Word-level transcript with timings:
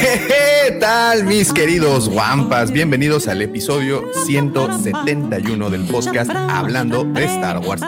¿Qué 0.00 0.76
tal, 0.80 1.24
mis 1.24 1.52
queridos 1.52 2.08
guampas? 2.08 2.72
Bienvenidos 2.72 3.28
al 3.28 3.42
episodio 3.42 4.02
171 4.24 5.70
del 5.70 5.84
podcast 5.84 6.32
Hablando 6.32 7.04
de 7.04 7.24
Star 7.24 7.60
Wars, 7.60 7.82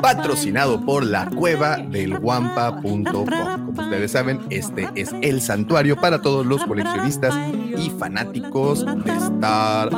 patrocinado 0.00 0.84
por 0.84 1.04
la 1.04 1.30
cueva 1.30 1.76
del 1.76 2.18
guampa.com. 2.18 3.04
Como 3.04 3.70
ustedes 3.80 4.10
saben, 4.10 4.40
este 4.50 4.88
es 4.96 5.14
el 5.22 5.40
santuario 5.40 5.96
para 5.96 6.20
todos 6.20 6.44
los 6.44 6.64
coleccionistas 6.64 7.32
y 7.78 7.90
fanáticos 7.90 8.84
de 8.84 9.12
Star 9.12 9.90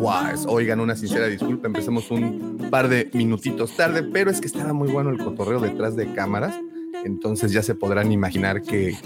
Wars. 0.00 0.44
Oigan, 0.48 0.80
una 0.80 0.96
sincera 0.96 1.26
disculpa, 1.26 1.68
empezamos 1.68 2.10
un 2.10 2.66
par 2.68 2.88
de 2.88 3.10
minutitos 3.12 3.76
tarde, 3.76 4.02
pero 4.02 4.30
es 4.30 4.40
que 4.40 4.48
estaba 4.48 4.72
muy 4.72 4.88
bueno 4.88 5.10
el 5.10 5.18
cotorreo 5.18 5.60
detrás 5.60 5.94
de 5.94 6.12
cámaras. 6.12 6.54
Entonces 7.06 7.52
ya 7.52 7.62
se 7.62 7.76
podrán 7.76 8.10
imaginar 8.10 8.62
que, 8.62 8.96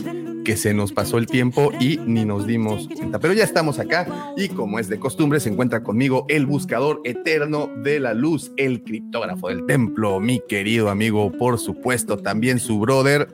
que 0.43 0.57
se 0.57 0.73
nos 0.73 0.91
pasó 0.91 1.19
el 1.19 1.27
tiempo 1.27 1.71
y 1.79 1.99
ni 1.99 2.25
nos 2.25 2.47
dimos 2.47 2.89
cuenta. 2.97 3.19
Pero 3.21 3.35
ya 3.35 3.45
estamos 3.45 3.79
acá 3.79 4.33
y 4.39 4.49
como 4.49 4.79
es 4.79 4.89
de 4.89 4.99
costumbre 4.99 5.39
se 5.39 5.51
encuentra 5.51 5.83
conmigo 5.83 6.25
el 6.29 6.47
buscador 6.47 7.03
eterno 7.05 7.69
de 7.85 8.01
la 8.01 8.15
luz, 8.15 8.53
el 8.57 8.83
criptógrafo 8.83 9.49
del 9.49 9.67
templo, 9.67 10.19
mi 10.19 10.41
querido 10.49 10.89
amigo, 10.89 11.31
por 11.31 11.59
supuesto, 11.59 12.17
también 12.17 12.59
su 12.59 12.79
brother, 12.81 13.29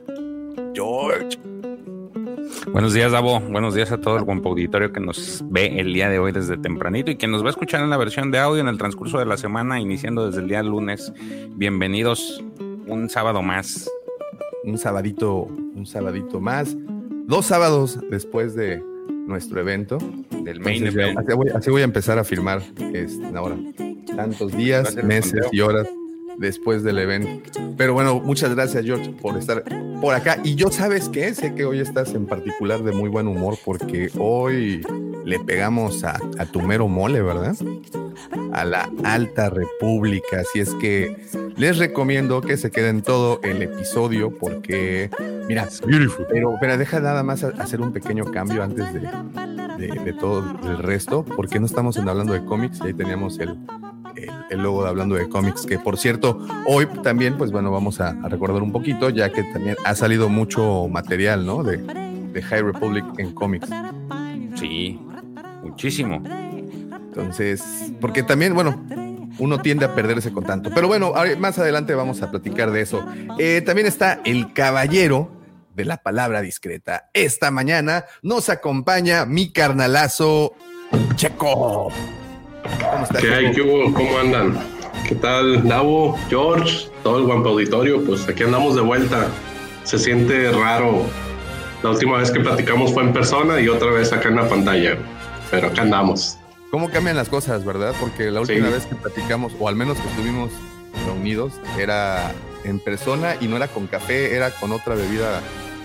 George. 0.73 1.39
Buenos 2.73 2.93
días, 2.93 3.13
Davo. 3.13 3.39
Buenos 3.39 3.73
días 3.73 3.93
a 3.93 4.01
todo 4.01 4.17
el 4.17 4.25
guapo 4.25 4.49
auditorio 4.49 4.91
que 4.91 4.99
nos 4.99 5.43
ve 5.49 5.79
el 5.79 5.93
día 5.93 6.09
de 6.09 6.19
hoy 6.19 6.33
desde 6.33 6.57
tempranito 6.57 7.09
y 7.09 7.15
que 7.15 7.27
nos 7.27 7.41
va 7.41 7.47
a 7.47 7.51
escuchar 7.51 7.81
en 7.81 7.89
la 7.89 7.95
versión 7.95 8.31
de 8.31 8.39
audio 8.39 8.59
en 8.59 8.67
el 8.67 8.77
transcurso 8.77 9.17
de 9.17 9.25
la 9.25 9.37
semana, 9.37 9.79
iniciando 9.79 10.27
desde 10.27 10.41
el 10.41 10.49
día 10.49 10.61
lunes. 10.61 11.13
Bienvenidos 11.55 12.43
un 12.85 13.09
sábado 13.09 13.41
más 13.41 13.89
un 14.67 14.77
sabadito, 14.77 15.43
un 15.43 15.85
sabadito 15.85 16.41
más, 16.41 16.75
dos 17.25 17.45
sábados 17.45 17.99
después 18.11 18.53
de 18.53 18.83
nuestro 19.25 19.61
evento. 19.61 19.97
Del 20.43 20.59
main 20.59 20.85
Entonces, 20.85 20.95
event. 20.95 21.19
Así 21.19 21.33
voy, 21.33 21.49
así 21.49 21.71
voy 21.71 21.81
a 21.81 21.85
empezar 21.85 22.19
a 22.19 22.23
firmar 22.23 22.61
este, 22.93 23.25
ahora. 23.35 23.57
Tantos 24.15 24.55
días, 24.55 24.95
meses 25.03 25.47
y 25.51 25.61
horas 25.61 25.87
después 26.37 26.83
del 26.83 26.99
evento. 26.99 27.29
Pero 27.77 27.93
bueno, 27.93 28.19
muchas 28.19 28.53
gracias, 28.53 28.85
George, 28.85 29.09
por 29.21 29.37
estar 29.37 29.63
por 30.01 30.13
acá. 30.13 30.37
Y 30.43 30.55
yo, 30.55 30.69
¿sabes 30.71 31.09
qué? 31.09 31.33
Sé 31.33 31.55
que 31.55 31.65
hoy 31.65 31.79
estás 31.79 32.13
en 32.13 32.25
particular 32.25 32.83
de 32.83 32.91
muy 32.91 33.09
buen 33.09 33.27
humor 33.27 33.57
porque 33.65 34.09
hoy 34.17 34.81
le 35.25 35.39
pegamos 35.39 36.03
a, 36.03 36.19
a 36.37 36.45
tu 36.45 36.61
mero 36.61 36.87
mole, 36.87 37.21
¿verdad? 37.21 37.55
A 38.53 38.63
la 38.65 38.89
Alta 39.03 39.49
República. 39.49 40.41
Así 40.41 40.59
es 40.59 40.73
que 40.75 41.17
les 41.57 41.77
recomiendo 41.77 42.41
que 42.41 42.57
se 42.57 42.71
queden 42.71 43.01
todo 43.01 43.39
el 43.43 43.61
episodio 43.61 44.31
porque, 44.31 45.09
mira, 45.47 45.67
pero, 46.29 46.55
pero 46.59 46.77
deja 46.77 46.99
nada 46.99 47.23
más 47.23 47.43
hacer 47.43 47.81
un 47.81 47.91
pequeño 47.91 48.25
cambio 48.25 48.63
antes 48.63 48.93
de, 48.93 49.01
de- 49.01 49.99
de 50.03 50.13
todo 50.13 50.43
el 50.63 50.77
resto, 50.79 51.23
porque 51.35 51.59
no 51.59 51.65
estamos 51.65 51.97
hablando 51.97 52.33
de 52.33 52.43
cómics, 52.45 52.79
y 52.83 52.87
ahí 52.87 52.93
teníamos 52.93 53.37
el, 53.39 53.55
el, 54.17 54.31
el 54.49 54.61
logo 54.61 54.83
de 54.83 54.89
hablando 54.89 55.15
de 55.15 55.29
cómics, 55.29 55.65
que 55.65 55.79
por 55.79 55.97
cierto, 55.97 56.39
hoy 56.65 56.87
también, 57.03 57.37
pues 57.37 57.51
bueno, 57.51 57.71
vamos 57.71 58.01
a, 58.01 58.09
a 58.09 58.29
recordar 58.29 58.61
un 58.61 58.71
poquito, 58.71 59.09
ya 59.09 59.31
que 59.31 59.43
también 59.43 59.75
ha 59.85 59.95
salido 59.95 60.29
mucho 60.29 60.87
material, 60.87 61.45
¿no? 61.45 61.63
De, 61.63 61.77
de 61.77 62.41
High 62.41 62.61
Republic 62.63 63.05
en 63.17 63.33
cómics. 63.33 63.69
Sí, 64.55 64.99
muchísimo. 65.63 66.21
Entonces, 66.91 67.63
porque 67.99 68.23
también, 68.23 68.53
bueno, 68.53 68.83
uno 69.39 69.61
tiende 69.61 69.85
a 69.85 69.95
perderse 69.95 70.31
con 70.31 70.43
tanto. 70.43 70.69
Pero 70.73 70.87
bueno, 70.87 71.13
más 71.39 71.57
adelante 71.59 71.95
vamos 71.95 72.21
a 72.21 72.31
platicar 72.31 72.71
de 72.71 72.81
eso. 72.81 73.03
Eh, 73.37 73.61
también 73.65 73.87
está 73.87 74.19
el 74.25 74.53
caballero 74.53 75.31
de 75.75 75.85
la 75.85 75.97
palabra 75.97 76.41
discreta. 76.41 77.09
Esta 77.13 77.51
mañana 77.51 78.05
nos 78.23 78.49
acompaña 78.49 79.25
mi 79.25 79.51
carnalazo 79.51 80.53
Checo. 81.15 81.89
¿Cómo 82.91 83.03
estás? 83.03 83.21
¿Qué 83.21 83.33
hay? 83.33 83.51
¿Qué 83.51 83.61
hubo? 83.61 83.93
¿Cómo 83.93 84.17
andan? 84.19 84.59
¿Qué 85.07 85.15
tal, 85.15 85.67
Davo, 85.67 86.17
George, 86.29 86.89
todo 87.03 87.19
el 87.19 87.23
guampa 87.25 87.49
auditorio? 87.49 88.03
Pues 88.03 88.27
aquí 88.27 88.43
andamos 88.43 88.75
de 88.75 88.81
vuelta. 88.81 89.27
Se 89.83 89.97
siente 89.97 90.51
raro. 90.51 91.03
La 91.83 91.91
última 91.91 92.17
vez 92.17 92.31
que 92.31 92.39
platicamos 92.39 92.93
fue 92.93 93.03
en 93.03 93.13
persona 93.13 93.59
y 93.61 93.67
otra 93.69 93.91
vez 93.91 94.11
acá 94.11 94.29
en 94.29 94.35
la 94.35 94.49
pantalla. 94.49 94.97
Pero 95.51 95.67
acá 95.67 95.83
andamos. 95.83 96.37
¿Cómo 96.71 96.89
cambian 96.89 97.15
las 97.15 97.29
cosas, 97.29 97.63
verdad? 97.63 97.93
Porque 97.99 98.29
la 98.31 98.41
última 98.41 98.67
Sí. 98.67 98.73
vez 98.73 98.85
que 98.85 98.95
platicamos, 98.95 99.53
o 99.59 99.69
al 99.69 99.75
menos 99.75 99.97
que 99.97 100.07
estuvimos 100.09 100.49
reunidos, 101.05 101.53
era 101.79 102.33
en 102.65 102.79
persona 102.79 103.35
y 103.39 103.47
no 103.47 103.55
era 103.55 103.67
con 103.69 103.87
café, 103.87 104.35
era 104.35 104.51
con 104.51 104.73
otra 104.73 104.95
bebida 104.95 105.39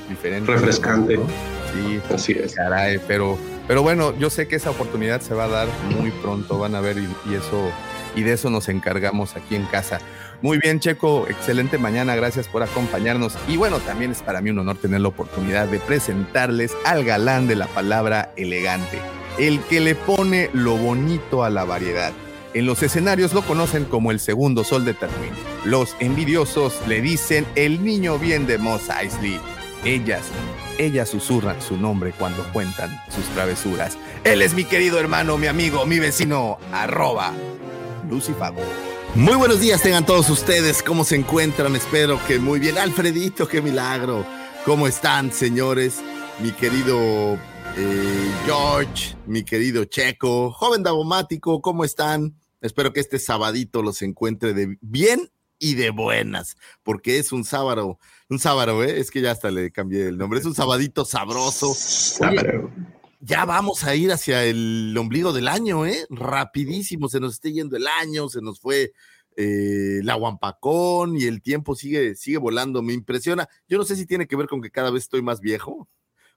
diferente. 0.08 0.50
Refrescante. 0.50 1.16
¿no? 1.18 1.26
Sí, 1.72 2.00
Así 2.12 2.32
es. 2.32 2.54
Caray, 2.56 2.98
pero, 3.06 3.38
pero 3.72 3.80
bueno, 3.80 4.14
yo 4.18 4.28
sé 4.28 4.48
que 4.48 4.56
esa 4.56 4.68
oportunidad 4.68 5.22
se 5.22 5.32
va 5.32 5.44
a 5.44 5.48
dar 5.48 5.68
muy 5.98 6.10
pronto, 6.10 6.58
van 6.58 6.74
a 6.74 6.82
ver, 6.82 6.98
y, 6.98 7.34
eso, 7.34 7.72
y 8.14 8.20
de 8.20 8.34
eso 8.34 8.50
nos 8.50 8.68
encargamos 8.68 9.34
aquí 9.34 9.56
en 9.56 9.64
casa. 9.64 9.98
Muy 10.42 10.58
bien, 10.58 10.78
Checo, 10.78 11.26
excelente 11.26 11.78
mañana, 11.78 12.14
gracias 12.14 12.48
por 12.48 12.62
acompañarnos. 12.62 13.34
Y 13.48 13.56
bueno, 13.56 13.78
también 13.78 14.10
es 14.10 14.20
para 14.20 14.42
mí 14.42 14.50
un 14.50 14.58
honor 14.58 14.76
tener 14.76 15.00
la 15.00 15.08
oportunidad 15.08 15.68
de 15.68 15.78
presentarles 15.78 16.76
al 16.84 17.02
galán 17.02 17.48
de 17.48 17.56
la 17.56 17.66
palabra 17.66 18.34
elegante, 18.36 18.98
el 19.38 19.58
que 19.62 19.80
le 19.80 19.94
pone 19.94 20.50
lo 20.52 20.76
bonito 20.76 21.42
a 21.42 21.48
la 21.48 21.64
variedad. 21.64 22.12
En 22.52 22.66
los 22.66 22.82
escenarios 22.82 23.32
lo 23.32 23.40
conocen 23.40 23.86
como 23.86 24.10
el 24.10 24.20
segundo 24.20 24.64
sol 24.64 24.84
de 24.84 24.92
Tatooine. 24.92 25.32
Los 25.64 25.96
envidiosos 25.98 26.74
le 26.86 27.00
dicen 27.00 27.46
el 27.54 27.82
niño 27.82 28.18
bien 28.18 28.46
de 28.46 28.58
Mos 28.58 28.90
Eisley. 28.90 29.40
Ellas, 29.82 30.26
ellas 30.78 31.08
susurran 31.08 31.60
su 31.62 31.76
nombre 31.76 32.12
cuando 32.18 32.44
cuentan 32.52 32.90
sus 33.10 33.24
travesuras. 33.34 33.98
Él 34.24 34.42
es 34.42 34.54
mi 34.54 34.64
querido 34.64 34.98
hermano, 34.98 35.38
mi 35.38 35.46
amigo, 35.46 35.86
mi 35.86 35.98
vecino, 35.98 36.58
arroba 36.72 37.32
Lucifago. 38.08 38.62
Muy 39.14 39.34
buenos 39.34 39.60
días 39.60 39.82
tengan 39.82 40.06
todos 40.06 40.30
ustedes. 40.30 40.82
¿Cómo 40.82 41.04
se 41.04 41.16
encuentran? 41.16 41.76
Espero 41.76 42.18
que 42.26 42.38
muy 42.38 42.60
bien. 42.60 42.78
Alfredito, 42.78 43.46
qué 43.46 43.60
milagro. 43.60 44.24
¿Cómo 44.64 44.86
están, 44.86 45.32
señores? 45.32 46.00
Mi 46.40 46.50
querido 46.52 47.38
eh, 47.76 48.32
George, 48.44 49.16
mi 49.26 49.44
querido 49.44 49.84
Checo, 49.86 50.50
joven 50.52 50.82
Davomático, 50.82 51.62
¿cómo 51.62 51.84
están? 51.84 52.36
Espero 52.60 52.92
que 52.92 53.00
este 53.00 53.18
sabadito 53.18 53.82
los 53.82 54.02
encuentre 54.02 54.52
de 54.52 54.76
bien 54.82 55.30
y 55.58 55.74
de 55.74 55.90
buenas, 55.90 56.56
porque 56.82 57.18
es 57.18 57.32
un 57.32 57.44
sábado, 57.44 57.98
un 58.28 58.38
sábado, 58.38 58.82
¿eh? 58.82 58.98
Es 58.98 59.10
que 59.10 59.20
ya 59.20 59.30
hasta 59.30 59.50
le 59.50 59.70
cambié 59.70 60.08
el 60.08 60.18
nombre. 60.18 60.40
Es 60.40 60.46
un 60.46 60.54
sabadito 60.54 61.04
sabroso. 61.04 61.74
Oye, 62.20 62.68
ya 63.20 63.44
vamos 63.44 63.84
a 63.84 63.94
ir 63.94 64.10
hacia 64.10 64.44
el 64.44 64.96
ombligo 64.98 65.32
del 65.32 65.46
año, 65.46 65.86
¿eh? 65.86 66.06
Rapidísimo, 66.10 67.08
se 67.08 67.20
nos 67.20 67.34
está 67.34 67.48
yendo 67.50 67.76
el 67.76 67.86
año, 67.86 68.28
se 68.28 68.42
nos 68.42 68.58
fue 68.58 68.92
eh, 69.36 70.00
la 70.02 70.16
Huampacón 70.16 71.16
y 71.16 71.24
el 71.24 71.40
tiempo 71.40 71.74
sigue, 71.74 72.16
sigue 72.16 72.38
volando, 72.38 72.82
me 72.82 72.92
impresiona. 72.92 73.48
Yo 73.68 73.78
no 73.78 73.84
sé 73.84 73.94
si 73.94 74.06
tiene 74.06 74.26
que 74.26 74.36
ver 74.36 74.48
con 74.48 74.60
que 74.60 74.70
cada 74.70 74.90
vez 74.90 75.04
estoy 75.04 75.22
más 75.22 75.40
viejo 75.40 75.88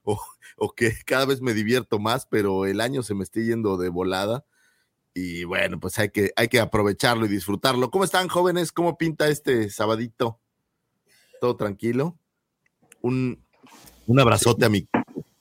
o, 0.03 0.21
o 0.57 0.73
que 0.73 0.93
cada 1.05 1.25
vez 1.25 1.41
me 1.41 1.53
divierto 1.53 1.97
más, 1.99 2.27
pero 2.27 2.65
el 2.65 2.79
año 2.79 3.01
se 3.01 3.15
me 3.15 3.23
está 3.23 3.41
yendo 3.41 3.77
de 3.77 3.89
volada. 3.89 4.45
Y 5.15 5.45
bueno, 5.45 5.79
pues 5.79 5.97
hay 5.97 6.09
que, 6.09 6.33
hay 6.35 6.49
que 6.49 6.59
aprovecharlo 6.59 7.25
y 7.25 7.29
disfrutarlo. 7.29 7.89
¿Cómo 7.89 8.03
están, 8.03 8.27
jóvenes? 8.27 8.71
¿Cómo 8.71 8.97
pinta 8.97 9.29
este 9.29 9.69
sabadito? 9.69 10.41
¿Todo 11.45 11.57
tranquilo? 11.57 12.17
Un, 13.03 13.39
un 14.07 14.19
abrazote 14.19 14.65
a 14.65 14.69
mi 14.69 14.87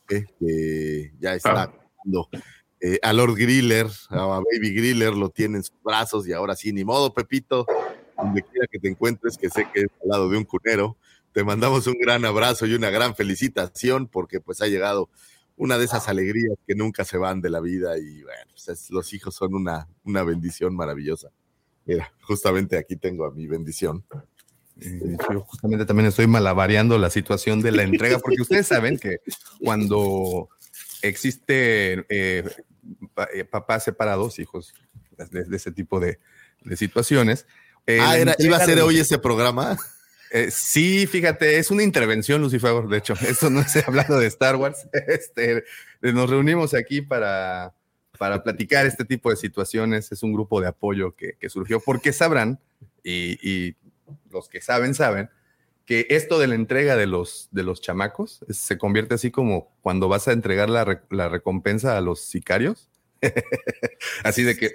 que, 0.06 0.26
que 0.38 1.14
ya 1.18 1.32
está 1.34 1.72
jugando, 2.02 2.28
eh, 2.78 2.98
a 3.02 3.14
Lord 3.14 3.36
Griller, 3.36 3.86
a 4.10 4.26
Baby 4.52 4.74
Griller, 4.74 5.14
lo 5.14 5.30
tiene 5.30 5.56
en 5.56 5.62
sus 5.64 5.82
brazos 5.82 6.28
y 6.28 6.34
ahora 6.34 6.56
sí, 6.56 6.74
ni 6.74 6.84
modo, 6.84 7.14
Pepito, 7.14 7.64
donde 8.18 8.42
quiera 8.42 8.66
que 8.70 8.78
te 8.78 8.88
encuentres, 8.88 9.38
que 9.38 9.48
sé 9.48 9.66
que 9.72 9.80
es 9.80 9.86
al 10.02 10.08
lado 10.10 10.28
de 10.28 10.36
un 10.36 10.44
cunero, 10.44 10.98
te 11.32 11.42
mandamos 11.42 11.86
un 11.86 11.94
gran 11.98 12.26
abrazo 12.26 12.66
y 12.66 12.74
una 12.74 12.90
gran 12.90 13.14
felicitación 13.16 14.06
porque 14.06 14.40
pues 14.42 14.60
ha 14.60 14.66
llegado 14.66 15.08
una 15.56 15.78
de 15.78 15.86
esas 15.86 16.06
alegrías 16.08 16.58
que 16.66 16.74
nunca 16.74 17.06
se 17.06 17.16
van 17.16 17.40
de 17.40 17.48
la 17.48 17.60
vida 17.60 17.96
y 17.96 18.22
bueno, 18.24 18.42
pues 18.50 18.68
es- 18.68 18.90
los 18.90 19.10
hijos 19.14 19.34
son 19.34 19.54
una, 19.54 19.88
una 20.04 20.22
bendición 20.22 20.76
maravillosa. 20.76 21.30
Mira, 21.86 22.12
justamente 22.20 22.76
aquí 22.76 22.96
tengo 22.96 23.24
a 23.24 23.30
mi 23.30 23.46
bendición. 23.46 24.04
Eh, 24.81 25.17
Yo 25.32 25.41
justamente 25.43 25.87
también 25.87 26.09
estoy 26.09 26.26
malabareando 26.26 26.99
la 26.99 27.11
situación 27.11 27.62
de 27.62 27.73
la 27.73 27.82
entrega, 27.85 28.19
porque 28.19 28.43
ustedes 28.43 28.67
saben 28.67 28.99
que 28.99 29.19
cuando 29.62 30.49
existe 31.03 32.05
eh, 32.09 32.44
eh, 33.35 33.44
papás 33.44 33.85
separados, 33.85 34.38
hijos 34.38 34.75
de, 35.31 35.44
de 35.44 35.56
ese 35.56 35.71
tipo 35.73 36.00
de, 36.00 36.19
de 36.65 36.76
situaciones. 36.76 37.47
eh, 37.87 37.99
ah, 38.00 38.19
era, 38.19 38.35
iba 38.38 38.56
a 38.56 38.65
ser 38.65 38.81
hoy 38.81 38.99
ese 38.99 39.19
programa. 39.19 39.79
Eh, 40.31 40.50
sí, 40.50 41.06
fíjate, 41.06 41.59
es 41.59 41.71
una 41.71 41.85
intervención, 41.85 42.41
Lucifer. 42.43 42.85
De 42.88 42.99
hecho, 42.99 43.15
esto 43.29 43.50
no 43.50 43.61
es 43.61 43.76
hablando 43.87 44.19
de 44.19 44.26
Star 44.26 44.56
Wars. 44.56 44.88
Este, 45.06 45.62
nos 46.03 46.29
reunimos 46.29 46.75
aquí 46.75 47.00
para, 47.03 47.73
para 48.19 48.43
platicar 48.43 48.85
este 48.87 49.05
tipo 49.05 49.31
de 49.31 49.37
situaciones. 49.37 50.11
Es 50.11 50.25
un 50.25 50.32
grupo 50.32 50.61
de 50.61 50.67
apoyo 50.67 51.15
que, 51.15 51.35
que 51.38 51.49
surgió 51.49 51.79
porque 51.79 52.12
sabrán, 52.12 52.59
y, 53.05 53.38
y 53.49 53.76
los 54.30 54.48
que 54.48 54.60
saben, 54.60 54.94
saben, 54.94 55.30
que 55.86 56.06
esto 56.10 56.38
de 56.38 56.46
la 56.46 56.54
entrega 56.54 56.96
de 56.96 57.06
los, 57.06 57.48
de 57.50 57.62
los 57.62 57.80
chamacos 57.80 58.44
es- 58.48 58.56
se 58.58 58.78
convierte 58.78 59.14
así 59.14 59.30
como 59.30 59.76
cuando 59.82 60.08
vas 60.08 60.28
a 60.28 60.32
entregar 60.32 60.70
la, 60.70 61.02
la 61.10 61.28
recompensa 61.28 61.96
a 61.96 62.00
los 62.00 62.20
sicarios. 62.20 62.88
así 64.24 64.42
de 64.42 64.56
que 64.56 64.74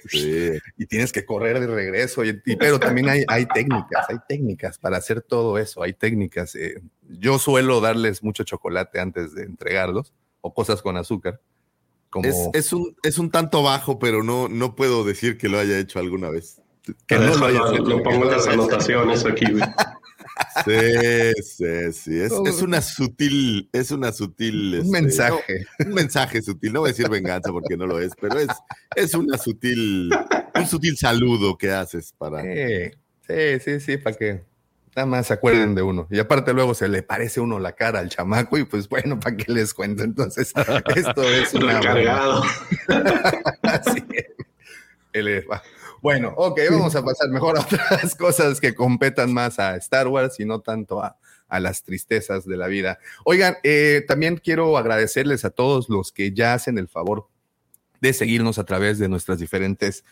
y 0.77 0.85
tienes 0.87 1.11
que 1.11 1.25
correr 1.25 1.59
de 1.59 1.67
regreso. 1.67 2.23
y- 2.25 2.41
y- 2.45 2.55
pero 2.55 2.79
también 2.79 3.09
hay, 3.09 3.23
hay 3.27 3.45
técnicas, 3.45 4.09
hay 4.09 4.17
técnicas 4.27 4.77
para 4.77 4.97
hacer 4.97 5.21
todo 5.21 5.57
eso. 5.57 5.83
Hay 5.83 5.93
técnicas. 5.93 6.55
eh, 6.55 6.81
yo 7.07 7.39
suelo 7.39 7.81
darles 7.81 8.23
mucho 8.23 8.43
chocolate 8.43 8.99
antes 8.99 9.33
de 9.35 9.43
entregarlos 9.43 10.13
o 10.41 10.53
cosas 10.53 10.81
con 10.81 10.97
azúcar. 10.97 11.41
Como 12.09 12.27
Es, 12.27 12.49
es 12.53 12.73
un, 12.73 12.95
es 13.03 13.19
un 13.19 13.29
tanto 13.29 13.61
bajo, 13.61 13.99
pero 13.99 14.23
no, 14.23 14.47
no 14.49 14.75
puedo 14.75 15.03
decir 15.03 15.37
que 15.37 15.47
lo 15.47 15.59
haya 15.59 15.77
hecho 15.77 15.99
alguna 15.99 16.29
vez. 16.31 16.59
Que 17.07 17.15
no 17.15 17.35
lo 17.35 17.45
hayas 17.45 17.71
Déjalo, 17.71 17.73
hecho, 17.73 17.83
lo 17.83 17.97
que 17.97 18.03
pongo 18.03 18.25
en 18.25 18.31
las 18.31 18.47
anotaciones 18.47 19.25
aquí, 19.25 19.45
güey. 19.51 19.63
Sí, 20.65 21.43
sí, 21.43 21.93
sí. 21.93 22.19
Es, 22.19 22.31
es 22.31 22.61
una 22.61 22.81
sutil, 22.81 23.69
es 23.71 23.91
una 23.91 24.11
sutil. 24.11 24.75
Un 24.75 24.85
este, 24.85 25.01
mensaje. 25.01 25.65
no, 25.79 25.85
un 25.85 25.93
mensaje 25.93 26.41
sutil. 26.41 26.73
No 26.73 26.81
voy 26.81 26.89
a 26.89 26.93
decir 26.93 27.09
venganza 27.09 27.51
porque 27.51 27.77
no 27.77 27.85
lo 27.85 27.99
es, 27.99 28.13
pero 28.19 28.39
es, 28.39 28.49
es 28.95 29.13
una 29.13 29.37
sutil, 29.37 30.09
un 30.55 30.67
sutil 30.67 30.97
saludo 30.97 31.57
que 31.57 31.71
haces 31.71 32.13
para. 32.17 32.41
Sí, 32.41 32.91
sí, 33.27 33.59
sí, 33.59 33.79
sí, 33.79 33.97
para 33.97 34.15
que 34.15 34.41
nada 34.95 35.05
más 35.05 35.27
se 35.27 35.33
acuerden 35.33 35.75
de 35.75 35.81
uno. 35.81 36.07
Y 36.09 36.19
aparte 36.19 36.53
luego 36.53 36.73
se 36.73 36.87
le 36.87 37.03
parece 37.03 37.39
uno 37.39 37.59
la 37.59 37.73
cara 37.73 37.99
al 37.99 38.09
chamaco 38.09 38.57
y 38.57 38.65
pues 38.65 38.89
bueno, 38.89 39.19
¿para 39.19 39.37
qué 39.37 39.51
les 39.51 39.73
cuento? 39.73 40.03
Entonces, 40.03 40.53
esto 40.95 41.23
es 41.23 41.53
una... 41.53 41.79
Recargado. 41.79 42.43
Así 43.63 44.03
es. 44.11 44.25
Él 45.13 45.45
va. 45.49 45.61
Bueno, 46.01 46.33
ok, 46.37 46.59
vamos 46.71 46.95
a 46.95 47.03
pasar 47.03 47.29
mejor 47.29 47.57
a 47.57 47.61
otras 47.61 48.15
cosas 48.15 48.59
que 48.59 48.75
competan 48.75 49.33
más 49.33 49.59
a 49.59 49.75
Star 49.77 50.07
Wars 50.07 50.39
y 50.39 50.45
no 50.45 50.61
tanto 50.61 51.01
a, 51.01 51.17
a 51.47 51.59
las 51.59 51.83
tristezas 51.83 52.45
de 52.45 52.57
la 52.57 52.67
vida. 52.67 52.99
Oigan, 53.25 53.57
eh, 53.63 54.05
también 54.07 54.37
quiero 54.37 54.77
agradecerles 54.77 55.43
a 55.43 55.49
todos 55.49 55.89
los 55.89 56.11
que 56.11 56.31
ya 56.31 56.53
hacen 56.53 56.77
el 56.77 56.87
favor 56.87 57.27
de 58.01 58.13
seguirnos 58.13 58.59
a 58.59 58.63
través 58.63 58.99
de 58.99 59.09
nuestras 59.09 59.39
diferentes. 59.39 60.05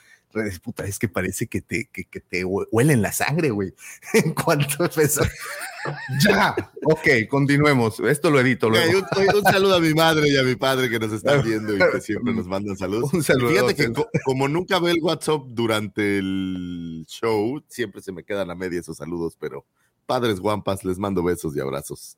Puta, 0.61 0.85
es 0.85 0.99
que 0.99 1.07
parece 1.07 1.47
que 1.47 1.61
te, 1.61 1.85
que, 1.91 2.03
que 2.05 2.19
te 2.19 2.45
hue- 2.45 2.67
huelen 2.71 3.01
la 3.01 3.11
sangre, 3.11 3.49
güey. 3.49 3.73
En 4.13 4.33
cuanto 4.33 4.83
empezó. 4.85 5.23
ya, 6.27 6.53
ok, 6.83 7.07
continuemos. 7.29 7.99
Esto 8.01 8.29
lo 8.29 8.39
edito 8.39 8.69
luego. 8.69 8.99
un, 8.99 9.35
un 9.37 9.43
saludo 9.43 9.75
a 9.75 9.79
mi 9.79 9.93
madre 9.93 10.27
y 10.29 10.37
a 10.37 10.43
mi 10.43 10.55
padre 10.55 10.89
que 10.89 10.99
nos 10.99 11.11
están 11.11 11.41
viendo 11.45 11.75
y 11.75 11.79
que 11.91 12.01
siempre 12.01 12.33
nos 12.33 12.45
mandan 12.47 12.77
saludos. 12.77 13.11
Un 13.13 13.23
saludo. 13.23 13.49
Fíjate 13.49 13.75
que 13.75 13.91
co- 13.93 14.09
como 14.25 14.47
nunca 14.47 14.79
veo 14.79 14.93
el 14.93 15.01
WhatsApp 15.01 15.41
durante 15.47 16.17
el 16.19 17.05
show, 17.07 17.63
siempre 17.67 18.01
se 18.01 18.11
me 18.11 18.23
quedan 18.23 18.51
a 18.51 18.55
media 18.55 18.79
esos 18.79 18.97
saludos, 18.97 19.35
pero 19.39 19.65
padres 20.05 20.39
guampas, 20.39 20.83
les 20.85 20.99
mando 20.99 21.23
besos 21.23 21.55
y 21.55 21.59
abrazos. 21.61 22.17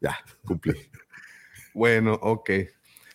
Ya, 0.00 0.16
cumplí. 0.46 0.72
Bueno, 1.74 2.14
ok. 2.22 2.50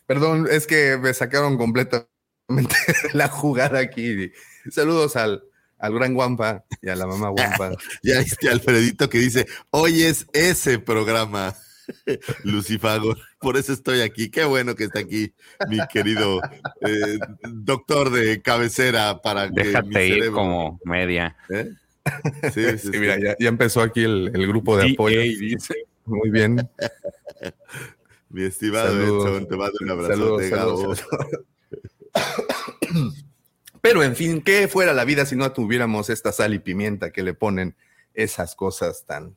Perdón, 0.06 0.48
es 0.52 0.68
que 0.68 0.98
me 1.02 1.14
sacaron 1.14 1.58
completamente 1.58 2.10
la 3.14 3.28
jugada 3.30 3.80
aquí. 3.80 4.32
Saludos 4.70 5.16
al, 5.16 5.44
al 5.80 5.94
gran 5.94 6.14
Guampa 6.14 6.64
y 6.82 6.90
a 6.90 6.96
la 6.96 7.08
mamá 7.08 7.30
Guampa. 7.30 7.72
Ya 8.04 8.20
este 8.20 8.50
Alfredito 8.50 9.10
que 9.10 9.20
dice, 9.20 9.48
hoy 9.72 10.04
es 10.04 10.28
ese 10.34 10.80
programa, 10.80 11.56
Lucifago. 12.44 13.16
Por 13.40 13.58
eso 13.58 13.74
estoy 13.74 14.02
aquí. 14.02 14.30
Qué 14.30 14.46
bueno 14.46 14.76
que 14.76 14.86
está 14.86 15.00
aquí 15.00 15.34
mi 15.70 15.80
querido 15.92 16.42
eh, 16.82 17.20
doctor 17.50 18.10
de 18.12 18.42
cabecera 18.42 19.22
para 19.22 19.48
que 19.50 19.64
mi 19.64 19.68
Déjate 19.68 20.08
ir 20.08 20.14
cerebro- 20.16 20.34
como 20.34 20.80
media. 20.86 21.36
¿Eh? 21.50 21.70
Sí, 22.54 22.66
sí, 22.66 22.78
Sí, 22.80 22.92
sí. 22.92 23.00
mira, 23.00 23.18
ya, 23.18 23.36
ya 23.40 23.48
empezó 23.48 23.82
aquí 23.82 24.04
el, 24.04 24.30
el 24.34 24.48
grupo 24.48 24.76
de 24.78 24.92
apoyo. 24.92 25.22
Muy 26.06 26.30
bien. 26.32 26.70
Mi 28.30 28.44
estimado. 28.44 29.02
Edson, 29.02 29.48
te 29.48 29.56
mando 29.56 29.78
un 29.82 29.90
abrazo. 29.92 30.12
Saludos, 30.14 30.46
saludos, 30.48 31.04
Pero 33.82 34.04
en 34.04 34.16
fin, 34.16 34.42
¿qué 34.42 34.68
fuera 34.68 34.94
la 34.94 35.06
vida 35.06 35.26
si 35.26 35.36
no 35.36 35.52
tuviéramos 35.52 36.10
esta 36.10 36.32
sal 36.32 36.54
y 36.54 36.60
pimienta 36.60 37.12
que 37.12 37.24
le 37.24 37.34
ponen 37.34 37.76
esas 38.14 38.56
cosas 38.56 39.06
tan... 39.06 39.36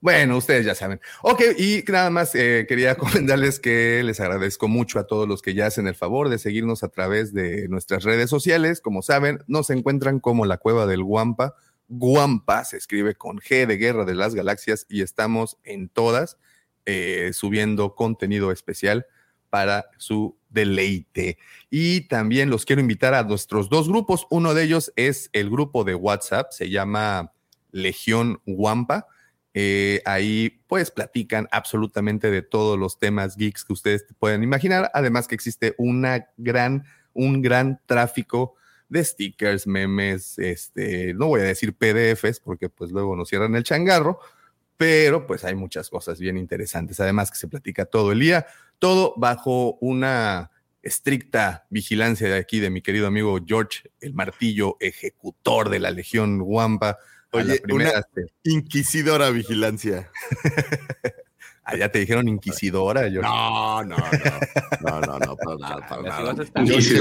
Bueno, 0.00 0.36
ustedes 0.36 0.66
ya 0.66 0.74
saben. 0.74 1.00
Ok, 1.22 1.40
y 1.56 1.82
nada 1.88 2.10
más 2.10 2.34
eh, 2.34 2.66
quería 2.68 2.94
comentarles 2.98 3.58
que 3.58 4.02
les 4.04 4.20
agradezco 4.20 4.68
mucho 4.68 4.98
a 4.98 5.06
todos 5.06 5.26
los 5.26 5.40
que 5.40 5.54
ya 5.54 5.66
hacen 5.66 5.86
el 5.86 5.94
favor 5.94 6.28
de 6.28 6.38
seguirnos 6.38 6.82
a 6.82 6.88
través 6.88 7.32
de 7.32 7.68
nuestras 7.68 8.04
redes 8.04 8.28
sociales. 8.28 8.82
Como 8.82 9.00
saben, 9.00 9.38
nos 9.46 9.70
encuentran 9.70 10.20
como 10.20 10.44
la 10.44 10.58
Cueva 10.58 10.86
del 10.86 11.02
Guampa. 11.02 11.54
Guampa 11.88 12.64
se 12.64 12.76
escribe 12.76 13.14
con 13.14 13.38
G 13.38 13.66
de 13.66 13.78
Guerra 13.78 14.04
de 14.04 14.14
las 14.14 14.34
Galaxias 14.34 14.84
y 14.90 15.00
estamos 15.00 15.56
en 15.64 15.88
todas 15.88 16.36
eh, 16.86 17.30
subiendo 17.32 17.94
contenido 17.94 18.52
especial 18.52 19.06
para 19.48 19.86
su 19.96 20.36
deleite. 20.54 21.36
Y 21.68 22.02
también 22.02 22.48
los 22.48 22.64
quiero 22.64 22.80
invitar 22.80 23.12
a 23.12 23.24
nuestros 23.24 23.68
dos 23.68 23.88
grupos. 23.88 24.26
Uno 24.30 24.54
de 24.54 24.64
ellos 24.64 24.92
es 24.96 25.28
el 25.32 25.50
grupo 25.50 25.84
de 25.84 25.94
WhatsApp, 25.94 26.52
se 26.52 26.70
llama 26.70 27.32
Legión 27.72 28.40
Guampa. 28.46 29.06
Eh, 29.52 30.02
ahí 30.04 30.62
pues 30.66 30.90
platican 30.90 31.46
absolutamente 31.52 32.30
de 32.30 32.42
todos 32.42 32.78
los 32.78 32.98
temas 32.98 33.36
geeks 33.36 33.64
que 33.64 33.72
ustedes 33.72 34.06
pueden 34.18 34.42
imaginar. 34.42 34.90
Además 34.94 35.28
que 35.28 35.34
existe 35.34 35.74
una 35.76 36.28
gran, 36.36 36.84
un 37.12 37.42
gran 37.42 37.80
tráfico 37.86 38.54
de 38.88 39.04
stickers, 39.04 39.66
memes, 39.66 40.38
este, 40.38 41.14
no 41.14 41.26
voy 41.26 41.40
a 41.40 41.44
decir 41.44 41.74
PDFs 41.74 42.40
porque 42.40 42.68
pues 42.68 42.90
luego 42.90 43.16
nos 43.16 43.28
cierran 43.28 43.54
el 43.56 43.64
changarro, 43.64 44.20
pero 44.76 45.26
pues 45.26 45.44
hay 45.44 45.54
muchas 45.54 45.90
cosas 45.90 46.18
bien 46.18 46.36
interesantes. 46.36 47.00
Además 47.00 47.30
que 47.30 47.36
se 47.36 47.48
platica 47.48 47.84
todo 47.84 48.12
el 48.12 48.20
día, 48.20 48.46
todo 48.78 49.14
bajo 49.16 49.78
una 49.80 50.50
estricta 50.82 51.66
vigilancia 51.70 52.28
de 52.28 52.36
aquí 52.36 52.60
de 52.60 52.70
mi 52.70 52.82
querido 52.82 53.06
amigo 53.06 53.38
George, 53.44 53.90
el 54.00 54.14
martillo 54.14 54.76
ejecutor 54.80 55.70
de 55.70 55.78
la 55.78 55.90
Legión 55.90 56.40
Wampa. 56.42 56.98
Oye, 57.30 57.60
primera, 57.60 57.90
una 57.90 58.00
este, 58.00 58.32
inquisidora 58.44 59.30
vigilancia. 59.30 60.10
ah, 61.64 61.76
ya 61.76 61.90
te 61.90 62.00
dijeron 62.00 62.28
inquisidora, 62.28 63.10
George. 63.10 63.22
No, 63.22 63.82
no, 63.84 63.96
no. 63.96 64.04
No, 64.82 65.00
no, 65.00 65.18
no, 65.18 65.36
para 65.36 65.56
nada, 65.56 65.88
para 65.88 66.02
nada. 66.02 66.44
George 66.64 67.00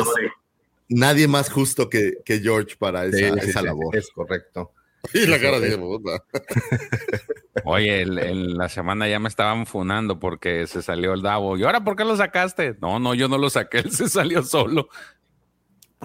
nadie 0.89 1.27
más 1.27 1.49
justo 1.49 1.89
que, 1.89 2.17
que 2.25 2.39
George 2.39 2.75
para 2.77 3.05
esa, 3.05 3.17
Sí, 3.17 3.23
sí, 3.25 3.49
esa 3.49 3.59
sí, 3.59 3.65
labor. 3.65 3.95
Es 3.95 4.09
correcto. 4.11 4.73
Y 5.13 5.25
la 5.27 5.39
cara 5.39 5.59
de 5.59 5.77
puta. 5.77 6.23
Oye, 7.65 8.01
el- 8.01 8.17
el- 8.19 8.57
la 8.57 8.69
semana 8.69 9.07
ya 9.07 9.19
me 9.19 9.27
estaban 9.29 9.65
funando 9.65 10.19
porque 10.19 10.65
se 10.67 10.81
salió 10.81 11.13
el 11.13 11.21
Davo. 11.21 11.57
¿Y 11.57 11.63
ahora 11.63 11.83
por 11.83 11.95
qué 11.95 12.03
lo 12.05 12.15
sacaste? 12.15 12.75
No, 12.81 12.99
no, 12.99 13.13
yo 13.13 13.27
no 13.27 13.37
lo 13.37 13.49
saqué, 13.49 13.77
él 13.85 13.91
se 13.91 14.09
salió 14.09 14.43
solo. 14.43 14.87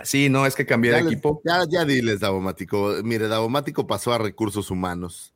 Sí, 0.04 0.28
no, 0.28 0.46
es 0.46 0.54
que 0.54 0.64
cambié 0.66 0.92
de 0.92 1.02
les- 1.02 1.12
equipo. 1.12 1.40
ya, 1.44 1.64
ya 1.68 1.84
diles, 1.84 2.20
Davomático. 2.20 2.94
Mire, 3.02 3.26
Davomático 3.28 3.86
pasó 3.86 4.12
a 4.12 4.18
recursos 4.18 4.70
humanos 4.70 5.34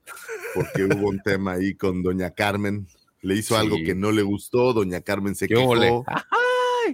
porque 0.55 0.85
hubo 0.85 1.09
un 1.09 1.21
tema 1.21 1.53
ahí 1.53 1.75
con 1.75 2.03
Doña 2.03 2.31
Carmen. 2.31 2.87
Le 3.23 3.35
hizo 3.37 3.55
Sí. 3.55 3.61
algo 3.61 3.77
que 3.85 3.95
no 3.95 4.11
le 4.13 4.23
gustó, 4.23 4.73
Doña 4.73 5.01
Carmen 5.01 5.35
se 5.35 5.47
¿Qué 5.49 5.55
quejó. 5.55 5.69
ole? 5.71 6.03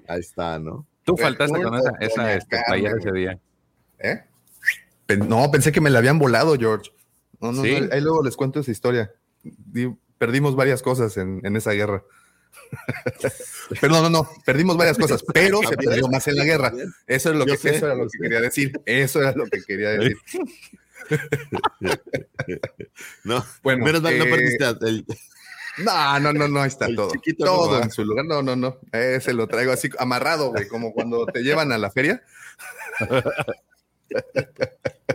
Ahí 0.06 0.20
está, 0.20 0.58
¿no? 0.58 0.86
Tú 1.04 1.16
faltaste 1.16 1.62
con 1.62 1.74
esa, 1.74 1.90
esa 2.00 2.34
este, 2.34 2.56
ese 2.98 3.12
día. 3.12 3.38
¿Eh? 3.98 4.20
No, 5.16 5.50
pensé 5.50 5.72
que 5.72 5.80
me 5.80 5.90
la 5.90 5.98
habían 6.00 6.18
volado, 6.18 6.56
George. 6.58 6.90
No, 7.40 7.52
no, 7.52 7.62
Sí. 7.62 7.80
no, 7.80 7.92
ahí 7.94 8.00
luego 8.00 8.22
les 8.22 8.36
cuento 8.36 8.60
esa 8.60 8.70
historia. 8.70 9.12
Di- 9.42 9.94
Perdimos 10.18 10.56
varias 10.56 10.82
cosas 10.82 11.16
en, 11.16 11.40
en 11.44 11.54
esa 11.56 11.70
guerra. 11.72 12.02
pero 13.80 13.92
no, 13.92 14.02
no, 14.02 14.10
no, 14.10 14.28
perdimos 14.44 14.76
varias 14.76 14.98
cosas, 14.98 15.22
pero 15.32 15.60
se 15.62 15.76
perdió 15.76 16.08
más 16.08 16.26
en 16.26 16.36
la 16.36 16.44
guerra. 16.44 16.72
Eso 17.06 17.30
es 17.30 17.36
lo 17.36 17.46
que, 17.46 17.56
sé. 17.56 17.76
eso 17.76 17.86
era 17.86 17.94
lo 17.94 18.08
que 18.08 18.18
quería 18.18 18.40
decir. 18.40 18.72
Eso 18.84 19.20
era 19.20 19.32
lo 19.32 19.46
que 19.46 19.62
quería 19.62 19.90
decir. 19.90 20.16
No, 23.24 23.44
Bueno, 23.62 23.84
menos 23.84 24.02
mal 24.02 24.18
no 24.18 24.24
eh, 24.24 24.30
perdiste 24.30 24.64
el- 24.86 25.06
No, 25.78 26.18
no, 26.20 26.32
no, 26.32 26.48
no, 26.48 26.60
ahí 26.60 26.68
está 26.68 26.86
El 26.86 26.96
todo. 26.96 27.12
todo 27.38 27.82
en 27.82 27.90
su 27.90 28.04
lugar. 28.04 28.24
No, 28.26 28.42
no, 28.42 28.56
no. 28.56 28.78
Ese 28.92 29.32
lo 29.32 29.46
traigo 29.46 29.72
así 29.72 29.88
amarrado, 29.98 30.50
güey, 30.50 30.66
como 30.68 30.92
cuando 30.92 31.24
te 31.26 31.42
llevan 31.42 31.70
a 31.72 31.78
la 31.78 31.90
feria. 31.90 32.22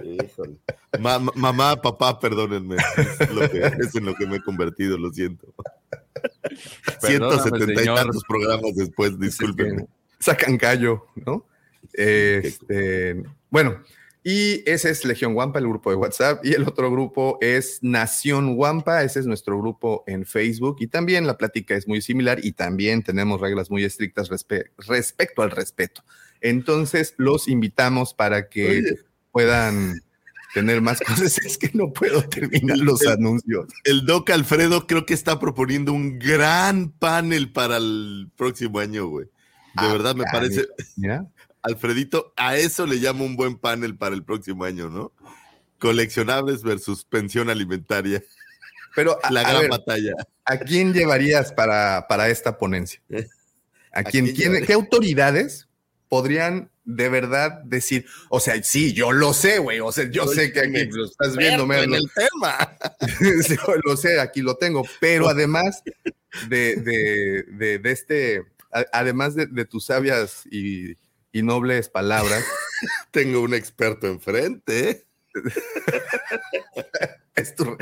Híjole. 0.04 0.58
Ma- 1.00 1.20
ma- 1.20 1.32
mamá, 1.36 1.82
papá, 1.82 2.20
perdónenme. 2.20 2.76
Es, 3.20 3.30
lo 3.32 3.50
que- 3.50 3.62
es 3.80 3.96
en 3.96 4.06
lo 4.06 4.14
que 4.16 4.28
me 4.28 4.38
he 4.38 4.42
convertido, 4.44 4.98
lo 4.98 5.12
siento. 5.12 5.54
Perdóname, 7.02 7.42
170 7.42 7.82
y 7.82 7.86
tantos 7.86 8.24
programas 8.28 8.76
después, 8.76 9.20
discúlpenme. 9.20 9.86
Sacan 10.20 10.58
callo, 10.58 11.08
¿no? 11.16 11.46
Este, 11.94 13.24
bueno, 13.50 13.82
y 14.24 14.64
ese 14.70 14.90
es 14.90 15.04
Legión 15.04 15.36
Wampa, 15.36 15.60
el 15.60 15.68
grupo 15.68 15.90
de 15.90 15.98
WhatsApp, 15.98 16.46
y 16.46 16.54
el 16.54 16.64
otro 16.64 16.90
grupo 16.90 17.38
es 17.42 17.80
Nación 17.82 18.54
Wampa, 18.58 19.04
ese 19.04 19.20
es 19.20 19.26
nuestro 19.26 19.60
grupo 19.60 20.04
en 20.08 20.26
Facebook, 20.26 20.78
y 20.80 20.88
también 20.88 21.28
la 21.28 21.38
plática 21.38 21.76
es 21.76 21.88
muy 21.88 22.02
similar 22.02 22.40
y 22.44 22.54
también 22.54 23.04
tenemos 23.04 23.42
reglas 23.42 23.70
muy 23.70 23.84
estrictas 23.84 24.30
respe- 24.30 24.70
respecto 24.78 25.42
al 25.42 25.52
respeto. 25.52 26.04
Entonces, 26.44 27.16
los 27.18 27.48
invitamos 27.48 28.14
para 28.14 28.48
que 28.50 28.70
Oye. 28.70 29.00
puedan 29.32 30.00
tener 30.54 30.82
más 30.82 31.00
cosas. 31.08 31.40
Es 31.40 31.58
que 31.58 31.72
no 31.74 31.92
puedo 31.92 32.22
terminar 32.30 32.78
los 32.78 33.02
El- 33.02 33.14
anuncios. 33.14 33.68
El 33.86 34.06
Doc 34.06 34.30
Alfredo 34.30 34.86
creo 34.86 35.06
que 35.08 35.16
está 35.16 35.40
proponiendo 35.40 35.92
un 35.94 36.20
gran 36.20 36.92
panel 36.92 37.52
para 37.52 37.78
el 37.78 38.30
próximo 38.36 38.78
año, 38.80 39.08
güey. 39.08 39.26
De 39.26 39.32
Ah, 39.88 39.92
verdad 39.92 40.14
me 40.16 40.26
parece, 40.26 40.68
Mira, 40.98 41.26
Alfredito, 41.64 42.32
a 42.36 42.58
eso 42.58 42.86
le 42.86 42.98
llamo 42.98 43.26
un 43.26 43.36
buen 43.36 43.58
panel 43.58 43.98
para 43.98 44.14
el 44.14 44.24
próximo 44.24 44.66
año, 44.66 44.90
¿no? 44.90 45.12
Coleccionables 45.80 46.62
versus 46.62 47.04
pensión 47.06 47.50
alimentaria. 47.50 48.22
pero 48.96 49.18
a- 49.24 49.32
La 49.32 49.42
a 49.42 49.50
gran 49.50 49.62
ver, 49.62 49.70
batalla. 49.72 50.12
¿A 50.46 50.58
quién 50.60 50.94
llevarías 50.94 51.52
para, 51.52 52.06
para 52.08 52.28
esta 52.30 52.58
ponencia? 52.60 53.02
¿A 53.92 54.02
¿A 54.02 54.04
quién, 54.04 54.26
quién 54.26 54.36
quién- 54.36 54.48
llevaría? 54.50 54.68
¿Qué 54.68 54.74
autoridades 54.74 55.68
podrían 56.14 56.70
de 56.84 57.10
verdad 57.10 57.64
decir? 57.64 58.06
O 58.30 58.40
sea, 58.40 58.62
sí, 58.62 58.94
yo 58.94 59.12
lo 59.12 59.34
sé, 59.34 59.58
güey. 59.58 59.80
O 59.80 59.92
sea, 59.92 60.08
yo 60.12 60.26
Soy 60.26 60.36
sé 60.36 60.54
que 60.54 60.60
aquí 60.60 60.86
lo 60.92 61.06
estás 61.06 61.36
viendo, 61.36 61.64
en 61.74 61.96
el 61.96 62.06
tema. 62.14 62.78
Lo 63.84 63.98
sé, 63.98 64.20
aquí 64.20 64.42
lo 64.42 64.56
tengo. 64.58 64.84
Pero 65.00 65.28
además 65.28 65.82
de, 66.50 66.76
de, 66.76 67.44
de, 67.58 67.80
de 67.80 67.92
este, 67.92 68.44
además 68.92 69.34
de, 69.34 69.66
tus 69.66 69.86
sabias 69.86 70.44
y, 70.52 70.92
y 71.32 71.42
nobles 71.42 71.90
palabras, 71.90 72.46
Tengo 73.12 73.42
un 73.42 73.56
experto 73.56 74.06
enfrente. 74.06 75.08
tu- 77.58 77.78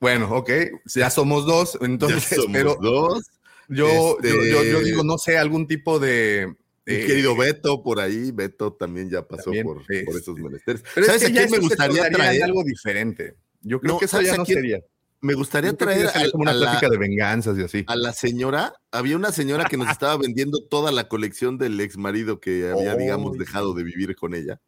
bueno, 0.00 0.28
ok, 0.36 0.50
ya 0.86 1.08
somos 1.08 1.46
dos, 1.46 1.78
entonces, 1.80 2.28
Ya 2.30 2.36
somos 2.36 2.52
pero 2.52 2.76
dos. 2.80 3.24
yo, 3.68 4.18
Este- 4.18 4.28
yo, 4.50 4.54
yo- 4.62 4.64
yo 4.64 4.80
digo, 4.80 5.02
no 5.04 5.16
sé, 5.16 5.38
algún 5.38 5.66
tipo 5.66 5.98
de... 5.98 6.54
Mi 6.86 6.94
eh, 6.94 7.06
querido 7.06 7.34
Beto 7.36 7.82
por 7.82 7.98
ahí, 8.00 8.30
Beto 8.30 8.72
también 8.74 9.08
ya 9.10 9.26
pasó 9.26 9.44
También, 9.44 9.66
por, 9.66 9.80
este, 9.80 10.04
por 10.04 10.16
esos 10.16 10.38
menesteres. 10.38 10.82
Pero 10.94 11.06
¿Sabes 11.06 11.22
es 11.22 11.30
que 11.30 11.38
a 11.38 11.40
quién 11.46 11.50
me 11.52 11.58
gustaría 11.66 12.10
traer? 12.10 12.42
algo 12.44 12.62
diferente. 12.64 13.36
Yo 13.62 13.80
creo 13.80 13.94
No, 13.94 13.98
que 13.98 14.04
eso 14.04 14.12
¿sabes 14.16 14.28
ya 14.28 14.34
a 14.34 14.36
no 14.38 14.44
sería. 14.44 14.80
Me 15.22 15.32
gustaría 15.32 15.70
Yo 15.70 15.76
traer 15.78 16.06
a, 16.08 16.30
como 16.30 16.42
una 16.42 16.50
a 16.50 16.54
la, 16.54 16.60
plática 16.72 16.90
de 16.90 16.98
venganzas 16.98 17.56
y 17.58 17.62
así. 17.62 17.84
a 17.86 17.96
la 17.96 18.12
señora. 18.12 18.74
Había 18.90 19.16
una 19.16 19.32
señora 19.32 19.64
que 19.64 19.78
nos 19.78 19.88
estaba 19.88 20.18
vendiendo 20.18 20.62
toda 20.68 20.92
la 20.92 21.08
colección 21.08 21.56
del 21.56 21.80
ex 21.80 21.96
marido 21.96 22.40
que 22.40 22.68
había, 22.70 22.94
Oh. 22.94 22.98
digamos, 22.98 23.38
dejado 23.38 23.72
de 23.72 23.84
vivir 23.84 24.14
con 24.16 24.34
ella. 24.34 24.60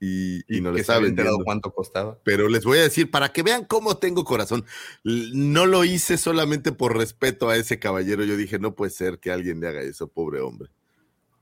Y, 0.00 0.38
y 0.48 0.58
Y 0.58 0.60
nos 0.62 0.70
que 0.72 0.72
le 0.72 0.78
se 0.78 0.80
estaba 0.92 1.00
vendiendo. 1.00 1.44
cuánto 1.44 1.70
costaba. 1.74 2.18
Pero 2.24 2.48
les 2.48 2.64
voy 2.64 2.78
a 2.78 2.82
decir, 2.82 3.10
para 3.10 3.30
que 3.30 3.42
vean 3.42 3.66
cómo 3.66 3.98
tengo 3.98 4.24
corazón, 4.24 4.64
no 5.04 5.66
lo 5.66 5.84
hice 5.84 6.16
solamente 6.16 6.72
por 6.72 6.96
respeto 6.96 7.50
a 7.50 7.56
ese 7.58 7.78
caballero. 7.78 8.24
Yo 8.24 8.38
dije, 8.38 8.58
no 8.58 8.74
puede 8.74 8.90
ser 8.92 9.18
que 9.18 9.30
alguien 9.32 9.60
le 9.60 9.68
haga 9.68 9.82
eso, 9.82 10.08
pobre 10.08 10.40
hombre. 10.40 10.70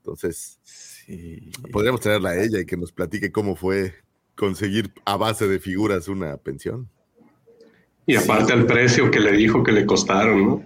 Entonces, 0.07 0.57
Sí. 0.63 1.51
podríamos 1.73 1.99
traerla 1.99 2.29
a 2.29 2.41
ella 2.41 2.61
y 2.61 2.65
que 2.65 2.77
nos 2.77 2.93
platique 2.93 3.29
cómo 3.29 3.57
fue 3.57 3.93
conseguir 4.35 4.93
a 5.03 5.17
base 5.17 5.49
de 5.49 5.59
figuras 5.59 6.07
una 6.07 6.37
pensión. 6.37 6.89
Y 8.05 8.15
aparte 8.15 8.53
al 8.53 8.65
precio 8.65 9.11
que 9.11 9.19
le 9.19 9.33
dijo 9.33 9.63
que 9.63 9.73
le 9.73 9.85
costaron, 9.85 10.45
¿no? 10.45 10.63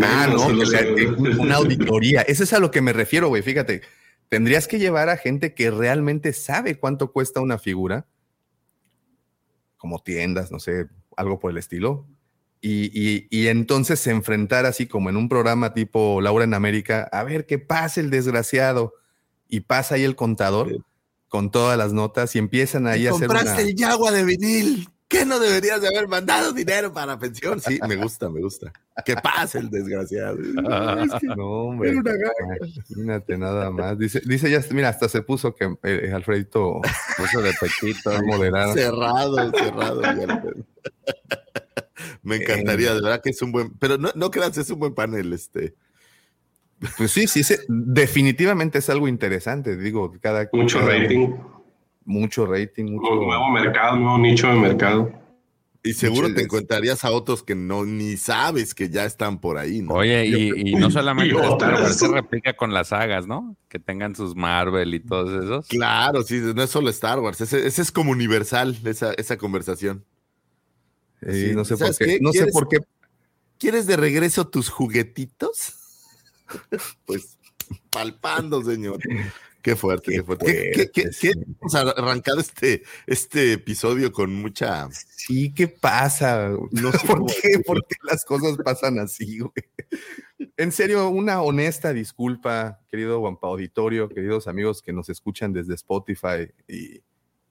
Ah, 0.00 0.28
no, 0.30 0.50
los- 0.50 0.70
que 0.70 0.82
le- 0.92 1.08
una 1.40 1.56
auditoría. 1.56 2.20
Eso 2.28 2.44
es 2.44 2.52
a 2.52 2.60
lo 2.60 2.70
que 2.70 2.80
me 2.80 2.92
refiero, 2.92 3.26
güey. 3.28 3.42
Fíjate, 3.42 3.82
tendrías 4.28 4.68
que 4.68 4.78
llevar 4.78 5.08
a 5.08 5.16
gente 5.16 5.54
que 5.54 5.72
realmente 5.72 6.32
sabe 6.32 6.78
cuánto 6.78 7.10
cuesta 7.12 7.40
una 7.40 7.58
figura, 7.58 8.06
como 9.76 9.98
tiendas, 10.00 10.52
no 10.52 10.60
sé, 10.60 10.86
algo 11.16 11.40
por 11.40 11.50
el 11.50 11.58
estilo. 11.58 12.06
Y, 12.60 12.90
y- 12.92 13.26
y 13.30 13.46
entonces 13.48 14.00
se 14.00 14.10
enfrentar 14.10 14.66
así 14.66 14.86
como 14.86 15.10
en 15.10 15.16
un 15.16 15.28
programa 15.28 15.74
tipo 15.74 16.20
Laura 16.20 16.44
en 16.44 16.54
América, 16.54 17.08
a 17.12 17.22
ver 17.22 17.46
qué 17.46 17.58
pasa 17.58 18.00
el 18.00 18.10
desgraciado. 18.10 18.94
Y 19.48 19.60
pasa 19.60 19.94
ahí 19.94 20.04
el 20.04 20.14
contador 20.16 20.68
Sí. 20.68 20.76
con 21.28 21.50
todas 21.50 21.78
las 21.78 21.92
notas 21.92 22.34
y 22.36 22.38
empiezan 22.38 22.86
ahí 22.86 23.06
a 23.06 23.10
hacer 23.12 23.28
una... 23.30 23.38
Compraste 23.38 23.62
el 23.70 23.74
Yagua 23.76 24.10
de 24.12 24.24
vinil. 24.24 24.88
¿Qué 25.08 25.24
no 25.24 25.38
deberías 25.40 25.80
de 25.80 25.88
haber 25.88 26.06
mandado 26.06 26.52
dinero 26.52 26.92
para 26.92 27.18
pensión? 27.18 27.58
Sí, 27.62 27.78
me 27.88 27.96
gusta, 27.96 28.28
me 28.28 28.42
gusta. 28.42 28.70
Que 29.06 29.14
pase 29.16 29.58
el 29.58 29.70
desgraciado. 29.70 30.36
No, 31.34 31.46
hombre. 31.68 31.96
Una. 31.96 32.12
Imagínate 32.90 33.38
nada 33.38 33.70
más. 33.70 33.98
Dice, 33.98 34.20
dice 34.26 34.50
ya, 34.50 34.60
mira, 34.72 34.90
hasta 34.90 35.08
se 35.08 35.22
puso 35.22 35.54
que 35.54 35.74
eh, 35.82 36.12
Alfredito 36.14 36.82
Puso 37.16 37.40
de 37.40 37.54
está 37.90 38.20
moderado. 38.22 38.74
Cerrado, 38.74 39.50
cerrado. 39.52 40.02
Me 42.22 42.36
encantaría, 42.36 42.94
de 42.94 43.00
verdad 43.02 43.20
que 43.22 43.30
es 43.30 43.42
un 43.42 43.52
buen, 43.52 43.70
pero 43.78 43.98
no, 43.98 44.10
no 44.14 44.30
creas, 44.30 44.56
es 44.58 44.70
un 44.70 44.78
buen 44.80 44.94
panel 44.94 45.32
este. 45.32 45.74
Pues 46.96 47.10
sí, 47.10 47.26
sí, 47.26 47.42
se- 47.42 47.60
definitivamente 47.68 48.78
es 48.78 48.88
algo 48.88 49.08
interesante. 49.08 49.76
Digo, 49.76 50.12
cada 50.20 50.48
Mucho 50.52 50.78
cada- 50.80 50.92
rating, 50.92 51.30
mucho 52.04 52.46
rating, 52.46 52.84
mucho. 52.92 53.12
un 53.12 53.26
nuevo 53.26 53.50
mercado, 53.50 53.96
un 53.96 54.02
nuevo 54.04 54.18
nicho 54.18 54.46
de 54.48 54.54
mercado. 54.54 55.12
Y 55.82 55.92
seguro 55.92 56.32
te 56.34 56.42
encontrarías 56.42 57.04
a 57.04 57.12
otros 57.12 57.42
que 57.44 57.54
no 57.54 57.84
ni 57.86 58.16
sabes 58.16 58.74
que 58.74 58.90
ya 58.90 59.04
están 59.04 59.40
por 59.40 59.58
ahí, 59.58 59.80
¿no? 59.80 59.94
Oye, 59.94 60.26
y, 60.26 60.70
y 60.70 60.74
no 60.74 60.90
solamente 60.90 61.34
Y. 61.34 61.38
Wars, 61.38 61.96
se 61.96 62.08
replica 62.08 62.54
con 62.54 62.74
las 62.74 62.88
sagas, 62.88 63.26
¿no? 63.26 63.56
Que 63.68 63.78
tengan 63.78 64.14
sus 64.14 64.34
Marvel 64.36 64.92
y 64.94 65.00
todos 65.00 65.30
esos. 65.44 65.68
Claro, 65.68 66.22
sí, 66.22 66.40
no 66.54 66.62
es 66.62 66.70
solo 66.70 66.90
Star 66.90 67.20
Wars, 67.20 67.40
ese, 67.40 67.66
ese 67.66 67.80
es 67.82 67.90
como 67.92 68.10
universal, 68.10 68.76
esa, 68.84 69.12
esa 69.14 69.36
conversación. 69.38 70.04
Sí, 71.22 71.48
Sí. 71.48 71.54
no 71.54 71.64
sé 71.64 71.74
por 71.76 71.78
¿Sabes 71.78 71.98
qué. 71.98 72.04
qué? 72.06 72.18
No 72.20 72.32
sé 72.32 72.38
¿Quieres- 72.40 72.52
por 72.52 72.68
qué. 72.68 72.78
¿Quieres 73.58 73.86
de 73.86 73.96
regreso 73.96 74.46
tus 74.48 74.68
juguetitos? 74.68 75.74
pues 77.06 77.38
palpando, 77.90 78.62
señor. 78.62 78.98
Qué 79.60 79.74
fuerte, 79.76 80.12
qué, 80.12 80.16
Qué 80.18 80.22
fuerte. 80.22 80.46
¿Qué, 80.46 80.70
qué- 80.72 80.90
qué- 80.92 81.12
fuerte, 81.12 81.32
hemos 81.60 81.74
arrancado 81.74 82.40
este, 82.40 82.84
este 83.06 83.54
episodio 83.54 84.12
con 84.12 84.32
mucha. 84.32 84.88
Sí, 84.92 85.52
¿qué 85.52 85.66
pasa? 85.68 86.50
No 86.70 86.92
sé 86.92 87.06
¿Por 87.06 87.26
qué? 87.26 87.58
¿Por 87.66 87.84
qué 87.86 87.96
las 88.04 88.24
cosas 88.24 88.56
pasan 88.64 88.98
así, 89.00 89.40
güey? 89.40 89.52
En 90.56 90.70
serio, 90.72 91.08
una 91.08 91.42
honesta 91.42 91.92
disculpa, 91.92 92.80
querido 92.88 93.18
Guampa 93.18 93.48
Auditorio, 93.48 94.08
queridos 94.08 94.46
amigos 94.46 94.80
que 94.80 94.92
nos 94.92 95.08
escuchan 95.08 95.52
desde 95.52 95.74
Spotify 95.74 96.48
y, 96.68 97.02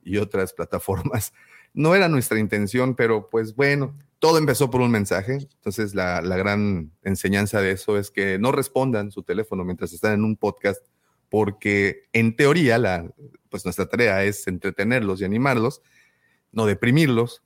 y 0.04 0.18
otras 0.18 0.54
plataformas. 0.54 1.34
No 1.78 1.94
era 1.94 2.10
nuestra 2.10 2.40
intención, 2.40 2.96
pero 2.96 3.30
pues 3.30 3.56
bueno, 3.56 3.96
todo 4.18 4.40
empezó 4.40 4.72
por 4.72 4.82
un 4.82 4.90
mensaje. 4.90 5.34
Entonces, 5.34 5.94
la, 5.94 6.22
la 6.22 6.36
gran 6.36 6.92
enseñanza 7.04 7.62
de 7.62 7.70
eso 7.70 8.00
es 8.00 8.10
que 8.10 8.40
no 8.40 8.52
respondan 8.52 9.12
su 9.12 9.22
teléfono 9.22 9.64
mientras 9.64 9.94
están 9.94 10.14
en 10.14 10.24
un 10.24 10.38
podcast, 10.38 10.84
porque 11.30 12.06
en 12.14 12.36
teoría, 12.36 12.80
la, 12.80 13.08
pues 13.50 13.64
nuestra 13.64 13.86
tarea 13.86 14.24
es 14.24 14.48
entretenerlos 14.48 15.22
y 15.22 15.26
animarlos, 15.26 15.84
no 16.52 16.66
deprimirlos. 16.66 17.44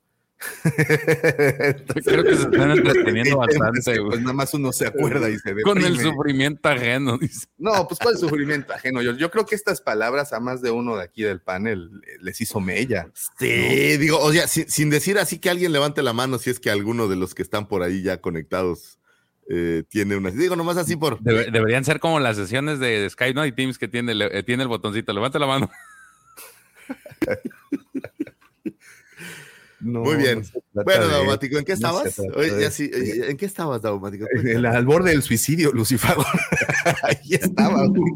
Creo 2.04 2.24
que 2.24 2.36
se 2.36 2.42
están 2.42 2.70
entreteniendo 2.72 3.36
bastante, 3.38 3.98
güey. 3.98 4.10
Pues 4.10 4.20
nada 4.20 4.32
más 4.32 4.52
uno 4.54 4.72
se 4.72 4.86
acuerda 4.86 5.28
y 5.30 5.38
se 5.38 5.54
Con 5.62 5.78
el 5.78 5.96
deprime. 5.96 6.02
sufrimiento 6.14 6.68
ajeno, 6.68 7.18
dice. 7.18 7.46
No, 7.58 7.86
pues 7.86 7.98
cuál 8.00 8.16
sufrimiento 8.18 8.72
ajeno. 8.72 9.02
Yo, 9.02 9.12
yo 9.16 9.30
creo 9.30 9.46
que 9.46 9.54
estas 9.54 9.80
palabras 9.80 10.32
a 10.32 10.40
más 10.40 10.62
de 10.62 10.70
uno 10.70 10.96
de 10.96 11.04
aquí 11.04 11.22
del 11.22 11.40
panel 11.40 11.90
eh, 12.06 12.16
les 12.20 12.40
hizo 12.40 12.60
mella. 12.60 13.08
Sí, 13.38 13.96
digo, 13.98 14.18
o 14.18 14.32
sea, 14.32 14.46
sin, 14.48 14.68
sin 14.68 14.90
decir 14.90 15.18
así 15.18 15.38
que 15.38 15.50
alguien 15.50 15.72
levante 15.72 16.02
la 16.02 16.12
mano 16.12 16.38
si 16.38 16.50
es 16.50 16.60
que 16.60 16.70
alguno 16.70 17.08
de 17.08 17.16
los 17.16 17.34
que 17.34 17.42
están 17.42 17.66
por 17.68 17.82
ahí 17.82 18.02
ya 18.02 18.20
conectados 18.20 18.98
eh, 19.48 19.82
tiene 19.88 20.16
una. 20.16 20.30
Digo, 20.30 20.56
nomás 20.56 20.76
así 20.76 20.96
por. 20.96 21.18
Debe- 21.20 21.50
deberían 21.50 21.84
ser 21.84 21.98
como 22.00 22.20
las 22.20 22.36
sesiones 22.36 22.78
de 22.78 23.08
Skype, 23.10 23.34
¿no? 23.34 23.40
Hay 23.42 23.52
Teams 23.52 23.76
que 23.78 23.88
tiene, 23.88 24.14
le- 24.14 24.38
eh, 24.38 24.42
tiene 24.42 24.62
el 24.62 24.68
botoncito. 24.68 25.12
Levanta 25.12 25.38
la 25.38 25.46
mano. 25.46 25.70
No, 29.82 30.00
Muy 30.00 30.16
bien. 30.16 30.42
no 30.72 30.84
Bueno, 30.84 31.08
Daumático, 31.08 31.58
¿en 31.58 31.64
qué 31.64 31.72
no 31.72 31.74
estabas? 31.74 32.18
Oye, 32.36 32.70
sí, 32.70 32.90
oye, 32.94 33.30
¿En 33.30 33.36
qué 33.36 33.46
estabas, 33.46 33.82
Daumático? 33.82 34.26
En 34.34 34.46
el- 34.48 34.66
al 34.66 34.86
borde 34.86 35.10
del 35.10 35.22
suicidio, 35.22 35.72
Lucifago. 35.72 36.24
Ahí 37.02 37.34
estaba. 37.34 37.86
güey. 37.88 38.12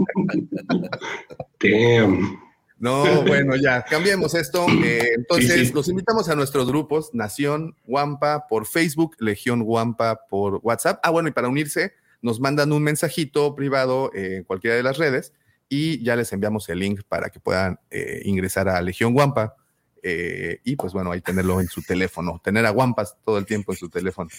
Damn. 1.61 2.39
No, 2.79 3.23
bueno, 3.23 3.57
ya, 3.57 3.83
cambiemos 3.85 4.35
esto. 4.35 4.67
Eh, 4.85 5.13
entonces, 5.17 5.73
los 5.73 5.89
invitamos 5.89 6.29
a 6.29 6.35
nuestros 6.35 6.69
grupos, 6.69 7.11
Nación 7.15 7.75
Wampa 7.87 8.47
por 8.49 8.67
Facebook, 8.67 9.17
Legión 9.19 9.63
Wampa 9.65 10.21
por 10.29 10.61
WhatsApp. 10.63 11.01
Ah, 11.03 11.11
bueno, 11.11 11.29
y 11.31 11.33
para 11.33 11.49
unirse, 11.49 11.95
nos 12.21 12.39
mandan 12.39 12.73
un 12.73 12.83
mensajito 12.83 13.55
privado 13.55 14.11
en 14.15 14.45
cualquiera 14.45 14.77
de 14.77 14.83
las 14.83 14.99
redes 14.99 15.33
y 15.71 16.03
ya 16.05 16.17
les 16.17 16.31
enviamos 16.35 16.69
el 16.69 16.79
link 16.81 17.01
para 17.09 17.31
que 17.31 17.41
puedan 17.41 17.81
eh, 17.91 18.21
ingresar 18.25 18.69
a 18.69 18.81
Legión 18.83 19.15
Wampa. 19.17 19.55
Eh, 20.09 20.61
y 20.63 20.77
pues 20.77 20.93
bueno, 20.93 21.11
ahí 21.11 21.21
tenerlo 21.21 21.61
en 21.61 21.67
su 21.67 21.83
teléfono, 21.83 22.41
tener 22.45 22.65
a 22.65 22.71
Wampas 22.71 23.17
todo 23.25 23.39
el 23.39 23.45
tiempo 23.45 23.73
en 23.73 23.79
su 23.79 23.89
teléfono. 23.89 24.31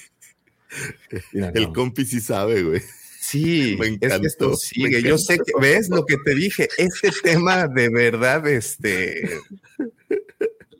el 1.33 1.73
compi 1.73 2.05
sí 2.05 2.21
sabe, 2.21 2.63
güey. 2.63 2.81
Sí, 3.19 3.75
me 3.77 3.97
es 3.99 4.19
que 4.19 4.27
esto 4.27 4.55
sigue. 4.55 5.01
Yo 5.01 5.17
sé 5.17 5.39
que, 5.39 5.51
¿ves 5.59 5.89
lo 5.89 6.05
que 6.05 6.15
te 6.23 6.35
dije? 6.35 6.69
Este 6.77 7.11
tema 7.21 7.67
de 7.67 7.89
verdad, 7.89 8.47
este, 8.47 9.41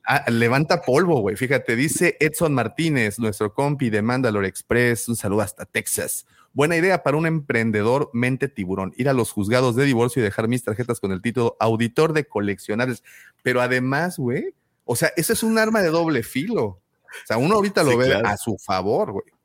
ah, 0.06 0.24
levanta 0.30 0.82
polvo, 0.82 1.20
güey. 1.20 1.36
Fíjate, 1.36 1.76
dice 1.76 2.16
Edson 2.22 2.54
Martínez, 2.54 3.20
nuestro 3.20 3.54
compi 3.54 3.90
de 3.90 4.02
Mandalore 4.02 4.48
Express. 4.48 5.10
Un 5.10 5.18
saludo 5.18 5.42
hasta 5.42 5.66
Texas. 5.66 6.26
Buena 6.54 6.78
idea 6.78 7.04
para 7.04 7.18
un 7.18 7.26
emprendedor 7.28 8.10
mente 8.14 8.48
tiburón. 8.48 8.94
Ir 8.96 9.10
a 9.10 9.14
los 9.14 9.34
juzgados 9.34 9.76
de 9.76 9.84
divorcio 9.84 10.22
y 10.22 10.24
dejar 10.24 10.48
mis 10.48 10.64
tarjetas 10.64 11.02
con 11.02 11.12
el 11.12 11.22
título 11.22 11.58
auditor 11.60 12.14
de 12.14 12.24
coleccionables. 12.24 13.04
Pero 13.44 13.60
además, 13.60 14.18
güey, 14.18 14.54
o 14.88 14.96
sea, 14.96 15.12
eso 15.16 15.34
es 15.34 15.44
un 15.44 15.58
arma 15.58 15.82
de 15.82 15.90
doble 15.90 16.24
filo. 16.24 16.64
O 16.64 16.82
sea, 17.26 17.38
uno 17.38 17.56
ahorita 17.56 17.84
lo 17.84 17.98
ve 17.98 18.14
a 18.14 18.38
su 18.38 18.58
favor, 18.58 19.12
güey 19.12 19.38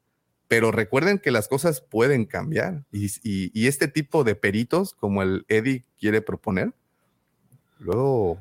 pero 0.53 0.71
recuerden 0.71 1.19
que 1.19 1.31
las 1.31 1.49
cosas 1.49 1.81
pueden 1.81 2.27
cambiar 2.27 2.85
y, 2.93 3.67
este 3.67 3.89
tipo 3.89 4.23
de 4.23 4.35
peritos 4.35 4.93
como 4.93 5.23
el 5.23 5.47
Eddie 5.49 5.87
quiere 5.99 6.21
proponer, 6.21 6.75
luego... 7.79 8.39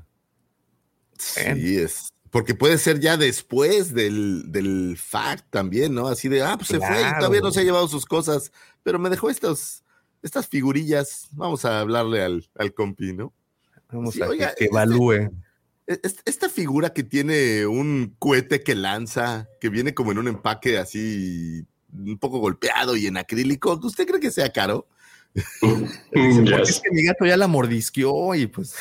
Sí, 1.17 1.77
es. 1.79 2.11
Porque 2.29 2.53
puede 2.53 2.79
ser 2.79 2.99
ya 2.99 3.15
después 3.15 3.93
del, 3.93 4.51
del 4.51 4.97
fact 4.97 5.45
también, 5.51 5.93
¿no? 5.93 6.09
Así 6.09 6.27
de, 6.27 6.43
ah, 6.43 6.57
pues 6.57 6.67
se 6.67 6.79
fue 6.79 7.01
y 7.01 7.17
todavía 7.17 7.39
no 7.39 7.51
se 7.51 7.61
ha 7.61 7.63
llevado 7.63 7.87
sus 7.87 8.05
cosas, 8.05 8.51
pero 8.83 8.99
me 8.99 9.09
dejó 9.09 9.29
estas 9.29 9.85
estas 10.21 10.47
figurillas. 10.49 11.29
Vamos 11.31 11.63
a 11.63 11.79
hablarle 11.79 12.21
al, 12.23 12.45
al 12.55 12.73
compi, 12.73 13.13
¿no? 13.13 13.31
Vamos 13.89 14.21
a 14.21 14.27
que, 14.27 14.43
este, 14.43 14.65
evalúe. 14.65 15.31
Esta 15.87 16.49
figura 16.49 16.93
que 16.93 17.03
tiene 17.03 17.65
un 17.65 18.15
cohete 18.19 18.63
que 18.63 18.75
lanza, 18.75 19.49
que 19.59 19.69
viene 19.69 19.93
como 19.93 20.11
en 20.11 20.19
un 20.19 20.27
empaque 20.27 20.77
así 20.77 21.65
un 21.93 22.17
poco 22.17 22.39
golpeado 22.39 22.95
y 22.95 23.07
en 23.07 23.17
acrílico, 23.17 23.79
¿usted 23.83 24.07
cree 24.07 24.19
que 24.19 24.31
sea 24.31 24.51
caro? 24.51 24.87
Es 26.11 26.81
que 26.81 26.91
mi 26.91 27.03
gato 27.03 27.25
ya 27.25 27.37
la 27.37 27.47
mordisqueó 27.47 28.35
y 28.35 28.47
pues. 28.47 28.75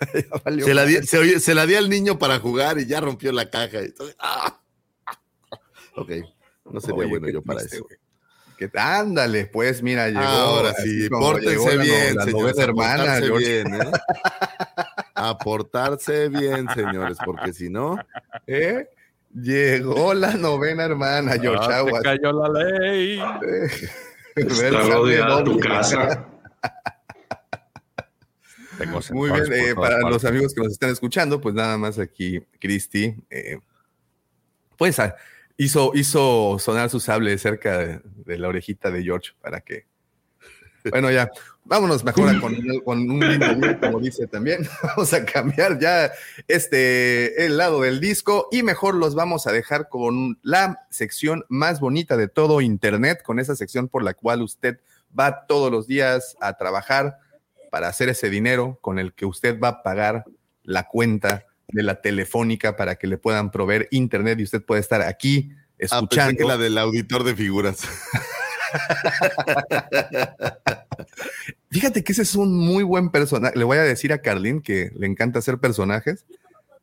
se, 0.64 0.74
la 0.74 0.84
di, 0.84 0.96
se, 1.02 1.54
la 1.54 1.66
di 1.66 1.74
al 1.74 1.88
niño 1.88 2.18
para 2.18 2.38
jugar 2.38 2.78
y 2.78 2.86
ya 2.86 3.00
rompió 3.00 3.32
la 3.32 3.50
caja. 3.50 3.78
¡ah! 4.18 4.58
Ok, 5.94 6.10
no 6.72 6.80
sería 6.80 7.06
bueno 7.06 7.28
yo 7.28 7.42
para 7.42 7.60
eso. 7.60 7.86
Que, 8.56 8.70
ándale, 8.74 9.46
pues 9.46 9.82
mira, 9.82 10.08
llegó. 10.08 10.20
Ahora 10.20 10.72
sí, 10.74 11.08
pórtense 11.08 11.76
bien, 11.78 12.16
la, 12.16 12.62
hermana. 12.62 13.20
Bien, 13.20 13.74
¿eh? 13.74 13.90
A 15.14 15.38
portarse 15.38 16.28
bien, 16.28 16.66
señores, 16.74 17.18
porque 17.24 17.52
si 17.52 17.68
no. 17.68 17.98
¿Eh? 18.46 18.88
Llegó 19.34 20.12
la 20.12 20.34
novena 20.34 20.84
hermana, 20.84 21.38
George 21.40 21.72
ah, 21.72 21.78
Aguas. 21.78 22.02
cayó 22.02 22.32
la 22.32 22.48
ley. 22.48 23.18
Está 24.36 24.82
rodeada 24.82 25.44
tu 25.44 25.58
casa. 25.58 26.26
Muy 29.12 29.30
bien, 29.30 29.52
eh, 29.52 29.74
para 29.74 30.00
los 30.00 30.24
amigos 30.24 30.54
que 30.54 30.60
nos 30.60 30.72
están 30.72 30.90
escuchando, 30.90 31.40
pues 31.40 31.54
nada 31.54 31.78
más 31.78 31.98
aquí, 31.98 32.40
Cristi, 32.58 33.14
eh, 33.30 33.58
pues 34.76 34.98
ah, 34.98 35.14
hizo, 35.64 35.92
hizo 35.94 36.58
sonar 36.58 36.90
su 36.90 37.00
sable 37.00 37.36
cerca 37.38 37.78
de, 37.78 38.38
la 38.38 38.48
orejita 38.48 38.90
de 38.90 39.02
George 39.02 39.32
para 39.40 39.60
que, 39.60 39.86
bueno, 40.90 41.10
ya, 41.10 41.30
Vámonos 41.64 42.02
mejor 42.02 42.40
con, 42.40 42.56
con 42.84 43.08
un 43.08 43.20
lindo 43.20 43.78
como 43.80 44.00
dice 44.00 44.26
también. 44.26 44.66
Vamos 44.82 45.12
a 45.12 45.24
cambiar 45.24 45.78
ya 45.78 46.10
este 46.48 47.46
el 47.46 47.56
lado 47.56 47.82
del 47.82 48.00
disco 48.00 48.48
y 48.50 48.64
mejor 48.64 48.96
los 48.96 49.14
vamos 49.14 49.46
a 49.46 49.52
dejar 49.52 49.88
con 49.88 50.38
la 50.42 50.84
sección 50.90 51.44
más 51.48 51.78
bonita 51.78 52.16
de 52.16 52.26
todo 52.26 52.60
Internet, 52.60 53.22
con 53.22 53.38
esa 53.38 53.54
sección 53.54 53.88
por 53.88 54.02
la 54.02 54.14
cual 54.14 54.42
usted 54.42 54.80
va 55.18 55.46
todos 55.46 55.70
los 55.70 55.86
días 55.86 56.36
a 56.40 56.56
trabajar 56.56 57.18
para 57.70 57.88
hacer 57.88 58.08
ese 58.08 58.28
dinero 58.28 58.78
con 58.80 58.98
el 58.98 59.12
que 59.12 59.24
usted 59.24 59.60
va 59.60 59.68
a 59.68 59.82
pagar 59.84 60.24
la 60.64 60.88
cuenta 60.88 61.46
de 61.68 61.82
la 61.84 62.00
telefónica 62.00 62.76
para 62.76 62.96
que 62.96 63.06
le 63.06 63.18
puedan 63.18 63.52
proveer 63.52 63.86
Internet 63.92 64.40
y 64.40 64.44
usted 64.44 64.64
puede 64.64 64.80
estar 64.80 65.00
aquí 65.00 65.52
ah, 65.90 65.96
escuchando. 65.96 66.36
que 66.38 66.44
la 66.44 66.56
del 66.56 66.78
auditor 66.78 67.24
de 67.24 67.34
figuras. 67.34 67.80
Fíjate 71.70 72.04
que 72.04 72.12
ese 72.12 72.22
es 72.22 72.34
un 72.34 72.56
muy 72.56 72.82
buen 72.82 73.10
personaje. 73.10 73.58
Le 73.58 73.64
voy 73.64 73.78
a 73.78 73.82
decir 73.82 74.12
a 74.12 74.18
Carlin 74.18 74.60
que 74.60 74.90
le 74.94 75.06
encanta 75.06 75.38
hacer 75.38 75.58
personajes, 75.58 76.26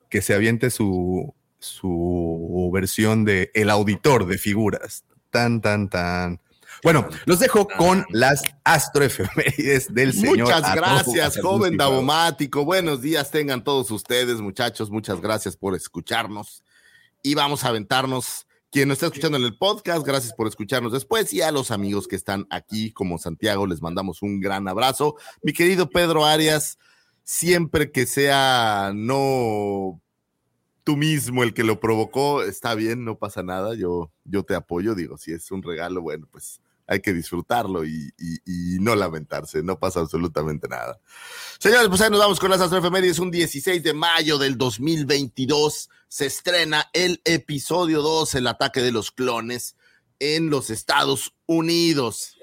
que 0.10 0.22
se 0.22 0.34
aviente 0.34 0.70
su, 0.70 1.34
su 1.60 2.70
versión 2.74 3.26
de 3.26 3.52
El 3.54 3.70
auditor 3.70 4.26
de 4.28 4.38
figuras. 4.38 5.04
Tan, 5.30 5.62
tan, 5.62 5.90
tan. 5.90 6.40
Bueno, 6.82 7.08
los 7.26 7.40
dejo 7.40 7.68
con 7.68 8.06
las 8.10 8.42
astroefemérides 8.64 9.94
del 9.94 10.14
señor. 10.14 10.40
Muchas 10.40 10.76
gracias, 10.76 11.40
joven 11.42 11.76
Davomático. 11.78 12.64
Buenos 12.64 13.02
días 13.02 13.32
tengan 13.32 13.64
todos 13.64 13.92
ustedes, 13.92 14.40
muchachos. 14.40 14.90
Muchas 14.90 15.20
gracias 15.20 15.58
por 15.58 15.76
escucharnos. 15.76 16.64
Y 17.22 17.36
vamos 17.36 17.66
a 17.66 17.70
aventarnos 17.70 18.48
quien 18.72 18.88
nos 18.88 18.98
está 18.98 19.08
escuchando 19.08 19.38
en 19.38 19.46
el 19.46 19.58
podcast, 19.58 20.06
gracias 20.06 20.34
por 20.34 20.48
escucharnos 20.48 20.92
después. 20.92 21.34
Y 21.34 21.42
a 21.42 21.52
los 21.52 21.72
amigos 21.72 22.08
que 22.08 22.16
están 22.16 22.46
aquí, 22.50 22.92
como 22.92 23.18
Santiago, 23.18 23.66
les 23.66 23.82
mandamos 23.82 24.22
un 24.22 24.40
gran 24.40 24.68
abrazo. 24.68 25.16
Mi 25.42 25.54
querido 25.54 25.90
Pedro 25.90 26.26
Arias, 26.26 26.78
siempre 27.24 27.92
que 27.92 28.06
sea 28.06 28.92
no 28.94 30.00
tú 30.84 30.98
mismo 30.98 31.44
el 31.44 31.54
que 31.54 31.64
lo 31.64 31.80
provocó, 31.80 32.44
está 32.44 32.76
bien, 32.76 33.06
no 33.06 33.18
pasa 33.18 33.44
nada. 33.44 33.74
Yo, 33.76 34.12
yo 34.24 34.44
te 34.44 34.56
apoyo, 34.56 34.96
digo, 34.96 35.18
si 35.18 35.32
es 35.32 35.52
un 35.52 35.64
regalo, 35.64 36.02
bueno, 36.02 36.28
pues 36.32 36.62
hay 36.90 37.02
que 37.02 37.14
disfrutarlo 37.14 37.86
y, 37.86 38.12
no 38.82 38.96
lamentarse, 38.96 39.62
no 39.62 39.78
pasa 39.78 40.00
absolutamente 40.00 40.68
nada. 40.68 41.00
Señores, 41.60 41.88
pues 41.88 42.02
ahí 42.02 42.10
nos 42.10 42.20
vamos 42.20 42.40
con 42.40 42.50
las 42.50 42.62
astroefemérides. 42.62 43.20
Un 43.20 43.30
16 43.30 43.84
de 43.84 43.94
mayo 43.94 44.40
del 44.40 44.58
2022 44.58 45.90
se 46.08 46.26
estrena 46.26 46.90
el 46.94 47.22
episodio 47.26 48.02
2, 48.02 48.36
El 48.36 48.48
ataque 48.48 48.82
de 48.82 48.92
los 48.92 49.12
clones, 49.12 49.76
en 50.18 50.50
los 50.50 50.72
Estados 50.72 51.36
Unidos 51.46 52.39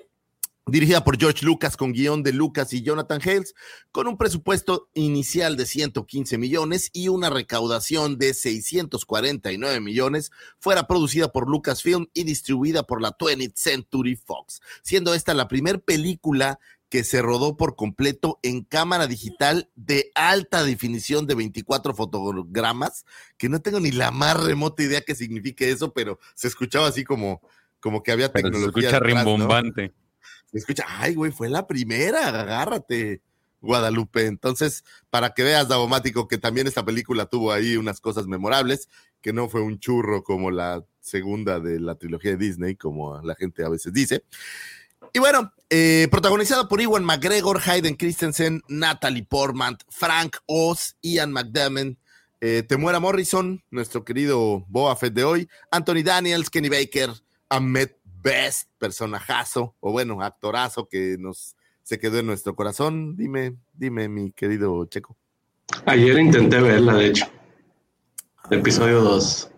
dirigida 0.69 1.05
por 1.05 1.17
George 1.17 1.47
Lucas 1.47 1.77
con 1.77 1.93
guion 1.93 2.25
de 2.25 2.33
Lucas 2.33 2.73
y 2.73 2.83
Jonathan 2.83 3.21
Hales, 3.23 3.55
con 3.93 4.09
un 4.09 4.19
presupuesto 4.19 4.89
inicial 4.95 5.57
de 5.57 5.65
115 5.65 6.39
millones 6.39 6.91
y 6.93 7.07
una 7.09 7.31
recaudación 7.31 8.19
de 8.19 8.35
649 8.35 9.81
millones, 9.81 10.33
fuera 10.59 10.89
producida 10.89 11.31
por 11.31 11.49
Lucasfilm 11.49 12.09
y 12.15 12.25
distribuida 12.25 12.83
por 12.83 13.01
la 13.01 13.17
20th 13.17 13.53
Century 13.55 14.17
Fox, 14.17 14.61
siendo 14.83 15.15
esta 15.15 15.35
la 15.35 15.47
primera 15.47 15.79
película 15.79 16.59
que 16.89 17.05
se 17.05 17.23
rodó 17.23 17.57
por 17.57 17.77
completo 17.77 18.41
en 18.43 18.63
cámara 18.63 19.07
digital 19.07 19.71
de 19.77 20.11
alta 20.15 20.65
definición 20.65 21.27
de 21.29 21.37
24 21.37 21.95
fotogramas, 21.95 23.05
que 23.37 23.49
no 23.49 23.61
tengo 23.61 23.79
ni 23.79 23.93
la 23.93 24.11
más 24.11 24.43
remota 24.43 24.83
idea 24.83 25.01
qué 25.01 25.15
signifique 25.15 25.71
eso, 25.71 25.93
pero 25.93 26.19
se 26.35 26.49
escuchaba 26.49 26.89
así 26.89 27.05
como, 27.05 27.41
como 27.79 28.03
que 28.03 28.11
había 28.11 28.33
tecnología. 28.33 28.91
se 28.91 28.97
escucha 28.97 29.01
rimbombante 29.01 29.93
escucha, 30.53 30.85
ay, 30.89 31.15
güey, 31.15 31.33
fue 31.33 31.49
la 31.49 31.67
primera, 31.67 32.29
agárrate, 32.29 33.23
Guadalupe. 33.61 34.27
Entonces, 34.27 34.85
para 35.11 35.31
que 35.31 35.43
veas, 35.43 35.69
Davomático, 35.69 36.29
que 36.29 36.39
también 36.39 36.67
esta 36.67 36.85
película 36.85 37.27
tuvo 37.27 37.53
ahí 37.53 37.77
unas 37.77 38.01
cosas 38.01 38.27
memorables, 38.27 38.89
que 39.21 39.33
no 39.33 39.49
fue 39.49 39.61
un 39.61 39.79
churro 39.79 40.23
como 40.23 40.51
la 40.51 40.85
segunda 41.01 41.61
de 41.61 41.81
la 41.81 41.97
trilogía 41.97 42.33
de 42.33 42.37
Disney, 42.37 42.77
como 42.77 43.21
la 43.23 43.35
gente 43.35 43.65
a 43.65 43.69
veces 43.69 43.93
dice. 43.93 44.25
Y 45.13 45.19
bueno, 45.19 45.53
eh, 45.71 46.09
protagonizada 46.11 46.69
por 46.69 46.81
Iwan 46.81 47.05
McGregor, 47.05 47.61
Hayden 47.65 47.97
Christensen, 47.97 48.63
Natalie 48.69 49.25
Portman, 49.25 49.79
Frank 49.89 50.37
Oz, 50.47 50.97
Ian 51.01 51.33
McDermott, 51.33 51.97
eh, 52.41 52.63
Temuera 52.63 53.01
Morrison, 53.01 53.63
nuestro 53.71 54.05
querido 54.05 54.65
Boa 54.69 54.95
Fett 54.97 55.15
de 55.15 55.25
hoy, 55.25 55.49
Anthony 55.71 56.03
Daniels, 56.05 56.51
Kenny 56.51 56.69
Baker, 56.69 57.11
Ahmed 57.49 57.91
best 58.27 58.69
personajazo, 58.79 59.77
o 59.79 59.93
bueno, 59.93 60.21
actorazo 60.21 60.89
que 60.89 61.17
nos 61.19 61.57
se 61.85 62.01
quedó 62.01 62.19
en 62.19 62.27
nuestro 62.27 62.57
corazón. 62.57 63.17
Dime, 63.17 63.55
dime, 63.73 64.09
mi 64.09 64.33
querido 64.33 64.85
Checo. 64.87 65.17
Ayer 65.85 66.19
intenté 66.19 66.61
verla, 66.61 66.95
de 66.95 67.07
hecho. 67.07 67.27
Episodio 68.51 69.03
2. 69.03 69.51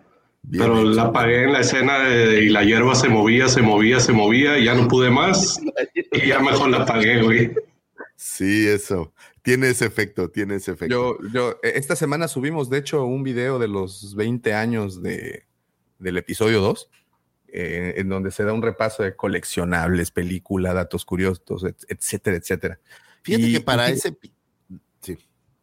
Pero 0.51 0.83
la 0.83 1.03
apagué 1.03 1.45
en 1.45 1.53
la 1.53 1.61
escena 1.61 1.99
de, 1.99 2.43
y 2.43 2.49
la 2.49 2.63
hierba 2.63 2.93
se 2.93 3.09
movía, 3.09 3.47
se 3.47 3.63
movía, 3.63 3.99
se 3.99 4.13
movía, 4.13 4.59
y 4.59 4.65
ya 4.65 4.75
no 4.75 4.87
pude 4.87 5.09
más. 5.09 5.59
y 6.11 6.27
ya 6.27 6.39
mejor 6.39 6.69
la 6.69 6.83
apagué, 6.83 7.23
güey. 7.23 7.51
Sí, 8.15 8.67
eso. 8.67 9.11
Tiene 9.41 9.69
ese 9.69 9.85
efecto, 9.85 10.29
tiene 10.29 10.55
ese 10.55 10.71
efecto. 10.73 11.17
Yo, 11.19 11.29
yo, 11.33 11.51
eh, 11.63 11.73
esta 11.75 11.95
semana 11.95 12.27
subimos, 12.27 12.69
de 12.69 12.77
hecho, 12.77 13.05
un 13.05 13.23
video 13.23 13.57
de 13.57 13.67
los 13.67 14.15
20 14.15 14.53
años 14.53 15.01
de, 15.01 15.45
del 15.97 16.17
episodio 16.17 16.61
2, 16.61 16.89
eh, 17.53 17.93
en 17.97 18.09
donde 18.09 18.31
se 18.31 18.43
da 18.43 18.53
un 18.53 18.61
repaso 18.61 19.03
de 19.03 19.15
coleccionables, 19.15 20.11
película, 20.11 20.73
datos 20.73 21.05
curiosos, 21.05 21.63
et- 21.63 21.85
etcétera, 21.87 22.37
etcétera. 22.37 22.79
Fíjate 23.23 23.43
Y- 23.47 23.53
que 23.53 23.61
para 23.61 23.89
y- 23.89 23.93
ese. 23.93 24.17
Sí. 25.01 25.17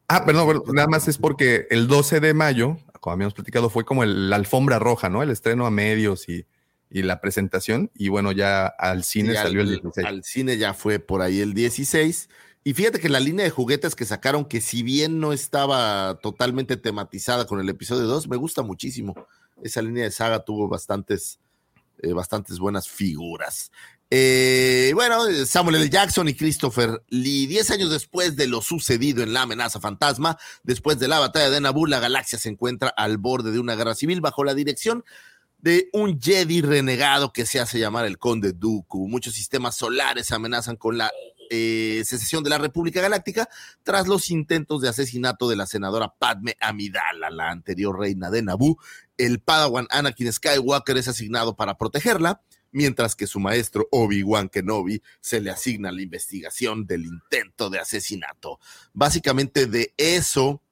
Ah, 0.09 0.25
perdón, 0.25 0.47
bueno, 0.47 0.63
nada 0.73 0.89
más 0.89 1.09
es 1.09 1.19
porque 1.19 1.67
el 1.71 1.89
12 1.89 2.21
de 2.21 2.33
mayo, 2.35 2.79
como 3.01 3.15
habíamos 3.15 3.35
platicado, 3.35 3.71
fue 3.71 3.85
como 3.85 4.03
el- 4.05 4.31
la 4.31 4.37
alfombra 4.37 4.79
roja, 4.79 5.09
¿no? 5.09 5.23
El 5.23 5.31
estreno 5.31 5.67
a 5.67 5.71
medios 5.71 6.29
y, 6.29 6.47
y 6.91 7.03
la 7.03 7.21
presentación. 7.21 7.91
Y 7.95 8.09
bueno, 8.09 8.31
ya 8.33 8.67
al 8.67 9.03
cine 9.05 9.31
Sí, 9.31 9.37
salió 9.37 9.63
al, 9.63 9.69
el 9.69 9.75
16. 9.81 10.07
al 10.07 10.23
cine 10.25 10.59
ya 10.59 10.75
fue 10.75 10.99
por 11.01 11.23
ahí 11.23 11.41
el 11.41 11.55
16. 11.55 12.29
Y 12.63 12.75
fíjate 12.75 12.99
que 12.99 13.09
la 13.09 13.21
línea 13.21 13.45
de 13.45 13.51
juguetes 13.51 13.95
que 13.95 14.05
sacaron, 14.05 14.45
que 14.45 14.61
si 14.61 14.83
bien 14.83 15.21
no 15.21 15.33
estaba 15.33 16.19
totalmente 16.21 16.77
tematizada 16.77 17.47
con 17.47 17.61
el 17.61 17.69
episodio 17.69 18.07
2, 18.07 18.29
me 18.29 18.37
gusta 18.37 18.63
muchísimo. 18.63 19.15
Esa 19.63 19.83
línea 19.83 20.05
de 20.05 20.11
saga 20.11 20.45
tuvo 20.45 20.69
bastantes, 20.69 21.39
eh, 22.03 22.13
bastantes 22.13 22.59
buenas 22.59 22.89
figuras. 22.89 23.71
Eh, 24.09 24.93
bueno, 24.95 25.25
Samuel 25.47 25.77
L. 25.77 25.91
Jackson 25.91 26.29
y 26.29 26.35
Christopher 26.35 27.03
Lee, 27.09 27.47
10 27.47 27.71
años 27.73 27.91
después 27.91 28.37
de 28.37 28.47
lo 28.47 28.63
sucedido 28.63 29.23
en 29.23 29.33
la 29.33 29.43
amenaza 29.43 29.81
fantasma, 29.81 30.39
después 30.63 30.99
de 31.01 31.09
la 31.09 31.19
batalla 31.19 31.51
de 31.51 31.61
Naboo, 31.61 31.87
la 31.87 31.99
galaxia 31.99 32.39
se 32.39 32.49
encuentra 32.49 32.89
al 32.89 33.19
borde 33.19 33.51
de 33.51 33.59
una 33.59 33.75
guerra 33.75 33.97
civil 33.97 34.21
bajo 34.21 34.45
la 34.45 34.55
dirección 34.55 35.05
de 35.59 35.89
un 35.93 36.21
Jedi 36.21 36.63
renegado 36.63 37.33
que 37.33 37.47
se 37.47 37.59
hace 37.59 37.81
llamar 37.81 38.07
el 38.07 38.19
Conde 38.19 38.53
Dooku. 38.53 39.09
Muchos 39.09 39.35
sistemas 39.35 39.75
solares 39.75 40.31
amenazan 40.31 40.77
con 40.77 40.99
la 40.99 41.11
eh, 41.51 42.03
secesión 42.05 42.45
de 42.45 42.51
la 42.51 42.59
República 42.59 43.01
Galáctica 43.01 43.49
tras 43.83 44.07
los 44.07 44.31
intentos 44.31 44.81
de 44.81 44.89
asesinato 44.89 45.49
de 45.49 45.57
la 45.57 45.67
senadora 45.67 46.13
Padme 46.17 46.57
Amidala, 46.61 47.31
la 47.31 47.51
anterior 47.51 47.99
reina 47.99 48.31
de 48.31 48.43
Naboo. 48.43 48.79
El 49.19 49.41
Padawan 49.41 49.87
Anakin 49.91 50.33
Skywalker 50.33 50.97
es 50.97 51.09
asignado 51.09 51.57
para 51.57 51.79
protegerla, 51.79 52.43
mientras 52.73 53.17
que 53.17 53.27
su 53.27 53.41
maestro 53.41 53.89
Obi-Wan 53.91 54.49
Kenobi 54.49 55.03
se 55.21 55.41
le 55.41 55.51
asigna 55.51 55.93
la 55.93 56.03
investigación 56.03 56.87
del 56.87 57.07
intento 57.07 57.71
de 57.71 57.79
asesinato. 57.79 58.61
Básicamente 58.93 59.67
de 59.67 59.95
eso 59.97 60.63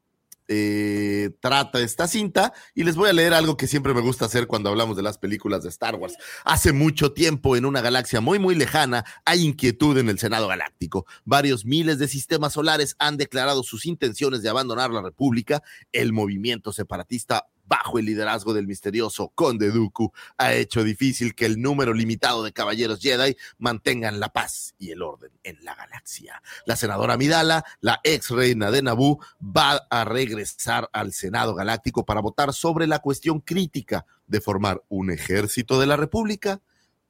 eh, 0.47 1.31
trata 1.41 1.81
esta 1.81 2.07
cinta 2.07 2.53
y 2.75 2.85
les 2.85 2.97
voy 2.97 3.09
a 3.09 3.15
leer 3.15 3.33
algo 3.33 3.57
que 3.57 3.67
siempre 3.67 3.95
me 3.95 4.03
gusta 4.03 4.27
hacer 4.27 4.47
cuando 4.47 4.69
hablamos 4.69 4.95
de 4.95 5.03
las 5.03 5.17
películas 5.17 5.63
de 5.63 5.71
Star 5.71 5.95
Wars. 5.95 6.17
Hace 6.45 6.73
mucho 6.73 7.13
tiempo, 7.13 7.57
en 7.57 7.65
una 7.65 7.81
galaxia 7.81 8.21
muy, 8.21 8.39
muy 8.39 8.55
lejana, 8.55 9.07
hay 9.25 9.43
inquietud 9.43 9.97
en 9.97 10.11
el 10.11 10.19
Senado 10.19 10.47
Galáctico. 10.47 11.07
Varios 11.25 11.65
miles 11.65 11.99
de 11.99 12.09
sistemas 12.09 12.53
solares 12.53 12.95
han 12.99 13.17
declarado 13.17 13.63
sus 13.63 13.87
intenciones 13.87 14.43
de 14.43 14.51
abandonar 14.51 14.91
la 14.91 15.01
República. 15.01 15.63
El 15.93 16.13
movimiento 16.13 16.75
separatista 16.75 17.47
bajo 17.67 17.99
el 17.99 18.07
liderazgo 18.07 18.53
del 18.55 18.67
misterioso 18.67 19.33
Conde 19.35 19.71
Dooku, 19.71 20.13
ha 20.37 20.55
hecho 20.55 20.85
difícil 20.85 21.35
que 21.35 21.47
el 21.47 21.61
número 21.61 21.95
limitado 21.95 22.43
de 22.43 22.53
caballeros 22.53 23.01
Jedi 23.01 23.37
mantengan 23.59 24.21
la 24.21 24.29
paz 24.31 24.75
y 24.79 24.91
el 24.91 25.03
orden 25.03 25.33
en 25.43 25.65
la 25.65 25.75
galaxia. 25.75 26.43
La 26.67 26.77
senadora 26.77 27.17
Midala, 27.17 27.65
la 27.81 28.01
ex 28.05 28.31
reina 28.31 28.71
de 28.71 28.83
Naboo, 28.83 29.19
va 29.41 29.87
a 29.91 30.05
regresar 30.05 30.89
al 30.93 31.13
Senado 31.13 31.55
Galáctico 31.55 32.05
para 32.05 32.21
votar 32.21 32.53
sobre 32.53 32.87
la 32.87 32.99
cuestión 32.99 33.41
crítica 33.41 34.07
de 34.27 34.41
formar 34.41 34.83
un 34.89 35.11
ejército 35.11 35.81
de 35.81 35.87
la 35.87 35.97
República 35.97 36.61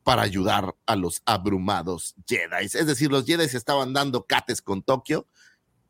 para 0.02 0.22
ayudar 0.22 0.76
a 0.86 0.96
los 0.96 1.22
abrumados 1.24 2.14
Jedi. 2.26 2.66
Es 2.66 2.86
decir, 2.86 3.10
los 3.10 3.24
Jedi 3.24 3.44
estaban 3.44 3.92
dando 3.92 4.26
cates 4.26 4.60
con 4.60 4.82
Tokio 4.82 5.26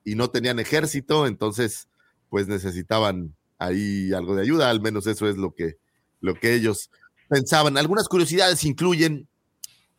y 0.05 0.15
no 0.15 0.31
tenían 0.31 0.59
ejército, 0.61 1.27
entonces 1.27 1.89
pues 2.29 2.47
necesitaban 2.47 3.35
ahí 3.59 4.13
algo 4.13 4.35
de 4.35 4.43
ayuda, 4.43 4.71
al 4.71 4.81
menos 4.81 5.07
eso 5.07 5.29
es 5.29 5.37
lo 5.37 5.55
que, 5.55 5.77
lo 6.21 6.35
que 6.35 6.55
ellos 6.55 6.91
pensaban. 7.29 7.77
Algunas 7.79 8.09
curiosidades 8.09 8.65
incluyen 8.65 9.29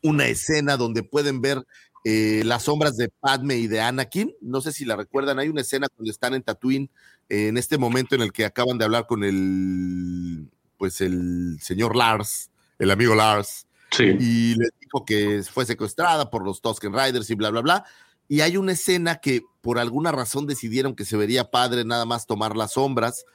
una 0.04 0.28
escena 0.28 0.78
donde 0.78 1.04
pueden 1.04 1.42
ver 1.42 1.66
eh, 2.04 2.44
las 2.46 2.64
sombras 2.64 2.96
de 2.98 3.10
Padme 3.10 3.56
y 3.58 3.68
de 3.68 3.82
Anakin. 3.82 4.36
No 4.42 4.62
sé 4.62 4.72
si 4.72 4.86
la 4.86 4.96
recuerdan, 4.96 5.40
hay 5.40 5.50
una 5.50 5.62
escena 5.62 5.88
cuando 5.96 6.12
están 6.12 6.34
en 6.36 6.44
Tatooine, 6.44 6.90
eh, 7.30 7.48
en 7.48 7.58
este 7.58 7.78
momento 7.78 8.14
en 8.14 8.22
el 8.22 8.32
que 8.32 8.46
acaban 8.46 8.78
de 8.78 8.86
hablar 8.86 9.08
con 9.08 9.24
el, 9.24 10.48
pues 10.78 11.02
el 11.02 11.58
señor 11.62 11.96
Lars, 11.96 12.52
el 12.78 12.92
amigo 12.92 13.16
Lars, 13.16 13.66
Sí. 13.92 14.04
y 14.20 14.56
les 14.56 14.72
dijo 14.80 15.06
que 15.06 15.42
fue 15.50 15.66
secuestrada 15.66 16.30
por 16.30 16.44
los 16.44 16.62
Tusken 16.62 16.94
Riders 16.94 17.30
y 17.30 17.36
bla, 17.36 17.50
bla, 17.50 17.62
bla. 17.62 17.86
Y 18.28 18.42
hay 18.42 18.58
una 18.58 18.74
escena 18.74 19.16
que 19.16 19.42
por 19.62 19.80
alguna 19.80 20.12
razón 20.12 20.48
decidieron 20.48 20.96
que 20.96 21.06
se 21.06 21.16
vería 21.16 21.50
padre 21.50 21.86
nada 21.86 22.06
más 22.06 22.28
tomar 22.28 22.58
las 22.58 22.74
sombras 22.74 23.26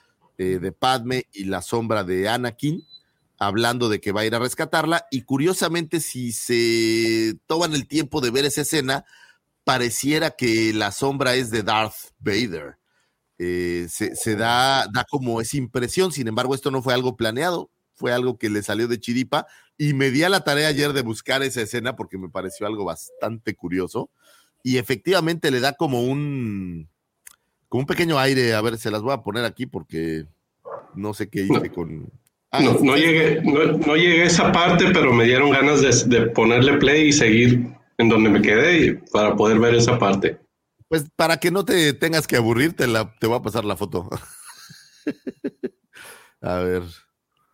eh, 0.41 0.59
de 0.59 0.73
Padme 0.73 1.27
y 1.35 1.45
la 1.45 1.61
sombra 1.61 2.03
de 2.03 2.27
Anakin, 2.27 2.83
hablando 3.39 3.91
de 3.91 4.01
que 4.01 4.11
va 4.11 4.23
a 4.23 4.25
ir 4.25 4.35
a 4.35 4.39
rescatarla. 4.39 5.05
Y 5.11 5.25
curiosamente, 5.25 6.01
si 6.01 6.33
se 6.33 7.37
toman 7.47 7.75
el 7.75 7.87
tiempo 7.87 8.23
de 8.23 8.31
ver 8.31 8.47
esa 8.47 8.63
escena, 8.63 9.05
pareciera 9.65 10.31
que 10.31 10.73
la 10.73 10.93
sombra 10.93 11.35
es 11.35 11.51
de 11.51 11.63
Darth 11.63 12.15
Vader. 12.21 12.79
Eh, 13.37 13.87
se, 13.91 14.35
da, 14.35 14.87
da 14.91 15.05
como 15.05 15.43
esa 15.43 15.59
impresión, 15.59 16.11
sin 16.11 16.27
embargo, 16.27 16.55
esto 16.55 16.71
no 16.71 16.81
fue 16.81 16.95
algo 16.95 17.19
planeado, 17.19 17.71
fue 17.95 18.15
algo 18.15 18.39
que 18.39 18.49
le 18.49 18.63
salió 18.63 18.89
de 18.89 18.99
chiripa 18.99 19.47
y 19.77 19.93
me 19.93 20.11
di 20.11 20.23
a 20.23 20.31
la 20.31 20.43
tarea 20.43 20.69
ayer 20.69 20.95
de 20.95 21.03
buscar 21.03 21.43
esa 21.43 21.61
escena 21.61 21.97
porque 21.97 22.17
me 22.17 22.31
pareció 22.31 22.67
algo 22.67 22.87
bastante 22.87 23.55
curioso 23.55 24.09
y 24.63 24.79
efectivamente 24.79 25.51
le 25.51 25.61
da 25.61 25.75
como 25.75 26.03
un 26.03 26.89
como 27.71 27.81
un 27.83 27.87
pequeño 27.87 28.19
aire, 28.19 28.53
a 28.53 28.61
ver, 28.61 28.77
se 28.77 28.91
las 28.91 29.01
voy 29.01 29.15
a 29.15 29.23
poner 29.23 29.47
aquí 29.47 29.65
porque 29.65 30.27
no 30.95 31.15
sé 31.15 31.31
qué 31.31 31.43
hice 31.43 31.71
con 31.71 32.11
Ah, 32.53 32.61
No, 32.61 32.97
llegué, 32.97 33.41
no, 33.43 33.65
no 33.79 33.95
llegué 33.95 34.23
a 34.25 34.27
esa 34.27 34.51
parte, 34.51 34.87
pero 34.93 35.13
me 35.13 35.25
dieron 35.25 35.51
ganas 35.51 35.81
de, 35.81 36.19
de 36.19 36.27
ponerle 36.31 36.79
play 36.79 37.09
y 37.09 37.13
seguir 37.13 37.73
en 37.97 38.09
donde 38.09 38.29
me 38.29 38.43
quedé 38.43 39.01
para 39.13 39.37
poder 39.37 39.61
ver 39.61 39.77
esa 39.77 39.99
parte. 39.99 40.37
Pues 40.89 41.07
para 41.15 41.37
que 41.37 41.53
no 41.53 41.65
te 41.65 41.93
tengas 41.93 42.27
que 42.27 42.37
aburrir, 42.37 42.75
te, 42.75 42.89
la, 42.89 43.15
te 43.21 43.29
voy 43.29 43.37
a 43.37 43.43
pasar 43.43 43.65
la 43.65 43.77
foto. 43.77 44.11
a 46.41 46.57
ver, 46.57 46.83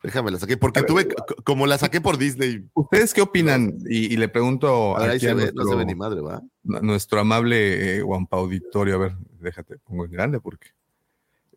déjame 0.06 0.30
la 0.30 0.38
saqué, 0.38 0.56
porque 0.56 0.82
tuve, 0.84 1.02
c- 1.02 1.14
como 1.44 1.66
la 1.66 1.76
saqué 1.76 2.00
por 2.00 2.16
Disney, 2.16 2.64
¿Ustedes 2.74 3.12
qué 3.12 3.20
opinan? 3.20 3.76
Y, 3.90 4.12
y 4.14 4.16
le 4.16 4.28
pregunto 4.28 4.96
a 4.96 5.00
ver, 5.00 5.10
ahí 5.10 5.16
aquí 5.16 5.26
se 5.26 5.30
a 5.32 5.34
ve, 5.34 5.42
nuestro, 5.42 5.64
no 5.64 5.70
se 5.70 5.76
ve 5.76 5.84
ni 5.84 5.94
madre, 5.94 6.20
¿va? 6.20 6.42
nuestro 6.62 7.20
amable 7.20 7.96
eh, 7.98 8.02
Wampa 8.02 8.38
Auditorio. 8.38 8.94
A 8.94 8.98
ver, 8.98 9.12
déjate, 9.40 9.78
pongo 9.78 10.04
en 10.06 10.10
grande 10.12 10.40
porque 10.40 10.68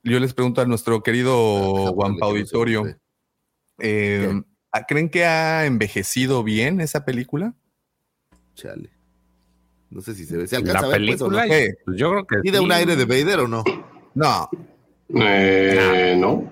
yo 0.03 0.19
les 0.19 0.33
pregunto 0.33 0.61
a 0.61 0.65
nuestro 0.65 1.01
querido 1.03 1.33
Déjame 1.75 1.91
Wampa 1.95 2.15
que 2.15 2.19
no 2.19 2.25
se 2.27 2.31
Auditorio. 2.39 2.97
eh, 3.79 4.41
¿Creen 4.87 5.09
que 5.09 5.25
ha 5.25 5.65
envejecido 5.65 6.43
bien 6.43 6.81
esa 6.81 7.05
película? 7.05 7.53
Chale. 8.55 8.89
No 9.89 10.01
sé 10.01 10.13
si 10.13 10.25
se 10.25 10.37
ve. 10.37 10.47
¿Se 10.47 10.55
La 10.55 10.59
alcanza 10.59 10.85
a 10.85 10.89
ver? 10.89 11.05
pues, 11.07 11.19
no? 11.21 11.27
película, 11.27 11.47
Eh, 11.57 11.75
pues 11.85 11.97
yo 11.97 12.11
creo 12.11 12.27
que 12.27 12.41
¿Tiene 12.41 12.57
sí. 12.59 12.63
un 12.63 12.71
aire 12.71 12.95
de 12.95 13.05
Vader 13.05 13.39
o 13.39 13.47
no? 13.47 13.63
No, 14.13 14.49
Eh, 15.15 16.15
no. 16.19 16.51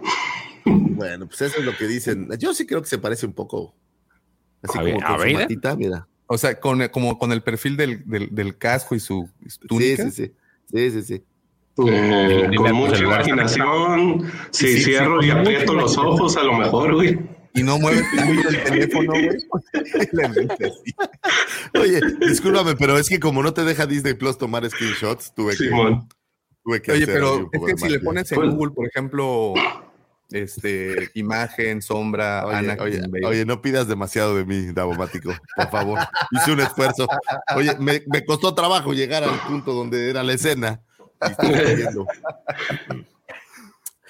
Bueno, 0.97 1.27
pues 1.27 1.41
eso 1.41 1.59
es 1.59 1.65
lo 1.65 1.75
que 1.77 1.87
dicen. 1.87 2.27
Yo 2.39 2.53
sí 2.53 2.65
creo 2.65 2.81
que 2.81 2.87
se 2.87 2.97
parece 2.97 3.25
un 3.25 3.33
poco. 3.33 3.75
Así 4.63 4.77
A 4.77 4.81
como 4.81 4.93
con 4.95 5.03
a 5.03 5.17
su 5.17 5.23
ver. 5.23 5.33
matita, 5.33 5.75
mira. 5.75 6.07
o 6.25 6.37
sea, 6.37 6.59
con, 6.59 6.87
como 6.89 7.17
con 7.19 7.31
el 7.31 7.41
perfil 7.43 7.77
del, 7.77 8.03
del- 8.05 8.33
del 8.33 8.57
casco 8.57 8.95
y 8.95 8.99
su 8.99 9.29
su 9.45 9.49
Sí, 9.49 9.67
túnica. 9.67 10.03
sí, 10.05 10.11
sí. 10.11 10.33
Sí, 10.71 10.91
sí, 10.91 11.01
sí. 11.03 11.23
Eh, 11.87 12.47
Dile 12.49 12.57
con 12.57 12.73
mucha 12.73 12.97
imaginación, 12.97 14.23
si 14.49 14.67
Sí, 14.67 14.77
sí, 14.79 14.83
cierro 14.85 15.21
sí, 15.21 15.27
y 15.27 15.29
con 15.31 15.39
aprieto 15.41 15.73
los 15.75 15.95
ojos, 15.97 16.35
a 16.35 16.43
lo 16.43 16.53
mejor, 16.57 16.95
güey. 16.95 17.19
Y 17.53 17.61
no 17.63 17.77
mueve 17.79 18.01
tanto 18.15 18.49
el 18.49 18.63
teléfono, 18.63 19.11
güey. 19.11 19.37
Oye, 21.79 22.01
discúlpame, 22.27 22.75
pero 22.75 22.97
es 22.97 23.07
que 23.09 23.19
como 23.19 23.43
no 23.43 23.53
te 23.53 23.63
deja 23.63 23.85
Disney 23.85 24.13
Plus 24.15 24.37
tomar 24.37 24.67
screenshots, 24.69 25.33
tuve 25.33 25.51
que, 25.51 25.65
Simón. 25.65 26.07
tuve 26.63 26.81
que 26.81 26.91
Oye, 26.93 27.05
pero 27.07 27.49
es 27.51 27.61
que 27.61 27.77
si 27.77 27.89
le 27.89 27.99
pones 27.99 28.31
en 28.31 28.35
Pues- 28.37 28.49
Google, 28.55 28.71
por 28.73 28.87
ejemplo, 28.87 29.53
este, 30.31 31.09
imagen, 31.13 31.81
sombra, 31.81 32.45
Oye, 32.45 32.57
Anakin, 32.57 33.11
oye, 33.25 33.45
no 33.45 33.61
pidas 33.61 33.87
demasiado 33.87 34.35
de 34.35 34.45
mí, 34.45 34.73
Davomático, 34.73 35.33
por 35.55 35.69
favor. 35.69 35.99
Hice 36.31 36.51
un 36.51 36.59
esfuerzo. 36.59 37.07
Oye, 37.55 37.75
me, 37.79 38.01
me 38.07 38.25
costó 38.25 38.53
trabajo 38.53 38.93
llegar 38.93 39.23
al 39.23 39.39
punto 39.47 39.73
donde 39.73 40.09
era 40.09 40.23
la 40.23 40.33
escena. 40.33 40.81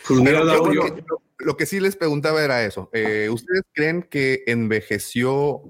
Pues 0.07 0.19
mira, 0.21 0.39
yo 0.39 0.45
lo, 0.45 0.73
yo- 0.73 0.95
que, 0.95 1.03
lo 1.39 1.57
que 1.57 1.65
sí 1.65 1.79
les 1.79 1.95
preguntaba 1.97 2.41
era 2.41 2.63
eso. 2.63 2.89
Eh, 2.93 3.27
¿Ustedes 3.29 3.63
creen 3.73 4.03
que 4.03 4.43
envejeció 4.47 5.61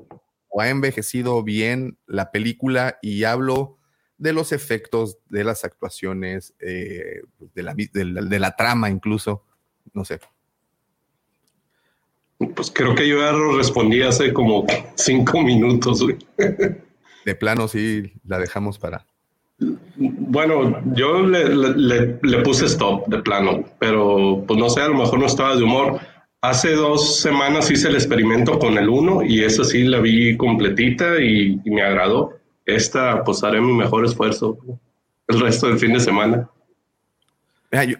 o 0.49 0.61
ha 0.61 0.69
envejecido 0.69 1.41
bien 1.43 1.97
la 2.05 2.31
película? 2.31 2.99
Y 3.01 3.23
hablo 3.23 3.79
de 4.19 4.33
los 4.33 4.51
efectos, 4.51 5.17
de 5.29 5.43
las 5.43 5.63
actuaciones, 5.63 6.53
eh, 6.59 7.21
de, 7.55 7.63
la, 7.63 7.73
vi- 7.73 7.89
de 7.91 8.05
la- 8.05 8.21
de 8.21 8.39
la 8.39 8.55
trama 8.55 8.89
incluso. 8.91 9.43
No 9.93 10.05
sé. 10.05 10.19
Pues 12.55 12.71
creo 12.71 12.95
que 12.95 13.07
yo 13.07 13.19
ya 13.19 13.31
lo 13.31 13.57
respondí 13.57 14.01
hace 14.01 14.33
como 14.33 14.65
cinco 14.95 15.41
minutos, 15.41 16.03
güey. 16.03 16.17
De 17.25 17.35
plano 17.35 17.67
sí 17.67 18.13
la 18.25 18.39
dejamos 18.39 18.77
para... 18.77 19.05
Bueno, 19.95 20.81
yo 20.93 21.21
le, 21.23 21.49
le, 21.49 22.19
le, 22.21 22.39
puse 22.41 22.65
stop 22.65 23.07
de 23.07 23.17
plano, 23.23 23.63
pero 23.79 24.43
pues 24.47 24.59
no 24.59 24.69
sé, 24.69 24.81
a 24.81 24.87
lo 24.87 24.93
mejor 24.93 25.17
no 25.17 25.25
estaba 25.25 25.55
de 25.55 25.63
humor. 25.63 25.99
Hace 26.41 26.73
dos 26.73 27.19
semanas 27.19 27.71
hice 27.71 27.87
el 27.87 27.95
experimento 27.95 28.59
con 28.59 28.77
el 28.77 28.87
1 28.87 29.23
y 29.23 29.43
esa 29.43 29.63
sí 29.63 29.83
la 29.83 29.99
vi 29.99 30.37
completita 30.37 31.19
y, 31.19 31.59
y 31.65 31.71
me 31.71 31.81
agradó. 31.81 32.33
Esta 32.67 33.23
pues 33.23 33.43
haré 33.43 33.59
mi 33.59 33.73
mejor 33.73 34.05
esfuerzo 34.05 34.59
el 35.27 35.39
resto 35.39 35.67
del 35.67 35.79
fin 35.79 35.93
de 35.93 35.99
semana. 35.99 36.49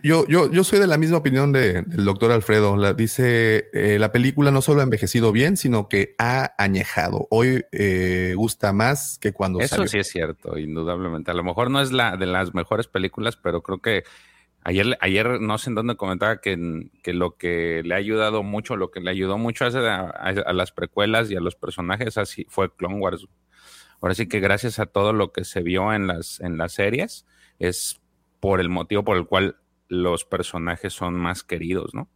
Yo, 0.02 0.26
yo, 0.28 0.50
yo 0.50 0.64
soy 0.64 0.80
de 0.80 0.88
la 0.88 0.98
misma 0.98 1.18
opinión 1.18 1.52
de, 1.52 1.82
del 1.82 2.06
doctor 2.06 2.32
Alfredo. 2.32 2.78
La, 2.78 2.94
dice, 2.94 3.70
eh, 3.74 4.00
la 4.00 4.14
película 4.14 4.50
no 4.50 4.62
solo 4.62 4.80
ha 4.80 4.84
envejecido 4.84 5.34
bien, 5.34 5.58
sino 5.58 5.90
que 5.90 6.16
ha 6.18 6.54
añejado. 6.58 7.28
Hoy 7.32 7.66
eh, 7.74 8.34
gusta 8.38 8.72
más 8.72 9.20
que 9.20 9.34
cuando 9.34 9.60
Eso 9.60 9.86
sí 9.86 10.00
es 10.00 10.08
cierto, 10.08 10.58
indudablemente. 10.58 11.32
A 11.32 11.34
lo 11.34 11.44
mejor 11.44 11.70
no 11.70 11.82
es 11.82 11.92
la 11.92 12.16
de 12.16 12.28
las 12.28 12.54
mejores 12.54 12.88
películas, 12.88 13.36
pero 13.36 13.62
creo 13.62 13.80
que 13.80 14.04
ayer, 14.64 14.98
ayer 15.02 15.42
no 15.42 15.58
sé 15.58 15.70
en 15.70 15.76
dónde 15.76 15.98
comentaba 15.98 16.40
que, 16.40 16.90
que 17.04 17.12
lo 17.12 17.36
que 17.36 17.82
le 17.84 17.94
ha 17.94 17.98
ayudado 17.98 18.44
mucho, 18.44 18.78
lo 18.78 18.90
que 18.90 19.02
le 19.02 19.12
ayudó 19.12 19.38
mucho 19.38 19.66
a, 19.66 19.68
a, 19.68 20.30
a 20.30 20.54
las 20.54 20.72
precuelas 20.72 21.30
y 21.30 21.36
a 21.36 21.42
los 21.42 21.56
personajes 21.56 22.18
así 22.18 22.46
fue 22.50 22.74
Clone 22.74 23.00
Wars. 23.00 23.28
Ahora 24.00 24.16
sí 24.16 24.28
que 24.28 24.40
gracias 24.40 24.80
a 24.80 24.86
todo 24.86 25.12
lo 25.12 25.34
que 25.34 25.44
se 25.44 25.62
vio 25.62 25.92
en 25.92 26.08
las, 26.08 26.40
en 26.40 26.58
las 26.58 26.72
series, 26.72 27.26
es 27.60 28.00
por 28.40 28.62
el 28.62 28.70
motivo 28.70 29.04
por 29.04 29.18
el 29.18 29.26
cual 29.26 29.58
los 29.88 30.26
personajes 30.26 30.94
son 30.94 31.16
más 31.16 31.44
queridos, 31.44 31.94
¿no? 31.94 32.10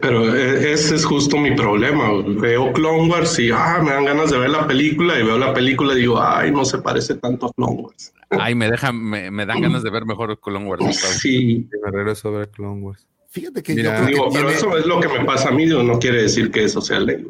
pero 0.00 0.34
e, 0.34 0.72
ese 0.72 0.94
es 0.94 1.04
justo 1.04 1.36
mi 1.36 1.54
problema. 1.54 2.10
Veo 2.26 2.72
Clone 2.72 3.10
Wars 3.10 3.38
y 3.38 3.50
ah, 3.50 3.80
me 3.82 3.90
dan 3.90 4.06
ganas 4.06 4.30
de 4.30 4.38
ver 4.38 4.50
la 4.50 4.66
película 4.66 5.18
y 5.18 5.22
veo 5.22 5.38
la 5.38 5.52
película 5.52 5.92
y 5.92 6.00
digo, 6.00 6.20
ay, 6.20 6.50
no 6.50 6.64
se 6.64 6.78
parece 6.78 7.16
tanto 7.16 7.46
a 7.46 7.52
Clone 7.52 7.82
Wars. 7.82 8.12
Ay, 8.30 8.54
me 8.54 8.70
deja, 8.70 8.92
me, 8.92 9.30
me 9.30 9.44
dan 9.44 9.60
ganas 9.60 9.82
de 9.82 9.90
ver 9.90 10.06
mejor 10.06 10.40
Clone 10.40 10.66
Wars. 10.66 10.84
Sí. 11.20 11.68
Me 11.84 11.90
regreso 11.90 12.28
a 12.28 12.38
ver 12.38 12.50
Clone 12.50 12.80
Wars. 12.80 13.06
Fíjate 13.28 13.62
que 13.62 13.74
Mira, 13.74 14.00
yo 14.00 14.06
digo, 14.06 14.28
que 14.28 14.38
pero 14.38 14.48
tiene... 14.48 14.58
eso 14.58 14.78
es 14.78 14.86
lo 14.86 14.98
que 14.98 15.08
me 15.08 15.24
pasa 15.24 15.50
a 15.50 15.52
mí, 15.52 15.66
no 15.66 15.98
quiere 15.98 16.22
decir 16.22 16.50
que 16.50 16.64
eso 16.64 16.80
sea 16.80 16.98
ley. 16.98 17.26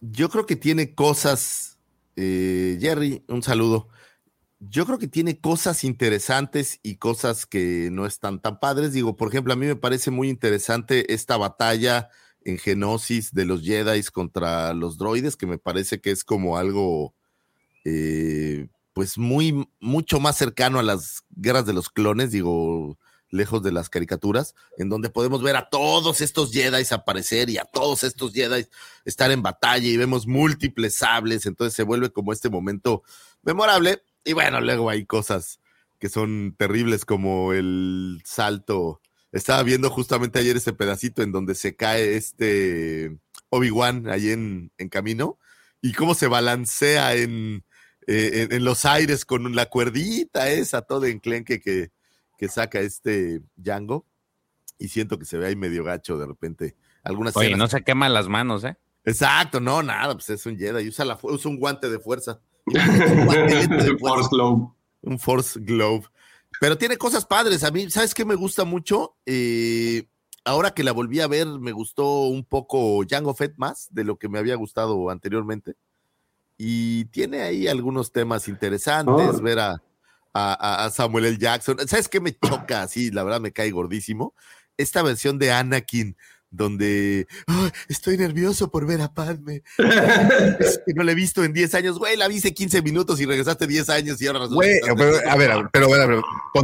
yo 0.00 0.28
creo 0.28 0.46
que 0.46 0.56
tiene 0.56 0.94
cosas, 0.94 1.78
eh, 2.16 2.78
Jerry, 2.80 3.22
un 3.28 3.42
saludo 3.42 3.88
yo 4.60 4.86
creo 4.86 4.98
que 4.98 5.08
tiene 5.08 5.40
cosas 5.40 5.84
interesantes 5.84 6.80
y 6.82 6.96
cosas 6.96 7.46
que 7.46 7.90
no 7.92 8.06
están 8.06 8.40
tan 8.40 8.58
padres. 8.58 8.92
Digo, 8.92 9.16
por 9.16 9.28
ejemplo, 9.28 9.52
a 9.52 9.56
mí 9.56 9.66
me 9.66 9.76
parece 9.76 10.10
muy 10.10 10.28
interesante 10.28 11.12
esta 11.14 11.36
batalla 11.36 12.08
en 12.44 12.58
Genosis 12.58 13.32
de 13.32 13.44
los 13.44 13.62
Jedi 13.62 14.02
contra 14.04 14.72
los 14.74 14.98
droides, 14.98 15.36
que 15.36 15.46
me 15.46 15.58
parece 15.58 16.00
que 16.00 16.10
es 16.10 16.24
como 16.24 16.56
algo, 16.56 17.14
eh, 17.84 18.68
pues 18.94 19.18
muy, 19.18 19.68
mucho 19.80 20.18
más 20.18 20.36
cercano 20.36 20.78
a 20.78 20.82
las 20.82 21.22
guerras 21.30 21.66
de 21.66 21.74
los 21.74 21.88
clones, 21.88 22.32
digo, 22.32 22.98
lejos 23.30 23.62
de 23.62 23.72
las 23.72 23.90
caricaturas, 23.90 24.54
en 24.78 24.88
donde 24.88 25.10
podemos 25.10 25.42
ver 25.42 25.56
a 25.56 25.68
todos 25.68 26.20
estos 26.20 26.50
Jedi 26.50 26.82
aparecer 26.90 27.50
y 27.50 27.58
a 27.58 27.64
todos 27.64 28.02
estos 28.02 28.32
Jedi 28.32 28.66
estar 29.04 29.30
en 29.30 29.42
batalla 29.42 29.86
y 29.86 29.96
vemos 29.96 30.26
múltiples 30.26 30.96
sables, 30.96 31.46
entonces 31.46 31.74
se 31.74 31.82
vuelve 31.82 32.10
como 32.10 32.32
este 32.32 32.48
momento 32.48 33.02
memorable 33.42 34.02
y 34.28 34.34
bueno, 34.34 34.60
luego 34.60 34.90
hay 34.90 35.06
cosas 35.06 35.58
que 35.98 36.10
son 36.10 36.54
terribles 36.58 37.06
como 37.06 37.54
el 37.54 38.20
salto. 38.26 39.00
Estaba 39.32 39.62
viendo 39.62 39.88
justamente 39.88 40.38
ayer 40.38 40.54
ese 40.58 40.74
pedacito 40.74 41.22
en 41.22 41.32
donde 41.32 41.54
se 41.54 41.76
cae 41.76 42.14
este 42.14 43.16
Obi-Wan 43.48 44.08
ahí 44.10 44.30
en, 44.30 44.70
en, 44.76 44.90
camino 44.90 45.38
y 45.80 45.94
cómo 45.94 46.14
se 46.14 46.26
balancea 46.26 47.14
en, 47.14 47.64
eh, 48.06 48.42
en, 48.42 48.52
en, 48.52 48.64
los 48.64 48.84
aires 48.84 49.24
con 49.24 49.54
la 49.54 49.70
cuerdita 49.70 50.50
esa, 50.50 50.82
todo 50.82 51.06
enclenque 51.06 51.58
que, 51.58 51.90
que 52.36 52.48
saca 52.48 52.80
este 52.80 53.40
Django. 53.56 54.06
Y 54.78 54.88
siento 54.88 55.18
que 55.18 55.24
se 55.24 55.38
ve 55.38 55.46
ahí 55.46 55.56
medio 55.56 55.84
gacho 55.84 56.18
de 56.18 56.26
repente. 56.26 56.76
Algunas 57.02 57.34
Oye, 57.34 57.56
no 57.56 57.66
se 57.66 57.82
queman 57.82 58.12
las 58.12 58.28
manos, 58.28 58.62
¿eh? 58.64 58.76
Exacto, 59.04 59.58
no, 59.58 59.82
nada, 59.82 60.12
pues 60.12 60.28
es 60.28 60.44
un 60.44 60.58
Jedi. 60.58 60.86
Usa, 60.86 61.06
la, 61.06 61.18
usa 61.22 61.50
un 61.50 61.58
guante 61.58 61.88
de 61.88 61.98
fuerza. 61.98 62.42
Un 62.74 63.98
Force 63.98 64.28
Globe. 64.30 64.68
Un 65.02 65.18
Force 65.18 65.60
Globe. 65.60 66.06
Pero 66.60 66.78
tiene 66.78 66.96
cosas 66.96 67.24
padres. 67.24 67.64
A 67.64 67.70
mí, 67.70 67.90
¿sabes 67.90 68.14
qué 68.14 68.24
me 68.24 68.34
gusta 68.34 68.64
mucho? 68.64 69.16
Eh, 69.26 70.08
ahora 70.44 70.72
que 70.72 70.84
la 70.84 70.92
volví 70.92 71.20
a 71.20 71.26
ver, 71.26 71.46
me 71.46 71.72
gustó 71.72 72.22
un 72.22 72.44
poco 72.44 73.04
Jango 73.08 73.34
Fett 73.34 73.54
más 73.56 73.88
de 73.90 74.04
lo 74.04 74.18
que 74.18 74.28
me 74.28 74.38
había 74.38 74.56
gustado 74.56 75.10
anteriormente. 75.10 75.76
Y 76.56 77.04
tiene 77.06 77.42
ahí 77.42 77.68
algunos 77.68 78.10
temas 78.10 78.48
interesantes, 78.48 79.36
oh. 79.36 79.42
ver 79.42 79.60
a, 79.60 79.82
a, 80.32 80.84
a, 80.84 80.90
Samuel 80.90 81.26
L. 81.26 81.38
Jackson. 81.38 81.76
¿Sabes 81.86 82.08
qué 82.08 82.20
me 82.20 82.36
choca? 82.36 82.82
así 82.82 83.10
la 83.10 83.22
verdad 83.22 83.40
me 83.40 83.52
cae 83.52 83.70
gordísimo. 83.70 84.34
Esta 84.76 85.02
versión 85.02 85.38
de 85.38 85.52
Anakin 85.52 86.16
donde 86.50 87.26
oh, 87.46 87.68
estoy 87.88 88.16
nervioso 88.16 88.70
por 88.70 88.86
ver 88.86 89.00
a 89.00 89.12
Padme. 89.12 89.62
es 90.58 90.80
que 90.86 90.94
no 90.94 91.02
la 91.02 91.12
he 91.12 91.14
visto 91.14 91.44
en 91.44 91.52
10 91.52 91.74
años, 91.74 91.98
güey, 91.98 92.16
la 92.16 92.28
vi 92.28 92.38
hace 92.38 92.54
15 92.54 92.82
minutos 92.82 93.20
y 93.20 93.26
regresaste 93.26 93.66
10 93.66 93.88
años 93.90 94.22
y 94.22 94.26
ahora 94.26 94.46
Güey, 94.46 94.80
pero, 94.82 94.92
a 94.92 95.36
ver, 95.36 95.50
a 95.52 95.56
ver, 95.56 95.66
pero, 95.72 95.92
a 95.92 96.06
ver, 96.06 96.20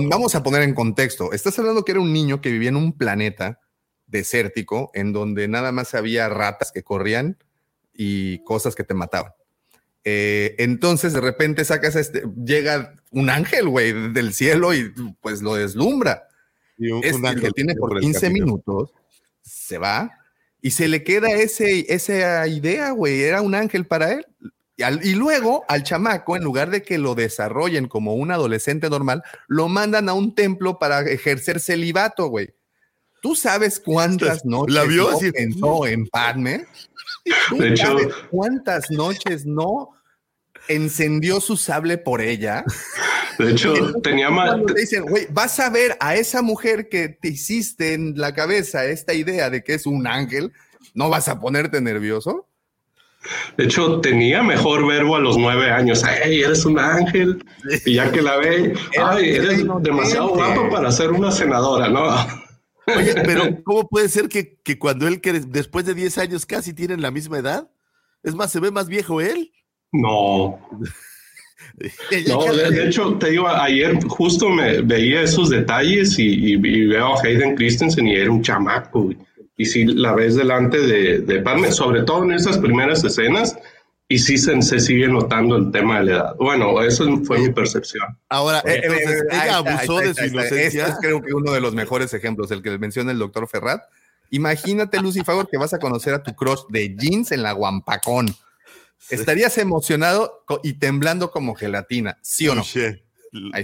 vamos 0.08 0.34
a 0.34 0.42
poner 0.42 0.62
en 0.62 0.74
contexto. 0.74 1.32
Estás 1.32 1.58
hablando 1.58 1.84
que 1.84 1.92
era 1.92 2.00
un 2.00 2.12
niño 2.12 2.40
que 2.40 2.50
vivía 2.50 2.70
en 2.70 2.76
un 2.76 2.96
planeta 2.96 3.60
desértico 4.06 4.90
en 4.94 5.12
donde 5.12 5.48
nada 5.48 5.72
más 5.72 5.94
había 5.94 6.28
ratas 6.28 6.72
que 6.72 6.82
corrían 6.82 7.38
y 7.92 8.42
cosas 8.44 8.74
que 8.74 8.84
te 8.84 8.94
mataban. 8.94 9.32
Eh, 10.06 10.54
entonces 10.58 11.14
de 11.14 11.20
repente 11.20 11.64
sacas 11.64 11.96
este, 11.96 12.24
llega 12.44 12.94
un 13.10 13.30
ángel, 13.30 13.68
güey, 13.68 14.12
del 14.12 14.34
cielo 14.34 14.74
y 14.74 14.92
pues 15.20 15.42
lo 15.42 15.54
deslumbra. 15.54 16.28
Y 16.76 16.90
un, 16.90 17.04
es, 17.04 17.14
un 17.14 17.26
ángel 17.26 17.48
lo 17.48 17.52
tiene 17.52 17.74
por 17.74 17.98
15 18.00 18.30
minutos 18.30 18.92
se 19.44 19.78
va 19.78 20.18
y 20.60 20.70
se 20.72 20.88
le 20.88 21.04
queda 21.04 21.30
ese, 21.30 21.86
esa 21.92 22.46
idea, 22.48 22.90
güey, 22.90 23.22
era 23.22 23.42
un 23.42 23.54
ángel 23.54 23.86
para 23.86 24.12
él. 24.12 24.26
Y, 24.76 24.82
al, 24.82 25.04
y, 25.04 25.14
luego 25.14 25.64
al 25.68 25.84
chamaco, 25.84 26.36
en 26.36 26.42
lugar 26.42 26.70
de 26.70 26.82
que 26.82 26.98
lo 26.98 27.14
desarrollen 27.14 27.86
como 27.86 28.14
un 28.14 28.32
adolescente 28.32 28.90
normal, 28.90 29.22
lo 29.46 29.68
mandan 29.68 30.08
a 30.08 30.14
un 30.14 30.34
templo 30.34 30.78
para 30.78 31.02
ejercer 31.02 31.60
celibato, 31.60 32.26
güey. 32.26 32.54
¿Tú 33.22 33.34
sabes 33.36 33.78
cuántas 33.80 34.44
noches 34.44 34.74
¿La 34.74 34.82
vio 34.84 35.10
no 35.12 35.18
pensó 35.32 35.86
en 35.86 36.06
Padme? 36.08 36.66
¿Tú 37.48 37.58
De 37.58 37.68
hecho- 37.68 37.86
sabes 37.86 38.08
cuántas 38.30 38.90
noches 38.90 39.46
no 39.46 39.90
encendió 40.68 41.40
su 41.40 41.56
sable 41.56 41.98
por 41.98 42.20
ella? 42.20 42.64
De 43.38 43.50
hecho, 43.50 43.74
tenía 44.02 44.30
más. 44.30 44.64
Te 44.66 44.74
dicen, 44.74 45.04
güey, 45.04 45.26
vas 45.30 45.58
a 45.60 45.70
ver 45.70 45.96
a 46.00 46.14
esa 46.14 46.42
mujer 46.42 46.88
que 46.88 47.08
te 47.08 47.28
hiciste 47.28 47.94
en 47.94 48.14
la 48.16 48.34
cabeza 48.34 48.84
esta 48.86 49.14
idea 49.14 49.50
de 49.50 49.64
que 49.64 49.74
es 49.74 49.86
un 49.86 50.06
ángel, 50.06 50.52
¿no 50.94 51.08
vas 51.08 51.28
a 51.28 51.40
ponerte 51.40 51.80
nervioso? 51.80 52.48
De 53.56 53.64
hecho, 53.64 54.00
tenía 54.00 54.42
mejor 54.42 54.86
verbo 54.86 55.16
a 55.16 55.20
los 55.20 55.38
nueve 55.38 55.70
años. 55.70 56.02
¡Ey, 56.04 56.42
eres 56.42 56.64
un 56.64 56.78
ángel! 56.78 57.44
Y 57.86 57.94
ya 57.94 58.12
que 58.12 58.20
la 58.20 58.36
ve, 58.36 58.74
¡ay, 59.02 59.30
eres 59.30 59.64
demasiado 59.80 60.28
guapo 60.28 60.68
para 60.70 60.92
ser 60.92 61.10
una 61.10 61.30
senadora! 61.30 61.88
¿no? 61.88 62.04
Oye, 62.94 63.14
pero 63.24 63.62
¿cómo 63.64 63.88
puede 63.88 64.08
ser 64.10 64.28
que, 64.28 64.58
que 64.62 64.78
cuando 64.78 65.08
él, 65.08 65.22
que 65.22 65.32
después 65.32 65.86
de 65.86 65.94
10 65.94 66.18
años 66.18 66.44
casi 66.44 66.74
tienen 66.74 67.00
la 67.00 67.10
misma 67.10 67.38
edad? 67.38 67.70
Es 68.22 68.34
más, 68.34 68.52
se 68.52 68.60
ve 68.60 68.70
más 68.70 68.88
viejo 68.88 69.20
él. 69.20 69.52
No. 69.94 70.58
No, 72.28 72.44
de, 72.54 72.70
de, 72.70 72.86
hecho, 72.86 73.14
te 73.18 73.30
digo, 73.30 73.48
ayer 73.48 73.98
justo 74.04 74.48
me 74.48 74.80
veía 74.82 75.22
esos 75.22 75.50
detalles 75.50 76.16
y, 76.20 76.22
y, 76.22 76.52
y 76.52 76.86
veo 76.86 77.16
a 77.16 77.20
Hayden 77.20 77.56
Christensen 77.56 78.06
y 78.06 78.14
era 78.14 78.30
un 78.30 78.42
chamaco. 78.42 79.10
Y 79.56 79.64
si 79.64 79.84
la 79.84 80.14
ves 80.14 80.36
delante 80.36 80.78
de, 80.78 81.18
de 81.18 81.40
Padme, 81.42 81.72
sobre 81.72 82.04
todo 82.04 82.22
en 82.22 82.30
esas 82.32 82.58
primeras 82.58 83.02
escenas, 83.02 83.56
y 84.08 84.18
sí 84.18 84.38
se, 84.38 84.62
se, 84.62 84.78
sigue 84.78 85.08
notando 85.08 85.56
el 85.56 85.72
tema 85.72 85.98
de 85.98 86.04
la 86.04 86.12
edad. 86.12 86.36
Bueno, 86.38 86.80
eso 86.80 87.06
fue 87.24 87.40
mi 87.40 87.52
percepción. 87.52 88.16
Ahora, 88.28 88.62
entonces, 88.64 89.22
Eh, 89.22 89.24
ella 89.32 89.44
está, 89.44 89.56
abusó 89.56 89.98
de 89.98 90.04
su 90.04 90.10
está. 90.10 90.26
inocencia. 90.26 90.82
Este 90.82 90.92
es 90.92 90.98
creo 91.00 91.22
que 91.22 91.32
uno 91.34 91.50
de 91.52 91.60
los 91.60 91.74
mejores 91.74 92.14
ejemplos, 92.14 92.52
el 92.52 92.62
que 92.62 92.78
menciona 92.78 93.10
el 93.10 93.18
doctor 93.18 93.48
Ferrat. 93.48 93.82
Imagínate, 94.30 95.00
Lucy 95.00 95.24
Favor, 95.24 95.48
que 95.48 95.56
vas 95.58 95.74
a 95.74 95.80
conocer 95.80 96.14
a 96.14 96.22
tu 96.22 96.34
crush 96.36 96.60
de 96.68 96.94
jeans 96.96 97.32
en 97.32 97.42
la 97.42 97.50
Guampacón. 97.50 98.26
Estarías 99.10 99.58
emocionado 99.58 100.44
y 100.62 100.74
temblando 100.74 101.30
como 101.30 101.54
gelatina, 101.54 102.18
¿sí 102.22 102.48
o 102.48 102.54
no? 102.54 102.62
Touché. 102.62 103.04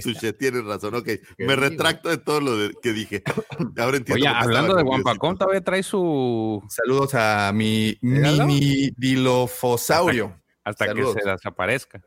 Touché, 0.03 0.33
tienes 0.33 0.65
razón. 0.65 0.95
Ok, 0.95 1.07
me 1.37 1.45
digo. 1.47 1.55
retracto 1.55 2.09
de 2.09 2.17
todo 2.17 2.41
lo 2.41 2.57
de- 2.57 2.73
que 2.81 2.91
dije. 2.91 3.23
Ahora 3.77 3.97
entiendo. 3.97 4.13
Oye, 4.15 4.23
qué 4.23 4.43
hablando 4.43 4.75
de. 4.75 4.83
Guampacón, 4.83 5.37
todavía 5.37 5.61
trae 5.61 5.81
su. 5.81 6.61
Saludos 6.69 7.13
a 7.15 7.51
mi 7.53 7.97
mini 8.01 8.91
dilofosaurio. 8.97 10.35
Hasta 10.63 10.93
que 10.93 11.03
se 11.03 11.29
desaparezca. 11.29 12.01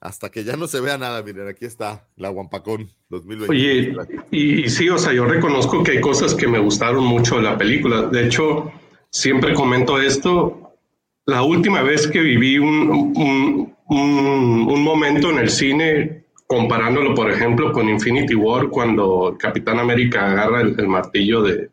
Hasta 0.00 0.30
que 0.30 0.42
ya 0.42 0.56
no 0.56 0.66
se 0.66 0.80
vea 0.80 0.98
nada, 0.98 1.22
miren, 1.22 1.46
aquí 1.46 1.64
está 1.64 2.08
la 2.16 2.28
Guampacón 2.30 2.90
2020. 3.08 3.52
Oye, 3.54 3.94
y, 4.32 4.64
y 4.64 4.68
sí, 4.70 4.88
o 4.88 4.98
sea, 4.98 5.12
yo 5.12 5.24
reconozco 5.26 5.82
que 5.84 5.92
hay 5.92 6.00
cosas 6.00 6.34
que 6.34 6.48
me 6.48 6.58
gustaron 6.58 7.04
mucho 7.04 7.36
de 7.36 7.42
la 7.42 7.56
película. 7.56 8.02
De 8.02 8.26
hecho, 8.26 8.72
siempre 9.10 9.54
comento 9.54 10.00
esto. 10.00 10.61
La 11.26 11.42
última 11.42 11.82
vez 11.82 12.06
que 12.08 12.20
viví 12.20 12.58
un, 12.58 12.90
un, 13.16 13.74
un, 13.88 14.68
un 14.68 14.82
momento 14.82 15.30
en 15.30 15.38
el 15.38 15.48
cine 15.50 16.24
comparándolo, 16.46 17.14
por 17.14 17.30
ejemplo, 17.30 17.72
con 17.72 17.88
Infinity 17.88 18.34
War, 18.34 18.68
cuando 18.68 19.36
Capitán 19.38 19.78
América 19.78 20.30
agarra 20.30 20.60
el, 20.62 20.74
el 20.78 20.88
martillo 20.88 21.42
de, 21.42 21.70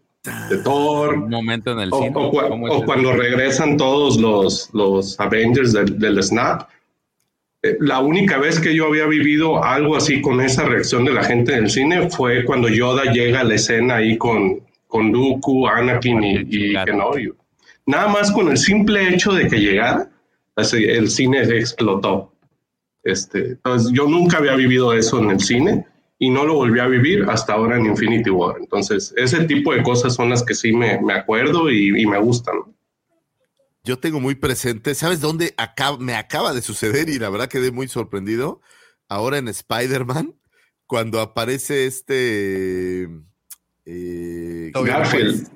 de 0.50 0.58
Thor. 0.64 1.16
Un 1.16 1.30
momento 1.30 1.72
en 1.72 1.80
el 1.80 1.90
O, 1.92 2.00
cine. 2.02 2.14
o 2.16 2.86
cuando 2.86 3.12
regresan 3.14 3.76
todos 3.76 4.18
los, 4.20 4.70
los 4.74 5.20
Avengers 5.20 5.74
del, 5.74 5.98
del 6.00 6.22
Snap. 6.24 6.70
Eh, 7.64 7.76
La 7.82 8.00
única 8.00 8.38
vez 8.38 8.60
que 8.60 8.74
yo 8.74 8.86
había 8.86 9.06
vivido 9.08 9.62
algo 9.64 9.98
así 9.98 10.22
con 10.22 10.40
esa 10.40 10.64
reacción 10.66 11.04
de 11.06 11.14
la 11.14 11.24
gente 11.24 11.54
en 11.54 11.66
el 11.66 11.70
cine 11.70 12.10
fue 12.10 12.46
cuando 12.46 12.70
Yoda 12.70 13.12
llega 13.12 13.42
a 13.42 13.44
la 13.44 13.56
escena 13.56 13.96
ahí 13.98 14.18
con, 14.18 14.62
con 14.88 15.12
Dooku, 15.12 15.68
Anakin 15.68 16.24
y, 16.24 16.36
y 16.50 16.74
Kenobi. 16.86 17.32
Nada 17.90 18.08
más 18.08 18.32
con 18.32 18.50
el 18.50 18.58
simple 18.60 19.12
hecho 19.12 19.32
de 19.32 19.48
que 19.48 19.58
llegara, 19.58 20.12
el 20.56 21.10
cine 21.10 21.42
explotó. 21.42 22.32
Este, 23.02 23.54
entonces, 23.54 23.92
yo 23.92 24.08
nunca 24.08 24.38
había 24.38 24.56
vivido 24.56 24.94
eso 24.94 25.18
en 25.18 25.32
el 25.32 25.40
cine 25.40 25.88
y 26.20 26.30
no 26.30 26.46
lo 26.46 26.54
volví 26.54 26.80
a 26.80 26.86
vivir 26.86 27.26
hasta 27.28 27.54
ahora 27.54 27.78
en 27.78 27.88
Infinity 27.88 28.30
War. 28.30 28.58
Entonces, 28.60 29.12
ese 29.18 29.44
tipo 29.46 29.74
de 29.74 29.82
cosas 29.82 30.14
son 30.14 30.30
las 30.30 30.44
que 30.44 30.54
sí 30.54 30.72
me, 30.72 31.02
me 31.02 31.14
acuerdo 31.14 31.72
y, 31.72 32.06
me 32.06 32.20
gustan. 32.20 32.58
Yo 33.84 33.98
tengo 33.98 34.20
muy 34.20 34.36
presente, 34.36 34.94
¿sabes 34.94 35.20
dónde 35.20 35.56
me 36.00 36.14
acaba 36.14 36.54
de 36.54 36.62
suceder? 36.62 37.10
Y 37.10 37.18
la 37.18 37.32
verdad 37.32 37.50
quedé 37.50 37.72
muy 37.72 37.88
sorprendido. 37.88 38.62
Ahora 39.08 39.40
en 39.40 39.48
Spider-Man, 39.48 40.36
cuando 40.86 41.22
aparece 41.22 41.88
este. 41.88 43.10
Eh, 43.92 44.72
Garfield, 44.72 45.50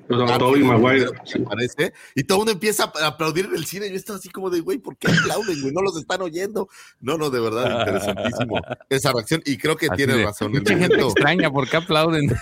Maguire. 0.64 1.06
aparece, 1.46 1.92
y 2.16 2.24
todo 2.24 2.38
el 2.38 2.40
mundo 2.40 2.52
empieza 2.52 2.90
a 3.00 3.06
aplaudir 3.06 3.44
en 3.46 3.54
el 3.54 3.64
cine. 3.64 3.88
Yo 3.88 3.94
estaba 3.96 4.18
así 4.18 4.28
como 4.28 4.50
de, 4.50 4.60
güey, 4.60 4.78
¿por 4.78 4.96
qué 4.96 5.08
aplauden, 5.08 5.60
güey? 5.60 5.72
No 5.72 5.82
los 5.82 5.96
están 5.96 6.20
oyendo. 6.20 6.68
No, 7.00 7.16
no, 7.16 7.30
de 7.30 7.38
verdad, 7.40 7.80
interesantísimo 7.80 8.56
esa 8.88 9.12
reacción. 9.12 9.40
Y 9.46 9.56
creo 9.56 9.76
que 9.76 9.86
Así 9.86 9.96
tiene 9.98 10.14
de, 10.16 10.24
razón. 10.24 10.50
"Mucha 10.50 10.76
gente 10.76 11.00
extraña, 11.00 11.50
¿por 11.52 11.68
qué 11.68 11.76
aplauden? 11.76 12.28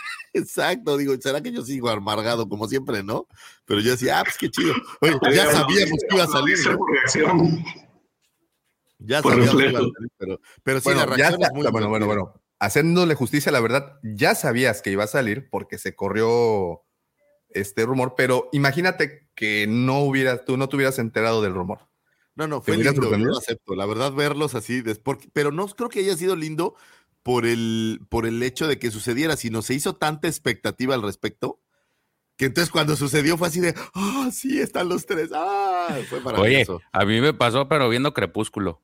Exacto, 0.34 0.96
digo, 0.96 1.14
¿será 1.20 1.40
que 1.40 1.50
yo 1.52 1.62
sigo 1.62 1.88
amargado 1.90 2.48
como 2.48 2.68
siempre, 2.68 3.02
no? 3.02 3.26
Pero 3.64 3.80
yo 3.80 3.92
decía, 3.92 4.20
ah, 4.20 4.24
pues 4.24 4.36
qué 4.38 4.48
chido. 4.50 4.74
Oye, 5.00 5.18
ya 5.34 5.50
sabíamos 5.50 5.98
que 6.08 6.14
iba 6.14 6.24
a 6.24 6.28
salir, 6.28 6.56
¿no? 6.68 6.78
Ya 8.98 9.22
por 9.22 9.32
sabíamos 9.32 9.56
que 9.56 9.68
iba 9.70 9.78
a 9.78 9.82
salir, 9.82 10.10
pero, 10.18 10.40
pero 10.62 10.78
sí, 10.80 10.84
Bueno, 10.84 11.00
la 11.00 11.06
ya 11.06 11.16
reacción 11.16 11.32
está- 11.42 11.46
es 11.46 11.52
muy 11.54 11.70
bueno, 11.72 11.88
bueno, 11.88 12.06
bueno. 12.06 12.39
Haciéndole 12.60 13.14
justicia, 13.14 13.50
la 13.50 13.60
verdad, 13.60 13.98
ya 14.02 14.34
sabías 14.34 14.82
que 14.82 14.90
iba 14.90 15.04
a 15.04 15.08
salir 15.08 15.48
porque 15.50 15.78
se 15.78 15.96
corrió 15.96 16.82
este 17.48 17.84
rumor, 17.86 18.14
pero 18.16 18.48
imagínate 18.52 19.28
que 19.34 19.66
no 19.66 20.00
hubieras, 20.00 20.44
tú 20.44 20.56
no 20.58 20.68
te 20.68 20.76
hubieras 20.76 20.98
enterado 20.98 21.40
del 21.42 21.54
rumor. 21.54 21.88
No, 22.34 22.46
no, 22.46 22.60
¿Te 22.60 22.74
fue 22.74 22.84
lindo, 22.84 23.10
yo 23.10 23.16
lo 23.18 23.38
acepto. 23.38 23.74
La 23.74 23.86
verdad, 23.86 24.12
verlos 24.12 24.54
así, 24.54 24.82
porque- 25.02 25.28
pero 25.32 25.50
no 25.52 25.66
creo 25.68 25.88
que 25.88 26.00
haya 26.00 26.16
sido 26.16 26.36
lindo 26.36 26.74
por 27.22 27.46
el, 27.46 28.00
por 28.08 28.26
el 28.26 28.42
hecho 28.42 28.68
de 28.68 28.78
que 28.78 28.90
sucediera, 28.90 29.36
sino 29.36 29.62
se 29.62 29.74
hizo 29.74 29.96
tanta 29.96 30.28
expectativa 30.28 30.94
al 30.94 31.02
respecto, 31.02 31.60
que 32.36 32.46
entonces 32.46 32.70
cuando 32.70 32.96
sucedió 32.96 33.36
fue 33.36 33.48
así 33.48 33.60
de, 33.60 33.74
ah, 33.94 34.30
sí, 34.32 34.60
están 34.60 34.88
los 34.88 35.04
tres, 35.06 35.30
ah, 35.34 35.98
fue 36.08 36.18
Oye, 36.18 36.24
maravilloso. 36.24 36.80
a 36.92 37.04
mí 37.04 37.20
me 37.20 37.34
pasó, 37.34 37.68
pero 37.68 37.88
viendo 37.88 38.14
Crepúsculo. 38.14 38.82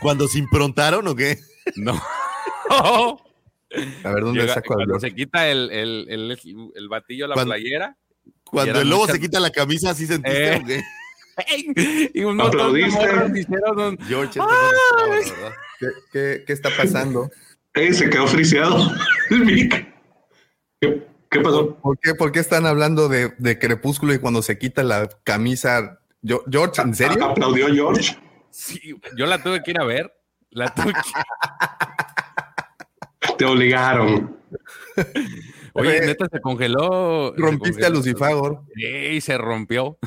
¿Cuando 0.00 0.28
se 0.28 0.38
improntaron 0.38 1.06
o 1.08 1.14
qué? 1.14 1.38
No. 1.76 2.00
A 2.70 4.12
ver, 4.12 4.24
¿dónde 4.24 4.40
Llega- 4.42 4.54
saco 4.54 4.74
el 4.74 4.86
cuando 4.86 5.00
se 5.00 5.14
quita 5.14 5.48
el, 5.48 5.70
el, 5.70 6.06
el, 6.08 6.38
el 6.74 6.88
batillo 6.88 7.24
a 7.26 7.28
la 7.28 7.34
Cuando- 7.34 7.54
playera. 7.54 7.96
Cuando 8.44 8.80
el 8.80 8.88
lobo 8.88 9.02
muchas- 9.02 9.16
se 9.16 9.20
quita 9.20 9.40
la 9.40 9.50
camisa, 9.50 9.94
¿sí 9.94 10.06
sentiste 10.06 10.52
Eh. 10.54 10.56
o 10.62 10.64
qué? 10.66 10.82
y 12.14 12.24
un 12.24 12.36
montón 12.36 12.72
de 12.74 12.84
¿Aplaudiste? 12.84 13.06
morras 13.12 13.36
hicieron 13.36 13.78
un- 13.80 13.98
George, 14.06 14.40
verdad. 14.40 15.52
¿Qué, 15.78 15.86
qué- 16.12 16.44
qué 16.46 16.52
está 16.52 16.70
pasando? 16.76 17.30
Ey, 17.74 17.92
se 17.94 18.08
quedó 18.10 18.26
friseado 18.26 18.90
el 19.30 19.44
mic. 19.44 19.86
¿Qué, 20.80 21.06
qué 21.30 21.40
pasó? 21.40 21.76
¿Por 21.76 21.98
qué, 22.00 22.14
por 22.14 22.32
qué 22.32 22.40
están 22.40 22.66
hablando 22.66 23.08
de, 23.08 23.34
de 23.38 23.58
Crepúsculo 23.58 24.14
y 24.14 24.18
cuando 24.18 24.42
se 24.42 24.58
quita 24.58 24.82
la 24.82 25.08
camisa? 25.24 26.00
Yo- 26.22 26.42
George, 26.50 26.80
¿en 26.82 26.94
serio? 26.94 27.24
¿Aplaudió 27.24 27.66
George? 27.72 28.16
Sí, 28.50 28.94
yo 29.16 29.26
la 29.26 29.42
tuve 29.42 29.62
que 29.62 29.70
ir 29.72 29.80
a 29.80 29.84
ver. 29.84 30.12
La 30.50 30.68
tuve 30.74 30.92
que- 30.92 31.00
Te 33.36 33.44
obligaron. 33.44 34.36
Oye, 35.74 36.00
neta 36.00 36.26
se 36.30 36.40
congeló. 36.40 37.34
se 37.36 37.40
Rompiste 37.42 37.84
a 37.84 37.88
congeló. 37.88 37.96
Lucifagor. 37.96 38.62
Sí, 38.74 39.20
se 39.20 39.36
rompió. 39.38 39.98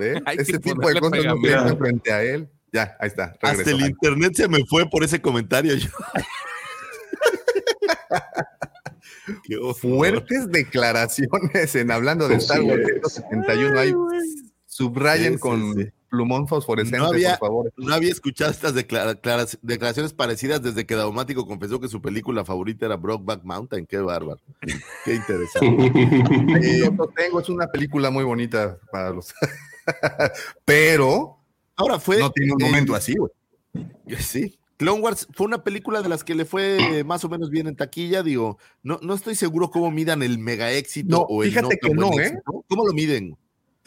¿eh? 0.00 0.20
Ese 0.38 0.58
tipo 0.58 0.86
de 0.88 1.00
cosas 1.00 1.24
no 1.24 1.36
tienen 1.40 1.78
frente 1.78 2.12
a 2.12 2.22
él. 2.22 2.50
Ya, 2.72 2.96
ahí 3.00 3.06
está. 3.08 3.34
Hasta 3.40 3.70
el 3.70 3.80
internet 3.80 4.34
se 4.34 4.46
me 4.48 4.62
fue 4.66 4.88
por 4.90 5.02
ese 5.02 5.22
comentario. 5.22 5.74
yo. 5.76 5.88
Fuertes 9.74 10.48
declaraciones 10.50 11.74
en 11.74 11.90
hablando 11.90 12.28
de 12.28 12.34
Pues 12.36 12.44
Star 12.44 12.62
Wars 12.62 12.82
es. 13.04 13.12
71. 13.14 13.78
Ahí 13.78 13.92
subrayen 14.66 15.32
Sí, 15.32 15.34
sí, 15.34 15.38
con 15.40 15.74
sí. 15.74 15.88
Plumón 16.08 16.48
fosforescente, 16.48 16.98
No 16.98 17.06
había- 17.06 17.36
por 17.38 17.48
favor. 17.48 17.72
No 17.76 17.94
había 17.94 18.10
escuchado 18.10 18.50
estas 18.50 18.74
declaraciones 18.74 20.12
parecidas 20.12 20.62
desde 20.62 20.86
que 20.86 20.94
Daumático 20.94 21.46
confesó 21.46 21.80
que 21.80 21.88
su 21.88 22.00
película 22.00 22.44
favorita 22.44 22.86
era 22.86 22.96
Brokeback 22.96 23.44
Mountain. 23.44 23.86
Qué 23.86 23.98
bárbaro. 23.98 24.40
Qué 25.04 25.14
interesante. 25.14 25.92
Yo 26.78 26.90
lo 26.96 27.06
tengo, 27.08 27.40
es 27.40 27.48
una 27.48 27.66
película 27.66 28.10
muy 28.10 28.24
bonita 28.24 28.78
para 28.90 29.10
los. 29.10 29.34
Pero 30.64 31.38
Ahora 31.76 31.98
fue. 32.00 32.18
no 32.18 32.30
tiene 32.30 32.52
un 32.52 32.62
eh, 32.62 32.64
momento 32.66 32.94
así, 32.94 33.14
güey. 33.16 33.30
Sí. 34.18 34.58
Clone 34.76 35.00
Wars 35.00 35.26
fue 35.34 35.46
una 35.46 35.64
película 35.64 36.02
de 36.02 36.08
las 36.08 36.22
que 36.22 36.34
le 36.36 36.44
fue 36.44 37.02
más 37.04 37.24
o 37.24 37.28
menos 37.28 37.50
bien 37.50 37.66
en 37.66 37.74
taquilla. 37.76 38.22
Digo, 38.22 38.58
no, 38.82 38.98
no 39.02 39.14
estoy 39.14 39.34
seguro 39.34 39.70
cómo 39.70 39.90
midan 39.90 40.22
el 40.22 40.38
mega 40.38 40.70
éxito 40.72 41.08
No, 41.10 41.22
o 41.22 41.42
el 41.42 41.50
fíjate 41.50 41.78
que 41.80 41.88
buen 41.88 41.98
no, 42.00 42.12
¿eh? 42.20 42.26
éxito. 42.26 42.64
¿Cómo 42.68 42.86
lo 42.86 42.92
miden? 42.92 43.36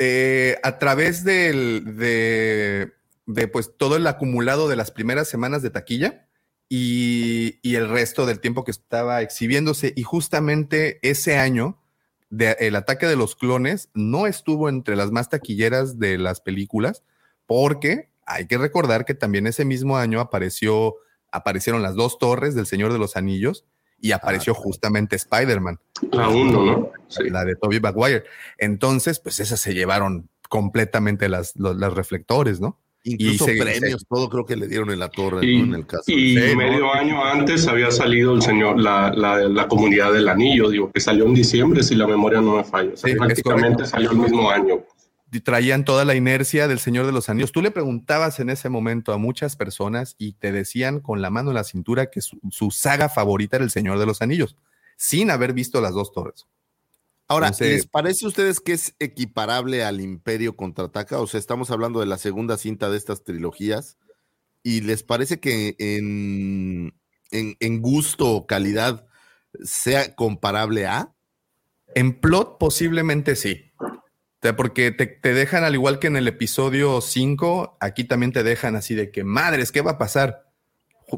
Eh, 0.04 0.58
a 0.64 0.80
través 0.80 1.24
del, 1.24 1.96
de, 1.96 2.92
de, 3.28 3.48
pues 3.48 3.78
todo 3.78 3.98
el 3.98 4.08
acumulado 4.08 4.68
de 4.68 4.76
las 4.76 4.90
primeras 4.90 5.28
semanas 5.28 5.62
de 5.62 5.70
taquilla 5.70 6.28
y, 6.68 7.60
y 7.62 7.76
el 7.76 7.88
resto 7.88 8.26
del 8.26 8.40
tiempo 8.40 8.64
que 8.64 8.72
estaba 8.72 9.22
exhibiéndose. 9.22 9.94
Y 9.96 10.02
justamente 10.02 10.98
ese 11.08 11.38
año, 11.38 11.80
el 12.32 12.76
ataque 12.78 13.06
de 13.06 13.16
los 13.16 13.36
clones 13.36 13.90
no 13.94 14.26
estuvo 14.26 14.70
entre 14.70 14.96
las 14.96 15.12
más 15.12 15.30
taquilleras 15.30 16.00
de 16.00 16.18
las 16.18 16.42
películas, 16.42 17.04
porque 17.46 18.10
hay 18.26 18.48
que 18.48 18.58
recordar 18.58 19.06
que 19.06 19.14
también 19.14 19.46
ese 19.46 19.66
mismo 19.66 19.98
año 19.98 20.20
apareció, 20.20 20.96
aparecieron 21.32 21.84
las 21.84 21.94
dos 21.94 22.18
torres 22.18 22.56
del 22.56 22.66
Señor 22.66 22.92
de 22.92 22.98
los 22.98 23.18
Anillos 23.18 23.66
y 24.02 24.12
apareció 24.12 24.54
justamente 24.54 25.16
Spider-Man 25.16 25.78
La 26.12 26.28
uno, 26.30 26.66
¿no? 26.66 26.90
Sí. 27.08 27.30
la 27.30 27.46
de 27.46 27.56
Toby 27.56 27.80
Maguire. 27.80 28.24
Entonces, 28.58 29.20
pues 29.20 29.40
esas 29.40 29.60
se 29.60 29.74
llevaron 29.74 30.28
completamente 30.50 31.30
las, 31.30 31.54
los, 31.56 31.76
las 31.78 31.94
reflectores, 31.94 32.60
¿no? 32.60 32.78
Incluso 33.04 33.46
se- 33.46 33.56
premios, 33.58 34.06
todo 34.08 34.30
creo 34.30 34.46
que 34.46 34.56
le 34.56 34.68
dieron 34.68 34.92
en 34.92 35.00
la 35.00 35.10
torre, 35.10 35.46
Y, 35.46 35.58
¿no? 35.58 35.64
En 35.66 35.74
el 35.82 35.88
caso. 35.88 36.04
y 36.08 36.36
Sí, 36.38 36.50
¿no? 36.52 36.56
medio 36.58 36.94
año 36.94 37.24
antes 37.26 37.68
había 37.68 37.90
salido 37.90 38.34
el 38.36 38.42
señor, 38.44 38.80
la, 38.80 39.12
la, 39.16 39.38
la 39.48 39.68
comunidad 39.68 40.14
del 40.14 40.28
anillo, 40.30 40.70
digo, 40.70 40.92
que 40.92 41.00
salió 41.00 41.26
en 41.26 41.34
diciembre, 41.34 41.82
si 41.82 41.96
la 41.96 42.06
memoria 42.06 42.42
no 42.42 42.58
me 42.58 42.64
falla. 42.64 42.92
O 42.94 42.98
sea, 42.98 43.10
Sí, 43.12 43.18
prácticamente 43.18 43.86
salió 43.88 44.12
el 44.12 44.18
mismo 44.18 44.52
año. 44.52 44.82
Traían 45.40 45.86
toda 45.86 46.04
la 46.04 46.14
inercia 46.16 46.68
del 46.68 46.80
Señor 46.80 47.06
de 47.06 47.14
los 47.14 47.30
Anillos. 47.30 47.54
Tú 47.54 47.62
le 47.62 47.72
preguntabas 47.72 48.40
en 48.42 48.50
ese 48.50 48.68
momento 48.68 49.14
a 49.14 49.18
muchas 49.18 49.56
personas 49.56 50.16
y 50.18 50.34
te 50.34 50.52
decían 50.52 51.00
con 51.00 51.22
la 51.22 51.30
mano 51.30 51.52
en 51.52 51.56
la 51.56 51.64
cintura 51.64 52.10
que 52.12 52.20
su, 52.20 52.38
su 52.52 52.70
saga 52.70 53.08
favorita 53.08 53.56
era 53.56 53.64
el 53.64 53.72
Señor 53.72 53.98
de 53.98 54.06
los 54.06 54.22
Anillos, 54.22 54.58
sin 54.98 55.32
haber 55.32 55.54
visto 55.54 55.80
las 55.80 55.94
dos 55.94 56.12
torres. 56.12 56.48
Ahora, 57.30 57.48
Entonces- 57.48 57.72
¿les 57.72 57.88
parece 57.88 58.26
a 58.26 58.28
ustedes 58.28 58.60
que 58.60 58.74
es 58.74 58.94
equiparable 59.00 59.86
al 59.86 60.02
Imperio 60.02 60.58
contraataca? 60.58 61.20
O 61.20 61.28
sea, 61.28 61.40
estamos 61.40 61.72
hablando 61.72 62.02
de 62.02 62.06
la 62.08 62.18
segunda 62.18 62.58
cinta 62.58 62.90
de 62.90 62.98
estas 62.98 63.24
trilogías. 63.24 63.98
¿Y 64.64 64.82
les 64.82 65.02
parece 65.02 65.40
que 65.40 65.76
en, 65.80 66.94
en, 67.32 67.56
en 67.60 67.82
gusto 67.82 68.30
o 68.30 68.46
calidad 68.48 69.08
sea 69.64 70.14
comparable 70.16 70.86
a? 70.88 71.16
En 71.96 72.20
plot 72.20 72.58
posiblemente 72.60 73.36
sí. 73.36 73.71
O 74.42 74.48
sea, 74.48 74.56
porque 74.56 74.90
te, 74.92 75.06
te 75.06 75.36
dejan, 75.36 75.64
al 75.64 75.76
igual 75.76 76.00
que 76.00 76.08
en 76.08 76.18
el 76.18 76.28
episodio 76.28 77.00
5, 77.00 77.78
aquí 77.80 78.06
también 78.06 78.32
te 78.32 78.42
dejan 78.42 78.76
así 78.76 78.96
de 78.96 79.12
que, 79.12 79.24
madres, 79.24 79.72
¿qué 79.72 79.82
va 79.82 79.92
a 79.92 79.98
pasar? 80.00 80.48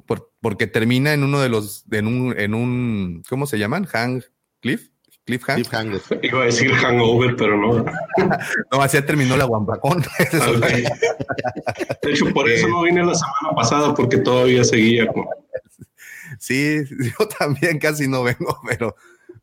Por- 0.05 0.31
porque 0.41 0.67
termina 0.67 1.13
en 1.13 1.23
uno 1.23 1.39
de 1.39 1.47
los, 1.47 1.85
en 1.91 2.07
un, 2.07 2.37
en 2.37 2.53
un, 2.53 3.23
¿cómo 3.29 3.45
se 3.45 3.57
llaman? 3.59 3.85
Hang, 3.85 4.23
Cliff, 4.59 4.89
Cliff 5.23 5.41
Hang. 5.45 5.55
Cliffhanger. 5.55 6.01
Iba 6.21 6.41
a 6.41 6.45
decir 6.47 6.69
hangover, 6.73 7.37
pero 7.37 7.55
no. 7.57 7.85
No, 8.71 8.81
así 8.81 9.01
terminó 9.03 9.37
la 9.37 9.45
guampacón. 9.45 10.03
De 12.01 12.11
hecho, 12.11 12.25
por 12.33 12.49
eso 12.49 12.67
no 12.67 12.81
vine 12.83 13.05
la 13.05 13.15
semana 13.15 13.55
pasada, 13.55 13.93
porque 13.93 14.17
todavía 14.17 14.65
seguía 14.65 15.07
con... 15.07 15.25
sí, 16.39 16.79
yo 17.19 17.27
también 17.39 17.79
casi 17.79 18.07
no 18.09 18.23
vengo, 18.23 18.59
pero, 18.67 18.95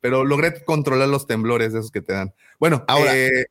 pero 0.02 0.22
logré 0.24 0.62
controlar 0.64 1.08
los 1.08 1.26
temblores 1.26 1.68
esos 1.72 1.90
que 1.90 2.02
te 2.02 2.12
dan. 2.12 2.34
Bueno, 2.58 2.84
Ahora- 2.86 3.16
eh, 3.16 3.46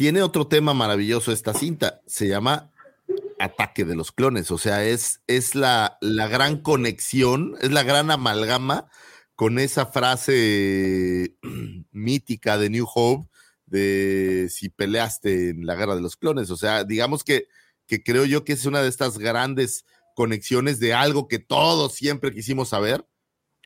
Tiene 0.00 0.22
otro 0.22 0.46
tema 0.46 0.72
maravilloso 0.72 1.30
esta 1.30 1.52
cinta. 1.52 2.00
Se 2.06 2.26
llama 2.26 2.72
ataque 3.38 3.84
de 3.84 3.94
los 3.94 4.12
clones. 4.12 4.50
O 4.50 4.56
sea, 4.56 4.82
es, 4.82 5.20
es 5.26 5.54
la, 5.54 5.98
la 6.00 6.26
gran 6.26 6.62
conexión, 6.62 7.54
es 7.60 7.70
la 7.70 7.82
gran 7.82 8.10
amalgama 8.10 8.90
con 9.34 9.58
esa 9.58 9.84
frase 9.84 11.36
mítica 11.92 12.56
de 12.56 12.70
New 12.70 12.86
Hope 12.94 13.28
de 13.66 14.48
si 14.50 14.70
peleaste 14.70 15.50
en 15.50 15.66
la 15.66 15.74
guerra 15.74 15.96
de 15.96 16.00
los 16.00 16.16
clones. 16.16 16.48
O 16.48 16.56
sea, 16.56 16.84
digamos 16.84 17.22
que, 17.22 17.48
que 17.86 18.02
creo 18.02 18.24
yo 18.24 18.42
que 18.42 18.54
es 18.54 18.64
una 18.64 18.80
de 18.80 18.88
estas 18.88 19.18
grandes 19.18 19.84
conexiones 20.16 20.80
de 20.80 20.94
algo 20.94 21.28
que 21.28 21.40
todos 21.40 21.92
siempre 21.92 22.32
quisimos 22.32 22.70
saber, 22.70 23.06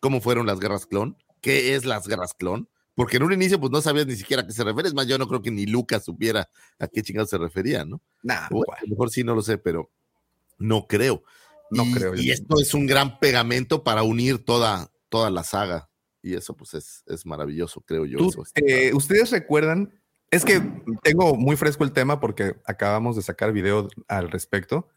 cómo 0.00 0.20
fueron 0.20 0.46
las 0.48 0.58
guerras 0.58 0.86
clon, 0.86 1.16
qué 1.40 1.76
es 1.76 1.84
las 1.84 2.08
guerras 2.08 2.34
clon, 2.34 2.68
porque 2.94 3.16
en 3.16 3.24
un 3.24 3.32
inicio 3.32 3.60
pues 3.60 3.72
no 3.72 3.80
sabías 3.80 4.06
ni 4.06 4.16
siquiera 4.16 4.42
a 4.42 4.46
qué 4.46 4.52
se 4.52 4.64
refiere, 4.64 4.88
es 4.88 4.94
más, 4.94 5.06
yo 5.06 5.18
no 5.18 5.26
creo 5.26 5.42
que 5.42 5.50
ni 5.50 5.66
Lucas 5.66 6.04
supiera 6.04 6.48
a 6.78 6.88
qué 6.88 7.02
chingados 7.02 7.30
se 7.30 7.38
refería, 7.38 7.84
¿no? 7.84 8.00
Nah, 8.22 8.46
a 8.46 8.50
lo 8.50 8.88
mejor 8.88 9.10
sí, 9.10 9.24
no 9.24 9.34
lo 9.34 9.42
sé, 9.42 9.58
pero 9.58 9.90
no 10.58 10.86
creo. 10.86 11.22
No 11.70 11.84
y, 11.84 11.92
creo. 11.92 12.14
Y 12.14 12.30
esto 12.30 12.60
es 12.60 12.74
un 12.74 12.86
gran 12.86 13.18
pegamento 13.18 13.82
para 13.82 14.02
unir 14.02 14.44
toda, 14.44 14.90
toda 15.08 15.30
la 15.30 15.42
saga. 15.42 15.90
Y 16.22 16.34
eso 16.34 16.56
pues 16.56 16.74
es, 16.74 17.02
es 17.06 17.26
maravilloso, 17.26 17.82
creo 17.82 18.06
yo. 18.06 18.18
Eso 18.18 18.44
eh, 18.54 18.92
¿Ustedes 18.94 19.30
recuerdan? 19.30 19.92
Es 20.30 20.44
que 20.44 20.60
tengo 21.02 21.36
muy 21.36 21.56
fresco 21.56 21.84
el 21.84 21.92
tema 21.92 22.18
porque 22.18 22.56
acabamos 22.66 23.14
de 23.14 23.22
sacar 23.22 23.52
video 23.52 23.88
al 24.08 24.30
respecto 24.30 24.88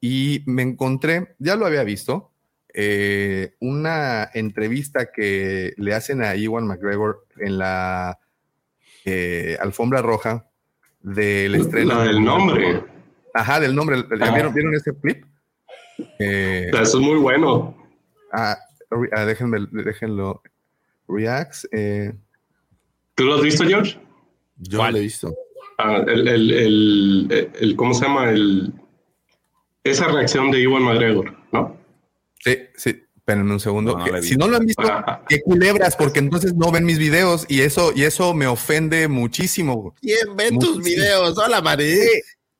y 0.00 0.42
me 0.46 0.62
encontré, 0.62 1.34
ya 1.38 1.56
lo 1.56 1.66
había 1.66 1.82
visto, 1.82 2.32
eh, 2.80 3.54
una 3.58 4.30
entrevista 4.34 5.10
que 5.10 5.74
le 5.78 5.94
hacen 5.94 6.22
a 6.22 6.36
Iwan 6.36 6.64
McGregor 6.64 7.26
en 7.38 7.58
la 7.58 8.20
eh, 9.04 9.56
alfombra 9.60 10.00
roja 10.00 10.46
del 11.00 11.56
estreno. 11.56 11.96
La 11.96 12.04
del 12.04 12.22
nombre. 12.22 12.84
Ajá, 13.34 13.58
del 13.58 13.74
nombre. 13.74 14.04
Ah. 14.20 14.30
¿Vieron, 14.32 14.54
¿vieron 14.54 14.74
ese 14.76 14.92
clip? 14.94 15.24
Eh, 16.20 16.70
Eso 16.72 16.98
es 16.98 17.04
muy 17.04 17.18
bueno. 17.18 17.76
ah, 18.32 18.56
ah, 19.12 19.24
déjenme, 19.24 19.66
déjenlo. 19.72 20.40
Reacts. 21.08 21.68
eh, 21.72 22.12
¿Tú 23.16 23.24
lo 23.24 23.34
has 23.36 23.42
visto, 23.42 23.64
George? 23.64 23.98
Yo 24.58 24.78
no 24.78 24.90
lo 24.92 24.98
he 24.98 25.00
visto. 25.00 25.34
Ah, 25.78 25.96
el, 26.06 26.28
el, 26.28 26.50
el, 26.52 27.50
el- 27.58 27.74
¿Cómo 27.76 27.92
se 27.94 28.04
llama? 28.06 28.30
El, 28.30 28.72
esa 29.82 30.06
reacción 30.08 30.50
de 30.52 30.60
Iwan 30.60 30.82
McGregor. 30.84 31.37
Sí, 32.48 32.58
sí. 32.76 33.04
Espérenme 33.16 33.52
un 33.52 33.60
segundo. 33.60 33.98
No, 33.98 34.06
no 34.06 34.22
si 34.22 34.36
no 34.36 34.48
lo 34.48 34.56
han 34.56 34.64
visto, 34.64 34.82
qué 35.28 35.42
culebras, 35.42 35.96
porque 35.96 36.18
entonces 36.18 36.54
no 36.54 36.70
ven 36.70 36.84
mis 36.86 36.98
videos 36.98 37.44
y 37.48 37.60
eso, 37.60 37.92
y 37.94 38.04
eso 38.04 38.32
me 38.32 38.46
ofende 38.46 39.06
muchísimo. 39.06 39.94
¿Quién 40.00 40.34
ve 40.34 40.50
tus 40.58 40.82
videos? 40.82 41.36
Hola, 41.36 41.60
Marí. 41.60 41.98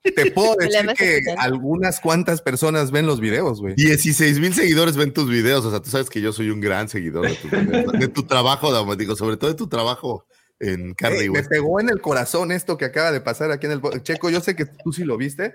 Te 0.03 0.31
puedo 0.31 0.57
decir 0.59 0.87
que 0.95 1.23
algunas 1.39 2.01
cuantas 2.01 2.43
personas 2.43 2.91
ven 2.91 3.07
los 3.07 3.19
videos, 3.19 3.63
güey. 3.63 3.75
16 3.77 4.41
mil 4.41 4.53
seguidores 4.53 4.97
ven 4.97 5.15
tus 5.15 5.31
videos. 5.31 5.65
O 5.65 5.71
sea, 5.71 5.81
tú 5.81 5.89
sabes 5.89 6.11
que 6.11 6.21
yo 6.21 6.35
soy 6.35 6.51
un 6.51 6.61
gran 6.61 6.91
seguidor 6.91 7.27
de 7.29 7.35
tu, 7.37 7.99
de 7.99 8.09
tu 8.09 8.23
trabajo, 8.25 8.95
digo, 8.95 9.17
sobre 9.17 9.39
todo 9.39 9.49
de 9.51 9.57
tu 9.57 9.69
trabajo 9.69 10.27
en 10.61 10.93
carne 10.93 11.23
y 11.23 11.27
Eh, 11.27 11.31
me 11.31 11.43
pegó 11.45 11.81
en 11.81 11.89
el 11.89 12.03
corazón 12.03 12.53
esto 12.53 12.77
que 12.77 12.85
acaba 12.85 13.11
de 13.11 13.23
pasar 13.23 13.51
aquí 13.53 13.65
en 13.65 13.73
el... 13.73 14.03
Checo, 14.03 14.29
yo 14.29 14.41
sé 14.41 14.55
que 14.55 14.67
tú 14.67 14.93
sí 14.93 15.05
lo 15.05 15.17
viste. 15.17 15.55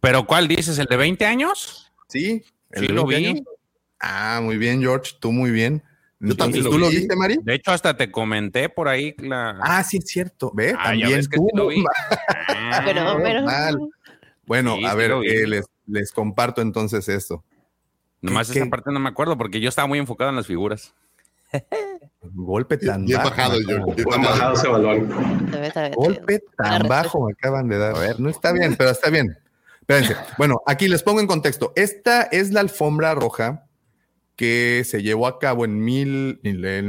¿Pero 0.00 0.26
cuál 0.26 0.48
dices? 0.48 0.78
¿El 0.78 0.86
de 0.86 0.96
20 0.96 1.26
años? 1.26 1.92
Sí. 2.08 2.42
el 2.70 2.80
Sí, 2.80 2.86
de 2.88 2.92
lo 2.94 3.06
20 3.06 3.20
vi. 3.20 3.36
años. 3.38 3.46
Ah, 4.00 4.40
muy 4.42 4.56
bien, 4.58 4.80
George. 4.80 5.12
Tú 5.20 5.32
muy 5.32 5.50
bien. 5.50 5.82
Yo 6.18 6.30
Entonces, 6.30 6.64
lo 6.64 6.70
¿Tú 6.70 6.78
lo 6.78 6.88
vi. 6.88 6.96
viste, 6.96 7.14
Mari? 7.16 7.38
De 7.42 7.54
hecho, 7.54 7.72
hasta 7.72 7.96
te 7.96 8.10
comenté 8.10 8.68
por 8.68 8.88
ahí 8.88 9.14
la. 9.18 9.58
Ah, 9.62 9.82
sí, 9.84 9.98
es 9.98 10.04
cierto. 10.06 10.50
Ve, 10.54 10.74
Ah, 10.78 10.84
también 10.84 11.10
ves 11.12 11.28
que 11.28 11.36
tú. 11.36 11.46
sí 11.50 11.56
lo 11.56 11.66
vi. 11.68 11.84
Ah, 12.48 12.82
Pero, 12.84 13.18
pero. 13.22 13.42
mal. 13.42 13.78
Bueno, 14.46 14.76
Sí, 14.76 14.84
a 14.86 14.90
sí 14.92 14.96
ver, 14.96 15.10
eh, 15.24 15.46
les, 15.46 15.66
les 15.86 16.12
comparto 16.12 16.62
entonces 16.62 17.08
esto. 17.08 17.44
Nomás 18.22 18.50
¿Qué- 18.50 18.60
esa 18.60 18.68
parte 18.70 18.90
no 18.92 18.98
me 19.00 19.08
acuerdo 19.08 19.36
porque 19.36 19.60
yo 19.60 19.68
estaba 19.68 19.86
muy 19.88 19.98
enfocado 19.98 20.30
en 20.30 20.36
las 20.36 20.46
figuras. 20.46 20.94
Golpe 22.22 22.76
tan 22.78 23.06
bajo. 23.06 23.30
bien 23.56 23.80
Han 24.12 24.22
bajado 24.22 24.54
ese 24.54 24.68
balón. 24.68 25.08
Golpe 25.94 26.40
tan 26.56 26.82
bajo 26.88 27.26
me 27.26 27.32
acaban 27.32 27.68
de 27.68 27.78
dar. 27.78 27.94
A 27.96 27.98
ver, 28.00 28.20
no 28.20 28.28
está 28.30 28.52
bien, 28.52 28.74
pero 28.76 28.90
está 28.90 29.10
bien. 29.10 29.36
Espérense. 29.80 30.16
Bueno, 30.38 30.60
aquí 30.66 30.88
les 30.88 31.02
pongo 31.02 31.20
en 31.20 31.26
contexto. 31.26 31.72
Esta 31.76 32.22
es 32.22 32.52
la 32.52 32.60
alfombra 32.60 33.14
roja 33.14 33.65
que 34.36 34.82
se 34.84 35.02
llevó 35.02 35.26
a 35.26 35.38
cabo 35.38 35.64
en, 35.64 35.88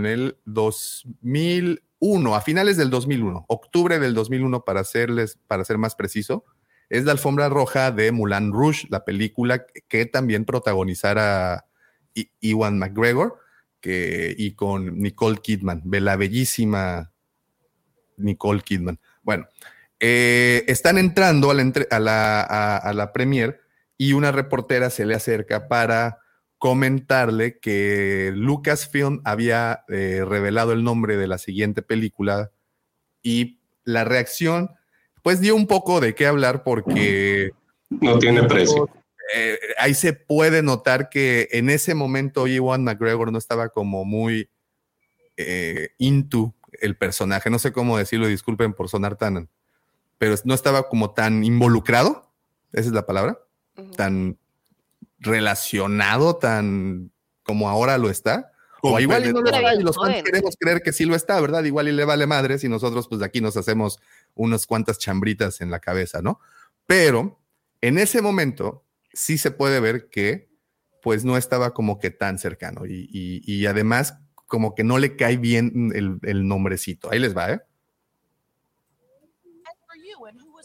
el 0.05 0.37
2001, 0.45 2.35
a 2.35 2.41
finales 2.41 2.77
del 2.77 2.89
2001, 2.89 3.45
octubre 3.47 3.99
del 3.99 4.13
2001 4.13 4.63
para, 4.65 4.83
serles, 4.83 5.39
para 5.47 5.63
ser 5.65 5.77
más 5.77 5.95
preciso. 5.95 6.45
Es 6.89 7.03
la 7.05 7.11
alfombra 7.13 7.49
roja 7.49 7.91
de 7.91 8.11
Mulan 8.11 8.51
Rouge, 8.53 8.87
la 8.89 9.03
película 9.05 9.65
que 9.87 10.05
también 10.05 10.45
protagonizara 10.45 11.65
Iwan 12.41 12.77
McGregor 12.79 13.39
y 14.37 14.51
con 14.53 14.99
Nicole 14.99 15.37
Kidman, 15.37 15.81
la 15.85 16.15
bellísima 16.17 17.11
Nicole 18.17 18.61
Kidman. 18.61 18.99
Bueno, 19.23 19.47
eh, 19.99 20.63
están 20.67 20.97
entrando 20.97 21.51
a 21.51 21.99
la, 21.99 22.41
a- 22.41 22.77
a 22.77 22.93
la 22.93 23.13
premier 23.13 23.61
y 23.97 24.13
una 24.13 24.31
reportera 24.31 24.89
se 24.89 25.05
le 25.05 25.15
acerca 25.15 25.67
para 25.67 26.19
comentarle 26.57 27.59
que 27.59 28.31
Lucasfilm 28.35 29.21
había 29.23 29.83
eh, 29.89 30.23
revelado 30.25 30.71
el 30.73 30.83
nombre 30.83 31.17
de 31.17 31.27
la 31.27 31.37
siguiente 31.37 31.81
película 31.81 32.51
y 33.21 33.59
la 33.83 34.03
reacción 34.03 34.71
pues 35.21 35.39
dio 35.39 35.55
un 35.55 35.67
poco 35.67 35.99
de 35.99 36.15
qué 36.15 36.25
hablar 36.25 36.63
porque 36.63 37.51
No 37.89 38.17
tiene 38.17 38.43
precio. 38.43 38.89
eh, 39.35 39.59
ahí 39.77 39.93
se 39.93 40.13
puede 40.13 40.63
notar 40.63 41.09
que 41.09 41.49
en 41.51 41.69
ese 41.69 41.93
momento 41.93 42.47
Ewan 42.47 42.83
McGregor 42.83 43.31
no 43.31 43.37
estaba 43.37 43.69
como 43.69 44.05
muy 44.05 44.49
eh, 45.35 45.89
into 45.97 46.55
el 46.81 46.95
personaje. 46.97 47.49
No 47.49 47.59
sé 47.59 47.71
cómo 47.71 47.97
decirlo, 47.97 48.27
disculpen 48.27 48.73
por 48.73 48.89
sonar 48.89 49.17
tan, 49.17 49.49
pero 50.17 50.35
no 50.45 50.53
estaba 50.53 50.89
como 50.89 51.11
tan 51.11 51.43
involucrado, 51.43 52.31
esa 52.71 52.87
es 52.87 52.93
la 52.93 53.05
palabra, 53.05 53.37
tan 53.95 54.37
relacionado, 55.19 56.35
tan 56.37 57.11
como 57.43 57.69
ahora 57.69 57.97
lo 57.97 58.09
está. 58.09 58.51
O 58.83 58.99
igual 58.99 59.23
y 59.23 59.33
no 59.33 59.41
lo 59.41 59.47
está, 59.47 59.61
y 59.81 59.83
los 59.83 59.95
fans 59.95 60.07
queremos 60.23 60.55
creer 60.59 60.81
que 60.83 60.93
sí 60.93 61.05
lo 61.05 61.15
está, 61.15 61.41
¿verdad? 61.41 61.63
Igual 61.63 61.87
y 61.87 61.91
le 61.93 62.05
vale 62.05 62.27
madres 62.27 62.63
y 62.63 62.69
nosotros 62.69 63.07
pues 63.07 63.19
de 63.19 63.25
aquí 63.25 63.41
nos 63.41 63.57
hacemos 63.57 63.99
unas 64.35 64.67
cuantas 64.67 64.99
chambritas 64.99 65.61
en 65.61 65.71
la 65.71 65.79
cabeza, 65.79 66.21
¿no? 66.21 66.39
Pero 66.85 67.39
en 67.81 67.97
ese 67.97 68.21
momento 68.21 68.85
sí 69.13 69.37
se 69.39 69.49
puede 69.51 69.79
ver 69.79 70.09
que 70.09 70.49
pues 71.01 71.25
no 71.25 71.37
estaba 71.37 71.73
como 71.73 71.97
que 71.99 72.11
tan 72.11 72.37
cercano 72.37 72.85
y, 72.85 73.09
y- 73.11 73.41
y 73.51 73.65
además 73.65 74.19
como 74.45 74.75
que 74.75 74.83
no 74.83 74.99
le 74.99 75.15
cae 75.15 75.37
bien 75.37 75.91
el, 75.95 76.19
el 76.23 76.47
nombrecito. 76.47 77.09
Ahí 77.11 77.19
les 77.19 77.35
va, 77.35 77.51
¿eh? 77.51 77.61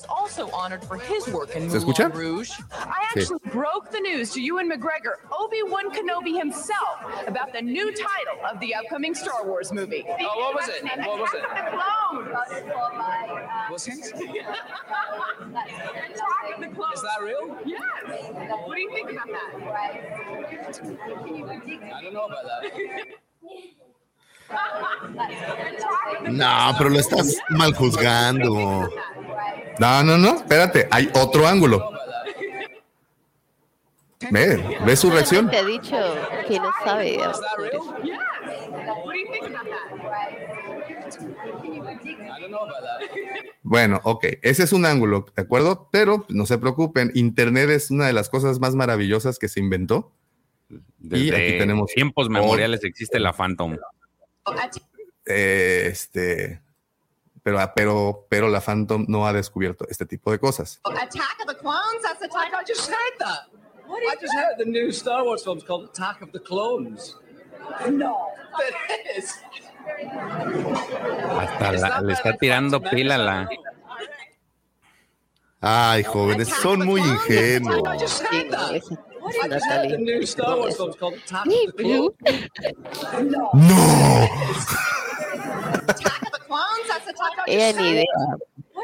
Also 0.09 0.51
honored 0.51 0.83
for 0.85 0.97
his 0.97 1.27
work 1.29 1.55
in 1.57 1.69
¿Se 1.71 1.79
escucha? 1.79 2.09
Moulin 2.13 2.37
Rouge. 2.37 2.51
I 2.73 2.85
Sí. 3.15 3.21
actually 3.21 3.41
broke 3.53 3.91
the 3.91 4.01
news 4.01 4.31
to 4.33 4.41
Ewan 4.41 4.69
McGregor, 4.71 5.17
Obi-Wan 5.39 5.91
Kenobi 5.93 6.37
himself, 6.39 6.99
about 7.27 7.53
the 7.53 7.61
new 7.63 7.93
title 7.93 8.39
of 8.51 8.59
the 8.61 8.75
upcoming 8.75 9.15
Star 9.15 9.45
Wars 9.47 9.73
movie. 9.73 10.05
Oh, 10.09 10.15
what 10.41 10.55
was 10.55 10.69
it? 10.69 10.83
What 11.07 11.19
was 11.21 11.33
it? 11.35 11.43
The 11.43 11.71
clones. 11.71 12.29
Was 13.71 13.87
it? 13.89 14.15
Attack 15.53 16.55
of 16.55 16.61
the 16.61 16.69
Clones. 16.75 16.95
Is 16.97 17.03
that 17.03 17.21
real? 17.23 17.57
Yes. 17.65 18.05
What 18.67 18.75
do 18.77 18.81
you 18.81 18.91
think 18.93 19.11
about 19.13 19.27
that? 19.29 19.55
I 21.95 22.03
don't 22.03 22.13
know 22.15 22.25
about 22.27 22.45
that. 22.45 22.63
No, 26.31 26.73
pero 26.77 26.91
lo 26.91 26.99
estás 26.99 27.37
mal 27.51 27.73
juzgando. 27.75 28.89
No, 29.83 30.05
no, 30.05 30.17
no, 30.17 30.37
espérate, 30.37 30.87
hay 30.93 31.11
otro 31.13 31.45
ángulo. 31.45 31.91
Ve, 34.31 34.79
ve 34.87 34.97
su 34.97 35.11
reacción. 35.11 35.51
Te 35.51 35.57
ha 35.57 35.65
dicho 35.65 35.97
que 36.47 36.61
no 36.61 36.71
sabe. 36.85 37.19
Bueno, 43.65 44.01
ok, 44.05 44.25
ese 44.43 44.63
es 44.63 44.73
un 44.73 44.87
ángulo, 44.87 45.27
¿de 45.35 45.43
acuerdo? 45.43 45.89
Pero 45.91 46.27
no 46.29 46.47
se 46.47 46.59
preocupen, 46.59 47.11
Internet 47.17 47.71
es 47.71 47.91
una 47.91 48.07
de 48.07 48.13
las 48.13 48.29
cosas 48.29 48.61
más 48.61 48.77
maravillosas 48.77 49.41
que 49.41 49.49
se 49.49 49.59
inventó. 49.59 50.13
Desde 51.01 51.25
Y 51.25 51.31
aquí 51.31 51.59
tenemos 51.59 51.91
tiempos 51.93 52.31
memoriales 52.31 52.85
existe 52.85 53.19
la 53.19 53.33
Phantom. 53.33 53.77
Eh, 55.27 55.89
este, 55.91 56.61
pero, 57.43 57.59
pero, 57.75 58.27
pero 58.29 58.49
la 58.49 58.61
Phantom 58.61 59.05
no 59.09 59.27
ha 59.27 59.33
descubierto 59.33 59.85
este 59.89 60.07
tipo 60.07 60.31
de 60.31 60.39
cosas. 60.39 60.81
Attack 60.85 61.41
of 61.41 61.47
the 61.49 61.57
Clones? 61.57 62.03
That's 62.03 62.21
the 62.21 62.29
title. 62.29 62.59
I 62.61 62.65
just 62.67 62.89
heard 62.89 63.19
that. 63.19 63.49
I 63.89 64.17
just 64.21 64.33
heard 64.35 64.57
the 64.59 64.65
new 64.65 64.91
Star 64.93 65.23
Wars 65.25 65.43
film's 65.45 65.65
called 65.65 65.85
Attack 65.91 66.23
of 66.23 66.33
the 66.33 66.41
Clones. 66.41 67.17
No. 67.91 68.29
It 68.59 69.17
is. 69.19 69.35
Hasta 71.39 71.73
la- 71.73 72.01
le 72.01 72.13
está 72.15 72.37
tirando 72.39 72.81
pila 72.81 73.19
la. 73.19 73.49
Ay, 75.61 76.03
jóvenes, 76.05 76.49
son 76.49 76.85
muy 76.87 77.01
ingenuos. 77.01 77.83
No, 83.23 83.51
that. 87.37 87.49
esa- 87.49 87.53
I 87.55 87.55
just 87.57 87.57
had 87.57 87.57
the 87.57 87.57
new 87.57 87.57
Star 87.57 87.59
Wars 87.59 87.59
films 87.59 87.59
called 87.59 87.59
Attack 87.59 87.61
of 87.61 87.65
the 87.65 87.71
Clones. 87.71 87.71
¡No! 87.71 87.73
Ella 87.73 87.73
ni 87.73 87.89
idea. 87.89 88.05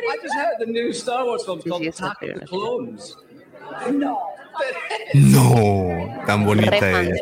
I 0.01 0.17
just 0.23 0.35
had 0.35 0.59
the 0.59 0.67
new 0.67 0.93
Star 0.93 1.25
Wars 1.25 1.45
films 1.45 1.65
Sí, 1.65 1.69
called 1.71 1.83
sí, 1.83 1.89
Attack 1.89 2.23
of 2.23 2.29
the 2.29 2.41
¿no? 2.41 2.47
Clones. 2.47 3.17
No, 5.15 6.25
tan 6.27 6.45
bonita 6.45 7.01
ella. 7.03 7.15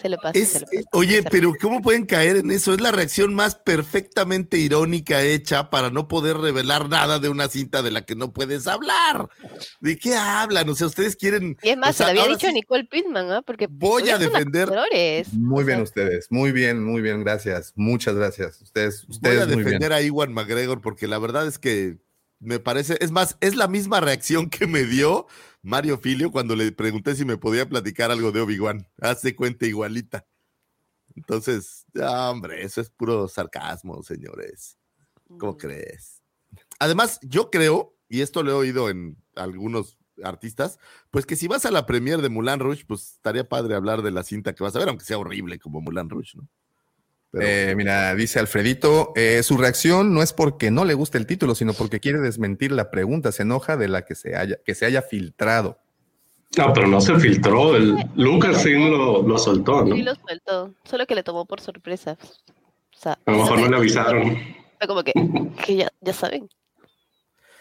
Se 0.00 0.08
le 0.08 0.16
pasa, 0.16 0.38
Es- 0.38 0.48
se 0.50 0.60
pasa. 0.60 0.72
oye, 0.92 1.22
Se- 1.22 1.30
pero 1.30 1.52
¿cómo 1.60 1.82
pueden 1.82 2.06
caer 2.06 2.36
en 2.36 2.50
eso? 2.50 2.72
Es 2.74 2.80
la 2.80 2.92
reacción 2.92 3.34
más 3.34 3.54
perfectamente 3.56 4.58
irónica 4.58 5.22
hecha 5.22 5.70
para 5.70 5.90
no 5.90 6.08
poder 6.08 6.36
revelar 6.38 6.88
nada 6.88 7.18
de 7.18 7.28
una 7.28 7.48
cinta 7.48 7.82
de 7.82 7.90
la 7.90 8.02
que 8.04 8.14
no 8.14 8.32
puedes 8.32 8.66
hablar. 8.66 9.28
¿De 9.80 9.98
qué 9.98 10.14
hablan? 10.14 10.68
O 10.68 10.74
sea, 10.74 10.86
ustedes 10.86 11.16
quieren. 11.16 11.56
Y 11.62 11.70
es 11.70 11.76
más, 11.76 11.90
o 11.90 11.92
sea, 11.98 12.06
se 12.08 12.14
lo 12.14 12.20
había 12.22 12.34
dicho 12.34 12.46
sí, 12.48 12.52
Nicole 12.52 12.84
Pitman, 12.84 13.30
¿ah? 13.30 13.42
Porque 13.42 13.66
Voy 13.70 14.08
a 14.10 14.18
defender-. 14.18 14.70
Muy 15.32 15.62
O 15.62 15.66
bien 15.66 15.78
sea, 15.78 15.84
ustedes, 15.84 16.26
muy 16.30 16.52
bien, 16.52 16.82
muy 16.84 17.00
bien, 17.02 17.22
gracias. 17.24 17.72
Muchas 17.76 18.14
gracias. 18.14 18.60
Ustedes, 18.60 19.06
Voy 19.06 19.08
a 19.08 19.16
ustedes 19.16 19.46
muy 19.46 19.56
bien. 19.56 19.64
defender 19.64 19.92
a 19.92 20.02
Iwan 20.02 20.32
McGregor 20.32 20.80
porque 20.80 21.08
la 21.08 21.18
verdad 21.18 21.46
es 21.46 21.58
que 21.58 21.98
me 22.40 22.60
parece, 22.60 22.96
es 23.00 23.10
más, 23.10 23.36
es 23.40 23.56
la 23.56 23.66
misma 23.66 24.00
reacción 24.00 24.48
que 24.48 24.66
me 24.68 24.84
dio 24.84 25.26
Mario 25.62 25.98
Filio 25.98 26.30
cuando 26.30 26.54
le 26.54 26.72
pregunté 26.72 27.14
si 27.14 27.24
me 27.24 27.36
podía 27.36 27.68
platicar 27.68 28.10
algo 28.10 28.32
de 28.32 28.40
Obi-Wan. 28.40 28.86
Hace 29.00 29.34
cuenta 29.34 29.66
igualita. 29.66 30.26
Entonces, 31.14 31.84
hombre, 32.00 32.62
eso 32.62 32.80
es 32.80 32.90
puro 32.90 33.26
sarcasmo, 33.28 34.02
señores. 34.02 34.78
¿Cómo 35.38 35.56
crees? 35.56 36.22
Además, 36.78 37.18
yo 37.22 37.50
creo, 37.50 37.96
y 38.08 38.20
esto 38.20 38.42
lo 38.42 38.52
he 38.52 38.54
oído 38.54 38.88
en 38.88 39.16
algunos 39.34 39.98
artistas, 40.22 40.78
pues 41.10 41.26
que 41.26 41.36
si 41.36 41.48
vas 41.48 41.66
a 41.66 41.70
la 41.70 41.86
premier 41.86 42.22
de 42.22 42.28
Mulan 42.28 42.60
Rouge, 42.60 42.84
pues 42.86 43.14
estaría 43.14 43.48
padre 43.48 43.74
hablar 43.74 44.02
de 44.02 44.10
la 44.10 44.22
cinta 44.22 44.54
que 44.54 44.64
vas 44.64 44.74
a 44.74 44.78
ver, 44.78 44.88
aunque 44.88 45.04
sea 45.04 45.18
horrible 45.18 45.58
como 45.58 45.80
Mulan 45.80 46.08
Rouge, 46.08 46.36
¿no? 46.36 46.48
Pero- 47.30 47.46
Eh, 47.46 47.74
mira, 47.76 48.14
dice 48.14 48.38
Alfredito, 48.38 49.12
eh, 49.16 49.42
su 49.42 49.56
reacción 49.58 50.14
no 50.14 50.22
es 50.22 50.32
porque 50.32 50.70
no 50.70 50.84
le 50.84 50.94
guste 50.94 51.18
el 51.18 51.26
título, 51.26 51.54
sino 51.54 51.74
porque 51.74 52.00
quiere 52.00 52.20
desmentir 52.20 52.72
la 52.72 52.90
pregunta, 52.90 53.32
se 53.32 53.42
enoja 53.42 53.76
de 53.76 53.88
la 53.88 54.02
que 54.06 54.14
se 54.14 54.34
haya, 54.36 54.56
que 54.64 54.74
se 54.74 54.86
haya 54.86 55.02
filtrado. 55.02 55.78
No, 56.56 56.72
pero 56.72 56.86
no 56.86 57.00
se 57.02 57.14
filtró. 57.18 57.76
El 57.76 57.96
Lucasfilm 58.16 58.90
lo, 58.90 59.22
lo 59.22 59.36
soltó, 59.38 59.84
¿no? 59.84 59.94
Sí 59.94 60.02
lo 60.02 60.14
sueltó, 60.14 60.74
solo 60.84 61.06
que 61.06 61.14
le 61.14 61.22
tomó 61.22 61.44
por 61.44 61.60
sorpresa. 61.60 62.16
O 62.22 62.98
sea, 62.98 63.18
A 63.26 63.30
lo 63.30 63.36
mejor 63.38 63.60
no 63.60 63.68
le 63.68 63.76
avisaron. 63.76 64.38
fue 64.78 64.88
como 64.88 65.04
que, 65.04 65.12
que 65.66 65.76
ya, 65.76 65.88
ya 66.00 66.12
saben. 66.14 66.48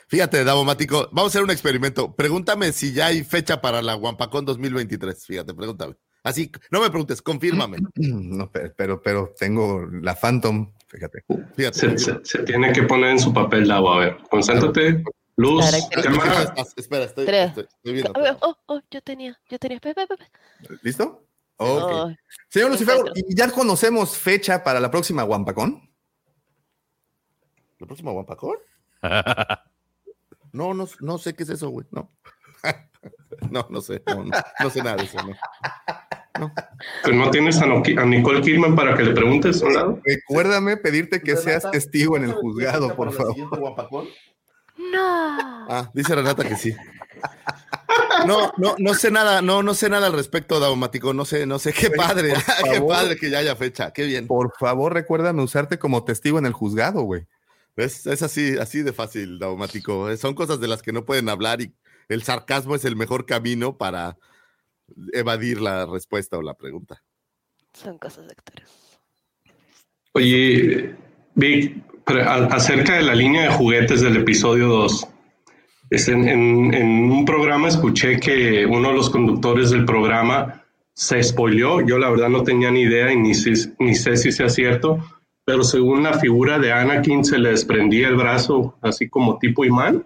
Fíjate, 0.07 0.45
Davomático, 0.45 1.09
vamos 1.11 1.26
a 1.26 1.28
hacer 1.34 1.43
un 1.43 1.51
experimento. 1.51 2.15
Pregúntame 2.15 2.72
si 2.72 2.93
ya 2.93 3.07
hay 3.07 3.26
fecha 3.26 3.59
para 3.59 3.82
la 3.82 3.95
Guampacón 3.95 4.45
2023. 4.45 5.26
Fíjate, 5.26 5.53
pregúntame. 5.53 5.95
Así, 6.28 6.51
no 6.71 6.82
me 6.82 6.89
preguntes, 6.89 7.21
confírmame. 7.21 7.78
No, 7.95 8.51
pero, 8.51 8.73
pero, 8.75 9.01
pero 9.01 9.34
tengo 9.38 9.86
la 10.01 10.13
Phantom, 10.15 10.73
fíjate. 10.88 11.23
Fíjate. 11.55 11.80
Se, 11.80 11.97
se- 11.97 12.19
se 12.23 12.43
tiene 12.43 12.71
que 12.73 12.84
poner 12.84 13.11
en 13.11 13.19
su 13.19 13.34
papel, 13.34 13.67
Davo. 13.67 13.93
A 13.93 13.99
ver, 13.99 14.17
concéntrate. 14.30 15.03
Luz, 15.38 15.63
cámara. 15.91 16.53
Espera, 16.75 17.05
estoy, 17.05 17.25
Tres. 17.25 17.47
estoy- 17.49 17.63
estoy 17.69 17.93
viendo. 17.93 18.11
A 18.15 18.19
ver, 18.19 18.38
oh, 18.41 18.57
oh, 18.65 18.82
yo 18.91 19.01
tenía, 19.01 19.39
yo 19.49 19.57
tenía. 19.59 19.80
¿Listo? 20.82 21.23
Ok. 21.57 21.69
Oh, 21.82 22.11
Señor 22.49 22.71
Lucifer. 22.71 22.97
¿y 23.15 23.36
ya 23.36 23.49
conocemos 23.51 24.17
fecha 24.17 24.63
para 24.63 24.80
la 24.80 24.91
próxima 24.91 25.23
Guampacón? 25.23 25.89
¿La 27.80 27.88
próxima 27.88 28.11
Guampacón? 28.11 28.57
No, 30.53 30.73
no, 30.73 30.88
no 31.01 31.17
sé 31.19 31.36
qué 31.36 31.43
es 31.43 31.49
eso, 31.49 31.69
güey. 31.69 31.86
No. 31.91 32.11
No, 33.51 33.67
no 33.69 33.80
sé. 33.82 34.01
No, 34.07 34.23
no, 34.25 34.32
no 34.59 34.69
sé 34.71 34.82
nada 34.82 34.95
de 34.97 35.03
eso. 35.03 35.17
No. 35.21 35.34
Pero 37.04 37.16
no 37.16 37.30
tienes 37.32 37.62
a, 37.62 37.66
Nicole 37.66 38.42
Kidman 38.42 38.76
para 38.76 38.96
que 38.96 39.04
le 39.04 39.14
preguntes 39.14 39.62
a 39.62 39.66
un 39.66 39.74
lado. 39.74 40.02
Recuérdame 40.04 40.78
pedirte 40.78 41.22
que 41.22 41.36
seas 41.36 41.70
testigo 41.72 42.18
en 42.18 42.26
el 42.26 42.34
juzgado, 42.34 42.96
por 42.96 43.12
favor. 43.14 43.36
No. 44.78 45.68
Ah, 45.70 45.90
dice 45.94 46.16
Renata 46.16 46.48
que 46.48 46.56
sí. 46.56 46.76
No, 48.26 48.52
no, 48.58 48.76
no 48.78 48.94
sé 48.94 49.12
nada, 49.12 49.42
no, 49.42 49.64
no 49.64 49.74
sé 49.74 49.90
nada 49.90 50.08
al 50.08 50.14
respecto, 50.14 50.60
Daumático. 50.60 51.14
No 51.14 51.26
sé, 51.26 51.46
no 51.46 51.60
sé. 51.60 51.74
Qué 51.74 51.90
padre, 51.90 52.34
qué 52.72 52.82
padre 52.82 53.16
que 53.18 53.30
ya 53.30 53.40
haya 53.40 53.56
fecha. 53.56 53.92
Qué 53.92 54.06
bien. 54.06 54.28
Por 54.28 54.54
favor, 54.58 54.94
recuérdame 54.94 55.44
usarte 55.44 55.80
como 55.80 56.04
testigo 56.04 56.40
en 56.40 56.46
el 56.46 56.54
juzgado, 56.54 57.02
güey. 57.02 57.28
Es, 57.76 58.08
es 58.08 58.24
así, 58.24 58.58
así 58.58 58.82
de 58.82 58.94
fácil, 58.94 59.40
Daumático. 59.40 60.16
Son 60.18 60.34
cosas 60.34 60.60
de 60.60 60.68
las 60.68 60.82
que 60.82 60.94
no 60.94 61.06
pueden 61.06 61.30
hablar 61.30 61.62
y 61.62 61.74
el 62.10 62.24
sarcasmo 62.24 62.76
es 62.76 62.86
el 62.86 62.96
mejor 62.96 63.26
camino 63.26 63.78
para 63.78 64.18
evadir 65.14 65.62
la 65.62 65.86
respuesta 65.86 66.38
o 66.38 66.42
la 66.42 66.54
pregunta. 66.54 67.02
Son 67.74 67.98
cosas 67.98 68.26
de 68.28 68.32
actores. 68.32 69.00
Oye, 70.14 70.96
Vic, 71.36 71.76
acerca 72.50 72.96
de 72.96 73.04
la 73.04 73.14
línea 73.16 73.44
de 73.44 73.50
juguetes 73.50 74.02
del 74.02 74.18
episodio 74.18 74.68
2. 74.68 75.08
este, 75.90 76.12
en, 76.12 76.28
en- 76.28 76.74
en 76.74 76.88
un 77.12 77.24
programa 77.24 77.70
escuché 77.70 78.20
que 78.20 78.66
uno 78.66 78.90
de 78.90 78.96
los 78.96 79.10
conductores 79.10 79.70
del 79.70 79.86
programa 79.86 80.66
se 80.94 81.24
spoileó. 81.24 81.80
Yo 81.80 81.98
la 81.98 82.10
verdad 82.10 82.28
no 82.28 82.44
tenía 82.44 82.70
ni 82.72 82.82
idea 82.82 83.14
y 83.14 83.16
ni, 83.18 83.34
si- 83.34 83.72
ni 83.80 83.96
sé 83.96 84.18
si 84.18 84.34
sea 84.34 84.50
cierto, 84.50 84.98
pero 85.46 85.64
según 85.64 86.04
la 86.04 86.20
figura 86.20 86.60
de 86.60 86.74
Anakin 86.74 87.24
se 87.24 87.38
le 87.40 87.52
desprendía 87.52 88.10
el 88.10 88.18
brazo 88.18 88.78
así 88.82 89.08
como 89.08 89.40
tipo 89.40 89.64
imán 89.64 90.06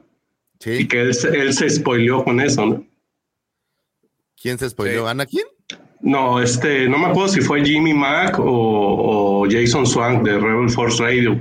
y 0.60 0.64
Sí. 0.64 0.88
que 0.88 1.02
él, 1.02 1.14
se- 1.16 1.30
él 1.30 1.52
se 1.54 1.68
spoileó 1.68 2.24
con 2.24 2.40
eso, 2.42 2.64
¿no? 2.66 2.84
¿Quién 4.42 4.58
se 4.58 4.70
spoiló? 4.70 5.04
Sí. 5.06 5.10
¿Anakin? 5.12 5.44
No, 6.02 6.42
este, 6.42 6.89
no 6.89 6.98
me 6.98 7.08
acuerdo 7.08 7.30
si 7.30 7.42
fue 7.42 7.64
Jimmy 7.64 7.94
Mack 7.94 8.39
o, 8.39 8.44
o 9.44 9.48
Jason 9.50 9.86
Swank 9.86 10.24
de 10.24 10.38
Rebel 10.39 10.70
Force 10.70 11.02
Radio. 11.02 11.39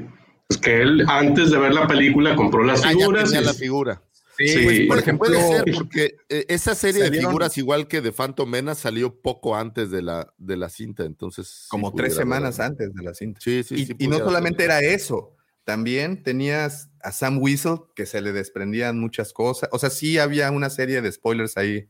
Es 0.49 0.59
que 0.59 0.83
él, 0.83 1.05
antes 1.09 1.51
de 1.51 1.59
ver 1.59 1.73
la 1.73 1.87
película, 1.87 2.37
compró 2.37 2.63
las 2.65 2.81
Ah, 2.85 2.93
ya 2.93 2.99
figuras. 2.99 3.25
tenía 3.25 3.41
y- 3.41 3.45
la 3.45 3.55
figura. 3.55 4.03
Sí, 4.37 4.61
Pues, 4.65 4.81
por 4.89 4.99
ejemplo, 4.99 5.29
puede 5.29 5.43
ser 5.49 5.65
porque 5.75 6.15
eh, 6.31 6.47
esa 6.49 6.75
serie 6.75 7.03
se 7.05 7.11
de 7.11 7.19
figuras, 7.21 7.59
igual 7.59 7.87
que 7.87 8.01
de 8.01 8.11
Phantom 8.11 8.49
Menace, 8.49 8.81
salió 8.83 9.21
poco 9.21 9.55
antes 9.55 9.91
de 9.91 10.01
la, 10.01 10.33
de 10.39 10.57
la 10.57 10.71
cinta, 10.71 11.05
entonces. 11.05 11.47
sí 11.47 11.69
Como 11.69 11.93
tres 11.93 12.15
pudiera 12.15 12.23
semanas 12.23 12.59
haber- 12.59 12.71
antes 12.71 12.95
de 12.95 13.03
la 13.03 13.13
cinta. 13.15 13.39
Sí, 13.43 13.63
sí, 13.63 13.75
y, 13.75 13.87
sí 13.87 13.95
y 13.99 14.09
no 14.09 14.17
solamente 14.19 14.63
ser. 14.65 14.71
era 14.71 14.81
eso, 14.81 15.37
también 15.65 16.23
tenías 16.23 16.89
a 17.03 17.13
Sam 17.13 17.37
Weasel 17.39 17.81
que 17.95 18.07
se 18.07 18.23
le 18.23 18.33
desprendían 18.33 18.99
muchas 18.99 19.35
cosas. 19.35 19.69
O 19.73 19.79
sea, 19.79 19.91
sí 19.91 20.17
había 20.19 20.51
una 20.51 20.71
serie 20.71 21.03
de 21.03 21.13
spoilers 21.13 21.59
ahí 21.59 21.87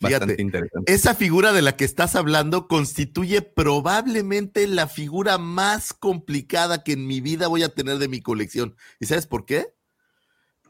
bastante 0.00 0.34
Fíjate, 0.34 0.42
interesantes. 0.42 0.94
Esa 0.94 1.14
figura 1.14 1.52
de 1.52 1.62
la 1.62 1.76
que 1.76 1.84
estás 1.84 2.16
hablando 2.16 2.68
constituye 2.68 3.42
probablemente 3.42 4.66
la 4.66 4.88
figura 4.88 5.38
más 5.38 5.92
complicada 5.92 6.84
que 6.84 6.92
en 6.92 7.06
mi 7.06 7.20
vida 7.20 7.48
voy 7.48 7.62
a 7.62 7.74
tener 7.74 7.98
de 7.98 8.08
mi 8.08 8.20
colección. 8.20 8.76
¿Y 9.00 9.06
sabes 9.06 9.26
por 9.26 9.44
qué? 9.44 9.74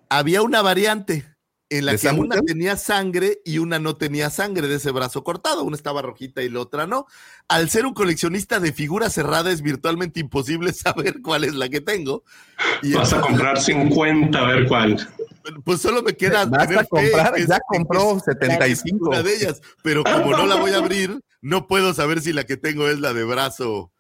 Había 0.09 0.43
una 0.43 0.63
variante 0.63 1.36
en 1.69 1.85
la 1.85 1.93
¿De 1.93 1.99
que 1.99 2.09
una 2.11 2.41
tenía 2.43 2.77
sangre 2.77 3.41
y 3.45 3.59
una 3.59 3.79
no 3.81 3.97
tenía 3.97 4.31
sangre 4.31 4.69
de 4.69 4.77
ese 4.77 4.93
brazo 4.93 5.25
cortado. 5.25 5.65
Una 5.65 5.77
estaba 5.77 6.01
rojita 6.01 6.43
y 6.43 6.49
la 6.49 6.61
otra 6.61 6.87
no. 6.87 7.07
Al 7.49 7.69
ser 7.71 7.87
un 7.87 7.95
coleccionista 7.95 8.61
de 8.61 8.73
figuras 8.73 9.13
cerradas 9.15 9.55
es 9.55 9.63
virtualmente 9.63 10.21
imposible 10.21 10.73
saber 10.73 11.21
cuál 11.23 11.43
es 11.45 11.55
la 11.55 11.69
que 11.69 11.81
tengo. 11.81 12.23
Y 12.83 12.93
Vas 12.93 13.13
a 13.13 13.21
comprar 13.21 13.61
50 13.61 14.39
a 14.39 14.45
ver 14.47 14.67
cuál. 14.69 15.09
pues 15.65 15.81
solo 15.81 16.03
me 16.03 16.15
queda 16.17 16.45
Vas 16.45 16.67
tener 16.69 16.79
a 16.81 16.85
comprar, 16.85 17.35
que 17.35 17.47
ya 17.47 17.59
compró 17.67 18.17
es- 18.17 18.23
75. 18.25 19.09
una 19.11 19.23
de 19.23 19.35
ellas, 19.35 19.61
pero 19.83 20.05
como 20.05 20.31
no 20.37 20.47
la 20.47 20.57
voy 20.57 20.71
a 20.71 20.77
abrir, 20.79 21.21
no 21.41 21.67
puedo 21.67 21.95
saber 21.95 22.21
si 22.21 22.33
la 22.33 22.45
que 22.45 22.57
tengo 22.57 22.89
es 22.89 23.01
la 23.01 23.13
de 23.13 23.25
brazo 23.25 23.91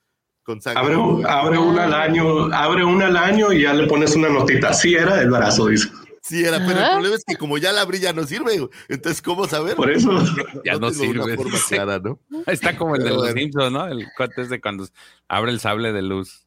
con 0.45 0.61
sangre. 0.62 0.81
Abre, 0.85 0.97
un- 0.97 1.27
abre 1.27 1.59
una 1.59 1.85
al 1.85 1.95
año, 1.95 2.45
abre 2.55 2.85
una 2.85 3.07
al 3.09 3.17
año 3.17 3.53
y 3.53 3.62
ya 3.62 3.75
le 3.75 3.89
pones 3.89 4.14
una 4.14 4.29
notita. 4.29 4.73
Sí, 4.73 4.95
era 4.95 5.17
del 5.17 5.31
brazo, 5.31 5.67
dice. 5.67 5.89
Sí, 6.27 6.45
era, 6.45 6.59
pero 6.66 6.81
el 6.81 6.91
problema 6.93 7.14
es 7.16 7.24
que 7.24 7.37
como 7.37 7.57
ya 7.59 7.72
la 7.72 7.83
abrí 7.83 8.01
ya 8.01 8.12
no 8.12 8.24
sirve. 8.27 8.59
güey. 8.59 8.70
Entonces, 8.89 9.22
¿cómo 9.22 9.47
saber? 9.47 9.77
Por 9.77 9.91
eso. 9.91 10.11
Ya 10.64 10.77
no 10.79 10.91
sirve, 10.91 11.37
forma 11.37 11.53
dice. 11.57 11.74
clara, 11.77 12.01
¿no? 12.01 12.18
Está 12.47 12.77
como 12.77 12.97
el 12.97 13.05
de 13.05 13.11
los 13.11 13.18
bueno. 13.18 13.39
Simpsons, 13.39 13.72
¿no? 13.72 13.87
El 13.87 14.07
cuate 14.16 14.43
es 14.43 14.49
de 14.49 14.61
cuando 14.61 14.89
abre 15.29 15.53
el 15.53 15.61
sable 15.61 15.93
de 15.93 16.03
luz. 16.03 16.47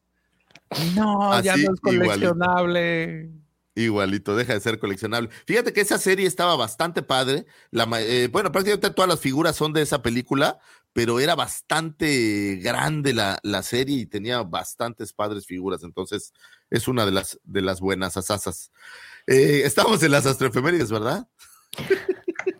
No, 0.94 1.40
ya 1.42 1.54
Así, 1.54 1.64
no 1.64 1.72
es 1.74 1.80
coleccionable. 1.80 3.30
Igualito, 3.74 4.36
deja 4.36 4.52
de 4.52 4.60
ser 4.60 4.78
coleccionable. 4.78 5.30
Fíjate 5.46 5.72
que 5.72 5.80
esa 5.80 5.96
serie 5.98 6.26
estaba 6.26 6.56
bastante 6.56 7.02
padre. 7.02 7.46
La, 7.70 7.86
ma- 7.86 8.00
eh, 8.02 8.28
bueno, 8.30 8.52
prácticamente 8.52 8.90
todas 8.90 9.08
las 9.08 9.20
figuras 9.20 9.56
son 9.56 9.72
de 9.72 9.80
esa 9.82 10.02
película, 10.02 10.58
pero 10.92 11.20
era 11.20 11.34
bastante 11.36 12.56
grande 12.62 13.14
la, 13.14 13.38
la 13.42 13.62
serie 13.62 13.96
y 13.96 14.06
tenía 14.06 14.42
bastantes 14.42 15.12
padres 15.12 15.46
figuras. 15.46 15.82
Entonces, 15.84 16.32
es 16.68 16.88
una 16.88 17.06
de 17.06 17.12
las, 17.12 17.40
de 17.44 17.62
las 17.62 17.80
buenas 17.80 18.16
asasas. 18.16 18.70
Eh, 19.30 19.62
estamos 19.64 20.02
en 20.02 20.10
las 20.10 20.26
astroefemérides, 20.26 20.90
¿verdad? 20.90 21.26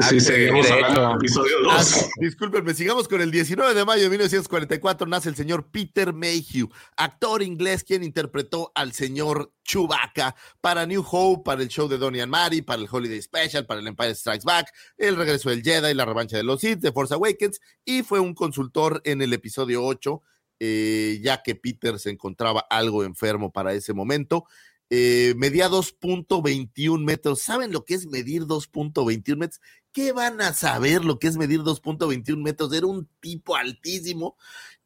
Sí, 0.09 0.18
seguimos 0.18 0.71
hablando 0.71 1.09
del 1.09 1.16
episodio 1.16 1.57
Ah, 1.71 1.77
2. 1.79 2.09
discúlpenme, 2.21 2.73
sigamos 2.73 3.07
con 3.07 3.21
el 3.21 3.31
19 3.31 3.75
de 3.75 3.85
mayo 3.85 4.05
de 4.05 4.09
1944 4.09 5.07
nace 5.07 5.29
el 5.29 5.37
señor 5.37 5.71
Peter 5.71 6.14
Mayhew, 6.14 6.71
actor 6.97 7.43
inglés 7.43 7.85
quien 7.85 8.03
interpretó 8.03 8.73
al 8.75 8.93
señor 8.95 9.53
Chewbacca 9.62 10.35
para 10.62 10.87
New 10.87 11.05
Hope, 11.11 11.43
para 11.45 11.62
el 11.62 11.68
show 11.68 11.87
de 11.87 11.99
Donnie 11.99 12.23
and 12.23 12.33
Mary, 12.33 12.62
para 12.62 12.81
el 12.81 12.89
Holiday 12.91 13.21
Special, 13.21 13.66
para 13.66 13.81
el 13.81 13.87
Empire 13.89 14.14
Strikes 14.14 14.45
Back, 14.45 14.73
el 14.97 15.16
regreso 15.16 15.51
del 15.51 15.62
Jedi, 15.62 15.93
la 15.93 16.07
revancha 16.07 16.39
de 16.39 16.45
los 16.45 16.61
Sith, 16.62 16.79
de 16.79 16.93
Force 16.93 17.12
Awakens 17.12 17.61
y 17.85 18.03
fue 18.03 18.21
un 18.21 18.33
consultor 18.33 19.03
en 19.05 19.21
el 19.21 19.35
episodio 19.35 19.85
8, 19.85 20.23
eh, 20.61 21.21
ya 21.23 21.43
que 21.43 21.57
Peter 21.57 21.99
se 21.99 22.09
encontraba 22.09 22.64
algo 22.71 23.05
enfermo 23.05 23.53
para 23.53 23.75
ese 23.75 23.93
momento. 23.93 24.47
Eh, 24.91 25.34
medía 25.36 25.68
2.21 25.68 27.05
metros. 27.05 27.43
¿Saben 27.43 27.72
lo 27.72 27.84
que 27.84 27.95
es 27.95 28.07
medir 28.07 28.43
2.21 28.43 29.36
metros? 29.36 29.61
¿Qué 29.93 30.12
van 30.12 30.41
a 30.41 30.53
saber 30.53 31.05
lo 31.05 31.18
que 31.18 31.28
es 31.28 31.36
medir 31.36 31.61
2.21 31.61 32.43
metros? 32.43 32.72
Era 32.72 32.86
un 32.86 33.09
tipo 33.20 33.57
altísimo. 33.57 34.36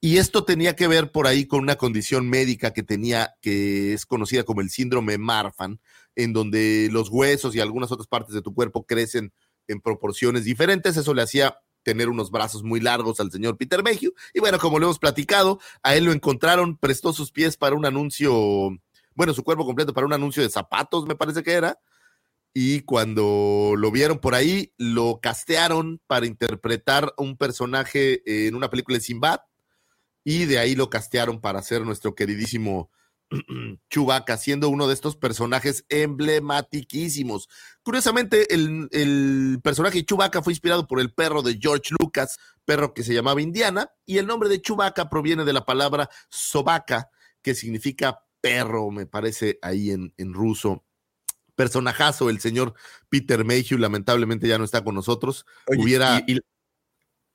Y 0.01 0.19
esto 0.19 0.45
tenía 0.45 0.77
que 0.77 0.87
ver 0.87 1.11
por 1.11 1.27
ahí 1.27 1.47
con 1.47 1.61
una 1.61 1.77
condición 1.77 2.29
médica 2.29 2.73
que 2.75 2.83
tenía, 2.83 3.35
que 3.41 3.95
es 3.95 4.05
conocida 4.05 4.45
como 4.45 4.61
el 4.61 4.69
síndrome 4.69 5.17
Marfan, 5.17 5.81
en 6.15 6.35
donde 6.35 6.91
los 6.93 7.09
huesos 7.09 7.55
y 7.57 7.61
algunas 7.61 7.91
otras 7.91 8.07
partes 8.07 8.35
de 8.35 8.43
tu 8.43 8.55
cuerpo 8.55 8.85
crecen 8.85 9.33
en 9.67 9.81
proporciones 9.81 10.45
diferentes. 10.45 10.99
Eso 10.99 11.15
le 11.15 11.23
hacía 11.23 11.59
tener 11.83 12.09
unos 12.09 12.31
brazos 12.31 12.65
muy 12.65 12.81
largos 12.81 13.21
al 13.21 13.31
señor 13.31 13.57
Peter 13.57 13.83
Mayhew. 13.83 14.13
Y 14.33 14.41
bueno, 14.41 14.59
como 14.59 14.79
lo 14.79 14.87
hemos 14.87 14.99
platicado, 14.99 15.61
a 15.83 15.95
él 15.95 16.05
lo 16.05 16.13
encontraron, 16.13 16.77
prestó 16.77 17.13
sus 17.13 17.31
pies 17.31 17.57
para 17.57 17.77
un 17.77 17.87
anuncio, 17.87 18.77
bueno, 19.15 19.35
su 19.35 19.45
cuerpo 19.45 19.65
completo 19.65 19.95
para 19.95 20.07
un 20.07 20.13
anuncio 20.13 20.43
de 20.43 20.51
zapatos, 20.51 21.07
me 21.07 21.17
parece 21.17 21.43
que 21.43 21.53
era. 21.53 21.79
Y 22.53 22.83
cuando 22.83 23.75
lo 23.77 23.91
vieron 23.91 24.21
por 24.21 24.35
ahí, 24.35 24.73
lo 24.79 25.19
castearon 25.21 26.01
para 26.07 26.27
interpretar 26.27 27.13
un 27.17 27.37
personaje 27.37 28.47
en 28.47 28.55
una 28.55 28.71
película 28.71 28.97
de 28.97 29.05
Sinbad. 29.05 29.41
Y 30.25 30.45
de 30.45 30.59
ahí 30.59 30.77
lo 30.77 30.89
castearon 30.89 31.41
para 31.41 31.61
ser 31.63 31.83
nuestro 31.83 32.15
queridísimo 32.15 32.91
Chewbacca, 33.91 34.37
siendo 34.37 34.69
uno 34.69 34.87
de 34.87 34.95
estos 34.95 35.17
personajes 35.17 35.85
emblematiquísimos. 35.89 37.49
Curiosamente, 37.83 38.55
el, 38.55 38.89
el 38.93 39.61
personaje 39.63 40.05
Chewbacca 40.05 40.43
fue 40.43 40.53
inspirado 40.53 40.87
por 40.87 41.01
el 41.01 41.13
perro 41.13 41.43
de 41.43 41.59
George 41.61 41.95
Lucas, 41.99 42.39
perro 42.65 42.95
que 42.95 43.03
se 43.03 43.15
llamaba 43.15 43.43
Indiana, 43.43 43.91
y 44.07 44.19
el 44.19 44.27
nombre 44.27 44.49
de 44.49 44.63
Chewbacca 44.63 45.09
proviene 45.09 45.45
de 45.45 45.53
la 45.53 45.65
palabra 45.65 46.09
sobaca, 46.29 47.11
que 47.43 47.55
significa 47.55 48.24
perro, 48.45 48.91
me 48.91 49.07
parece 49.07 49.59
ahí 49.63 49.91
en, 49.91 50.13
en 50.19 50.35
ruso. 50.35 50.85
Personajazo, 51.57 52.29
el 52.31 52.41
señor 52.41 52.75
Peter 53.09 53.45
Mayhew, 53.45 53.79
lamentablemente 53.79 54.47
ya 54.47 54.59
no 54.59 54.65
está 54.65 54.85
con 54.85 54.95
nosotros. 54.95 55.47
Oye, 55.67 55.83
Hubiera 55.83 56.23
y- 56.27 56.35
y- 56.37 56.41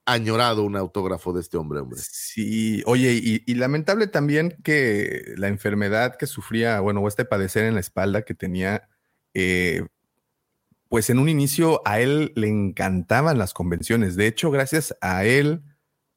añorado 0.05 0.64
un 0.64 0.76
autógrafo 0.76 1.34
de 1.34 1.41
este 1.41 1.57
hombre, 1.57 1.80
hombre. 1.80 1.99
Sí, 2.01 2.84
oye, 2.86 3.14
y, 3.14 3.43
y 3.45 3.55
lamentable 3.55 4.07
también 4.07 4.57
que 4.64 5.34
la 5.38 5.47
enfermedad 5.47 6.16
que 6.18 6.28
sufría, 6.28 6.80
bueno, 6.80 7.01
o 7.01 7.07
este 7.07 7.26
padecer 7.26 7.66
en 7.66 7.76
la 7.76 7.80
espalda 7.80 8.24
que 8.24 8.34
tenía, 8.34 8.89
eh, 9.34 9.84
pues 10.89 11.10
en 11.10 11.20
un 11.20 11.30
inicio 11.30 11.82
a 11.86 11.99
él 11.99 12.34
le 12.36 12.47
encantaban 12.49 13.38
las 13.38 13.53
convenciones. 13.53 14.16
De 14.16 14.28
hecho, 14.28 14.49
gracias 14.51 14.95
a 15.01 15.26
él, 15.26 15.62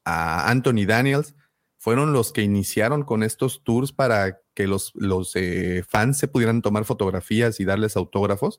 a 0.05 0.49
Anthony 0.49 0.85
Daniels, 0.87 1.35
fueron 1.83 2.13
los 2.13 2.31
que 2.31 2.43
iniciaron 2.43 3.03
con 3.03 3.23
estos 3.23 3.61
tours 3.65 3.91
para 3.91 4.39
que 4.53 4.67
los, 4.67 4.93
los 4.95 5.35
eh, 5.35 5.83
fans 5.85 6.17
se 6.17 6.29
pudieran 6.29 6.61
tomar 6.61 6.85
fotografías 6.85 7.59
y 7.59 7.65
darles 7.65 7.97
autógrafos. 7.97 8.57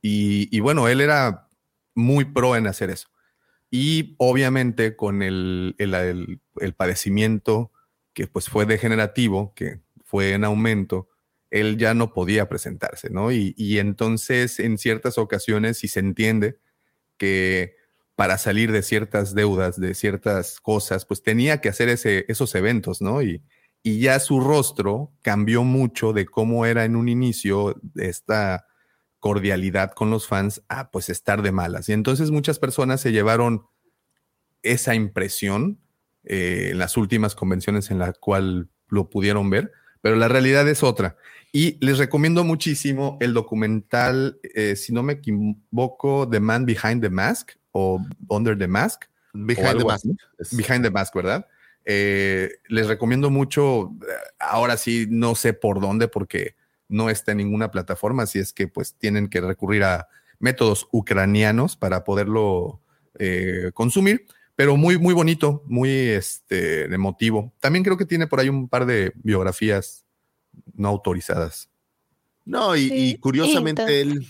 Y, 0.00 0.60
bueno, 0.60 0.86
él 0.88 1.00
era 1.00 1.48
muy 1.96 2.24
pro 2.24 2.54
en 2.54 2.68
hacer 2.68 2.90
eso. 2.90 3.08
Y 3.70 4.14
obviamente 4.18 4.94
con 4.96 5.22
el, 5.22 5.74
el, 5.78 5.94
el- 5.94 6.40
el 6.60 6.74
padecimiento 6.74 7.72
que 8.12 8.28
pues 8.28 8.48
fue 8.48 8.64
degenerativo, 8.66 9.54
que 9.56 9.80
fue 10.04 10.34
en 10.34 10.44
aumento, 10.44 11.08
él 11.50 11.78
ya 11.78 11.94
no 11.94 12.12
podía 12.12 12.48
presentarse, 12.48 13.10
¿no? 13.10 13.32
Y, 13.32 13.54
y 13.56 13.78
entonces 13.78 14.60
en 14.60 14.78
ciertas 14.78 15.18
ocasiones, 15.18 15.78
si 15.78 15.88
se 15.88 15.98
entiende 16.00 16.58
que 17.18 17.74
para 18.16 18.38
salir 18.38 18.72
de 18.72 18.82
ciertas 18.82 19.34
deudas, 19.34 19.80
de 19.80 19.94
ciertas 19.94 20.60
cosas, 20.60 21.04
pues 21.04 21.22
tenía 21.22 21.60
que 21.60 21.68
hacer 21.68 21.88
ese, 21.88 22.24
esos 22.28 22.54
eventos, 22.54 23.00
¿no? 23.00 23.22
Y, 23.22 23.42
y 23.82 24.00
ya 24.00 24.20
su 24.20 24.40
rostro 24.40 25.12
cambió 25.22 25.64
mucho 25.64 26.12
de 26.12 26.26
cómo 26.26 26.66
era 26.66 26.84
en 26.84 26.94
un 26.94 27.08
inicio 27.08 27.74
esta 27.96 28.66
cordialidad 29.18 29.92
con 29.92 30.10
los 30.10 30.26
fans 30.26 30.62
a 30.68 30.90
pues 30.90 31.08
estar 31.08 31.42
de 31.42 31.52
malas. 31.52 31.88
Y 31.88 31.92
entonces 31.92 32.30
muchas 32.30 32.58
personas 32.58 33.00
se 33.00 33.12
llevaron 33.12 33.66
esa 34.62 34.94
impresión 34.94 35.78
eh, 36.24 36.68
en 36.72 36.78
las 36.78 36.96
últimas 36.96 37.34
convenciones 37.34 37.90
en 37.90 37.98
la 37.98 38.12
cual 38.12 38.68
lo 38.88 39.10
pudieron 39.10 39.50
ver, 39.50 39.72
pero 40.00 40.16
la 40.16 40.28
realidad 40.28 40.68
es 40.68 40.82
otra. 40.82 41.16
Y 41.52 41.84
les 41.84 41.98
recomiendo 41.98 42.44
muchísimo 42.44 43.16
el 43.20 43.34
documental, 43.34 44.38
eh, 44.54 44.76
si 44.76 44.92
no 44.92 45.02
me 45.02 45.14
equivoco, 45.14 46.28
The 46.28 46.40
Man 46.40 46.66
Behind 46.66 47.02
the 47.02 47.10
Mask 47.10 47.52
o 47.72 48.00
Under 48.28 48.56
the 48.56 48.68
Mask. 48.68 49.04
Behind 49.32 49.78
the 49.78 49.84
Mask. 49.84 50.06
así. 50.40 50.56
Behind 50.56 50.84
the 50.84 50.90
Mask, 50.90 51.14
¿verdad? 51.14 51.46
Eh, 51.84 52.50
les 52.68 52.86
recomiendo 52.86 53.30
mucho, 53.30 53.92
eh, 54.02 54.12
ahora 54.38 54.76
sí, 54.76 55.06
no 55.10 55.34
sé 55.34 55.52
por 55.52 55.80
dónde, 55.80 56.08
porque 56.08 56.54
no 56.88 57.10
está 57.10 57.32
en 57.32 57.38
ninguna 57.38 57.70
plataforma, 57.70 58.24
así 58.24 58.38
es 58.38 58.52
que 58.52 58.68
pues 58.68 58.94
tienen 58.94 59.28
que 59.28 59.40
recurrir 59.40 59.82
a 59.82 60.08
métodos 60.38 60.88
ucranianos 60.92 61.76
para 61.76 62.04
poderlo 62.04 62.80
eh, 63.18 63.70
consumir, 63.74 64.26
pero 64.54 64.76
muy, 64.76 64.98
muy 64.98 65.14
bonito, 65.14 65.62
muy 65.66 65.90
este, 65.90 66.84
emotivo. 66.92 67.52
También 67.60 67.84
creo 67.84 67.96
que 67.96 68.04
tiene 68.04 68.26
por 68.26 68.40
ahí 68.40 68.48
un 68.48 68.68
par 68.68 68.86
de 68.86 69.12
biografías 69.16 70.04
no 70.74 70.88
autorizadas. 70.88 71.70
No, 72.44 72.76
y, 72.76 72.88
Sí, 72.88 72.94
y 72.94 73.18
curiosamente 73.18 74.00
él, 74.00 74.26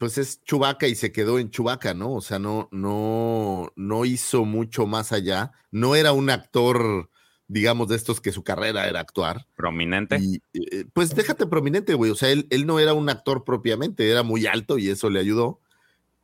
pues 0.00 0.16
es 0.16 0.42
Chubaca 0.44 0.88
y 0.88 0.94
se 0.94 1.12
quedó 1.12 1.38
en 1.38 1.50
Chubaca, 1.50 1.92
¿no? 1.92 2.14
O 2.14 2.22
sea, 2.22 2.38
no, 2.38 2.70
no, 2.72 3.70
no 3.76 4.06
hizo 4.06 4.46
mucho 4.46 4.86
más 4.86 5.12
allá. 5.12 5.52
No 5.70 5.94
era 5.94 6.12
un 6.12 6.30
actor, 6.30 7.10
digamos, 7.48 7.88
de 7.88 7.96
estos 7.96 8.22
que 8.22 8.32
su 8.32 8.42
carrera 8.42 8.88
era 8.88 9.00
actuar. 9.00 9.46
Prominente. 9.56 10.16
Y, 10.18 10.42
eh, 10.54 10.86
pues 10.94 11.14
déjate 11.14 11.46
prominente, 11.46 11.92
güey. 11.92 12.10
O 12.10 12.14
sea, 12.14 12.30
él, 12.30 12.46
él 12.48 12.66
no 12.66 12.80
era 12.80 12.94
un 12.94 13.10
actor 13.10 13.44
propiamente, 13.44 14.10
era 14.10 14.22
muy 14.22 14.46
alto 14.46 14.78
y 14.78 14.88
eso 14.88 15.10
le 15.10 15.20
ayudó. 15.20 15.60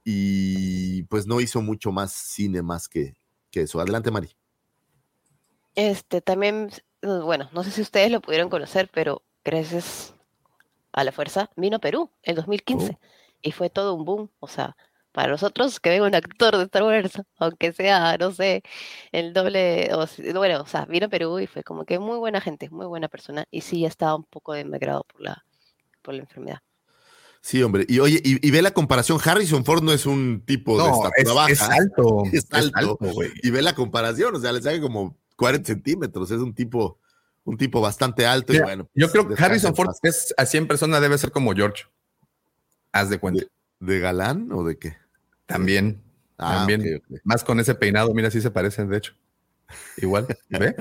Y 0.05 1.03
pues 1.03 1.27
no 1.27 1.43
hizo 1.43 1.61
mucho 1.61 1.93
más 1.93 2.15
cine 2.15 2.63
más 2.63 2.89
que, 2.89 3.13
que 3.51 3.61
eso. 3.61 3.79
Adelante, 3.79 4.11
Mari. 4.11 4.31
Este 5.75 6.23
también, 6.23 6.71
eh, 7.03 7.09
bueno, 7.23 7.51
no 7.53 7.63
sé 7.63 7.71
si 7.73 7.83
ustedes 7.83 8.11
lo 8.11 8.23
pudieron 8.23 8.49
conocer, 8.49 8.89
pero 8.91 9.21
gracias 9.45 10.15
a 10.93 11.05
la 11.05 11.13
fuerza 11.13 11.51
vino 11.57 11.77
a 11.77 11.81
Perú 11.81 12.11
en 12.23 12.37
2015 12.37 12.97
y 13.47 13.53
fue 13.53 13.71
todo 13.71 13.95
un 13.95 14.05
boom. 14.05 14.31
O 14.41 14.49
sea, 14.49 14.77
para 15.13 15.29
nosotros 15.29 15.81
que 15.81 15.91
venga 15.91 16.07
un 16.07 16.15
actor 16.15 16.57
de 16.57 16.65
Star 16.65 16.83
Wars, 16.83 17.13
aunque 17.39 17.73
sea, 17.73 18.17
no 18.19 18.33
sé, 18.33 18.63
el 19.13 19.33
doble, 19.33 19.89
o, 19.95 20.07
bueno, 20.35 20.63
o 20.63 20.67
sea, 20.67 20.85
vino 20.85 21.07
a 21.07 21.09
Perú 21.09 21.39
y 21.39 21.47
fue 21.47 21.63
como 21.63 21.85
que 21.85 21.99
muy 21.99 22.19
buena 22.19 22.41
gente, 22.41 22.69
muy 22.71 22.87
buena 22.87 23.09
persona 23.09 23.47
y 23.51 23.63
sí 23.63 23.81
ya 23.81 23.89
estaba 23.89 24.17
un 24.17 24.25
poco 24.25 24.53
demacrado 24.53 25.05
por 25.05 25.23
la, 25.23 25.45
por 26.03 26.15
la 26.15 26.21
enfermedad. 26.21 26.59
Sí, 27.41 27.63
hombre. 27.63 27.87
Y 27.89 28.01
oye, 28.01 28.21
y, 28.25 28.45
y 28.45 28.51
ve 28.51 28.61
la 28.61 28.73
comparación. 28.73 29.21
Harrison 29.25 29.65
Ford 29.65 29.81
no 29.81 29.93
es 29.93 30.05
un 30.05 30.43
tipo 30.45 30.77
de 30.77 30.89
No, 30.89 31.07
estatura 31.07 31.13
es, 31.17 31.35
baja. 31.35 31.53
es 31.53 31.63
alto. 31.63 32.23
Es 32.33 32.47
es 32.53 32.75
alto. 32.75 32.99
güey. 33.01 33.31
y 33.41 33.51
ve 33.51 33.63
la 33.63 33.75
comparación, 33.75 34.35
o 34.35 34.41
sea, 34.41 34.51
le 34.51 34.61
saca 34.61 34.81
como 34.81 35.17
40 35.37 35.67
centímetros, 35.67 36.31
es 36.33 36.41
un 36.41 36.53
tipo, 36.53 36.99
un 37.45 37.57
tipo 37.57 37.81
bastante 37.81 38.27
alto 38.27 38.53
y 38.53 38.59
bueno. 38.59 38.89
Yo 38.95 39.11
creo 39.13 39.29
que 39.29 39.41
Harrison 39.41 39.77
Ford 39.77 39.95
es 40.03 40.35
así 40.37 40.59
en 40.59 40.67
persona 40.67 40.99
debe 40.99 41.17
ser 41.17 41.31
como 41.31 41.55
George. 41.55 41.85
Haz 42.99 43.11
de 43.11 43.19
cuenta. 43.19 43.45
¿De 43.81 43.99
galán 44.01 44.51
o 44.53 44.65
de 44.65 44.79
qué? 44.79 44.97
También. 45.47 46.03
Ah, 46.39 46.65
también. 46.67 47.03
Más 47.25 47.45
con 47.45 47.61
ese 47.61 47.75
peinado, 47.75 48.13
mira, 48.15 48.31
sí 48.31 48.41
se 48.41 48.51
parecen, 48.51 48.89
de 48.89 48.99
hecho. 48.99 49.13
Igual, 49.97 50.27
¿ve? 50.49 50.75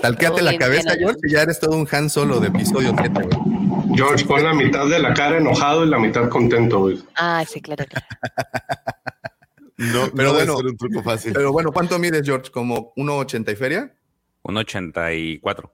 Talqueate 0.00 0.40
la 0.42 0.56
cabeza, 0.56 0.94
George, 0.98 1.20
y 1.24 1.32
ya 1.32 1.42
eres 1.42 1.60
todo 1.60 1.76
un 1.76 1.86
Han 1.90 2.08
Solo 2.08 2.40
de 2.40 2.48
episodio 2.48 2.94
7, 2.98 3.10
güey. 3.22 3.96
George, 3.96 4.24
pon 4.24 4.42
la 4.42 4.54
mitad 4.54 4.86
de 4.88 4.98
la 4.98 5.12
cara 5.14 5.38
enojado 5.38 5.84
y 5.84 5.88
la 5.88 5.98
mitad 5.98 6.28
contento, 6.28 6.80
güey. 6.80 7.02
Ah, 7.16 7.44
sí, 7.46 7.60
claro. 7.60 7.84
claro. 7.86 8.06
No, 9.80 10.06
Pero 10.06 10.12
pero 10.16 10.32
bueno, 10.32 10.56
un 10.58 10.76
truco 10.76 11.04
fácil. 11.04 11.32
Pero 11.32 11.52
bueno, 11.52 11.70
¿cuánto 11.70 12.00
mides, 12.00 12.22
George? 12.24 12.50
¿Como 12.50 12.92
1,80 12.96 13.52
y 13.52 13.54
feria? 13.54 13.94
Un 14.42 14.56
84. 14.56 15.72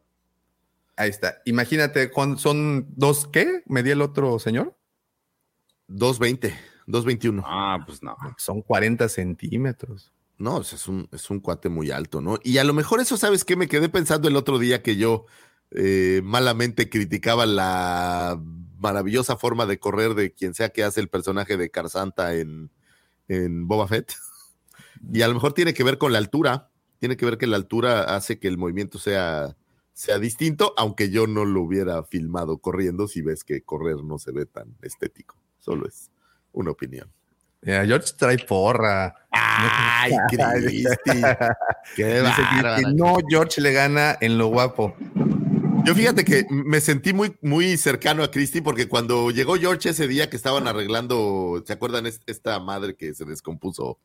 Ahí 0.97 1.09
está. 1.09 1.41
Imagínate, 1.47 2.11
¿cuán- 2.11 2.37
¿son 2.37 2.87
dos 2.97 3.27
qué? 3.33 3.63
¿Medía 3.65 3.95
el 3.95 4.03
otro 4.03 4.39
señor? 4.39 4.77
220, 5.89 6.49
221. 6.87 7.43
Ah, 7.47 7.83
pues 7.87 8.03
no. 8.03 8.17
Son 8.39 8.63
40 8.63 9.09
centímetros. 9.09 10.13
No, 10.37 10.61
es 10.61 10.89
un, 10.89 11.09
es 11.13 11.31
un 11.31 11.41
cuate 11.41 11.69
muy 11.69 11.91
alto, 11.91 12.21
¿no? 12.21 12.39
Y 12.43 12.59
a 12.59 12.65
lo 12.65 12.75
mejor 12.75 13.01
eso, 13.01 13.17
¿sabes 13.17 13.45
qué? 13.45 13.55
Me 13.55 13.69
quedé 13.69 13.89
pensando 13.89 14.29
el 14.29 14.37
otro 14.37 14.59
día 14.59 14.83
que 14.83 14.97
yo 14.97 15.27
eh, 15.71 16.23
malamente 16.25 16.91
criticaba 16.91 17.47
la 17.47 18.41
maravillosa 18.79 19.37
forma 19.37 19.67
de 19.67 19.79
correr 19.79 20.15
de 20.15 20.33
quien 20.33 20.55
sea 20.55 20.71
que 20.71 20.83
hace 20.85 21.01
el 21.01 21.09
personaje 21.09 21.57
de 21.57 21.71
Carsanta 21.71 22.35
en, 22.35 22.71
en 23.29 23.69
Boba 23.69 23.87
Fett. 23.87 24.13
Y 25.13 25.23
a 25.23 25.29
lo 25.29 25.35
mejor 25.35 25.53
tiene 25.53 25.75
que 25.75 25.85
ver 25.85 25.99
con 25.99 26.13
la 26.13 26.19
altura. 26.19 26.71
Tiene 26.99 27.17
que 27.17 27.27
ver 27.27 27.39
que 27.39 27.47
la 27.47 27.57
altura 27.57 28.17
hace 28.17 28.39
que 28.39 28.49
el 28.49 28.59
movimiento 28.59 28.99
sea, 28.99 29.57
sea 29.93 30.19
distinto, 30.19 30.75
aunque 30.77 31.11
yo 31.11 31.27
no 31.27 31.45
lo 31.45 31.63
hubiera 31.63 32.03
filmado 32.05 32.59
corriendo 32.59 33.07
si 33.07 33.23
ves 33.23 33.45
que 33.45 33.63
correr 33.63 34.03
no 34.03 34.19
se 34.19 34.33
ve 34.33 34.47
tan 34.47 34.77
estético. 34.83 35.37
Solo 35.65 35.87
es 35.89 36.11
una 36.53 36.71
opinión. 36.73 37.11
Yeah, 37.63 37.87
George 37.87 38.13
trae 38.19 38.37
porra. 38.39 39.15
Ay, 39.31 40.13
Cristi. 40.29 40.97
Qué 41.97 42.21
Dice 42.21 42.43
que 42.77 42.83
no, 42.95 43.17
George 43.27 43.63
le 43.63 43.73
gana 43.73 44.19
en 44.21 44.37
lo 44.37 44.49
guapo. 44.49 44.95
Yo 45.87 45.95
fíjate 45.95 46.25
que 46.25 46.45
me 46.51 46.81
sentí 46.83 47.15
muy, 47.15 47.35
muy 47.41 47.77
cercano 47.79 48.23
a 48.23 48.31
Cristi 48.31 48.61
porque 48.61 48.89
cuando 48.89 49.31
llegó 49.31 49.55
George 49.57 49.89
ese 49.91 50.07
día 50.07 50.29
que 50.29 50.37
estaban 50.37 50.69
arreglando, 50.69 51.63
¿se 51.67 51.73
acuerdan 51.73 52.07
es- 52.07 52.21
esta 52.27 52.59
madre 52.61 52.95
que 52.97 53.15
se 53.15 53.25
descompuso? 53.25 53.99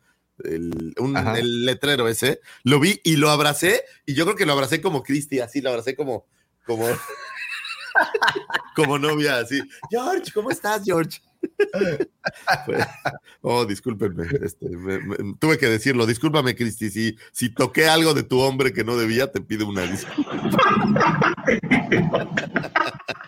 El, 0.43 0.93
un- 0.97 1.18
Ajá. 1.18 1.38
el 1.38 1.66
letrero 1.66 2.07
ese, 2.07 2.39
lo 2.64 2.80
vi 2.80 3.01
y 3.03 3.18
lo 3.18 3.30
abracé 3.30 3.84
y 4.05 4.14
yo 4.14 4.24
creo 4.24 4.38
que 4.38 4.45
lo 4.45 4.53
abracé 4.53 4.82
como 4.82 5.03
Cristi, 5.03 5.41
así 5.41 5.60
lo 5.60 5.70
abracé 5.70 5.97
como, 5.97 6.26
como, 6.66 6.86
como 8.76 8.97
novia, 8.97 9.39
así. 9.39 9.62
George, 9.89 10.32
¿cómo 10.34 10.49
estás, 10.51 10.82
George? 10.86 11.20
Fue- 12.66 12.78
oh, 13.41 13.66
discúlpenme, 13.66 14.26
este, 14.43 14.70
me- 14.70 14.99
me- 14.99 15.18
tuve 15.39 15.57
que 15.57 15.68
decirlo, 15.68 16.05
discúlpame, 16.05 16.55
Cristi, 16.55 16.89
si, 16.89 17.18
si 17.32 17.49
toqué 17.53 17.88
algo 17.88 18.14
de 18.14 18.24
tu 18.24 18.39
hombre 18.39 18.72
que 18.74 18.84
no 18.84 18.95
debía, 18.97 19.32
te 19.32 19.41
pido 19.41 19.68
una 19.68 19.84
disculpa. 19.84 20.32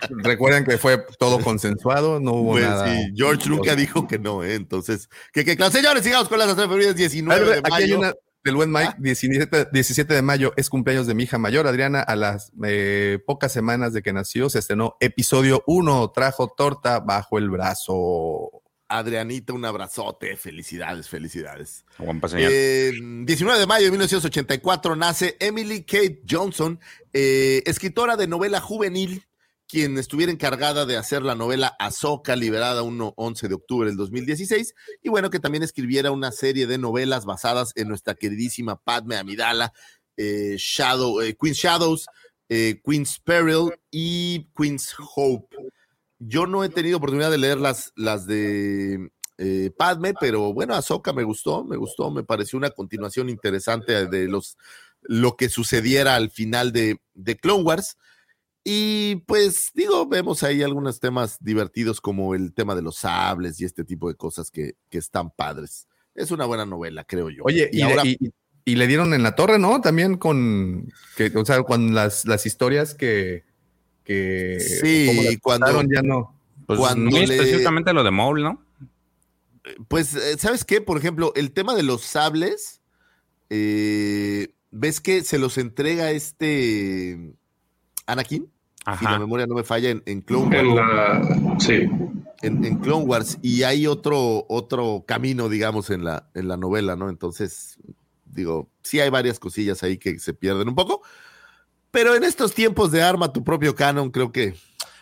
Recuerden 0.09 0.65
que 0.65 0.77
fue 0.77 1.03
todo 1.19 1.39
consensuado, 1.39 2.19
no 2.19 2.33
hubo 2.33 2.51
Pues 2.53 2.65
nada. 2.65 2.93
sí, 2.93 3.13
George 3.15 3.49
nunca 3.49 3.75
dijo 3.75 4.07
que 4.07 4.19
no, 4.19 4.43
¿eh? 4.43 4.55
Entonces, 4.55 5.09
¿qué, 5.31 5.45
qué 5.45 5.55
clase? 5.55 5.77
Señores, 5.77 6.03
sigamos 6.03 6.27
con 6.27 6.39
las 6.39 6.49
efemérides 6.51 6.95
19 6.95 7.45
de 7.45 7.51
Aquí 7.59 7.61
hay 7.73 7.81
mayo. 7.83 7.99
una 7.99 8.13
del 8.43 8.55
buen 8.55 8.71
Mike, 8.71 8.95
17, 8.97 9.67
17 9.71 10.13
de 10.13 10.21
mayo 10.21 10.53
es 10.55 10.69
cumpleaños 10.69 11.05
de 11.07 11.13
mi 11.13 11.23
hija 11.23 11.37
mayor, 11.37 11.67
Adriana. 11.67 12.01
A 12.01 12.15
las 12.15 12.51
eh, 12.63 13.19
pocas 13.25 13.51
semanas 13.51 13.93
de 13.93 14.01
que 14.01 14.13
nació, 14.13 14.49
se 14.49 14.59
estrenó 14.59 14.97
episodio 14.99 15.63
1, 15.67 16.11
trajo 16.11 16.47
torta 16.55 16.99
bajo 16.99 17.37
el 17.37 17.49
brazo. 17.49 18.61
Adrianita, 18.87 19.53
un 19.53 19.63
abrazote, 19.63 20.35
felicidades, 20.35 21.07
felicidades. 21.07 21.85
Eh, 22.33 22.91
19 23.23 23.59
de 23.59 23.67
mayo 23.67 23.85
de 23.85 23.91
1984 23.91 24.95
nace 24.95 25.37
Emily 25.39 25.83
Kate 25.83 26.21
Johnson, 26.29 26.79
eh, 27.13 27.63
escritora 27.65 28.17
de 28.17 28.27
novela 28.27 28.59
juvenil, 28.59 29.25
quien 29.71 29.97
estuviera 29.97 30.33
encargada 30.33 30.85
de 30.85 30.97
hacer 30.97 31.21
la 31.21 31.33
novela 31.33 31.77
Ahsoka, 31.79 32.35
liberada 32.35 32.81
un 32.83 33.13
11 33.15 33.47
de 33.47 33.55
octubre 33.55 33.87
del 33.87 33.95
2016, 33.95 34.75
y 35.01 35.07
bueno, 35.07 35.29
que 35.29 35.39
también 35.39 35.63
escribiera 35.63 36.11
una 36.11 36.33
serie 36.33 36.67
de 36.67 36.77
novelas 36.77 37.23
basadas 37.23 37.71
en 37.75 37.87
nuestra 37.87 38.15
queridísima 38.15 38.75
Padme 38.75 39.15
Amidala, 39.15 39.71
eh, 40.17 40.55
Shadow, 40.57 41.21
eh, 41.21 41.37
Queen's 41.41 41.57
Shadows, 41.57 42.05
eh, 42.49 42.81
Queen's 42.85 43.17
Peril 43.19 43.71
y 43.89 44.49
Queen's 44.57 44.93
Hope. 45.15 45.55
Yo 46.19 46.45
no 46.47 46.65
he 46.65 46.69
tenido 46.69 46.97
oportunidad 46.97 47.31
de 47.31 47.37
leer 47.37 47.57
las, 47.57 47.93
las 47.95 48.27
de 48.27 49.09
eh, 49.37 49.71
Padme, 49.77 50.13
pero 50.19 50.51
bueno, 50.53 50.75
Ahsoka 50.75 51.13
me 51.13 51.23
gustó, 51.23 51.63
me 51.63 51.77
gustó, 51.77 52.11
me 52.11 52.23
pareció 52.23 52.57
una 52.57 52.71
continuación 52.71 53.29
interesante 53.29 54.05
de 54.05 54.27
los 54.27 54.57
lo 55.03 55.37
que 55.37 55.47
sucediera 55.47 56.15
al 56.15 56.29
final 56.29 56.73
de, 56.73 56.99
de 57.13 57.37
Clone 57.37 57.63
Wars. 57.63 57.95
Y 58.63 59.15
pues 59.25 59.71
digo, 59.73 60.05
vemos 60.07 60.43
ahí 60.43 60.61
algunos 60.61 60.99
temas 60.99 61.37
divertidos 61.39 61.99
como 61.99 62.35
el 62.35 62.53
tema 62.53 62.75
de 62.75 62.83
los 62.83 62.97
sables 62.97 63.59
y 63.59 63.65
este 63.65 63.83
tipo 63.83 64.07
de 64.07 64.15
cosas 64.15 64.51
que, 64.51 64.75
que 64.89 64.99
están 64.99 65.31
padres. 65.31 65.87
Es 66.13 66.29
una 66.31 66.45
buena 66.45 66.65
novela, 66.65 67.03
creo 67.03 67.29
yo. 67.29 67.43
Oye, 67.43 67.69
y, 67.73 67.81
ahora, 67.81 68.03
y- 68.05 68.17
y 68.63 68.75
le 68.75 68.85
dieron 68.85 69.13
en 69.15 69.23
la 69.23 69.33
torre, 69.35 69.57
¿no? 69.57 69.81
También 69.81 70.17
con, 70.17 70.91
que, 71.17 71.31
o 71.35 71.43
sea, 71.45 71.63
con 71.63 71.95
las, 71.95 72.25
las 72.25 72.45
historias 72.45 72.93
que, 72.93 73.43
que 74.03 74.59
Sí, 74.59 75.05
como 75.07 75.23
las 75.23 75.37
cuando- 75.41 75.83
ya 75.93 76.01
no. 76.03 76.37
Pues 76.67 76.79
cuando 76.79 77.09
muy 77.09 77.25
le- 77.25 77.35
específicamente 77.35 77.91
lo 77.93 78.03
de 78.03 78.11
Maul, 78.11 78.43
¿no? 78.43 78.63
Pues, 79.87 80.13
eh, 80.15 80.37
¿sabes 80.37 80.63
qué? 80.65 80.79
Por 80.81 80.97
ejemplo, 80.97 81.33
el 81.35 81.51
tema 81.51 81.73
de 81.75 81.83
los 81.83 82.03
sables, 82.03 82.81
eh, 83.49 84.49
¿ves 84.69 85.01
que 85.01 85.23
se 85.23 85.39
los 85.39 85.57
entrega 85.57 86.11
este 86.11 87.33
Anakin? 88.11 88.47
Si 88.97 89.05
la 89.05 89.19
memoria 89.19 89.45
no 89.45 89.53
me 89.55 89.63
falla 89.63 89.89
en, 89.91 90.01
en 90.07 90.21
Clone 90.21 90.47
Wars. 90.47 90.59
En 90.59 90.75
la, 90.75 91.55
sí. 91.59 91.89
en, 92.41 92.65
en 92.65 92.77
Clone 92.79 93.05
Wars 93.05 93.37
y 93.43 93.61
hay 93.63 93.85
otro, 93.85 94.45
otro 94.49 95.03
camino, 95.07 95.49
digamos, 95.49 95.91
en 95.91 96.03
la, 96.03 96.27
en 96.33 96.47
la 96.47 96.57
novela, 96.57 96.95
¿no? 96.95 97.09
Entonces, 97.09 97.77
digo, 98.25 98.69
sí 98.81 98.99
hay 98.99 99.09
varias 99.11 99.37
cosillas 99.39 99.83
ahí 99.83 99.97
que 99.99 100.17
se 100.17 100.33
pierden 100.33 100.67
un 100.67 100.73
poco, 100.75 101.03
pero 101.91 102.15
en 102.15 102.23
estos 102.23 102.55
tiempos 102.55 102.91
de 102.91 103.03
arma 103.03 103.31
tu 103.31 103.43
propio 103.43 103.75
canon, 103.75 104.09
creo 104.09 104.31
que 104.31 104.55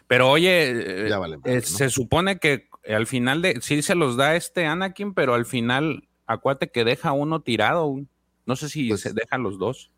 Pero 0.07 0.30
oye, 0.30 1.05
eh, 1.05 1.10
ya 1.10 1.18
vale. 1.18 1.38
eh, 1.45 1.62
se 1.62 1.89
supone 1.89 2.38
que 2.39 2.68
al 2.88 3.07
final 3.07 3.41
de 3.41 3.60
sí 3.62 3.82
se 3.82 3.95
los 3.95 4.18
da 4.18 4.36
este 4.36 4.66
Anakin, 4.66 5.14
pero 5.14 5.36
al 5.36 5.45
final 5.45 6.10
acuérdate 6.26 6.70
que 6.72 6.84
deja 6.84 7.14
uno 7.14 7.41
tirado. 7.43 7.95
No 8.45 8.55
sé 8.57 8.68
si 8.68 8.89
Pues, 8.89 9.01
se 9.01 9.14
dejan 9.14 9.41
los 9.43 9.57
dos. 9.57 9.91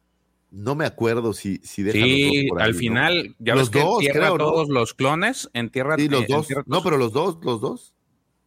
No 0.51 0.75
me 0.75 0.85
acuerdo 0.85 1.31
si, 1.33 1.57
si 1.63 1.81
dejan 1.81 2.01
los 2.01 2.09
Sí, 2.09 2.23
dos 2.25 2.49
por 2.49 2.59
ahí, 2.61 2.65
al 2.67 2.73
¿no? 2.73 2.79
final 2.79 3.35
ya 3.39 3.55
Los 3.55 3.69
ves 3.71 3.81
que 3.81 3.87
dos, 3.87 4.03
entierra 4.03 4.19
creo, 4.27 4.37
¿no? 4.37 4.43
todos 4.45 4.69
los 4.69 4.93
clones, 4.93 5.49
entierra 5.53 5.95
Sí, 5.97 6.09
los 6.09 6.27
dos. 6.27 6.47
No, 6.65 6.83
pero 6.83 6.97
los 6.97 7.13
dos, 7.13 7.37
los 7.41 7.61
dos. 7.61 7.93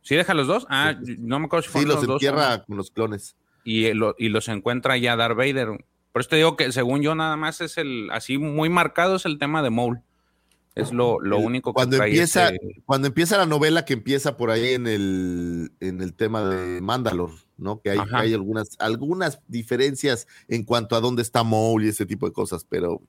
¿Sí 0.02 0.14
deja 0.14 0.34
los 0.34 0.46
dos? 0.46 0.66
Ah, 0.68 0.94
no 1.18 1.38
me 1.40 1.46
acuerdo 1.46 1.62
si 1.62 1.68
Sí, 1.68 1.72
fueron 1.72 1.88
los 1.88 1.96
los 2.00 2.07
dos. 2.07 2.14
entierra 2.22 2.62
con 2.64 2.76
los 2.76 2.90
clones. 2.90 3.36
y, 3.66 3.86
eh, 3.86 3.94
lo- 3.94 4.14
y 4.18 4.28
los 4.28 4.48
encuentra 4.48 4.98
ya 4.98 5.16
Darth 5.16 5.38
Vader. 5.38 5.68
Por 6.12 6.20
eso 6.20 6.28
te 6.28 6.36
digo 6.36 6.55
que 6.55 6.70
según 6.70 7.00
yo 7.00 7.14
nada 7.14 7.34
más 7.38 7.62
es 7.62 7.78
el, 7.78 8.11
así 8.12 8.36
muy 8.36 8.68
marcado 8.68 9.16
es 9.16 9.24
el 9.24 9.38
tema 9.38 9.62
de 9.62 9.70
Maul. 9.70 10.00
Es 10.74 10.92
lo, 10.92 11.18
lo 11.20 11.38
El- 11.38 11.44
único 11.46 11.70
que 11.70 11.74
cuando 11.74 11.96
trae 11.96 12.11
empieza, 12.11 12.48
este- 12.50 12.82
cuando 12.84 13.07
empieza 13.09 13.38
la 13.38 13.46
novela 13.46 13.86
que 13.86 13.94
empieza 13.94 14.36
por 14.36 14.50
ahí 14.50 14.74
en 14.74 14.86
el, 14.86 15.72
en 15.80 16.02
el 16.02 16.12
tema 16.12 16.44
de 16.44 16.82
Mandalor, 16.82 17.30
¿no? 17.57 17.80
Que 17.80 17.90
hay, 17.90 18.32
algunas, 18.34 18.70
algunas 18.78 19.40
diferencias 19.48 20.26
en 20.48 20.64
cuanto 20.64 20.96
a 20.96 21.00
dónde 21.00 21.22
está 21.22 21.44
Maul 21.44 21.84
y 21.84 21.88
ese 21.88 22.07
tipo 22.07 22.26
de 22.26 22.32
cosas, 22.32 22.64
pero 22.68 23.00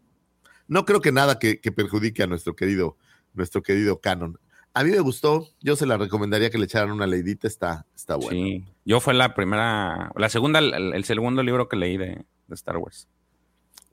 no 0.67 0.85
creo 0.85 1.01
que 1.01 1.11
nada 1.11 1.39
que, 1.39 1.59
que 1.59 1.71
perjudique 1.71 2.23
a 2.23 2.27
nuestro 2.27 2.55
querido, 2.55 2.97
nuestro 3.33 3.61
querido 3.63 3.99
canon. 3.99 4.39
A 4.73 4.83
mí 4.83 4.91
me 4.91 4.99
gustó, 4.99 5.47
yo 5.61 5.75
se 5.75 5.85
la 5.85 5.97
recomendaría 5.97 6.49
que 6.49 6.57
le 6.57 6.65
echaran 6.65 6.91
una 6.91 7.07
leidita, 7.07 7.47
está, 7.47 7.85
está 7.95 8.15
bueno. 8.15 8.31
Sí, 8.31 8.65
yo 8.83 8.99
fue 8.99 9.13
la 9.13 9.33
primera, 9.33 10.11
la 10.15 10.29
segunda, 10.29 10.59
el, 10.59 10.93
el 10.93 11.03
segundo 11.05 11.41
libro 11.43 11.69
que 11.69 11.77
leí 11.77 11.97
de, 11.97 12.25
de 12.47 12.55
Star 12.55 12.77
Wars. 12.77 13.07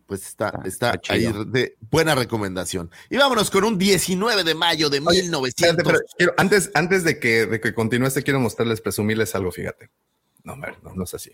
Pues 0.06 0.26
está, 0.26 0.48
Está- 0.48 0.68
está, 0.68 0.90
está 0.94 1.14
ahí 1.14 1.32
de 1.46 1.76
buena 1.90 2.14
recomendación. 2.16 2.90
Y 3.08 3.16
vámonos 3.16 3.50
con 3.50 3.64
un 3.64 3.78
19 3.78 4.42
de 4.44 4.54
mayo 4.54 4.90
de 4.90 4.98
Oye, 4.98 5.22
1900. 5.22 5.78
Espérate, 5.78 5.82
pero 5.84 5.98
quiero- 6.18 6.34
antes, 6.36 6.70
antes 6.74 7.04
de 7.04 7.18
que, 7.20 7.46
de 7.46 7.60
que 7.60 7.72
continúe 7.72 8.08
este, 8.08 8.22
quiero 8.24 8.40
mostrarles, 8.40 8.80
presumirles 8.80 9.34
algo, 9.36 9.52
fíjate. 9.52 9.88
No, 10.44 10.56
no, 10.56 10.66
no 10.94 11.04
es 11.04 11.14
así. 11.14 11.30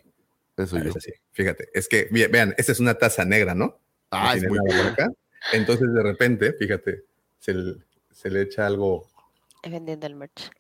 Eso 0.56 0.76
es 0.76 0.96
así. 0.96 1.12
Fíjate, 1.32 1.68
es 1.72 1.88
que, 1.88 2.08
ve- 2.10 2.26
vean, 2.28 2.54
esta 2.58 2.72
es 2.72 2.80
una 2.80 2.94
taza 2.94 3.24
negra, 3.24 3.54
¿no? 3.54 3.66
No 3.66 3.76
Ah, 4.10 4.34
es 4.36 4.42
muy 4.48 4.58
por 4.58 4.86
acá. 4.86 5.08
Entonces, 5.52 5.92
de 5.94 6.02
repente, 6.02 6.52
fíjate, 6.54 7.04
se, 7.38 7.54
le- 7.54 7.76
se 8.12 8.28
le 8.30 8.42
echa 8.42 8.66
algo, 8.66 9.06
Vendiendo 9.68 10.06
el 10.06 10.14
merch. 10.14 10.50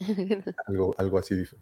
algo, 0.66 0.94
algo 0.98 1.18
así. 1.18 1.34
dif- 1.34 1.54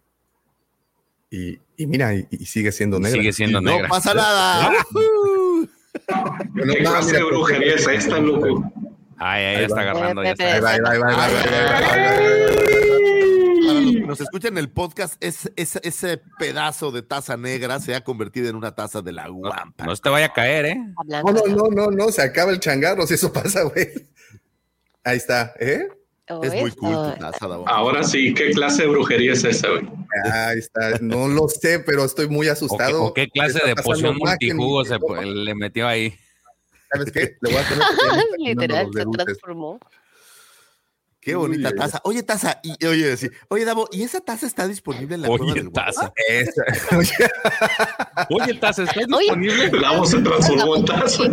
Y, 1.31 1.59
y 1.77 1.87
mira, 1.87 2.15
y, 2.15 2.27
y 2.31 2.45
sigue 2.47 2.73
siendo 2.73 2.99
negra. 2.99 3.19
sigue 3.21 3.33
siendo 3.33 3.61
Y 3.61 3.65
no 3.65 3.71
negra. 3.73 3.89
pasa 3.89 4.15
nada. 4.15 4.71
Uh. 4.95 5.67
Bueno, 6.51 6.73
¿Qué 6.75 6.79
clase 6.81 7.17
de 7.17 7.25
brujería 7.25 7.75
es 7.75 7.87
esta, 7.89 8.19
loco? 8.19 8.71
Ay, 9.19 9.45
ahí 9.45 9.57
Ahí 9.57 9.65
está 9.65 9.81
agarrando. 9.81 10.21
Ahí 10.21 10.35
va, 10.61 10.71
ahí 10.73 10.81
va, 10.81 10.91
ahí 10.91 10.99
va, 10.99 12.66
nos 14.07 14.21
escuchan 14.21 14.53
en 14.53 14.59
el 14.59 14.71
podcast, 14.71 15.15
es, 15.21 15.51
es- 15.57 15.77
ese 15.83 16.21
pedazo 16.39 16.91
de 16.91 17.03
taza 17.03 17.37
negra 17.37 17.81
se 17.81 17.95
ha 17.95 18.03
convertido 18.03 18.49
en 18.49 18.57
una 18.57 18.75
taza 18.75 19.03
de 19.03 19.13
la 19.13 19.29
guampa. 19.29 19.85
No 19.85 19.95
se 19.95 20.03
te 20.03 20.09
vaya 20.09 20.27
a 20.27 20.33
caer, 20.33 20.65
¿eh? 20.67 20.77
No, 21.07 21.23
no, 21.23 21.43
no, 21.47 21.69
no, 21.71 21.91
no, 21.91 22.13
se 22.13 22.23
acaba 22.23 22.51
el 22.53 22.61
changarro 22.61 23.07
si 23.07 23.15
eso 23.15 23.33
pasa, 23.33 23.63
güey. 23.65 23.89
Ahí 25.05 25.17
está, 25.19 25.53
¿eh? 25.61 25.89
Oh, 26.29 26.43
Es 26.43 26.53
muy 26.55 26.73
cool 26.73 27.13
tu 27.15 27.21
taza, 27.21 27.47
Davo. 27.47 27.69
Ahora 27.69 28.03
sí, 28.03 28.35
¿qué 28.35 28.51
clase 28.51 28.83
de 28.83 28.89
brujería 28.89 29.33
es 29.35 29.45
esa, 29.45 29.69
güey? 29.69 29.87
Ahí 30.33 30.59
está. 30.59 30.99
No 31.01 31.29
lo 31.29 31.47
sé, 31.49 31.79
pero 31.79 32.05
estoy 32.05 32.29
muy 32.29 32.47
¿O 32.47 32.51
qué, 32.51 32.51
asustado. 32.51 33.05
o 33.05 33.15
qué 33.15 33.29
clase 33.29 33.61
de 33.65 33.77
poción 33.77 34.17
multijugo 34.17 34.85
se, 34.85 34.99
le 35.25 35.55
metió 35.55 35.87
ahí? 35.87 36.17
¿Sabes 36.93 37.13
qué? 37.13 37.37
Le 37.41 37.53
voy 37.53 37.61
a 37.63 37.69
tener 37.69 37.85
que 38.39 38.39
Literal, 38.45 38.89
se 38.93 39.05
transformó. 39.25 39.79
Qué 41.27 41.35
bonita 41.35 41.71
Uy, 41.71 41.75
taza. 41.77 42.01
Oye, 42.05 42.23
taza, 42.23 42.61
y, 42.63 42.87
oye, 42.87 43.17
sí. 43.17 43.29
Oye, 43.49 43.65
Davo, 43.65 43.89
¿y 43.91 44.05
esa 44.05 44.21
taza 44.21 44.47
está 44.47 44.69
disponible 44.69 45.17
en 45.17 45.23
la 45.23 45.27
cueva 45.29 45.45
Oye, 45.47 45.55
del 45.55 45.71
guampa? 45.71 45.87
taza. 45.87 46.13
Esa. 46.29 46.63
Oye, 46.97 47.11
Oye, 48.31 48.55
Taz, 48.61 48.79
¿estás 48.79 48.97
Oye. 48.97 49.17
disponible? 49.19 49.73
La 49.81 49.99
voz 49.99 50.11
se 50.13 50.21
transformó 50.23 50.77
en 50.77 50.85
taza. 50.85 51.25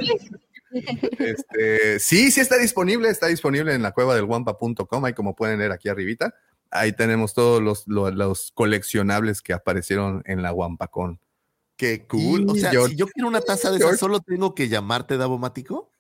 este, 1.20 2.00
sí, 2.00 2.32
sí 2.32 2.39
está 2.41 2.58
disponible, 2.58 3.08
está 3.10 3.28
disponible 3.28 3.74
en 3.76 3.84
la 3.84 3.91
cueva 3.91 4.16
del 4.16 4.26
guampa.com, 4.26 5.06
ahí 5.06 5.14
como 5.14 5.36
pueden 5.36 5.60
ver 5.60 5.72
aquí 5.72 5.89
arribita. 5.89 6.34
ahí 6.72 6.91
tenemos 6.94 7.36
todos 7.36 7.62
los, 7.62 7.88
los, 7.88 8.16
los 8.16 8.52
coleccionables 8.56 9.44
que 9.44 9.54
aparecieron 9.54 10.24
en 10.26 10.41
la 10.41 10.52
Wampacón. 10.54 11.20
Qué 11.76 12.08
cool. 12.08 12.48
O 12.50 12.56
sea, 12.56 12.72
George- 12.72 12.94
si 12.94 12.98
yo 12.98 13.08
quiero 13.08 13.28
una 13.28 13.41
taza 13.41 13.70
de 13.70 13.78
esas, 13.78 14.00
solo 14.00 14.22
tengo 14.22 14.56
que 14.56 14.70
llamarte 14.70 15.18
Davomático. 15.18 15.91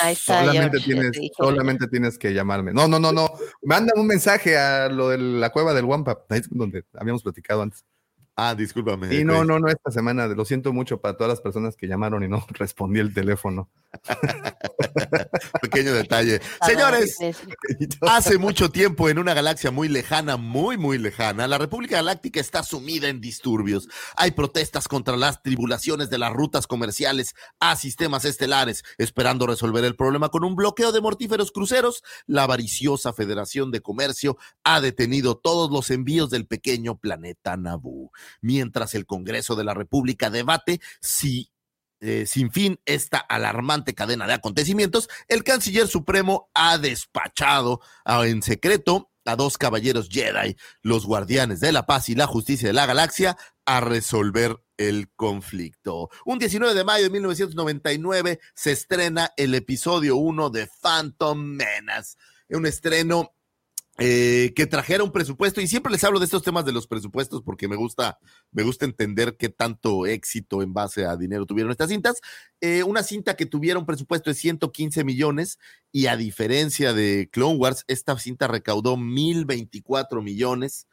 Ahí 0.00 0.12
está, 0.14 0.40
Solamente 0.40 0.80
George, 0.80 1.10
tienes, 1.10 1.30
solamente 1.36 1.86
tienes 1.88 2.18
que 2.18 2.34
llamarme. 2.34 2.72
No, 2.72 2.88
no, 2.88 2.98
no, 2.98 3.12
no. 3.12 3.30
Manda 3.62 3.92
un 3.96 4.06
mensaje 4.06 4.56
a 4.56 4.88
lo 4.88 5.08
de 5.08 5.18
la 5.18 5.50
cueva 5.50 5.74
del 5.74 5.84
Wampa, 5.84 6.24
ahí 6.28 6.40
es 6.40 6.48
donde 6.50 6.84
habíamos 6.94 7.22
platicado 7.22 7.62
antes. 7.62 7.84
Ah, 8.38 8.54
discúlpame. 8.54 9.14
Y 9.14 9.24
no, 9.24 9.44
no, 9.46 9.58
no, 9.58 9.68
esta 9.68 9.90
semana, 9.90 10.26
lo 10.26 10.44
siento 10.44 10.70
mucho 10.74 11.00
para 11.00 11.16
todas 11.16 11.30
las 11.30 11.40
personas 11.40 11.74
que 11.74 11.86
llamaron 11.88 12.22
y 12.22 12.28
no 12.28 12.44
respondí 12.50 13.00
el 13.00 13.14
teléfono. 13.14 13.70
Pequeño 15.62 15.94
detalle. 15.94 16.40
Señores, 16.66 17.16
es- 17.20 17.38
Hace 18.02 18.38
mucho 18.38 18.70
tiempo, 18.70 19.08
en 19.08 19.18
una 19.18 19.34
galaxia 19.34 19.70
muy 19.70 19.88
lejana, 19.88 20.36
muy, 20.36 20.76
muy 20.76 20.98
lejana, 20.98 21.46
la 21.48 21.58
República 21.58 21.96
Galáctica 21.96 22.40
está 22.40 22.62
sumida 22.62 23.08
en 23.08 23.20
disturbios. 23.20 23.88
Hay 24.16 24.32
protestas 24.32 24.86
contra 24.88 25.16
las 25.16 25.42
tribulaciones 25.42 26.10
de 26.10 26.18
las 26.18 26.32
rutas 26.32 26.66
comerciales 26.66 27.34
a 27.58 27.74
sistemas 27.76 28.24
estelares. 28.24 28.84
Esperando 28.98 29.46
resolver 29.46 29.84
el 29.84 29.96
problema 29.96 30.28
con 30.28 30.44
un 30.44 30.56
bloqueo 30.56 30.92
de 30.92 31.00
mortíferos 31.00 31.52
cruceros, 31.52 32.02
la 32.26 32.42
avariciosa 32.44 33.12
Federación 33.12 33.70
de 33.70 33.80
Comercio 33.80 34.36
ha 34.64 34.80
detenido 34.80 35.36
todos 35.38 35.70
los 35.70 35.90
envíos 35.90 36.30
del 36.30 36.46
pequeño 36.46 36.98
planeta 36.98 37.56
Naboo. 37.56 38.10
Mientras 38.40 38.94
el 38.94 39.06
Congreso 39.06 39.56
de 39.56 39.64
la 39.64 39.74
República 39.74 40.30
debate 40.30 40.80
si 41.00 41.50
eh, 42.00 42.26
sin 42.26 42.52
fin 42.52 42.78
esta 42.84 43.16
alarmante 43.16 43.94
cadena 43.94 44.26
de 44.26 44.34
acontecimientos, 44.34 45.08
el 45.28 45.42
canciller 45.42 45.88
supremo 45.88 46.50
ha 46.52 46.76
despachado 46.76 47.80
a- 48.04 48.26
en 48.26 48.42
secreto 48.42 49.10
a 49.24 49.34
dos 49.34 49.56
caballeros 49.56 50.08
Jedi, 50.10 50.56
los 50.82 51.06
guardianes 51.06 51.58
de 51.60 51.72
la 51.72 51.86
paz 51.86 52.10
y 52.10 52.14
la 52.14 52.26
justicia 52.26 52.68
de 52.68 52.74
la 52.74 52.84
galaxia, 52.84 53.38
a 53.64 53.80
resolver 53.80 54.58
el 54.76 55.10
conflicto. 55.16 56.10
Un 56.26 56.38
19 56.38 56.74
de 56.74 56.84
mayo 56.84 57.04
de 57.04 57.10
1999 57.10 58.40
se 58.54 58.72
estrena 58.72 59.32
el 59.38 59.54
episodio 59.54 60.16
1 60.16 60.50
de 60.50 60.68
Phantom 60.82 61.38
Menace, 61.38 62.18
un 62.50 62.66
estreno 62.66 63.32
eh, 63.98 64.52
que 64.54 64.66
trajera 64.66 65.02
un 65.04 65.12
presupuesto, 65.12 65.60
y 65.60 65.66
siempre 65.66 65.90
les 65.90 66.04
hablo 66.04 66.18
de 66.18 66.26
estos 66.26 66.42
temas 66.42 66.64
de 66.66 66.72
los 66.72 66.86
presupuestos 66.86 67.42
porque 67.42 67.66
me 67.68 67.76
gusta, 67.76 68.18
me 68.52 68.62
gusta 68.62 68.84
entender 68.84 69.36
qué 69.38 69.48
tanto 69.48 70.04
éxito 70.06 70.60
en 70.62 70.74
base 70.74 71.06
a 71.06 71.16
dinero 71.16 71.46
tuvieron 71.46 71.72
estas 71.72 71.88
cintas. 71.88 72.20
Eh, 72.60 72.82
una 72.82 73.02
cinta 73.02 73.36
que 73.36 73.46
tuviera 73.46 73.78
un 73.78 73.86
presupuesto 73.86 74.30
de 74.30 74.34
115 74.34 75.04
millones, 75.04 75.58
y 75.92 76.06
a 76.08 76.16
diferencia 76.16 76.92
de 76.92 77.28
Clone 77.32 77.56
Wars, 77.56 77.84
esta 77.88 78.18
cinta 78.18 78.48
recaudó 78.48 78.96
1024 78.96 80.22
millones. 80.22 80.86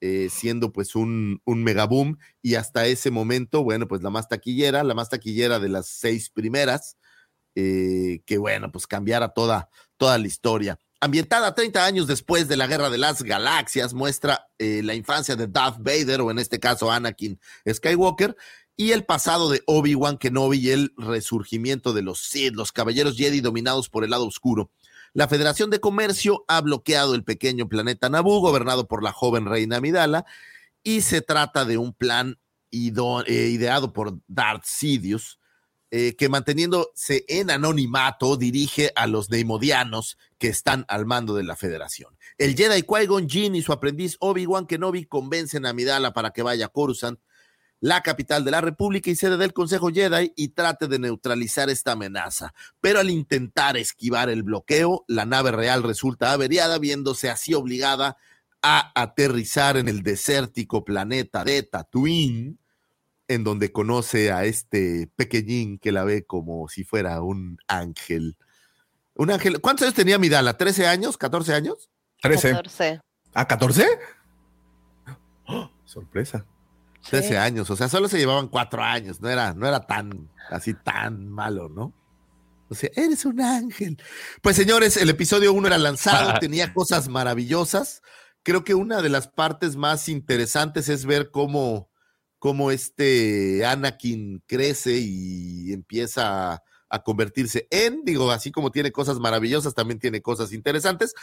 eh, 0.00 0.28
siendo 0.30 0.72
pues 0.72 0.96
un, 0.96 1.40
un 1.44 1.64
megaboom 1.64 2.18
y 2.42 2.56
hasta 2.56 2.86
ese 2.86 3.10
momento, 3.10 3.64
bueno, 3.64 3.88
pues 3.88 4.02
la 4.02 4.10
más 4.10 4.28
taquillera, 4.28 4.84
la 4.84 4.94
más 4.94 5.08
taquillera 5.10 5.60
de 5.60 5.68
las 5.70 5.86
seis 5.88 6.30
primeras, 6.30 6.98
que 7.54 8.38
bueno, 8.38 8.72
pues 8.72 8.86
cambiara 8.86 9.28
toda, 9.30 9.68
toda 9.96 10.18
la 10.18 10.26
historia. 10.26 10.78
Ambientada 11.04 11.52
30 11.52 11.84
años 11.84 12.06
después 12.06 12.46
de 12.46 12.56
la 12.56 12.68
Guerra 12.68 12.88
de 12.88 12.96
las 12.96 13.24
Galaxias, 13.24 13.92
muestra 13.92 14.46
eh, 14.60 14.82
la 14.84 14.94
infancia 14.94 15.34
de 15.34 15.48
Darth 15.48 15.78
Vader, 15.80 16.20
o 16.20 16.30
en 16.30 16.38
este 16.38 16.60
caso 16.60 16.92
Anakin 16.92 17.40
Skywalker, 17.68 18.36
y 18.76 18.92
el 18.92 19.04
pasado 19.04 19.50
de 19.50 19.64
Obi-Wan 19.66 20.16
Kenobi 20.16 20.58
y 20.58 20.70
el 20.70 20.94
resurgimiento 20.96 21.92
de 21.92 22.02
los 22.02 22.20
Sith, 22.20 22.54
los 22.54 22.70
caballeros 22.70 23.16
Jedi 23.16 23.40
dominados 23.40 23.88
por 23.88 24.04
el 24.04 24.10
lado 24.10 24.28
oscuro. 24.28 24.70
La 25.12 25.26
Federación 25.26 25.70
de 25.70 25.80
Comercio 25.80 26.44
ha 26.46 26.60
bloqueado 26.60 27.16
el 27.16 27.24
pequeño 27.24 27.68
planeta 27.68 28.08
Naboo, 28.08 28.38
gobernado 28.38 28.86
por 28.86 29.02
la 29.02 29.10
joven 29.10 29.46
reina 29.46 29.78
Amidala, 29.78 30.24
y 30.84 31.00
se 31.00 31.20
trata 31.20 31.64
de 31.64 31.78
un 31.78 31.94
plan 31.94 32.38
eh, 32.70 33.48
ideado 33.50 33.92
por 33.92 34.20
Darth 34.28 34.66
Sidious, 34.66 35.40
eh, 35.94 36.16
que 36.16 36.30
manteniéndose 36.30 37.26
en 37.28 37.50
anonimato 37.50 38.38
dirige 38.38 38.92
a 38.96 39.06
los 39.06 39.28
neimodianos 39.28 40.16
que 40.38 40.48
están 40.48 40.86
al 40.88 41.04
mando 41.04 41.34
de 41.34 41.44
la 41.44 41.54
federación. 41.54 42.16
El 42.38 42.56
Jedi 42.56 42.80
Qui-Gon 42.80 43.28
Jinn 43.28 43.56
y 43.56 43.60
su 43.60 43.74
aprendiz 43.74 44.16
Obi-Wan 44.18 44.66
Kenobi 44.66 45.04
convencen 45.04 45.66
a 45.66 45.68
Amidala 45.68 46.14
para 46.14 46.30
que 46.30 46.42
vaya 46.42 46.64
a 46.64 46.68
Coruscant, 46.70 47.20
la 47.80 48.00
capital 48.00 48.42
de 48.42 48.52
la 48.52 48.62
República 48.62 49.10
y 49.10 49.16
sede 49.16 49.36
del 49.36 49.52
Consejo 49.52 49.90
Jedi, 49.90 50.32
y 50.34 50.48
trate 50.48 50.88
de 50.88 50.98
neutralizar 50.98 51.68
esta 51.68 51.92
amenaza. 51.92 52.54
Pero 52.80 53.00
al 53.00 53.10
intentar 53.10 53.76
esquivar 53.76 54.30
el 54.30 54.44
bloqueo, 54.44 55.04
la 55.08 55.26
nave 55.26 55.50
real 55.50 55.82
resulta 55.82 56.32
averiada, 56.32 56.78
viéndose 56.78 57.28
así 57.28 57.52
obligada 57.52 58.16
a 58.62 58.98
aterrizar 58.98 59.76
en 59.76 59.88
el 59.88 60.02
desértico 60.02 60.86
planeta 60.86 61.44
de 61.44 61.64
Tatooine, 61.64 62.56
en 63.34 63.44
donde 63.44 63.72
conoce 63.72 64.32
a 64.32 64.44
este 64.44 65.08
pequeñín 65.16 65.78
que 65.78 65.92
la 65.92 66.04
ve 66.04 66.24
como 66.24 66.68
si 66.68 66.84
fuera 66.84 67.22
un 67.22 67.58
ángel. 67.68 68.36
Un 69.14 69.30
ángel. 69.30 69.60
¿Cuántos 69.60 69.84
años 69.84 69.94
tenía 69.94 70.18
Midala? 70.18 70.56
¿13 70.56 70.86
años? 70.86 71.18
¿14 71.18 71.52
años? 71.54 71.90
13. 72.22 72.50
14. 72.52 73.00
¿Ah, 73.34 73.46
14? 73.46 73.86
¡Oh! 75.46 75.70
sorpresa. 75.84 76.46
13 77.10 77.28
Sí. 77.28 77.34
años, 77.34 77.68
o 77.68 77.76
sea, 77.76 77.88
solo 77.88 78.08
se 78.08 78.16
llevaban 78.18 78.46
cuatro 78.48 78.80
años, 78.82 79.20
no 79.20 79.28
era, 79.28 79.54
no 79.54 79.66
era 79.66 79.84
tan, 79.86 80.30
así 80.50 80.72
tan 80.72 81.28
malo, 81.28 81.68
¿no? 81.68 81.92
O 82.68 82.74
sea, 82.76 82.90
eres 82.94 83.24
un 83.24 83.40
ángel. 83.40 83.98
Pues 84.40 84.54
señores, 84.56 84.96
el 84.96 85.10
episodio 85.10 85.52
1 85.52 85.66
era 85.66 85.78
lanzado, 85.78 86.38
tenía 86.40 86.72
cosas 86.72 87.08
maravillosas. 87.08 88.02
Creo 88.44 88.62
que 88.64 88.74
una 88.74 89.02
de 89.02 89.08
las 89.08 89.26
partes 89.28 89.74
más 89.76 90.08
interesantes 90.08 90.88
es 90.88 91.04
ver 91.04 91.30
cómo, 91.30 91.90
cómo 92.42 92.72
este 92.72 93.64
Anakin 93.64 94.42
crece 94.48 94.98
y 94.98 95.72
empieza 95.72 96.54
a, 96.54 96.62
a 96.88 97.02
convertirse 97.04 97.68
en, 97.70 98.04
digo, 98.04 98.32
así 98.32 98.50
como 98.50 98.72
tiene 98.72 98.90
cosas 98.90 99.20
maravillosas, 99.20 99.76
también 99.76 100.00
tiene 100.00 100.22
cosas 100.22 100.52
interesantes. 100.52 101.14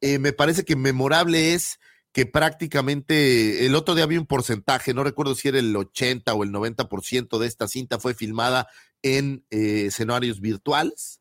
Eh, 0.00 0.18
me 0.18 0.32
parece 0.32 0.64
que 0.64 0.74
memorable 0.74 1.52
es 1.52 1.78
que 2.10 2.24
prácticamente 2.24 3.66
el 3.66 3.74
otro 3.74 3.94
día 3.94 4.04
había 4.04 4.18
un 4.18 4.24
porcentaje, 4.24 4.94
no 4.94 5.04
recuerdo 5.04 5.34
si 5.34 5.48
era 5.48 5.58
el 5.58 5.76
80 5.76 6.32
o 6.32 6.42
el 6.42 6.50
90% 6.50 7.38
de 7.38 7.46
esta 7.46 7.68
cinta 7.68 7.98
fue 7.98 8.14
filmada 8.14 8.66
en 9.02 9.44
eh, 9.50 9.88
escenarios 9.88 10.40
virtuales. 10.40 11.20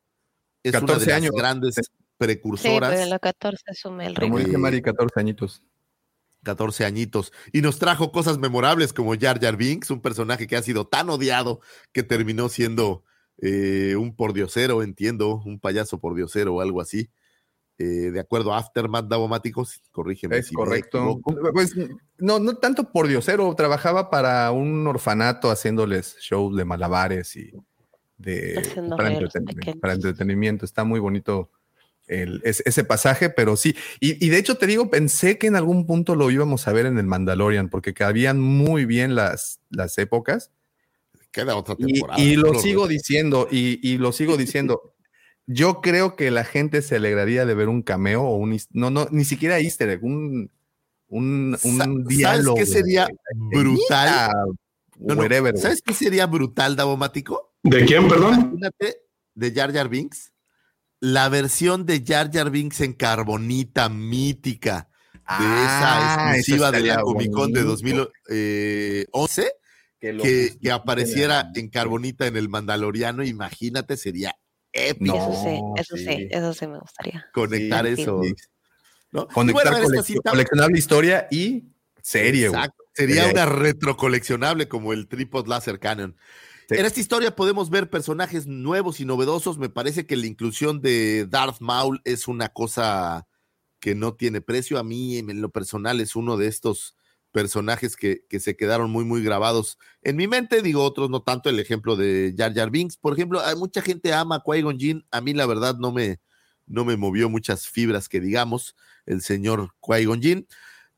Es 0.63 0.75
una 0.75 0.79
14 0.79 1.05
de 1.05 1.11
las 1.11 1.17
años. 1.17 1.31
grandes 1.35 1.75
Sí, 1.75 1.81
precursoras. 2.15 3.09
la 3.09 3.19
14 3.19 3.63
asume 3.67 4.07
el 4.07 4.13
Como 4.17 4.39
dice 4.39 4.57
Mari, 4.57 4.81
14 4.81 5.19
añitos. 5.19 5.61
14 6.43 6.85
añitos. 6.85 7.31
Y 7.51 7.61
nos 7.61 7.79
trajo 7.79 8.11
cosas 8.11 8.37
memorables 8.39 8.93
como 8.93 9.15
Jar 9.17 9.39
Jar 9.39 9.57
Binks, 9.57 9.91
un 9.91 10.01
personaje 10.01 10.47
que 10.47 10.55
ha 10.57 10.61
sido 10.63 10.85
tan 10.87 11.09
odiado 11.09 11.61
que 11.91 12.03
terminó 12.03 12.49
siendo 12.49 13.03
eh, 13.41 13.95
un 13.97 14.15
pordiosero, 14.15 14.83
entiendo, 14.83 15.41
un 15.45 15.59
payaso 15.59 15.99
pordiosero 15.99 16.55
o 16.55 16.61
algo 16.61 16.81
así. 16.81 17.09
Eh, 17.77 18.11
de 18.11 18.19
acuerdo 18.19 18.53
a 18.53 18.59
Aftermath 18.59 19.07
Davomáticos, 19.07 19.81
corrígeme. 19.91 20.37
Es 20.37 20.47
si 20.47 20.53
correcto. 20.53 20.97
equivoco. 20.99 21.35
Pues 21.53 21.73
no, 22.19 22.37
no 22.37 22.57
tanto 22.57 22.91
por 22.91 23.07
diosero, 23.07 23.53
trabajaba 23.55 24.11
para 24.11 24.51
un 24.51 24.85
orfanato 24.85 25.49
haciéndoles 25.49 26.17
shows 26.19 26.55
de 26.55 26.65
malabares 26.65 27.35
y 27.35 27.51
de 28.17 28.59
Haciendo 28.59 28.95
para, 28.95 29.09
reír 29.09 29.17
a 29.19 29.21
los 29.21 29.33
entreten- 29.33 29.55
pequeños. 29.55 29.79
para 29.81 29.93
entretenimiento. 29.93 30.65
Está 30.65 30.83
muy 30.83 30.99
bonito 30.99 31.49
el- 32.11 32.41
es- 32.43 32.61
ese 32.65 32.83
pasaje, 32.83 33.29
pero 33.29 33.55
sí. 33.55 33.75
Y, 33.99 34.23
y 34.23 34.29
de 34.29 34.37
hecho 34.37 34.57
te 34.57 34.67
digo, 34.67 34.89
pensé 34.89 35.37
que 35.37 35.47
en 35.47 35.55
algún 35.55 35.87
punto 35.87 36.15
lo 36.15 36.29
íbamos 36.29 36.67
a 36.67 36.73
ver 36.73 36.85
en 36.85 36.97
el 36.97 37.05
Mandalorian, 37.05 37.69
porque 37.69 37.93
cabían 37.93 38.39
muy 38.39 38.85
bien 38.85 39.15
las, 39.15 39.59
las 39.69 39.97
épocas. 39.97 40.51
Queda 41.31 41.55
otra 41.55 41.75
Y, 41.77 41.93
temporada. 41.93 42.21
y 42.21 42.35
lo 42.35 42.51
no 42.53 42.59
sigo 42.59 42.87
diciendo, 42.87 43.47
y, 43.49 43.79
y 43.81 43.97
lo 43.97 44.11
sigo 44.11 44.37
diciendo. 44.37 44.93
Yo 45.47 45.81
creo 45.81 46.15
que 46.15 46.29
la 46.31 46.43
gente 46.45 46.81
se 46.81 46.97
alegraría 46.97 47.45
de 47.45 47.53
ver 47.55 47.67
un 47.67 47.81
cameo 47.81 48.21
o 48.23 48.35
un, 48.37 48.57
no, 48.71 48.89
no, 48.91 49.07
ni 49.11 49.25
siquiera 49.25 49.59
easter 49.59 49.89
egg, 49.89 50.03
un, 50.03 50.51
un, 51.09 51.57
un 51.63 51.77
Sa- 51.77 51.87
diálogo. 52.07 52.55
¿Sabes 52.57 52.69
qué 52.73 52.79
sería 52.79 53.07
brutal? 53.35 54.31
No, 54.99 55.15
no. 55.15 55.57
¿Sabes 55.57 55.81
qué 55.81 55.93
sería 55.93 56.27
brutal, 56.27 56.75
Davomático? 56.75 57.53
¿De 57.63 57.85
quién, 57.85 58.07
perdón? 58.07 58.33
Imagínate 58.39 58.97
de 59.33 59.51
Jar 59.53 59.73
Jar 59.73 59.89
Binks. 59.89 60.30
La 61.01 61.27
versión 61.29 61.85
de 61.85 62.03
JarJar 62.05 62.49
Binks 62.51 62.79
en 62.81 62.93
carbonita 62.93 63.89
mítica 63.89 64.87
de 65.11 65.19
Ah, 65.25 65.65
esa 65.65 66.31
eso 66.31 66.37
exclusiva 66.39 66.71
de 66.71 66.81
la 66.81 67.01
Comic 67.01 67.31
Con 67.31 67.51
de 67.53 67.63
bonito. 67.63 68.11
2011 68.29 69.51
Que 69.99 70.13
lo 70.13 70.23
que, 70.23 70.57
que 70.61 70.71
apareciera 70.71 71.51
en 71.55 71.69
carbonita 71.69 72.27
en 72.27 72.37
el 72.37 72.49
Mandaloriano. 72.49 73.23
Imagínate, 73.23 73.97
sería 73.97 74.35
épico 74.73 75.15
eso 75.15 75.43
sí, 75.43 75.59
eso 75.81 75.97
sí. 75.97 76.05
sí. 76.05 76.27
eso 76.31 76.53
sí 76.53 76.67
me 76.67 76.79
gustaría. 76.79 77.25
conectar 77.33 77.85
Sí, 77.87 78.01
eso. 78.01 78.21
sí. 78.23 78.33
¿no? 79.11 79.27
Conectar 79.27 79.71
bueno, 79.73 79.87
colec- 79.87 80.03
cinta- 80.03 80.31
coleccionable 80.31 80.77
historia 80.79 81.27
y 81.29 81.65
serie, 82.01 82.47
güey. 82.49 82.59
Exacto. 82.61 82.83
Sería 82.93 83.23
Sería- 83.25 83.31
una 83.43 83.45
retrocoleccionable 83.53 84.67
como 84.67 84.93
el 84.93 85.07
Tripod 85.07 85.47
Laser 85.47 85.79
Cannon. 85.79 86.15
Sí. 86.71 86.77
En 86.79 86.85
esta 86.85 86.99
historia 87.01 87.35
podemos 87.35 87.69
ver 87.69 87.89
personajes 87.89 88.47
nuevos 88.47 89.01
y 89.01 89.05
novedosos. 89.05 89.57
Me 89.57 89.69
parece 89.69 90.05
que 90.05 90.15
la 90.15 90.25
inclusión 90.25 90.81
de 90.81 91.27
Darth 91.27 91.59
Maul 91.59 92.01
es 92.05 92.29
una 92.29 92.49
cosa 92.49 93.27
que 93.81 93.93
no 93.93 94.13
tiene 94.13 94.39
precio. 94.39 94.79
A 94.79 94.83
mí, 94.83 95.17
en 95.17 95.41
lo 95.41 95.49
personal, 95.49 95.99
es 95.99 96.15
uno 96.15 96.37
de 96.37 96.47
estos 96.47 96.95
personajes 97.33 97.95
que, 97.97 98.25
que, 98.29 98.39
se 98.39 98.55
quedaron 98.55 98.91
muy, 98.91 99.03
muy 99.03 99.21
grabados 99.21 99.77
en 100.01 100.15
mi 100.15 100.27
mente. 100.27 100.61
Digo, 100.61 100.83
otros 100.83 101.09
no 101.09 101.23
tanto. 101.23 101.49
El 101.49 101.59
ejemplo 101.59 101.97
de 101.97 102.33
Jar 102.37 102.53
Jar 102.53 102.69
Binks, 102.69 102.95
por 102.95 103.13
ejemplo, 103.13 103.41
hay 103.41 103.55
mucha 103.55 103.81
gente 103.81 104.13
ama 104.13 104.35
a 104.37 104.43
Qui-Gon. 104.43 105.05
A 105.11 105.19
mí, 105.19 105.33
la 105.33 105.45
verdad, 105.45 105.75
no 105.77 105.91
me, 105.91 106.21
no 106.67 106.85
me 106.85 106.95
movió 106.95 107.29
muchas 107.29 107.67
fibras 107.67 108.07
que 108.07 108.21
digamos 108.21 108.77
el 109.05 109.21
señor 109.21 109.73
Qui-Gon. 109.81 110.47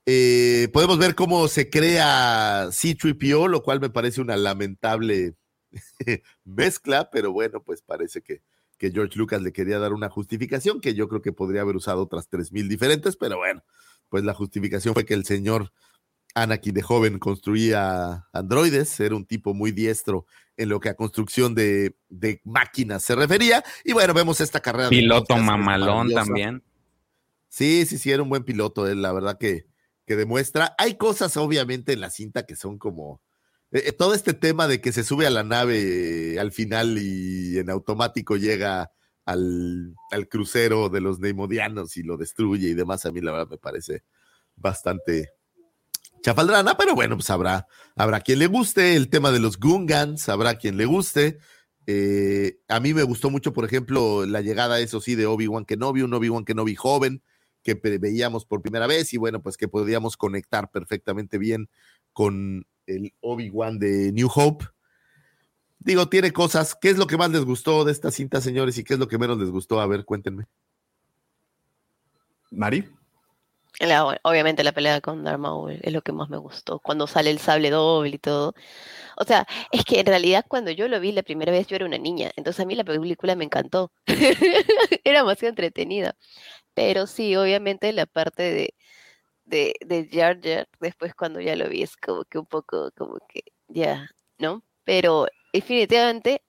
Eh, 0.06 0.68
podemos 0.74 0.98
ver 0.98 1.16
cómo 1.16 1.48
se 1.48 1.70
crea 1.70 2.70
C-3PO, 2.72 3.48
lo 3.48 3.64
cual 3.64 3.80
me 3.80 3.90
parece 3.90 4.20
una 4.22 4.36
lamentable 4.36 5.36
mezcla, 6.46 7.10
pero 7.12 7.32
bueno, 7.32 7.62
pues 7.64 7.82
parece 7.82 8.22
que, 8.22 8.42
que 8.78 8.92
George 8.92 9.18
Lucas 9.18 9.42
le 9.42 9.54
quería 9.54 9.80
dar 9.80 9.94
una 9.94 10.10
justificación 10.10 10.82
que 10.82 10.94
yo 10.94 11.08
creo 11.08 11.22
que 11.22 11.32
podría 11.32 11.62
haber 11.62 11.76
usado 11.76 12.02
otras 12.02 12.30
3.000 12.30 12.68
diferentes, 12.68 13.16
pero 13.16 13.38
bueno, 13.38 13.64
pues 14.10 14.24
la 14.24 14.34
justificación 14.34 14.94
fue 14.94 15.06
que 15.06 15.14
el 15.14 15.26
señor 15.26 15.72
Anakin 16.36 16.74
de 16.74 16.82
joven 16.82 17.20
construía 17.20 18.28
androides, 18.34 19.00
era 19.00 19.16
un 19.16 19.26
tipo 19.26 19.54
muy 19.54 19.72
diestro 19.72 20.26
en 20.58 20.70
lo 20.70 20.80
que 20.80 20.90
a 20.90 20.96
construcción 20.96 21.56
de, 21.56 21.96
de 22.10 22.42
máquinas 22.44 23.04
se 23.04 23.16
refería, 23.16 23.64
y 23.84 23.94
bueno, 23.94 24.14
vemos 24.14 24.42
esta 24.42 24.60
carrera. 24.60 24.90
Piloto 24.90 25.38
mamalón 25.38 26.12
también. 26.12 26.64
Sí, 27.50 27.86
sí, 27.86 28.00
sí, 28.00 28.12
era 28.12 28.24
un 28.24 28.30
buen 28.30 28.44
piloto, 28.44 28.88
él, 28.88 29.02
la 29.04 29.14
verdad 29.14 29.38
que, 29.38 29.68
que 30.08 30.16
demuestra. 30.16 30.74
Hay 30.80 30.96
cosas, 30.96 31.38
obviamente, 31.38 31.94
en 31.94 32.02
la 32.02 32.10
cinta 32.10 32.48
que 32.48 32.56
son 32.56 32.80
como. 32.80 33.22
Eh, 33.74 33.92
todo 33.92 34.14
este 34.14 34.34
tema 34.34 34.68
de 34.68 34.80
que 34.82 34.92
se 34.92 35.04
sube 35.04 35.26
a 35.26 35.32
la 35.32 35.44
nave 35.44 36.40
al 36.40 36.52
final 36.52 36.98
y 37.00 37.58
en 37.58 37.72
automático 37.72 38.38
llega 38.38 38.92
al, 39.26 39.96
al, 40.12 40.28
crucero 40.28 40.90
de 40.90 41.02
los 41.02 41.20
Neimodianos 41.20 41.98
y 41.98 42.04
lo 42.04 42.18
destruye 42.18 42.70
y 42.70 42.74
demás, 42.76 43.06
a 43.06 43.12
mí 43.12 43.20
la 43.20 43.32
verdad 43.32 43.50
me 43.50 43.58
parece 43.58 44.04
bastante 44.56 45.32
chafaldrana, 46.22 46.78
pero 46.78 46.96
bueno, 46.96 47.16
pues 47.16 47.30
habrá, 47.30 47.68
habrá 47.96 48.22
quien 48.22 48.40
le 48.40 48.48
guste 48.48 48.96
el 48.96 49.10
tema 49.10 49.32
de 49.32 49.40
los 49.40 49.60
Gungans, 49.60 50.30
habrá 50.30 50.56
quien 50.56 50.78
le 50.78 50.86
guste. 50.86 51.40
Eh, 51.86 52.60
a 52.70 52.80
mí 52.80 52.94
me 52.94 53.04
gustó 53.04 53.30
mucho, 53.30 53.54
por 53.54 53.66
ejemplo, 53.66 54.26
la 54.26 54.42
llegada, 54.42 54.80
eso 54.80 55.02
sí, 55.02 55.16
de 55.16 55.26
Obi-Wan 55.26 55.66
Kenobi, 55.66 56.02
un 56.02 56.14
Obi-Wan 56.14 56.46
Kenobi 56.46 56.76
joven, 56.76 57.22
que 57.62 57.74
veíamos 57.74 58.46
por 58.46 58.62
primera 58.62 58.88
vez 58.88 59.14
y 59.14 59.18
bueno, 59.18 59.42
pues 59.42 59.58
que 59.58 59.68
podíamos 59.68 60.16
conectar 60.16 60.72
perfectamente 60.72 61.38
bien 61.38 61.70
con 62.14 62.66
el 62.88 63.14
Obi-Wan 63.22 63.80
de 63.80 64.12
New 64.12 64.30
Hope. 64.34 64.66
Digo, 65.80 66.08
tiene 66.08 66.32
cosas. 66.32 66.76
¿Qué 66.76 66.90
es 66.90 66.98
lo 66.98 67.08
que 67.08 67.18
más 67.18 67.30
les 67.30 67.44
gustó 67.44 67.84
de 67.84 67.92
esta 67.92 68.12
cinta, 68.12 68.40
señores? 68.42 68.78
¿Y 68.78 68.84
qué 68.84 68.94
es 68.94 69.00
lo 69.00 69.08
que 69.08 69.18
menos 69.18 69.38
les 69.38 69.50
gustó? 69.50 69.82
A 69.82 69.88
ver, 69.88 70.06
cuéntenme. 70.06 70.46
Mari. 72.52 72.88
La, 73.80 74.20
obviamente 74.22 74.64
la 74.64 74.72
pelea 74.72 75.02
con 75.02 75.24
Darth 75.24 75.40
Maul 75.40 75.80
es 75.82 75.92
lo 75.92 76.02
que 76.02 76.12
más 76.12 76.30
me 76.30 76.38
gustó. 76.38 76.80
Cuando 76.80 77.08
sale 77.08 77.32
el 77.32 77.40
sable 77.40 77.70
doble 77.72 78.16
y 78.16 78.20
todo. 78.20 78.54
O 79.18 79.24
sea, 79.26 79.48
es 79.72 79.84
que 79.84 80.00
en 80.00 80.06
realidad 80.06 80.46
cuando 80.48 80.72
yo 80.72 80.88
lo 80.88 81.00
vi 81.00 81.12
la 81.12 81.24
primera 81.24 81.52
vez 81.52 81.68
yo 81.68 81.76
era 81.76 81.86
una 81.86 81.98
niña. 81.98 82.32
Entonces 82.36 82.62
a 82.62 82.66
mí 82.66 82.76
la 82.76 82.84
película 82.84 83.36
me 83.36 83.46
encantó. 83.46 83.92
era 85.04 85.20
demasiado 85.20 85.50
entretenida. 85.50 86.16
Pero 86.74 87.08
sí, 87.08 87.36
obviamente 87.36 87.92
la 87.94 88.06
parte 88.06 88.44
de, 88.44 88.76
de, 89.46 89.76
de 89.86 90.10
Jar 90.12 90.40
Jar, 90.42 90.68
después 90.80 91.14
cuando 91.16 91.40
ya 91.40 91.56
lo 91.56 91.70
vi, 91.70 91.84
es 91.84 91.98
como 91.98 92.24
que 92.26 92.40
un 92.40 92.46
poco, 92.46 92.92
como 92.96 93.18
que 93.28 93.44
ya, 93.68 94.10
¿no? 94.40 94.64
Pero 94.84 95.28
definitivamente, 95.52 96.42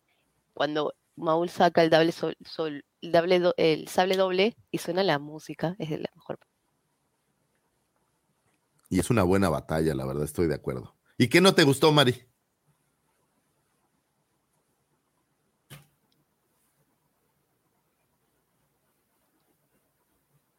cuando 0.52 0.94
Maul 1.16 1.48
saca 1.48 1.82
el, 1.82 1.90
doble 1.90 2.12
sol, 2.12 2.36
el, 3.00 3.12
doble 3.12 3.52
el 3.56 3.88
sable 3.88 4.16
doble 4.16 4.56
y 4.70 4.78
suena 4.78 5.02
la 5.02 5.18
música, 5.18 5.76
es 5.78 5.90
de 5.90 5.98
la 5.98 6.10
mejor. 6.14 6.38
Y 8.90 9.00
es 9.00 9.10
una 9.10 9.22
buena 9.22 9.48
batalla, 9.48 9.94
la 9.94 10.06
verdad, 10.06 10.24
estoy 10.24 10.46
de 10.46 10.54
acuerdo. 10.54 10.96
¿Y 11.18 11.28
qué 11.28 11.40
no 11.40 11.54
te 11.54 11.64
gustó, 11.64 11.92
Mari? 11.92 12.26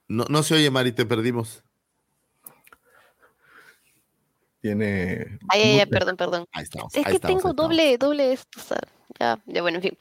No, 0.08 0.26
no 0.30 0.44
se 0.44 0.56
oye, 0.56 0.70
Mari, 0.70 0.92
te 0.92 1.06
perdimos. 1.06 1.64
Tiene. 4.66 5.38
Ay, 5.50 5.80
ay, 5.80 5.86
perdón, 5.86 6.18
perdón. 6.18 6.48
Ahí 6.52 6.64
estamos, 6.64 6.92
es 6.96 7.06
ahí 7.06 7.12
que 7.12 7.18
estamos, 7.18 7.44
tengo 7.44 7.54
doble, 7.54 8.00
doble 8.00 8.34
esto, 8.34 8.60
o 8.60 8.64
sea, 8.64 8.80
ya, 9.20 9.40
ya, 9.46 9.62
bueno, 9.62 9.78
en 9.78 9.84
fin. 9.84 9.98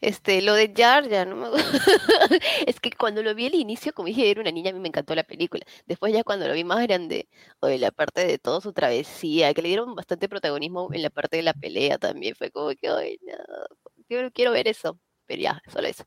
Este, 0.00 0.42
lo 0.42 0.54
de 0.54 0.72
Jar, 0.76 1.08
ya 1.08 1.24
no 1.24 1.34
me 1.34 1.48
Es 2.68 2.78
que 2.78 2.92
cuando 2.92 3.24
lo 3.24 3.34
vi 3.34 3.46
al 3.46 3.56
inicio, 3.56 3.92
como 3.92 4.06
dije, 4.06 4.30
era 4.30 4.42
una 4.42 4.52
niña, 4.52 4.70
a 4.70 4.74
mí 4.74 4.78
me 4.78 4.86
encantó 4.86 5.12
la 5.16 5.24
película. 5.24 5.66
Después, 5.86 6.12
ya 6.12 6.22
cuando 6.22 6.46
lo 6.46 6.54
vi 6.54 6.62
más 6.62 6.80
grande, 6.84 7.28
o 7.58 7.66
de 7.66 7.78
la 7.78 7.90
parte 7.90 8.24
de 8.24 8.38
toda 8.38 8.60
su 8.60 8.72
travesía, 8.72 9.52
que 9.52 9.62
le 9.62 9.70
dieron 9.70 9.96
bastante 9.96 10.28
protagonismo 10.28 10.88
en 10.92 11.02
la 11.02 11.10
parte 11.10 11.38
de 11.38 11.42
la 11.42 11.54
pelea 11.54 11.98
también, 11.98 12.36
fue 12.36 12.52
como 12.52 12.68
que, 12.76 12.88
ay, 12.88 13.18
no, 13.26 13.34
yo 14.08 14.22
no 14.22 14.30
quiero 14.30 14.52
ver 14.52 14.68
eso. 14.68 15.00
Pero 15.26 15.42
ya, 15.42 15.60
solo 15.66 15.88
eso. 15.88 16.04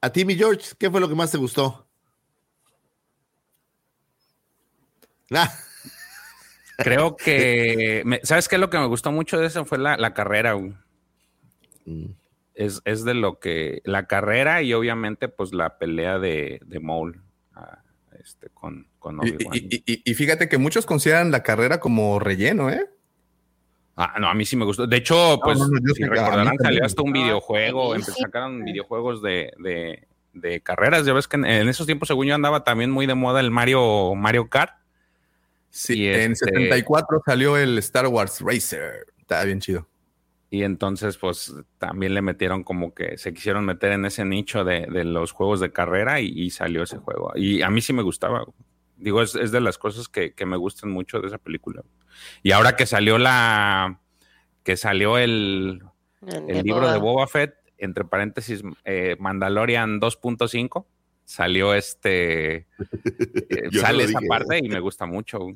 A 0.00 0.10
ti, 0.10 0.24
mi 0.24 0.34
George, 0.34 0.72
¿qué 0.76 0.90
fue 0.90 1.00
lo 1.00 1.08
que 1.08 1.14
más 1.14 1.30
te 1.30 1.38
gustó? 1.38 1.86
Ah, 5.30 5.48
Creo 6.82 7.16
que, 7.16 8.02
me- 8.04 8.20
¿sabes 8.22 8.48
qué? 8.48 8.58
Lo 8.58 8.70
que 8.70 8.78
me 8.78 8.86
gustó 8.86 9.12
mucho 9.12 9.38
de 9.38 9.46
eso 9.46 9.64
fue 9.64 9.78
la, 9.78 9.96
la 9.96 10.14
carrera. 10.14 10.56
mm, 10.56 12.04
Es, 12.54 12.80
es 12.84 13.04
de 13.04 13.14
lo 13.14 13.38
que, 13.38 13.80
la 13.84 14.06
carrera 14.06 14.62
y 14.62 14.72
obviamente 14.74 15.28
pues 15.28 15.52
la 15.54 15.78
pelea 15.78 16.18
de, 16.18 16.60
de 16.64 16.80
Maul 16.80 17.22
ah, 17.54 17.78
este, 18.20 18.48
con, 18.50 18.86
con 18.98 19.16
Y, 19.16 19.30
Obi-Wan. 19.36 19.56
y- 19.56 19.82
y- 19.86 20.02
y 20.04 20.14
fíjate 20.14 20.48
que 20.48 20.58
muchos 20.58 20.84
consideran 20.86 21.30
la 21.30 21.42
carrera 21.42 21.80
como 21.80 22.18
relleno, 22.18 22.70
¿eh? 22.70 22.86
Ah, 23.96 24.14
no, 24.18 24.28
a 24.28 24.34
mí 24.34 24.46
sí 24.46 24.56
me 24.56 24.64
gustó. 24.64 24.86
De 24.86 24.96
hecho, 24.96 25.40
pues, 25.42 25.58
no, 25.58 25.66
no, 25.68 25.94
si 25.94 26.04
recordarán, 26.04 26.56
salió 26.58 26.84
hasta 26.84 27.02
un 27.02 27.10
Ah, 27.10 27.12
videojuego, 27.12 27.98
sacaron 28.00 28.64
videojuegos 28.64 29.20
de, 29.20 29.52
de, 29.58 30.06
de 30.32 30.60
carreras. 30.62 31.04
Ya 31.04 31.12
ves 31.12 31.28
que 31.28 31.36
en, 31.36 31.44
en 31.44 31.68
esos 31.68 31.84
tiempos, 31.86 32.08
según 32.08 32.26
yo, 32.26 32.34
andaba 32.34 32.64
también 32.64 32.90
muy 32.90 33.04
de 33.06 33.14
moda 33.14 33.40
el 33.40 33.50
Mario, 33.50 34.14
Mario 34.14 34.48
Kart. 34.48 34.72
Sí, 35.70 36.02
Y 36.02 36.06
en 36.08 36.32
este- 36.32 36.46
74 36.46 37.22
salió 37.24 37.56
el 37.56 37.78
Star 37.78 38.06
Wars 38.08 38.40
Racer. 38.40 39.06
Está 39.18 39.44
bien 39.44 39.60
chido. 39.60 39.86
Y 40.52 40.64
entonces, 40.64 41.16
pues, 41.16 41.54
también 41.78 42.12
le 42.12 42.22
metieron 42.22 42.64
como 42.64 42.92
que 42.92 43.16
se 43.18 43.32
quisieron 43.32 43.64
meter 43.64 43.92
en 43.92 44.04
ese 44.04 44.24
nicho 44.24 44.64
de, 44.64 44.86
de 44.90 45.04
los 45.04 45.30
juegos 45.30 45.60
de 45.60 45.70
carrera 45.72 46.20
y, 46.20 46.26
y 46.28 46.50
salió 46.50 46.82
ese 46.82 46.98
juego. 46.98 47.30
Y 47.36 47.62
a 47.62 47.70
mí 47.70 47.80
sí 47.80 47.92
me 47.92 48.02
gustaba. 48.02 48.44
Digo, 48.96 49.22
es, 49.22 49.36
es 49.36 49.52
de 49.52 49.60
las 49.60 49.78
cosas 49.78 50.08
que, 50.08 50.32
que 50.34 50.46
me 50.46 50.56
gustan 50.56 50.90
mucho 50.90 51.20
de 51.20 51.28
esa 51.28 51.38
película. 51.38 51.82
Y 52.42 52.50
ahora 52.50 52.74
que 52.74 52.84
salió 52.86 53.16
la... 53.16 54.00
que 54.64 54.76
salió 54.76 55.18
el, 55.18 55.82
el 56.48 56.62
libro 56.64 56.90
de 56.90 56.98
Boba 56.98 57.28
Fett, 57.28 57.54
entre 57.78 58.04
paréntesis, 58.04 58.62
eh, 58.84 59.16
Mandalorian 59.20 60.00
2.5, 60.00 60.84
salió 61.30 61.74
este, 61.74 62.56
eh, 62.56 62.66
sale 63.80 64.02
esa 64.04 64.18
parte 64.28 64.58
y 64.58 64.68
me 64.68 64.80
gusta 64.80 65.06
mucho. 65.06 65.46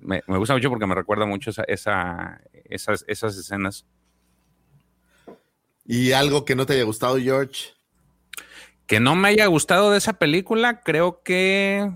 Me, 0.00 0.22
me 0.26 0.38
gusta 0.38 0.54
mucho 0.54 0.70
porque 0.70 0.86
me 0.86 0.94
recuerda 0.94 1.26
mucho 1.26 1.50
esa, 1.50 1.64
esa- 1.64 2.40
esas, 2.64 3.04
esas 3.06 3.36
escenas. 3.36 3.84
¿Y 5.84 6.12
algo 6.12 6.44
que 6.46 6.54
no 6.54 6.64
te 6.64 6.72
haya 6.74 6.84
gustado, 6.84 7.18
George? 7.18 7.74
Que 8.86 9.00
no 9.00 9.14
me 9.16 9.28
haya 9.28 9.46
gustado 9.46 9.90
de 9.90 9.98
esa 9.98 10.14
película, 10.14 10.80
creo 10.80 11.22
que 11.22 11.90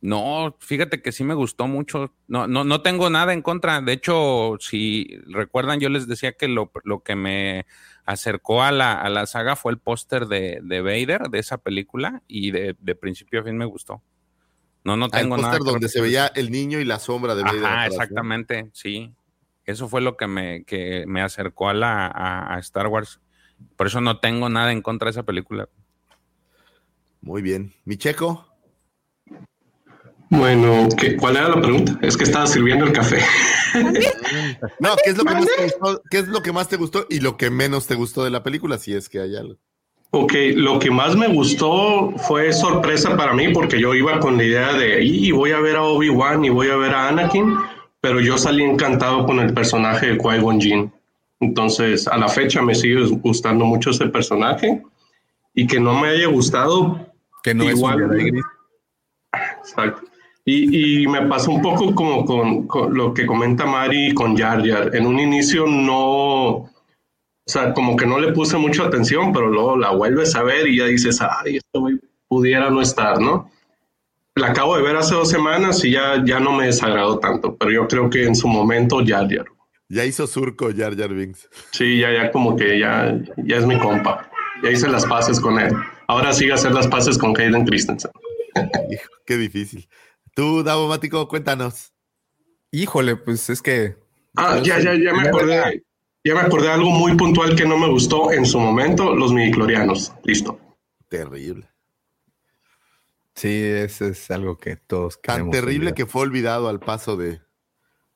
no, 0.00 0.56
fíjate 0.60 1.02
que 1.02 1.10
sí 1.12 1.24
me 1.24 1.34
gustó 1.34 1.66
mucho. 1.66 2.14
No, 2.28 2.46
no, 2.46 2.62
no 2.64 2.82
tengo 2.82 3.10
nada 3.10 3.32
en 3.32 3.42
contra. 3.42 3.80
De 3.80 3.92
hecho, 3.92 4.56
si 4.60 5.18
recuerdan, 5.26 5.80
yo 5.80 5.88
les 5.88 6.06
decía 6.06 6.32
que 6.32 6.46
lo, 6.48 6.70
lo 6.84 7.02
que 7.02 7.16
me 7.16 7.66
acercó 8.04 8.62
a 8.62 8.70
la, 8.72 9.00
a 9.00 9.08
la 9.08 9.26
saga 9.26 9.56
fue 9.56 9.72
el 9.72 9.78
póster 9.78 10.26
de, 10.26 10.60
de 10.62 10.80
Vader 10.82 11.28
de 11.30 11.38
esa 11.40 11.58
película 11.58 12.22
y 12.28 12.52
de, 12.52 12.76
de 12.78 12.94
principio 12.94 13.40
a 13.40 13.44
fin 13.44 13.56
me 13.58 13.64
gustó. 13.66 14.02
No, 14.84 14.96
no 14.96 15.06
Ah, 15.06 15.18
el 15.18 15.22
tengo 15.24 15.36
nada. 15.36 15.48
póster 15.50 15.64
que 15.66 15.70
donde 15.72 15.88
se 15.88 16.00
veía 16.00 16.28
el 16.28 16.50
niño 16.50 16.78
y 16.78 16.84
la 16.84 16.98
sombra 17.00 17.34
de 17.34 17.42
Vader. 17.42 17.60
¿no? 17.60 17.82
exactamente, 17.84 18.70
sí. 18.72 19.12
Eso 19.64 19.88
fue 19.88 20.00
lo 20.00 20.16
que 20.16 20.26
me, 20.28 20.64
que 20.64 21.04
me 21.06 21.20
acercó 21.20 21.68
a, 21.68 21.74
la, 21.74 22.06
a, 22.06 22.54
a 22.54 22.58
Star 22.60 22.86
Wars. 22.86 23.20
Por 23.76 23.88
eso 23.88 24.00
no 24.00 24.20
tengo 24.20 24.48
nada 24.48 24.72
en 24.72 24.80
contra 24.80 25.06
de 25.06 25.10
esa 25.10 25.24
película. 25.24 25.68
Muy 27.20 27.42
bien. 27.42 27.74
¿Mi 27.84 27.96
checo? 27.98 28.47
Bueno, 30.30 30.88
¿qué- 30.96 31.16
¿cuál 31.16 31.36
era 31.36 31.48
la 31.48 31.60
pregunta? 31.60 31.98
Es 32.02 32.16
que 32.16 32.24
estaba 32.24 32.46
sirviendo 32.46 32.84
el 32.84 32.92
café. 32.92 33.18
No, 34.80 34.90
¿qué 35.04 35.10
es, 35.10 35.16
lo 35.18 35.24
que 35.24 35.34
más 35.34 35.46
te 35.46 35.64
gustó, 35.64 36.02
¿qué 36.10 36.18
es 36.18 36.28
lo 36.28 36.42
que 36.42 36.52
más 36.52 36.68
te 36.68 36.76
gustó 36.76 37.06
y 37.10 37.20
lo 37.20 37.36
que 37.36 37.50
menos 37.50 37.86
te 37.86 37.94
gustó 37.94 38.24
de 38.24 38.30
la 38.30 38.42
película? 38.42 38.78
Si 38.78 38.94
es 38.94 39.08
que 39.08 39.20
hay 39.20 39.36
algo. 39.36 39.56
Ok, 40.10 40.32
lo 40.54 40.78
que 40.78 40.90
más 40.90 41.16
me 41.16 41.28
gustó 41.28 42.12
fue 42.16 42.52
sorpresa 42.52 43.14
para 43.16 43.34
mí 43.34 43.48
porque 43.52 43.78
yo 43.78 43.94
iba 43.94 44.18
con 44.20 44.38
la 44.38 44.44
idea 44.44 44.72
de, 44.72 45.04
y 45.04 45.30
voy 45.32 45.52
a 45.52 45.60
ver 45.60 45.76
a 45.76 45.82
Obi-Wan 45.82 46.44
y 46.44 46.50
voy 46.50 46.68
a 46.70 46.76
ver 46.76 46.94
a 46.94 47.08
Anakin, 47.08 47.56
pero 48.00 48.20
yo 48.20 48.38
salí 48.38 48.64
encantado 48.64 49.26
con 49.26 49.38
el 49.38 49.52
personaje 49.52 50.06
de 50.06 50.18
Qui-Gon 50.18 50.60
Jinn. 50.60 50.92
Entonces, 51.40 52.08
a 52.08 52.16
la 52.16 52.28
fecha 52.28 52.62
me 52.62 52.74
sigue 52.74 53.06
gustando 53.06 53.64
mucho 53.66 53.90
ese 53.90 54.06
personaje 54.06 54.82
y 55.54 55.66
que 55.66 55.78
no 55.78 55.98
me 56.00 56.08
haya 56.08 56.26
gustado. 56.26 57.06
Que 57.42 57.54
no 57.54 57.64
Igual, 57.64 58.00
es 58.00 58.06
un 58.06 58.10
Jedi 58.10 58.30
gris. 58.30 58.44
exacto. 59.58 60.07
Y, 60.50 61.02
y, 61.02 61.06
me 61.06 61.26
pasó 61.26 61.50
un 61.50 61.60
poco 61.60 61.94
como 61.94 62.24
con, 62.24 62.66
con, 62.66 62.94
lo 62.94 63.12
que 63.12 63.26
comenta 63.26 63.66
Mari 63.66 64.14
con 64.14 64.34
Jar 64.34 64.66
Jar. 64.66 64.96
En 64.96 65.04
un 65.04 65.20
inicio 65.20 65.66
no, 65.66 66.46
o 66.48 66.70
sea, 67.44 67.74
como 67.74 67.96
que 67.96 68.06
no 68.06 68.18
le 68.18 68.32
puse 68.32 68.56
mucha 68.56 68.84
atención, 68.84 69.30
pero 69.30 69.48
luego 69.48 69.76
la 69.76 69.90
vuelves 69.90 70.34
a 70.34 70.42
ver 70.42 70.66
y 70.66 70.78
ya 70.78 70.86
dices, 70.86 71.20
ay, 71.20 71.58
esto 71.58 71.86
pudiera 72.28 72.70
no 72.70 72.80
estar, 72.80 73.20
¿no? 73.20 73.50
La 74.36 74.46
acabo 74.46 74.74
de 74.74 74.82
ver 74.82 74.96
hace 74.96 75.14
dos 75.14 75.28
semanas 75.28 75.84
y 75.84 75.90
ya, 75.90 76.24
ya 76.24 76.40
no 76.40 76.52
me 76.52 76.64
desagradó 76.64 77.18
tanto, 77.18 77.54
pero 77.54 77.70
yo 77.70 77.86
creo 77.86 78.08
que 78.08 78.24
en 78.24 78.34
su 78.34 78.48
momento 78.48 79.04
Jar 79.06 79.28
Jar. 79.28 79.44
Ya 79.90 80.06
hizo 80.06 80.26
surco 80.26 80.70
Jar 80.74 80.96
Jar 80.96 81.12
Binks. 81.12 81.46
Sí, 81.72 81.98
ya, 81.98 82.10
ya 82.10 82.30
como 82.30 82.56
que 82.56 82.78
ya, 82.78 83.20
ya 83.36 83.56
es 83.58 83.66
mi 83.66 83.78
compa. 83.78 84.30
Ya 84.62 84.70
hice 84.70 84.88
las 84.88 85.04
paces 85.04 85.40
con 85.40 85.58
él. 85.58 85.74
Ahora 86.06 86.32
sigue 86.32 86.52
a 86.52 86.54
hacer 86.54 86.72
las 86.72 86.88
paces 86.88 87.18
con 87.18 87.38
Hayden 87.38 87.66
Christensen. 87.66 88.10
Hijo, 88.90 89.10
qué 89.26 89.36
difícil. 89.36 89.86
Tú, 90.38 90.62
Davo 90.62 90.86
Mático, 90.86 91.26
cuéntanos. 91.26 91.92
Híjole, 92.70 93.16
pues 93.16 93.50
es 93.50 93.60
que. 93.60 93.96
Ah, 94.36 94.60
ya, 94.62 94.78
ya, 94.78 94.94
ya 94.94 95.12
me 95.12 95.26
acordé. 95.26 95.82
Ya 96.22 96.34
me 96.34 96.42
acordé 96.42 96.68
de 96.68 96.74
algo 96.74 96.90
muy 96.90 97.16
puntual 97.16 97.56
que 97.56 97.64
no 97.64 97.76
me 97.76 97.88
gustó 97.88 98.30
en 98.30 98.46
su 98.46 98.60
momento, 98.60 99.16
los 99.16 99.32
midiclorianos. 99.32 100.12
Listo. 100.22 100.60
Terrible. 101.08 101.68
Sí, 103.34 103.48
eso 103.52 104.06
es 104.06 104.30
algo 104.30 104.56
que 104.56 104.76
todos 104.76 105.20
Tan 105.20 105.50
terrible 105.50 105.78
olvidar. 105.78 105.94
que 105.94 106.06
fue 106.06 106.22
olvidado 106.22 106.68
al 106.68 106.78
paso 106.78 107.16
de, 107.16 107.40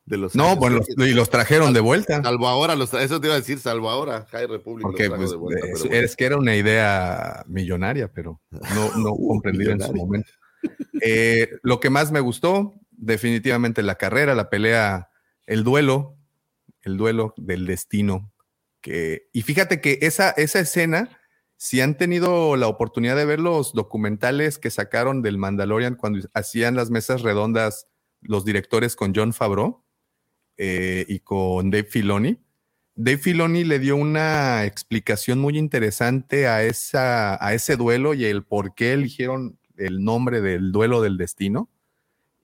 de 0.04 0.16
los. 0.16 0.36
No, 0.36 0.54
bueno, 0.54 0.76
los, 0.76 1.08
y 1.08 1.14
los 1.14 1.28
trajeron 1.28 1.72
de 1.72 1.80
vuelta. 1.80 2.22
Salvo 2.22 2.46
ahora, 2.46 2.76
los, 2.76 2.94
eso 2.94 3.20
te 3.20 3.26
iba 3.26 3.34
a 3.34 3.40
decir, 3.40 3.58
salvo 3.58 3.90
ahora, 3.90 4.28
High 4.30 4.46
Republic. 4.46 4.82
Porque 4.82 5.10
pues, 5.10 5.32
de 5.32 5.36
vuelta, 5.36 5.66
es, 5.66 5.80
bueno. 5.80 5.96
es, 5.96 6.14
que 6.14 6.24
era 6.24 6.36
una 6.36 6.54
idea 6.54 7.42
millonaria, 7.48 8.12
pero 8.12 8.40
no, 8.76 8.96
no 8.96 9.12
comprendida 9.26 9.72
en 9.72 9.80
su 9.80 9.92
momento. 9.92 10.30
Eh, 11.04 11.58
lo 11.62 11.80
que 11.80 11.90
más 11.90 12.12
me 12.12 12.20
gustó, 12.20 12.74
definitivamente 12.92 13.82
la 13.82 13.96
carrera, 13.96 14.36
la 14.36 14.48
pelea, 14.48 15.10
el 15.46 15.64
duelo, 15.64 16.16
el 16.82 16.96
duelo 16.96 17.34
del 17.36 17.66
destino. 17.66 18.32
Que, 18.80 19.28
y 19.32 19.42
fíjate 19.42 19.80
que 19.80 19.98
esa, 20.02 20.30
esa 20.30 20.60
escena, 20.60 21.20
si 21.56 21.80
han 21.80 21.96
tenido 21.96 22.56
la 22.56 22.68
oportunidad 22.68 23.16
de 23.16 23.24
ver 23.24 23.40
los 23.40 23.72
documentales 23.72 24.58
que 24.58 24.70
sacaron 24.70 25.22
del 25.22 25.38
Mandalorian 25.38 25.96
cuando 25.96 26.28
hacían 26.34 26.76
las 26.76 26.90
mesas 26.90 27.22
redondas 27.22 27.88
los 28.20 28.44
directores 28.44 28.94
con 28.94 29.12
John 29.14 29.32
Favreau 29.32 29.84
eh, 30.56 31.04
y 31.08 31.18
con 31.18 31.70
Dave 31.70 31.84
Filoni, 31.84 32.38
Dave 32.94 33.18
Filoni 33.18 33.64
le 33.64 33.78
dio 33.78 33.96
una 33.96 34.64
explicación 34.64 35.40
muy 35.40 35.58
interesante 35.58 36.46
a, 36.46 36.62
esa, 36.62 37.44
a 37.44 37.54
ese 37.54 37.76
duelo 37.76 38.14
y 38.14 38.24
el 38.26 38.44
por 38.44 38.74
qué 38.74 38.92
eligieron 38.92 39.58
el 39.86 40.04
nombre 40.04 40.40
del 40.40 40.72
duelo 40.72 41.02
del 41.02 41.16
destino. 41.16 41.68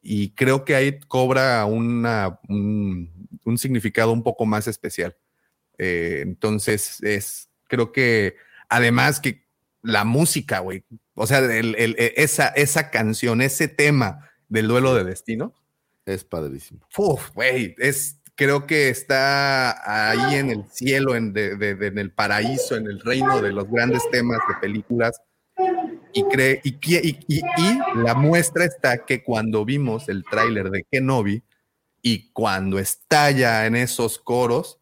Y 0.02 0.30
creo 0.30 0.64
que 0.64 0.74
ahí 0.74 1.00
cobra 1.00 1.64
una, 1.64 2.40
un, 2.48 3.28
un, 3.44 3.58
significado 3.58 4.12
un 4.12 4.22
poco 4.22 4.46
más 4.46 4.68
especial. 4.68 5.16
Eh, 5.76 6.20
entonces, 6.22 7.02
es, 7.02 7.50
creo 7.64 7.92
que 7.92 8.36
además 8.68 9.20
que 9.20 9.44
la 9.82 10.04
música, 10.04 10.60
güey, 10.60 10.84
o 11.14 11.26
sea, 11.26 11.38
el, 11.38 11.74
el, 11.76 11.96
esa, 11.98 12.48
esa 12.48 12.90
canción, 12.90 13.42
ese 13.42 13.68
tema 13.68 14.30
del 14.48 14.68
duelo 14.68 14.94
de 14.94 15.04
destino. 15.04 15.54
Es 16.06 16.24
padrísimo. 16.24 16.80
Uf, 16.96 17.30
güey, 17.34 17.74
es, 17.78 18.20
creo 18.34 18.66
que 18.66 18.88
está 18.88 20.10
ahí 20.10 20.36
en 20.36 20.50
el 20.50 20.64
cielo, 20.70 21.16
en, 21.16 21.32
de, 21.32 21.56
de, 21.56 21.74
de, 21.74 21.88
en 21.88 21.98
el 21.98 22.12
paraíso, 22.12 22.76
en 22.76 22.86
el 22.86 23.00
reino 23.00 23.42
de 23.42 23.52
los 23.52 23.68
grandes 23.68 24.02
temas 24.10 24.38
de 24.48 24.54
películas 24.60 25.20
y, 26.18 26.24
cree, 26.24 26.60
y, 26.64 27.42
la 27.96 28.14
muestra 28.14 28.64
está 28.64 29.04
que 29.04 29.22
cuando 29.22 29.64
vimos 29.64 30.08
el 30.08 30.24
tráiler 30.24 30.70
de 30.70 30.84
Kenobi 30.90 31.42
y 32.02 32.30
cuando 32.32 32.78
estalla 32.78 33.66
en 33.66 33.76
esos 33.76 34.18
coros, 34.18 34.80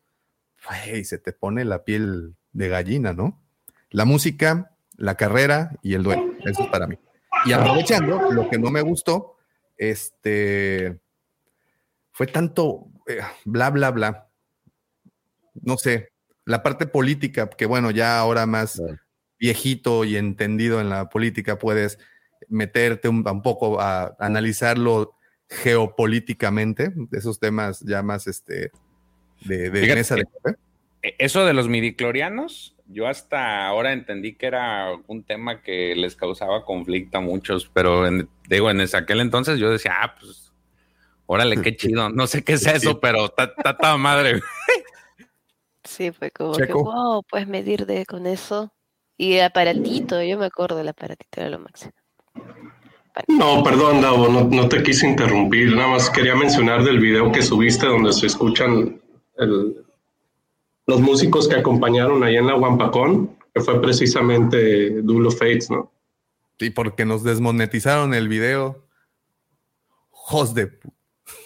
se 1.04 1.18
te 1.18 1.32
pone 1.32 1.64
la 1.64 1.84
piel 1.84 2.36
de 2.52 2.68
gallina, 2.68 3.12
¿no? 3.12 3.40
La 3.90 4.04
música, 4.04 4.76
la 4.96 5.14
carrera 5.14 5.72
y 5.82 5.94
el 5.94 6.02
duelo, 6.02 6.32
eso 6.44 6.62
es 6.62 6.68
para 6.68 6.86
mí. 6.86 6.98
Y 7.44 7.52
aprovechando, 7.52 8.30
lo 8.32 8.48
que 8.48 8.58
no 8.58 8.70
me 8.70 8.82
gustó, 8.82 9.36
este, 9.76 10.98
fue 12.12 12.26
tanto 12.26 12.88
eh, 13.06 13.20
bla, 13.44 13.70
bla, 13.70 13.90
bla. 13.90 14.28
No 15.54 15.76
sé, 15.76 16.12
la 16.44 16.62
parte 16.62 16.86
política, 16.86 17.48
que 17.48 17.66
bueno, 17.66 17.90
ya 17.90 18.18
ahora 18.18 18.46
más... 18.46 18.80
Viejito 19.38 20.04
y 20.04 20.16
entendido 20.16 20.80
en 20.80 20.88
la 20.88 21.08
política, 21.08 21.58
puedes 21.58 21.98
meterte 22.48 23.08
un, 23.08 23.26
un 23.28 23.42
poco 23.42 23.80
a, 23.80 24.16
analizarlo 24.18 25.14
geopolíticamente, 25.48 26.92
esos 27.12 27.38
temas 27.38 27.80
ya 27.80 28.02
más 28.02 28.26
este, 28.26 28.70
de, 29.42 29.70
de 29.70 29.80
Fíjate, 29.80 29.94
mesa 29.94 30.14
de 30.16 30.24
café. 30.24 30.58
Eso 31.18 31.44
de 31.44 31.52
los 31.52 31.68
midiclorianos, 31.68 32.76
yo 32.88 33.06
hasta 33.06 33.66
ahora 33.66 33.92
entendí 33.92 34.34
que 34.34 34.46
era 34.46 34.92
un 35.06 35.22
tema 35.22 35.62
que 35.62 35.94
les 35.94 36.16
causaba 36.16 36.64
conflicto 36.64 37.18
a 37.18 37.20
muchos, 37.20 37.70
pero 37.72 38.06
en, 38.06 38.28
digo, 38.48 38.70
en 38.70 38.80
aquel 38.80 39.20
entonces 39.20 39.58
yo 39.58 39.70
decía, 39.70 39.94
ah, 40.00 40.16
pues, 40.18 40.52
órale, 41.26 41.60
qué 41.60 41.76
chido, 41.76 42.10
no 42.10 42.26
sé 42.26 42.42
qué 42.42 42.54
es 42.54 42.66
eso, 42.66 42.90
sí. 42.92 42.98
pero 43.00 43.26
está 43.26 43.76
toda 43.76 43.96
madre. 43.96 44.40
Sí, 45.84 46.10
fue 46.10 46.32
como 46.32 46.54
Checo. 46.54 46.66
que, 46.66 46.90
wow, 46.90 47.22
puedes 47.22 47.46
medir 47.46 47.86
de, 47.86 48.04
con 48.06 48.26
eso. 48.26 48.72
Y 49.16 49.34
el 49.34 49.44
aparatito, 49.44 50.22
yo 50.22 50.38
me 50.38 50.46
acuerdo 50.46 50.76
del 50.76 50.88
aparatito, 50.88 51.40
era 51.40 51.50
lo 51.50 51.58
máximo. 51.58 51.92
No, 53.28 53.64
perdón, 53.64 54.02
Davo, 54.02 54.28
no, 54.28 54.44
no, 54.44 54.68
te 54.68 54.82
quise 54.82 55.08
interrumpir. 55.08 55.74
Nada 55.74 55.88
más 55.88 56.10
quería 56.10 56.34
mencionar 56.34 56.84
del 56.84 56.98
video 56.98 57.32
que 57.32 57.40
subiste 57.40 57.86
donde 57.86 58.12
se 58.12 58.26
escuchan 58.26 59.00
el, 59.38 59.86
los 60.86 61.00
músicos 61.00 61.48
que 61.48 61.56
acompañaron 61.56 62.22
ahí 62.22 62.36
en 62.36 62.46
la 62.46 62.56
Wampacón, 62.56 63.36
que 63.54 63.62
fue 63.62 63.80
precisamente 63.80 65.00
Duel 65.02 65.26
of 65.26 65.38
Fates, 65.38 65.70
¿no? 65.70 65.90
Sí, 66.58 66.70
porque 66.70 67.06
nos 67.06 67.24
desmonetizaron 67.24 68.12
el 68.12 68.28
video. 68.28 68.84
Jos 70.10 70.54
de 70.54 70.70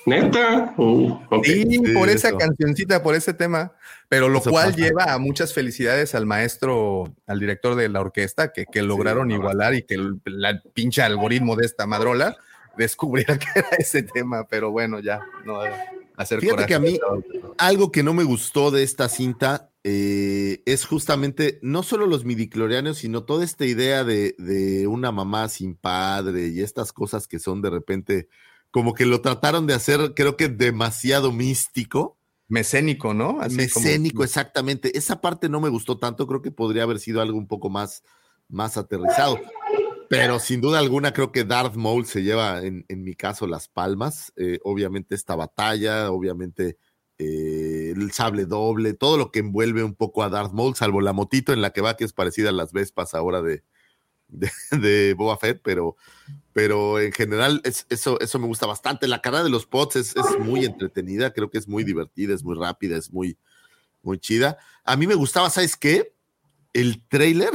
Neta. 0.06 0.74
Uh, 0.76 1.18
okay. 1.30 1.64
Sí, 1.64 1.78
por 1.94 2.08
esa 2.08 2.36
cancioncita, 2.36 3.02
por 3.02 3.14
ese 3.14 3.32
tema. 3.32 3.72
Pero 4.10 4.28
lo 4.28 4.40
eso 4.40 4.50
cual 4.50 4.72
pasa. 4.72 4.76
lleva 4.76 5.12
a 5.12 5.18
muchas 5.18 5.54
felicidades 5.54 6.16
al 6.16 6.26
maestro, 6.26 7.14
al 7.28 7.38
director 7.38 7.76
de 7.76 7.88
la 7.88 8.00
orquesta, 8.00 8.52
que, 8.52 8.66
que 8.66 8.82
lograron 8.82 9.28
sí, 9.28 9.34
igualar 9.34 9.72
y 9.76 9.84
que 9.84 9.94
el, 9.94 10.20
la 10.24 10.60
pinche 10.74 11.00
algoritmo 11.00 11.54
de 11.54 11.64
esta 11.64 11.86
madrola 11.86 12.36
descubriera 12.76 13.38
que 13.38 13.46
era 13.54 13.68
ese 13.78 14.02
tema. 14.02 14.48
Pero 14.48 14.72
bueno, 14.72 14.98
ya, 14.98 15.20
no 15.44 15.60
hacer 16.16 16.40
Fíjate 16.40 16.66
que 16.66 16.74
a 16.74 16.80
mí, 16.80 16.98
algo 17.56 17.92
que 17.92 18.02
no 18.02 18.12
me 18.12 18.24
gustó 18.24 18.72
de 18.72 18.82
esta 18.82 19.08
cinta 19.08 19.70
eh, 19.84 20.60
es 20.66 20.86
justamente 20.86 21.60
no 21.62 21.84
solo 21.84 22.06
los 22.06 22.24
midiclorianos, 22.24 22.98
sino 22.98 23.22
toda 23.22 23.44
esta 23.44 23.64
idea 23.64 24.02
de, 24.02 24.34
de 24.38 24.88
una 24.88 25.12
mamá 25.12 25.48
sin 25.48 25.76
padre 25.76 26.48
y 26.48 26.62
estas 26.62 26.92
cosas 26.92 27.28
que 27.28 27.38
son 27.38 27.62
de 27.62 27.70
repente 27.70 28.28
como 28.72 28.92
que 28.94 29.06
lo 29.06 29.20
trataron 29.20 29.66
de 29.66 29.74
hacer, 29.74 30.14
creo 30.14 30.36
que 30.36 30.48
demasiado 30.48 31.32
místico. 31.32 32.16
Mecénico, 32.50 33.14
¿no? 33.14 33.40
Así 33.40 33.56
Mecénico, 33.56 34.24
exactamente. 34.24 34.96
Esa 34.98 35.20
parte 35.20 35.48
no 35.48 35.60
me 35.60 35.68
gustó 35.68 35.98
tanto, 35.98 36.26
creo 36.26 36.42
que 36.42 36.50
podría 36.50 36.82
haber 36.82 36.98
sido 36.98 37.22
algo 37.22 37.38
un 37.38 37.46
poco 37.46 37.70
más, 37.70 38.02
más 38.48 38.76
aterrizado. 38.76 39.38
Pero 40.08 40.40
sin 40.40 40.60
duda 40.60 40.80
alguna 40.80 41.12
creo 41.12 41.30
que 41.30 41.44
Darth 41.44 41.76
Maul 41.76 42.04
se 42.04 42.24
lleva, 42.24 42.62
en, 42.62 42.84
en 42.88 43.04
mi 43.04 43.14
caso, 43.14 43.46
las 43.46 43.68
palmas. 43.68 44.32
Eh, 44.36 44.58
obviamente 44.64 45.14
esta 45.14 45.36
batalla, 45.36 46.10
obviamente 46.10 46.76
eh, 47.18 47.92
el 47.94 48.10
sable 48.10 48.46
doble, 48.46 48.94
todo 48.94 49.16
lo 49.16 49.30
que 49.30 49.38
envuelve 49.38 49.84
un 49.84 49.94
poco 49.94 50.24
a 50.24 50.28
Darth 50.28 50.52
Maul, 50.52 50.74
salvo 50.74 51.00
la 51.00 51.12
motito 51.12 51.52
en 51.52 51.60
la 51.60 51.70
que 51.70 51.82
va, 51.82 51.96
que 51.96 52.04
es 52.04 52.12
parecida 52.12 52.48
a 52.48 52.52
las 52.52 52.72
Vespas 52.72 53.14
ahora 53.14 53.42
de, 53.42 53.62
de, 54.30 54.50
de 54.78 55.14
Boba 55.14 55.36
Fett, 55.36 55.60
pero, 55.62 55.96
pero 56.52 56.98
en 57.00 57.12
general 57.12 57.60
es, 57.64 57.86
eso, 57.88 58.18
eso 58.20 58.38
me 58.38 58.46
gusta 58.46 58.66
bastante. 58.66 59.08
La 59.08 59.20
cara 59.20 59.42
de 59.42 59.50
los 59.50 59.66
pots 59.66 59.96
es, 59.96 60.16
es, 60.16 60.38
muy 60.38 60.64
entretenida, 60.64 61.32
creo 61.32 61.50
que 61.50 61.58
es 61.58 61.68
muy 61.68 61.84
divertida, 61.84 62.34
es 62.34 62.42
muy 62.42 62.56
rápida, 62.56 62.96
es 62.96 63.12
muy, 63.12 63.36
muy 64.02 64.18
chida. 64.18 64.58
A 64.84 64.96
mí 64.96 65.06
me 65.06 65.14
gustaba, 65.14 65.50
¿sabes 65.50 65.76
qué? 65.76 66.14
El 66.72 67.02
trailer, 67.08 67.50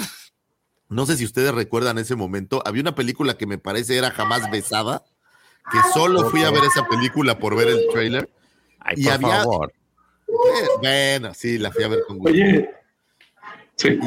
no 0.89 1.05
sé 1.05 1.17
si 1.17 1.25
ustedes 1.25 1.53
recuerdan 1.53 1.97
ese 1.97 2.15
momento, 2.15 2.61
había 2.65 2.81
una 2.81 2.95
película 2.95 3.37
que 3.37 3.47
me 3.47 3.57
parece 3.57 3.97
era 3.97 4.11
jamás 4.11 4.49
besada, 4.51 5.03
que 5.71 5.77
solo 5.93 6.29
fui 6.29 6.43
a 6.43 6.51
ver 6.51 6.63
esa 6.63 6.87
película 6.87 7.39
por 7.39 7.55
ver 7.55 7.69
el 7.69 7.87
trailer. 7.91 8.29
Ay, 8.79 8.95
y 8.97 9.03
por 9.05 9.13
había, 9.13 9.37
favor. 9.37 9.73
Eh, 10.27 10.67
bueno, 10.79 11.33
sí, 11.33 11.57
la 11.57 11.71
fui 11.71 11.83
a 11.83 11.87
ver 11.87 12.03
con 12.07 12.19
gusto. 12.19 12.31
Oye, 12.33 12.69
sí. 13.75 13.99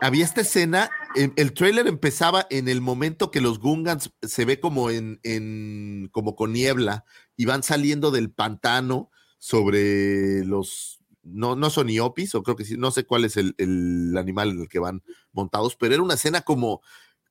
Había 0.00 0.24
esta 0.24 0.42
escena 0.42 0.90
el, 1.14 1.32
el, 1.36 1.52
trailer 1.54 1.86
empezaba 1.86 2.46
en 2.50 2.68
el 2.68 2.80
momento 2.80 3.30
que 3.30 3.40
los 3.40 3.58
Gungans 3.58 4.12
se 4.22 4.44
ve 4.44 4.60
como 4.60 4.90
en, 4.90 5.18
en, 5.22 6.08
como 6.12 6.36
con 6.36 6.52
niebla 6.52 7.04
y 7.36 7.46
van 7.46 7.62
saliendo 7.62 8.10
del 8.10 8.30
pantano 8.30 9.10
sobre 9.38 10.44
los 10.44 11.00
no, 11.22 11.56
no 11.56 11.70
son 11.70 11.88
iopis, 11.88 12.34
o 12.34 12.42
creo 12.42 12.56
que 12.56 12.64
sí, 12.64 12.76
no 12.76 12.90
sé 12.90 13.04
cuál 13.04 13.24
es 13.24 13.36
el, 13.36 13.54
el, 13.58 14.16
animal 14.16 14.50
en 14.50 14.60
el 14.60 14.68
que 14.68 14.78
van 14.78 15.02
montados, 15.32 15.74
pero 15.74 15.94
era 15.94 16.02
una 16.02 16.14
escena 16.14 16.42
como, 16.42 16.82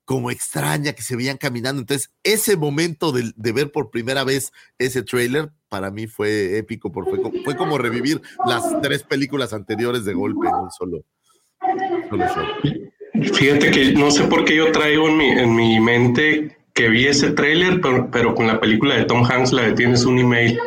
como 0.04 0.30
extraña 0.30 0.92
que 0.92 1.02
se 1.02 1.16
veían 1.16 1.38
caminando. 1.38 1.80
Entonces, 1.80 2.12
ese 2.22 2.56
momento 2.56 3.10
de, 3.12 3.32
de 3.34 3.52
ver 3.52 3.72
por 3.72 3.90
primera 3.90 4.22
vez 4.22 4.52
ese 4.78 5.02
trailer, 5.02 5.50
para 5.68 5.90
mí 5.90 6.06
fue 6.06 6.58
épico, 6.58 6.92
porque 6.92 7.10
fue, 7.12 7.42
fue 7.42 7.56
como 7.56 7.78
revivir 7.78 8.20
las 8.44 8.64
tres 8.82 9.02
películas 9.02 9.54
anteriores 9.54 10.04
de 10.04 10.12
golpe 10.12 10.46
en 10.46 10.54
un 10.54 10.70
solo. 10.70 11.04
Fíjate 13.34 13.70
que 13.70 13.92
no 13.92 14.10
sé 14.10 14.24
por 14.24 14.44
qué 14.44 14.56
yo 14.56 14.72
traigo 14.72 15.08
en 15.08 15.16
mi, 15.16 15.30
en 15.30 15.54
mi 15.54 15.80
mente 15.80 16.56
que 16.74 16.88
vi 16.88 17.06
ese 17.06 17.30
tráiler, 17.30 17.80
pero, 17.80 18.10
pero 18.10 18.34
con 18.34 18.46
la 18.46 18.60
película 18.60 18.96
de 18.96 19.04
Tom 19.04 19.24
Hanks, 19.24 19.52
la 19.52 19.62
de 19.62 19.72
Tienes 19.72 20.04
un 20.04 20.18
email. 20.18 20.58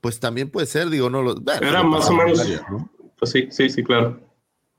Pues 0.00 0.20
también 0.20 0.48
puede 0.48 0.66
ser, 0.66 0.88
digo, 0.88 1.10
no 1.10 1.22
lo. 1.22 1.34
bueno, 1.40 1.66
Era 1.66 1.82
más 1.82 2.08
o 2.08 2.14
menos. 2.14 2.48
¿no? 2.70 2.90
Pues 3.18 3.32
sí, 3.32 3.48
sí, 3.50 3.68
sí, 3.68 3.82
claro. 3.82 4.20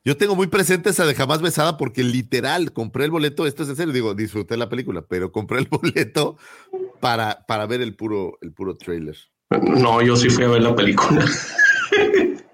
Yo 0.03 0.17
tengo 0.17 0.35
muy 0.35 0.47
presente 0.47 0.89
esa 0.89 1.05
de 1.05 1.13
Jamás 1.13 1.43
Besada 1.43 1.77
porque 1.77 2.03
literal 2.03 2.73
compré 2.73 3.05
el 3.05 3.11
boleto, 3.11 3.45
esto 3.45 3.61
es 3.63 3.69
en 3.69 3.75
serio, 3.75 3.93
digo, 3.93 4.15
disfruté 4.15 4.57
la 4.57 4.67
película, 4.67 5.05
pero 5.07 5.31
compré 5.31 5.59
el 5.59 5.67
boleto 5.69 6.37
para, 6.99 7.45
para 7.45 7.67
ver 7.67 7.81
el 7.81 7.95
puro, 7.95 8.39
el 8.41 8.51
puro 8.51 8.75
trailer. 8.77 9.17
No, 9.61 10.01
yo 10.01 10.15
sí 10.15 10.29
fui 10.29 10.45
a 10.45 10.47
ver 10.47 10.63
la 10.63 10.73
película. 10.73 11.25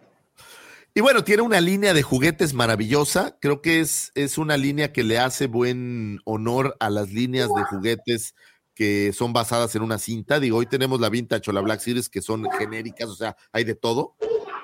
Y 0.97 1.01
bueno, 1.01 1.23
tiene 1.23 1.43
una 1.43 1.61
línea 1.61 1.93
de 1.93 2.01
juguetes 2.01 2.55
maravillosa. 2.55 3.37
Creo 3.39 3.61
que 3.61 3.81
es, 3.81 4.11
es 4.15 4.39
una 4.39 4.57
línea 4.57 4.91
que 4.91 5.03
le 5.03 5.19
hace 5.19 5.45
buen 5.45 6.21
honor 6.25 6.75
a 6.79 6.89
las 6.89 7.13
líneas 7.13 7.49
de 7.55 7.63
juguetes 7.65 8.33
que 8.73 9.13
son 9.13 9.31
basadas 9.31 9.75
en 9.75 9.83
una 9.83 9.99
cinta. 9.99 10.39
Digo, 10.39 10.57
hoy 10.57 10.65
tenemos 10.65 10.99
la 10.99 11.09
Vintage 11.09 11.51
o 11.51 11.53
la 11.53 11.61
Black 11.61 11.81
Series 11.81 12.09
que 12.09 12.23
son 12.23 12.49
genéricas, 12.49 13.09
o 13.09 13.15
sea, 13.15 13.37
hay 13.51 13.63
de 13.63 13.75
todo. 13.75 14.15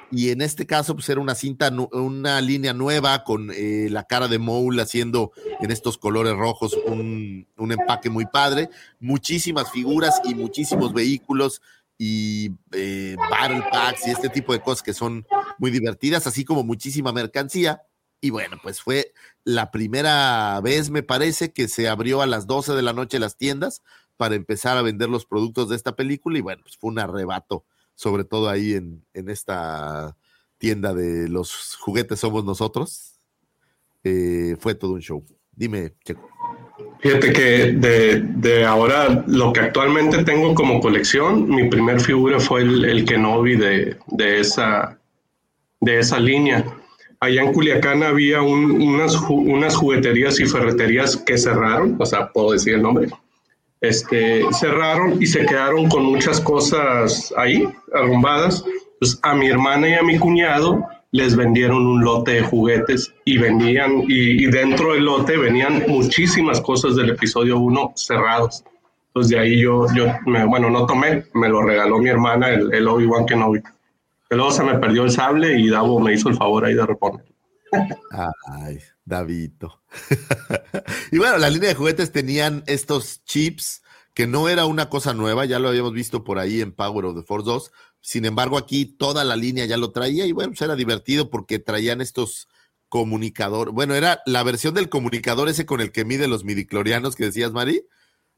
Y 0.09 0.31
en 0.31 0.41
este 0.41 0.65
caso, 0.65 0.95
pues 0.95 1.07
era 1.07 1.21
una 1.21 1.35
cinta, 1.35 1.71
una 1.91 2.41
línea 2.41 2.73
nueva 2.73 3.23
con 3.23 3.51
eh, 3.51 3.89
la 3.91 4.05
cara 4.05 4.27
de 4.27 4.39
Mole 4.39 4.81
haciendo 4.81 5.33
en 5.61 5.69
estos 5.69 5.99
colores 5.99 6.33
rojos 6.33 6.75
un, 6.87 7.47
un 7.57 7.71
empaque 7.71 8.09
muy 8.09 8.25
padre. 8.25 8.69
Muchísimas 8.99 9.71
figuras 9.71 10.19
y 10.23 10.33
muchísimos 10.33 10.93
vehículos 10.93 11.61
y 12.03 13.15
battle 13.29 13.63
packs 13.71 14.07
y 14.07 14.11
este 14.11 14.29
tipo 14.29 14.53
de 14.53 14.61
cosas 14.61 14.83
que 14.83 14.93
son 14.93 15.25
muy 15.57 15.71
divertidas, 15.71 16.27
así 16.27 16.43
como 16.45 16.63
muchísima 16.63 17.11
mercancía. 17.11 17.83
Y 18.19 18.29
bueno, 18.29 18.57
pues 18.61 18.81
fue 18.81 19.13
la 19.43 19.71
primera 19.71 20.59
vez, 20.61 20.89
me 20.89 21.03
parece, 21.03 21.51
que 21.51 21.67
se 21.67 21.89
abrió 21.89 22.21
a 22.21 22.25
las 22.25 22.47
12 22.47 22.73
de 22.73 22.81
la 22.81 22.93
noche 22.93 23.19
las 23.19 23.37
tiendas 23.37 23.81
para 24.17 24.35
empezar 24.35 24.77
a 24.77 24.81
vender 24.81 25.09
los 25.09 25.25
productos 25.25 25.69
de 25.69 25.75
esta 25.75 25.95
película. 25.95 26.37
Y 26.37 26.41
bueno, 26.41 26.61
pues 26.63 26.77
fue 26.77 26.91
un 26.91 26.99
arrebato, 26.99 27.65
sobre 27.95 28.23
todo 28.23 28.49
ahí 28.49 28.73
en, 28.73 29.05
en 29.13 29.29
esta 29.29 30.15
tienda 30.57 30.93
de 30.93 31.27
los 31.27 31.75
juguetes 31.75 32.21
somos 32.21 32.45
nosotros. 32.45 33.19
Eh, 34.03 34.55
fue 34.59 34.75
todo 34.75 34.93
un 34.93 35.01
show. 35.01 35.25
Dime, 35.51 35.93
Checo. 36.03 36.32
Fíjate 37.03 37.33
que 37.33 37.73
de, 37.73 38.21
de 38.21 38.63
ahora, 38.65 39.23
lo 39.27 39.51
que 39.51 39.59
actualmente 39.59 40.23
tengo 40.23 40.55
como 40.55 40.79
colección, 40.79 41.49
mi 41.49 41.67
primer 41.67 41.99
figura 41.99 42.39
fue 42.39 42.61
el, 42.61 42.85
el 42.85 43.03
Kenobi 43.05 43.57
de, 43.57 43.97
de, 44.07 44.39
esa, 44.39 44.97
de 45.81 45.99
esa 45.99 46.17
línea. 46.17 46.63
Allá 47.19 47.41
en 47.41 47.51
Culiacán 47.51 48.03
había 48.03 48.41
un- 48.41 48.81
unas, 48.81 49.15
unas 49.29 49.75
jugueterías 49.75 50.39
y 50.39 50.45
ferreterías 50.45 51.17
que 51.17 51.37
cerraron, 51.37 51.97
o 51.99 52.05
sea, 52.05 52.31
puedo 52.31 52.53
decir 52.53 52.75
el 52.75 52.81
nombre. 52.81 53.09
Este, 53.81 54.41
cerraron 54.57 55.21
y 55.21 55.25
se 55.25 55.45
quedaron 55.45 55.89
con 55.89 56.05
muchas 56.05 56.39
cosas 56.39 57.33
ahí, 57.35 57.67
arrumbadas. 57.93 58.63
Pues 58.99 59.19
a 59.23 59.35
mi 59.35 59.49
hermana 59.49 59.89
y 59.89 59.93
a 59.95 60.03
mi 60.03 60.17
cuñado 60.17 60.87
les 61.13 61.35
vendieron 61.37 61.85
un 61.87 62.03
lote 62.03 62.31
de 62.33 62.41
juguetes 62.41 63.13
y 63.23 63.37
vendían, 63.37 64.01
y, 64.07 64.43
y 64.43 64.47
dentro 64.47 64.93
del 64.93 65.05
lote 65.05 65.37
venían 65.37 65.83
muchísimas 65.87 66.59
cosas 66.59 66.95
del 66.97 67.11
episodio 67.11 67.57
1 67.59 67.93
cerrados. 67.95 68.63
Entonces 69.07 69.29
de 69.29 69.39
ahí 69.39 69.61
yo, 69.61 69.85
yo 69.95 70.07
me- 70.25 70.43
bueno, 70.45 70.69
no 70.71 70.85
tomé, 70.87 71.23
me 71.35 71.47
lo 71.47 71.61
regaló 71.61 71.99
mi 71.99 72.09
hermana, 72.09 72.49
el, 72.49 72.73
el 72.73 72.87
Obi-Wan 72.87 73.25
Kenobi. 73.27 73.61
Que 74.29 74.35
luego 74.35 74.51
se 74.51 74.63
me 74.63 74.77
perdió 74.79 75.03
el 75.03 75.11
sable 75.11 75.57
y 75.59 75.69
Davo 75.69 75.99
me 75.99 76.13
hizo 76.13 76.27
el 76.29 76.35
favor 76.35 76.65
ahí 76.65 76.73
de 76.73 76.85
reponer. 76.85 77.23
Ay, 78.47 78.79
Davito. 79.05 79.81
y 81.11 81.17
bueno, 81.17 81.37
la 81.37 81.49
línea 81.49 81.69
de 81.69 81.75
juguetes 81.75 82.11
tenían 82.11 82.63
estos 82.67 83.23
chips 83.23 83.83
que 84.13 84.27
no 84.27 84.47
era 84.49 84.65
una 84.65 84.89
cosa 84.89 85.13
nueva, 85.13 85.45
ya 85.45 85.59
lo 85.59 85.69
habíamos 85.69 85.93
visto 85.93 86.23
por 86.23 86.37
ahí 86.39 86.61
en 86.61 86.71
Power 86.71 87.05
of 87.05 87.15
the 87.15 87.23
Force 87.23 87.45
2. 87.45 87.71
Sin 88.05 88.25
embargo, 88.25 88.57
aquí 88.57 88.85
toda 88.85 89.23
la 89.23 89.37
línea 89.37 89.65
ya 89.65 89.77
lo 89.77 89.93
traía 89.93 90.25
y 90.25 90.33
bueno, 90.33 90.51
pues 90.51 90.61
era 90.61 90.75
divertido 90.75 91.29
porque 91.29 91.57
traían 91.57 92.01
estos 92.01 92.49
comunicadores. 92.89 93.73
Bueno, 93.73 93.95
era 93.95 94.21
la 94.25 94.43
versión 94.43 94.73
del 94.73 94.89
comunicador 94.89 95.47
ese 95.47 95.65
con 95.65 95.79
el 95.79 95.93
que 95.93 96.03
mide 96.03 96.27
los 96.27 96.43
midiclorianos 96.43 97.15
que 97.15 97.23
decías, 97.23 97.53
Mari. 97.53 97.87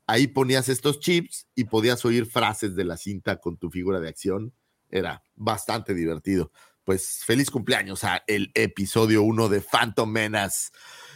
Ahí 0.05 0.27
ponías 0.27 0.69
estos 0.69 0.99
chips 0.99 1.47
y 1.55 1.63
podías 1.63 2.05
oír 2.05 2.27
frases 2.27 2.75
de 2.75 2.85
la 2.85 2.95
cinta 2.95 3.37
con 3.37 3.57
tu 3.57 3.71
figura 3.71 3.99
de 3.99 4.07
acción. 4.07 4.53
Era 4.91 5.23
bastante 5.33 5.95
divertido. 5.95 6.51
Pues 6.83 7.23
feliz 7.25 7.49
cumpleaños 7.49 8.03
a 8.03 8.23
el 8.27 8.51
episodio 8.53 9.23
1 9.23 9.49
de 9.49 9.61
Phantom 9.61 10.11
Menace. 10.11 10.69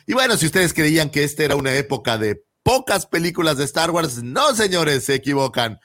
Y 0.07 0.13
bueno, 0.13 0.37
si 0.37 0.47
ustedes 0.47 0.73
creían 0.73 1.11
que 1.11 1.23
esta 1.23 1.43
era 1.43 1.55
una 1.55 1.75
época 1.75 2.17
de 2.17 2.43
pocas 2.63 3.05
películas 3.05 3.57
de 3.57 3.65
Star 3.65 3.91
Wars, 3.91 4.23
no 4.23 4.55
señores, 4.55 5.03
se 5.03 5.13
equivocan. 5.13 5.79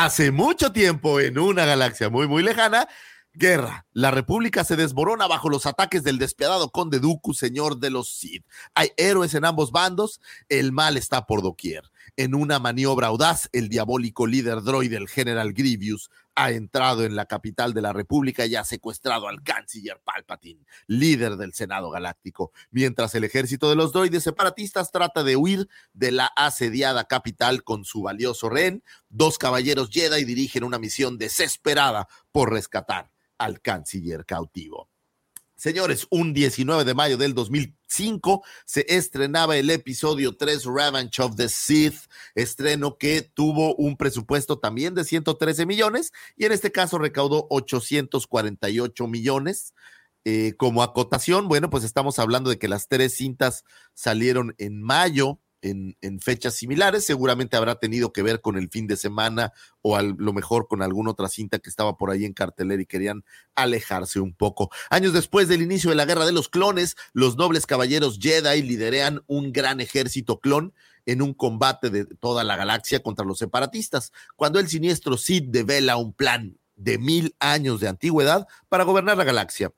Hace 0.00 0.30
mucho 0.30 0.70
tiempo, 0.70 1.18
en 1.18 1.40
una 1.40 1.64
galaxia 1.64 2.08
muy, 2.08 2.28
muy 2.28 2.44
lejana, 2.44 2.86
guerra. 3.32 3.84
La 3.92 4.12
República 4.12 4.62
se 4.62 4.76
desmorona 4.76 5.26
bajo 5.26 5.48
los 5.48 5.66
ataques 5.66 6.04
del 6.04 6.18
despiadado 6.18 6.70
Conde 6.70 7.00
Dooku, 7.00 7.34
señor 7.34 7.78
de 7.80 7.90
los 7.90 8.08
Sith. 8.08 8.46
Hay 8.76 8.92
héroes 8.96 9.34
en 9.34 9.44
ambos 9.44 9.72
bandos, 9.72 10.20
el 10.48 10.70
mal 10.70 10.96
está 10.96 11.26
por 11.26 11.42
doquier. 11.42 11.82
En 12.16 12.36
una 12.36 12.60
maniobra 12.60 13.08
audaz, 13.08 13.48
el 13.50 13.68
diabólico 13.68 14.28
líder 14.28 14.62
droide, 14.62 14.98
el 14.98 15.08
general 15.08 15.52
Grievous, 15.52 16.10
ha 16.38 16.52
entrado 16.52 17.04
en 17.04 17.16
la 17.16 17.26
capital 17.26 17.74
de 17.74 17.82
la 17.82 17.92
República 17.92 18.46
y 18.46 18.54
ha 18.54 18.62
secuestrado 18.62 19.26
al 19.26 19.42
canciller 19.42 20.00
Palpatine, 20.04 20.64
líder 20.86 21.36
del 21.36 21.52
Senado 21.52 21.90
Galáctico, 21.90 22.52
mientras 22.70 23.12
el 23.16 23.24
ejército 23.24 23.68
de 23.68 23.74
los 23.74 23.92
droides 23.92 24.22
separatistas 24.22 24.92
trata 24.92 25.24
de 25.24 25.34
huir 25.34 25.68
de 25.94 26.12
la 26.12 26.26
asediada 26.26 27.06
capital 27.06 27.64
con 27.64 27.84
su 27.84 28.02
valioso 28.02 28.48
rehén, 28.48 28.84
dos 29.08 29.36
caballeros 29.36 29.90
Jedi 29.90 30.24
dirigen 30.24 30.62
una 30.62 30.78
misión 30.78 31.18
desesperada 31.18 32.06
por 32.30 32.52
rescatar 32.52 33.10
al 33.36 33.60
canciller 33.60 34.24
cautivo. 34.24 34.88
Señores, 35.58 36.06
un 36.10 36.34
19 36.34 36.84
de 36.84 36.94
mayo 36.94 37.16
del 37.16 37.34
2005 37.34 38.44
se 38.64 38.86
estrenaba 38.88 39.56
el 39.56 39.70
episodio 39.70 40.36
3 40.36 40.64
Revenge 40.66 41.20
of 41.20 41.34
the 41.34 41.48
Sith, 41.48 42.02
estreno 42.36 42.96
que 42.96 43.22
tuvo 43.22 43.74
un 43.74 43.96
presupuesto 43.96 44.60
también 44.60 44.94
de 44.94 45.02
113 45.02 45.66
millones 45.66 46.12
y 46.36 46.44
en 46.44 46.52
este 46.52 46.70
caso 46.70 46.98
recaudó 46.98 47.48
848 47.50 49.08
millones. 49.08 49.74
Eh, 50.24 50.54
como 50.56 50.84
acotación, 50.84 51.48
bueno, 51.48 51.70
pues 51.70 51.82
estamos 51.82 52.20
hablando 52.20 52.50
de 52.50 52.58
que 52.58 52.68
las 52.68 52.86
tres 52.86 53.16
cintas 53.16 53.64
salieron 53.94 54.54
en 54.58 54.80
mayo 54.80 55.40
en, 55.62 56.20
fechas 56.20 56.54
similares. 56.54 57.04
Seguramente 57.04 57.56
habrá 57.56 57.76
tenido 57.76 58.12
que 58.12 58.22
ver 58.22 58.40
con 58.40 58.56
el 58.56 58.68
fin 58.68 58.86
de 58.86 58.96
semana 58.96 59.52
o 59.82 59.96
a 59.96 60.02
lo 60.02 60.32
mejor 60.32 60.68
con 60.68 60.82
alguna 60.82 61.10
otra 61.10 61.28
cinta 61.28 61.58
que 61.58 61.70
estaba 61.70 61.96
por 61.96 62.10
ahí 62.10 62.24
en 62.24 62.32
cartelera 62.32 62.82
y 62.82 62.86
querían 62.86 63.24
alejarse 63.54 64.20
un 64.20 64.34
poco. 64.34 64.70
Años 64.90 65.12
después 65.12 65.48
del 65.48 65.62
inicio 65.62 65.90
de 65.90 65.96
la 65.96 66.04
Guerra 66.04 66.26
de 66.26 66.32
los 66.32 66.48
Clones, 66.48 66.96
los 67.12 67.36
nobles 67.36 67.66
caballeros 67.66 68.18
Jedi 68.20 68.62
liderean 68.62 69.22
un 69.26 69.52
gran 69.52 69.80
ejército 69.80 70.40
clon 70.40 70.72
en 71.06 71.22
un 71.22 71.32
combate 71.32 71.90
de 71.90 72.04
toda 72.04 72.44
la 72.44 72.56
galaxia 72.56 73.02
contra 73.02 73.24
los 73.24 73.38
separatistas, 73.38 74.12
cuando 74.36 74.58
el 74.58 74.68
siniestro 74.68 75.16
Sith 75.16 75.46
devela 75.48 75.96
un 75.96 76.12
plan 76.12 76.58
de 76.76 76.98
mil 76.98 77.34
años 77.40 77.80
de 77.80 77.88
antigüedad 77.88 78.46
para 78.68 78.84
gobernar 78.84 79.16
la 79.16 79.24
galaxia. 79.24 79.72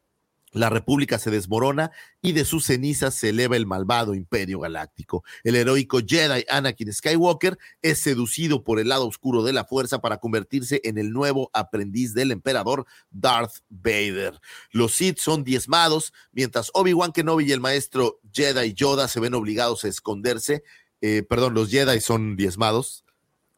La 0.53 0.69
República 0.69 1.19
se 1.19 1.31
desmorona 1.31 1.93
y 2.21 2.33
de 2.33 2.45
sus 2.45 2.67
cenizas 2.67 3.15
se 3.15 3.29
eleva 3.29 3.57
el 3.57 3.67
malvado 3.67 4.15
Imperio 4.15 4.61
Galáctico. 4.61 5.23
El 5.45 5.55
heroico 5.55 6.01
Jedi 6.05 6.45
Anakin 6.49 6.93
Skywalker 6.93 7.57
es 7.83 8.01
seducido 8.01 8.65
por 8.65 8.81
el 8.81 8.89
lado 8.89 9.07
oscuro 9.07 9.45
de 9.45 9.53
la 9.53 9.65
fuerza 9.65 10.01
para 10.01 10.19
convertirse 10.19 10.81
en 10.85 10.99
el 10.99 11.13
nuevo 11.13 11.51
aprendiz 11.53 12.15
del 12.15 12.33
emperador 12.33 12.87
Darth 13.11 13.59
Vader. 13.69 14.41
Los 14.73 14.95
Sith 14.95 15.19
son 15.19 15.45
diezmados, 15.45 16.13
mientras 16.33 16.71
Obi-Wan 16.75 17.13
Kenobi 17.13 17.45
y 17.45 17.53
el 17.53 17.61
maestro 17.61 18.21
Jedi 18.33 18.75
Yoda 18.75 19.09
se 19.09 19.21
ven 19.21 19.35
obligados 19.35 19.85
a 19.85 19.89
esconderse. 19.89 20.65
Eh, 21.01 21.23
perdón, 21.23 21.55
los 21.55 21.71
Jedi 21.71 22.01
son 22.01 22.37
diezmados. 22.37 23.05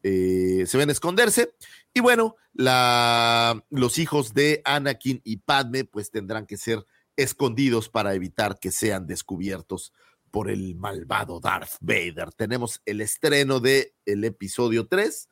Eh, 0.03 0.65
se 0.67 0.77
ven 0.77 0.89
a 0.89 0.91
esconderse. 0.91 1.53
Y 1.93 1.99
bueno, 1.99 2.35
los 2.53 3.97
hijos 3.99 4.33
de 4.33 4.61
Anakin 4.65 5.21
y 5.23 5.37
Padme 5.37 5.85
pues 5.85 6.09
tendrán 6.09 6.45
que 6.45 6.57
ser 6.57 6.85
escondidos 7.15 7.89
para 7.89 8.15
evitar 8.15 8.57
que 8.59 8.71
sean 8.71 9.05
descubiertos 9.05 9.93
por 10.31 10.49
el 10.49 10.75
malvado 10.75 11.39
Darth 11.39 11.73
Vader. 11.81 12.31
Tenemos 12.33 12.81
el 12.85 13.01
estreno 13.01 13.59
de 13.59 13.93
el 14.05 14.23
episodio 14.23 14.87
3. 14.87 15.29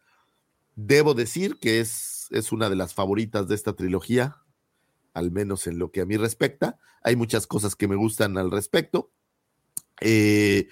Debo 0.76 1.16
decir 1.16 1.58
que 1.60 1.80
es, 1.80 2.28
es 2.30 2.52
una 2.52 2.70
de 2.70 2.76
las 2.76 2.94
favoritas 2.94 3.48
de 3.48 3.56
esta 3.56 3.74
trilogía, 3.74 4.38
al 5.16 5.32
menos 5.32 5.66
en 5.66 5.80
lo 5.80 5.92
que 5.92 6.02
a 6.02 6.06
mí 6.06 6.18
respecta. 6.18 6.78
Hay 7.02 7.16
muchas 7.16 7.48
cosas 7.48 7.76
que 7.76 7.88
me 7.88 7.96
gustan 7.96 8.38
al 8.38 8.52
respecto. 8.52 9.12
Eh, 10.02 10.68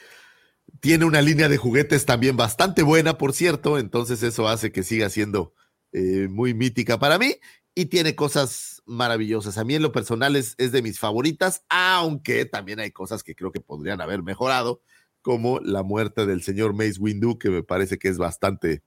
tiene 0.79 1.05
una 1.05 1.23
línea 1.23 1.49
de 1.49 1.57
juguetes 1.57 2.05
también 2.05 2.37
bastante 2.37 2.83
buena, 2.83 3.17
por 3.17 3.33
cierto, 3.33 3.79
entonces 3.79 4.21
eso 4.21 4.47
hace 4.47 4.71
que 4.71 4.83
siga 4.83 5.09
siendo 5.09 5.53
eh, 5.91 6.27
muy 6.29 6.53
mítica 6.53 6.99
para 6.99 7.17
mí 7.17 7.35
y 7.75 7.85
tiene 7.85 8.15
cosas 8.15 8.81
maravillosas. 8.85 9.57
A 9.57 9.63
mí 9.63 9.75
en 9.75 9.81
lo 9.81 9.91
personal 9.91 10.35
es, 10.35 10.55
es, 10.57 10.71
de 10.71 10.81
mis 10.81 10.99
favoritas, 10.99 11.63
aunque 11.69 12.45
también 12.45 12.79
hay 12.79 12.91
cosas 12.91 13.23
que 13.23 13.35
creo 13.35 13.51
que 13.51 13.61
podrían 13.61 14.01
haber 14.01 14.21
mejorado, 14.21 14.81
como 15.21 15.59
la 15.59 15.83
muerte 15.83 16.25
del 16.25 16.41
señor 16.41 16.73
Mace 16.73 16.99
Windu, 16.99 17.37
que 17.37 17.49
me 17.49 17.63
parece 17.63 17.97
que 17.97 18.07
es 18.07 18.17
bastante, 18.17 18.83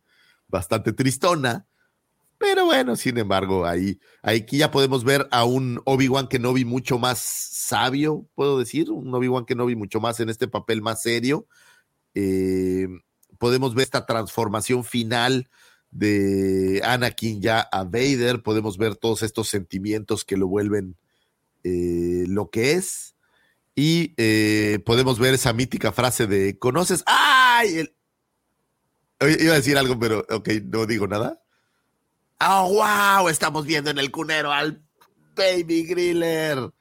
bastante 0.49 0.93
tristona. 0.93 1.67
Pero 2.39 2.65
bueno, 2.65 2.97
sin 2.97 3.19
embargo, 3.19 3.65
ahí, 3.65 4.01
aquí 4.21 4.59
ya 4.59 4.71
podemos 4.71 5.05
ver 5.05 5.29
a 5.31 5.45
un 5.45 5.81
Obi-Wan 5.85 6.27
Kenobi 6.27 6.65
mucho 6.65 6.99
más 6.99 7.19
sabio, 7.19 8.27
puedo 8.35 8.59
decir, 8.59 8.91
un 8.91 9.15
Obi-Wan 9.15 9.45
Kenobi 9.45 9.77
mucho 9.77 10.01
más 10.01 10.19
en 10.19 10.29
este 10.29 10.49
papel 10.49 10.83
más 10.83 11.03
serio. 11.03 11.47
Eh, 12.15 12.89
podemos 13.39 13.75
ver 13.75 13.85
esta 13.85 14.07
transformación 14.07 14.83
final 14.83 15.49
de 15.93 16.81
Anakin 16.85 17.41
ya 17.41 17.61
a 17.61 17.85
Vader, 17.85 18.43
podemos 18.43 18.79
ver 18.79 18.97
todos 18.97 19.23
estos 19.23 19.49
sentimientos 19.49 20.25
que 20.25 20.37
lo 20.37 20.49
vuelven 20.49 20.97
eh, 21.63 22.25
lo 22.27 22.51
que 22.51 22.73
es. 22.73 23.15
Y 23.75 24.15
eh, 24.17 24.81
podemos 24.85 25.19
ver 25.19 25.35
esa 25.35 25.53
mítica 25.53 25.93
frase 25.93 26.27
de, 26.27 26.59
¿conoces? 26.59 27.05
¡Ay! 27.07 27.89
Iba 29.21 29.53
a 29.53 29.57
decir 29.57 29.79
algo, 29.79 29.99
pero 29.99 30.27
ok, 30.29 30.49
no 30.65 30.87
digo 30.87 31.07
nada. 31.07 31.41
¡Oh, 32.41 32.73
wow! 32.73 33.29
Estamos 33.29 33.67
viendo 33.67 33.91
en 33.91 33.99
el 33.99 34.11
cunero 34.11 34.51
al 34.51 34.83
Baby 35.37 35.85
Griller. 35.85 36.73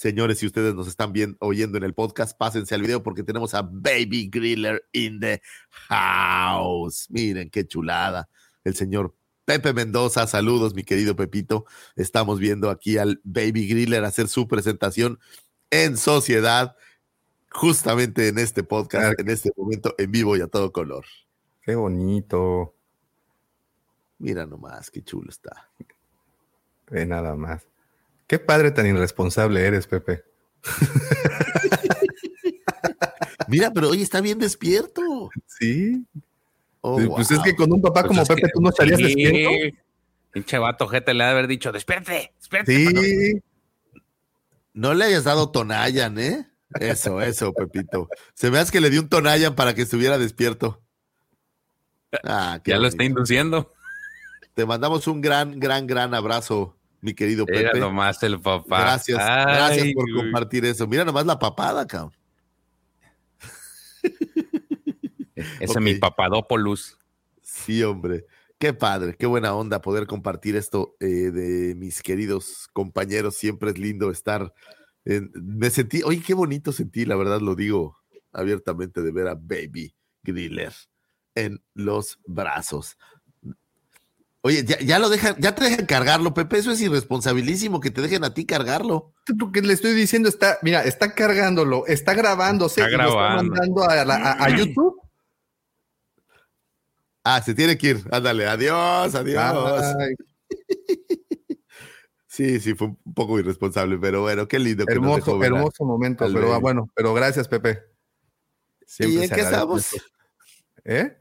Señores, 0.00 0.38
si 0.38 0.46
ustedes 0.46 0.74
nos 0.74 0.88
están 0.88 1.12
viendo, 1.12 1.36
oyendo 1.40 1.76
en 1.76 1.84
el 1.84 1.92
podcast, 1.92 2.34
pásense 2.34 2.74
al 2.74 2.80
video 2.80 3.02
porque 3.02 3.22
tenemos 3.22 3.52
a 3.52 3.60
Baby 3.60 4.30
Griller 4.32 4.82
in 4.92 5.20
the 5.20 5.42
house. 5.68 7.06
Miren 7.10 7.50
qué 7.50 7.66
chulada. 7.66 8.26
El 8.64 8.74
señor 8.74 9.14
Pepe 9.44 9.74
Mendoza, 9.74 10.26
saludos, 10.26 10.72
mi 10.72 10.84
querido 10.84 11.16
Pepito. 11.16 11.66
Estamos 11.96 12.38
viendo 12.38 12.70
aquí 12.70 12.96
al 12.96 13.20
Baby 13.24 13.68
Griller 13.68 14.02
hacer 14.04 14.28
su 14.28 14.48
presentación 14.48 15.18
en 15.68 15.98
sociedad, 15.98 16.76
justamente 17.50 18.28
en 18.28 18.38
este 18.38 18.62
podcast, 18.62 19.20
en 19.20 19.28
este 19.28 19.50
momento, 19.54 19.94
en 19.98 20.10
vivo 20.10 20.34
y 20.34 20.40
a 20.40 20.46
todo 20.46 20.72
color. 20.72 21.04
Qué 21.60 21.74
bonito. 21.74 22.74
Mira 24.16 24.46
nomás, 24.46 24.90
qué 24.90 25.02
chulo 25.02 25.28
está. 25.28 25.68
Ve 26.88 27.04
nada 27.04 27.36
más. 27.36 27.69
Qué 28.30 28.38
padre 28.38 28.70
tan 28.70 28.86
irresponsable 28.86 29.66
eres, 29.66 29.88
Pepe. 29.88 30.22
Mira, 33.48 33.72
pero 33.72 33.88
hoy 33.88 34.02
está 34.02 34.20
bien 34.20 34.38
despierto. 34.38 35.02
Sí. 35.46 36.06
Oh, 36.80 36.94
pues 36.94 37.08
wow. 37.08 37.38
es 37.38 37.38
que 37.40 37.56
con 37.56 37.72
un 37.72 37.82
papá 37.82 38.04
pues 38.04 38.10
como 38.10 38.24
Pepe 38.24 38.42
que, 38.42 38.48
tú 38.54 38.60
no 38.60 38.68
estarías 38.68 38.98
sí. 38.98 39.04
despierto. 39.06 39.78
Pinche 40.30 40.58
vato, 40.58 40.86
gente 40.86 41.12
le 41.12 41.24
ha 41.24 41.26
de 41.26 41.32
haber 41.32 41.48
dicho, 41.48 41.72
despierte, 41.72 42.32
despierte. 42.36 42.72
Sí. 42.72 43.42
No 44.74 44.94
le 44.94 45.06
hayas 45.06 45.24
dado 45.24 45.50
Tonayan, 45.50 46.16
¿eh? 46.20 46.48
Eso, 46.78 47.20
eso, 47.20 47.52
Pepito. 47.52 48.08
Se 48.34 48.46
hace 48.46 48.70
que 48.70 48.80
le 48.80 48.90
dio 48.90 49.00
un 49.00 49.08
Tonayan 49.08 49.56
para 49.56 49.74
que 49.74 49.82
estuviera 49.82 50.18
despierto. 50.18 50.80
Ah, 52.22 52.60
ya 52.64 52.76
bonito. 52.76 52.78
lo 52.78 52.86
está 52.86 53.02
induciendo. 53.02 53.72
Te 54.54 54.64
mandamos 54.66 55.08
un 55.08 55.20
gran, 55.20 55.58
gran, 55.58 55.88
gran 55.88 56.14
abrazo, 56.14 56.76
mi 57.00 57.14
querido 57.14 57.46
Pepe. 57.46 57.58
Mira 57.58 57.72
nomás 57.74 58.22
el 58.22 58.40
papá. 58.40 58.80
Gracias, 58.80 59.18
Ay, 59.20 59.54
gracias 59.54 59.94
por 59.94 60.12
compartir 60.14 60.64
eso. 60.64 60.86
Mira 60.86 61.04
nomás 61.04 61.26
la 61.26 61.38
papada, 61.38 61.86
cabrón. 61.86 62.12
Ese 65.34 65.64
okay. 65.64 65.66
es 65.68 65.80
mi 65.80 65.94
papadópolus. 65.94 66.98
Sí, 67.42 67.82
hombre. 67.82 68.26
Qué 68.58 68.74
padre, 68.74 69.16
qué 69.18 69.24
buena 69.24 69.54
onda 69.54 69.80
poder 69.80 70.06
compartir 70.06 70.54
esto 70.54 70.94
eh, 71.00 71.30
de 71.30 71.74
mis 71.76 72.02
queridos 72.02 72.68
compañeros. 72.74 73.34
Siempre 73.34 73.70
es 73.70 73.78
lindo 73.78 74.10
estar. 74.10 74.52
En, 75.06 75.30
me 75.34 75.70
sentí, 75.70 76.02
oye, 76.02 76.20
qué 76.20 76.34
bonito 76.34 76.72
sentí, 76.72 77.06
la 77.06 77.16
verdad 77.16 77.40
lo 77.40 77.54
digo 77.54 77.96
abiertamente, 78.32 79.00
de 79.00 79.12
ver 79.12 79.28
a 79.28 79.34
Baby 79.34 79.96
Griller 80.22 80.74
en 81.34 81.62
los 81.72 82.18
brazos. 82.26 82.98
Oye, 84.42 84.64
ya, 84.64 84.78
ya, 84.78 84.98
lo 84.98 85.10
dejan, 85.10 85.36
ya 85.38 85.54
te 85.54 85.64
dejan 85.64 85.84
cargarlo, 85.84 86.32
Pepe. 86.32 86.58
Eso 86.58 86.70
es 86.70 86.80
irresponsabilísimo 86.80 87.80
que 87.80 87.90
te 87.90 88.00
dejen 88.00 88.24
a 88.24 88.32
ti 88.32 88.46
cargarlo. 88.46 89.12
Lo 89.36 89.52
que 89.52 89.60
le 89.60 89.74
estoy 89.74 89.92
diciendo 89.92 90.30
está, 90.30 90.58
mira, 90.62 90.82
está 90.84 91.14
cargándolo, 91.14 91.86
está 91.86 92.14
grabándose, 92.14 92.80
está, 92.80 92.90
grabando. 92.90 93.54
está 93.54 93.66
mandando 93.66 93.82
a, 93.84 94.16
a, 94.16 94.44
a, 94.44 94.56
YouTube. 94.56 94.98
Ah, 97.22 97.42
se 97.42 97.54
tiene 97.54 97.76
que 97.76 97.88
ir. 97.88 98.04
Ándale, 98.10 98.46
adiós, 98.46 99.14
adiós. 99.14 99.96
Ay. 99.98 100.14
Sí, 102.40 102.60
sí, 102.60 102.74
fue 102.74 102.86
un 102.86 103.14
poco 103.14 103.38
irresponsable, 103.40 103.98
pero 103.98 104.22
bueno, 104.22 104.46
qué 104.46 104.60
lindo. 104.60 104.86
Que 104.86 104.92
hermoso, 104.92 105.34
nos 105.34 105.44
hermoso 105.44 105.84
momento, 105.84 106.24
pero 106.32 106.60
bueno, 106.60 106.88
pero 106.94 107.12
gracias, 107.12 107.48
Pepe. 107.48 107.82
Siempre 108.86 109.20
¿Y 109.20 109.24
en 109.24 109.30
qué 109.30 109.40
estamos? 109.40 109.90
¿Eh? 110.84 111.19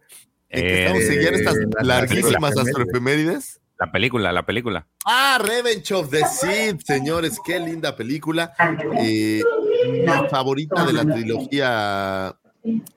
¿En 0.49 0.61
qué 0.61 0.79
estamos 0.81 1.03
eh, 1.03 1.07
siguiendo 1.07 1.39
estas 1.39 1.55
la 1.81 1.83
larguísimas 1.83 2.57
astroefemérides? 2.57 3.61
La 3.79 3.91
película, 3.91 4.33
la 4.33 4.45
película. 4.45 4.87
Ah, 5.05 5.39
Revenge 5.41 5.93
of 5.93 6.09
the 6.09 6.21
Sith, 6.25 6.81
señores, 6.85 7.39
qué 7.45 7.59
linda 7.59 7.95
película. 7.95 8.53
Eh, 8.99 9.41
mi 9.87 10.29
favorita 10.29 10.85
de 10.85 10.93
la 10.93 11.05
trilogía 11.05 12.37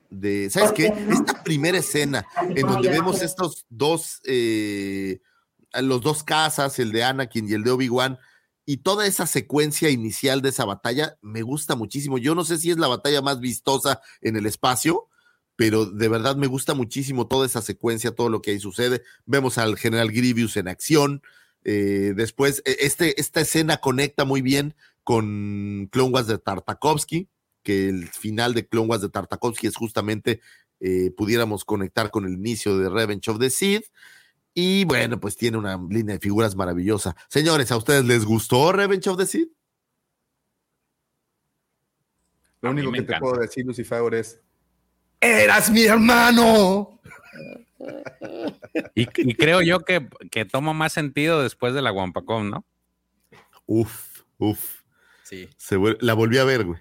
de, 0.09 0.49
¿sabes 0.49 0.73
qué? 0.73 0.93
Esta 1.09 1.41
primera 1.41 1.77
escena 1.77 2.25
en 2.41 2.67
donde 2.67 2.89
vemos 2.89 3.21
estos 3.21 3.65
dos, 3.69 4.19
eh, 4.25 5.21
los 5.81 6.01
dos 6.01 6.23
casas, 6.23 6.77
el 6.79 6.91
de 6.91 7.03
Anakin 7.03 7.47
y 7.47 7.53
el 7.53 7.63
de 7.63 7.71
Obi-Wan, 7.71 8.19
y 8.65 8.77
toda 8.77 9.05
esa 9.05 9.25
secuencia 9.25 9.89
inicial 9.89 10.41
de 10.41 10.49
esa 10.49 10.65
batalla 10.65 11.17
me 11.21 11.43
gusta 11.43 11.75
muchísimo. 11.75 12.17
Yo 12.17 12.35
no 12.35 12.43
sé 12.43 12.57
si 12.57 12.71
es 12.71 12.77
la 12.77 12.87
batalla 12.87 13.21
más 13.21 13.39
vistosa 13.39 14.01
en 14.21 14.35
el 14.35 14.45
espacio, 14.45 15.07
pero 15.55 15.85
de 15.85 16.07
verdad 16.07 16.35
me 16.35 16.47
gusta 16.47 16.73
muchísimo 16.73 17.27
toda 17.27 17.45
esa 17.45 17.61
secuencia, 17.61 18.15
todo 18.15 18.29
lo 18.29 18.41
que 18.41 18.51
ahí 18.51 18.59
sucede. 18.59 19.03
Vemos 19.25 19.57
al 19.57 19.77
general 19.77 20.11
Grievous 20.11 20.57
en 20.57 20.67
acción. 20.67 21.21
Eh, 21.63 22.13
después, 22.15 22.61
este, 22.65 23.19
esta 23.19 23.41
escena 23.41 23.77
conecta 23.77 24.25
muy 24.25 24.41
bien 24.41 24.75
con 25.03 25.89
Clone 25.91 26.11
Wars 26.11 26.27
de 26.27 26.37
Tartakovsky, 26.37 27.29
que 27.61 27.89
el 27.89 28.07
final 28.09 28.53
de 28.53 28.67
Clone 28.67 28.87
Wars 28.87 29.01
de 29.01 29.09
Tartakovsky 29.09 29.67
es 29.67 29.75
justamente 29.75 30.41
eh, 30.85 31.11
pudiéramos 31.11 31.63
conectar 31.63 32.11
con 32.11 32.25
el 32.25 32.33
inicio 32.33 32.77
de 32.77 32.89
Revenge 32.89 33.29
of 33.29 33.39
the 33.39 33.49
Sith. 33.49 33.85
Y 34.53 34.83
bueno, 34.83 35.19
pues 35.19 35.37
tiene 35.37 35.57
una 35.57 35.77
línea 35.89 36.15
de 36.15 36.19
figuras 36.19 36.55
maravillosa. 36.55 37.15
Señores, 37.29 37.71
¿a 37.71 37.77
ustedes 37.77 38.03
les 38.05 38.25
gustó 38.25 38.71
Revenge 38.73 39.09
of 39.09 39.17
the 39.17 39.25
Sith? 39.25 39.51
Lo 42.61 42.71
único 42.71 42.91
que 42.91 42.99
encanta. 42.99 43.15
te 43.15 43.19
puedo 43.21 43.41
decir, 43.41 43.65
Lucifer, 43.65 44.13
es 44.13 44.41
¡Eras 45.23 45.69
mi 45.69 45.83
hermano! 45.85 46.99
Y, 48.93 49.07
y 49.17 49.35
creo 49.35 49.61
yo 49.61 49.79
que, 49.79 50.07
que, 50.29 50.45
toma 50.45 50.73
más 50.73 50.93
sentido 50.93 51.41
después 51.41 51.73
de 51.73 51.81
la 51.81 51.91
Wampacom, 51.91 52.49
¿no? 52.49 52.65
Uf, 53.65 54.21
uf. 54.37 54.81
Sí. 55.23 55.49
Se 55.57 55.77
vuelve, 55.77 55.97
la 56.01 56.13
volví 56.13 56.37
a 56.37 56.43
ver, 56.43 56.65
güey. 56.65 56.79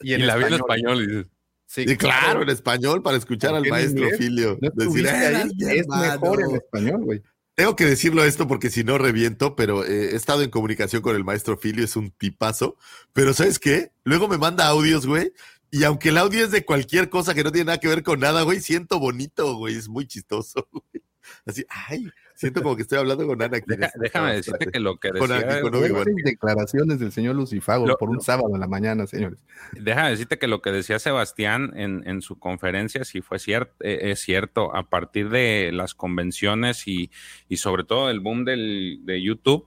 Y, 0.00 0.14
en 0.14 0.22
y 0.22 0.24
la 0.24 0.36
vi 0.36 0.44
en 0.44 0.54
español. 0.54 1.02
Y 1.02 1.06
dices, 1.06 1.26
sí, 1.66 1.84
sí, 1.86 1.96
claro, 1.96 2.42
en 2.42 2.48
español, 2.48 3.02
para 3.02 3.16
escuchar 3.18 3.54
al 3.54 3.66
maestro 3.66 4.08
Filio. 4.16 4.58
No 4.60 4.70
decir, 4.74 5.08
ahí, 5.08 5.50
es 5.60 5.86
mejor 5.88 6.42
en 6.42 6.56
español, 6.56 7.04
güey. 7.04 7.22
Tengo 7.54 7.76
que 7.76 7.84
decirlo 7.84 8.24
esto 8.24 8.48
porque 8.48 8.68
si 8.68 8.82
no 8.82 8.98
reviento, 8.98 9.54
pero 9.54 9.84
eh, 9.84 10.12
he 10.12 10.16
estado 10.16 10.42
en 10.42 10.50
comunicación 10.50 11.02
con 11.02 11.14
el 11.14 11.22
maestro 11.22 11.56
Filio, 11.56 11.84
es 11.84 11.94
un 11.94 12.10
tipazo. 12.10 12.76
Pero 13.12 13.32
¿sabes 13.32 13.60
qué? 13.60 13.92
Luego 14.02 14.26
me 14.26 14.38
manda 14.38 14.66
audios, 14.66 15.06
güey. 15.06 15.32
Y 15.74 15.82
aunque 15.82 16.10
el 16.10 16.18
audio 16.18 16.44
es 16.44 16.52
de 16.52 16.64
cualquier 16.64 17.08
cosa 17.08 17.34
que 17.34 17.42
no 17.42 17.50
tiene 17.50 17.64
nada 17.64 17.80
que 17.80 17.88
ver 17.88 18.04
con 18.04 18.20
nada, 18.20 18.42
güey, 18.42 18.60
siento 18.60 19.00
bonito, 19.00 19.56
güey. 19.56 19.74
Es 19.74 19.88
muy 19.88 20.06
chistoso, 20.06 20.68
güey. 20.72 21.02
Así, 21.44 21.64
ay, 21.68 22.06
siento 22.36 22.62
como 22.62 22.76
que 22.76 22.82
estoy 22.82 22.98
hablando 22.98 23.26
con 23.26 23.42
Ana. 23.42 23.58
Deja, 23.66 23.90
déjame 23.98 24.36
decirte 24.36 24.70
que 24.70 24.78
lo 24.78 24.98
que 24.98 25.10
con, 25.10 25.28
decía... 25.30 25.62
Con, 25.62 25.72
con 25.72 26.14
declaraciones 26.22 27.00
del 27.00 27.10
señor 27.10 27.34
Lucifago 27.34 27.88
lo, 27.88 27.96
por 27.96 28.08
un 28.08 28.20
sábado 28.20 28.54
en 28.54 28.60
la 28.60 28.68
mañana, 28.68 29.08
señores. 29.08 29.40
Déjame 29.72 30.10
decirte 30.10 30.38
que 30.38 30.46
lo 30.46 30.62
que 30.62 30.70
decía 30.70 31.00
Sebastián 31.00 31.72
en, 31.74 32.06
en 32.06 32.22
su 32.22 32.38
conferencia 32.38 33.04
sí 33.04 33.20
fue 33.20 33.40
cierto, 33.40 33.74
eh, 33.80 34.12
es 34.12 34.20
cierto. 34.20 34.76
A 34.76 34.88
partir 34.88 35.28
de 35.28 35.72
las 35.72 35.94
convenciones 35.94 36.86
y, 36.86 37.10
y 37.48 37.56
sobre 37.56 37.82
todo 37.82 38.10
el 38.10 38.20
boom 38.20 38.44
del, 38.44 39.00
de 39.02 39.20
YouTube, 39.20 39.66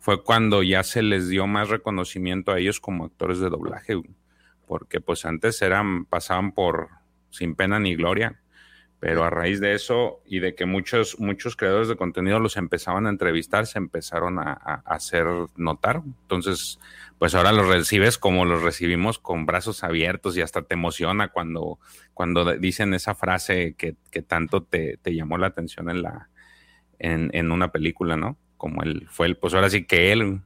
fue 0.00 0.24
cuando 0.24 0.64
ya 0.64 0.82
se 0.82 1.02
les 1.02 1.28
dio 1.28 1.46
más 1.46 1.68
reconocimiento 1.68 2.50
a 2.50 2.58
ellos 2.58 2.80
como 2.80 3.04
actores 3.04 3.38
de 3.38 3.50
doblaje, 3.50 4.02
porque 4.66 5.00
pues 5.00 5.24
antes 5.24 5.60
eran, 5.62 6.04
pasaban 6.04 6.52
por 6.52 6.88
sin 7.30 7.56
pena 7.56 7.80
ni 7.80 7.96
gloria 7.96 8.40
Pero 9.00 9.24
a 9.24 9.30
raíz 9.30 9.60
de 9.60 9.74
eso 9.74 10.22
y 10.24 10.38
de 10.38 10.54
que 10.54 10.64
muchos, 10.64 11.18
muchos 11.18 11.56
creadores 11.56 11.88
de 11.88 11.96
contenido 11.96 12.38
los 12.38 12.56
empezaban 12.56 13.06
a 13.06 13.10
entrevistar, 13.10 13.66
se 13.66 13.78
empezaron 13.78 14.38
a, 14.38 14.52
hacer 14.86 15.26
notar. 15.56 16.02
Entonces, 16.22 16.78
pues 17.18 17.34
ahora 17.34 17.52
los 17.52 17.68
recibes 17.68 18.16
como 18.16 18.46
los 18.46 18.62
recibimos 18.62 19.18
con 19.18 19.44
brazos 19.44 19.84
abiertos 19.84 20.36
y 20.36 20.40
hasta 20.40 20.62
te 20.62 20.74
emociona 20.74 21.28
cuando, 21.28 21.78
cuando 22.14 22.56
dicen 22.56 22.94
esa 22.94 23.14
frase 23.14 23.74
que, 23.76 23.96
que 24.10 24.22
tanto 24.22 24.62
te, 24.62 24.96
te, 24.96 25.14
llamó 25.14 25.36
la 25.36 25.48
atención 25.48 25.90
en, 25.90 26.02
la, 26.02 26.30
en, 26.98 27.30
en, 27.34 27.52
una 27.52 27.72
película, 27.72 28.16
¿no? 28.16 28.38
Como 28.56 28.82
él 28.82 29.06
fue 29.10 29.26
el, 29.26 29.36
pues 29.36 29.52
ahora 29.52 29.68
sí 29.68 29.84
que 29.84 30.12
él. 30.12 30.40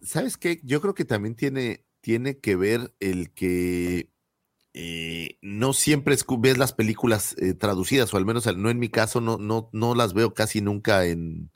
¿Sabes 0.00 0.36
qué? 0.36 0.60
Yo 0.62 0.80
creo 0.80 0.94
que 0.94 1.04
también 1.04 1.34
tiene, 1.34 1.85
tiene 2.06 2.38
que 2.38 2.54
ver 2.54 2.94
el 3.00 3.32
que 3.32 4.12
eh, 4.74 5.38
no 5.42 5.72
siempre 5.72 6.16
ves 6.38 6.56
las 6.56 6.72
películas 6.72 7.34
eh, 7.36 7.52
traducidas, 7.52 8.14
o 8.14 8.16
al 8.16 8.24
menos 8.24 8.46
no 8.56 8.70
en 8.70 8.78
mi 8.78 8.90
caso, 8.90 9.20
no, 9.20 9.38
no, 9.38 9.70
no 9.72 9.96
las 9.96 10.14
veo 10.14 10.32
casi 10.32 10.60
nunca 10.60 11.04
en, 11.06 11.50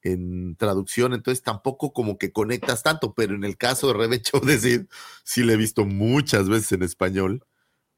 en 0.00 0.56
traducción, 0.56 1.12
entonces 1.12 1.42
tampoco 1.42 1.92
como 1.92 2.16
que 2.16 2.32
conectas 2.32 2.82
tanto, 2.82 3.12
pero 3.12 3.34
en 3.34 3.44
el 3.44 3.58
caso 3.58 3.88
de 3.88 3.92
Rebecho 3.92 4.40
decir, 4.40 4.88
sí 5.24 5.42
le 5.42 5.52
he 5.52 5.56
visto 5.58 5.84
muchas 5.84 6.48
veces 6.48 6.72
en 6.72 6.84
español 6.84 7.44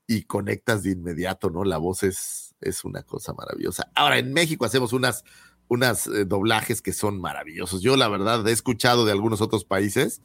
y 0.08 0.24
conectas 0.24 0.82
de 0.82 0.90
inmediato, 0.90 1.48
¿no? 1.48 1.62
La 1.62 1.78
voz 1.78 2.02
es, 2.02 2.56
es 2.60 2.84
una 2.84 3.04
cosa 3.04 3.34
maravillosa. 3.34 3.92
Ahora, 3.94 4.18
en 4.18 4.32
México 4.32 4.64
hacemos 4.64 4.92
unas, 4.92 5.22
unas 5.68 6.08
eh, 6.08 6.24
doblajes 6.24 6.82
que 6.82 6.92
son 6.92 7.20
maravillosos. 7.20 7.82
Yo 7.82 7.96
la 7.96 8.08
verdad 8.08 8.48
he 8.48 8.52
escuchado 8.52 9.04
de 9.04 9.12
algunos 9.12 9.40
otros 9.40 9.64
países 9.64 10.22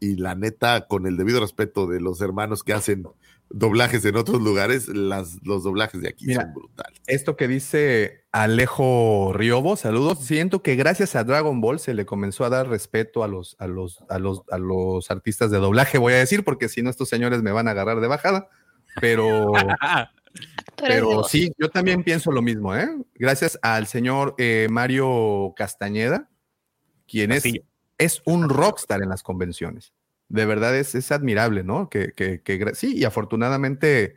y 0.00 0.16
la 0.16 0.34
neta, 0.34 0.86
con 0.86 1.06
el 1.06 1.16
debido 1.16 1.40
respeto 1.40 1.86
de 1.86 2.00
los 2.00 2.20
hermanos 2.20 2.62
que 2.62 2.72
hacen 2.72 3.06
doblajes 3.48 4.04
en 4.04 4.16
otros 4.16 4.42
lugares, 4.42 4.88
las, 4.88 5.38
los 5.44 5.62
doblajes 5.62 6.00
de 6.00 6.08
aquí 6.08 6.34
son 6.34 6.52
brutales. 6.52 7.00
Esto 7.06 7.36
que 7.36 7.48
dice 7.48 8.24
Alejo 8.32 9.32
Riobo, 9.34 9.76
saludos. 9.76 10.18
Siento 10.24 10.62
que 10.62 10.76
gracias 10.76 11.16
a 11.16 11.24
Dragon 11.24 11.60
Ball 11.60 11.78
se 11.78 11.94
le 11.94 12.06
comenzó 12.06 12.44
a 12.44 12.48
dar 12.48 12.68
respeto 12.68 13.22
a 13.22 13.28
los, 13.28 13.56
a 13.58 13.66
los, 13.66 14.02
a 14.08 14.18
los, 14.18 14.42
a 14.50 14.58
los 14.58 15.10
artistas 15.10 15.50
de 15.50 15.58
doblaje, 15.58 15.98
voy 15.98 16.14
a 16.14 16.18
decir, 16.18 16.44
porque 16.44 16.68
si 16.68 16.82
no, 16.82 16.90
estos 16.90 17.08
señores 17.08 17.42
me 17.42 17.52
van 17.52 17.68
a 17.68 17.72
agarrar 17.72 18.00
de 18.00 18.08
bajada. 18.08 18.48
Pero, 19.00 19.52
pero 20.76 21.24
sí, 21.24 21.52
yo 21.58 21.68
también 21.68 22.02
pienso 22.02 22.32
lo 22.32 22.42
mismo, 22.42 22.74
¿eh? 22.74 22.88
Gracias 23.14 23.58
al 23.62 23.86
señor 23.86 24.34
eh, 24.38 24.66
Mario 24.70 25.54
Castañeda, 25.56 26.28
quien 27.06 27.32
es, 27.32 27.44
es 27.98 28.22
un 28.24 28.48
rockstar 28.48 29.02
en 29.02 29.08
las 29.08 29.22
convenciones 29.22 29.92
de 30.28 30.46
verdad 30.46 30.76
es, 30.76 30.94
es 30.94 31.12
admirable, 31.12 31.62
¿no? 31.62 31.88
Que, 31.88 32.12
que, 32.12 32.42
que, 32.42 32.74
sí, 32.74 32.96
y 32.96 33.04
afortunadamente 33.04 34.16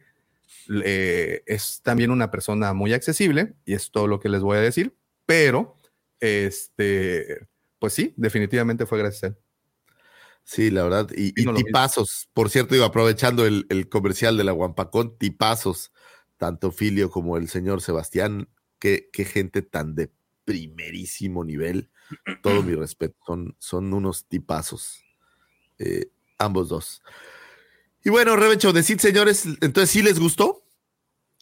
eh, 0.84 1.44
es 1.46 1.82
también 1.84 2.12
una 2.12 2.32
persona 2.32 2.74
muy 2.74 2.94
accesible, 2.94 3.54
y 3.66 3.74
es 3.74 3.92
todo 3.92 4.08
lo 4.08 4.20
que 4.20 4.30
les 4.30 4.42
voy 4.42 4.58
a 4.58 4.62
decir, 4.62 4.96
pero, 5.26 5.76
este, 6.20 7.48
pues 7.78 7.94
sí, 7.94 8.14
definitivamente 8.18 8.86
fue 8.86 9.00
gracias 9.00 9.24
a 9.24 9.28
él. 9.28 9.38
Sí, 10.44 10.72
la 10.72 10.84
verdad, 10.84 11.10
y, 11.16 11.28
y 11.40 11.54
tipazos, 11.54 12.28
por 12.34 12.50
cierto, 12.50 12.76
iba 12.76 12.88
aprovechando 12.88 13.46
el, 13.46 13.68
el, 13.70 13.88
comercial 13.88 14.36
de 14.36 14.44
la 14.44 14.52
Guampacón, 14.52 15.16
tipazos, 15.18 15.92
tanto 16.38 16.72
Filio 16.72 17.12
como 17.12 17.38
el 17.38 17.50
señor 17.50 17.82
Sebastián, 17.82 18.50
qué, 18.80 19.10
qué 19.14 19.26
gente 19.26 19.62
tan 19.62 19.94
de 19.94 20.12
primerísimo 20.46 21.44
nivel, 21.44 21.92
todo 22.42 22.64
mi 22.64 22.76
respeto, 22.76 23.16
son, 23.26 23.56
son 23.60 23.94
unos 23.94 24.26
tipazos. 24.26 25.04
Eh, 25.78 26.10
ambos 26.38 26.70
dos. 26.70 27.02
Y 28.04 28.10
bueno, 28.10 28.36
Rebecho, 28.36 28.74
decid, 28.74 29.00
señores, 29.00 29.46
entonces 29.62 29.90
sí 29.90 30.02
les 30.02 30.20
gustó. 30.20 30.64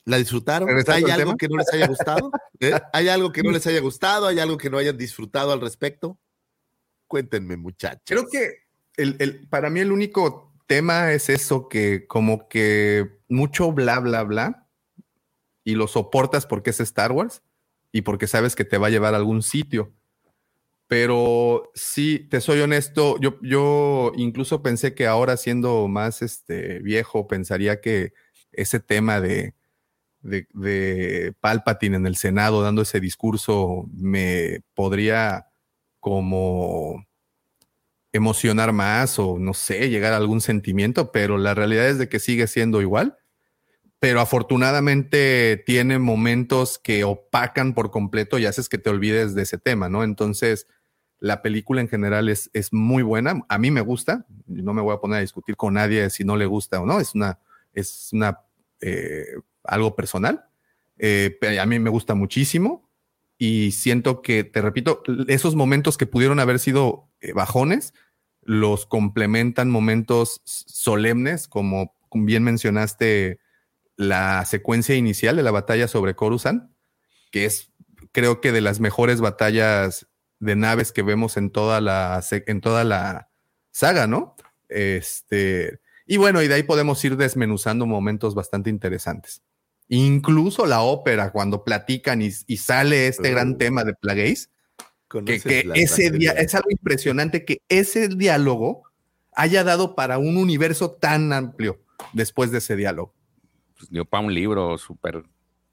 ¿La 0.05 0.17
disfrutaron? 0.17 0.69
¿Hay 0.87 1.03
algo 1.03 1.35
que 1.35 1.49
no 1.49 1.57
les 1.57 1.71
haya 1.73 1.87
gustado? 1.87 2.31
¿Eh? 2.61 2.79
¿Hay 2.93 3.09
algo 3.09 3.31
que 3.31 3.43
no 3.43 3.51
les 3.51 3.67
haya 3.67 3.81
gustado? 3.81 4.27
¿Hay 4.27 4.39
algo 4.39 4.57
que 4.57 4.69
no 4.69 4.77
hayan 4.77 4.97
disfrutado 4.97 5.51
al 5.51 5.59
respecto? 5.59 6.17
Cuéntenme, 7.07 7.57
muchachos. 7.57 8.03
Creo 8.05 8.25
que 8.29 8.67
el, 8.95 9.17
el, 9.19 9.47
para 9.49 9.69
mí 9.69 9.81
el 9.81 9.91
único 9.91 10.53
tema 10.65 11.11
es 11.11 11.29
eso, 11.29 11.67
que 11.67 12.07
como 12.07 12.47
que 12.47 13.19
mucho 13.27 13.71
bla, 13.73 13.99
bla, 13.99 14.23
bla, 14.23 14.67
y 15.63 15.75
lo 15.75 15.87
soportas 15.87 16.45
porque 16.45 16.69
es 16.69 16.79
Star 16.79 17.11
Wars 17.11 17.41
y 17.91 18.01
porque 18.01 18.27
sabes 18.27 18.55
que 18.55 18.63
te 18.63 18.77
va 18.77 18.87
a 18.87 18.89
llevar 18.89 19.13
a 19.13 19.17
algún 19.17 19.43
sitio. 19.43 19.93
Pero 20.87 21.69
sí, 21.75 22.27
te 22.29 22.39
soy 22.39 22.61
honesto, 22.61 23.19
yo, 23.19 23.37
yo 23.41 24.13
incluso 24.15 24.63
pensé 24.63 24.95
que 24.95 25.05
ahora 25.05 25.35
siendo 25.35 25.87
más 25.89 26.21
este, 26.21 26.79
viejo, 26.79 27.27
pensaría 27.27 27.81
que 27.81 28.13
ese 28.53 28.79
tema 28.79 29.19
de, 29.19 29.53
de, 30.21 31.33
Palpatine 31.39 31.97
en 31.97 32.07
el 32.07 32.15
Senado 32.15 32.61
dando 32.61 32.81
ese 32.81 32.99
discurso 32.99 33.85
me 33.93 34.61
podría 34.73 35.47
como 35.99 37.05
emocionar 38.13 38.71
más 38.73 39.19
o 39.19 39.37
no 39.39 39.53
sé, 39.53 39.89
llegar 39.89 40.13
a 40.13 40.17
algún 40.17 40.41
sentimiento, 40.41 41.11
pero 41.11 41.37
la 41.37 41.53
realidad 41.53 41.87
es 41.89 41.97
de 41.97 42.09
que 42.09 42.19
sigue 42.19 42.47
siendo 42.47 42.81
igual. 42.81 43.17
Pero 43.99 44.21
afortunadamente 44.21 45.61
tiene 45.65 45.97
momentos 45.97 46.77
que 46.77 47.03
opacan 47.03 47.73
por 47.73 47.89
completo 47.89 48.37
y 48.37 48.45
haces 48.45 48.69
que 48.69 48.77
te 48.77 48.91
olvides 48.91 49.33
de 49.33 49.41
ese 49.41 49.57
tema, 49.57 49.89
¿no? 49.89 50.03
Entonces, 50.03 50.67
la 51.19 51.41
película 51.41 51.81
en 51.81 51.87
general 51.87 52.29
es, 52.29 52.49
es 52.53 52.73
muy 52.73 53.03
buena. 53.03 53.43
A 53.49 53.57
mí 53.57 53.71
me 53.71 53.81
gusta. 53.81 54.25
No 54.45 54.73
me 54.73 54.81
voy 54.81 54.93
a 54.93 54.99
poner 54.99 55.17
a 55.17 55.21
discutir 55.21 55.55
con 55.55 55.73
nadie 55.73 56.09
si 56.09 56.23
no 56.23 56.35
le 56.35 56.45
gusta 56.45 56.81
o 56.81 56.85
no. 56.85 56.99
Es 56.99 57.15
una, 57.15 57.39
es 57.73 58.09
una 58.13 58.41
eh, 58.81 59.35
algo 59.63 59.95
personal. 59.95 60.45
Eh, 60.97 61.37
a 61.59 61.65
mí 61.65 61.79
me 61.79 61.89
gusta 61.89 62.15
muchísimo 62.15 62.89
y 63.37 63.71
siento 63.71 64.21
que, 64.21 64.43
te 64.43 64.61
repito, 64.61 65.03
esos 65.27 65.55
momentos 65.55 65.97
que 65.97 66.07
pudieron 66.07 66.39
haber 66.39 66.59
sido 66.59 67.09
eh, 67.21 67.33
bajones 67.33 67.93
los 68.41 68.85
complementan 68.85 69.69
momentos 69.69 70.41
solemnes, 70.45 71.49
como 71.49 71.93
bien 72.13 72.43
mencionaste 72.43 73.39
la 73.97 74.45
secuencia 74.45 74.95
inicial 74.95 75.35
de 75.35 75.43
la 75.43 75.51
batalla 75.51 75.89
sobre 75.89 76.15
Coruscant, 76.15 76.71
que 77.29 77.43
es 77.43 77.73
creo 78.13 78.39
que 78.39 78.53
de 78.53 78.61
las 78.61 78.79
mejores 78.79 79.19
batallas 79.19 80.06
de 80.39 80.55
naves 80.55 80.91
que 80.91 81.01
vemos 81.01 81.37
en 81.37 81.49
toda 81.49 81.81
la, 81.81 82.23
en 82.31 82.61
toda 82.61 82.83
la 82.83 83.29
saga, 83.71 84.07
¿no? 84.07 84.35
Este, 84.69 85.79
y 86.05 86.17
bueno, 86.17 86.41
y 86.41 86.47
de 86.47 86.55
ahí 86.55 86.63
podemos 86.63 87.03
ir 87.03 87.17
desmenuzando 87.17 87.85
momentos 87.85 88.35
bastante 88.35 88.69
interesantes. 88.69 89.41
Incluso 89.89 90.65
la 90.65 90.81
ópera, 90.81 91.31
cuando 91.31 91.63
platican 91.63 92.21
y, 92.21 92.29
y 92.45 92.57
sale 92.57 93.07
este 93.07 93.31
gran 93.31 93.57
tema 93.57 93.83
de 93.83 93.93
Plagueis, 93.93 94.49
que, 95.09 95.39
que 95.39 95.69
ese 95.75 96.11
día 96.11 96.31
es 96.33 96.53
algo 96.53 96.69
impresionante 96.69 97.45
que 97.45 97.61
ese 97.69 98.09
diálogo 98.09 98.83
haya 99.33 99.63
dado 99.63 99.95
para 99.95 100.17
un 100.17 100.35
universo 100.35 100.91
tan 100.91 101.31
amplio 101.31 101.79
después 102.11 102.51
de 102.51 102.57
ese 102.57 102.75
diálogo. 102.75 103.13
Pues 103.77 103.89
dio 103.89 104.03
para 104.03 104.25
un 104.25 104.33
libro 104.33 104.77
súper 104.77 105.23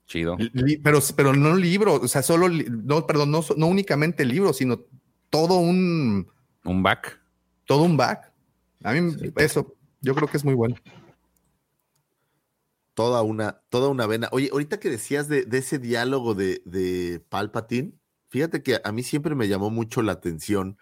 Chido. 0.07 0.37
pero, 0.83 0.99
pero 1.15 1.33
no 1.33 1.55
libro, 1.55 1.95
o 1.95 2.07
sea, 2.07 2.21
solo, 2.21 2.47
no, 2.49 3.07
perdón, 3.07 3.31
no, 3.31 3.43
no 3.57 3.67
únicamente 3.67 4.23
libro, 4.23 4.53
sino 4.53 4.85
todo 5.29 5.55
un... 5.57 6.27
Un 6.63 6.83
back. 6.83 7.19
Todo 7.65 7.83
un 7.83 7.97
back. 7.97 8.31
A 8.83 8.93
mí 8.93 9.11
sí, 9.11 9.31
eso, 9.37 9.75
yo 10.01 10.13
creo 10.13 10.27
que 10.27 10.37
es 10.37 10.45
muy 10.45 10.53
bueno. 10.53 10.75
Toda 12.93 13.23
una, 13.23 13.61
toda 13.69 13.89
una 13.89 14.05
vena. 14.05 14.29
Oye, 14.31 14.49
ahorita 14.51 14.79
que 14.79 14.89
decías 14.89 15.27
de, 15.27 15.43
de 15.43 15.57
ese 15.57 15.79
diálogo 15.79 16.35
de, 16.35 16.61
de 16.65 17.19
Palpatine, 17.29 17.93
fíjate 18.29 18.61
que 18.63 18.79
a 18.83 18.91
mí 18.91 19.03
siempre 19.03 19.35
me 19.35 19.47
llamó 19.47 19.69
mucho 19.69 20.01
la 20.01 20.13
atención 20.13 20.77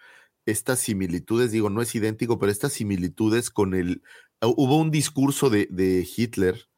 estas 0.46 0.80
similitudes, 0.80 1.50
digo, 1.50 1.70
no 1.70 1.80
es 1.80 1.94
idéntico, 1.94 2.38
pero 2.38 2.52
estas 2.52 2.74
similitudes 2.74 3.50
con 3.50 3.74
el... 3.74 4.02
Hubo 4.42 4.76
un 4.76 4.90
discurso 4.90 5.48
de, 5.48 5.66
de 5.70 6.06
Hitler 6.16 6.68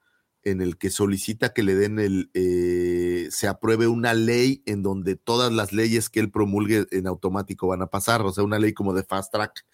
en 0.47 0.61
el 0.61 0.79
que 0.79 0.91
solicita 0.91 1.53
que 1.53 1.65
le 1.65 1.75
den 1.75 1.99
el, 1.99 2.31
eh, 2.33 3.27
se 3.33 3.49
apruebe 3.49 3.89
una 3.89 4.15
ley 4.15 4.63
en 4.65 4.85
donde 4.85 5.17
todas 5.17 5.53
las 5.53 5.73
leyes 5.73 6.09
que 6.09 6.21
él 6.21 6.31
promulgue 6.31 6.87
en 6.93 7.09
automático 7.09 7.67
van 7.67 7.83
a 7.83 7.89
pasar, 7.89 8.23
o 8.23 8.33
sea, 8.33 8.45
una 8.45 8.61
ley 8.61 8.73
como 8.73 8.95
de 8.95 9.03
fast 9.03 9.33
track. 9.33 9.67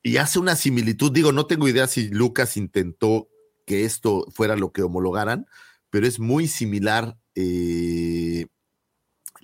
Y 0.00 0.18
hace 0.18 0.38
una 0.38 0.54
similitud, 0.54 1.10
digo, 1.10 1.32
no 1.32 1.46
tengo 1.46 1.66
idea 1.66 1.88
si 1.88 2.08
Lucas 2.08 2.56
intentó 2.56 3.28
que 3.66 3.84
esto 3.84 4.26
fuera 4.30 4.54
lo 4.54 4.70
que 4.70 4.84
homologaran, 4.84 5.48
pero 5.90 6.06
es 6.06 6.20
muy 6.20 6.46
similar 6.46 7.18
eh, 7.34 8.46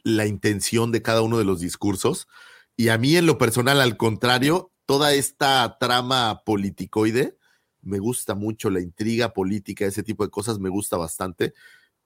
la 0.04 0.26
intención 0.26 0.92
de 0.92 1.02
cada 1.02 1.22
uno 1.22 1.38
de 1.38 1.44
los 1.44 1.58
discursos. 1.58 2.28
Y 2.76 2.90
a 2.90 2.98
mí 2.98 3.16
en 3.16 3.26
lo 3.26 3.36
personal, 3.36 3.80
al 3.80 3.96
contrario, 3.96 4.70
toda 4.86 5.12
esta 5.12 5.76
trama 5.80 6.42
politicoide, 6.46 7.36
me 7.86 7.98
gusta 7.98 8.34
mucho 8.34 8.68
la 8.68 8.80
intriga 8.80 9.32
política, 9.32 9.86
ese 9.86 10.02
tipo 10.02 10.24
de 10.24 10.30
cosas 10.30 10.58
me 10.58 10.68
gusta 10.68 10.96
bastante. 10.96 11.54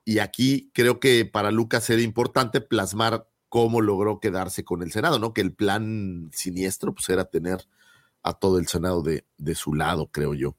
Y 0.04 0.18
aquí 0.18 0.70
creo 0.74 1.00
que 1.00 1.24
para 1.24 1.50
Lucas 1.50 1.88
era 1.90 2.02
importante 2.02 2.60
plasmar 2.60 3.26
cómo 3.48 3.80
logró 3.80 4.20
quedarse 4.20 4.64
con 4.64 4.82
el 4.82 4.92
Senado, 4.92 5.18
¿no? 5.18 5.34
Que 5.34 5.40
el 5.40 5.52
plan 5.52 6.30
siniestro 6.32 6.94
pues 6.94 7.08
era 7.08 7.24
tener 7.24 7.66
a 8.22 8.34
todo 8.34 8.58
el 8.58 8.68
Senado 8.68 9.02
de, 9.02 9.24
de 9.38 9.54
su 9.54 9.74
lado, 9.74 10.08
creo 10.12 10.34
yo. 10.34 10.56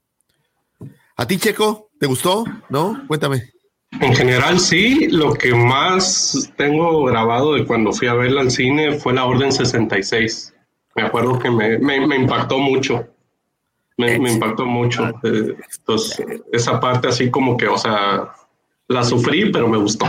¿A 1.16 1.28
ti, 1.28 1.38
Checo? 1.38 1.92
¿Te 2.00 2.08
gustó? 2.08 2.44
¿No? 2.70 3.04
Cuéntame. 3.08 3.52
En 4.00 4.16
general 4.16 4.60
sí, 4.60 5.08
lo 5.10 5.34
que 5.34 5.54
más 5.54 6.52
tengo 6.56 7.04
grabado 7.04 7.54
de 7.54 7.66
cuando 7.66 7.92
fui 7.92 8.08
a 8.08 8.14
verla 8.14 8.42
al 8.42 8.52
cine 8.52 8.98
fue 8.98 9.14
la 9.14 9.26
Orden 9.26 9.52
66. 9.52 10.54
Me 10.96 11.04
acuerdo 11.04 11.38
que 11.38 11.52
me, 11.52 11.78
me, 11.78 12.08
me 12.08 12.16
impactó 12.16 12.58
mucho. 12.58 13.06
Me, 13.98 14.18
me 14.20 14.32
impactó 14.32 14.66
mucho. 14.66 15.10
Eh, 15.24 15.56
Entonces, 15.80 16.26
esa 16.52 16.80
parte 16.80 17.10
así 17.10 17.30
como 17.30 17.58
que, 17.58 17.68
o 17.68 17.78
sea, 17.78 18.32
la 18.88 19.04
sufrí, 19.04 19.52
pero 19.52 19.68
me 19.68 19.78
gustó. 19.78 20.06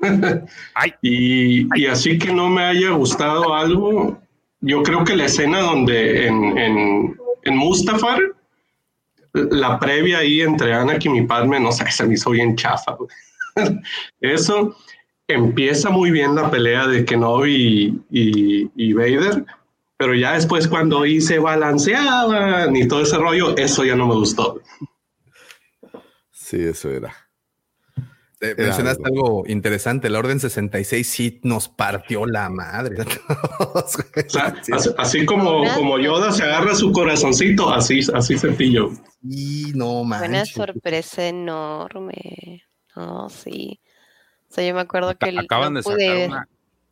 y, 1.02 1.66
y 1.78 1.86
así 1.86 2.18
que 2.18 2.32
no 2.32 2.48
me 2.48 2.64
haya 2.64 2.90
gustado 2.90 3.54
algo, 3.54 4.18
yo 4.60 4.82
creo 4.82 5.04
que 5.04 5.16
la 5.16 5.26
escena 5.26 5.60
donde 5.60 6.26
en, 6.26 6.58
en, 6.58 7.16
en 7.42 7.56
Mustafar, 7.56 8.18
la 9.32 9.78
previa 9.78 10.18
ahí 10.18 10.40
entre 10.40 10.72
Anakin 10.72 11.16
y 11.16 11.22
Padme, 11.22 11.60
no 11.60 11.70
sé, 11.72 11.90
se 11.90 12.06
me 12.06 12.14
hizo 12.14 12.30
bien 12.30 12.56
chafa. 12.56 12.96
Eso 14.20 14.76
empieza 15.28 15.90
muy 15.90 16.10
bien 16.10 16.34
la 16.34 16.50
pelea 16.50 16.86
de 16.86 17.04
Kenobi 17.04 17.54
y, 17.54 18.00
y, 18.10 18.70
y 18.76 18.92
Vader, 18.92 19.44
pero 19.96 20.14
ya 20.14 20.32
después 20.34 20.68
cuando 20.68 21.02
ahí 21.02 21.20
se 21.20 21.38
balanceaban 21.38 22.74
y 22.76 22.86
todo 22.88 23.02
ese 23.02 23.16
rollo, 23.16 23.56
eso 23.56 23.84
ya 23.84 23.96
no 23.96 24.06
me 24.06 24.14
gustó. 24.14 24.60
Sí, 26.30 26.60
eso 26.62 26.90
era. 26.90 27.14
Eh, 28.40 28.54
Era 28.56 28.64
mencionaste 28.66 29.02
algo. 29.06 29.44
interesante. 29.46 30.10
La 30.10 30.18
Orden 30.18 30.38
66 30.38 31.06
sí 31.08 31.40
nos 31.42 31.68
partió 31.68 32.26
la 32.26 32.48
madre. 32.50 32.96
O 33.58 33.82
sea, 34.28 34.54
así, 34.72 34.90
así 34.98 35.26
como, 35.26 35.62
como 35.74 35.98
Yoda 35.98 36.30
se 36.32 36.42
agarra 36.44 36.74
su 36.74 36.92
corazoncito, 36.92 37.70
así, 37.72 38.00
así 38.14 38.36
se 38.38 38.48
pilló. 38.52 38.90
Y 39.22 39.72
no 39.74 39.86
Fue 39.86 40.02
una 40.02 40.18
manches. 40.18 40.50
sorpresa 40.54 41.26
enorme. 41.26 42.62
No, 42.94 43.28
sí. 43.30 43.80
O 44.50 44.54
sea, 44.54 44.66
yo 44.68 44.74
me 44.74 44.80
acuerdo 44.80 45.16
que 45.16 45.30
el- 45.30 45.38
Acaban 45.38 45.72
no 45.72 45.80
de 45.80 45.82
pude 45.84 46.06
sacar 46.06 46.28
una, 46.28 46.48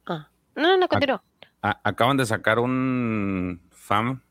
Ah, 0.07 0.29
no, 0.57 0.77
no, 0.79 0.89
continúa. 0.89 1.23
A- 1.65 1.81
acaban 1.83 2.19
de 2.19 2.27
sacar 2.27 2.59
un 2.59 3.63
fan, 3.71 4.23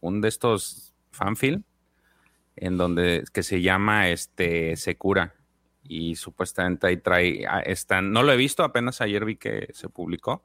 un 0.00 0.20
de 0.20 0.28
estos 0.28 0.94
fanfilm, 1.10 1.64
en 2.54 2.76
donde 2.76 3.24
que 3.32 3.42
se 3.42 3.60
llama 3.60 4.08
este 4.10 4.76
Secura 4.76 5.34
y 5.82 6.14
supuestamente 6.14 6.86
ahí 6.86 6.96
trae, 6.98 7.44
ah, 7.48 7.58
están, 7.60 8.12
no 8.12 8.22
lo 8.22 8.32
he 8.32 8.36
visto, 8.36 8.62
apenas 8.62 9.00
ayer 9.00 9.24
vi 9.24 9.34
que 9.36 9.68
se 9.72 9.88
publicó, 9.88 10.44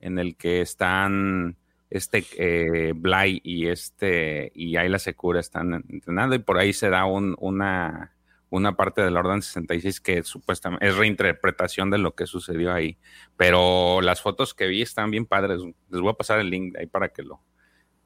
en 0.00 0.18
el 0.18 0.36
que 0.36 0.60
están 0.60 1.56
este 1.88 2.24
eh, 2.36 2.92
Bly 2.94 3.40
y 3.42 3.68
este 3.68 4.52
y 4.54 4.76
Ayla 4.76 4.98
Secura 4.98 5.40
están 5.40 5.72
entrenando 5.88 6.34
y 6.34 6.40
por 6.40 6.58
ahí 6.58 6.74
se 6.74 6.90
da 6.90 7.06
un, 7.06 7.34
una 7.40 8.12
una 8.50 8.76
parte 8.76 9.02
de 9.02 9.10
la 9.10 9.20
Orden 9.20 9.42
66 9.42 10.00
que 10.00 10.22
supuestamente 10.22 10.86
es 10.88 10.96
reinterpretación 10.96 11.90
de 11.90 11.98
lo 11.98 12.14
que 12.14 12.26
sucedió 12.26 12.72
ahí. 12.72 12.96
Pero 13.36 14.00
las 14.00 14.20
fotos 14.22 14.54
que 14.54 14.66
vi 14.66 14.82
están 14.82 15.10
bien 15.10 15.26
padres. 15.26 15.60
Les 15.90 16.00
voy 16.00 16.10
a 16.10 16.14
pasar 16.14 16.38
el 16.40 16.50
link 16.50 16.76
ahí 16.76 16.86
para 16.86 17.08
que 17.10 17.22
lo, 17.22 17.40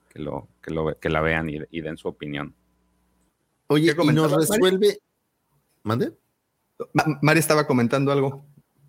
que 0.09 0.19
lo, 0.19 0.49
que 0.61 0.71
lo, 0.73 0.99
que 0.99 1.09
la 1.11 1.21
vean 1.21 1.49
y, 1.49 1.59
y 1.71 1.81
den 1.81 1.97
su 1.97 2.09
opinión. 2.09 2.55
Oye, 3.69 3.95
y 4.03 4.07
nos 4.13 4.33
resuelve. 4.33 4.99
¿Mande? 5.85 6.13
Ma- 6.93 7.19
Mari 7.23 7.39
estaba 7.39 7.67
comentando 7.67 8.11
algo 8.13 8.45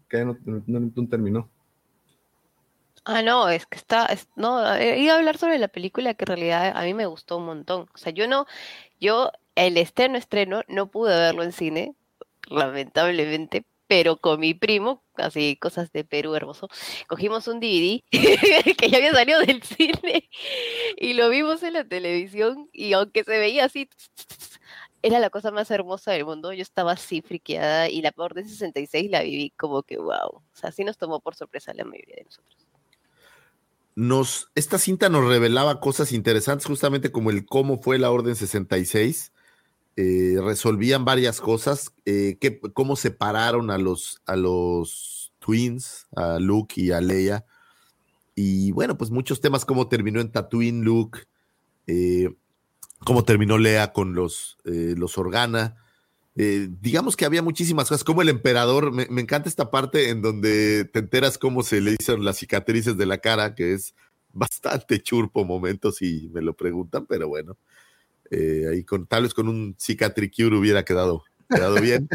que 0.10 0.26
no, 0.26 0.38
no- 0.46 0.92
no 0.96 1.08
terminó. 1.08 1.50
Ah, 3.06 3.22
no, 3.22 3.50
es 3.50 3.66
que 3.66 3.78
está, 3.78 4.06
es- 4.06 4.30
no, 4.36 4.74
eh, 4.76 4.98
iba 5.00 5.14
a 5.14 5.18
hablar 5.18 5.38
sobre 5.38 5.58
la 5.60 5.68
película 5.68 6.14
que 6.14 6.24
en 6.24 6.28
realidad 6.28 6.74
a 6.76 6.84
mí 6.84 6.94
me 6.94 7.06
gustó 7.06 7.38
un 7.38 7.46
montón. 7.46 7.90
O 7.94 7.98
sea, 7.98 8.14
yo 8.14 8.28
no, 8.28 8.46
yo 9.00 9.32
el 9.56 9.78
estreno 9.78 10.18
estreno 10.18 10.64
no 10.68 10.90
pude 10.90 11.16
verlo 11.16 11.44
en 11.44 11.52
cine, 11.52 11.96
lamentablemente, 12.50 13.66
pero 13.88 14.18
con 14.18 14.40
mi 14.40 14.54
primo, 14.54 15.04
así 15.16 15.56
cosas 15.58 15.92
de 15.92 16.04
Perú 16.04 16.36
hermoso, 16.36 16.70
cogimos 17.08 17.48
un 17.48 17.60
DVD 17.60 18.02
que 18.78 18.90
ya 18.90 18.98
había 18.98 19.14
salido 19.14 19.40
del 19.42 19.62
cine 19.62 20.30
y 20.98 21.14
lo 21.14 21.30
vimos 21.30 21.64
en 21.64 21.74
la 21.74 21.88
televisión 21.88 22.70
y 22.74 22.94
aunque 22.94 23.24
se 23.24 23.38
veía 23.38 23.66
así, 23.66 23.90
era 25.04 25.20
la 25.20 25.30
cosa 25.30 25.52
más 25.52 25.70
hermosa 25.70 26.12
del 26.14 26.26
mundo. 26.26 26.54
Yo 26.54 26.62
estaba 26.62 26.94
así 26.94 27.22
friqueada 27.22 27.90
y 27.90 28.02
la 28.02 28.14
Orden 28.16 28.48
66 28.48 29.12
la 29.12 29.22
viví 29.22 29.52
como 29.58 29.84
que 29.84 29.98
wow. 29.98 30.30
O 30.30 30.44
sea, 30.54 30.72
sí 30.72 30.84
nos 30.86 30.98
tomó 30.98 31.20
por 31.20 31.36
sorpresa 31.36 31.74
la 31.74 31.84
mayoría 31.84 32.16
de 32.16 32.24
nosotros. 32.24 32.68
Nos, 33.96 34.50
esta 34.56 34.80
cinta 34.80 35.10
nos 35.10 35.28
revelaba 35.28 35.80
cosas 35.80 36.14
interesantes, 36.14 36.66
justamente 36.66 37.12
como 37.12 37.30
el 37.30 37.46
cómo 37.46 37.80
fue 37.80 38.00
la 38.00 38.10
Orden 38.10 38.36
66. 38.36 39.33
Eh, 39.96 40.38
resolvían 40.42 41.06
varias 41.06 41.40
cosas, 41.40 41.94
eh, 42.06 42.38
que, 42.42 42.60
cómo 42.60 42.96
separaron 42.96 43.70
a 43.70 43.78
los, 43.78 44.22
a 44.26 44.36
los 44.36 45.34
twins, 45.40 46.08
a 46.16 46.40
Luke 46.40 46.80
y 46.82 46.92
a 46.92 47.02
Leia. 47.02 47.46
Y 48.36 48.72
bueno, 48.72 48.98
pues 48.98 49.12
muchos 49.12 49.42
temas, 49.42 49.66
cómo 49.66 49.88
terminó 49.88 50.20
en 50.20 50.32
Tatooine 50.32 50.84
Luke, 50.84 51.20
eh, 51.88 52.30
cómo 53.06 53.24
terminó 53.24 53.58
Leia 53.58 53.94
con 53.94 54.16
los, 54.16 54.58
eh, 54.66 54.96
los 54.98 55.18
Organa. 55.18 55.78
Eh, 56.36 56.70
digamos 56.82 57.16
que 57.16 57.26
había 57.26 57.44
muchísimas 57.44 57.90
cosas, 57.90 58.04
como 58.04 58.24
el 58.24 58.30
emperador, 58.30 58.92
me, 58.92 59.06
me 59.10 59.22
encanta 59.22 59.50
esta 59.50 59.70
parte 59.70 60.10
en 60.10 60.22
donde 60.24 60.86
te 60.86 61.00
enteras 61.00 61.38
cómo 61.38 61.62
se 61.62 61.80
le 61.80 61.96
hicieron 62.00 62.26
las 62.26 62.38
cicatrices 62.38 62.98
de 62.98 63.06
la 63.06 63.20
cara, 63.20 63.54
que 63.54 63.74
es 63.74 63.94
bastante 64.32 65.00
churpo 65.02 65.46
momentos 65.46 65.98
si 65.98 66.30
me 66.34 66.42
lo 66.42 66.56
preguntan, 66.56 67.06
pero 67.06 67.28
bueno, 67.28 67.56
eh, 68.34 68.68
ahí 68.72 68.84
con 68.84 69.06
tal 69.06 69.24
vez 69.24 69.34
con 69.34 69.48
un 69.48 69.76
cicatricure 69.80 70.58
hubiera 70.58 70.84
quedado, 70.84 71.24
quedado 71.50 71.80
bien. 71.82 72.10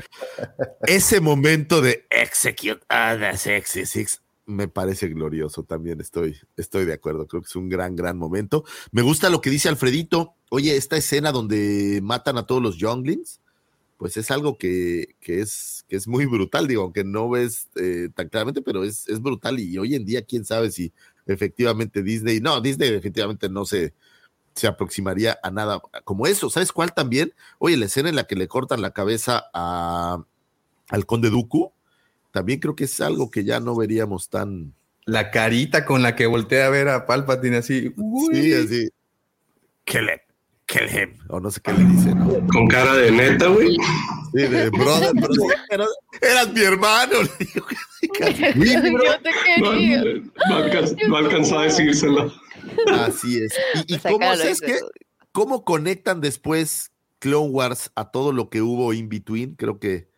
Ese 0.86 1.20
momento 1.20 1.80
de 1.80 2.06
execute 2.10 2.80
ah, 2.88 3.16
the 3.18 3.36
sexy 3.36 3.86
six 3.86 4.20
me 4.48 4.66
parece 4.66 5.08
glorioso, 5.08 5.62
también 5.62 6.00
estoy, 6.00 6.34
estoy 6.56 6.86
de 6.86 6.94
acuerdo, 6.94 7.26
creo 7.26 7.42
que 7.42 7.48
es 7.48 7.56
un 7.56 7.68
gran, 7.68 7.94
gran 7.94 8.16
momento. 8.16 8.64
Me 8.92 9.02
gusta 9.02 9.28
lo 9.28 9.42
que 9.42 9.50
dice 9.50 9.68
Alfredito, 9.68 10.34
oye, 10.48 10.74
esta 10.74 10.96
escena 10.96 11.32
donde 11.32 12.00
matan 12.02 12.38
a 12.38 12.46
todos 12.46 12.62
los 12.62 12.78
younglings, 12.78 13.40
pues 13.98 14.16
es 14.16 14.30
algo 14.30 14.56
que, 14.56 15.16
que 15.20 15.40
es, 15.40 15.84
que 15.86 15.96
es 15.96 16.08
muy 16.08 16.24
brutal, 16.24 16.66
digo, 16.66 16.82
aunque 16.82 17.04
no 17.04 17.28
ves 17.28 17.68
eh, 17.76 18.08
tan 18.14 18.30
claramente, 18.30 18.62
pero 18.62 18.84
es, 18.84 19.06
es 19.08 19.20
brutal 19.20 19.60
y 19.60 19.76
hoy 19.76 19.94
en 19.94 20.06
día 20.06 20.22
quién 20.22 20.46
sabe 20.46 20.70
si 20.70 20.92
efectivamente 21.26 22.02
Disney, 22.02 22.40
no, 22.40 22.60
Disney 22.62 22.90
definitivamente 22.90 23.50
no 23.50 23.66
se, 23.66 23.92
se 24.58 24.66
aproximaría 24.66 25.38
a 25.42 25.50
nada 25.50 25.80
como 26.04 26.26
eso. 26.26 26.50
¿Sabes 26.50 26.72
cuál 26.72 26.92
también? 26.92 27.32
Oye, 27.58 27.76
la 27.76 27.86
escena 27.86 28.08
en 28.08 28.16
la 28.16 28.24
que 28.24 28.36
le 28.36 28.48
cortan 28.48 28.82
la 28.82 28.92
cabeza 28.92 29.44
a, 29.54 30.22
al 30.88 31.06
conde 31.06 31.30
Dooku, 31.30 31.72
también 32.30 32.60
creo 32.60 32.76
que 32.76 32.84
es 32.84 33.00
algo 33.00 33.30
que 33.30 33.44
ya 33.44 33.60
no 33.60 33.74
veríamos 33.76 34.28
tan... 34.28 34.74
La 35.04 35.30
carita 35.30 35.86
con 35.86 36.02
la 36.02 36.14
que 36.14 36.26
voltea 36.26 36.66
a 36.66 36.70
ver 36.70 36.88
a 36.88 37.06
Palpatine 37.06 37.56
así. 37.56 37.94
Sí, 38.30 38.52
así. 38.52 38.90
Kill 39.84 40.02
him, 40.02 40.18
kill 40.68 40.88
him. 40.88 41.18
O 41.28 41.40
no 41.40 41.50
sé 41.50 41.60
qué 41.62 41.72
le 41.72 41.84
dice, 41.84 42.14
¿no? 42.14 42.28
Con 42.52 42.68
cara 42.68 42.94
de 42.94 43.10
neta, 43.10 43.48
güey. 43.48 43.76
Sí, 44.34 44.42
de 44.42 44.70
brother, 44.70 45.12
pero 45.68 45.86
eras 46.20 46.52
mi 46.52 46.60
hermano. 46.60 47.22
le 47.22 47.46
digo, 47.46 47.66
casi. 48.18 48.42
Yo 48.54 49.20
te 49.20 49.60
No, 49.60 49.70
quería. 49.72 50.02
no 50.48 50.56
alcanzó, 50.56 50.94
no 51.08 51.16
alcanzó 51.16 51.58
a 51.58 51.62
decírselo. 51.64 52.32
Así 52.92 53.38
es. 53.42 53.54
¿Y, 53.86 53.98
cómo, 53.98 54.18
claro, 54.18 54.36
lo 54.36 54.42
¿sabes 54.42 54.58
hizo 54.62 54.66
qué? 54.66 54.78
todo. 54.78 54.90
¿Cómo 55.32 55.64
conectan 55.64 56.20
después 56.20 56.92
Clone 57.18 57.48
Wars 57.50 57.90
a 57.94 58.10
todo 58.10 58.32
lo 58.32 58.50
que 58.50 58.60
hubo 58.62 58.92
in 58.92 59.08
between? 59.08 59.54
Creo 59.56 59.78
que, 59.80 60.10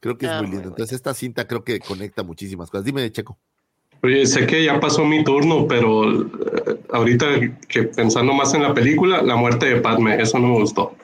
creo 0.00 0.16
que 0.16 0.26
es 0.26 0.32
Ah, 0.32 0.38
muy 0.38 0.46
muy 0.48 0.56
lindo. 0.56 0.70
Entonces, 0.70 0.96
esta 0.96 1.12
cinta 1.14 1.46
creo 1.46 1.62
que 1.64 1.78
conecta 1.80 2.22
muchísimas 2.22 2.70
cosas. 2.70 2.84
Dime, 2.84 3.10
Checo. 3.12 3.38
Oye, 4.02 4.26
sé 4.26 4.46
que 4.46 4.64
ya 4.64 4.80
pasó 4.80 5.04
mi 5.04 5.22
turno, 5.24 5.66
pero 5.68 6.22
eh, 6.22 6.26
ahorita 6.90 7.26
que 7.68 7.82
pensando 7.84 8.32
más 8.32 8.54
en 8.54 8.62
la 8.62 8.72
película, 8.72 9.22
la 9.22 9.36
muerte 9.36 9.66
de 9.66 9.80
Padme, 9.80 10.20
eso 10.20 10.38
no 10.38 10.48
me 10.48 10.60
gustó. 10.60 10.94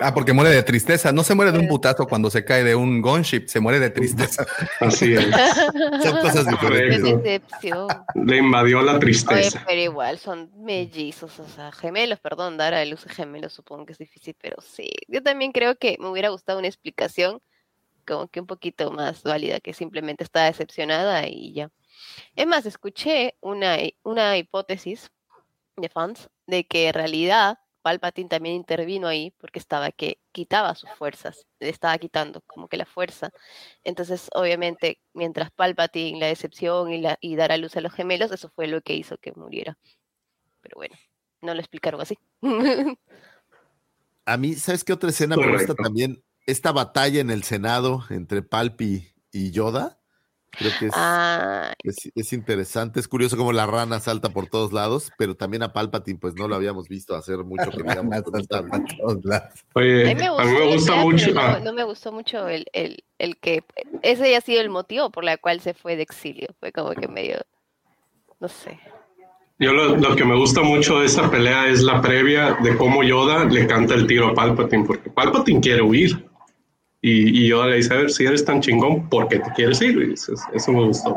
Ah, 0.00 0.12
porque 0.14 0.32
muere 0.32 0.50
de 0.50 0.62
tristeza. 0.62 1.12
No 1.12 1.24
se 1.24 1.34
muere 1.34 1.52
de 1.52 1.58
un 1.58 1.68
putazo 1.68 2.06
cuando 2.06 2.30
se 2.30 2.44
cae 2.44 2.64
de 2.64 2.74
un 2.74 3.00
gunship, 3.00 3.46
se 3.46 3.60
muere 3.60 3.80
de 3.80 3.90
tristeza. 3.90 4.46
Así 4.80 5.14
es. 5.14 5.24
Son 6.02 6.20
cosas 6.20 6.46
diferentes. 6.46 7.22
Decepción. 7.22 7.88
Le 8.14 8.36
invadió 8.36 8.82
la 8.82 8.92
Oye, 8.92 9.00
tristeza. 9.00 9.64
pero 9.66 9.80
igual 9.80 10.18
son 10.18 10.50
mellizos, 10.56 11.38
o 11.40 11.48
sea, 11.48 11.72
gemelos, 11.72 12.20
perdón, 12.20 12.56
dar 12.56 12.74
a 12.74 12.84
luz 12.84 13.04
gemelos 13.08 13.52
supongo 13.52 13.86
que 13.86 13.92
es 13.92 13.98
difícil, 13.98 14.36
pero 14.40 14.56
sí. 14.60 14.90
Yo 15.08 15.22
también 15.22 15.52
creo 15.52 15.76
que 15.76 15.96
me 15.98 16.08
hubiera 16.08 16.28
gustado 16.28 16.58
una 16.58 16.68
explicación 16.68 17.40
como 18.08 18.28
que 18.28 18.40
un 18.40 18.46
poquito 18.46 18.90
más 18.90 19.22
válida, 19.22 19.60
que 19.60 19.74
simplemente 19.74 20.24
está 20.24 20.44
decepcionada 20.46 21.28
y 21.28 21.52
ya. 21.52 21.70
Es 22.34 22.46
más, 22.46 22.66
escuché 22.66 23.36
una, 23.40 23.78
hi- 23.80 23.96
una 24.02 24.36
hipótesis 24.38 25.10
de 25.76 25.88
fans 25.88 26.28
de 26.46 26.66
que 26.66 26.88
en 26.88 26.94
realidad 26.94 27.58
Palpatine 27.82 28.28
también 28.28 28.56
intervino 28.56 29.06
ahí 29.06 29.30
porque 29.38 29.58
estaba 29.60 29.90
que 29.92 30.18
quitaba 30.32 30.74
sus 30.74 30.90
fuerzas, 30.90 31.46
le 31.60 31.68
estaba 31.68 31.96
quitando 31.98 32.40
como 32.46 32.68
que 32.68 32.76
la 32.76 32.86
fuerza. 32.86 33.30
Entonces, 33.84 34.28
obviamente, 34.34 35.00
mientras 35.14 35.50
Palpatine, 35.52 36.18
la 36.18 36.26
decepción 36.26 36.92
y, 36.92 37.00
la, 37.00 37.18
y 37.20 37.36
dar 37.36 37.52
a 37.52 37.56
luz 37.56 37.76
a 37.76 37.80
los 37.80 37.92
gemelos, 37.92 38.32
eso 38.32 38.50
fue 38.54 38.66
lo 38.66 38.80
que 38.80 38.94
hizo 38.94 39.16
que 39.18 39.32
muriera. 39.32 39.78
Pero 40.60 40.74
bueno, 40.76 40.96
no 41.40 41.54
lo 41.54 41.60
explicaron 41.60 42.00
así. 42.00 42.18
A 44.26 44.36
mí, 44.36 44.54
¿sabes 44.56 44.84
qué 44.84 44.92
otra 44.92 45.08
escena 45.08 45.36
me 45.36 45.50
gusta 45.52 45.74
también? 45.74 46.22
Esta 46.50 46.72
batalla 46.72 47.20
en 47.20 47.30
el 47.30 47.42
Senado 47.44 48.04
entre 48.10 48.42
Palpi 48.42 49.06
y 49.32 49.50
Yoda. 49.50 49.98
Creo 50.50 50.72
que 50.80 50.86
es, 50.86 50.92
Ah, 50.96 51.74
es, 51.84 52.10
es 52.14 52.32
interesante. 52.32 52.98
Es 53.00 53.06
curioso 53.06 53.36
cómo 53.36 53.52
la 53.52 53.66
rana 53.66 54.00
salta 54.00 54.30
por 54.30 54.46
todos 54.48 54.72
lados, 54.72 55.12
pero 55.18 55.36
también 55.36 55.62
a 55.62 55.72
Palpatine, 55.72 56.18
pues 56.18 56.34
no 56.34 56.48
lo 56.48 56.54
habíamos 56.56 56.88
visto 56.88 57.14
hacer 57.14 57.44
mucho 57.44 57.70
que 57.70 57.82
digamos. 57.82 58.24
Todos 58.24 59.24
lados. 59.24 59.64
a 59.74 59.78
Oye, 59.78 60.04
mí 60.06 60.14
me 60.14 60.26
a 60.26 60.30
gustó, 60.30 60.44
mí 60.46 60.52
me 60.52 60.58
la 60.58 60.74
gusta 60.74 60.92
idea, 60.94 61.04
mucho. 61.04 61.34
no, 61.34 61.40
ah, 61.40 61.60
no 61.62 61.72
me 61.74 61.84
gustó 61.84 62.12
mucho 62.12 62.48
el, 62.48 62.64
el, 62.72 63.04
el 63.18 63.36
que 63.36 63.62
ese 64.02 64.24
haya 64.24 64.40
sido 64.40 64.60
el 64.62 64.70
motivo 64.70 65.10
por 65.10 65.28
el 65.28 65.38
cual 65.38 65.60
se 65.60 65.74
fue 65.74 65.96
de 65.96 66.02
exilio. 66.02 66.48
Fue 66.58 66.72
como 66.72 66.90
que 66.92 67.08
medio, 67.08 67.38
no 68.40 68.48
sé. 68.48 68.80
Yo 69.60 69.72
lo, 69.72 69.96
lo 69.96 70.16
que 70.16 70.24
me 70.24 70.36
gusta 70.36 70.62
mucho 70.62 71.00
de 71.00 71.06
esta 71.06 71.30
pelea 71.30 71.68
es 71.68 71.82
la 71.82 72.00
previa 72.00 72.56
de 72.62 72.76
cómo 72.76 73.02
Yoda 73.02 73.44
le 73.44 73.66
canta 73.66 73.94
el 73.94 74.06
tiro 74.06 74.28
a 74.28 74.34
Palpatine, 74.34 74.84
porque 74.86 75.10
Palpatine 75.10 75.60
quiere 75.60 75.82
huir. 75.82 76.26
Y, 77.00 77.44
y 77.44 77.48
Yoda 77.48 77.68
le 77.68 77.76
dice, 77.76 77.94
a 77.94 77.98
ver, 77.98 78.10
si 78.10 78.24
eres 78.24 78.44
tan 78.44 78.60
chingón, 78.60 79.08
¿por 79.08 79.28
qué 79.28 79.38
te 79.38 79.50
quieres 79.52 79.80
ir? 79.80 79.98
Y 80.00 80.14
eso 80.14 80.72
me 80.72 80.84
gustó. 80.84 81.16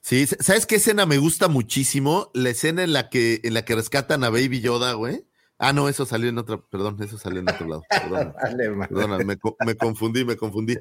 Sí, 0.00 0.26
¿sabes 0.26 0.66
qué 0.66 0.76
escena 0.76 1.06
me 1.06 1.18
gusta 1.18 1.48
muchísimo? 1.48 2.30
La 2.34 2.50
escena 2.50 2.82
en 2.82 2.92
la 2.92 3.08
que, 3.08 3.40
en 3.44 3.54
la 3.54 3.64
que 3.64 3.76
rescatan 3.76 4.24
a 4.24 4.30
Baby 4.30 4.60
Yoda, 4.60 4.94
güey. 4.94 5.24
Ah, 5.58 5.72
no, 5.72 5.88
eso 5.88 6.06
salió 6.06 6.28
en 6.28 6.38
otro, 6.38 6.66
perdón, 6.68 7.00
eso 7.02 7.18
salió 7.18 7.38
en 7.38 7.48
otro 7.48 7.68
lado. 7.68 7.82
Perdón, 7.88 8.34
Vale, 8.42 8.70
madre. 8.70 8.88
perdona, 8.88 9.18
me, 9.18 9.36
me 9.64 9.76
confundí, 9.76 10.24
me 10.24 10.36
confundí. 10.36 10.76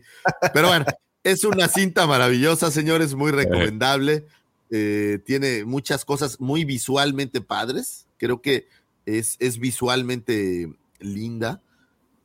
Pero 0.54 0.70
bueno, 0.70 0.86
es 1.24 1.44
una 1.44 1.68
cinta 1.68 2.08
maravillosa, 2.08 2.72
señores, 2.72 3.14
muy 3.14 3.32
recomendable. 3.32 4.26
Eh, 4.72 5.20
tiene 5.24 5.66
muchas 5.66 6.04
cosas 6.04 6.40
muy 6.40 6.66
visualmente 6.66 7.42
padres. 7.42 8.08
Creo 8.18 8.42
que 8.42 8.68
es, 9.06 9.36
es 9.40 9.60
visualmente 9.60 10.68
linda 11.00 11.62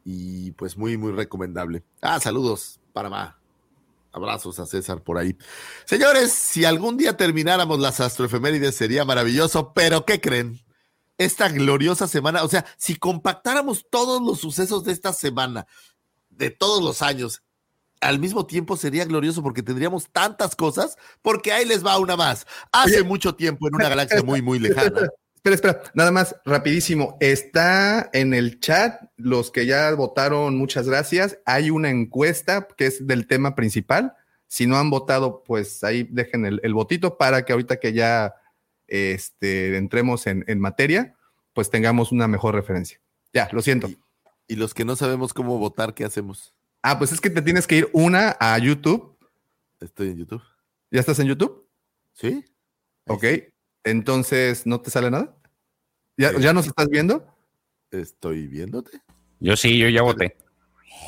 y 0.09 0.53
pues 0.53 0.79
muy, 0.79 0.97
muy 0.97 1.11
recomendable. 1.11 1.83
Ah, 2.01 2.21
saludos, 2.21 2.79
Panamá. 2.93 3.41
Abrazos 4.13 4.61
a 4.61 4.65
César 4.65 5.03
por 5.03 5.19
ahí. 5.19 5.37
Señores, 5.85 6.33
si 6.33 6.65
algún 6.65 6.97
día 6.97 7.17
termináramos 7.17 7.81
las 7.81 8.01
astroefemérides 8.01 8.77
sería 8.77 9.05
maravilloso, 9.05 9.73
pero 9.75 10.07
¿qué 10.07 10.21
creen? 10.21 10.61
Esta 11.19 11.49
gloriosa 11.49 12.07
semana, 12.07 12.45
o 12.45 12.49
sea, 12.49 12.65
si 12.77 12.95
compactáramos 12.95 13.87
todos 13.91 14.23
los 14.23 14.39
sucesos 14.39 14.85
de 14.85 14.93
esta 14.93 15.13
semana, 15.13 15.67
de 16.31 16.51
todos 16.51 16.85
los 16.85 17.03
años, 17.03 17.43
al 18.01 18.21
mismo 18.21 18.47
tiempo 18.47 18.77
sería 18.77 19.07
glorioso 19.07 19.43
porque 19.43 19.65
tendríamos 19.65 20.09
tantas 20.13 20.55
cosas, 20.55 20.97
porque 21.21 21.53
ahí 21.53 21.65
les 21.65 21.85
va 21.85 21.99
una 21.99 22.17
más. 22.17 22.47
Hace 22.71 23.01
Oye, 23.01 23.03
mucho 23.03 23.35
tiempo 23.35 23.67
en 23.67 23.75
una 23.75 23.89
galaxia 23.89 24.23
muy, 24.23 24.41
muy 24.41 24.61
lejana. 24.61 25.09
Espera, 25.47 25.55
espera, 25.55 25.93
nada 25.95 26.11
más, 26.11 26.35
rapidísimo. 26.45 27.17
Está 27.21 28.11
en 28.13 28.35
el 28.35 28.59
chat, 28.59 29.01
los 29.17 29.53
que 29.53 29.65
ya 29.65 29.95
votaron, 29.95 30.57
muchas 30.57 30.89
gracias. 30.89 31.39
Hay 31.47 31.71
una 31.71 31.89
encuesta 31.89 32.67
que 32.77 32.87
es 32.87 33.07
del 33.07 33.29
tema 33.29 33.55
principal. 33.55 34.15
Si 34.49 34.67
no 34.67 34.77
han 34.77 34.91
votado, 34.91 35.45
pues 35.45 35.85
ahí 35.85 36.03
dejen 36.11 36.47
el, 36.47 36.61
el 36.65 36.75
votito 36.75 37.17
para 37.17 37.45
que 37.45 37.53
ahorita 37.53 37.77
que 37.77 37.93
ya 37.93 38.35
este, 38.89 39.77
entremos 39.77 40.27
en, 40.27 40.45
en 40.49 40.59
materia, 40.59 41.15
pues 41.53 41.71
tengamos 41.71 42.11
una 42.11 42.27
mejor 42.27 42.57
referencia. 42.57 42.99
Ya, 43.33 43.49
lo 43.53 43.63
siento. 43.63 43.89
Y 44.49 44.57
los 44.57 44.75
que 44.75 44.85
no 44.85 44.97
sabemos 44.97 45.33
cómo 45.33 45.61
votar, 45.61 45.95
¿qué 45.95 46.05
hacemos? 46.05 46.55
Ah, 46.83 46.99
pues 46.99 47.13
es 47.13 47.21
que 47.21 47.31
te 47.31 47.43
tienes 47.43 47.69
que 47.69 47.77
ir 47.77 47.89
una 47.93 48.37
a 48.41 48.59
YouTube. 48.59 49.17
Estoy 49.79 50.09
en 50.09 50.19
YouTube. 50.19 50.43
¿Ya 50.91 50.99
estás 50.99 51.21
en 51.21 51.29
YouTube? 51.29 51.69
¿Sí? 52.15 52.45
Ok. 53.07 53.25
Entonces, 53.87 54.67
¿no 54.67 54.81
te 54.81 54.91
sale 54.91 55.13
nada? 55.13 55.36
¿Ya. 56.17 56.33
¿ya 56.39 56.53
nos 56.53 56.67
estás 56.67 56.89
viendo? 56.89 57.27
Estoy 57.91 58.47
viéndote. 58.47 59.01
Yo 59.41 59.57
sí, 59.57 59.79
yo 59.79 59.89
ya 59.89 60.03
voté. 60.03 60.37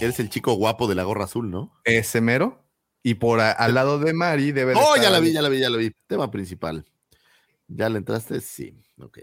Eres 0.00 0.20
el 0.20 0.28
chico 0.28 0.52
guapo 0.54 0.86
de 0.86 0.94
la 0.94 1.02
gorra 1.04 1.24
azul, 1.24 1.50
¿no? 1.50 1.72
Ese 1.84 2.20
mero. 2.20 2.62
Y 3.02 3.14
por 3.14 3.40
a- 3.40 3.52
al 3.52 3.74
lado 3.74 3.98
de 3.98 4.12
Mari 4.12 4.52
debe 4.52 4.72
de 4.74 4.78
Oh, 4.80 4.96
ya 4.96 5.08
la 5.10 5.18
vi, 5.20 5.32
ya 5.32 5.40
la 5.42 5.48
vi, 5.48 5.60
ya 5.60 5.70
la 5.70 5.78
vi. 5.78 5.90
Tema 6.06 6.30
principal. 6.30 6.84
¿Ya 7.68 7.88
le 7.88 7.98
entraste? 7.98 8.40
Sí. 8.40 8.78
Ok. 9.00 9.18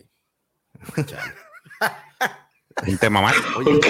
Chale. 1.05 1.33
Un 2.87 2.97
tema 2.97 3.21
mal. 3.21 3.35
Oye, 3.57 3.75
Ok, 3.77 3.85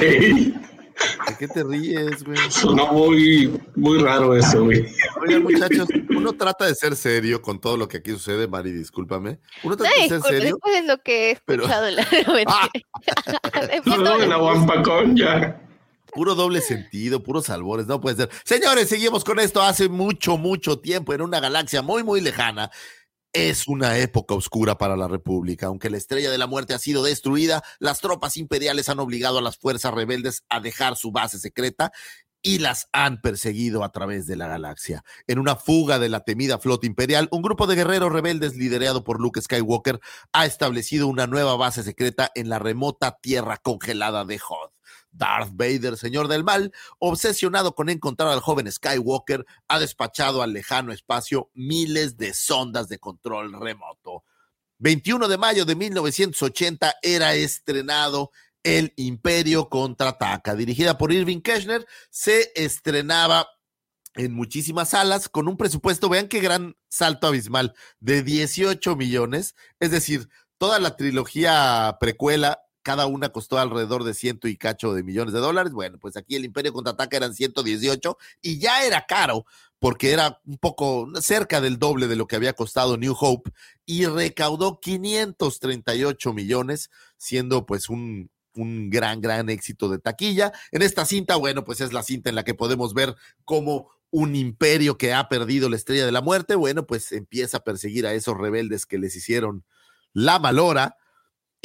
¿de 1.28 1.38
qué 1.38 1.48
te 1.48 1.64
ríes, 1.64 2.24
güey? 2.24 2.38
sonó 2.50 2.88
muy, 2.94 3.60
muy 3.76 4.00
raro 4.02 4.36
eso, 4.36 4.64
güey. 4.64 4.86
Oigan, 5.22 5.44
muchachos, 5.44 5.88
uno 6.10 6.34
trata 6.34 6.66
de 6.66 6.76
ser 6.76 6.96
serio 6.96 7.42
con 7.42 7.60
todo 7.60 7.78
lo 7.78 7.88
que 7.88 7.98
aquí 7.98 8.12
sucede, 8.12 8.48
Mari, 8.48 8.72
discúlpame. 8.72 9.40
Uno 9.64 9.76
trata 9.78 9.92
Ay, 9.96 10.04
de 10.04 10.10
ser 10.10 10.18
disculpe, 10.18 10.38
serio. 10.40 10.56
después 10.56 10.74
de 10.82 10.88
lo 10.88 10.98
que 11.04 11.32
he 11.32 11.40
pero- 11.46 11.64
escuchado 11.64 11.88
en 11.88 11.96
la 11.96 12.08
Ah. 12.48 12.70
No, 13.86 14.18
de- 14.18 14.28
la 14.28 14.38
Wampacón 14.38 15.16
ya. 15.16 15.62
Puro 16.14 16.34
doble 16.34 16.62
sentido, 16.62 17.22
puros 17.22 17.50
albores, 17.50 17.88
no 17.88 18.00
puede 18.00 18.16
ser. 18.16 18.30
Señores, 18.46 18.88
seguimos 18.88 19.26
con 19.26 19.38
esto. 19.40 19.62
Hace 19.62 19.90
mucho, 19.90 20.38
mucho 20.38 20.80
tiempo, 20.80 21.14
en 21.14 21.22
una 21.22 21.42
galaxia 21.42 21.82
muy, 21.82 22.04
muy 22.04 22.22
lejana, 22.22 22.72
es 23.36 23.68
una 23.68 23.98
época 23.98 24.34
oscura 24.34 24.78
para 24.78 24.96
la 24.96 25.10
República. 25.10 25.68
Aunque 25.68 25.90
la 25.90 25.98
estrella 25.98 26.32
de 26.32 26.38
la 26.38 26.48
muerte 26.48 26.74
ha 26.74 26.80
sido 26.80 27.04
destruida, 27.04 27.64
las 27.80 28.00
tropas 28.00 28.38
imperiales 28.38 28.88
han 28.88 29.00
obligado 29.00 29.40
a 29.40 29.42
las 29.42 29.58
fuerzas 29.58 29.94
rebeldes 29.94 30.46
a 30.48 30.62
dejar 30.62 30.96
su 30.96 31.12
base 31.12 31.38
secreta 31.38 31.92
y 32.42 32.60
las 32.60 32.88
han 32.94 33.20
perseguido 33.20 33.84
a 33.84 33.92
través 33.92 34.26
de 34.26 34.38
la 34.38 34.48
galaxia. 34.48 35.04
En 35.28 35.40
una 35.40 35.58
fuga 35.58 36.00
de 36.00 36.08
la 36.08 36.22
temida 36.22 36.60
flota 36.60 36.88
imperial, 36.88 37.28
un 37.32 37.42
grupo 37.42 37.68
de 37.68 37.76
guerreros 37.76 38.14
rebeldes 38.14 38.56
liderado 38.56 39.04
por 39.04 39.20
Luke 39.20 39.42
Skywalker 39.42 40.00
ha 40.32 40.46
establecido 40.46 41.08
una 41.08 41.28
nueva 41.28 41.58
base 41.58 41.84
secreta 41.84 42.32
en 42.36 42.48
la 42.48 42.60
remota 42.60 43.18
tierra 43.22 43.58
congelada 43.58 44.24
de 44.24 44.36
Hoth. 44.36 44.75
Darth 45.18 45.52
Vader, 45.54 45.98
señor 45.98 46.28
del 46.28 46.44
mal, 46.44 46.72
obsesionado 47.00 47.74
con 47.76 47.90
encontrar 47.90 48.30
al 48.30 48.42
joven 48.42 48.72
Skywalker, 48.72 49.46
ha 49.68 49.80
despachado 49.80 50.42
al 50.42 50.54
lejano 50.54 50.92
espacio 50.92 51.50
miles 51.54 52.18
de 52.18 52.34
sondas 52.34 52.90
de 52.90 53.00
control 53.00 53.54
remoto. 53.60 54.24
21 54.80 55.28
de 55.28 55.38
mayo 55.38 55.66
de 55.66 55.76
1980 55.76 56.96
era 57.02 57.36
estrenado 57.36 58.32
El 58.64 58.94
Imperio 58.98 59.70
contraataca, 59.70 60.56
dirigida 60.56 60.98
por 60.98 61.14
Irving 61.14 61.42
Kirchner, 61.42 61.86
se 62.10 62.52
estrenaba 62.56 63.48
en 64.16 64.34
muchísimas 64.34 64.90
salas 64.90 65.30
con 65.30 65.48
un 65.48 65.58
presupuesto, 65.58 66.10
vean 66.10 66.28
qué 66.28 66.40
gran 66.40 66.76
salto 66.90 67.28
abismal, 67.28 67.74
de 68.00 68.24
18 68.24 68.96
millones, 68.96 69.56
es 69.80 69.92
decir, 69.92 70.30
toda 70.58 70.80
la 70.80 70.96
trilogía 70.96 71.98
precuela 72.00 72.65
cada 72.86 73.08
una 73.08 73.30
costó 73.30 73.58
alrededor 73.58 74.04
de 74.04 74.14
ciento 74.14 74.48
y 74.48 74.58
cacho 74.58 74.94
de 74.94 75.02
millones 75.02 75.34
de 75.34 75.40
dólares. 75.40 75.74
Bueno, 75.74 75.98
pues 75.98 76.16
aquí 76.18 76.36
el 76.36 76.46
Imperio 76.46 76.72
contraataca 76.72 77.18
eran 77.18 77.34
118 77.34 78.16
y 78.44 78.60
ya 78.60 78.86
era 78.86 79.08
caro 79.08 79.48
porque 79.80 80.12
era 80.12 80.40
un 80.46 80.60
poco 80.60 81.10
cerca 81.20 81.62
del 81.62 81.80
doble 81.80 82.08
de 82.08 82.16
lo 82.16 82.28
que 82.28 82.36
había 82.36 82.54
costado 82.54 82.96
New 82.96 83.16
Hope 83.20 83.52
y 83.88 84.06
recaudó 84.06 84.80
538 84.80 86.32
millones, 86.32 86.92
siendo 87.18 87.66
pues 87.66 87.90
un, 87.90 88.30
un 88.54 88.92
gran, 88.92 89.20
gran 89.20 89.50
éxito 89.50 89.90
de 89.90 89.98
taquilla. 89.98 90.54
En 90.72 90.84
esta 90.84 91.06
cinta, 91.06 91.38
bueno, 91.38 91.66
pues 91.66 91.82
es 91.82 91.92
la 91.92 92.04
cinta 92.04 92.30
en 92.30 92.36
la 92.36 92.44
que 92.44 92.54
podemos 92.54 92.94
ver 92.94 93.16
cómo 93.46 93.90
un 94.12 94.36
imperio 94.36 94.96
que 95.00 95.12
ha 95.12 95.28
perdido 95.28 95.70
la 95.70 95.76
estrella 95.76 96.06
de 96.06 96.12
la 96.12 96.22
muerte, 96.22 96.54
bueno, 96.54 96.86
pues 96.86 97.12
empieza 97.12 97.58
a 97.58 97.64
perseguir 97.64 98.06
a 98.06 98.14
esos 98.14 98.38
rebeldes 98.38 98.86
que 98.86 99.00
les 99.00 99.16
hicieron 99.16 99.66
la 100.14 100.38
malora. 100.38 100.98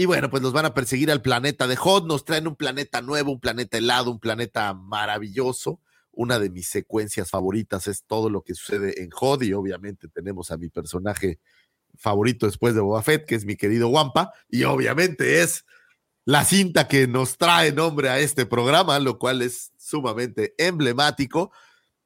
Y 0.01 0.07
bueno, 0.07 0.31
pues 0.31 0.43
los 0.43 0.55
van 0.55 0.65
a 0.65 0.73
perseguir 0.73 1.11
al 1.11 1.21
planeta 1.21 1.67
de 1.67 1.77
Hot. 1.77 2.07
Nos 2.07 2.25
traen 2.25 2.49
un 2.49 2.57
planeta 2.57 3.03
nuevo, 3.03 3.33
un 3.33 3.39
planeta 3.39 3.77
helado, 3.77 4.11
un 4.11 4.19
planeta 4.19 4.73
maravilloso. 4.73 5.79
Una 6.11 6.39
de 6.39 6.49
mis 6.49 6.69
secuencias 6.69 7.29
favoritas 7.29 7.87
es 7.87 8.05
todo 8.05 8.31
lo 8.31 8.41
que 8.41 8.55
sucede 8.55 9.03
en 9.03 9.11
Hot. 9.11 9.43
Y 9.43 9.53
obviamente 9.53 10.09
tenemos 10.09 10.51
a 10.51 10.57
mi 10.57 10.71
personaje 10.71 11.39
favorito 11.99 12.47
después 12.47 12.75
de 12.75 12.81
Boba 12.81 13.03
Fett, 13.03 13.27
que 13.27 13.35
es 13.35 13.45
mi 13.45 13.57
querido 13.57 13.89
Wampa. 13.89 14.33
Y 14.49 14.65
obviamente 14.65 15.43
es 15.43 15.67
la 16.25 16.47
cinta 16.47 16.89
que 16.89 17.07
nos 17.07 17.37
trae 17.37 17.71
nombre 17.71 18.09
a 18.09 18.21
este 18.21 18.47
programa, 18.47 18.99
lo 19.01 19.19
cual 19.19 19.43
es 19.43 19.71
sumamente 19.77 20.55
emblemático. 20.57 21.53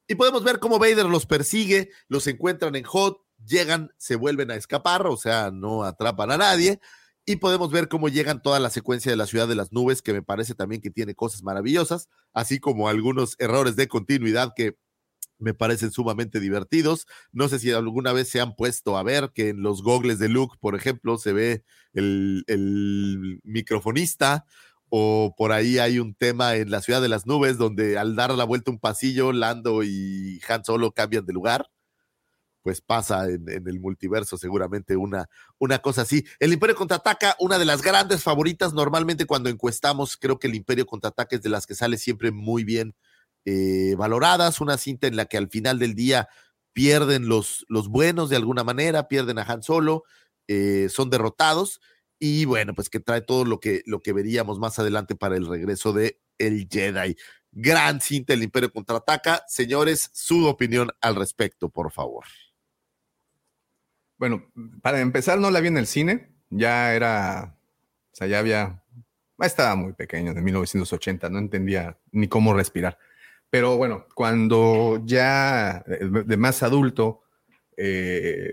Y 0.09 0.17
podemos 0.17 0.43
ver 0.43 0.59
cómo 0.59 0.81
Vader 0.81 1.07
los 1.07 1.27
persigue, 1.27 1.91
los 2.09 2.27
encuentran 2.27 2.75
en 2.75 2.83
Hot, 2.87 3.21
llegan, 3.47 3.93
se 3.99 4.17
vuelven 4.17 4.51
a 4.51 4.57
escapar, 4.57 5.07
o 5.07 5.17
sea, 5.17 5.53
no 5.53 5.85
atrapan 5.85 6.33
a 6.33 6.39
nadie 6.39 6.81
y 7.27 7.37
podemos 7.37 7.71
ver 7.71 7.89
cómo 7.89 8.09
llegan 8.09 8.43
toda 8.43 8.61
la 8.61 8.71
secuencia 8.71 9.11
de 9.11 9.17
la 9.17 9.27
ciudad 9.27 9.49
de 9.49 9.55
las 9.55 9.73
nubes, 9.73 10.03
que 10.03 10.13
me 10.13 10.23
parece 10.23 10.55
también 10.55 10.83
que 10.83 10.91
tiene 10.91 11.15
cosas 11.15 11.43
maravillosas, 11.43 12.09
así 12.33 12.61
como 12.61 12.89
algunos 12.89 13.37
errores 13.39 13.77
de 13.77 13.89
continuidad 13.89 14.53
que 14.55 14.77
me 15.39 15.55
parecen 15.55 15.91
sumamente 15.91 16.41
divertidos. 16.41 17.07
No 17.33 17.49
sé 17.49 17.59
si 17.59 17.73
alguna 17.73 18.13
vez 18.13 18.29
se 18.29 18.41
han 18.41 18.55
puesto 18.55 18.97
a 18.97 19.03
ver 19.03 19.31
que 19.35 19.51
en 19.51 19.63
los 19.63 19.83
gogles 19.83 20.19
de 20.19 20.29
Luke, 20.29 20.57
por 20.61 20.75
ejemplo, 20.75 21.19
se 21.19 21.33
ve 21.33 21.65
el, 21.93 22.45
microfonista 23.45 24.45
o 24.91 25.35
por 25.37 25.53
ahí 25.53 25.79
hay 25.79 25.99
un 25.99 26.15
tema 26.15 26.57
en 26.57 26.71
la 26.71 26.83
ciudad 26.83 27.03
de 27.03 27.09
las 27.09 27.27
nubes 27.27 27.59
donde 27.59 27.99
al 27.99 28.17
dar 28.17 28.33
la 28.33 28.45
vuelta 28.45 28.71
un 28.71 28.79
pasillo, 28.79 29.33
Lando 29.33 29.83
y 29.83 30.41
Han 30.49 30.65
Solo 30.65 30.93
cambian 30.93 31.27
de 31.27 31.33
lugar. 31.33 31.69
Pues 32.65 32.81
pasa 32.81 33.29
en, 33.29 33.47
el 33.47 33.79
multiverso 33.79 34.39
seguramente 34.39 34.97
una, 34.97 35.29
una 35.59 35.81
cosa 35.81 36.03
así. 36.03 36.25
El 36.41 36.55
Imperio 36.55 36.75
Contraataca, 36.75 37.37
una 37.39 37.59
de 37.59 37.67
las 37.67 37.83
grandes 37.83 38.23
favoritas, 38.23 38.73
normalmente 38.73 39.27
cuando 39.27 39.51
encuestamos, 39.51 40.17
creo 40.17 40.39
que 40.39 40.47
el 40.47 40.55
Imperio 40.55 40.87
Contraataca 40.87 41.37
es 41.37 41.43
de 41.43 41.51
las 41.51 41.67
que 41.67 41.75
sale 41.75 41.99
siempre 41.99 42.31
muy 42.33 42.65
bien 42.65 42.95
eh, 43.45 43.95
valoradas, 43.99 44.63
una 44.63 44.79
cinta 44.79 45.07
en 45.07 45.17
la 45.17 45.27
que 45.27 45.37
al 45.37 45.51
final 45.51 45.79
del 45.79 45.95
día 45.95 46.31
pierden 46.73 47.29
los, 47.29 47.67
los 47.69 47.89
buenos 47.89 48.31
de 48.31 48.37
alguna 48.37 48.65
manera, 48.65 49.09
pierden 49.09 49.39
a 49.39 49.43
Han 49.43 49.63
Solo, 49.63 50.05
eh, 50.49 50.89
son 50.89 51.11
derrotados 51.11 51.83
y 52.19 52.47
bueno, 52.47 52.75
pues 52.75 52.89
que 52.89 52.99
trae 52.99 53.21
todo 53.21 53.45
lo 53.45 53.61
que, 53.61 53.83
lo 53.85 54.01
que 54.01 54.15
veríamos 54.15 54.59
más 54.59 54.79
adelante 54.79 55.17
para 55.17 55.37
el 55.37 55.47
regreso 55.47 55.93
de 55.93 56.19
el 56.39 56.67
Jedi. 56.71 57.15
Gran 57.53 58.01
cinta 58.01 58.33
El 58.33 58.43
Imperio 58.43 58.73
Contraataca. 58.73 59.45
Señores, 59.49 60.09
su 60.15 60.47
opinión 60.47 60.91
al 61.03 61.15
respecto, 61.15 61.69
por 61.69 61.93
favor. 61.93 62.25
Bueno, 64.19 64.45
para 64.83 65.01
empezar, 65.01 65.39
no 65.39 65.51
la 65.51 65.61
vi 65.61 65.69
en 65.69 65.79
el 65.79 65.87
cine. 65.87 66.29
Ya 66.51 66.95
era, 66.95 67.57
o 68.13 68.17
sea, 68.17 68.27
ya 68.27 68.39
había, 68.39 68.83
estaba 69.41 69.75
muy 69.75 69.93
pequeño, 69.93 70.35
de 70.35 70.41
1980, 70.41 71.29
no 71.31 71.39
entendía 71.39 71.99
ni 72.13 72.29
cómo 72.29 72.55
respirar. 72.55 72.99
Pero 73.51 73.77
bueno, 73.77 74.07
cuando 74.15 75.03
ya 75.05 75.85
eh, 75.87 76.09
de 76.25 76.37
más 76.37 76.63
adulto, 76.63 77.23
eh, 77.77 78.53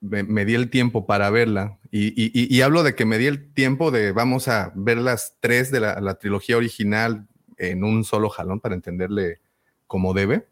me, 0.00 0.44
di 0.44 0.54
el 0.54 0.70
tiempo 0.70 1.06
para 1.06 1.30
verla. 1.30 1.78
Y, 1.90 2.60
hablo 2.60 2.82
de 2.82 2.94
que 2.94 3.06
me 3.06 3.18
di 3.18 3.26
el 3.26 3.52
tiempo 3.54 3.90
de 3.90 4.12
vamos 4.12 4.48
a 4.48 4.72
ver 4.74 4.98
las 4.98 5.36
tres 5.40 5.70
de 5.70 5.80
la, 5.80 6.00
la 6.00 6.18
trilogía 6.18 6.56
original 6.56 7.26
en 7.56 7.84
un 7.84 8.04
solo 8.04 8.28
jalón 8.28 8.60
para 8.60 8.74
entenderle 8.74 9.40
como 9.86 10.12
debe. 10.12 10.46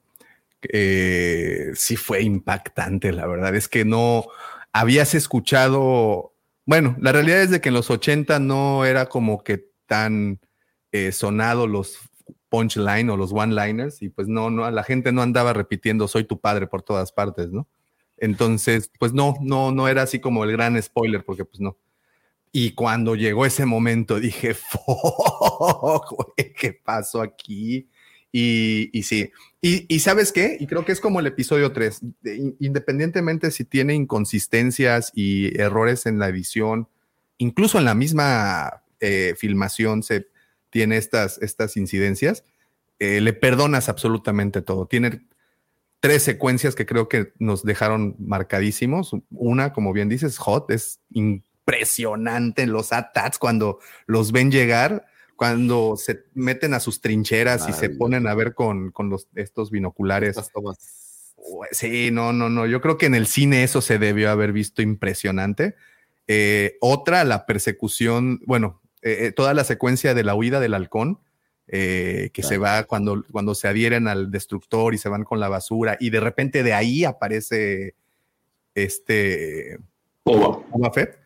Eh, 0.72 1.70
sí 1.74 1.96
fue 1.96 2.22
impactante, 2.22 3.12
la 3.12 3.26
verdad. 3.26 3.54
Es 3.54 3.68
que 3.68 3.84
no 3.84 4.26
habías 4.72 5.14
escuchado. 5.14 6.34
Bueno, 6.66 6.96
la 7.00 7.12
realidad 7.12 7.42
es 7.42 7.50
de 7.50 7.60
que 7.60 7.68
en 7.68 7.74
los 7.74 7.90
80 7.90 8.38
no 8.38 8.84
era 8.84 9.06
como 9.06 9.44
que 9.44 9.70
tan 9.86 10.40
eh, 10.92 11.12
sonado 11.12 11.66
los 11.66 11.98
punchline 12.48 13.10
o 13.10 13.16
los 13.16 13.32
one-liners 13.32 14.00
y 14.00 14.10
pues 14.10 14.28
no, 14.28 14.48
no, 14.48 14.70
la 14.70 14.84
gente 14.84 15.10
no 15.10 15.22
andaba 15.22 15.52
repitiendo 15.52 16.06
soy 16.06 16.22
tu 16.22 16.40
padre 16.40 16.68
por 16.68 16.82
todas 16.82 17.10
partes, 17.10 17.50
¿no? 17.50 17.66
Entonces, 18.16 18.90
pues 18.98 19.12
no, 19.12 19.34
no, 19.40 19.72
no 19.72 19.88
era 19.88 20.02
así 20.02 20.20
como 20.20 20.44
el 20.44 20.52
gran 20.52 20.80
spoiler, 20.80 21.24
porque 21.24 21.44
pues 21.44 21.60
no. 21.60 21.76
Y 22.52 22.74
cuando 22.74 23.16
llegó 23.16 23.44
ese 23.44 23.66
momento 23.66 24.20
dije, 24.20 24.54
¿qué 26.56 26.72
pasó 26.72 27.20
aquí? 27.20 27.88
Y, 28.36 28.90
y 28.92 29.04
sí, 29.04 29.30
y, 29.60 29.86
y, 29.86 30.00
¿sabes 30.00 30.32
qué? 30.32 30.56
Y 30.58 30.66
creo 30.66 30.84
que 30.84 30.90
es 30.90 31.00
como 31.00 31.20
el 31.20 31.26
episodio 31.28 31.70
3, 31.70 32.00
independientemente 32.58 33.52
si 33.52 33.64
tiene 33.64 33.94
inconsistencias 33.94 35.12
y 35.14 35.56
errores 35.56 36.04
en 36.06 36.18
la 36.18 36.26
edición, 36.26 36.88
incluso 37.38 37.78
en 37.78 37.84
la 37.84 37.94
misma 37.94 38.82
eh, 38.98 39.34
filmación 39.38 40.02
se 40.02 40.26
tiene 40.70 40.96
estas, 40.96 41.38
estas 41.42 41.76
incidencias, 41.76 42.42
eh, 42.98 43.20
le 43.20 43.34
perdonas 43.34 43.88
absolutamente 43.88 44.62
todo. 44.62 44.86
Tiene 44.88 45.28
tres 46.00 46.24
secuencias 46.24 46.74
que 46.74 46.86
creo 46.86 47.08
que 47.08 47.34
nos 47.38 47.62
dejaron 47.62 48.16
marcadísimos. 48.18 49.12
Una, 49.30 49.72
como 49.72 49.92
bien 49.92 50.08
dices, 50.08 50.38
Hot, 50.38 50.72
es 50.72 50.98
impresionante 51.12 52.66
los 52.66 52.92
atats 52.92 53.38
cuando 53.38 53.78
los 54.06 54.32
ven 54.32 54.50
llegar 54.50 55.06
cuando 55.36 55.96
se 55.96 56.24
meten 56.34 56.74
a 56.74 56.80
sus 56.80 57.00
trincheras 57.00 57.68
y 57.68 57.72
se 57.72 57.90
ponen 57.90 58.26
a 58.26 58.34
ver 58.34 58.54
con, 58.54 58.90
con 58.90 59.10
los, 59.10 59.28
estos 59.34 59.70
binoculares. 59.70 60.36
Sí, 61.72 62.10
no, 62.10 62.32
no, 62.32 62.48
no. 62.48 62.66
Yo 62.66 62.80
creo 62.80 62.96
que 62.98 63.06
en 63.06 63.14
el 63.14 63.26
cine 63.26 63.64
eso 63.64 63.80
se 63.80 63.98
debió 63.98 64.30
haber 64.30 64.52
visto 64.52 64.82
impresionante. 64.82 65.74
Eh, 66.26 66.78
otra, 66.80 67.24
la 67.24 67.46
persecución, 67.46 68.40
bueno, 68.46 68.80
eh, 69.02 69.32
toda 69.32 69.52
la 69.54 69.64
secuencia 69.64 70.14
de 70.14 70.24
la 70.24 70.34
huida 70.34 70.60
del 70.60 70.74
halcón, 70.74 71.20
eh, 71.66 72.30
que 72.32 72.42
se 72.42 72.58
va 72.58 72.84
cuando, 72.84 73.24
cuando 73.30 73.54
se 73.54 73.68
adhieren 73.68 74.08
al 74.08 74.30
destructor 74.30 74.94
y 74.94 74.98
se 74.98 75.08
van 75.08 75.24
con 75.24 75.40
la 75.40 75.48
basura, 75.48 75.96
y 76.00 76.10
de 76.10 76.20
repente 76.20 76.62
de 76.62 76.74
ahí 76.74 77.04
aparece 77.04 77.94
este 78.74 79.78
Boba 80.24 80.92
Fett 80.92 81.23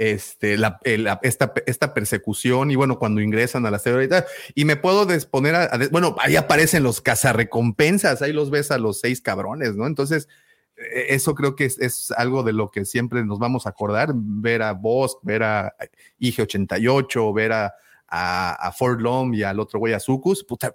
este, 0.00 0.56
la, 0.56 0.80
la, 0.82 1.20
esta, 1.22 1.52
esta, 1.66 1.92
persecución 1.92 2.70
y 2.70 2.74
bueno, 2.74 2.98
cuando 2.98 3.20
ingresan 3.20 3.66
a 3.66 3.70
la 3.70 3.78
serie 3.78 4.08
y 4.54 4.64
me 4.64 4.76
puedo 4.76 5.04
disponer 5.04 5.54
a, 5.54 5.64
a, 5.64 5.78
bueno, 5.90 6.16
ahí 6.20 6.36
aparecen 6.36 6.82
los 6.82 7.02
cazarrecompensas, 7.02 8.22
ahí 8.22 8.32
los 8.32 8.48
ves 8.48 8.70
a 8.70 8.78
los 8.78 8.98
seis 8.98 9.20
cabrones, 9.20 9.76
¿no? 9.76 9.86
Entonces, 9.86 10.26
e, 10.74 11.14
eso 11.14 11.34
creo 11.34 11.54
que 11.54 11.66
es, 11.66 11.78
es 11.78 12.12
algo 12.12 12.42
de 12.42 12.54
lo 12.54 12.70
que 12.70 12.86
siempre 12.86 13.22
nos 13.26 13.38
vamos 13.38 13.66
a 13.66 13.70
acordar, 13.70 14.12
ver 14.14 14.62
a 14.62 14.72
Bosk, 14.72 15.18
ver 15.22 15.42
a 15.42 15.76
IG-88, 16.18 17.34
ver 17.34 17.52
a, 17.52 17.74
a, 18.08 18.52
a 18.68 18.72
Ford 18.72 19.02
Lom 19.02 19.34
y 19.34 19.42
al 19.42 19.60
otro 19.60 19.80
güey, 19.80 19.92
a 19.92 20.00
Sucus, 20.00 20.42
puta, 20.44 20.74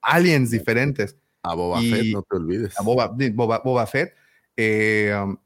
aliens 0.00 0.50
diferentes. 0.50 1.14
A 1.42 1.54
Boba 1.54 1.82
y, 1.82 1.90
Fett, 1.90 2.06
no 2.06 2.22
te 2.22 2.36
olvides. 2.36 2.80
A 2.80 2.82
Boba, 2.82 3.14
Boba, 3.34 3.58
Boba 3.58 3.86
Fett. 3.86 4.14
Eh, 4.56 5.14
um, 5.14 5.36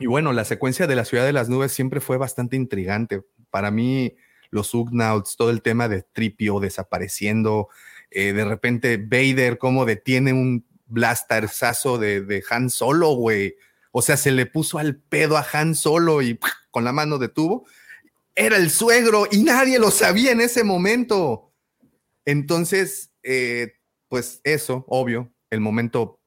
y 0.00 0.06
bueno, 0.06 0.32
la 0.32 0.46
secuencia 0.46 0.86
de 0.86 0.96
la 0.96 1.04
ciudad 1.04 1.26
de 1.26 1.34
las 1.34 1.50
nubes 1.50 1.72
siempre 1.72 2.00
fue 2.00 2.16
bastante 2.16 2.56
intrigante. 2.56 3.22
Para 3.50 3.70
mí, 3.70 4.16
los 4.50 4.72
Ugnauts, 4.72 5.36
todo 5.36 5.50
el 5.50 5.60
tema 5.60 5.88
de 5.88 6.02
Tripio 6.02 6.58
desapareciendo, 6.58 7.68
eh, 8.10 8.32
de 8.32 8.44
repente 8.46 8.96
Vader 8.96 9.58
cómo 9.58 9.84
detiene 9.84 10.32
un 10.32 10.66
blasterzazo 10.86 11.98
de, 11.98 12.22
de 12.22 12.42
Han 12.48 12.70
Solo, 12.70 13.10
güey. 13.14 13.56
O 13.92 14.00
sea, 14.00 14.16
se 14.16 14.30
le 14.30 14.46
puso 14.46 14.78
al 14.78 14.96
pedo 14.96 15.36
a 15.36 15.46
Han 15.52 15.74
Solo 15.74 16.22
y 16.22 16.40
con 16.70 16.84
la 16.84 16.92
mano 16.92 17.18
detuvo. 17.18 17.66
Era 18.34 18.56
el 18.56 18.70
suegro 18.70 19.26
y 19.30 19.42
nadie 19.42 19.78
lo 19.78 19.90
sabía 19.90 20.32
en 20.32 20.40
ese 20.40 20.64
momento. 20.64 21.52
Entonces, 22.24 23.12
eh, 23.22 23.74
pues 24.08 24.40
eso, 24.44 24.86
obvio, 24.88 25.30
el 25.50 25.60
momento 25.60 26.19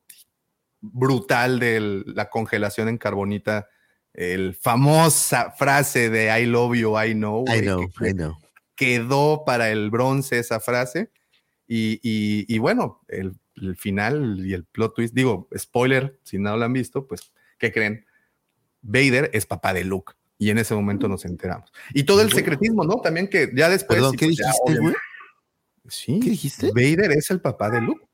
brutal 0.83 1.59
de 1.59 2.03
la 2.05 2.29
congelación 2.29 2.89
en 2.89 2.97
carbonita, 2.97 3.69
el 4.13 4.53
famosa 4.53 5.51
frase 5.51 6.09
de 6.09 6.39
I 6.39 6.45
love 6.45 6.75
you, 6.75 6.99
I 6.99 7.13
know. 7.13 7.45
I 7.47 7.61
know, 7.61 7.89
que, 7.97 8.09
I 8.09 8.13
know. 8.13 8.37
Quedó 8.75 9.43
para 9.45 9.71
el 9.71 9.89
bronce 9.89 10.39
esa 10.39 10.59
frase. 10.59 11.11
Y, 11.67 11.99
y, 12.03 12.45
y 12.53 12.59
bueno, 12.59 13.01
el, 13.07 13.33
el, 13.55 13.77
final 13.77 14.45
y 14.45 14.53
el 14.53 14.65
plot 14.65 14.95
twist, 14.95 15.15
digo, 15.15 15.47
spoiler, 15.57 16.19
si 16.23 16.37
no 16.37 16.55
lo 16.57 16.65
han 16.65 16.73
visto, 16.73 17.07
pues, 17.07 17.31
¿qué 17.57 17.71
creen? 17.71 18.05
Vader 18.81 19.31
es 19.33 19.45
papá 19.45 19.73
de 19.73 19.85
Luke. 19.85 20.13
Y 20.37 20.49
en 20.49 20.57
ese 20.57 20.75
momento 20.75 21.07
nos 21.07 21.23
enteramos. 21.23 21.71
Y 21.93 22.03
todo 22.03 22.21
el 22.21 22.31
secretismo, 22.33 22.83
¿no? 22.83 22.95
También 22.95 23.29
que 23.29 23.49
ya 23.55 23.69
después. 23.69 23.97
Perdón, 23.97 24.17
¿qué 24.17 24.25
pues, 24.25 24.37
dijiste, 24.37 24.79
güey? 24.79 24.95
Sí. 25.87 26.19
¿Qué 26.21 26.29
dijiste? 26.31 26.71
Vader 26.71 27.11
es 27.13 27.31
el 27.31 27.39
papá 27.39 27.69
de 27.69 27.79
Luke. 27.79 28.05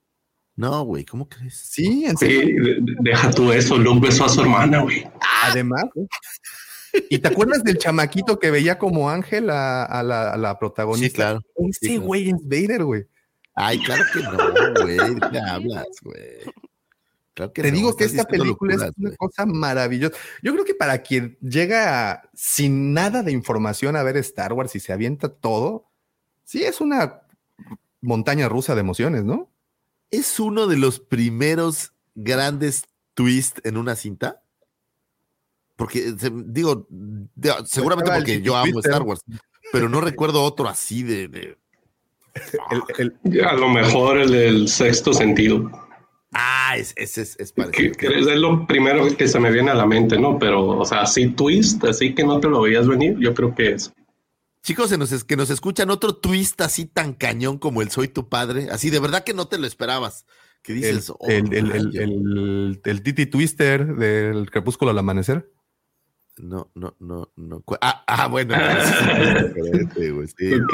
No, 0.59 0.83
güey, 0.83 1.05
¿cómo 1.05 1.29
crees? 1.29 1.55
Sí, 1.55 2.03
en 2.05 2.17
serio. 2.17 2.41
Sí, 2.41 2.95
deja 2.99 3.31
tú 3.31 3.49
eso, 3.53 3.77
Luke 3.77 4.05
besó 4.05 4.25
a 4.25 4.29
su 4.29 4.41
hermana, 4.41 4.81
güey. 4.81 5.09
Además. 5.43 5.85
¿Y 7.09 7.19
te 7.19 7.29
acuerdas 7.29 7.63
del 7.63 7.77
chamaquito 7.77 8.39
que 8.39 8.51
veía 8.51 8.77
como 8.77 9.09
ángel 9.09 9.51
a, 9.51 9.85
a, 9.85 10.03
la, 10.03 10.33
a 10.33 10.35
la, 10.35 10.59
protagonista? 10.59 11.07
Sí, 11.07 11.15
claro. 11.15 11.41
Ese 11.81 11.97
güey 11.99 12.25
claro. 12.25 12.37
es 12.37 12.43
Vader, 12.49 12.83
güey. 12.83 13.07
Ay, 13.55 13.79
claro 13.79 14.03
que 14.11 14.19
no, 14.19 14.83
güey. 14.83 14.97
¿De 14.97 15.29
qué 15.31 15.39
hablas, 15.39 15.87
güey? 16.03 16.53
Claro 17.35 17.53
que 17.53 17.61
Te 17.61 17.71
no, 17.71 17.77
digo 17.77 17.95
que 17.95 18.03
esta 18.03 18.25
película 18.25 18.73
locuras, 18.73 18.89
es 18.89 18.97
una 18.97 19.09
wey. 19.11 19.17
cosa 19.17 19.45
maravillosa. 19.45 20.17
Yo 20.43 20.51
creo 20.51 20.65
que 20.65 20.75
para 20.75 20.97
quien 21.03 21.37
llega 21.39 22.29
sin 22.33 22.93
nada 22.93 23.23
de 23.23 23.31
información 23.31 23.95
a 23.95 24.03
ver 24.03 24.17
Star 24.17 24.51
Wars 24.51 24.75
y 24.75 24.81
se 24.81 24.91
avienta 24.91 25.29
todo, 25.29 25.85
sí 26.43 26.65
es 26.65 26.81
una 26.81 27.21
montaña 28.01 28.49
rusa 28.49 28.75
de 28.75 28.81
emociones, 28.81 29.23
¿no? 29.23 29.48
Es 30.11 30.39
uno 30.39 30.67
de 30.67 30.77
los 30.77 30.99
primeros 30.99 31.93
grandes 32.15 32.85
twists 33.13 33.61
en 33.63 33.77
una 33.77 33.95
cinta. 33.95 34.43
Porque, 35.75 36.13
digo, 36.45 36.87
seguramente 37.65 38.11
porque 38.11 38.41
yo 38.41 38.55
amo 38.55 38.79
Star 38.79 39.01
Wars, 39.01 39.21
pero 39.71 39.87
no 39.87 40.01
recuerdo 40.01 40.43
otro 40.43 40.67
así 40.67 41.03
de. 41.03 41.27
de... 41.29 41.57
El, 42.97 43.13
el, 43.23 43.45
a 43.45 43.53
lo 43.53 43.69
mejor 43.69 44.19
el 44.19 44.31
del 44.31 44.67
sexto 44.67 45.13
sentido. 45.13 45.71
Ah, 46.31 46.75
ese 46.77 46.93
es, 46.97 47.17
es, 47.17 47.39
es 47.39 47.51
parecido. 47.53 47.93
Que, 47.93 48.07
que 48.07 48.19
es 48.19 48.25
lo 48.37 48.67
primero 48.67 49.05
que 49.17 49.27
se 49.27 49.39
me 49.39 49.51
viene 49.51 49.71
a 49.71 49.75
la 49.75 49.85
mente, 49.85 50.19
¿no? 50.19 50.37
Pero, 50.37 50.67
o 50.67 50.85
sea, 50.85 51.01
así 51.01 51.27
twist, 51.29 51.83
así 51.85 52.13
que 52.13 52.23
no 52.23 52.39
te 52.39 52.49
lo 52.49 52.61
veías 52.61 52.87
venir, 52.87 53.17
yo 53.17 53.33
creo 53.33 53.55
que 53.55 53.71
es. 53.71 53.91
Chicos, 54.61 54.97
nos, 54.97 55.23
que 55.23 55.35
nos 55.35 55.49
escuchan 55.49 55.89
otro 55.89 56.15
twist 56.15 56.59
así 56.61 56.85
tan 56.85 57.13
cañón 57.13 57.57
como 57.57 57.81
el 57.81 57.89
Soy 57.91 58.07
tu 58.07 58.27
padre, 58.29 58.67
así 58.71 58.89
de 58.89 58.99
verdad 58.99 59.23
que 59.23 59.33
no 59.33 59.47
te 59.47 59.57
lo 59.57 59.65
esperabas. 59.65 60.25
¿Qué 60.61 60.73
dices? 60.73 61.09
El, 61.09 61.15
oh, 61.17 61.27
el, 61.27 61.53
el, 61.53 61.71
el, 61.71 61.97
el, 61.97 62.81
el, 62.83 63.03
Titi 63.03 63.25
Twister 63.25 63.95
del 63.95 64.51
Crepúsculo 64.51 64.91
al 64.91 64.99
Amanecer. 64.99 65.49
No, 66.37 66.71
no, 66.75 66.95
no, 66.99 67.31
no. 67.35 67.63
Ah, 67.81 68.03
ah 68.07 68.27
bueno. 68.27 68.55
sí. 70.37 70.53
Ok. 70.53 70.73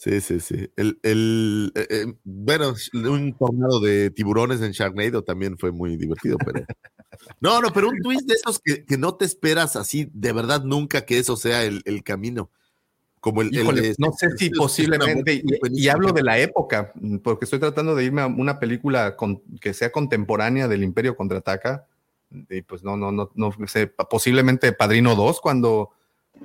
Sí, 0.00 0.18
sí, 0.22 0.40
sí. 0.40 0.66
El, 0.76 0.98
el, 1.02 1.72
eh, 1.74 1.86
eh, 1.90 2.14
bueno, 2.24 2.72
un 2.94 3.36
tornado 3.36 3.80
de 3.80 4.08
tiburones 4.10 4.62
en 4.62 4.72
Sharknado 4.72 5.22
también 5.22 5.58
fue 5.58 5.72
muy 5.72 5.98
divertido, 5.98 6.38
pero. 6.38 6.64
No, 7.38 7.60
no, 7.60 7.70
pero 7.70 7.90
un 7.90 8.00
twist 8.00 8.26
de 8.26 8.32
esos 8.32 8.60
que, 8.64 8.86
que 8.86 8.96
no 8.96 9.16
te 9.16 9.26
esperas 9.26 9.76
así, 9.76 10.08
de 10.14 10.32
verdad, 10.32 10.64
nunca 10.64 11.04
que 11.04 11.18
eso 11.18 11.36
sea 11.36 11.64
el, 11.64 11.82
el 11.84 12.02
camino. 12.02 12.48
Como 13.20 13.42
el, 13.42 13.48
el 13.48 13.56
Híjole, 13.60 13.82
de- 13.82 13.94
no 13.98 14.10
sé 14.16 14.30
si 14.38 14.48
posiblemente, 14.48 15.42
y, 15.70 15.88
hablo 15.88 16.12
de 16.12 16.22
la 16.22 16.38
época, 16.38 16.92
mm, 16.94 17.18
porque 17.18 17.44
estoy 17.44 17.58
tratando 17.58 17.94
de 17.94 18.04
irme 18.04 18.22
a 18.22 18.26
una 18.26 18.58
película 18.58 19.16
con- 19.16 19.42
que 19.60 19.74
sea 19.74 19.92
contemporánea 19.92 20.66
del 20.66 20.82
Imperio 20.82 21.14
Contraataca, 21.14 21.84
y 22.48 22.62
pues 22.62 22.82
no, 22.82 22.96
no, 22.96 23.12
no, 23.12 23.30
no 23.34 23.52
sé, 23.66 23.88
posiblemente 24.08 24.72
Padrino 24.72 25.14
2, 25.14 25.42
cuando 25.42 25.90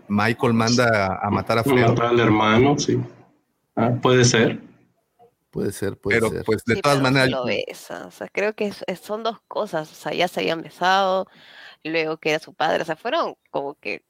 Michael 0.09 0.53
manda 0.53 1.05
a, 1.05 1.25
a 1.25 1.29
matar 1.29 1.59
a 1.59 1.63
Fredo. 1.63 1.87
Matar 1.87 2.07
al 2.07 2.19
hermano, 2.19 2.77
sí. 2.77 2.99
Ah, 3.75 3.91
puede 4.01 4.23
ser. 4.25 4.61
Puede 5.51 5.71
ser, 5.71 5.97
puede 5.97 6.17
Pero 6.17 6.29
ser. 6.31 6.43
pues 6.43 6.63
de 6.65 6.75
Sí, 6.75 6.81
todas 6.81 6.97
pero 6.97 7.09
no 7.09 7.11
maneras, 7.13 7.29
lo 7.29 7.45
besa, 7.45 8.05
O 8.07 8.11
sea, 8.11 8.27
creo 8.27 8.53
que 8.55 8.67
es- 8.67 8.99
son 9.01 9.23
dos 9.23 9.39
cosas. 9.47 9.91
O 9.91 9.95
sea, 9.95 10.13
ya 10.13 10.27
se 10.27 10.41
habían 10.41 10.61
besado, 10.61 11.27
luego 11.83 12.17
que 12.17 12.31
era 12.31 12.39
su 12.39 12.53
padre. 12.53 12.81
O 12.83 12.85
sea, 12.85 12.95
fueron 12.95 13.35
como 13.51 13.75
que. 13.75 14.03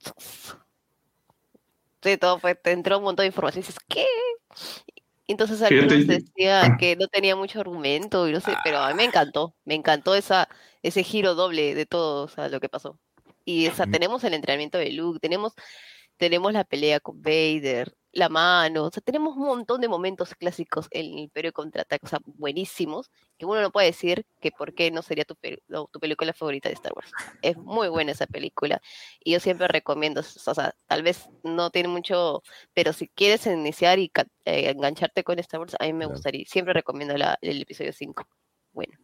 Sí, 2.02 2.16
todo 2.16 2.40
fue. 2.40 2.56
Te 2.56 2.72
entró 2.72 2.98
un 2.98 3.04
montón 3.04 3.22
de 3.22 3.28
información 3.28 3.62
y 3.62 3.66
dices, 3.66 3.78
¿qué? 3.88 4.04
Entonces 5.28 5.62
algunos 5.62 6.04
yo- 6.04 6.06
decían 6.06 6.76
que 6.76 6.96
no 6.96 7.06
tenía 7.06 7.36
mucho 7.36 7.60
argumento 7.60 8.28
y 8.28 8.32
no 8.32 8.40
sé, 8.40 8.54
pero 8.64 8.78
a 8.78 8.88
mí 8.88 8.94
me 8.94 9.04
encantó. 9.04 9.54
Me 9.64 9.74
encantó 9.76 10.16
esa, 10.16 10.48
ese 10.82 11.04
giro 11.04 11.36
doble 11.36 11.76
de 11.76 11.86
todo, 11.86 12.24
o 12.24 12.28
sea, 12.28 12.48
lo 12.48 12.58
que 12.58 12.68
pasó. 12.68 12.98
Y 13.44 13.68
o 13.68 13.72
sea, 13.74 13.86
tenemos 13.86 14.24
el 14.24 14.34
entrenamiento 14.34 14.78
de 14.78 14.90
Luke, 14.90 15.20
tenemos, 15.20 15.52
tenemos 16.16 16.52
la 16.52 16.64
pelea 16.64 16.98
con 16.98 17.22
Vader, 17.22 17.94
la 18.12 18.28
mano, 18.28 18.84
o 18.84 18.90
sea, 18.90 19.02
tenemos 19.02 19.36
un 19.36 19.44
montón 19.46 19.80
de 19.80 19.88
momentos 19.88 20.34
clásicos 20.34 20.86
en 20.90 21.06
el 21.12 21.18
Imperio 21.18 21.52
Contraataca, 21.52 22.06
o 22.06 22.08
sea, 22.10 22.20
buenísimos, 22.24 23.10
que 23.38 23.46
uno 23.46 23.60
no 23.60 23.70
puede 23.70 23.86
decir 23.88 24.26
que 24.40 24.50
por 24.52 24.74
qué 24.74 24.90
no 24.90 25.02
sería 25.02 25.24
tu, 25.24 25.36
no, 25.68 25.86
tu 25.90 25.98
película 25.98 26.32
favorita 26.32 26.68
de 26.68 26.74
Star 26.74 26.92
Wars. 26.94 27.10
Es 27.40 27.56
muy 27.56 27.88
buena 27.88 28.12
esa 28.12 28.26
película 28.26 28.80
y 29.24 29.32
yo 29.32 29.40
siempre 29.40 29.66
recomiendo, 29.68 30.20
o 30.20 30.54
sea, 30.54 30.74
tal 30.86 31.02
vez 31.02 31.28
no 31.42 31.70
tiene 31.70 31.88
mucho, 31.88 32.42
pero 32.74 32.92
si 32.92 33.08
quieres 33.08 33.46
iniciar 33.46 33.98
y 33.98 34.10
eh, 34.44 34.70
engancharte 34.70 35.24
con 35.24 35.38
Star 35.38 35.60
Wars, 35.60 35.76
a 35.78 35.84
mí 35.84 35.92
me 35.92 36.06
gustaría, 36.06 36.44
siempre 36.46 36.74
recomiendo 36.74 37.16
la- 37.16 37.38
el 37.40 37.62
episodio 37.62 37.92
5. 37.92 38.26
Bueno, 38.72 38.98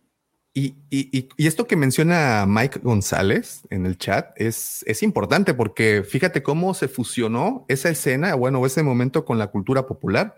Y, 0.54 0.74
y- 0.90 1.16
y- 1.16 1.28
y 1.36 1.46
esto 1.46 1.66
que 1.66 1.76
menciona 1.76 2.44
Mike 2.48 2.80
González 2.82 3.62
en 3.70 3.86
el 3.86 3.96
chat 3.96 4.30
es, 4.40 4.82
es 4.88 5.02
importante 5.02 5.54
porque 5.54 6.02
fíjate 6.02 6.42
cómo 6.42 6.74
se 6.74 6.88
fusionó 6.88 7.64
esa 7.68 7.90
escena, 7.90 8.34
bueno, 8.34 8.64
ese 8.66 8.82
momento 8.82 9.24
con 9.24 9.38
la 9.38 9.48
cultura 9.48 9.86
popular, 9.86 10.34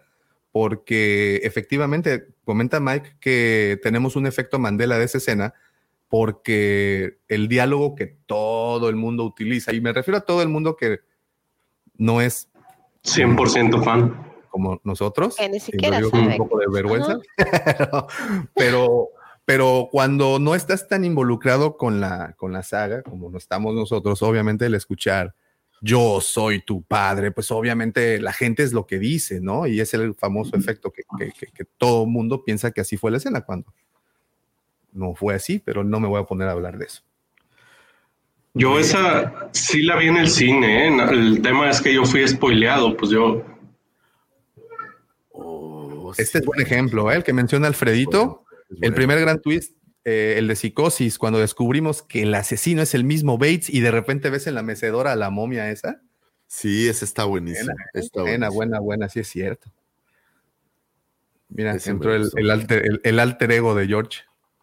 porque 0.53 1.37
efectivamente 1.45 2.27
comenta 2.45 2.81
Mike 2.81 3.16
que 3.20 3.78
tenemos 3.82 4.16
un 4.16 4.27
efecto 4.27 4.59
Mandela 4.59 4.99
de 4.99 5.05
esa 5.05 5.19
escena 5.19 5.55
porque 6.09 7.19
el 7.28 7.47
diálogo 7.49 7.95
que 7.95 8.07
todo 8.27 8.89
el 8.89 8.97
mundo 8.97 9.24
utiliza, 9.24 9.73
y 9.73 9.81
me 9.81 9.93
refiero 9.93 10.19
a 10.19 10.23
todo 10.23 10.43
el 10.43 10.49
mundo 10.49 10.77
que 10.77 10.99
no 11.97 12.20
es 12.20 12.51
100% 13.05 13.82
fan. 13.85 14.27
como 14.51 14.81
nosotros, 14.82 15.37
Que 15.37 15.49
ni 15.49 15.57
y 15.57 15.61
lo 15.61 15.65
siquiera 15.65 15.97
digo 15.99 16.11
con 16.11 16.27
un 16.27 16.37
poco 16.37 16.59
de 16.59 16.66
vergüenza, 16.69 17.16
pero, 17.37 18.09
pero, 18.57 19.09
pero 19.52 19.89
cuando 19.90 20.39
no 20.39 20.55
estás 20.55 20.86
tan 20.86 21.05
involucrado 21.05 21.77
con 21.77 22.01
la, 22.01 22.35
con 22.36 22.52
la 22.52 22.62
saga, 22.62 23.02
como 23.02 23.31
no 23.31 23.39
estamos 23.39 23.74
nosotros, 23.74 24.22
obviamente 24.22 24.66
el 24.66 24.74
escuchar 24.74 25.35
yo 25.82 26.20
soy 26.20 26.62
tu 26.62 26.82
padre, 26.82 27.32
pues 27.32 27.51
obviamente 27.51 28.20
la 28.20 28.32
gente 28.32 28.62
es 28.62 28.72
lo 28.72 28.86
que 28.86 28.98
dice, 28.98 29.40
¿no? 29.40 29.66
Y 29.66 29.81
es 29.81 29.93
el 29.94 30.14
famoso 30.14 30.55
efecto 30.56 30.93
que, 30.93 31.02
que, 31.18 31.32
que- 31.32 31.47
que 31.52 31.64
todo 31.64 32.05
mundo 32.06 32.44
piensa 32.44 32.70
que 32.70 32.82
así 32.82 32.97
fue 32.97 33.10
la 33.10 33.16
escena 33.16 33.40
cuando 33.40 33.72
no 34.93 35.14
fue 35.14 35.35
así, 35.35 35.59
pero 35.59 35.82
no 35.82 35.98
me 35.98 36.06
voy 36.06 36.20
a 36.20 36.24
poner 36.27 36.48
a 36.48 36.52
hablar 36.52 36.77
de 36.78 36.85
eso. 36.85 37.02
Yo 38.55 38.78
esa 38.78 39.48
sí 39.52 39.82
la 39.82 39.97
vi 39.97 40.09
en 40.09 40.16
el 40.18 40.28
cine, 40.28 40.86
¿eh? 40.89 40.97
El 41.10 41.40
tema 41.40 41.70
es 41.70 41.81
que 41.81 41.94
yo 41.94 42.05
fui 42.05 42.27
spoileado, 42.28 42.97
pues 42.97 43.10
yo... 43.10 43.43
Oh, 45.32 46.12
Este 46.18 46.39
es 46.39 46.44
buen 46.44 46.60
ejemplo, 46.60 47.10
¿eh? 47.10 47.16
el 47.16 47.24
que 47.24 47.32
menciona 47.32 47.66
Alfredito. 47.68 48.44
El 48.81 48.95
primer 48.95 49.21
gran 49.21 49.41
twist, 49.41 49.77
eh, 50.05 50.35
el 50.39 50.49
de 50.49 50.57
psicosis, 50.57 51.19
cuando 51.19 51.39
descubrimos 51.39 52.03
que 52.03 52.23
el 52.23 52.35
asesino 52.35 52.83
es 52.83 52.95
el 52.95 53.05
mismo 53.05 53.37
Bates 53.39 53.69
y 53.71 53.81
de 53.81 53.91
repente 53.91 54.31
ves 54.31 54.47
en 54.47 54.55
la 54.55 54.63
mecedora 54.63 55.13
a 55.13 55.17
la 55.17 55.31
momia 55.31 55.71
esa. 55.71 56.01
Sí, 56.47 56.89
ese 56.89 57.05
está 57.05 57.25
buenísimo. 57.25 57.73
está 57.95 58.23
buena, 58.23 58.49
buenísimo. 58.49 58.55
buena, 58.55 58.81
buena, 58.81 59.09
sí 59.09 59.21
es 59.21 59.29
cierto. 59.29 59.71
Mira, 61.49 61.75
Ese 61.75 61.91
entró 61.91 62.15
el, 62.15 62.51
alter, 62.51 62.87
el- 62.87 63.01
el 63.05 63.19
alter 63.19 63.51
ego 63.53 63.75
de 63.75 63.87
George. 63.89 64.21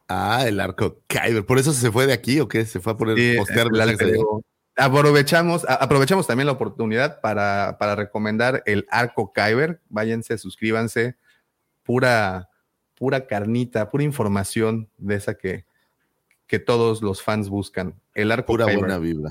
Ah, 0.07 0.45
el 0.47 0.59
arco 0.61 1.01
Kyber. 1.07 1.45
¿Por 1.45 1.59
eso 1.59 1.73
se 1.73 1.91
fue 1.91 2.07
de 2.07 2.13
aquí 2.13 2.39
o 2.39 2.47
qué? 2.47 2.65
¿Se 2.65 2.79
fue 2.79 2.93
a 2.93 2.97
poner 2.97 3.17
Sí, 3.17 3.35
postear 3.37 3.67
el 3.73 3.81
alter 3.81 4.09
ego. 4.15 4.41
Aprovechamos, 4.77 5.65
a- 5.67 5.75
aprovechamos 5.75 6.27
también 6.27 6.45
la 6.45 6.53
oportunidad 6.53 7.19
para, 7.19 7.77
para 7.77 7.95
recomendar 7.95 8.63
el 8.65 8.85
arco 8.89 9.33
Kyber. 9.33 9.81
Váyanse, 9.89 10.37
suscríbanse. 10.37 11.15
Pura, 11.83 12.49
pura 12.97 13.27
carnita, 13.27 13.89
pura 13.89 14.03
información 14.03 14.89
de 14.97 15.15
esa 15.15 15.35
que, 15.35 15.65
que 16.47 16.59
todos 16.59 17.01
los 17.01 17.21
fans 17.21 17.49
buscan. 17.49 18.01
El 18.13 18.31
arco 18.31 18.47
Pura 18.53 18.65
buena 18.65 18.97
vibra. 18.97 19.29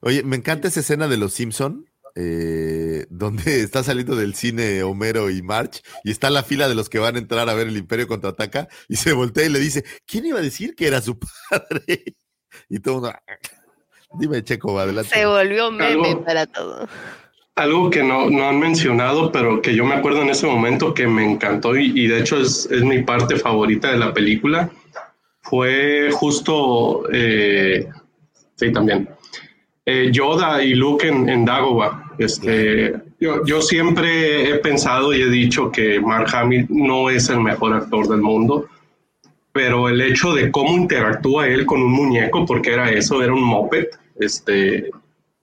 Oye, 0.00 0.22
me 0.22 0.36
encanta 0.36 0.68
esa 0.68 0.80
escena 0.80 1.06
de 1.08 1.16
los 1.16 1.32
Simpson, 1.34 1.88
eh, 2.14 3.06
donde 3.10 3.42
está 3.60 3.82
saliendo 3.84 4.16
del 4.16 4.34
cine 4.34 4.82
Homero 4.82 5.30
y 5.30 5.42
March 5.42 5.82
y 6.04 6.10
está 6.10 6.30
la 6.30 6.42
fila 6.42 6.68
de 6.68 6.74
los 6.74 6.88
que 6.88 6.98
van 6.98 7.16
a 7.16 7.18
entrar 7.18 7.48
a 7.48 7.54
ver 7.54 7.68
el 7.68 7.76
Imperio 7.76 8.08
contraataca 8.08 8.68
y 8.88 8.96
se 8.96 9.12
voltea 9.12 9.44
y 9.46 9.50
le 9.50 9.60
dice, 9.60 9.84
¿quién 10.06 10.26
iba 10.26 10.38
a 10.38 10.42
decir 10.42 10.74
que 10.74 10.86
era 10.86 11.00
su 11.00 11.18
padre? 11.50 12.16
Y 12.68 12.80
todo 12.80 12.94
mundo, 12.94 13.12
dime 14.18 14.42
Checo, 14.42 14.78
adelante. 14.78 15.14
se 15.14 15.24
volvió 15.26 15.70
meme 15.70 16.08
Algo- 16.10 16.24
para 16.24 16.46
todo. 16.46 16.88
Algo 17.54 17.90
que 17.90 18.02
no, 18.02 18.30
no 18.30 18.48
han 18.48 18.58
mencionado, 18.58 19.30
pero 19.30 19.60
que 19.60 19.74
yo 19.74 19.84
me 19.84 19.94
acuerdo 19.94 20.22
en 20.22 20.30
ese 20.30 20.46
momento 20.46 20.94
que 20.94 21.06
me 21.06 21.30
encantó 21.30 21.76
y, 21.76 22.06
de 22.06 22.18
hecho 22.18 22.40
es, 22.40 22.66
es 22.70 22.82
mi 22.82 23.02
parte 23.02 23.36
favorita 23.36 23.90
de 23.90 23.98
la 23.98 24.14
película, 24.14 24.70
fue 25.42 26.10
justo, 26.12 27.04
eh, 27.12 27.86
sí, 28.54 28.72
también, 28.72 29.08
eh, 29.84 30.08
Yoda 30.10 30.62
y 30.62 30.74
Luke 30.74 31.06
en, 31.06 31.28
en 31.28 31.44
Dagobah. 31.44 32.14
Este, 32.18 32.94
yo, 33.20 33.44
yo 33.44 33.60
siempre 33.60 34.48
he 34.48 34.54
pensado 34.56 35.12
y 35.12 35.22
he 35.22 35.28
dicho 35.28 35.70
que 35.70 36.00
Mark 36.00 36.34
Hamill 36.34 36.66
no 36.70 37.10
es 37.10 37.28
el 37.28 37.40
mejor 37.40 37.74
actor 37.74 38.08
del 38.08 38.20
mundo, 38.20 38.66
pero 39.52 39.88
el 39.88 40.00
hecho 40.00 40.32
de 40.32 40.50
cómo 40.50 40.72
interactúa 40.72 41.48
él 41.48 41.66
con 41.66 41.82
un 41.82 41.92
muñeco, 41.92 42.46
porque 42.46 42.72
era 42.72 42.90
eso, 42.90 43.22
era 43.22 43.34
un 43.34 43.44
moped, 43.44 43.86
este, 44.18 44.90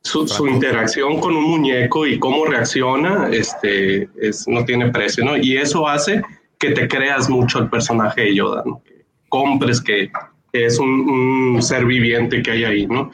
su, 0.09 0.27
su 0.27 0.47
interacción 0.47 1.19
con 1.19 1.35
un 1.35 1.43
muñeco 1.43 2.07
y 2.07 2.17
cómo 2.17 2.45
reacciona, 2.45 3.29
este, 3.31 4.09
es, 4.19 4.47
no 4.47 4.65
tiene 4.65 4.89
precio, 4.89 5.23
¿no? 5.23 5.37
Y 5.37 5.57
eso 5.57 5.87
hace 5.87 6.23
que 6.57 6.71
te 6.71 6.87
creas 6.87 7.29
mucho 7.29 7.59
el 7.59 7.69
personaje 7.69 8.21
de 8.21 8.35
Yoda, 8.35 8.63
¿no? 8.65 8.81
Que 8.83 9.05
compres 9.29 9.79
que, 9.79 10.11
es 10.51 10.79
un, 10.79 10.89
un 10.89 11.61
ser 11.61 11.85
viviente 11.85 12.41
que 12.41 12.49
hay 12.49 12.63
ahí, 12.63 12.87
¿no? 12.87 13.11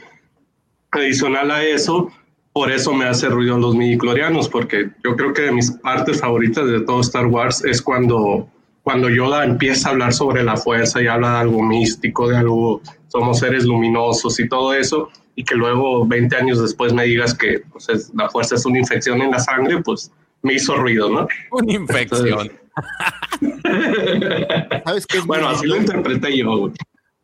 Adicional 0.91 1.51
a 1.51 1.65
eso, 1.65 2.09
por 2.53 2.71
eso 2.71 2.93
me 2.93 3.03
hace 3.03 3.27
ruido 3.27 3.57
los 3.57 3.75
midichlorianos, 3.75 4.47
porque 4.47 4.89
yo 5.03 5.17
creo 5.17 5.33
que 5.33 5.41
de 5.41 5.51
mis 5.51 5.71
partes 5.71 6.21
favoritas 6.21 6.65
de 6.65 6.79
todo 6.79 7.01
Star 7.01 7.25
Wars 7.25 7.61
es 7.65 7.81
cuando, 7.81 8.47
cuando 8.83 9.09
Yoda 9.09 9.43
empieza 9.43 9.89
a 9.89 9.91
hablar 9.91 10.13
sobre 10.13 10.45
la 10.45 10.55
fuerza 10.55 11.01
y 11.01 11.07
habla 11.07 11.31
de 11.31 11.37
algo 11.39 11.61
místico, 11.61 12.29
de 12.29 12.37
algo, 12.37 12.81
somos 13.09 13.39
seres 13.39 13.65
luminosos 13.65 14.39
y 14.39 14.47
todo 14.47 14.73
eso, 14.73 15.09
y 15.35 15.43
que 15.43 15.55
luego 15.55 16.05
20 16.07 16.35
años 16.35 16.61
después 16.61 16.93
me 16.93 17.03
digas 17.05 17.33
que 17.33 17.61
pues, 17.71 17.89
es- 17.89 18.11
la 18.15 18.29
fuerza 18.29 18.55
es 18.55 18.65
una 18.65 18.79
infección 18.79 19.21
en 19.21 19.31
la 19.31 19.39
sangre, 19.39 19.81
pues 19.83 20.11
me 20.41 20.53
hizo 20.53 20.75
ruido, 20.75 21.09
¿no? 21.09 21.27
Una 21.51 21.73
infección. 21.73 22.51
¿Sabes 24.85 25.05
qué 25.07 25.19
Bueno, 25.21 25.49
así 25.49 25.65
lo 25.65 25.75
interpreté 25.77 26.37
yo. 26.37 26.57
güey. 26.57 26.73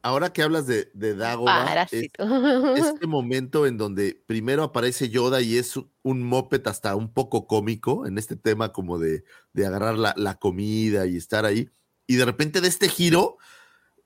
Ahora 0.03 0.33
que 0.33 0.41
hablas 0.41 0.65
de, 0.65 0.89
de 0.95 1.13
Dagobah, 1.15 1.83
es 1.91 2.09
este 2.77 3.05
momento 3.07 3.67
en 3.67 3.77
donde 3.77 4.19
primero 4.25 4.63
aparece 4.63 5.09
Yoda 5.09 5.41
y 5.41 5.57
es 5.57 5.79
un 6.01 6.23
moped 6.23 6.65
hasta 6.65 6.95
un 6.95 7.13
poco 7.13 7.45
cómico 7.45 8.07
en 8.07 8.17
este 8.17 8.35
tema 8.35 8.71
como 8.73 8.97
de, 8.97 9.23
de 9.53 9.65
agarrar 9.67 9.97
la, 9.99 10.13
la 10.17 10.35
comida 10.35 11.05
y 11.05 11.17
estar 11.17 11.45
ahí. 11.45 11.69
Y 12.07 12.15
de 12.15 12.25
repente 12.25 12.61
de 12.61 12.67
este 12.67 12.89
giro 12.89 13.37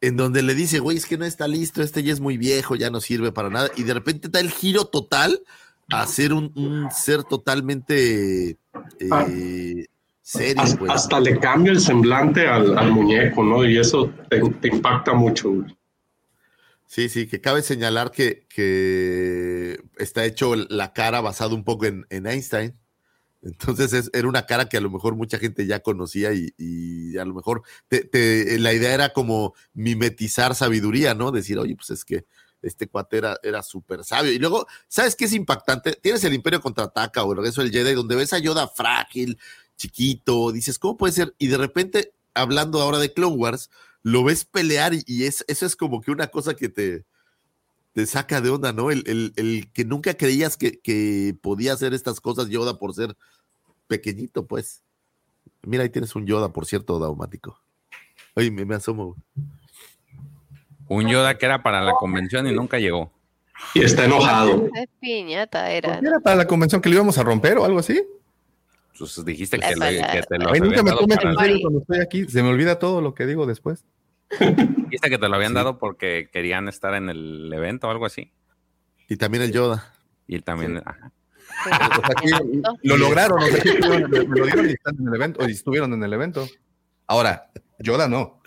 en 0.02 0.18
donde 0.18 0.42
le 0.42 0.54
dice, 0.56 0.80
güey, 0.80 0.98
es 0.98 1.06
que 1.06 1.18
no 1.18 1.26
está 1.26 1.48
listo, 1.48 1.82
este 1.82 2.04
ya 2.04 2.14
es 2.14 2.20
muy 2.20 2.38
viejo, 2.38 2.76
ya 2.76 2.90
no 2.90 3.02
sirve 3.02 3.32
para 3.32 3.50
nada. 3.50 3.70
Y 3.76 3.84
de 3.84 3.94
repente 3.94 4.30
da 4.30 4.40
el 4.40 4.52
giro 4.52 4.86
total 4.86 5.42
a 5.92 6.06
ser 6.08 6.34
un, 6.34 6.52
un 6.56 6.90
ser 6.92 7.24
totalmente 7.24 8.58
eh, 9.00 9.86
serio. 10.22 10.64
Hasta, 10.64 10.78
pues. 10.78 10.92
hasta 10.92 11.20
le 11.20 11.40
cambia 11.40 11.72
el 11.72 11.80
semblante 11.80 12.48
al, 12.48 12.78
al 12.78 12.92
muñeco, 12.92 13.44
¿no? 13.44 13.64
Y 13.64 13.78
eso 13.78 14.12
te, 14.30 14.42
te 14.62 14.68
impacta 14.68 15.14
mucho. 15.14 15.52
güey. 15.52 15.78
Sí, 16.88 17.10
sí, 17.10 17.28
que 17.28 17.42
cabe 17.42 17.62
señalar 17.62 18.12
que, 18.12 18.46
que 18.48 19.80
está 19.98 20.24
hecho 20.26 20.56
la 20.56 20.94
cara 20.94 21.20
basado 21.22 21.56
un 21.56 21.64
poco 21.64 21.86
en, 21.86 22.06
en 22.10 22.28
Einstein. 22.28 22.76
Entonces 23.46 23.94
es- 23.94 24.10
era 24.14 24.28
una 24.28 24.46
cara 24.46 24.68
que 24.68 24.78
a 24.78 24.82
lo 24.82 24.90
mejor 24.90 25.16
mucha 25.16 25.38
gente 25.40 25.66
ya 25.68 25.80
conocía 25.82 26.32
y, 26.34 27.16
a 27.18 27.26
lo 27.26 27.34
mejor 27.34 27.62
te- 27.88 28.04
te- 28.04 28.60
la 28.60 28.74
idea 28.74 28.94
era 28.94 29.14
como 29.14 29.54
mimetizar 29.74 30.56
sabiduría, 30.56 31.14
¿no? 31.14 31.32
Decir, 31.32 31.58
oye, 31.60 31.76
pues 31.76 31.92
es 31.92 32.04
que 32.04 32.26
este 32.62 32.88
cuate 32.88 33.18
era, 33.18 33.38
era 33.44 33.62
súper 33.64 34.04
sabio. 34.04 34.32
Y 34.32 34.40
luego, 34.40 34.66
¿sabes 34.88 35.16
qué 35.16 35.26
es 35.26 35.34
impactante? 35.34 35.94
Tienes 35.94 36.24
el 36.24 36.34
Imperio 36.34 36.60
contraataca 36.62 37.24
o 37.24 37.32
el 37.32 37.38
regreso 37.38 37.62
del 37.62 37.72
Jedi, 37.72 37.94
donde 37.94 38.16
ves 38.16 38.34
a 38.34 38.40
Yoda 38.40 38.68
frágil, 38.68 39.38
chiquito, 39.78 40.52
dices, 40.52 40.80
¿cómo 40.80 40.98
puede 40.98 41.14
ser? 41.14 41.36
Y 41.38 41.48
de 41.48 41.58
repente, 41.58 42.14
hablando 42.34 42.82
ahora 42.82 42.98
de 42.98 43.14
Clone 43.14 43.36
Wars, 43.36 43.70
lo 44.02 44.24
ves 44.24 44.46
pelear 44.46 44.94
y, 44.96 45.04
y 45.06 45.26
es, 45.26 45.46
eso 45.48 45.66
es 45.66 45.76
como 45.76 46.02
que 46.02 46.12
una 46.12 46.28
cosa 46.28 46.56
que 46.56 46.70
te, 46.70 47.06
te 47.96 48.06
saca 48.06 48.42
de 48.42 48.50
onda, 48.50 48.74
¿no? 48.74 48.92
El, 48.92 49.04
el- 49.08 49.32
el 49.38 49.72
que 49.72 49.86
nunca 49.86 50.14
creías 50.16 50.58
que, 50.58 50.80
que 50.82 51.34
podía 51.42 51.72
hacer 51.72 51.94
estas 51.94 52.20
cosas 52.20 52.50
Yoda 52.50 52.78
por 52.78 52.94
ser 52.94 53.16
pequeñito, 53.88 54.46
pues. 54.46 54.84
Mira, 55.64 55.84
ahí 55.84 55.90
tienes 55.90 56.14
un 56.16 56.26
Yoda, 56.28 56.52
por 56.52 56.66
cierto, 56.66 57.00
daumático. 57.00 57.58
Oye, 58.36 58.52
me, 58.52 58.66
me 58.66 58.76
asomo. 58.76 59.16
Un 60.90 61.08
Yoda 61.08 61.38
que 61.38 61.46
era 61.46 61.64
para 61.64 61.82
la 61.82 61.94
convención 61.94 62.46
y 62.48 62.52
nunca 62.54 62.80
llegó. 62.80 63.12
Y 63.74 63.82
está 63.84 64.04
enojado. 64.06 64.68
Es 64.76 64.90
piñata 65.00 65.72
era. 65.72 65.94
¿Por 65.94 66.00
qué 66.02 66.08
era 66.08 66.20
para 66.20 66.36
la 66.36 66.46
convención 66.48 66.82
que 66.82 66.90
le 66.90 66.96
íbamos 66.96 67.18
a 67.18 67.24
romper 67.24 67.58
o 67.58 67.64
algo 67.66 67.80
así? 67.80 68.04
Pues 69.00 69.24
dijiste 69.26 69.58
que, 69.58 69.74
lo- 69.76 69.86
que 69.86 70.22
te 70.28 70.38
lo 70.38 70.52
Ay, 70.54 70.60
nunca 70.60 70.84
me 70.84 70.90
dado 70.90 71.00
tomes 71.02 71.18
para- 71.18 71.32
en 71.32 71.38
serio 71.38 71.58
cuando 71.62 71.80
estoy 71.80 72.00
aquí. 72.02 72.26
Se 72.28 72.44
me 72.44 72.50
olvida 72.50 72.78
todo 72.78 73.00
lo 73.02 73.14
que 73.16 73.26
digo 73.26 73.46
después. 73.46 73.86
Dijiste 74.40 75.10
que 75.10 75.18
te 75.18 75.30
lo 75.30 75.36
habían 75.36 75.54
dado 75.54 75.78
porque 75.78 76.30
querían 76.32 76.68
estar 76.68 76.94
en 76.96 77.10
el 77.10 77.52
evento 77.54 77.88
o 77.88 77.92
algo 77.92 78.06
así. 78.06 78.32
Y 79.08 79.18
también 79.18 79.44
el 79.44 79.52
Yoda. 79.52 79.94
Y 80.28 80.40
también, 80.42 80.82
ajá. 80.84 81.12
O 81.66 81.70
sea, 81.70 82.10
aquí 82.18 82.62
lo 82.84 82.98
lograron, 82.98 83.38
o 83.42 83.46
sea, 83.46 83.58
aquí 83.60 83.70
estuvieron- 83.70 84.12
lo 84.12 84.46
dieron 84.46 84.70
y 84.70 84.74
están 84.74 84.96
en 85.00 85.08
el 85.08 85.16
evento, 85.16 85.42
o 85.42 85.46
estuvieron 85.46 85.94
en 85.94 86.04
el 86.04 86.14
evento. 86.14 86.48
Ahora, 87.08 87.52
Yoda 87.80 88.08
no. 88.08 88.42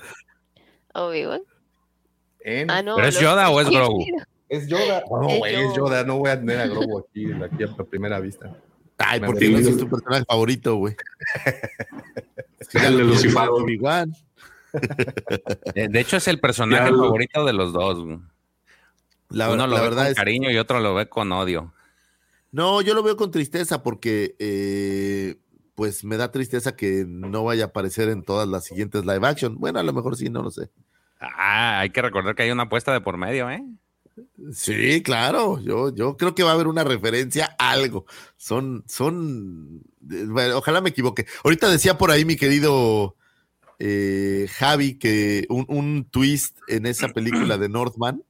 En- 2.41 2.71
Ah, 2.71 2.83
no, 2.83 2.97
¿Pero 2.97 3.09
es 3.09 3.21
Yoda 3.21 3.51
o 3.51 3.61
es 3.61 3.71
Grogu? 3.71 4.05
Es 4.49 4.67
Yoda. 4.67 5.03
No, 5.11 5.29
Es 5.29 5.39
güey, 5.39 5.55
es 5.55 5.75
Yoda. 5.75 6.05
No 6.05 6.19
voy 6.19 6.31
a 6.31 6.39
tener 6.39 6.59
a 6.61 6.67
Grogu 6.67 6.99
aquí, 6.99 7.27
aquí 7.33 7.63
a 7.65 7.85
primera 7.85 8.19
vista. 8.19 8.51
Ay, 8.99 9.21
Me 9.21 9.27
¿por 9.29 9.39
qué 9.39 9.47
han 9.47 9.53
no 9.53 9.59
es 9.59 9.77
tu 9.79 9.89
personaje 9.89 10.25
favorito, 10.27 10.77
güey? 10.77 10.97
Es 12.59 12.67
que 12.69 12.79
ya 12.81 12.89
El 12.89 12.97
de 12.97 13.05
lo 13.05 13.09
Lucifer. 13.11 13.49
Obi-Wan. 13.49 14.13
De, 15.75 15.89
de 15.89 16.01
hecho, 16.01 16.17
es 16.19 16.29
el 16.29 16.41
personaje 16.41 16.91
favorito 16.91 17.45
de 17.45 17.53
los 17.53 17.73
dos. 17.73 17.99
La, 19.31 19.51
Uno 19.51 19.67
lo 19.67 19.75
la 19.75 19.81
ve 19.83 19.89
verdad 19.89 20.03
con 20.05 20.11
es. 20.13 20.17
cariño 20.17 20.51
y 20.51 20.59
otro 20.59 20.81
lo 20.81 20.95
ve 20.95 21.09
con 21.09 21.31
odio. 21.33 21.73
No, 22.51 22.81
yo 22.81 22.95
lo 22.95 23.03
veo 23.03 23.17
con 23.17 23.31
tristeza 23.31 23.83
porque, 23.83 24.35
eh, 24.39 25.37
pues 25.75 26.03
me 26.05 26.17
da 26.17 26.31
tristeza 26.33 26.75
que 26.77 27.05
no 27.07 27.45
vaya 27.45 27.65
a 27.65 27.67
aparecer 27.69 28.09
en 28.09 28.23
todas 28.23 28.49
las 28.49 28.65
siguientes 28.65 29.05
live 29.05 29.27
action. 29.27 29.57
Bueno, 29.59 29.79
a 29.79 29.83
lo 29.83 29.93
mejor 29.93 30.17
sí, 30.17 30.31
no 30.31 30.43
lo 30.43 30.51
sé. 30.51 30.71
Ah, 31.21 31.81
hay 31.81 31.91
que 31.91 32.01
recordar 32.03 32.35
que 32.35 32.45
hay 32.45 32.51
una 32.51 32.65
apuesta 32.65 32.93
de 32.93 33.01
por 33.01 33.17
medio, 33.19 33.51
¿eh? 33.51 33.63
Sí, 34.53 35.03
claro. 35.03 35.61
Yo, 35.61 35.95
yo 35.95 36.17
creo 36.17 36.35
que 36.35 36.43
va 36.43 36.51
a 36.51 36.55
haber 36.55 36.67
una 36.69 36.85
referencia 36.85 37.55
a 37.59 37.71
algo. 37.73 38.07
Son, 38.37 38.83
son. 38.89 39.83
eh, 40.11 40.25
bueno, 40.27 40.57
ojalá 40.59 40.81
me 40.81 40.91
equivoque. 40.91 41.27
Ahorita 41.45 41.69
decía 41.71 41.99
por 41.99 42.11
ahí 42.11 42.25
mi 42.25 42.37
querido 42.37 43.15
eh, 43.79 44.49
Javi 44.51 44.99
que 44.99 45.47
un, 45.49 45.65
un 45.69 46.05
twist 46.11 46.59
en 46.69 46.87
esa 46.87 47.09
película 47.09 47.59
de 47.59 47.69
Northman. 47.69 48.23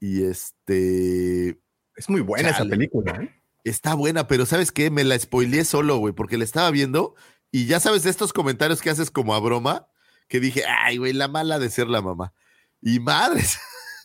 Y 0.00 0.24
este. 0.24 1.58
Es 1.96 2.08
muy 2.08 2.20
buena 2.20 2.50
esa 2.50 2.64
película, 2.64 3.12
¿eh? 3.22 3.42
Está 3.64 3.94
buena, 3.94 4.26
pero 4.26 4.44
¿sabes 4.44 4.72
qué? 4.72 4.90
Me 4.90 5.04
la 5.04 5.16
spoileé 5.16 5.64
solo, 5.64 5.98
güey, 5.98 6.12
porque 6.12 6.36
la 6.36 6.44
estaba 6.44 6.70
viendo 6.72 7.14
y 7.52 7.66
ya 7.66 7.78
sabes 7.78 8.02
de 8.02 8.10
estos 8.10 8.32
comentarios 8.32 8.80
que 8.80 8.90
haces 8.90 9.10
como 9.10 9.34
a 9.34 9.40
broma, 9.40 9.86
que 10.26 10.40
dije, 10.40 10.64
ay, 10.66 10.96
güey, 10.96 11.12
la 11.12 11.28
mala 11.28 11.58
de 11.58 11.70
ser 11.70 11.86
la 11.86 12.00
mamá. 12.00 12.32
Y 12.80 12.98
madres, 12.98 13.60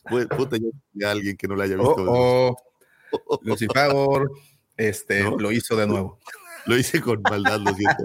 puta, 0.38 0.58
yo 0.58 0.68
vi 0.92 1.06
a 1.06 1.12
alguien 1.12 1.38
que 1.38 1.48
no 1.48 1.56
la 1.56 1.64
haya 1.64 1.78
visto. 1.78 1.96
Oh, 1.98 2.56
oh. 3.26 3.40
Lucifer 3.42 3.92
este, 4.76 5.24
¿No? 5.24 5.38
lo 5.38 5.52
hizo 5.52 5.76
de 5.76 5.88
nuevo. 5.88 6.20
Lo 6.68 6.78
hice 6.78 7.02
con 7.02 7.22
maldad, 7.22 7.60
lo 7.60 7.74
siento. 7.74 8.04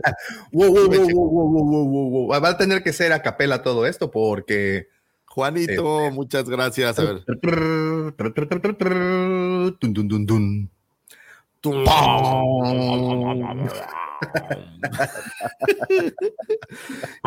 Wow, 0.53 0.69
wow, 0.75 0.87
wow, 0.89 1.09
wow, 1.11 1.29
wow, 1.31 1.49
wow, 1.51 1.65
wow, 1.65 1.85
wow, 1.85 2.27
wow. 2.29 2.41
Va 2.43 2.51
a 2.51 2.57
tener 2.57 2.83
que 2.83 2.93
ser 2.93 3.13
a 3.13 3.23
capela 3.23 3.63
todo 3.63 3.87
esto 3.87 4.11
porque. 4.11 4.89
Juanito, 5.27 6.11
muchas 6.11 6.49
gracias. 6.49 6.99
A 6.99 7.05
ver. 7.05 7.25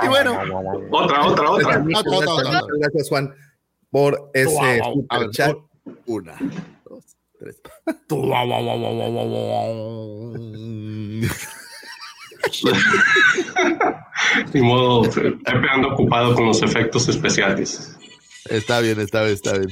Y 0.03 0.07
bueno, 0.07 0.38
Otra, 0.91 1.26
otra, 1.26 1.52
otra. 1.52 1.80
Muchas 1.80 2.03
Otra, 2.06 2.34
otra, 2.34 2.62
gracias, 2.80 3.10
Juan, 3.10 3.34
por 3.90 4.30
ese 4.34 4.82
chat. 5.32 5.56
una, 6.06 6.36
tres. 7.46 7.62
Ni 14.54 14.62
modo, 14.62 15.10
Pepe 15.10 15.70
anda 15.72 15.88
ocupado 15.90 16.36
con 16.36 16.46
los 16.46 16.62
efectos 16.62 17.08
especiales. 17.08 17.98
Está 18.50 18.80
bien, 18.80 19.00
está 19.00 19.24
bien, 19.24 19.34
está 19.34 19.58
bien. 19.58 19.70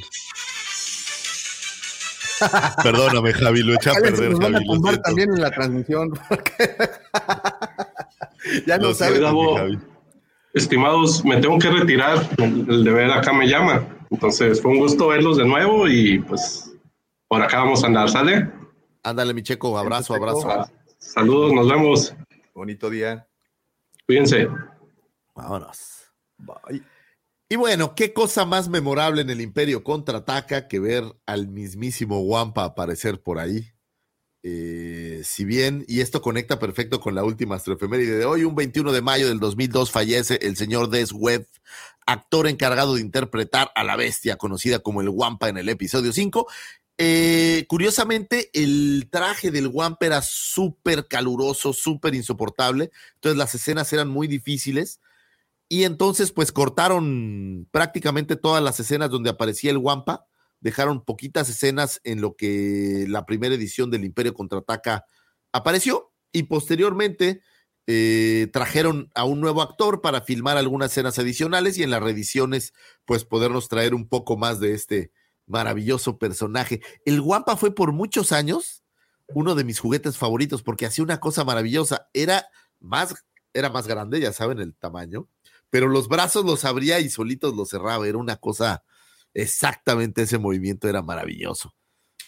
Perdóname, 2.83 3.31
Javi, 3.33 3.63
lo 3.63 3.73
eché 3.75 3.91
a 3.91 3.93
perder, 3.93 4.31
nos 4.31 4.39
van 4.39 4.55
a 4.55 4.59
lo 4.59 4.97
también 5.01 5.29
en 5.33 5.41
la 5.41 5.51
transmisión. 5.51 6.11
porque- 6.27 6.75
ya 8.67 8.77
no 8.77 8.89
Lo 8.89 8.93
sabes. 8.93 9.21
Javi. 9.21 9.79
Estimados, 10.53 11.23
me 11.23 11.37
tengo 11.37 11.57
que 11.57 11.69
retirar. 11.69 12.27
El 12.37 12.65
el 12.69 12.83
deber 12.83 13.11
acá 13.11 13.31
me 13.33 13.47
llama. 13.47 13.85
Entonces, 14.11 14.61
fue 14.61 14.71
un 14.71 14.79
gusto 14.79 15.07
verlos 15.07 15.37
de 15.37 15.45
nuevo 15.45 15.87
y 15.87 16.19
pues 16.19 16.72
por 17.33 17.41
acá 17.41 17.61
vamos 17.61 17.83
a 17.83 17.87
andar, 17.87 18.07
¿sale? 18.11 18.47
Ándale, 19.01 19.33
mi 19.33 19.41
checo, 19.41 19.75
abrazo, 19.75 20.13
abrazo. 20.13 20.47
Ah, 20.51 20.69
Saludos, 20.99 21.51
nos 21.51 21.67
vemos. 21.67 22.13
Bonito 22.53 22.91
día. 22.91 23.27
Cuídense. 24.05 24.47
Vámonos. 25.33 26.13
Y 27.49 27.55
bueno, 27.55 27.95
qué 27.95 28.13
cosa 28.13 28.45
más 28.45 28.69
memorable 28.69 29.23
en 29.23 29.31
el 29.31 29.41
Imperio 29.41 29.83
contraataca 29.83 30.67
que 30.67 30.79
ver 30.79 31.05
al 31.25 31.47
mismísimo 31.47 32.19
Wampa 32.19 32.65
aparecer 32.65 33.19
por 33.19 33.39
ahí. 33.39 33.73
Eh, 34.43 35.21
si 35.23 35.43
bien, 35.43 35.85
y 35.87 36.01
esto 36.01 36.21
conecta 36.21 36.59
perfecto 36.59 36.99
con 36.99 37.15
la 37.15 37.23
última 37.23 37.55
astroefeméride 37.55 38.19
de 38.19 38.25
hoy, 38.25 38.43
un 38.43 38.53
21 38.53 38.91
de 38.91 39.01
mayo 39.01 39.27
del 39.27 39.39
2002 39.39 39.89
fallece 39.89 40.37
el 40.43 40.55
señor 40.55 40.91
Des 40.91 41.11
Webb, 41.13 41.47
actor 42.05 42.47
encargado 42.47 42.93
de 42.93 43.01
interpretar 43.01 43.71
a 43.73 43.83
la 43.83 43.95
bestia 43.95 44.35
conocida 44.35 44.79
como 44.79 45.01
el 45.01 45.09
Wampa 45.09 45.49
en 45.49 45.57
el 45.57 45.69
episodio 45.69 46.13
5. 46.13 46.45
Eh, 46.97 47.65
curiosamente, 47.67 48.49
el 48.53 49.07
traje 49.11 49.51
del 49.51 49.67
Wampa 49.67 50.05
era 50.05 50.21
súper 50.21 51.07
caluroso, 51.07 51.73
súper 51.73 52.13
insoportable, 52.15 52.91
entonces 53.15 53.37
las 53.37 53.55
escenas 53.55 53.91
eran 53.93 54.09
muy 54.09 54.27
difíciles. 54.27 54.99
Y 55.69 55.85
entonces, 55.85 56.31
pues 56.31 56.51
cortaron 56.51 57.67
prácticamente 57.71 58.35
todas 58.35 58.63
las 58.63 58.79
escenas 58.79 59.09
donde 59.09 59.31
aparecía 59.31 59.71
el 59.71 59.77
Wampa, 59.77 60.27
dejaron 60.59 61.03
poquitas 61.03 61.49
escenas 61.49 61.99
en 62.03 62.21
lo 62.21 62.35
que 62.35 63.05
la 63.09 63.25
primera 63.25 63.55
edición 63.55 63.89
del 63.91 64.05
Imperio 64.05 64.33
contraataca 64.33 65.05
apareció, 65.51 66.11
y 66.33 66.43
posteriormente 66.43 67.41
eh, 67.87 68.49
trajeron 68.51 69.09
a 69.15 69.23
un 69.23 69.39
nuevo 69.41 69.61
actor 69.61 70.01
para 70.01 70.21
filmar 70.21 70.57
algunas 70.57 70.91
escenas 70.91 71.19
adicionales 71.19 71.77
y 71.77 71.83
en 71.83 71.91
las 71.91 72.03
reediciones, 72.03 72.73
pues 73.05 73.25
podernos 73.25 73.69
traer 73.69 73.93
un 73.93 74.07
poco 74.07 74.37
más 74.37 74.59
de 74.59 74.73
este 74.73 75.11
maravilloso 75.45 76.17
personaje. 76.17 76.81
El 77.05 77.19
Wampa 77.21 77.57
fue 77.57 77.73
por 77.73 77.91
muchos 77.91 78.31
años 78.31 78.83
uno 79.27 79.55
de 79.55 79.63
mis 79.63 79.79
juguetes 79.79 80.17
favoritos 80.17 80.63
porque 80.63 80.85
hacía 80.85 81.03
una 81.03 81.19
cosa 81.19 81.43
maravillosa. 81.43 82.09
Era 82.13 82.47
más, 82.79 83.13
era 83.53 83.69
más 83.69 83.87
grande, 83.87 84.19
ya 84.19 84.33
saben 84.33 84.59
el 84.59 84.73
tamaño, 84.75 85.27
pero 85.69 85.87
los 85.87 86.07
brazos 86.07 86.45
los 86.45 86.65
abría 86.65 86.99
y 86.99 87.09
solitos 87.09 87.55
los 87.55 87.69
cerraba. 87.69 88.07
Era 88.07 88.17
una 88.17 88.35
cosa, 88.37 88.83
exactamente 89.33 90.23
ese 90.23 90.37
movimiento 90.37 90.87
era 90.87 91.01
maravilloso. 91.01 91.73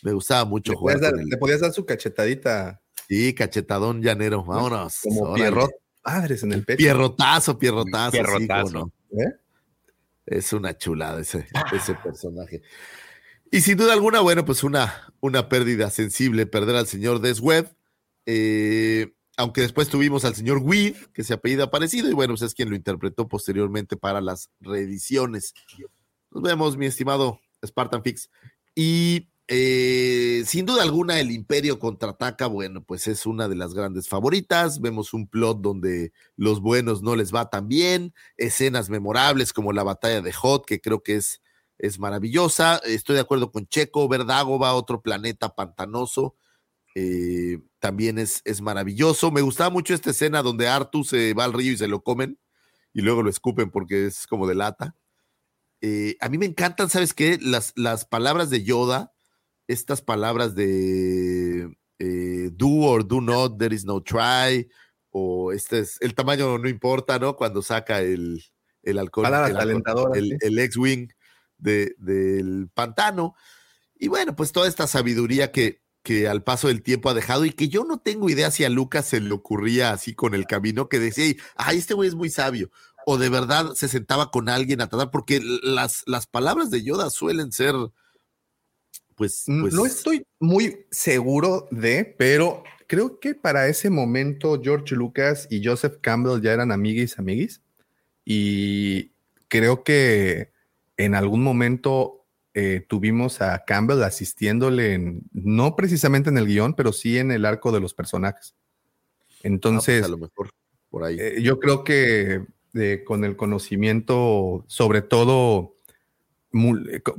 Me 0.01 0.11
gustaba 0.13 0.45
mucho 0.45 0.71
Le 0.73 0.77
jugar 0.77 0.95
podías, 0.97 1.01
dar, 1.01 1.11
con 1.13 1.21
él. 1.21 1.27
le 1.29 1.37
podías 1.37 1.61
dar 1.61 1.71
su 1.73 1.85
cachetadita 1.85 2.81
Sí, 3.07 3.33
cachetadón 3.35 4.01
llanero, 4.01 4.43
vámonos. 4.43 4.99
como 5.03 5.21
órale. 5.21 5.43
pierrot. 5.51 5.71
Madres 6.03 6.43
en 6.43 6.53
el 6.53 6.63
pecho. 6.65 6.77
Pierrotazo, 6.77 7.57
pierrotazo. 7.57 8.91
¿Eh? 9.11 9.31
Es 10.25 10.53
una 10.53 10.75
chulada 10.77 11.21
ese, 11.21 11.47
ese 11.71 11.93
personaje. 11.95 12.61
Y 13.51 13.61
sin 13.61 13.77
duda 13.77 13.93
alguna, 13.93 14.21
bueno, 14.21 14.43
pues 14.43 14.63
una, 14.63 15.13
una 15.21 15.49
pérdida 15.49 15.89
sensible, 15.89 16.45
perder 16.45 16.75
al 16.75 16.87
señor 16.87 17.21
Des 17.21 17.39
Webb. 17.39 17.75
eh, 18.25 19.13
aunque 19.37 19.61
después 19.61 19.89
tuvimos 19.89 20.23
al 20.25 20.35
señor 20.35 20.59
Weed, 20.59 20.95
que 21.13 21.23
se 21.23 21.33
apellida 21.33 21.69
parecido, 21.69 22.09
y 22.09 22.13
bueno, 22.13 22.33
pues 22.33 22.41
es 22.43 22.53
quien 22.53 22.69
lo 22.69 22.75
interpretó 22.75 23.27
posteriormente 23.27 23.97
para 23.97 24.21
las 24.21 24.49
reediciones. 24.61 25.53
Nos 26.31 26.43
vemos, 26.43 26.77
mi 26.77 26.85
estimado 26.85 27.41
Spartan 27.65 28.03
Fix. 28.03 28.29
Y 28.75 29.29
eh, 29.47 30.43
sin 30.45 30.65
duda 30.65 30.83
alguna, 30.83 31.19
el 31.19 31.31
Imperio 31.31 31.79
contraataca, 31.79 32.47
bueno, 32.47 32.83
pues 32.83 33.07
es 33.07 33.25
una 33.25 33.47
de 33.47 33.55
las 33.55 33.73
grandes 33.73 34.07
favoritas. 34.07 34.79
Vemos 34.79 35.13
un 35.13 35.27
plot 35.27 35.61
donde 35.61 36.13
los 36.35 36.61
buenos 36.61 37.01
no 37.01 37.15
les 37.15 37.33
va 37.33 37.49
tan 37.49 37.67
bien, 37.67 38.13
escenas 38.37 38.89
memorables 38.89 39.53
como 39.53 39.73
la 39.73 39.83
batalla 39.83 40.21
de 40.21 40.33
Hot, 40.33 40.65
que 40.65 40.79
creo 40.79 41.03
que 41.03 41.17
es, 41.17 41.41
es 41.77 41.99
maravillosa. 41.99 42.77
Estoy 42.85 43.15
de 43.15 43.21
acuerdo 43.21 43.51
con 43.51 43.67
Checo, 43.67 44.07
Verdago 44.07 44.59
va 44.59 44.69
a 44.69 44.75
otro 44.75 45.01
planeta 45.01 45.55
pantanoso. 45.55 46.35
eh, 46.95 47.59
también 47.79 48.17
es, 48.17 48.41
es 48.45 48.61
maravilloso. 48.61 49.31
Me 49.31 49.41
gustaba 49.41 49.69
mucho 49.69 49.93
esta 49.93 50.11
escena 50.11 50.41
donde 50.41 50.67
Artu 50.67 51.03
se 51.03 51.33
va 51.33 51.43
al 51.43 51.53
río 51.53 51.73
y 51.73 51.77
se 51.77 51.87
lo 51.87 52.01
comen 52.01 52.39
y 52.93 53.01
luego 53.01 53.21
lo 53.21 53.29
escupen 53.29 53.69
porque 53.69 54.05
es 54.07 54.25
como 54.25 54.47
de 54.47 54.55
lata. 54.55 54.95
Eh, 55.81 56.15
a 56.21 56.29
mí 56.29 56.37
me 56.37 56.45
encantan, 56.45 56.89
¿sabes 56.89 57.13
qué? 57.13 57.37
Las, 57.41 57.73
las 57.75 58.05
palabras 58.05 58.49
de 58.49 58.63
Yoda, 58.63 59.13
estas 59.67 60.01
palabras 60.01 60.55
de 60.55 61.77
eh, 61.99 62.49
do 62.53 62.67
or 62.67 63.05
do 63.05 63.19
not, 63.21 63.59
there 63.59 63.75
is 63.75 63.85
no 63.85 64.01
try, 64.01 64.67
o 65.11 65.51
este 65.51 65.79
es, 65.79 65.97
el 66.01 66.15
tamaño 66.15 66.57
no 66.57 66.69
importa, 66.69 67.19
¿no? 67.19 67.35
Cuando 67.35 67.61
saca 67.61 68.01
el, 68.01 68.41
el 68.83 68.97
alcohol, 68.97 69.25
Palabras 69.25 69.51
el, 69.51 69.57
alentadoras, 69.57 70.17
el, 70.17 70.29
sí. 70.29 70.37
el 70.41 70.59
X-Wing 70.59 71.09
de- 71.65 71.95
del 71.97 72.69
pantano. 72.73 73.35
Y 73.97 74.07
bueno, 74.07 74.35
pues 74.35 74.51
toda 74.51 74.67
esta 74.67 74.87
sabiduría 74.87 75.51
que, 75.51 75.81
que 76.03 76.27
al 76.27 76.43
paso 76.43 76.67
del 76.67 76.83
tiempo 76.83 77.09
ha 77.09 77.13
dejado 77.13 77.43
y 77.45 77.51
que 77.51 77.67
yo 77.67 77.83
no 77.83 77.99
tengo 77.99 78.29
idea 78.29 78.51
si 78.51 78.63
a 78.63 78.69
Lucas 78.69 79.07
se 79.07 79.19
le 79.19 79.33
ocurría 79.33 79.91
así 79.91 80.13
con 80.13 80.35
el 80.35 80.45
camino 80.45 80.87
que 80.87 80.99
decía, 80.99 81.33
ay, 81.55 81.77
este 81.79 81.93
güey 81.93 82.07
es 82.09 82.15
muy 82.15 82.29
sabio. 82.29 82.69
O 83.05 83.17
de 83.17 83.29
verdad 83.29 83.73
se 83.75 83.87
sentaba 83.87 84.31
con 84.31 84.49
alguien 84.49 84.81
a 84.81 84.87
tratar, 84.89 85.11
porque 85.11 85.39
las, 85.63 86.03
las 86.07 86.25
palabras 86.27 86.71
de 86.71 86.83
Yoda 86.83 87.09
suelen 87.09 87.51
ser, 87.51 87.73
pues, 89.15 89.43
pues 89.45 89.73
no 89.73 89.85
estoy 89.85 90.25
muy 90.39 90.85
seguro 90.91 91.67
de, 91.71 92.03
pero 92.17 92.63
creo 92.87 93.19
que 93.19 93.33
para 93.35 93.67
ese 93.67 93.89
momento 93.89 94.59
George 94.61 94.95
Lucas 94.95 95.47
y 95.49 95.63
Joseph 95.63 95.97
Campbell 96.01 96.41
ya 96.41 96.51
eran 96.53 96.71
amiguis, 96.71 97.17
amiguis. 97.19 97.61
Y 98.25 99.11
creo 99.47 99.83
que 99.83 100.51
en 100.97 101.15
algún 101.15 101.43
momento 101.43 102.25
eh, 102.53 102.85
tuvimos 102.87 103.41
a 103.41 103.65
Campbell 103.65 104.03
asistiéndole, 104.03 104.93
en, 104.93 105.23
no 105.33 105.75
precisamente 105.75 106.29
en 106.29 106.37
el 106.37 106.47
guion, 106.47 106.73
pero 106.73 106.93
sí 106.93 107.17
en 107.17 107.31
el 107.31 107.45
arco 107.45 107.71
de 107.71 107.81
los 107.81 107.93
personajes. 107.93 108.55
Entonces, 109.43 110.03
a 110.03 110.07
lo 110.07 110.17
mejor 110.17 110.51
por 110.89 111.03
ahí. 111.03 111.17
eh, 111.19 111.41
yo 111.41 111.59
creo 111.59 111.83
que 111.83 112.45
eh, 112.73 113.03
con 113.05 113.25
el 113.25 113.35
conocimiento, 113.35 114.63
sobre 114.67 115.01
todo, 115.01 115.75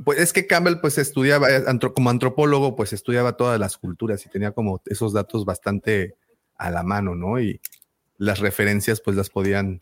pues 0.03 0.19
es 0.19 0.33
que 0.33 0.47
Campbell 0.47 0.79
pues 0.81 0.97
estudiaba, 0.97 1.47
como 1.93 2.09
antropólogo, 2.09 2.75
pues 2.75 2.91
estudiaba 2.91 3.37
todas 3.37 3.59
las 3.59 3.77
culturas 3.77 4.25
y 4.25 4.29
tenía 4.29 4.51
como 4.51 4.81
esos 4.85 5.13
datos 5.13 5.45
bastante 5.45 6.15
a 6.55 6.71
la 6.71 6.81
mano, 6.81 7.13
¿no? 7.13 7.39
Y 7.39 7.61
las 8.17 8.39
referencias 8.39 9.01
pues 9.01 9.15
las 9.15 9.29
podían 9.29 9.79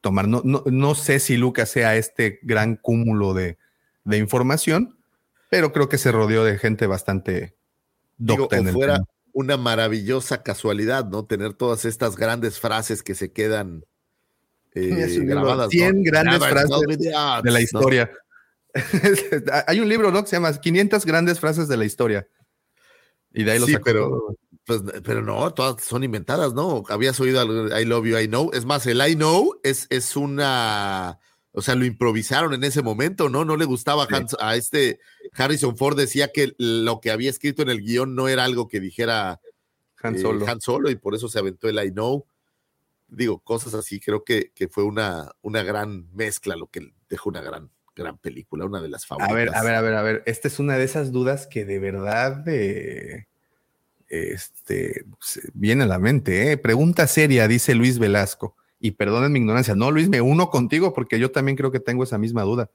tomar. 0.00 0.28
No, 0.28 0.42
no, 0.44 0.62
no 0.66 0.94
sé 0.94 1.20
si 1.20 1.36
Lucas 1.36 1.70
sea 1.70 1.96
este 1.96 2.38
gran 2.42 2.76
cúmulo 2.76 3.34
de, 3.34 3.58
de 4.04 4.18
información, 4.18 4.98
pero 5.50 5.72
creo 5.72 5.88
que 5.88 5.98
se 5.98 6.12
rodeó 6.12 6.44
de 6.44 6.58
gente 6.58 6.86
bastante 6.86 7.56
Digo, 8.16 8.42
docta 8.42 8.58
en 8.58 8.68
o 8.68 8.72
fuera 8.72 9.00
una 9.32 9.58
maravillosa 9.58 10.42
casualidad, 10.42 11.04
¿no? 11.04 11.26
Tener 11.26 11.52
todas 11.52 11.84
estas 11.84 12.16
grandes 12.16 12.58
frases 12.58 13.02
que 13.02 13.14
se 13.14 13.32
quedan 13.32 13.84
eh, 14.74 15.18
grabadas. 15.20 15.68
100 15.70 15.96
¿no? 15.96 16.02
grandes 16.04 16.40
Never 16.40 16.50
frases 16.50 16.98
de 17.44 17.50
la 17.50 17.60
historia. 17.60 18.10
Hay 19.66 19.80
un 19.80 19.88
libro, 19.88 20.10
¿no? 20.10 20.22
Que 20.22 20.30
se 20.30 20.36
llama 20.36 20.52
500 20.58 21.04
grandes 21.04 21.38
frases 21.38 21.68
de 21.68 21.76
la 21.76 21.84
historia. 21.84 22.26
Y 23.32 23.44
de 23.44 23.52
ahí 23.52 23.58
lo 23.58 23.66
Sí, 23.66 23.72
sacó 23.72 23.84
pero. 23.84 24.36
Pues, 24.66 24.82
pero 25.04 25.22
no, 25.22 25.54
todas 25.54 25.82
son 25.84 26.02
inventadas, 26.02 26.52
¿no? 26.52 26.82
Habías 26.88 27.18
oído 27.20 27.40
algo, 27.40 27.68
I 27.78 27.84
love 27.84 28.04
you, 28.04 28.18
I 28.18 28.26
know. 28.26 28.50
Es 28.52 28.64
más, 28.64 28.84
el 28.86 29.00
I 29.00 29.14
know 29.14 29.60
es, 29.62 29.86
es 29.90 30.16
una, 30.16 31.20
o 31.52 31.62
sea, 31.62 31.76
lo 31.76 31.84
improvisaron 31.84 32.52
en 32.52 32.64
ese 32.64 32.82
momento, 32.82 33.28
¿no? 33.28 33.44
No 33.44 33.56
le 33.56 33.64
gustaba 33.64 34.08
a 34.40 34.56
este 34.56 34.98
Harrison 35.34 35.76
Ford, 35.76 35.96
decía 35.96 36.32
que 36.32 36.52
lo 36.58 37.00
que 37.00 37.12
había 37.12 37.30
escrito 37.30 37.62
en 37.62 37.70
el 37.70 37.80
guion 37.80 38.16
no 38.16 38.26
era 38.26 38.42
algo 38.42 38.66
que 38.66 38.80
dijera 38.80 39.40
Han 40.02 40.16
eh, 40.16 40.18
Solo. 40.18 40.46
Han 40.48 40.60
Solo 40.60 40.90
y 40.90 40.96
por 40.96 41.14
eso 41.14 41.28
se 41.28 41.38
aventó 41.38 41.68
el 41.68 41.78
I 41.78 41.92
know. 41.92 42.26
Digo, 43.06 43.38
cosas 43.38 43.72
así, 43.74 44.00
creo 44.00 44.24
que, 44.24 44.50
que 44.52 44.66
fue 44.66 44.82
una, 44.82 45.30
una 45.42 45.62
gran 45.62 46.12
mezcla, 46.12 46.56
lo 46.56 46.66
que 46.66 46.92
dejó 47.08 47.30
una 47.30 47.40
gran, 47.40 47.70
gran 47.94 48.18
película, 48.18 48.64
una 48.64 48.82
de 48.82 48.88
las 48.88 49.06
favoritas. 49.06 49.32
A 49.32 49.34
ver, 49.36 49.54
a 49.54 49.62
ver, 49.62 49.74
a 49.76 49.80
ver, 49.80 49.94
a 49.94 50.02
ver. 50.02 50.22
Esta 50.26 50.48
es 50.48 50.58
una 50.58 50.76
de 50.76 50.82
esas 50.82 51.12
dudas 51.12 51.46
que 51.46 51.64
de 51.64 51.78
verdad 51.78 52.42
eh, 52.48 53.28
este, 54.08 55.04
viene 55.54 55.84
a 55.84 55.86
la 55.86 55.98
mente. 55.98 56.52
¿eh? 56.52 56.56
Pregunta 56.56 57.06
seria, 57.06 57.48
dice 57.48 57.74
Luis 57.74 57.98
Velasco. 57.98 58.56
Y 58.78 58.92
perdonen 58.92 59.32
mi 59.32 59.38
ignorancia. 59.38 59.74
No, 59.74 59.90
Luis, 59.90 60.08
me 60.08 60.20
uno 60.20 60.50
contigo 60.50 60.92
porque 60.92 61.18
yo 61.18 61.30
también 61.30 61.56
creo 61.56 61.72
que 61.72 61.80
tengo 61.80 62.04
esa 62.04 62.18
misma 62.18 62.42
duda. 62.42 62.70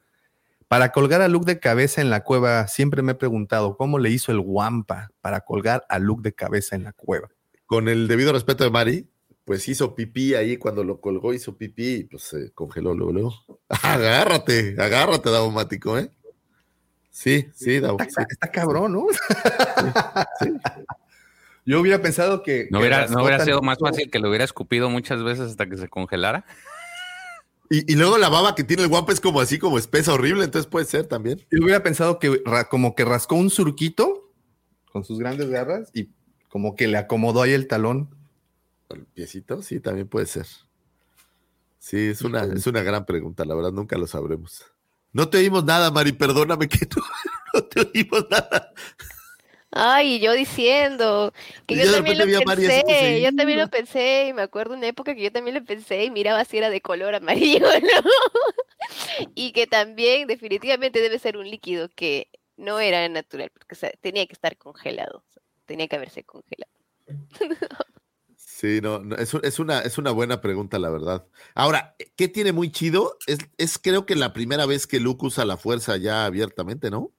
Para 0.67 0.91
colgar 0.91 1.21
a 1.21 1.27
Luke 1.27 1.45
de 1.45 1.59
cabeza 1.59 2.01
en 2.01 2.09
la 2.09 2.23
cueva, 2.23 2.67
siempre 2.67 3.01
me 3.01 3.11
he 3.11 3.15
preguntado 3.15 3.77
cómo 3.77 3.99
le 3.99 4.09
hizo 4.09 4.31
el 4.31 4.39
Wampa 4.39 5.11
para 5.21 5.41
colgar 5.41 5.85
a 5.89 5.99
Luke 5.99 6.23
de 6.23 6.33
cabeza 6.33 6.75
en 6.75 6.85
la 6.85 6.93
cueva. 6.93 7.29
Con 7.65 7.87
el 7.87 8.07
debido 8.07 8.31
respeto 8.31 8.63
de 8.63 8.71
Mari, 8.71 9.07
pues 9.45 9.67
hizo 9.67 9.95
pipí 9.95 10.33
ahí 10.33 10.57
cuando 10.57 10.83
lo 10.83 11.01
colgó, 11.01 11.33
hizo 11.33 11.57
pipí 11.57 11.95
y 11.95 12.03
pues 12.05 12.23
se 12.23 12.51
congeló 12.51 12.93
luego, 12.93 13.11
luego. 13.11 13.33
Agárrate, 13.83 14.75
agárrate, 14.77 15.29
Daumático, 15.29 15.99
¿eh? 15.99 16.09
Sí, 17.09 17.49
sí, 17.53 17.79
Davo. 17.79 17.99
Está, 17.99 18.25
está 18.29 18.47
cabrón, 18.49 18.93
¿no? 18.93 19.07
Yo 21.65 21.79
hubiera 21.79 22.01
pensado 22.01 22.43
que. 22.43 22.67
¿No 22.71 22.79
que 22.79 22.81
hubiera, 22.81 23.07
¿no 23.07 23.23
hubiera 23.23 23.43
sido 23.43 23.61
más 23.61 23.77
fácil 23.79 24.09
que 24.09 24.19
lo 24.19 24.29
hubiera 24.29 24.43
escupido 24.43 24.89
muchas 24.89 25.23
veces 25.23 25.51
hasta 25.51 25.67
que 25.67 25.77
se 25.77 25.87
congelara? 25.87 26.45
Y, 27.69 27.91
y 27.91 27.95
luego 27.95 28.17
la 28.17 28.29
baba 28.29 28.53
que 28.55 28.63
tiene 28.63 28.83
el 28.83 28.89
guampa 28.89 29.13
es 29.13 29.21
como 29.21 29.39
así, 29.39 29.57
como 29.57 29.77
espesa, 29.77 30.13
horrible, 30.13 30.43
entonces 30.43 30.69
puede 30.69 30.85
ser 30.85 31.05
también. 31.05 31.39
Yo 31.51 31.63
hubiera 31.63 31.81
pensado 31.81 32.19
que 32.19 32.41
como 32.69 32.95
que 32.95 33.05
rascó 33.05 33.35
un 33.35 33.49
surquito 33.49 34.31
con 34.91 35.05
sus 35.05 35.19
grandes 35.19 35.49
garras 35.49 35.89
y 35.93 36.09
como 36.49 36.75
que 36.75 36.87
le 36.87 36.97
acomodó 36.97 37.41
ahí 37.41 37.53
el 37.53 37.67
talón. 37.67 38.13
El 38.89 39.05
piecito, 39.05 39.61
sí, 39.61 39.79
también 39.79 40.07
puede 40.07 40.25
ser. 40.25 40.45
Sí, 41.79 41.97
es 42.09 42.21
una, 42.21 42.43
es 42.43 42.67
una 42.67 42.83
gran 42.83 43.05
pregunta, 43.05 43.45
la 43.45 43.55
verdad, 43.55 43.71
nunca 43.71 43.97
lo 43.97 44.05
sabremos. 44.05 44.65
No 45.13 45.29
te 45.29 45.37
oímos 45.37 45.63
nada, 45.63 45.91
Mari, 45.91 46.11
perdóname 46.11 46.67
que 46.67 46.87
no, 46.95 47.03
no 47.53 47.63
te 47.63 47.81
oímos 47.81 48.27
nada. 48.29 48.73
Ay, 49.71 50.15
y 50.15 50.19
yo 50.19 50.33
diciendo 50.33 51.33
que 51.65 51.77
yo 51.77 51.85
yo 51.85 51.93
también 51.93 52.17
lo 52.17 52.25
así 52.25 52.43
pensé, 52.43 53.21
yo 53.21 53.33
también 53.33 53.59
lo 53.59 53.69
pensé 53.69 54.27
y 54.27 54.33
me 54.33 54.41
acuerdo 54.41 54.75
una 54.75 54.87
época 54.87 55.15
que 55.15 55.23
yo 55.23 55.31
también 55.31 55.55
lo 55.55 55.63
pensé 55.63 56.03
y 56.03 56.11
miraba 56.11 56.43
si 56.43 56.57
era 56.57 56.69
de 56.69 56.81
color 56.81 57.15
amarillo, 57.15 57.59
¿no? 57.81 58.09
Y 59.33 59.53
que 59.53 59.67
también 59.67 60.27
definitivamente 60.27 60.99
debe 60.99 61.19
ser 61.19 61.37
un 61.37 61.49
líquido 61.49 61.87
que 61.95 62.27
no 62.57 62.81
era 62.81 63.07
natural, 63.07 63.49
porque 63.53 63.75
o 63.75 63.77
sea, 63.77 63.91
tenía 64.01 64.25
que 64.25 64.33
estar 64.33 64.57
congelado, 64.57 65.19
o 65.19 65.31
sea, 65.31 65.41
tenía 65.65 65.87
que 65.87 65.95
haberse 65.95 66.23
congelado. 66.23 66.71
Sí, 68.35 68.81
no, 68.81 68.99
no, 68.99 69.15
es, 69.15 69.33
es 69.33 69.57
una, 69.57 69.79
es 69.79 69.97
una 69.97 70.11
buena 70.11 70.41
pregunta, 70.41 70.77
la 70.79 70.89
verdad. 70.89 71.25
Ahora, 71.55 71.95
¿qué 72.15 72.27
tiene 72.27 72.51
muy 72.51 72.71
chido? 72.71 73.17
Es, 73.25 73.39
es 73.57 73.79
creo 73.79 74.05
que 74.05 74.15
la 74.15 74.33
primera 74.33 74.65
vez 74.65 74.85
que 74.85 74.99
Luke 74.99 75.25
usa 75.25 75.45
la 75.45 75.57
fuerza 75.57 75.97
ya 75.97 76.25
abiertamente, 76.25 76.91
¿no? 76.91 77.11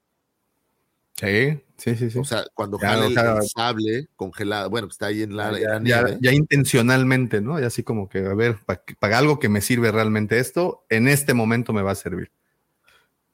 Sí, 1.14 1.60
sí, 1.76 1.94
sí, 1.96 2.10
sí. 2.10 2.18
O 2.18 2.24
sea, 2.24 2.44
cuando 2.54 2.78
Ya, 2.78 2.88
jala 2.88 3.06
el, 3.06 3.48
sable 3.48 4.08
congelado, 4.16 4.70
bueno, 4.70 4.88
está 4.88 5.06
ahí 5.06 5.22
en 5.22 5.36
la, 5.36 5.48
en 5.56 5.84
la 5.84 6.10
ya, 6.10 6.18
ya- 6.20 6.32
intencionalmente, 6.32 7.40
¿no? 7.40 7.60
Y 7.60 7.64
así 7.64 7.82
como 7.82 8.08
que, 8.08 8.18
a 8.20 8.34
ver, 8.34 8.58
para 8.98 9.18
algo 9.18 9.38
que 9.38 9.48
me 9.48 9.60
sirve 9.60 9.92
realmente 9.92 10.38
esto, 10.38 10.84
en 10.88 11.08
este 11.08 11.34
momento 11.34 11.72
me 11.72 11.82
va 11.82 11.92
a 11.92 11.96
servir. 11.96 12.32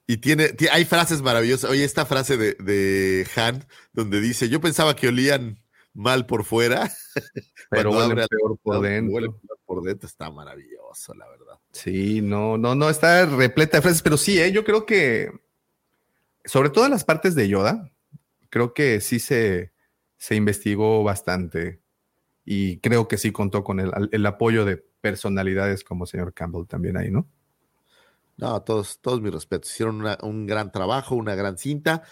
Y 0.07 0.17
tiene, 0.17 0.49
ti- 0.49 0.67
hay 0.71 0.85
frases 0.85 1.21
maravillosas. 1.21 1.69
Oye, 1.69 1.83
esta 1.83 2.05
frase 2.05 2.35
de, 2.35 2.53
de 2.55 3.27
Han, 3.35 3.65
donde 3.93 4.19
dice, 4.21 4.49
yo 4.49 4.59
pensaba 4.59 4.95
que 4.95 5.07
olían 5.07 5.63
mal 5.93 6.25
por 6.25 6.43
fuera, 6.45 6.91
Pero 7.69 7.91
huele 7.91 8.03
abre 8.13 8.27
peor 8.27 8.57
por 8.61 8.81
dentro. 8.81 9.13
huele 9.13 9.27
peor 9.29 9.59
por 9.65 9.83
dentro, 9.83 10.07
está 10.07 10.31
maravilloso, 10.31 11.13
la 11.13 11.27
verdad. 11.29 11.59
Sí, 11.71 12.21
no, 12.21 12.57
no, 12.57 12.73
no, 12.73 12.89
está 12.89 13.25
repleta 13.27 13.77
de 13.77 13.81
frases, 13.83 14.01
pero 14.01 14.17
sí, 14.17 14.39
¿eh? 14.39 14.51
yo 14.51 14.63
creo 14.63 14.85
que, 14.85 15.31
sobre 16.45 16.69
todo 16.69 16.85
en 16.85 16.91
las 16.91 17.03
partes 17.05 17.35
de 17.35 17.47
Yoda, 17.47 17.91
creo 18.49 18.73
que 18.73 19.01
sí 19.01 19.19
se, 19.19 19.73
se 20.17 20.35
investigó 20.35 21.03
bastante 21.03 21.81
y 22.45 22.77
creo 22.79 23.07
que 23.07 23.17
sí 23.17 23.31
contó 23.31 23.63
con 23.63 23.79
el, 23.79 23.91
el 24.11 24.25
apoyo 24.25 24.65
de 24.65 24.77
personalidades 25.01 25.83
como 25.83 26.05
señor 26.05 26.33
Campbell 26.33 26.65
también 26.67 26.97
ahí, 26.97 27.11
¿no? 27.11 27.27
No, 28.37 28.61
todos, 28.61 28.99
todos 29.01 29.21
mis 29.21 29.33
respetos. 29.33 29.71
Hicieron 29.71 29.97
una- 29.97 30.17
un 30.21 30.45
gran 30.47 30.71
trabajo, 30.71 31.15
una 31.15 31.35
gran 31.35 31.57
cinta. 31.57 32.03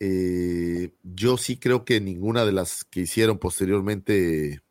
Eh, 0.00 0.92
yo 1.02 1.36
sí 1.36 1.58
creo 1.58 1.84
que 1.84 2.00
ninguna 2.00 2.44
de 2.46 2.52
las 2.52 2.84
que 2.84 3.00
hicieron 3.00 3.38
posteriormente 3.38 4.62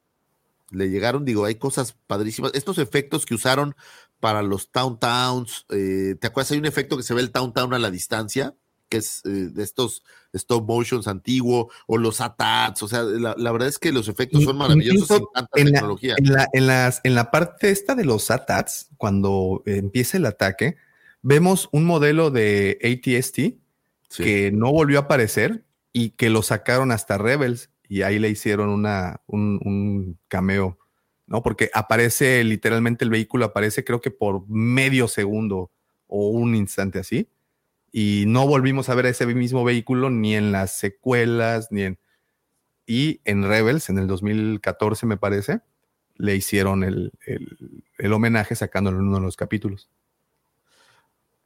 le 0.72 0.90
llegaron. 0.90 1.24
Digo, 1.26 1.46
hay 1.46 1.56
cosas 1.56 1.94
padrísimas. 2.08 2.52
Estos 2.56 2.80
efectos 2.80 3.26
que 3.26 3.36
usaron 3.36 3.76
para 4.20 4.42
los 4.42 4.72
Town 4.72 5.00
Towns, 5.00 5.66
eh, 5.70 6.16
¿te 6.20 6.28
acuerdas? 6.28 6.52
Hay 6.52 6.58
un 6.58 6.66
efecto 6.66 6.98
que 6.98 7.04
se 7.04 7.14
ve 7.14 7.22
el 7.22 7.32
Town 7.32 7.54
Town 7.54 7.74
a 7.74 7.80
la 7.80 7.92
distancia, 7.92 8.56
que 8.94 8.98
es 9.00 9.22
eh, 9.26 9.30
de 9.52 9.64
estos 9.64 10.04
stop 10.34 10.68
motions 10.68 11.08
antiguo, 11.08 11.72
o 11.88 11.98
los 11.98 12.22
ATATs, 12.22 12.84
o 12.84 12.88
sea, 12.88 13.02
la, 13.02 13.34
la 13.36 13.52
verdad 13.52 13.68
es 13.68 13.80
que 13.80 13.92
los 13.92 14.08
efectos 14.08 14.44
son 14.44 14.56
maravillosos 14.58 15.08
sin 15.08 15.26
tanta 15.34 15.50
en 15.60 15.66
la, 15.66 15.72
tecnología. 15.72 16.16
en, 16.18 16.32
la, 16.32 16.48
en 16.54 16.68
las- 16.68 17.02
en 17.04 17.16
la 17.16 17.32
parte 17.32 17.72
esta 17.72 17.96
de 17.96 18.06
los 18.06 18.30
ATATs, 18.30 18.90
cuando 18.98 19.64
empieza 19.66 20.18
el 20.18 20.28
ataque, 20.28 20.76
vemos 21.24 21.70
un 21.72 21.86
modelo 21.86 22.30
de 22.30 22.78
ATST 22.84 23.58
que 24.24 24.52
no 24.52 24.72
volvió 24.72 25.00
a 25.00 25.02
aparecer 25.04 25.66
y 25.92 26.12
que 26.12 26.30
lo 26.30 26.44
sacaron 26.44 26.92
hasta 26.92 27.18
Rebels 27.18 27.72
y 27.90 28.04
ahí 28.04 28.20
le 28.20 28.30
hicieron 28.30 28.70
una, 28.70 29.22
un, 29.26 29.60
un 29.66 30.20
cameo, 30.28 30.78
¿no? 31.26 31.42
Porque 31.42 31.72
aparece 31.74 32.44
literalmente 32.44 33.04
el 33.06 33.10
vehículo, 33.10 33.46
aparece 33.46 33.84
creo 33.84 34.02
que 34.02 34.12
por 34.12 34.48
medio 34.48 35.08
segundo 35.08 35.72
o 36.06 36.30
un 36.30 36.54
instante 36.54 37.00
así. 37.00 37.28
Y 37.94 38.26
no 38.28 38.48
volvimos 38.48 38.90
a 38.90 38.96
ver 38.96 39.08
ese 39.08 39.28
mismo 39.28 39.64
vehículo 39.66 40.12
ni 40.12 40.36
en 40.36 40.52
las 40.54 40.74
secuelas, 40.74 41.70
ni 41.72 41.84
en... 41.84 42.00
Y 42.88 43.22
en 43.26 43.44
Rebels, 43.48 43.90
en 43.90 44.00
el 44.00 44.08
2014 44.08 45.06
me 45.08 45.18
parece, 45.18 45.62
le 46.16 46.36
hicieron 46.36 46.84
el, 46.84 47.14
el- 47.28 47.84
el 48.00 48.14
homenaje 48.14 48.56
sacándolo 48.56 49.00
en 49.00 49.06
uno 49.08 49.18
de 49.18 49.24
los 49.24 49.38
capítulos. 49.38 49.90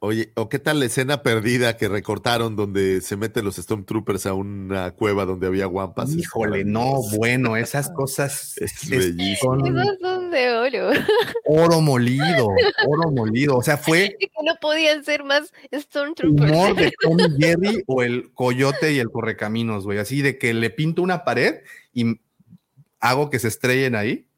Oye, 0.00 0.32
¿o 0.36 0.48
qué 0.48 0.60
tal 0.60 0.78
la 0.78 0.86
escena 0.86 1.24
perdida 1.24 1.76
que 1.76 1.88
recortaron 1.88 2.54
donde 2.54 3.00
se 3.00 3.16
meten 3.16 3.44
los 3.44 3.56
Stormtroopers 3.56 4.26
a 4.26 4.34
una 4.34 4.92
cueva 4.92 5.24
donde 5.24 5.48
había 5.48 5.66
guampas? 5.66 6.14
Híjole, 6.14 6.64
no, 6.64 7.02
bueno, 7.16 7.56
esas 7.56 7.90
cosas 7.90 8.56
Es 8.60 8.74
son 9.40 10.30
de 10.30 10.50
oro. 10.50 10.90
oro 11.46 11.80
molido, 11.80 12.48
oro 12.86 13.10
molido. 13.10 13.56
O 13.56 13.62
sea, 13.62 13.76
fue 13.76 14.14
que 14.20 14.28
no 14.44 14.54
podían 14.60 15.04
ser 15.04 15.24
más 15.24 15.52
Stormtroopers. 15.74 16.48
humor 16.52 16.76
de 16.76 16.92
Tom 17.02 17.18
Jerry 17.36 17.82
o 17.88 18.04
el 18.04 18.30
coyote 18.34 18.92
y 18.92 19.00
el 19.00 19.10
correcaminos, 19.10 19.82
güey. 19.84 19.98
Así 19.98 20.22
de 20.22 20.38
que 20.38 20.54
le 20.54 20.70
pinto 20.70 21.02
una 21.02 21.24
pared 21.24 21.56
y 21.92 22.20
hago 23.00 23.30
que 23.30 23.40
se 23.40 23.48
estrellen 23.48 23.96
ahí. 23.96 24.28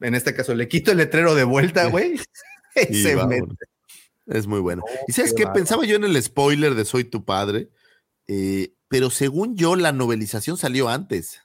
En 0.00 0.14
este 0.14 0.34
caso, 0.34 0.54
le 0.54 0.68
quito 0.68 0.90
el 0.90 0.98
letrero 0.98 1.34
de 1.34 1.44
vuelta, 1.44 1.86
güey. 1.86 2.20
y 2.90 2.94
Y 2.98 3.02
se 3.02 3.14
vámonos. 3.14 3.48
mete. 3.48 3.71
Es 4.26 4.46
muy 4.46 4.60
bueno. 4.60 4.82
¿Y 5.08 5.12
sabes 5.12 5.34
qué 5.34 5.44
qué? 5.44 5.50
Pensaba 5.50 5.84
yo 5.84 5.96
en 5.96 6.04
el 6.04 6.22
spoiler 6.22 6.74
de 6.74 6.84
Soy 6.84 7.04
tu 7.04 7.24
padre, 7.24 7.68
eh, 8.28 8.72
pero 8.88 9.10
según 9.10 9.56
yo, 9.56 9.74
la 9.76 9.92
novelización 9.92 10.56
salió 10.56 10.88
antes. 10.88 11.40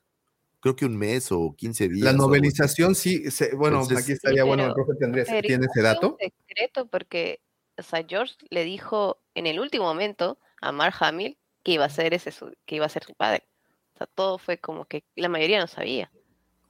Creo 0.60 0.76
que 0.76 0.86
un 0.86 0.98
mes 0.98 1.32
o 1.32 1.56
15 1.56 1.88
días. 1.88 2.04
La 2.04 2.14
novelización 2.14 2.94
sí, 2.96 3.30
se- 3.32 3.56
bueno, 3.56 3.82
Entonces- 3.82 4.04
aquí 4.04 4.12
estaría 4.14 4.44
Sí, 4.44 4.48
bueno, 4.48 4.66
el 4.68 4.74
profe 4.74 4.94
tendría, 5.00 5.24
tiene 5.42 5.66
ese 5.66 5.82
dato. 5.82 6.18
un 6.22 6.32
secreto 6.48 6.88
porque, 6.88 7.42
o 7.78 7.84
sea, 7.84 8.06
George 8.08 8.36
le 8.50 8.64
dijo 8.64 9.22
en 9.36 9.48
el 9.48 9.60
último 9.60 9.86
momento 9.86 10.40
a 10.62 10.72
Mark 10.72 10.96
Hamill 11.00 11.38
que 11.64 11.74
iba 11.74 11.86
a 11.86 11.90
ser 11.90 12.14
ese 12.14 12.32
su- 12.32 12.54
que 12.66 12.76
iba 12.76 12.86
a 12.86 12.90
ser 12.90 13.04
su 13.04 13.14
padre. 13.14 13.44
O 13.96 13.98
sea, 14.00 14.08
todo 14.08 14.38
fue 14.38 14.58
como 14.60 14.86
que 14.86 15.04
la 15.16 15.30
mayoría 15.30 15.60
no 15.60 15.68
sabía. 15.68 16.12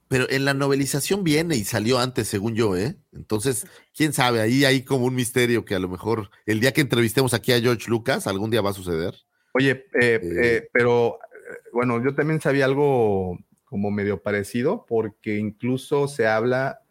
Pero 0.07 0.29
en 0.29 0.45
la 0.45 0.53
novelización 0.53 1.23
viene 1.23 1.55
y 1.55 1.63
salió 1.63 1.99
antes, 1.99 2.27
según 2.27 2.55
yo, 2.55 2.77
¿eh? 2.77 2.95
Entonces, 3.13 3.67
quién 3.95 4.13
sabe, 4.13 4.39
ahí 4.41 4.63
hay 4.63 4.83
como 4.83 5.05
un 5.05 5.15
misterio 5.15 5.65
que 5.65 5.75
a 5.75 5.79
lo 5.79 5.89
mejor 5.89 6.29
el 6.45 6.59
día 6.59 6.71
que 6.71 6.81
entrevistemos 6.81 7.33
aquí 7.33 7.51
a 7.51 7.59
George 7.59 7.89
Lucas, 7.89 8.27
algún 8.27 8.49
día 8.49 8.61
va 8.61 8.69
a 8.69 8.73
suceder. 8.73 9.15
Oye, 9.53 9.85
eh, 9.99 10.19
eh, 10.21 10.69
pero 10.71 11.19
eh, 11.23 11.57
bueno, 11.73 12.01
yo 12.03 12.15
también 12.15 12.39
sabía 12.39 12.65
algo 12.65 13.37
como 13.65 13.91
medio 13.91 14.21
parecido, 14.21 14.85
porque 14.87 15.37
incluso 15.37 16.07
se 16.07 16.27
habla 16.27 16.81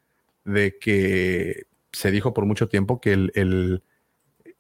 de 0.45 0.79
que 0.79 1.67
se 1.93 2.11
dijo 2.11 2.35
por 2.35 2.45
mucho 2.45 2.69
tiempo 2.69 3.01
que 3.01 3.13
el, 3.13 3.33
el, 3.35 3.83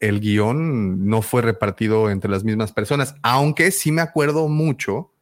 el 0.00 0.20
guion 0.20 1.06
no 1.06 1.20
fue 1.20 1.42
repartido 1.42 2.10
entre 2.10 2.30
las 2.30 2.44
mismas 2.44 2.72
personas, 2.72 3.14
aunque 3.22 3.70
sí 3.70 3.92
me 3.92 4.00
acuerdo 4.00 4.48
mucho 4.48 5.12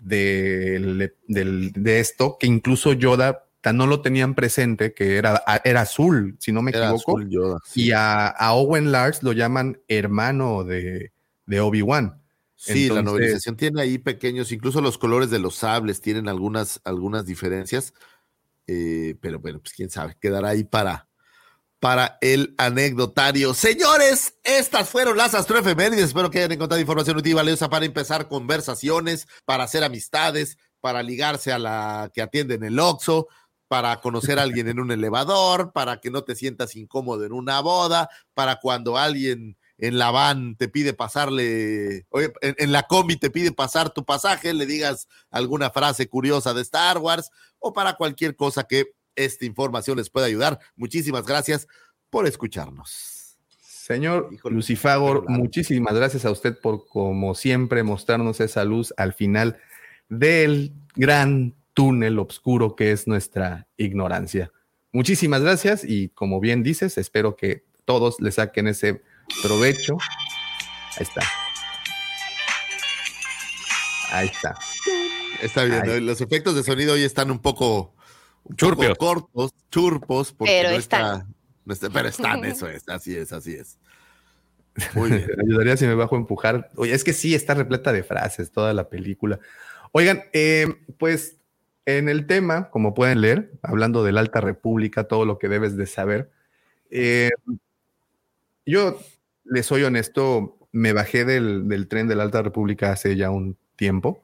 del- 0.00 1.12
de 1.72 2.00
esto, 2.00 2.36
que 2.38 2.46
incluso 2.46 2.92
Yoda 2.92 3.44
no 3.72 3.86
lo 3.86 4.02
tenían 4.02 4.34
presente, 4.34 4.92
que 4.92 5.16
era, 5.16 5.42
era 5.64 5.82
azul, 5.82 6.36
si 6.38 6.52
no 6.52 6.60
me 6.62 6.70
Era 6.70 6.90
equivoco. 6.90 7.18
azul 7.18 7.30
Yoda, 7.30 7.58
Y 7.74 7.92
a, 7.92 8.26
a 8.28 8.52
Owen 8.54 8.92
Lars 8.92 9.22
lo 9.22 9.32
llaman 9.32 9.80
hermano 9.88 10.64
de, 10.64 11.12
de 11.46 11.60
Obi-Wan. 11.60 12.20
Sí, 12.56 12.88
la 12.88 13.02
novelización 13.02 13.56
tiene 13.56 13.82
ahí 13.82 13.98
pequeños, 13.98 14.52
incluso 14.52 14.80
los 14.80 14.96
colores 14.96 15.30
de 15.30 15.38
los 15.38 15.56
sables 15.56 16.00
tienen 16.00 16.28
algunas, 16.28 16.80
algunas 16.84 17.26
diferencias, 17.26 17.92
eh, 18.66 19.16
pero 19.20 19.38
bueno, 19.38 19.60
pues 19.60 19.74
quién 19.74 19.90
sabe, 19.90 20.16
quedará 20.20 20.50
ahí 20.50 20.64
para, 20.64 21.08
para 21.84 22.16
el 22.22 22.54
anecdotario. 22.56 23.52
Señores, 23.52 24.38
estas 24.42 24.88
fueron 24.88 25.18
las 25.18 25.34
astroefemérides. 25.34 26.06
Espero 26.06 26.30
que 26.30 26.38
hayan 26.38 26.52
encontrado 26.52 26.80
información 26.80 27.18
útil 27.18 27.32
y 27.32 27.34
valiosa 27.34 27.68
para 27.68 27.84
empezar 27.84 28.26
conversaciones, 28.26 29.28
para 29.44 29.64
hacer 29.64 29.84
amistades, 29.84 30.56
para 30.80 31.02
ligarse 31.02 31.52
a 31.52 31.58
la 31.58 32.10
que 32.14 32.22
atiende 32.22 32.54
en 32.54 32.64
el 32.64 32.78
Oxxo, 32.78 33.28
para 33.68 34.00
conocer 34.00 34.38
a 34.38 34.44
alguien 34.44 34.68
en 34.68 34.80
un 34.80 34.92
elevador, 34.92 35.74
para 35.74 36.00
que 36.00 36.10
no 36.10 36.24
te 36.24 36.34
sientas 36.34 36.74
incómodo 36.74 37.26
en 37.26 37.34
una 37.34 37.60
boda, 37.60 38.08
para 38.32 38.60
cuando 38.60 38.96
alguien 38.96 39.58
en 39.76 39.98
la 39.98 40.10
van 40.10 40.56
te 40.56 40.68
pide 40.68 40.94
pasarle, 40.94 42.06
en, 42.12 42.32
en 42.40 42.72
la 42.72 42.84
combi 42.84 43.16
te 43.16 43.28
pide 43.28 43.52
pasar 43.52 43.90
tu 43.90 44.06
pasaje, 44.06 44.54
le 44.54 44.64
digas 44.64 45.06
alguna 45.30 45.68
frase 45.68 46.08
curiosa 46.08 46.54
de 46.54 46.62
Star 46.62 46.96
Wars 46.96 47.28
o 47.58 47.74
para 47.74 47.96
cualquier 47.96 48.36
cosa 48.36 48.64
que 48.64 48.94
esta 49.16 49.44
información 49.44 49.96
les 49.96 50.10
pueda 50.10 50.26
ayudar. 50.26 50.58
Muchísimas 50.76 51.26
gracias 51.26 51.68
por 52.10 52.26
escucharnos. 52.26 53.36
Señor 53.60 54.30
Lucifagor, 54.44 55.28
muchísimas 55.28 55.94
gracias 55.94 56.24
a 56.24 56.30
usted 56.30 56.58
por, 56.58 56.86
como 56.86 57.34
siempre, 57.34 57.82
mostrarnos 57.82 58.40
esa 58.40 58.64
luz 58.64 58.94
al 58.96 59.12
final 59.12 59.58
del 60.08 60.72
gran 60.94 61.54
túnel 61.74 62.18
oscuro 62.18 62.76
que 62.76 62.92
es 62.92 63.06
nuestra 63.06 63.68
ignorancia. 63.76 64.52
Muchísimas 64.92 65.42
gracias 65.42 65.84
y 65.84 66.08
como 66.08 66.40
bien 66.40 66.62
dices, 66.62 66.96
espero 66.96 67.36
que 67.36 67.64
todos 67.84 68.20
le 68.20 68.30
saquen 68.30 68.68
ese 68.68 69.02
provecho. 69.42 69.98
Ahí 70.96 71.02
está. 71.02 71.22
Ahí 74.12 74.28
está. 74.28 74.56
Está 75.42 75.64
bien, 75.64 76.06
los 76.06 76.20
efectos 76.20 76.54
de 76.54 76.62
sonido 76.62 76.94
hoy 76.94 77.02
están 77.02 77.30
un 77.30 77.40
poco, 77.40 77.93
un 78.44 78.56
poco 78.56 78.94
cortos, 78.96 79.54
churpos, 79.70 80.32
porque 80.32 80.58
Pero 80.60 80.70
no 80.70 80.76
están. 80.76 81.00
está, 81.20 81.26
no 81.64 81.72
está- 81.72 81.90
pero 81.90 82.08
están, 82.08 82.44
eso 82.44 82.68
es, 82.68 82.88
así 82.88 83.16
es, 83.16 83.32
así 83.32 83.54
es. 83.54 83.78
Muy 84.94 85.10
bien. 85.10 85.26
Me 85.36 85.44
ayudaría 85.44 85.76
si 85.76 85.86
me 85.86 85.94
bajo 85.94 86.16
a 86.16 86.18
empujar. 86.18 86.70
Oye, 86.76 86.92
es 86.92 87.04
que 87.04 87.12
sí, 87.12 87.34
está 87.34 87.54
repleta 87.54 87.92
de 87.92 88.02
frases 88.02 88.50
toda 88.50 88.74
la 88.74 88.88
película. 88.88 89.38
Oigan, 89.92 90.24
eh, 90.32 90.66
pues 90.98 91.36
en 91.86 92.08
el 92.08 92.26
tema, 92.26 92.70
como 92.70 92.92
pueden 92.94 93.20
leer, 93.20 93.52
hablando 93.62 94.02
de 94.02 94.12
la 94.12 94.20
Alta 94.20 94.40
República, 94.40 95.04
todo 95.04 95.24
lo 95.26 95.38
que 95.38 95.48
debes 95.48 95.76
de 95.76 95.86
saber, 95.86 96.30
eh, 96.90 97.30
yo 98.66 98.98
les 99.44 99.66
soy 99.66 99.82
honesto, 99.84 100.56
me 100.72 100.92
bajé 100.92 101.24
del, 101.24 101.68
del 101.68 101.86
tren 101.88 102.08
de 102.08 102.16
la 102.16 102.24
Alta 102.24 102.42
República 102.42 102.90
hace 102.92 103.16
ya 103.16 103.30
un 103.30 103.56
tiempo, 103.76 104.22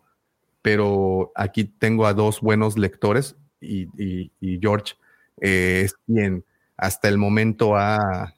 pero 0.62 1.32
aquí 1.34 1.64
tengo 1.64 2.06
a 2.06 2.14
dos 2.14 2.40
buenos 2.40 2.78
lectores 2.78 3.36
y, 3.60 3.88
y- 4.02 4.30
y 4.40 4.58
George 4.60 4.94
eh, 5.40 5.82
es 5.84 5.94
quien 6.06 6.44
hasta 6.76 7.08
el 7.08 7.18
momento 7.18 7.76
ha, 7.76 8.34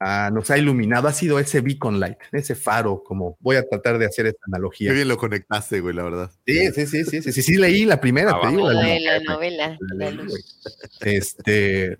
ha- 0.00 0.30
nos 0.30 0.50
ha 0.50 0.58
iluminado, 0.58 1.08
ha 1.08 1.12
sido 1.12 1.38
ese 1.38 1.60
beacon 1.60 2.00
light, 2.00 2.18
ese 2.32 2.54
faro, 2.54 3.02
como 3.04 3.36
voy 3.40 3.56
a 3.56 3.62
tratar 3.68 3.98
de 3.98 4.06
hacer 4.06 4.26
esta 4.26 4.40
analogía. 4.46 4.90
Qué 4.90 4.94
bien 4.96 5.08
lo 5.08 5.16
conectaste, 5.18 5.80
güey, 5.80 5.94
la 5.94 6.02
verdad. 6.04 6.30
Sí, 6.46 6.70
sí, 6.72 6.86
sí, 6.86 7.04
sí, 7.04 7.22
sí, 7.22 7.32
sí, 7.32 7.42
sí, 7.42 7.56
leí 7.56 7.84
la 7.84 8.00
primera, 8.00 8.32
Ah, 8.34 8.40
te 8.42 8.48
digo, 8.48 8.62
vamos. 8.64 8.82
la 8.82 8.88
de 8.88 9.24
novela, 9.24 9.78
La 9.80 10.10
Luz. 10.10 10.58
Este, 11.00 11.98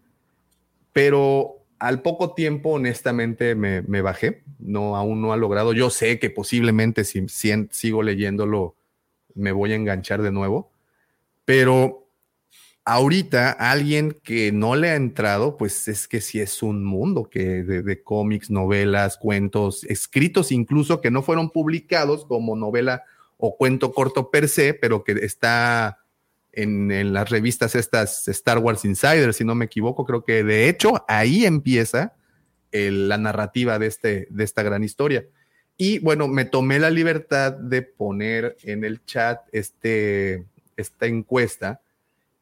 pero 0.92 1.64
al 1.78 2.02
poco 2.02 2.34
tiempo, 2.34 2.70
honestamente, 2.70 3.54
me, 3.54 3.82
me 3.82 4.00
bajé. 4.02 4.42
No, 4.58 4.96
aún 4.96 5.20
no 5.22 5.32
ha 5.32 5.36
logrado. 5.36 5.72
Yo 5.72 5.90
sé 5.90 6.18
que 6.18 6.30
posiblemente 6.30 7.04
si, 7.04 7.28
si 7.28 7.50
en- 7.52 7.68
sigo 7.70 8.02
leyéndolo, 8.02 8.74
me 9.34 9.52
voy 9.52 9.72
a 9.72 9.76
enganchar 9.76 10.22
de 10.22 10.32
nuevo. 10.32 10.72
Pero 11.44 12.07
ahorita, 12.88 13.50
alguien 13.52 14.16
que 14.22 14.50
no 14.50 14.74
le 14.74 14.88
ha 14.88 14.96
entrado, 14.96 15.58
pues 15.58 15.88
es 15.88 16.08
que 16.08 16.22
sí 16.22 16.40
es 16.40 16.62
un 16.62 16.84
mundo 16.84 17.28
que 17.28 17.62
de, 17.62 18.02
cómics, 18.02 18.50
novelas, 18.50 19.18
cuentos, 19.18 19.84
escritos 19.84 20.50
incluso 20.52 21.02
que 21.02 21.10
no 21.10 21.22
fueron 21.22 21.50
publicados 21.50 22.24
como 22.24 22.56
novela 22.56 23.04
o 23.36 23.58
cuento 23.58 23.92
corto 23.92 24.30
per 24.30 24.48
se, 24.48 24.72
pero 24.72 25.04
que 25.04 25.12
está 25.12 25.98
en, 26.52 27.12
las 27.12 27.28
revistas 27.28 27.74
estas 27.74 28.26
Star 28.26 28.56
Wars 28.56 28.86
Insider, 28.86 29.34
si 29.34 29.44
no 29.44 29.54
me 29.54 29.66
equivoco, 29.66 30.06
creo 30.06 30.24
que 30.24 30.42
de 30.42 30.70
hecho 30.70 31.04
ahí 31.08 31.44
empieza 31.44 32.14
la 32.72 33.18
narrativa 33.18 33.78
de, 33.78 33.86
este, 33.86 34.28
de 34.30 34.44
esta 34.44 34.62
gran 34.62 34.82
historia. 34.82 35.26
Y 35.76 35.98
bueno, 35.98 36.26
me 36.26 36.46
tomé 36.46 36.78
la 36.78 36.88
libertad 36.88 37.52
de 37.52 37.82
poner 37.82 38.56
en 38.62 38.82
el 38.82 39.04
chat 39.04 39.40
este, 39.52 40.46
esta 40.78 41.04
encuesta 41.04 41.82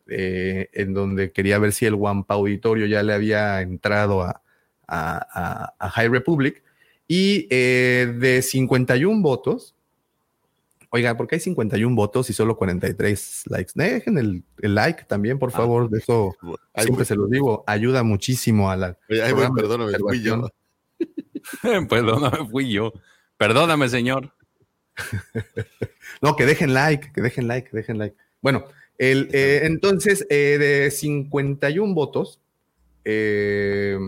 eh, 0.09 0.69
en 0.73 0.95
donde 0.95 1.33
quería 1.33 1.59
ver 1.59 1.73
si 1.73 1.87
el 1.87 1.95
Wampa 1.95 2.35
Auditorio 2.35 2.87
ya 2.87 3.03
le 3.03 3.13
había 3.15 3.61
entrado 3.61 4.23
a, 4.23 4.43
a- 4.87 5.27
a- 5.33 5.75
a 5.79 5.91
High 5.91 6.09
Republic. 6.09 6.63
Y 7.09 7.47
eh, 7.51 8.13
de 8.19 8.43
51 8.43 9.23
votos, 9.23 9.75
oiga, 10.91 11.17
¿por 11.17 11.27
qué 11.27 11.37
hay 11.37 11.41
51 11.41 11.95
votos 11.95 12.31
y 12.31 12.33
solo 12.33 12.57
43 12.57 13.45
likes? 13.47 13.73
Dejen 13.75 14.19
el, 14.19 14.43
el 14.61 14.75
like 14.75 15.05
también, 15.05 15.39
por 15.39 15.51
Ah. 15.51 15.57
favor, 15.57 15.89
de 15.91 15.99
eso 15.99 16.35
Ay, 16.75 16.85
siempre 16.85 17.05
se 17.05 17.15
los 17.15 17.31
digo, 17.31 17.63
ayuda 17.67 18.03
muchísimo 18.03 18.71
a 18.71 18.77
la... 18.77 18.99
Ay, 19.09 19.33
perdóname, 19.55 19.99
fui 19.99 20.21
yo. 20.23 20.49
Perdóname, 21.89 22.49
fui 22.51 22.73
yo. 22.73 22.93
Perdóname, 23.37 23.89
señor. 23.89 24.33
No, 26.23 26.37
que 26.37 26.47
dejen 26.47 26.73
like, 26.73 27.13
que 27.13 27.21
dejen 27.21 27.47
like, 27.49 27.69
que 27.71 27.77
dejen 27.77 27.99
like. 27.99 28.17
Bueno, 28.41 28.65
el, 28.99 29.29
eh, 29.33 29.61
entonces, 29.65 30.27
eh, 30.31 30.59
de 30.59 30.91
51 30.91 31.95
votos, 31.95 32.41
eh, 33.05 33.99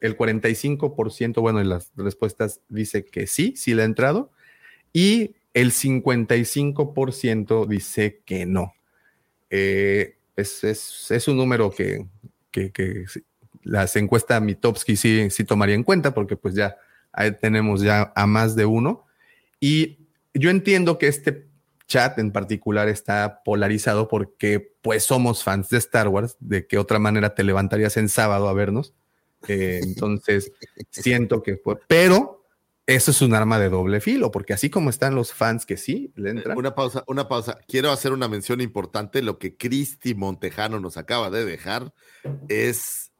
el 0.00 0.16
45%, 0.16 1.40
bueno, 1.42 1.60
en 1.60 1.68
las 1.70 1.92
respuestas 1.96 2.60
dice 2.68 3.04
que 3.04 3.26
sí, 3.26 3.54
sí 3.56 3.74
le 3.74 3.82
ha 3.82 3.86
entrado, 3.86 4.30
y 4.92 5.34
el 5.54 5.72
55% 5.72 7.66
dice 7.66 8.22
que 8.26 8.46
no. 8.46 8.74
Eh, 9.50 10.16
es, 10.36 10.64
es- 10.64 11.10
es 11.10 11.28
un 11.28 11.36
número 11.36 11.70
que, 11.70 12.06
que- 12.50 12.70
que 12.72 13.04
sí, 13.08 13.22
las 13.64 13.96
encuestas 13.96 14.42
Mitowski 14.42 14.96
sí, 14.96 15.30
sí 15.30 15.44
tomaría 15.44 15.74
en 15.74 15.84
cuenta, 15.84 16.14
porque 16.14 16.36
pues 16.36 16.54
ya 16.54 16.76
ahí 17.12 17.32
tenemos 17.32 17.82
ya 17.82 18.12
a 18.14 18.26
más 18.26 18.56
de 18.56 18.66
uno. 18.66 19.06
Y 19.60 19.98
yo 20.34 20.50
entiendo 20.50 20.98
que 20.98 21.08
este 21.08 21.47
chat 21.88 22.18
en 22.18 22.30
particular 22.30 22.88
está 22.88 23.42
polarizado 23.42 24.06
porque 24.06 24.74
pues 24.82 25.04
somos 25.04 25.42
fans 25.42 25.70
de 25.70 25.78
Star 25.78 26.06
Wars, 26.08 26.36
de 26.38 26.66
qué 26.66 26.78
otra 26.78 27.00
manera 27.00 27.34
te 27.34 27.42
levantarías 27.42 27.96
en 27.96 28.08
sábado 28.08 28.48
a 28.48 28.52
vernos. 28.52 28.94
Eh, 29.48 29.80
entonces, 29.82 30.52
siento 30.90 31.42
que 31.42 31.56
fue, 31.56 31.78
pero 31.88 32.44
eso 32.86 33.10
es 33.10 33.20
un 33.20 33.34
arma 33.34 33.58
de 33.58 33.68
doble 33.68 34.00
filo, 34.00 34.30
porque 34.30 34.52
así 34.52 34.70
como 34.70 34.90
están 34.90 35.14
los 35.14 35.32
fans 35.32 35.66
que 35.66 35.76
sí 35.76 36.12
le 36.14 36.30
entran. 36.30 36.56
Una 36.56 36.74
pausa, 36.74 37.04
una 37.06 37.28
pausa. 37.28 37.58
Quiero 37.66 37.90
hacer 37.90 38.12
una 38.12 38.28
mención 38.28 38.60
importante. 38.60 39.20
Lo 39.22 39.38
que 39.38 39.56
Cristi 39.56 40.14
Montejano 40.14 40.80
nos 40.80 40.96
acaba 40.96 41.30
de 41.30 41.44
dejar 41.44 41.92
es 42.48 43.12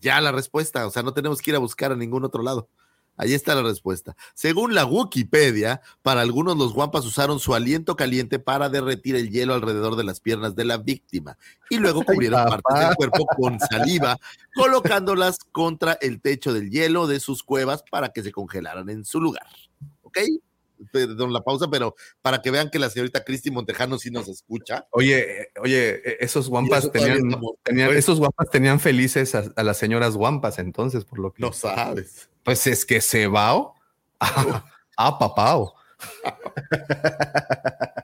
ya 0.00 0.20
la 0.20 0.32
respuesta. 0.32 0.86
O 0.86 0.90
sea, 0.90 1.02
no 1.02 1.12
tenemos 1.12 1.42
que 1.42 1.50
ir 1.50 1.56
a 1.56 1.60
buscar 1.60 1.92
a 1.92 1.96
ningún 1.96 2.24
otro 2.24 2.42
lado. 2.42 2.68
Ahí 3.16 3.34
está 3.34 3.54
la 3.54 3.62
respuesta. 3.62 4.16
Según 4.34 4.74
la 4.74 4.86
Wikipedia, 4.86 5.82
para 6.02 6.22
algunos 6.22 6.56
los 6.56 6.72
guampas 6.72 7.04
usaron 7.04 7.38
su 7.38 7.54
aliento 7.54 7.94
caliente 7.94 8.38
para 8.38 8.68
derretir 8.68 9.14
el 9.14 9.30
hielo 9.30 9.54
alrededor 9.54 9.96
de 9.96 10.04
las 10.04 10.20
piernas 10.20 10.54
de 10.56 10.64
la 10.64 10.78
víctima 10.78 11.36
y 11.68 11.76
luego 11.76 12.02
cubrieron 12.06 12.44
papá. 12.44 12.60
partes 12.62 12.88
del 12.88 12.96
cuerpo 12.96 13.26
con 13.36 13.60
saliva, 13.60 14.16
colocándolas 14.54 15.38
contra 15.52 15.92
el 16.00 16.20
techo 16.20 16.52
del 16.52 16.70
hielo 16.70 17.06
de 17.06 17.20
sus 17.20 17.42
cuevas 17.42 17.84
para 17.90 18.10
que 18.10 18.22
se 18.22 18.32
congelaran 18.32 18.88
en 18.88 19.04
su 19.04 19.20
lugar. 19.20 19.46
¿Ok? 20.02 20.18
Perdón 20.92 21.32
la 21.32 21.42
pausa, 21.42 21.68
pero 21.70 21.94
para 22.22 22.42
que 22.42 22.50
vean 22.50 22.70
que 22.70 22.78
la 22.78 22.90
señorita 22.90 23.24
Cristi 23.24 23.50
Montejano 23.50 23.98
sí 23.98 24.10
nos 24.10 24.28
escucha. 24.28 24.86
Oye, 24.90 25.42
eh, 25.42 25.48
oye, 25.60 26.08
eh, 26.08 26.16
esos 26.20 26.48
guampas 26.48 26.84
eso 26.84 26.90
tenían, 26.90 27.96
esos 27.96 28.18
guampas 28.18 28.50
tenían 28.50 28.80
felices 28.80 29.34
a, 29.34 29.44
a 29.54 29.62
las 29.62 29.76
señoras 29.76 30.16
guampas, 30.16 30.58
entonces, 30.58 31.04
por 31.04 31.18
lo 31.18 31.32
que. 31.32 31.42
No 31.42 31.52
sabes. 31.52 32.30
Pues 32.44 32.66
es 32.66 32.84
que 32.84 33.00
se 33.00 33.26
va. 33.26 33.72
Ah, 35.02 35.18
papao. 35.18 35.72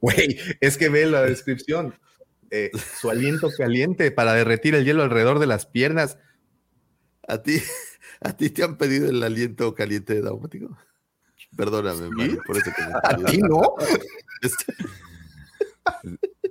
Güey, 0.00 0.38
es 0.60 0.78
que 0.78 0.88
ve 0.88 1.06
la 1.06 1.22
descripción. 1.22 1.94
Eh, 2.50 2.70
su 3.00 3.10
aliento 3.10 3.50
caliente 3.56 4.10
para 4.10 4.32
derretir 4.32 4.74
el 4.74 4.84
hielo 4.84 5.02
alrededor 5.02 5.38
de 5.38 5.46
las 5.46 5.66
piernas. 5.66 6.18
A 7.26 7.42
ti, 7.42 7.60
a 8.20 8.36
ti 8.36 8.50
te 8.50 8.62
han 8.62 8.78
pedido 8.78 9.10
el 9.10 9.22
aliento 9.22 9.74
caliente 9.74 10.14
de 10.14 10.22
Daumático. 10.22 10.76
Perdóname, 11.56 12.08
Mario, 12.10 12.40
por 12.46 12.56
ese 12.56 12.72
comentario. 12.72 13.26
¿A 13.26 13.30
ti 13.30 13.38
no? 13.38 13.74
Este- 14.42 14.74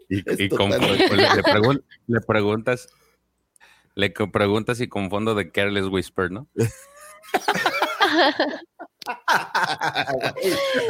Y, 0.09 0.49
con- 0.49 0.69
le, 0.71 0.77
le 0.97 1.43
pregun- 1.43 1.83
le 2.07 2.21
preguntas, 2.21 2.87
le 3.95 4.09
preguntas 4.09 4.79
y 4.81 4.87
con 4.87 5.09
fondo 5.09 5.35
de 5.35 5.51
Careless 5.51 5.85
Whisper, 5.85 6.31
¿no? 6.31 6.47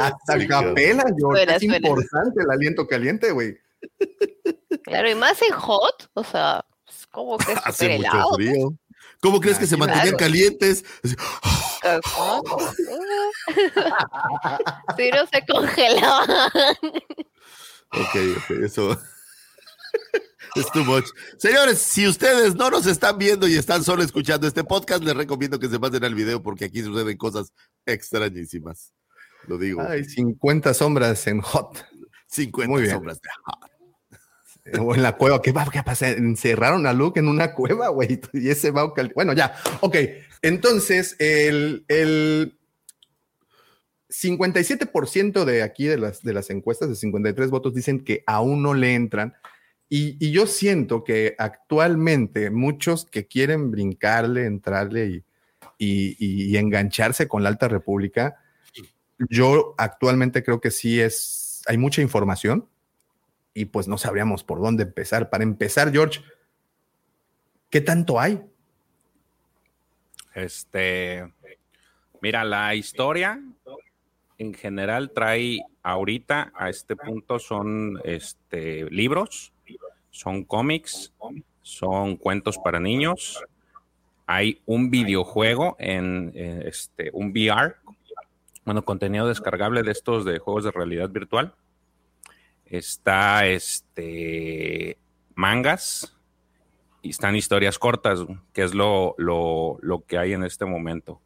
Hasta 0.00 0.38
Sí, 0.38 0.46
capela. 0.48 1.04
Suena, 1.18 1.56
es 1.56 1.62
importante 1.62 2.42
el 2.42 2.50
aliento 2.50 2.86
caliente, 2.86 3.30
güey. 3.32 3.58
Claro, 4.84 5.10
y 5.10 5.14
más 5.14 5.40
en 5.42 5.52
hot, 5.52 6.10
o 6.14 6.24
sea, 6.24 6.64
es 6.88 7.06
como 7.08 7.38
que 7.38 7.52
es 7.52 7.58
Hace 7.64 7.96
mucho 7.98 8.08
helado. 8.10 8.34
frío. 8.34 8.74
¿Cómo 9.20 9.40
crees 9.40 9.58
que 9.58 9.66
se 9.66 9.76
Claro. 9.76 9.90
mantenían 9.92 10.16
calientes? 10.16 10.84
Si 14.96 15.10
no 15.10 15.26
se 15.32 15.46
congelaban. 15.46 16.50
Ok, 17.92 18.16
ok, 18.36 18.50
eso 18.64 18.92
es 20.56 20.70
too 20.72 20.84
much. 20.84 21.06
Señores, 21.38 21.78
si 21.78 22.06
ustedes 22.06 22.54
no 22.54 22.70
nos 22.70 22.86
están 22.86 23.16
viendo 23.18 23.46
y 23.48 23.56
están 23.56 23.82
solo 23.84 24.02
escuchando 24.02 24.46
este 24.46 24.64
podcast, 24.64 25.02
les 25.02 25.16
recomiendo 25.16 25.58
que 25.58 25.68
se 25.68 25.78
pasen 25.78 26.04
al 26.04 26.14
video 26.14 26.42
porque 26.42 26.66
aquí 26.66 26.82
suceden 26.82 27.16
cosas 27.16 27.52
extrañísimas. 27.86 28.92
Lo 29.46 29.56
digo. 29.58 29.80
Hay 29.82 30.04
50 30.04 30.74
sombras 30.74 31.26
en 31.26 31.40
hot. 31.40 31.78
50 32.28 32.70
muy 32.70 32.82
bien. 32.82 32.94
sombras 32.94 33.20
de 33.20 33.28
hot. 33.44 33.70
O 34.80 34.94
en 34.94 35.02
la 35.02 35.16
cueva. 35.16 35.40
¿Qué 35.42 35.52
va? 35.52 35.66
¿Qué 35.70 35.82
pasa? 35.82 36.08
Encerraron 36.10 36.86
a 36.86 36.92
Luke 36.92 37.18
en 37.20 37.28
una 37.28 37.54
cueva, 37.54 37.88
güey. 37.88 38.20
Y 38.32 38.48
ese 38.50 38.70
va. 38.70 38.92
Bueno, 39.14 39.32
ya. 39.32 39.54
Ok. 39.80 39.96
Entonces, 40.42 41.16
el, 41.18 41.84
el 41.88 42.58
57% 44.10 45.44
de 45.44 45.62
aquí 45.62 45.84
de 45.86 45.98
las, 45.98 46.22
de 46.22 46.32
las 46.32 46.50
encuestas 46.50 46.88
de 46.88 46.94
53 46.96 47.50
votos 47.50 47.74
dicen 47.74 48.00
que 48.04 48.22
aún 48.26 48.62
no 48.62 48.74
le 48.74 48.94
entran. 48.94 49.34
Y, 49.90 50.16
y 50.24 50.32
yo 50.32 50.46
siento 50.46 51.02
que 51.04 51.34
actualmente 51.38 52.50
muchos 52.50 53.06
que 53.06 53.26
quieren 53.26 53.70
brincarle, 53.70 54.44
entrarle 54.46 55.06
y- 55.06 55.24
y- 55.78 56.16
y 56.52 56.56
engancharse 56.56 57.26
con 57.28 57.42
la 57.42 57.48
Alta 57.48 57.68
República, 57.68 58.36
yo 59.30 59.74
actualmente 59.78 60.42
creo 60.42 60.60
que 60.60 60.70
sí 60.70 61.00
es, 61.00 61.62
hay 61.66 61.78
mucha 61.78 62.02
información 62.02 62.66
y 63.58 63.64
pues 63.64 63.88
no 63.88 63.98
sabríamos 63.98 64.44
por 64.44 64.60
dónde 64.60 64.84
empezar. 64.84 65.30
Para 65.30 65.42
empezar, 65.42 65.90
George, 65.90 66.20
¿qué 67.70 67.80
tanto 67.80 68.20
hay? 68.20 68.40
Este, 70.32 71.28
mira, 72.22 72.44
la 72.44 72.76
historia 72.76 73.42
en 74.38 74.54
general 74.54 75.10
trae 75.10 75.58
ahorita 75.82 76.52
a 76.54 76.70
este 76.70 76.94
punto 76.94 77.40
son 77.40 78.00
este, 78.04 78.88
libros, 78.90 79.52
son 80.10 80.44
cómics, 80.44 81.12
son 81.62 82.14
cuentos 82.16 82.58
para 82.58 82.78
niños. 82.78 83.42
Hay 84.26 84.62
un 84.66 84.88
videojuego 84.88 85.74
en 85.80 86.30
este, 86.64 87.10
un 87.12 87.32
VR, 87.32 87.74
bueno, 88.64 88.84
contenido 88.84 89.26
descargable 89.26 89.82
de 89.82 89.90
estos 89.90 90.24
de 90.24 90.38
juegos 90.38 90.62
de 90.62 90.70
realidad 90.70 91.08
virtual. 91.08 91.54
Está 92.68 93.46
este 93.46 94.98
mangas 95.34 96.16
y 97.02 97.10
están 97.10 97.36
historias 97.36 97.78
cortas, 97.78 98.20
que 98.52 98.62
es 98.62 98.74
lo, 98.74 99.14
lo, 99.18 99.78
lo 99.80 100.04
que 100.04 100.18
hay 100.18 100.32
en 100.32 100.44
este 100.44 100.64
momento. 100.64 101.22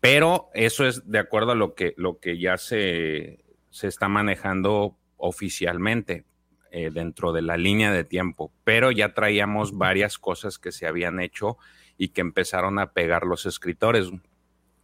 Pero 0.00 0.48
eso 0.54 0.86
es 0.86 1.10
de 1.10 1.18
acuerdo 1.18 1.52
a 1.52 1.56
lo 1.56 1.74
que, 1.74 1.94
lo 1.96 2.18
que 2.18 2.38
ya 2.38 2.56
se, 2.58 3.44
se 3.70 3.88
está 3.88 4.08
manejando 4.08 4.96
oficialmente 5.16 6.24
eh, 6.70 6.90
dentro 6.92 7.32
de 7.32 7.42
la 7.42 7.56
línea 7.56 7.92
de 7.92 8.04
tiempo. 8.04 8.52
Pero 8.64 8.90
ya 8.90 9.14
traíamos 9.14 9.76
varias 9.76 10.18
cosas 10.18 10.58
que 10.58 10.72
se 10.72 10.86
habían 10.86 11.20
hecho 11.20 11.56
y 11.98 12.08
que 12.08 12.20
empezaron 12.20 12.78
a 12.78 12.92
pegar 12.92 13.24
los 13.24 13.46
escritores, 13.46 14.10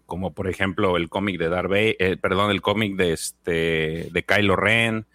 como 0.07 0.32
por 0.32 0.49
ejemplo 0.49 0.97
el 0.97 1.09
cómic 1.09 1.39
de 1.39 1.49
Darby, 1.49 1.97
eh, 1.99 2.16
perdón, 2.20 2.51
el 2.51 2.62
cómic 2.62 2.97
de 2.97 3.12
este 3.12 4.09
de 4.11 4.24
Kylo 4.24 4.57
Ren. 4.57 5.07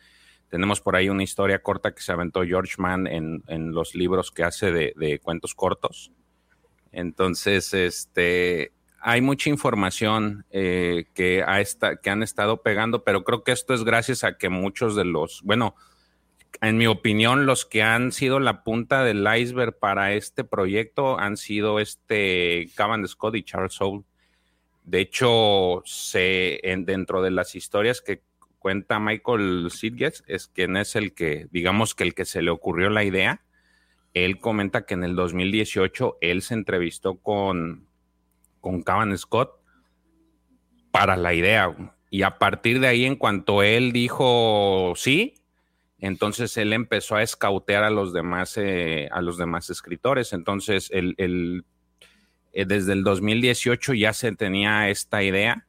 Tenemos 0.49 0.80
por 0.82 0.95
ahí 0.95 1.10
una 1.10 1.24
historia 1.24 1.60
corta 1.61 1.94
que 1.94 2.02
se 2.02 2.11
aventó 2.11 2.44
George 2.44 2.76
Mann 2.78 3.06
en, 3.07 3.44
en 3.48 3.72
los 3.74 3.95
libros 3.95 4.32
que 4.32 4.44
hace 4.44 4.72
de, 4.72 4.94
de 4.95 5.19
cuentos 5.19 5.53
cortos. 5.53 6.11
Entonces, 6.91 7.74
este, 7.74 8.72
hay 9.02 9.22
mucha 9.22 9.49
información 9.49 10.45
eh, 10.52 11.06
que, 11.14 11.44
ha 11.45 11.60
esta- 11.60 11.98
que 11.98 12.10
han 12.10 12.24
estado 12.24 12.61
pegando, 12.61 13.03
pero 13.03 13.24
creo 13.24 13.44
que 13.44 13.52
esto 13.52 13.74
es 13.74 13.84
gracias 13.84 14.24
a 14.24 14.38
que 14.38 14.49
muchos 14.49 14.95
de 14.95 15.06
los, 15.06 15.41
bueno, 15.44 15.76
en 16.61 16.78
mi 16.78 16.88
opinión, 16.88 17.45
los 17.45 17.65
que 17.65 17.84
han 17.84 18.11
sido 18.11 18.40
la 18.40 18.64
punta 18.64 19.03
del 19.03 19.28
iceberg 19.38 19.78
para 19.78 20.14
este 20.14 20.44
proyecto 20.44 21.19
han 21.19 21.38
sido 21.38 21.80
este 21.80 22.69
Cavan 22.74 23.06
Scott 23.07 23.36
y 23.36 23.44
Charles 23.44 23.74
Soule. 23.74 24.06
De 24.84 25.02
hecho, 25.02 25.84
se, 25.86 26.61
en, 26.64 26.86
dentro 26.86 27.22
de 27.22 27.32
las 27.32 27.53
historias 27.53 28.02
que 28.02 28.24
cuenta 28.68 28.99
Michael 28.99 29.69
Sidges, 29.72 30.26
es 30.27 30.49
quien 30.49 30.76
es 30.76 30.98
el 30.98 31.14
que, 31.14 31.48
digamos 31.52 31.95
que 31.95 32.03
el 32.03 32.14
que 32.14 32.26
se 32.26 32.41
le 32.41 32.52
ocurrió 32.52 32.89
la 32.89 33.06
idea. 33.06 33.45
Él 34.14 34.39
comenta 34.39 34.85
que 34.85 34.94
en 34.94 35.06
el 35.06 35.15
2018 35.15 36.18
él 36.19 36.41
se 36.41 36.53
entrevistó 36.53 37.15
con, 37.15 37.88
con 38.60 38.84
Cavan 38.84 39.18
Scott 39.18 39.52
para 40.91 41.15
la 41.15 41.34
idea. 41.34 41.73
Y 42.10 42.23
a 42.23 42.39
partir 42.39 42.81
de 42.81 42.88
ahí, 42.88 43.06
en 43.06 43.15
cuanto 43.15 43.64
él 43.64 43.94
dijo 43.94 44.91
sí, 44.98 45.35
entonces 45.99 46.57
él 46.57 46.73
empezó 46.73 47.15
a 47.15 47.23
escautear 47.23 47.85
a 47.85 47.89
los 47.89 48.11
demás, 48.11 48.57
eh, 48.57 49.07
a 49.14 49.22
los 49.22 49.38
demás 49.38 49.69
escritores. 49.69 50.34
Entonces, 50.34 50.89
el, 50.91 51.15
el, 51.18 51.64
eh, 52.52 52.65
desde 52.65 52.91
el 52.91 53.06
2018 53.06 53.94
ya 53.94 54.11
se 54.11 54.34
tenía 54.34 54.89
esta 54.89 55.23
idea 55.23 55.66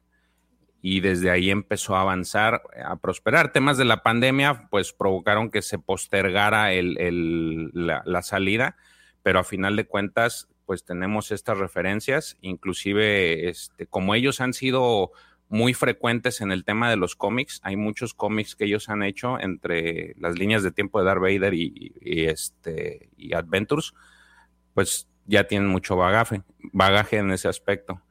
y 0.80 1.00
desde 1.00 1.30
ahí 1.30 1.50
empezó 1.50 1.96
a 1.96 2.02
avanzar, 2.02 2.62
a 2.84 2.96
prosperar. 2.96 3.52
Temas 3.52 3.78
de 3.78 3.84
la 3.84 4.02
pandemia, 4.02 4.68
pues 4.70 4.92
provocaron 4.92 5.50
que 5.50 5.62
se 5.62 5.78
postergara 5.78 6.72
el, 6.72 7.70
la, 7.74 8.22
salida, 8.22 8.76
pero 9.22 9.40
a 9.40 9.44
final 9.44 9.76
de 9.76 9.86
cuentas, 9.86 10.48
pues 10.66 10.84
tenemos 10.84 11.32
estas 11.32 11.59
referencias, 11.59 12.36
inclusive 12.40 13.48
este, 13.48 13.86
como 13.86 14.14
ellos 14.14 14.40
han 14.40 14.52
sido 14.52 15.12
muy 15.48 15.74
frecuentes 15.74 16.40
en 16.42 16.52
el 16.52 16.64
tema 16.64 16.90
de 16.90 16.96
los 16.96 17.16
cómics. 17.16 17.60
Hay 17.64 17.76
muchos 17.76 18.14
cómics 18.14 18.55
que 18.55 18.66
ellos 18.66 18.88
han 18.88 19.02
hecho 19.02 19.40
entre 19.40 20.14
las 20.18 20.38
líneas 20.38 20.62
de 20.62 20.70
tiempo 20.70 21.00
de 21.00 21.06
Darth 21.06 21.22
Vader 21.22 21.55
y, 21.55 21.94
y 22.00 22.26
este 22.26 23.09
y 23.16 23.34
Adventures, 23.34 23.94
pues 24.74 25.09
ya 25.24 25.44
tienen 25.44 25.68
mucho 25.68 25.96
bagaje, 25.96 26.42
bagaje 26.72 27.16
en 27.16 27.32
ese 27.32 27.48
aspecto. 27.48 28.02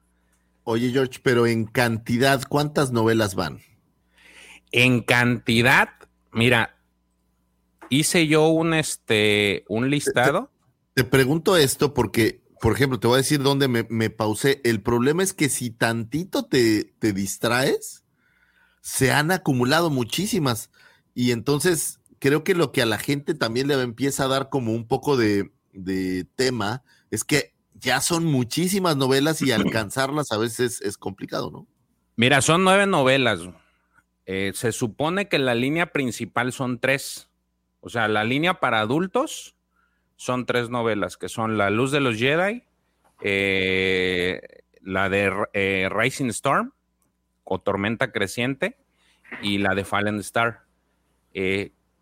Oye, 0.69 0.91
George, 0.91 1.21
pero 1.23 1.47
en 1.47 1.63
cantidad, 1.63 2.43
¿cuántas 2.43 2.91
novelas 2.91 3.35
van? 3.35 3.61
En 4.73 5.01
cantidad, 5.01 5.87
mira, 6.33 6.77
hice 7.89 8.27
yo 8.27 8.49
un 8.49 8.73
este 8.73 9.63
un 9.69 9.89
listado. 9.89 10.51
Te, 10.93 11.03
te 11.03 11.09
pregunto 11.09 11.55
esto 11.55 11.93
porque 11.93 12.41
por 12.59 12.73
ejemplo, 12.73 12.99
te 12.99 13.07
voy 13.07 13.15
a 13.15 13.17
decir 13.19 13.41
dónde 13.41 13.69
me, 13.69 13.85
me 13.89 14.09
pausé. 14.09 14.59
El 14.65 14.81
problema 14.81 15.23
es 15.23 15.33
que 15.33 15.47
si 15.47 15.69
tantito 15.69 16.43
te, 16.43 16.93
te, 16.99 17.13
distraes, 17.13 18.03
se 18.81 19.13
han 19.13 19.31
acumulado 19.31 19.89
muchísimas. 19.89 20.69
Y 21.13 21.31
entonces 21.31 22.01
creo 22.19 22.43
que 22.43 22.55
lo 22.55 22.73
que 22.73 22.81
a 22.81 22.85
la 22.85 22.97
gente 22.97 23.35
también 23.35 23.69
le 23.69 23.81
empieza 23.81 24.25
a 24.25 24.27
dar 24.27 24.49
como 24.49 24.73
un 24.73 24.85
poco 24.85 25.15
de, 25.15 25.49
de 25.71 26.25
tema 26.35 26.83
es 27.09 27.23
que 27.23 27.56
ya 27.79 28.01
son 28.01 28.25
muchísimas 28.25 28.97
novelas 28.97 29.41
y 29.41 29.51
alcanzarlas 29.51 30.31
a 30.31 30.37
veces 30.37 30.81
es 30.81 30.97
complicado, 30.97 31.51
¿no? 31.51 31.67
Mira, 32.15 32.41
son 32.41 32.63
nueve 32.63 32.87
novelas. 32.87 33.41
Eh, 34.25 34.51
se 34.55 34.71
supone 34.71 35.29
que 35.29 35.39
la 35.39 35.55
línea 35.55 35.91
principal 35.91 36.51
son 36.51 36.79
tres. 36.79 37.29
O 37.79 37.89
sea, 37.89 38.07
la 38.07 38.23
línea 38.23 38.55
para 38.55 38.79
adultos 38.79 39.55
son 40.15 40.45
tres 40.45 40.69
novelas, 40.69 41.15
que 41.15 41.29
son 41.29 41.57
La 41.57 41.69
Luz 41.69 41.91
de 41.91 41.99
los 41.99 42.17
Jedi, 42.17 42.63
eh, 43.21 44.41
la 44.81 45.09
de 45.09 45.31
eh, 45.53 45.89
Rising 45.91 46.29
Storm 46.29 46.73
o 47.43 47.59
Tormenta 47.59 48.11
Creciente 48.11 48.77
y 49.41 49.59
la 49.59 49.75
de 49.75 49.85
Fallen 49.85 50.19
Star. 50.19 50.63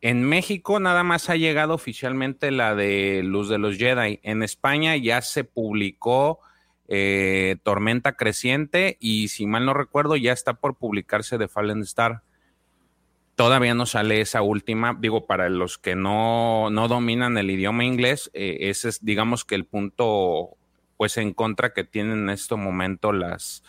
En 0.06 0.22
México 0.22 0.80
nada 0.80 1.02
más 1.02 1.32
ha 1.32 1.36
llegado 1.36 1.74
oficialmente 1.74 2.52
la 2.52 2.76
de 2.76 3.24
Luz 3.24 3.50
de 3.50 3.58
los 3.58 3.76
Jedi. 3.76 4.20
En 4.22 4.44
España 4.44 4.96
ya 4.96 5.24
se 5.24 5.44
publicó 5.44 6.42
eh, 6.88 7.56
Tormenta 7.64 8.16
Creciente 8.16 8.98
y 9.00 9.30
si 9.30 9.48
mal 9.48 9.66
no 9.66 9.74
recuerdo 9.74 10.16
ya 10.16 10.32
está 10.32 10.54
por 10.54 10.76
publicarse 10.76 11.40
de 11.40 11.48
Fallen 11.48 11.82
Star. 11.82 12.22
Todavía 13.34 13.74
no 13.74 13.88
sale 13.88 14.22
esa 14.22 14.44
última, 14.44 14.96
digo, 15.00 15.26
para 15.26 15.50
los 15.50 15.80
que 15.80 15.96
no, 15.96 16.70
no 16.70 16.88
dominan 16.88 17.40
el 17.40 17.50
idioma 17.50 17.84
inglés, 17.84 18.30
eh, 18.36 18.58
ese 18.70 18.90
es, 18.90 19.04
digamos 19.04 19.44
que 19.44 19.56
el 19.56 19.66
punto, 19.66 20.56
pues, 20.98 21.18
en 21.18 21.34
contra 21.34 21.74
que 21.74 21.84
tienen 21.84 22.20
en 22.20 22.30
este 22.30 22.56
momento 22.56 23.12
las, 23.12 23.64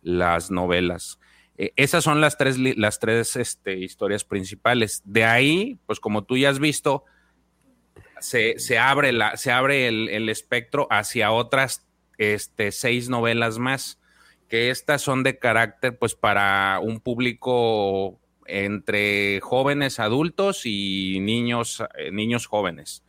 las 0.00 0.50
novelas. 0.50 1.18
Eh, 1.62 1.72
esas 1.76 2.02
son 2.02 2.20
las 2.20 2.36
tres, 2.38 2.58
las 2.58 2.98
tres 2.98 3.36
este, 3.36 3.78
historias 3.78 4.24
principales. 4.24 5.00
De 5.04 5.24
ahí, 5.24 5.78
pues, 5.86 6.00
como 6.00 6.24
tú 6.24 6.36
ya 6.36 6.50
has 6.50 6.58
visto, 6.58 7.04
se, 8.18 8.58
se 8.58 8.78
abre, 8.78 9.12
la, 9.12 9.36
se 9.36 9.52
abre 9.52 9.86
el, 9.86 10.08
el 10.08 10.28
espectro 10.28 10.88
hacia 10.90 11.30
otras 11.30 11.86
este, 12.18 12.72
seis 12.72 13.08
novelas 13.08 13.58
más, 13.58 14.00
que 14.48 14.70
estas 14.70 15.02
son 15.02 15.22
de 15.22 15.38
carácter, 15.38 15.96
pues, 15.96 16.16
para 16.16 16.80
un 16.82 16.98
público 16.98 18.20
entre 18.46 19.38
jóvenes 19.40 20.00
adultos 20.00 20.62
y 20.66 21.20
niños, 21.20 21.80
eh, 21.96 22.10
niños 22.10 22.46
jóvenes. 22.46 23.04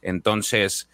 Entonces, 0.00 0.88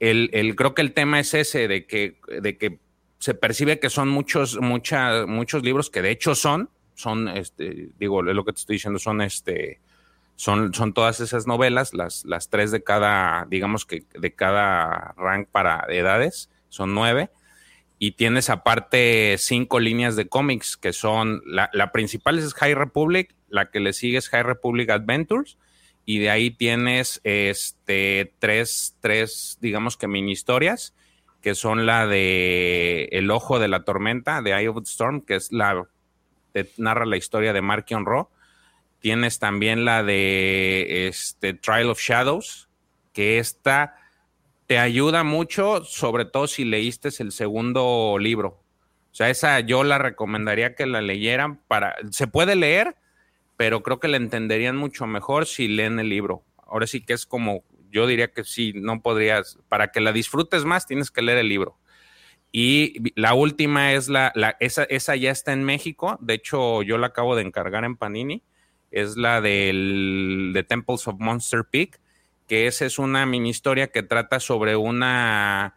el, 0.00 0.30
el, 0.32 0.56
creo 0.56 0.74
que 0.74 0.80
el 0.80 0.94
tema 0.94 1.20
es 1.20 1.34
ese, 1.34 1.68
de 1.68 1.86
que, 1.86 2.18
de 2.40 2.56
que 2.56 2.80
se 3.18 3.34
percibe 3.34 3.80
que 3.80 3.90
son 3.90 4.08
muchos, 4.08 4.60
mucha, 4.60 5.26
muchos 5.26 5.62
libros 5.62 5.90
que 5.90 6.02
de 6.02 6.10
hecho 6.10 6.34
son, 6.34 6.70
son, 6.94 7.28
este, 7.28 7.90
digo, 7.98 8.22
lo 8.22 8.44
que 8.44 8.52
te 8.52 8.60
estoy 8.60 8.76
diciendo, 8.76 8.98
son 8.98 9.20
este, 9.20 9.80
son, 10.36 10.72
son 10.72 10.92
todas 10.92 11.20
esas 11.20 11.46
novelas, 11.46 11.94
las, 11.94 12.24
las 12.24 12.48
tres 12.48 12.70
de 12.70 12.82
cada, 12.82 13.46
digamos 13.50 13.84
que 13.84 14.04
de 14.18 14.32
cada 14.32 15.14
rank 15.16 15.48
para 15.50 15.84
edades, 15.88 16.48
son 16.68 16.94
nueve 16.94 17.30
y 17.98 18.12
tienes 18.12 18.48
aparte 18.48 19.36
cinco 19.38 19.80
líneas 19.80 20.14
de 20.14 20.28
cómics 20.28 20.76
que 20.76 20.92
son, 20.92 21.42
la, 21.44 21.68
la, 21.72 21.90
principal 21.90 22.38
es 22.38 22.54
High 22.54 22.74
Republic, 22.74 23.34
la 23.48 23.70
que 23.70 23.80
le 23.80 23.92
sigue 23.92 24.18
es 24.18 24.28
High 24.28 24.44
Republic 24.44 24.90
Adventures, 24.90 25.58
y 26.04 26.20
de 26.20 26.30
ahí 26.30 26.50
tienes 26.50 27.20
este, 27.24 28.32
tres, 28.38 28.96
tres, 29.00 29.58
digamos 29.60 29.96
que 29.96 30.06
mini 30.06 30.32
historias, 30.32 30.94
que 31.40 31.54
son 31.54 31.86
la 31.86 32.06
de 32.06 33.08
El 33.12 33.30
Ojo 33.30 33.58
de 33.58 33.68
la 33.68 33.84
Tormenta, 33.84 34.42
de 34.42 34.52
Eye 34.52 34.68
of 34.68 34.76
the 34.78 34.90
Storm, 34.90 35.20
que 35.20 35.36
es 35.36 35.52
la, 35.52 35.86
te 36.52 36.70
narra 36.76 37.06
la 37.06 37.16
historia 37.16 37.52
de 37.52 37.62
Markion 37.62 38.04
Ro. 38.04 38.30
Tienes 39.00 39.38
también 39.38 39.84
la 39.84 40.02
de 40.02 41.06
este, 41.06 41.54
Trial 41.54 41.90
of 41.90 42.00
Shadows, 42.00 42.68
que 43.12 43.38
esta 43.38 43.96
te 44.66 44.78
ayuda 44.78 45.24
mucho, 45.24 45.84
sobre 45.84 46.24
todo 46.24 46.46
si 46.46 46.64
leíste 46.64 47.10
el 47.20 47.32
segundo 47.32 48.16
libro. 48.18 48.60
O 49.10 49.14
sea, 49.14 49.30
esa 49.30 49.60
yo 49.60 49.82
la 49.84 49.98
recomendaría 49.98 50.74
que 50.74 50.86
la 50.86 51.00
leyeran 51.00 51.56
para... 51.68 51.96
Se 52.10 52.26
puede 52.26 52.54
leer, 52.54 52.96
pero 53.56 53.82
creo 53.82 53.98
que 53.98 54.08
la 54.08 54.18
entenderían 54.18 54.76
mucho 54.76 55.06
mejor 55.06 55.46
si 55.46 55.68
leen 55.68 55.98
el 55.98 56.08
libro. 56.08 56.42
Ahora 56.66 56.86
sí 56.86 57.00
que 57.00 57.14
es 57.14 57.24
como, 57.24 57.64
yo 57.90 58.06
diría 58.06 58.32
que 58.32 58.44
sí, 58.44 58.72
no 58.74 59.00
podrías, 59.02 59.58
para 59.68 59.88
que 59.88 60.00
la 60.00 60.12
disfrutes 60.12 60.64
más 60.64 60.86
tienes 60.86 61.10
que 61.10 61.22
leer 61.22 61.38
el 61.38 61.48
libro. 61.48 61.78
Y 62.50 63.12
la 63.14 63.34
última 63.34 63.92
es 63.92 64.08
la, 64.08 64.32
la 64.34 64.56
esa, 64.60 64.84
esa 64.84 65.16
ya 65.16 65.30
está 65.30 65.52
en 65.52 65.64
México, 65.64 66.18
de 66.20 66.34
hecho 66.34 66.82
yo 66.82 66.96
la 66.96 67.08
acabo 67.08 67.36
de 67.36 67.42
encargar 67.42 67.84
en 67.84 67.96
Panini, 67.96 68.42
es 68.90 69.16
la 69.16 69.40
del 69.40 70.52
de 70.54 70.62
Temples 70.62 71.06
of 71.08 71.16
Monster 71.18 71.64
Peak 71.70 72.00
que 72.48 72.66
esa 72.66 72.86
es 72.86 72.98
una 72.98 73.26
mini 73.26 73.50
historia 73.50 73.88
que 73.88 74.02
trata 74.02 74.40
sobre 74.40 74.74
una, 74.74 75.76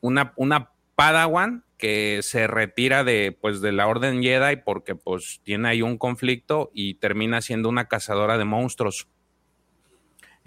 una, 0.00 0.32
una 0.36 0.70
Padawan 0.96 1.64
que 1.76 2.20
se 2.22 2.48
retira 2.48 3.04
de, 3.04 3.36
pues, 3.38 3.60
de 3.60 3.70
la 3.70 3.86
Orden 3.86 4.22
Jedi 4.22 4.56
porque 4.56 4.96
pues, 4.96 5.40
tiene 5.44 5.68
ahí 5.68 5.82
un 5.82 5.98
conflicto 5.98 6.70
y 6.72 6.94
termina 6.94 7.42
siendo 7.42 7.68
una 7.68 7.84
cazadora 7.84 8.38
de 8.38 8.46
monstruos. 8.46 9.06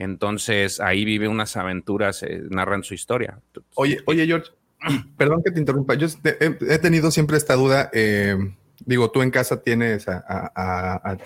Entonces 0.02 0.80
ahí 0.80 1.06
vive 1.06 1.28
unas 1.28 1.56
aventuras, 1.57 2.23
eh, 2.23 2.41
narran 2.49 2.84
su 2.84 2.95
historia. 2.95 3.40
Oye, 3.76 3.99
oye 4.07 4.26
George, 4.26 4.49
perdón 5.18 5.44
que 5.44 5.52
te 5.52 5.60
interrumpa. 5.60 5.94
Yo 5.94 6.07
he, 6.23 6.80
tenido 6.80 7.11
siempre 7.11 7.38
esta 7.38 7.53
duda. 7.53 7.91
Eh, 7.94 8.36
digo, 8.84 9.11
tú 9.11 9.22
en 9.22 9.30
casa 9.30 9.61
tienes 9.61 10.07
a, 10.07 10.18
a, 10.28 11.11
a, 11.11 11.18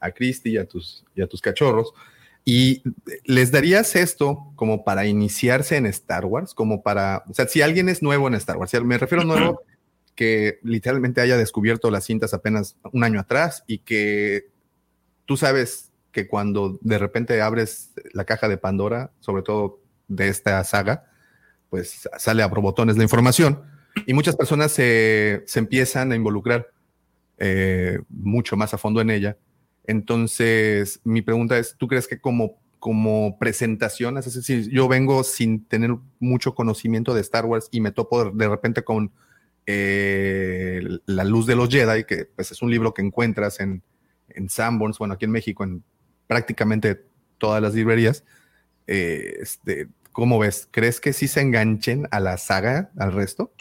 a 0.00 0.10
Cristi 0.10 0.50
y 0.50 0.56
a 0.56 0.66
tus, 0.66 1.04
y 1.14 1.22
a 1.22 1.28
tus 1.28 1.40
cachorros. 1.40 1.92
¿Y 2.44 2.82
les 3.24 3.52
darías 3.52 3.94
esto 3.94 4.52
como 4.56 4.82
para 4.82 5.06
iniciarse 5.06 5.76
en 5.76 5.86
Star 5.86 6.24
Wars? 6.24 6.52
Como 6.52 6.82
para, 6.82 7.22
o 7.28 7.34
sea, 7.34 7.46
si 7.46 7.62
alguien 7.62 7.88
es 7.88 8.02
nuevo 8.02 8.26
en 8.26 8.34
Star 8.34 8.56
Wars, 8.56 8.72
me 8.82 8.98
refiero 8.98 9.22
a 9.22 9.24
nuevo 9.24 9.62
que 10.16 10.58
literalmente 10.64 11.20
haya 11.20 11.36
descubierto 11.36 11.92
las 11.92 12.04
cintas 12.04 12.34
apenas 12.34 12.76
un 12.90 13.04
año 13.04 13.20
atrás 13.20 13.62
y 13.68 13.78
que 13.78 14.48
tú 15.26 15.36
sabes 15.36 15.85
que 16.16 16.26
cuando 16.26 16.78
de 16.80 16.96
repente 16.96 17.42
abres 17.42 17.92
la 18.14 18.24
caja 18.24 18.48
de 18.48 18.56
Pandora, 18.56 19.10
sobre 19.20 19.42
todo 19.42 19.80
de 20.08 20.28
esta 20.28 20.64
saga, 20.64 21.10
pues 21.68 22.08
sale 22.16 22.42
a 22.42 22.46
botones 22.46 22.96
la 22.96 23.02
información 23.02 23.60
y 24.06 24.14
muchas 24.14 24.34
personas 24.34 24.72
se, 24.72 25.42
se 25.46 25.58
empiezan 25.58 26.12
a 26.12 26.16
involucrar 26.16 26.68
eh, 27.36 27.98
mucho 28.08 28.56
más 28.56 28.72
a 28.72 28.78
fondo 28.78 29.02
en 29.02 29.10
ella. 29.10 29.36
Entonces, 29.84 31.00
mi 31.04 31.20
pregunta 31.20 31.58
es, 31.58 31.76
¿tú 31.76 31.86
crees 31.86 32.08
que 32.08 32.18
como, 32.18 32.62
como 32.78 33.38
presentación, 33.38 34.16
es 34.16 34.32
decir, 34.32 34.70
yo 34.70 34.88
vengo 34.88 35.22
sin 35.22 35.66
tener 35.66 35.90
mucho 36.18 36.54
conocimiento 36.54 37.12
de 37.12 37.20
Star 37.20 37.44
Wars 37.44 37.68
y 37.70 37.82
me 37.82 37.92
topo 37.92 38.30
de 38.30 38.48
repente 38.48 38.84
con 38.84 39.12
eh, 39.66 40.80
La 41.04 41.24
Luz 41.24 41.44
de 41.44 41.56
los 41.56 41.68
Jedi, 41.68 42.04
que 42.04 42.24
pues, 42.24 42.52
es 42.52 42.62
un 42.62 42.70
libro 42.70 42.94
que 42.94 43.02
encuentras 43.02 43.60
en, 43.60 43.82
en 44.30 44.48
Sanborns, 44.48 44.98
bueno, 44.98 45.12
aquí 45.12 45.26
en 45.26 45.32
México, 45.32 45.62
en 45.62 45.84
prácticamente 46.26 47.06
todas 47.38 47.62
las 47.62 47.74
librerías, 47.74 48.24
eh, 48.86 49.36
este, 49.40 49.88
¿cómo 50.12 50.38
ves? 50.38 50.68
¿Crees 50.70 51.00
que 51.00 51.12
sí 51.12 51.28
se 51.28 51.40
enganchen 51.40 52.08
a 52.10 52.20
la 52.20 52.38
saga, 52.38 52.90
al 52.98 53.12
resto? 53.12 53.52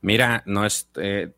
Mira, 0.00 0.42
no 0.46 0.64
es, 0.66 0.88
eh, 0.96 1.32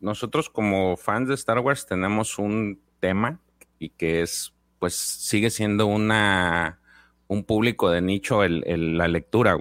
nosotros 0.00 0.50
como 0.50 0.96
fans 0.96 1.28
de 1.28 1.34
Star 1.34 1.58
Wars 1.58 1.86
tenemos 1.86 2.38
un 2.38 2.80
tema 3.00 3.40
y 3.78 3.90
que 3.90 4.22
es, 4.22 4.54
pues 4.78 4.94
sigue 4.94 5.50
siendo 5.50 5.86
una, 5.86 6.80
un 7.26 7.44
público 7.44 7.90
de 7.90 8.02
nicho 8.02 8.44
el, 8.44 8.98
la 8.98 9.08
lectura. 9.08 9.56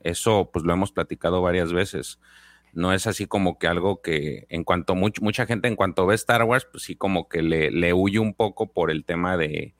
Eso 0.00 0.50
pues 0.52 0.64
lo 0.64 0.72
hemos 0.72 0.92
platicado 0.92 1.42
varias 1.42 1.72
veces. 1.72 2.18
No 2.76 2.92
es 2.92 3.06
así 3.06 3.26
como 3.26 3.58
que 3.58 3.68
algo 3.68 4.02
que 4.02 4.46
en 4.50 4.62
cuanto 4.62 4.94
mucha 4.94 5.46
gente 5.46 5.66
en 5.66 5.76
cuanto 5.76 6.04
ve 6.04 6.14
Star 6.14 6.44
Wars, 6.44 6.68
pues 6.70 6.84
sí 6.84 6.94
como 6.94 7.26
que 7.26 7.40
le, 7.40 7.70
le 7.70 7.94
huye 7.94 8.18
un 8.18 8.34
poco 8.34 8.70
por 8.72 8.90
el 8.90 9.06
tema 9.06 9.38
de, 9.38 9.74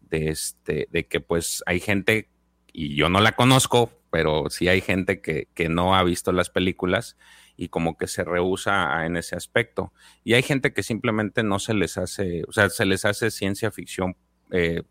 de, 0.00 0.30
este, 0.30 0.88
de 0.90 1.06
que 1.06 1.20
pues 1.20 1.62
hay 1.66 1.78
gente, 1.78 2.30
y 2.72 2.96
yo 2.96 3.10
no 3.10 3.20
la 3.20 3.32
conozco, 3.32 3.92
pero 4.10 4.48
sí 4.48 4.66
hay 4.68 4.80
gente 4.80 5.20
que, 5.20 5.48
que 5.52 5.68
no 5.68 5.94
ha 5.94 6.02
visto 6.02 6.32
las 6.32 6.48
películas 6.48 7.18
y 7.54 7.68
como 7.68 7.98
que 7.98 8.06
se 8.06 8.24
rehúsa 8.24 9.04
en 9.04 9.18
ese 9.18 9.36
aspecto. 9.36 9.92
Y 10.24 10.32
hay 10.32 10.42
gente 10.42 10.72
que 10.72 10.82
simplemente 10.82 11.42
no 11.42 11.58
se 11.58 11.74
les 11.74 11.98
hace, 11.98 12.44
o 12.48 12.52
sea, 12.52 12.70
se 12.70 12.86
les 12.86 13.04
hace 13.04 13.30
ciencia 13.30 13.70
ficción 13.70 14.16
eh, 14.52 14.84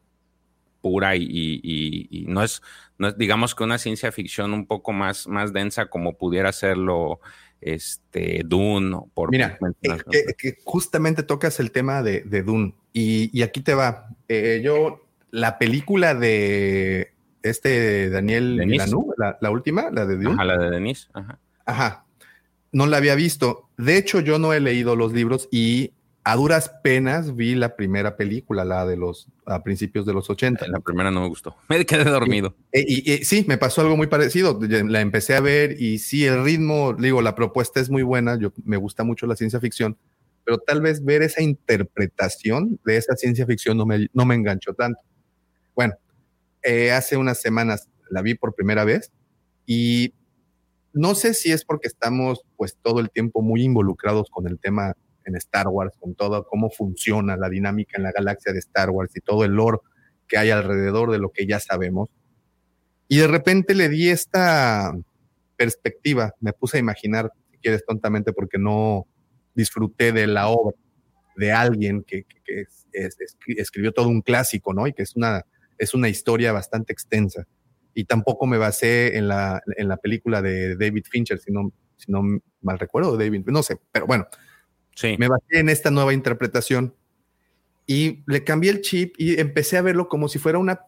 pura 0.81 1.15
y, 1.15 2.25
no, 2.27 2.43
es, 2.43 2.61
no 2.97 3.07
es, 3.07 3.17
digamos 3.17 3.55
que 3.55 3.63
una 3.63 3.77
ciencia 3.77 4.11
ficción 4.11 4.53
un 4.53 4.67
poco 4.67 4.93
más, 4.93 5.27
más 5.27 5.53
densa 5.53 5.87
como 5.87 6.17
pudiera 6.17 6.51
serlo 6.51 7.19
este, 7.61 8.41
Dune. 8.45 8.97
Por 9.13 9.31
Mira, 9.31 9.57
eh, 9.81 10.33
que, 10.37 10.57
justamente 10.63 11.23
tocas 11.23 11.59
el 11.59 11.71
tema 11.71 12.03
de, 12.03 12.21
de 12.21 12.43
Dune 12.43 12.73
y, 12.93 13.41
aquí 13.41 13.61
te 13.61 13.73
va. 13.73 14.09
Eh, 14.27 14.61
yo, 14.63 15.05
la 15.31 15.57
película 15.57 16.15
de 16.15 17.13
este 17.43 18.09
Daniel 18.09 18.57
la, 19.17 19.37
la, 19.39 19.51
última, 19.51 19.89
la 19.91 20.05
de 20.05 20.15
Dune. 20.15 20.33
Ajá, 20.33 20.45
la 20.45 20.57
de 20.57 20.69
Denis. 20.69 21.09
Ajá. 21.13 21.39
Ajá 21.65 22.03
no 22.71 22.85
la 22.85 22.97
había 22.97 23.15
visto. 23.15 23.69
De 23.77 23.97
hecho, 23.97 24.19
yo 24.19 24.39
no 24.39 24.53
he 24.53 24.59
leído 24.59 24.95
los 24.95 25.13
libros 25.13 25.47
y 25.51 25.93
a 26.27 26.35
duras 26.35 26.69
penas 26.83 27.37
vi 27.37 27.55
la 27.55 27.77
primera 27.77 28.17
película, 28.17 28.65
la 28.65 28.85
de 28.85 28.97
los 28.97 29.29
a 29.45 29.63
principios 29.63 30.05
de 30.05 30.11
los 30.11 30.29
80. 30.29 30.67
La 30.67 30.81
primera 30.81 31.09
no 31.09 31.21
me 31.21 31.29
gustó. 31.29 31.55
Me 31.69 31.85
quedé 31.85 32.03
dormido. 32.03 32.53
Y, 32.73 33.23
sí, 33.23 33.45
me 33.47 33.57
pasó 33.57 33.79
algo 33.79 33.95
muy 33.95 34.07
parecido. 34.07 34.59
La 34.61 34.99
empecé 34.99 35.35
a 35.35 35.39
ver 35.39 35.81
y 35.81 35.99
sí, 35.99 36.25
el 36.25 36.43
ritmo, 36.43 36.93
digo, 36.93 37.21
la 37.21 37.33
propuesta 37.33 37.79
es 37.79 37.89
muy 37.89 38.03
buena. 38.03 38.37
Yo 38.37 38.51
me 38.65 38.75
gusta 38.75 39.05
mucho 39.05 39.25
la 39.25 39.37
ciencia 39.37 39.61
ficción, 39.61 39.97
pero 40.43 40.57
tal 40.57 40.81
vez 40.81 41.01
ver 41.01 41.21
esa 41.21 41.41
interpretación 41.41 42.77
de 42.83 42.97
esa 42.97 43.15
ciencia 43.15 43.45
ficción 43.45 43.77
no 43.77 43.85
me, 43.85 44.09
no 44.11 44.25
me 44.25 44.35
enganchó 44.35 44.73
tanto. 44.73 44.99
Bueno, 45.77 45.93
eh, 46.61 46.91
hace 46.91 47.15
unas 47.15 47.39
semanas 47.39 47.87
la 48.09 48.21
vi 48.21 48.35
por 48.35 48.53
primera 48.53 48.83
vez 48.83 49.13
y 49.65 50.13
no 50.91 51.15
sé 51.15 51.33
si 51.33 51.53
es 51.53 51.63
porque 51.63 51.87
estamos 51.87 52.41
pues 52.57 52.77
todo 52.81 52.99
el 52.99 53.11
tiempo 53.11 53.41
muy 53.41 53.63
involucrados 53.63 54.29
con 54.29 54.45
el 54.45 54.59
tema 54.59 54.93
en 55.27 55.35
Star 55.35 55.67
Wars, 55.67 55.93
con 55.99 56.15
todo 56.15 56.45
cómo 56.47 56.69
funciona 56.69 57.37
la 57.37 57.49
dinámica 57.49 57.97
en 57.97 58.03
la 58.03 58.11
galaxia 58.11 58.53
de 58.53 58.59
Star 58.59 58.89
Wars 58.89 59.11
y 59.15 59.21
todo 59.21 59.43
el 59.43 59.51
lore 59.51 59.79
que 60.27 60.37
hay 60.37 60.49
alrededor 60.49 61.11
de 61.11 61.19
lo 61.19 61.31
que 61.31 61.45
ya 61.45 61.59
sabemos. 61.59 62.09
Y 63.07 63.17
de 63.17 63.27
repente 63.27 63.75
le 63.75 63.89
di 63.89 64.09
esta 64.09 64.93
perspectiva, 65.55 66.33
me 66.39 66.53
puse 66.53 66.77
a 66.77 66.79
imaginar, 66.79 67.31
si 67.51 67.57
quieres 67.57 67.85
tontamente, 67.85 68.33
porque 68.33 68.57
no 68.57 69.07
disfruté 69.53 70.11
de 70.11 70.27
la 70.27 70.47
obra 70.49 70.75
de 71.35 71.51
alguien 71.51 72.03
que, 72.03 72.25
escribió 73.57 73.91
todo 73.91 74.07
un 74.07 74.21
clásico, 74.21 74.73
¿no? 74.73 74.87
Y 74.87 74.93
que 74.93 75.03
es 75.03 75.15
una, 75.15 75.45
es 75.77 75.93
una 75.93 76.09
historia 76.09 76.51
bastante 76.51 76.91
extensa 76.91 77.45
y 77.97 78.05
tampoco 78.05 78.45
me 78.45 78.59
basé 78.59 79.17
en 79.17 79.27
la, 79.27 79.59
en 79.75 79.87
la 79.87 79.97
película 79.97 80.43
de 80.43 80.75
David 80.75 81.05
Fincher, 81.09 81.39
si 81.39 81.51
no, 81.51 81.71
si 81.95 82.11
no 82.11 82.21
mal 82.61 82.77
recuerdo, 82.77 83.17
David, 83.17 83.45
no 83.47 83.63
sé, 83.63 83.79
pero 83.91 84.05
bueno, 84.05 84.27
sí. 84.97 85.15
me 85.17 85.29
basé 85.29 85.59
en 85.59 85.69
esta 85.69 85.91
nueva 85.91 86.13
interpretación 86.13 86.93
y 87.85 88.23
le 88.27 88.43
cambié 88.43 88.71
el 88.71 88.81
chip 88.81 89.15
y 89.17 89.39
empecé 89.39 89.77
a 89.77 89.81
verlo 89.81 90.09
como 90.09 90.27
si 90.27 90.39
fuera 90.39 90.57
una 90.57 90.81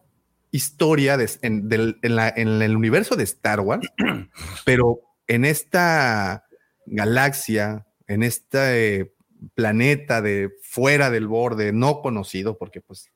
historia 0.50 1.16
en, 1.42 1.68
en, 1.72 2.62
el 2.62 2.76
universo 2.76 3.16
de 3.16 3.24
Star 3.24 3.60
Wars, 3.60 3.88
pero 4.64 5.00
en 5.26 5.44
esta 5.44 6.44
galaxia, 6.86 7.86
en 8.06 8.22
este 8.22 9.14
planeta 9.54 10.20
de 10.20 10.50
fuera 10.60 11.10
del 11.10 11.28
borde, 11.28 11.72
no 11.72 12.02
conocido, 12.02 12.58
porque 12.58 12.80
pues 12.80 13.10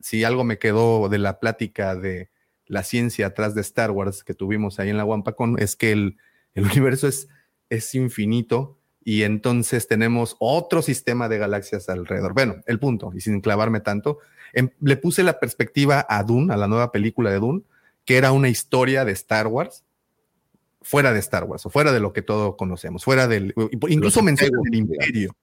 si 0.00 0.24
algo 0.24 0.44
me 0.44 0.58
quedó 0.58 1.08
de 1.08 1.18
la 1.18 1.40
plática 1.40 1.96
de 1.96 2.30
la 2.66 2.82
ciencia 2.82 3.26
atrás 3.26 3.54
de 3.54 3.60
Star 3.60 3.90
Wars 3.90 4.24
que 4.24 4.34
tuvimos 4.34 4.78
ahí 4.78 4.88
en 4.88 4.96
la 4.96 5.04
Wampacon 5.04 5.56
es 5.58 5.76
que 5.76 5.92
el, 5.92 6.16
universo 6.54 7.06
es, 7.06 7.28
es 7.68 7.94
infinito 7.94 8.75
y 9.06 9.22
entonces 9.22 9.86
tenemos 9.86 10.34
otro 10.40 10.82
sistema 10.82 11.28
de 11.28 11.38
galaxias 11.38 11.88
alrededor. 11.88 12.34
Bueno, 12.34 12.56
el 12.66 12.80
punto, 12.80 13.12
y 13.14 13.20
sin 13.20 13.40
clavarme 13.40 13.78
tanto, 13.78 14.18
em, 14.52 14.70
le 14.80 14.96
puse 14.96 15.22
la 15.22 15.38
perspectiva 15.38 16.04
a 16.08 16.24
Dune, 16.24 16.52
a 16.52 16.56
la 16.56 16.66
nueva 16.66 16.90
película 16.90 17.30
de 17.30 17.38
Dune, 17.38 17.62
que 18.04 18.16
era 18.16 18.32
una 18.32 18.48
historia 18.48 19.04
de 19.04 19.12
Star 19.12 19.46
Wars, 19.46 19.84
fuera 20.82 21.12
de 21.12 21.20
Star 21.20 21.44
Wars, 21.44 21.64
o 21.66 21.70
fuera 21.70 21.92
de 21.92 22.00
lo 22.00 22.12
que 22.12 22.22
todos 22.22 22.56
conocemos, 22.56 23.04
fuera 23.04 23.28
del, 23.28 23.54
incluso 23.88 24.22
menciona 24.22 24.58
el 24.66 24.74
imperio. 24.74 25.36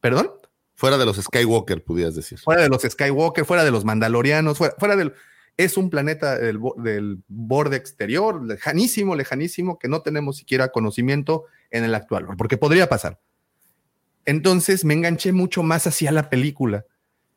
¿Perdón? 0.00 0.30
Fuera 0.74 0.96
de 0.96 1.04
los 1.04 1.18
Skywalker, 1.18 1.84
pudieras 1.84 2.14
decir. 2.14 2.38
Fuera 2.38 2.62
de 2.62 2.70
los 2.70 2.80
Skywalker, 2.80 3.44
fuera 3.44 3.64
de 3.64 3.70
los 3.70 3.84
Mandalorianos, 3.84 4.56
fuera, 4.56 4.74
fuera 4.78 4.96
del 4.96 5.12
es 5.64 5.76
un 5.76 5.90
planeta 5.90 6.38
del, 6.38 6.58
borde 7.28 7.76
exterior, 7.76 8.42
lejanísimo, 8.42 9.14
lejanísimo, 9.14 9.78
que 9.78 9.88
no 9.88 10.00
tenemos 10.00 10.38
siquiera 10.38 10.68
conocimiento 10.68 11.44
en 11.70 11.84
el 11.84 11.94
actual, 11.94 12.26
porque 12.38 12.56
podría 12.56 12.88
pasar. 12.88 13.20
Entonces 14.24 14.84
me 14.84 14.94
enganché 14.94 15.32
mucho 15.32 15.62
más 15.62 15.86
hacia 15.86 16.12
la 16.12 16.30
película 16.30 16.86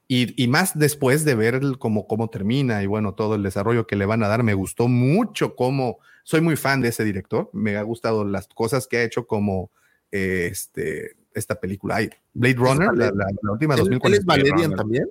y, 0.07 0.47
más 0.47 0.77
después 0.77 1.25
de 1.25 1.35
ver 1.35 1.61
cómo, 1.79 2.07
cómo 2.07 2.29
termina 2.29 2.83
y 2.83 2.85
bueno, 2.85 3.15
todo 3.15 3.35
el 3.35 3.43
desarrollo 3.43 3.87
que 3.87 3.95
le 3.95 4.05
van 4.05 4.23
a 4.23 4.27
dar. 4.27 4.43
Me 4.43 4.53
gustó 4.53 4.87
mucho 4.87 5.55
cómo, 5.55 5.97
soy 6.23 6.41
muy 6.41 6.55
fan 6.55 6.81
de 6.81 6.89
ese 6.89 7.03
director, 7.03 7.49
me 7.51 7.77
ha 7.77 7.81
gustado 7.81 8.23
las 8.23 8.47
cosas 8.47 8.87
que 8.87 8.97
ha 8.97 9.03
hecho 9.03 9.25
como 9.25 9.71
eh, 10.11 10.49
este, 10.51 11.17
esta 11.33 11.59
película. 11.59 11.99
Blade 12.33 12.55
Runner, 12.55 12.89
la, 12.95 13.27
última 13.51 13.75
2040. 13.75 14.75
también? 14.75 15.09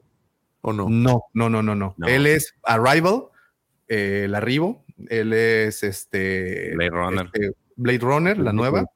¿O 0.62 0.72
no? 0.72 0.89
No, 0.89 1.24
no, 1.34 1.51
no, 1.51 1.62
no, 1.62 1.74
no. 1.74 1.94
Él 2.06 2.26
es 2.26 2.55
Arrival, 2.62 3.24
eh, 3.89 4.22
el 4.24 4.34
arribo. 4.34 4.84
Él 5.09 5.32
es 5.32 5.82
este. 5.82 6.72
Blade 6.74 6.90
Runner. 6.90 7.30
Este, 7.32 7.52
Blade 7.76 7.98
Runner, 7.98 8.39
la 8.39 8.52
nueva. 8.52 8.86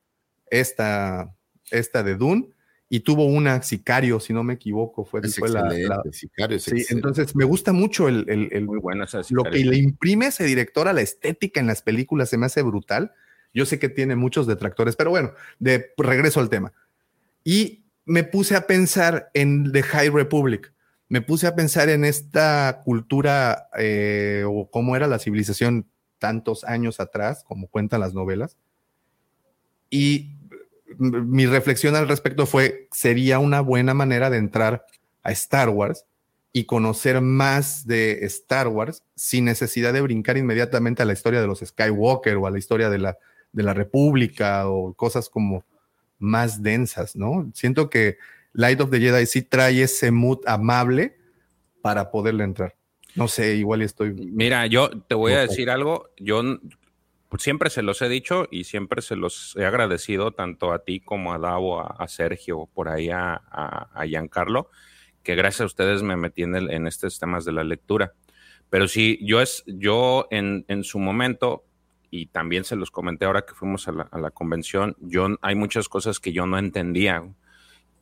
Esta, 0.48 1.34
esta 1.70 2.02
de 2.02 2.14
Dune. 2.14 2.50
Y 2.88 3.00
tuvo 3.00 3.26
una 3.26 3.62
Sicario, 3.62 4.20
si 4.20 4.32
no 4.32 4.44
me 4.44 4.54
equivoco. 4.54 5.04
Fue, 5.04 5.20
fue 5.22 5.48
la, 5.48 6.02
Sicario. 6.12 6.60
sí, 6.60 6.84
entonces 6.90 7.34
me 7.34 7.44
gusta 7.44 7.72
mucho 7.72 8.06
el, 8.06 8.24
el, 8.28 8.64
Muy 8.64 8.78
bueno 8.78 9.04
lo 9.30 9.42
que 9.42 9.58
le 9.58 9.76
imprime 9.76 10.28
ese 10.28 10.44
director 10.44 10.86
a 10.86 10.92
la 10.92 11.00
estética 11.00 11.58
en 11.58 11.66
las 11.66 11.82
películas. 11.82 12.30
Se 12.30 12.38
me 12.38 12.46
hace 12.46 12.62
brutal. 12.62 13.12
Yo 13.52 13.66
sé 13.66 13.80
que 13.80 13.88
tiene 13.88 14.14
muchos 14.14 14.46
detractores, 14.46 14.94
pero 14.94 15.10
bueno, 15.10 15.32
de 15.58 15.92
regreso 15.96 16.38
al 16.38 16.48
tema. 16.48 16.72
Y 17.42 17.86
me 18.04 18.22
puse 18.22 18.54
a 18.54 18.68
pensar 18.68 19.30
en 19.34 19.72
The 19.72 19.82
High 19.82 20.10
Republic 20.10 20.72
me 21.08 21.20
puse 21.20 21.46
a 21.46 21.54
pensar 21.54 21.88
en 21.88 22.04
esta 22.04 22.82
cultura 22.84 23.68
eh, 23.78 24.44
o 24.46 24.68
cómo 24.70 24.96
era 24.96 25.06
la 25.06 25.18
civilización 25.18 25.86
tantos 26.18 26.64
años 26.64 26.98
atrás, 27.00 27.44
como 27.44 27.68
cuentan 27.68 28.00
las 28.00 28.14
novelas. 28.14 28.56
Y 29.90 30.36
mi 30.98 31.46
reflexión 31.46 31.94
al 31.94 32.08
respecto 32.08 32.46
fue, 32.46 32.88
sería 32.90 33.38
una 33.38 33.60
buena 33.60 33.94
manera 33.94 34.30
de 34.30 34.38
entrar 34.38 34.86
a 35.22 35.30
Star 35.32 35.68
Wars 35.68 36.06
y 36.52 36.64
conocer 36.64 37.20
más 37.20 37.86
de 37.86 38.24
Star 38.24 38.68
Wars 38.68 39.02
sin 39.14 39.44
necesidad 39.44 39.92
de 39.92 40.00
brincar 40.00 40.36
inmediatamente 40.36 41.02
a 41.02 41.06
la 41.06 41.12
historia 41.12 41.40
de 41.40 41.46
los 41.46 41.60
Skywalker 41.60 42.36
o 42.36 42.46
a 42.46 42.50
la 42.50 42.58
historia 42.58 42.88
de 42.88 42.98
la, 42.98 43.18
de 43.52 43.62
la 43.62 43.74
República 43.74 44.68
o 44.68 44.94
cosas 44.94 45.28
como 45.28 45.64
más 46.18 46.62
densas, 46.62 47.14
¿no? 47.14 47.50
Siento 47.52 47.90
que 47.90 48.16
Light 48.56 48.80
of 48.80 48.90
the 48.90 48.98
Jedi 48.98 49.26
sí 49.26 49.42
trae 49.42 49.82
ese 49.82 50.10
mood 50.10 50.38
amable 50.46 51.18
para 51.82 52.10
poderle 52.10 52.44
entrar. 52.44 52.74
No 53.14 53.28
sé, 53.28 53.54
igual 53.56 53.82
estoy. 53.82 54.14
Mira, 54.14 54.66
yo 54.66 54.88
te 54.90 55.14
voy 55.14 55.34
a 55.34 55.40
decir 55.40 55.68
algo. 55.68 56.08
Yo 56.18 56.42
siempre 57.38 57.68
se 57.68 57.82
los 57.82 58.00
he 58.00 58.08
dicho 58.08 58.48
y 58.50 58.64
siempre 58.64 59.02
se 59.02 59.14
los 59.14 59.54
he 59.56 59.66
agradecido 59.66 60.32
tanto 60.32 60.72
a 60.72 60.84
ti 60.84 61.00
como 61.00 61.34
a 61.34 61.38
Davo, 61.38 61.80
a, 61.80 62.08
Sergio, 62.08 62.66
por 62.72 62.88
ahí 62.88 63.10
a, 63.10 63.34
a, 63.34 64.06
Giancarlo, 64.06 64.70
que 65.22 65.34
gracias 65.34 65.60
a 65.60 65.66
ustedes 65.66 66.02
me 66.02 66.16
metí 66.16 66.42
en, 66.42 66.86
estos 66.86 67.18
temas 67.18 67.44
de 67.44 67.52
la 67.52 67.62
lectura. 67.62 68.14
Pero 68.70 68.88
sí, 68.88 69.18
yo 69.22 69.42
es, 69.42 69.64
yo 69.66 70.28
en, 70.30 70.64
en, 70.68 70.82
su 70.82 70.98
momento, 70.98 71.66
y 72.10 72.26
también 72.26 72.64
se 72.64 72.74
los 72.74 72.90
comenté 72.90 73.26
ahora 73.26 73.44
que 73.44 73.52
fuimos 73.52 73.86
a 73.86 73.92
la, 73.92 74.02
a 74.04 74.18
la 74.18 74.30
convención, 74.30 74.96
yo 75.00 75.28
hay 75.42 75.54
muchas 75.54 75.90
cosas 75.90 76.20
que 76.20 76.32
yo 76.32 76.46
no 76.46 76.58
entendía 76.58 77.22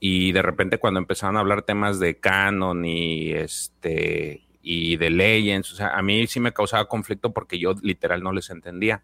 y 0.07 0.33
de 0.33 0.43
repente 0.43 0.77
cuando 0.77 1.01
empezaron 1.01 1.39
a 1.39 1.41
hablar 1.41 1.63
temas 1.63 1.99
de 1.99 2.21
canon 2.21 2.85
y 2.85 3.33
este 3.33 4.43
y 4.61 4.99
de 4.99 5.09
Legends, 5.09 5.73
o 5.73 5.77
sea, 5.77 5.97
a 5.97 6.03
mí 6.03 6.27
sí 6.27 6.41
me 6.41 6.53
causaba 6.53 6.89
conflicto 6.89 7.33
porque 7.33 7.59
yo 7.59 7.73
literal 7.81 8.23
no 8.23 8.31
les 8.31 8.51
entendía. 8.51 9.03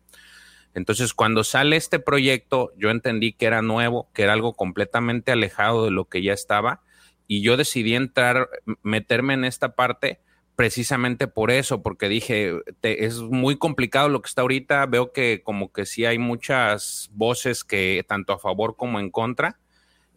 Entonces, 0.74 1.14
cuando 1.14 1.42
sale 1.42 1.76
este 1.76 2.00
proyecto, 2.00 2.72
yo 2.76 2.90
entendí 2.90 3.32
que 3.32 3.46
era 3.46 3.62
nuevo, 3.62 4.10
que 4.12 4.24
era 4.24 4.34
algo 4.34 4.52
completamente 4.52 5.32
alejado 5.32 5.86
de 5.86 5.90
lo 5.90 6.04
que 6.04 6.20
ya 6.20 6.34
estaba, 6.34 6.82
y 7.26 7.40
yo 7.40 7.56
decidí 7.56 7.94
entrar, 7.94 8.50
meterme 8.82 9.32
en 9.32 9.46
esta 9.46 9.74
parte 9.74 10.20
precisamente 10.54 11.28
por 11.28 11.50
eso, 11.50 11.82
porque 11.82 12.10
dije, 12.10 12.52
es 12.82 13.20
muy 13.20 13.56
complicado 13.56 14.10
lo 14.10 14.20
que 14.20 14.28
está 14.28 14.42
ahorita, 14.42 14.84
veo 14.84 15.12
que 15.12 15.40
como 15.42 15.72
que 15.72 15.86
sí 15.86 16.04
hay 16.04 16.18
muchas 16.18 17.08
voces 17.14 17.64
que 17.64 18.04
tanto 18.06 18.34
a 18.34 18.38
favor 18.38 18.76
como 18.76 19.00
en 19.00 19.10
contra, 19.10 19.58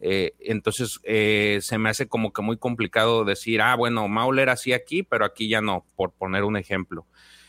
eh, 0.00 0.34
entonces 0.40 1.00
eh, 1.04 1.58
se 1.62 1.78
me 1.78 1.90
hace 1.90 2.08
como 2.08 2.32
que 2.32 2.42
muy 2.42 2.56
complicado 2.56 3.24
decir, 3.24 3.62
ah, 3.62 3.74
bueno, 3.74 4.08
Mauler 4.08 4.50
así 4.50 4.72
aquí, 4.72 5.02
pero 5.02 5.24
aquí 5.24 5.48
ya 5.48 5.60
no, 5.60 5.86
por 5.96 6.12
poner 6.12 6.44
un 6.44 6.56
ejemplo. 6.56 7.06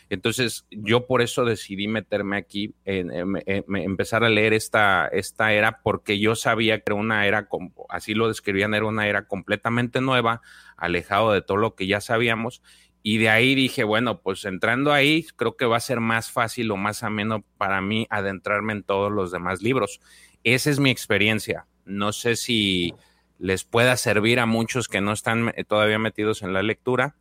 Entonces, 0.10 0.68
yo 0.70 1.08
por 1.08 1.22
eso 1.22 1.46
decidí 1.46 1.88
meterme 1.88 2.38
aquí, 2.38 2.76
en, 2.86 3.12
empezar 3.48 4.24
a 4.24 4.30
leer 4.30 4.54
esta, 4.54 5.08
esta 5.08 5.52
era, 5.54 5.82
porque 5.82 6.20
yo 6.20 6.36
sabía 6.36 6.78
que 6.78 6.84
era 6.88 6.96
una 6.96 7.26
era, 7.26 7.50
así 7.90 8.14
lo 8.14 8.28
describían, 8.28 8.76
era 8.76 8.86
una 8.86 9.08
era 9.08 9.28
completamente 9.28 10.02
nueva, 10.02 10.42
alejado 10.78 11.34
de 11.34 11.42
todo 11.42 11.58
lo 11.58 11.76
que 11.76 11.88
ya 11.88 12.02
sabíamos. 12.02 12.62
Y 13.02 13.18
de 13.18 13.30
ahí 13.30 13.56
dije, 13.56 13.84
bueno, 13.84 14.22
pues 14.22 14.46
entrando 14.46 14.92
ahí, 14.94 15.26
creo 15.36 15.58
que 15.58 15.66
va 15.66 15.78
a 15.78 15.80
ser 15.80 16.00
más 16.00 16.32
fácil 16.32 16.72
o 16.72 16.78
más 16.78 17.04
ameno 17.04 17.44
para 17.58 17.82
mí 17.82 18.08
adentrarme 18.10 18.74
en 18.74 18.84
todos 18.84 19.12
los 19.12 19.32
demás 19.32 19.62
libros. 19.62 20.00
Esa 20.44 20.70
es 20.70 20.80
mi 20.80 20.90
experiencia. 20.92 21.68
No 21.86 22.12
sé 22.14 22.36
si 22.36 22.94
les 23.40 23.64
pueda 23.64 23.98
servir 23.98 24.40
a 24.40 24.46
muchos 24.46 24.88
que 24.88 25.02
no 25.02 25.12
están 25.12 25.54
todavía 25.68 26.00
metidos 26.00 26.42
en 26.42 26.54
la 26.54 26.64
lectura, 26.64 27.16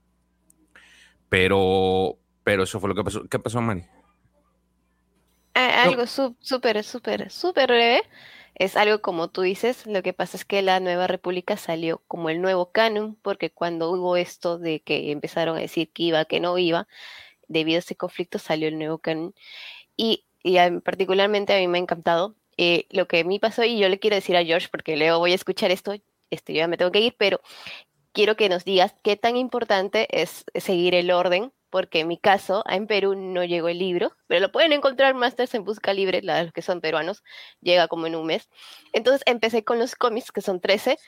pero, 1.28 2.18
pero 2.44 2.62
eso 2.62 2.80
fue 2.80 2.88
lo 2.88 2.94
que 2.94 3.04
pasó. 3.04 3.24
¿Qué 3.28 3.38
pasó, 3.38 3.60
Mari? 3.60 3.84
algo 5.54 6.06
súper, 6.06 6.82
súper, 6.84 7.30
súper 7.30 7.68
breve. 7.68 8.02
Es 8.54 8.76
algo 8.76 9.00
como 9.00 9.28
tú 9.28 9.42
dices, 9.42 9.86
lo 9.86 10.02
que 10.02 10.12
pasa 10.12 10.36
es 10.36 10.44
que 10.44 10.62
la 10.62 10.78
Nueva 10.78 11.08
República 11.08 11.56
salió 11.56 12.02
como 12.06 12.30
el 12.30 12.40
nuevo 12.40 12.70
canon, 12.70 13.16
porque 13.20 13.50
cuando 13.50 13.90
hubo 13.90 14.16
esto 14.16 14.58
de 14.58 14.80
que 14.80 15.10
empezaron 15.10 15.56
a 15.56 15.60
decir 15.60 15.90
que 15.92 16.04
iba, 16.04 16.24
que 16.24 16.38
no 16.38 16.56
iba, 16.58 16.86
debido 17.48 17.78
a 17.78 17.80
ese 17.80 17.96
conflicto 17.96 18.38
salió 18.38 18.68
el 18.68 18.78
nuevo 18.78 18.98
canon. 18.98 19.34
Y, 19.96 20.24
y 20.44 20.56
particularmente 20.84 21.54
a 21.54 21.58
mí 21.58 21.68
me 21.68 21.78
ha 21.78 21.82
encantado 21.82 22.36
eh, 22.56 22.86
lo 22.90 23.08
que 23.08 23.20
a 23.20 23.24
mí 23.24 23.38
pasó, 23.38 23.64
y 23.64 23.78
yo 23.78 23.88
le 23.88 23.98
quiero 23.98 24.16
decir 24.16 24.36
a 24.36 24.44
George, 24.44 24.68
porque 24.70 24.96
luego 24.96 25.18
voy 25.18 25.32
a 25.32 25.36
escuchar 25.36 25.70
esto, 25.70 25.94
este, 26.30 26.52
yo 26.52 26.58
ya 26.58 26.68
me 26.68 26.76
tengo 26.76 26.92
que 26.92 27.00
ir, 27.00 27.14
pero 27.18 27.40
quiero 28.12 28.36
que 28.36 28.48
nos 28.48 28.64
digas 28.64 28.94
qué 29.02 29.16
tan 29.16 29.36
importante 29.36 30.08
es 30.10 30.44
seguir 30.54 30.94
el 30.94 31.10
orden 31.10 31.52
porque 31.74 31.98
en 31.98 32.06
mi 32.06 32.18
caso, 32.18 32.62
en 32.70 32.86
Perú 32.86 33.16
no 33.16 33.42
llegó 33.42 33.66
el 33.66 33.80
libro, 33.80 34.16
pero 34.28 34.40
lo 34.40 34.52
pueden 34.52 34.72
encontrar 34.72 35.12
Masters 35.14 35.54
en 35.54 35.64
Busca 35.64 35.92
Libre, 35.92 36.22
los 36.22 36.52
que 36.52 36.62
son 36.62 36.80
peruanos, 36.80 37.24
llega 37.60 37.88
como 37.88 38.06
en 38.06 38.14
un 38.14 38.26
mes. 38.26 38.48
Entonces 38.92 39.22
empecé 39.26 39.64
con 39.64 39.80
los 39.80 39.96
cómics, 39.96 40.30
que 40.30 40.40
son 40.40 40.60
13, 40.60 40.98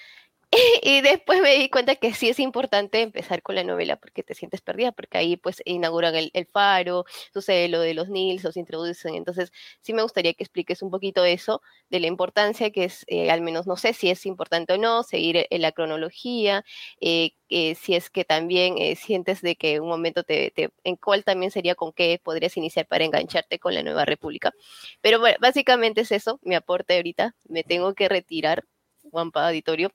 y 0.83 1.01
después 1.01 1.41
me 1.41 1.57
di 1.59 1.69
cuenta 1.69 1.97
que 1.97 2.15
sí 2.15 2.29
es 2.29 2.39
importante 2.39 3.03
empezar 3.03 3.43
con 3.43 3.57
la 3.57 3.65
novela 3.65 3.97
porque 3.97 4.23
te 4.23 4.35
sientes 4.35 4.61
perdida, 4.61 4.93
porque 4.93 5.19
ahí 5.19 5.37
pues 5.37 5.61
inauguran 5.65 6.15
el, 6.15 6.47
faro, 6.53 7.05
sucede 7.33 7.69
lo 7.69 7.81
de 7.81 7.95
los 7.95 8.09
Nils, 8.09 8.45
los 8.45 8.57
introducen. 8.57 9.15
Entonces 9.15 9.53
sí 9.81 9.93
me 9.93 10.03
gustaría 10.03 10.35
que 10.35 10.45
expliques 10.45 10.83
un 10.83 10.91
poquito 10.91 11.25
eso, 11.25 11.63
de 11.91 12.01
la 12.01 12.07
importancia 12.07 12.71
que 12.71 12.85
es, 12.85 13.05
eh, 13.09 13.31
al 13.31 13.41
menos 13.41 13.67
no 13.67 13.77
sé 13.77 13.93
si 13.93 14.09
es 14.11 14.25
importante 14.27 14.75
o 14.75 14.79
no, 14.79 15.03
seguir 15.03 15.47
en 15.51 15.63
la 15.63 15.73
cronología, 15.73 16.65
eh, 17.01 17.33
si 17.49 17.95
es 17.95 18.11
que 18.11 18.25
también 18.25 18.79
eh, 18.79 18.97
sientes 18.97 19.43
de 19.43 19.57
que 19.57 19.81
un 19.81 19.89
momento 19.89 20.23
te, 20.25 20.53
en 20.85 20.97
cuál 20.97 21.25
también 21.25 21.51
sería 21.51 21.75
con 21.75 21.93
qué 21.93 22.21
podrías 22.23 22.57
iniciar 22.57 22.87
para 22.87 23.05
engancharte 23.05 23.59
con 23.59 23.75
la 23.75 23.83
nueva 23.83 24.05
república. 24.05 24.53
Pero 25.01 25.21
bueno, 25.21 25.37
básicamente 25.41 26.03
es 26.03 26.13
eso, 26.13 26.39
mi 26.43 26.55
aporte 26.55 26.97
ahorita, 26.97 27.35
me 27.49 27.65
tengo 27.65 27.95
que 27.95 28.09
retirar, 28.09 28.65
Juanpa 29.11 29.47
Auditorio 29.49 29.93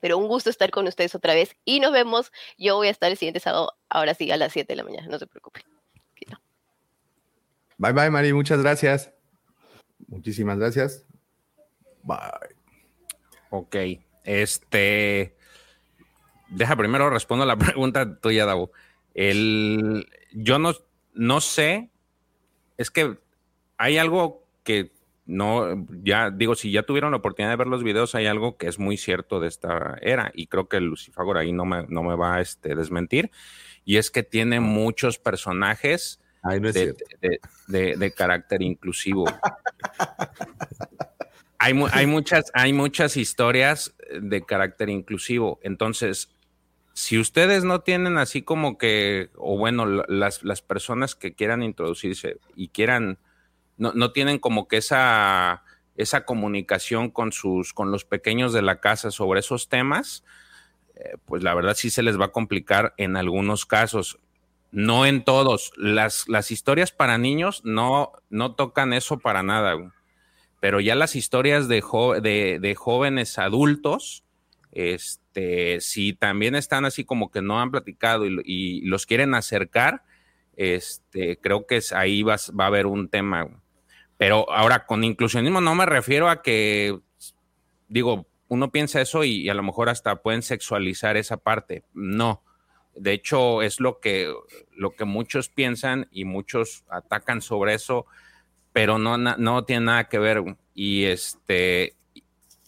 pero 0.00 0.18
un 0.18 0.28
gusto 0.28 0.50
estar 0.50 0.70
con 0.70 0.86
ustedes 0.86 1.14
otra 1.14 1.34
vez 1.34 1.56
y 1.64 1.80
nos 1.80 1.92
vemos. 1.92 2.32
Yo 2.58 2.76
voy 2.76 2.88
a 2.88 2.90
estar 2.90 3.10
el 3.10 3.16
siguiente 3.16 3.40
sábado, 3.40 3.72
ahora 3.88 4.14
sí, 4.14 4.30
a 4.30 4.36
las 4.36 4.52
7 4.52 4.72
de 4.72 4.76
la 4.76 4.84
mañana, 4.84 5.06
no 5.08 5.18
se 5.18 5.26
preocupen. 5.26 5.62
Bye 7.78 7.92
bye, 7.92 8.10
Mari, 8.10 8.32
muchas 8.32 8.62
gracias. 8.62 9.12
Muchísimas 10.06 10.56
gracias. 10.56 11.04
Bye. 12.04 12.54
Ok, 13.50 13.76
este. 14.24 15.36
Deja 16.48 16.76
primero 16.76 17.10
respondo 17.10 17.44
la 17.44 17.56
pregunta 17.58 18.20
tuya, 18.20 18.46
Davo. 18.46 18.70
El, 19.14 20.06
yo 20.32 20.58
no, 20.58 20.74
no 21.14 21.40
sé, 21.40 21.90
es 22.78 22.90
que 22.90 23.18
hay 23.78 23.98
algo 23.98 24.46
que 24.62 24.92
no, 25.32 25.86
ya 26.02 26.30
digo, 26.30 26.54
si 26.54 26.70
ya 26.70 26.82
tuvieron 26.82 27.10
la 27.10 27.16
oportunidad 27.16 27.52
de 27.52 27.56
ver 27.56 27.66
los 27.66 27.82
videos, 27.82 28.14
hay 28.14 28.26
algo 28.26 28.58
que 28.58 28.68
es 28.68 28.78
muy 28.78 28.98
cierto 28.98 29.40
de 29.40 29.48
esta 29.48 29.96
era 30.02 30.30
y 30.34 30.46
creo 30.46 30.68
que 30.68 30.80
Lucifagor 30.80 31.38
ahí 31.38 31.52
no 31.52 31.64
me, 31.64 31.86
no 31.88 32.02
me 32.02 32.14
va 32.14 32.36
a 32.36 32.40
este, 32.40 32.74
desmentir, 32.74 33.30
y 33.84 33.96
es 33.96 34.10
que 34.10 34.22
tiene 34.22 34.60
muchos 34.60 35.18
personajes 35.18 36.20
de, 36.42 38.12
carácter 38.14 38.62
inclusivo. 38.62 39.24
hay, 41.58 41.82
hay, 41.92 42.06
muchas, 42.06 42.50
hay 42.52 42.72
muchas 42.72 43.16
historias 43.16 43.94
de 44.20 44.42
carácter 44.42 44.90
inclusivo, 44.90 45.58
entonces... 45.62 46.30
Si 46.94 47.18
ustedes 47.18 47.64
no 47.64 47.80
tienen 47.80 48.18
así 48.18 48.42
como 48.42 48.76
que, 48.76 49.30
o 49.36 49.56
bueno, 49.56 49.86
las, 49.86 50.44
las 50.44 50.60
personas 50.60 51.14
que 51.14 51.34
quieran 51.34 51.62
introducirse 51.62 52.36
y 52.54 52.68
quieran 52.68 53.18
no, 53.90 54.12
tienen 54.12 54.38
como 54.38 54.68
que 54.68 54.76
esa, 54.76 55.64
esa 55.96 56.24
comunicación 56.24 57.10
con 57.10 57.32
sus, 57.32 57.72
con 57.72 57.90
los 57.90 58.04
pequeños 58.04 58.52
de 58.52 58.62
la 58.62 58.80
casa 58.80 59.10
sobre 59.10 59.40
esos 59.40 59.68
temas, 59.68 60.24
eh, 60.94 61.16
pues 61.26 61.42
la 61.42 61.54
verdad 61.54 61.74
sí 61.74 61.90
se 61.90 62.02
les 62.02 62.20
va 62.20 62.26
a 62.26 62.32
complicar 62.32 62.94
en 62.96 63.16
algunos 63.16 63.66
casos. 63.66 64.18
No 64.70 65.04
en 65.04 65.24
todos. 65.24 65.72
Las, 65.76 66.28
las 66.28 66.50
historias 66.50 66.92
para 66.92 67.18
niños 67.18 67.60
no, 67.64 68.12
no 68.30 68.54
tocan 68.54 68.92
eso 68.92 69.18
para 69.18 69.42
nada. 69.42 69.92
Pero 70.60 70.80
ya 70.80 70.94
las 70.94 71.16
historias 71.16 71.68
de, 71.68 71.82
de, 72.60 72.74
jóvenes 72.76 73.38
adultos, 73.38 74.22
este, 74.70 75.80
si 75.80 76.12
también 76.12 76.54
están 76.54 76.84
así 76.84 77.04
como 77.04 77.30
que 77.30 77.42
no 77.42 77.60
han 77.60 77.72
platicado 77.72 78.26
y, 78.26 78.40
y 78.44 78.80
los 78.82 79.04
quieren 79.04 79.34
acercar, 79.34 80.04
este, 80.56 81.38
creo 81.38 81.66
que 81.66 81.80
ahí 81.94 82.22
va, 82.22 82.36
va, 82.58 82.64
a 82.64 82.66
haber 82.68 82.86
un 82.86 83.08
tema. 83.08 83.48
Pero 84.22 84.48
ahora 84.52 84.86
con 84.86 85.02
inclusionismo 85.02 85.60
no 85.60 85.74
me 85.74 85.84
refiero 85.84 86.30
a 86.30 86.42
que, 86.42 86.96
digo, 87.88 88.28
uno 88.46 88.70
piensa 88.70 89.00
eso 89.00 89.24
y, 89.24 89.48
a 89.48 89.54
lo 89.54 89.64
mejor 89.64 89.88
hasta 89.88 90.22
pueden 90.22 90.42
sexualizar 90.42 91.16
esa 91.16 91.38
parte. 91.38 91.82
No. 91.92 92.44
De 92.94 93.14
hecho, 93.14 93.62
es 93.62 93.80
lo 93.80 93.98
que, 93.98 94.32
lo 94.76 94.92
que 94.92 95.04
muchos 95.04 95.48
piensan 95.48 96.06
y 96.12 96.24
muchos 96.24 96.84
atacan 96.88 97.42
sobre 97.42 97.74
eso, 97.74 98.06
pero 98.72 98.96
no, 98.96 99.18
no 99.18 99.64
tiene 99.64 99.86
nada 99.86 100.08
que 100.08 100.20
ver. 100.20 100.56
Y 100.72 101.06
este, 101.06 101.96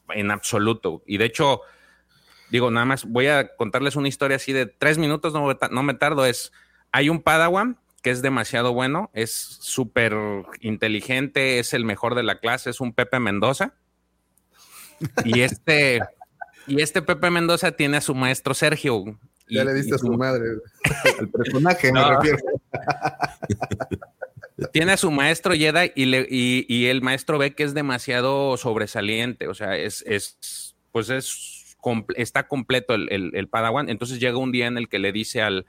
en 0.09 0.33
absoluto. 0.33 1.05
Y 1.07 1.19
de 1.19 1.27
hecho, 1.27 1.61
digo, 2.51 2.73
nada 2.73 2.87
más 2.87 3.05
voy 3.05 3.29
a 3.29 3.55
contarles 3.55 3.95
una 3.95 4.09
historia 4.09 4.39
así 4.39 4.53
de 4.53 4.67
tres 4.67 4.99
minutos, 4.99 5.33
no, 5.33 5.57
no 5.71 5.83
me 5.85 5.95
tardo. 5.95 6.27
Es, 6.27 6.51
hay 6.91 7.11
un 7.11 7.23
Padawan 7.23 7.79
que 8.05 8.11
es 8.11 8.21
demasiado 8.21 8.75
bueno, 8.75 9.11
es 9.15 9.33
súper 9.33 10.15
inteligente, 10.61 11.59
es 11.59 11.73
el 11.73 11.87
mejor 11.87 12.15
de 12.15 12.23
la 12.23 12.39
clase, 12.39 12.69
es 12.69 12.83
un 12.83 12.93
Pepe 12.93 13.19
Mendoza. 13.19 13.73
Y 15.25 15.41
este, 15.41 16.01
y 16.67 16.83
este 16.83 17.01
Pepe 17.01 17.31
Mendoza 17.31 17.73
tiene 17.73 17.97
a 17.97 18.03
su 18.03 18.15
maestro 18.15 18.53
Sergio. 18.53 19.19
Ya 19.49 19.65
le 19.65 19.73
diste 19.73 19.95
a 19.95 19.99
su 19.99 20.13
madre, 20.13 20.45
al 21.19 21.31
personaje, 21.31 21.93
me 21.93 22.05
refiero. 22.05 22.39
Tiene 24.73 24.93
a 24.93 24.97
su 24.97 25.11
maestro 25.11 25.55
Jedi 25.55 25.93
y, 25.97 26.05
le, 26.05 26.27
y, 26.31 26.87
el 26.87 27.03
maestro 27.03 27.39
ve 27.39 27.55
que 27.55 27.65
es 27.65 27.75
demasiado 27.75 28.57
sobresaliente, 28.57 29.49
o 29.49 29.55
sea, 29.55 29.77
es, 29.77 30.05
es 30.07 30.77
pues 30.93 31.11
es, 31.11 31.77
está 32.17 32.47
completo 32.47 32.95
el, 32.95 33.09
el, 33.11 33.33
el 33.35 33.49
Padawan. 33.49 33.89
Entonces 33.89 34.21
llega 34.21 34.39
un 34.39 34.53
día 34.53 34.67
en 34.67 34.79
el 34.79 34.89
que 34.89 35.01
le 35.01 35.11
dice 35.11 35.43
al, 35.43 35.67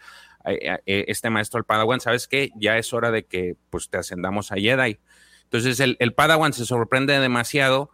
este 0.85 1.29
maestro 1.29 1.59
el 1.59 1.65
Padawan, 1.65 1.99
¿sabes 1.99 2.27
qué? 2.27 2.51
Ya 2.55 2.77
es 2.77 2.93
hora 2.93 3.11
de 3.11 3.25
que 3.25 3.55
pues 3.69 3.89
te 3.89 3.97
ascendamos 3.97 4.51
a 4.51 4.55
Jedi. 4.55 4.99
Entonces 5.43 5.79
el, 5.79 5.97
el 5.99 6.13
Padawan 6.13 6.53
se 6.53 6.65
sorprende 6.65 7.19
demasiado, 7.19 7.91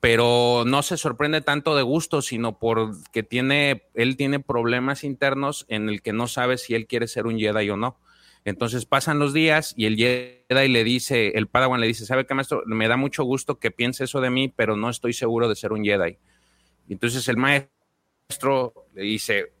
pero 0.00 0.64
no 0.66 0.82
se 0.82 0.96
sorprende 0.96 1.42
tanto 1.42 1.76
de 1.76 1.82
gusto, 1.82 2.22
sino 2.22 2.58
porque 2.58 3.22
tiene, 3.22 3.84
él 3.94 4.16
tiene 4.16 4.40
problemas 4.40 5.04
internos 5.04 5.64
en 5.68 5.88
el 5.88 6.02
que 6.02 6.12
no 6.12 6.26
sabe 6.26 6.58
si 6.58 6.74
él 6.74 6.86
quiere 6.86 7.06
ser 7.06 7.26
un 7.26 7.38
Jedi 7.38 7.70
o 7.70 7.76
no. 7.76 7.98
Entonces 8.44 8.84
pasan 8.84 9.20
los 9.20 9.32
días 9.32 9.74
y 9.76 9.86
el 9.86 9.96
Jedi 9.96 10.68
le 10.68 10.82
dice, 10.82 11.28
el 11.36 11.46
Padawan 11.46 11.80
le 11.80 11.86
dice, 11.86 12.04
¿sabe 12.04 12.26
qué, 12.26 12.34
maestro? 12.34 12.64
Me 12.66 12.88
da 12.88 12.96
mucho 12.96 13.22
gusto 13.22 13.60
que 13.60 13.70
piense 13.70 14.04
eso 14.04 14.20
de 14.20 14.30
mí, 14.30 14.48
pero 14.48 14.76
no 14.76 14.90
estoy 14.90 15.12
seguro 15.12 15.48
de 15.48 15.54
ser 15.54 15.72
un 15.72 15.84
Jedi. 15.84 16.18
Entonces 16.88 17.28
el 17.28 17.36
maestro 17.36 18.74
le 18.94 19.02
dice, 19.02 19.52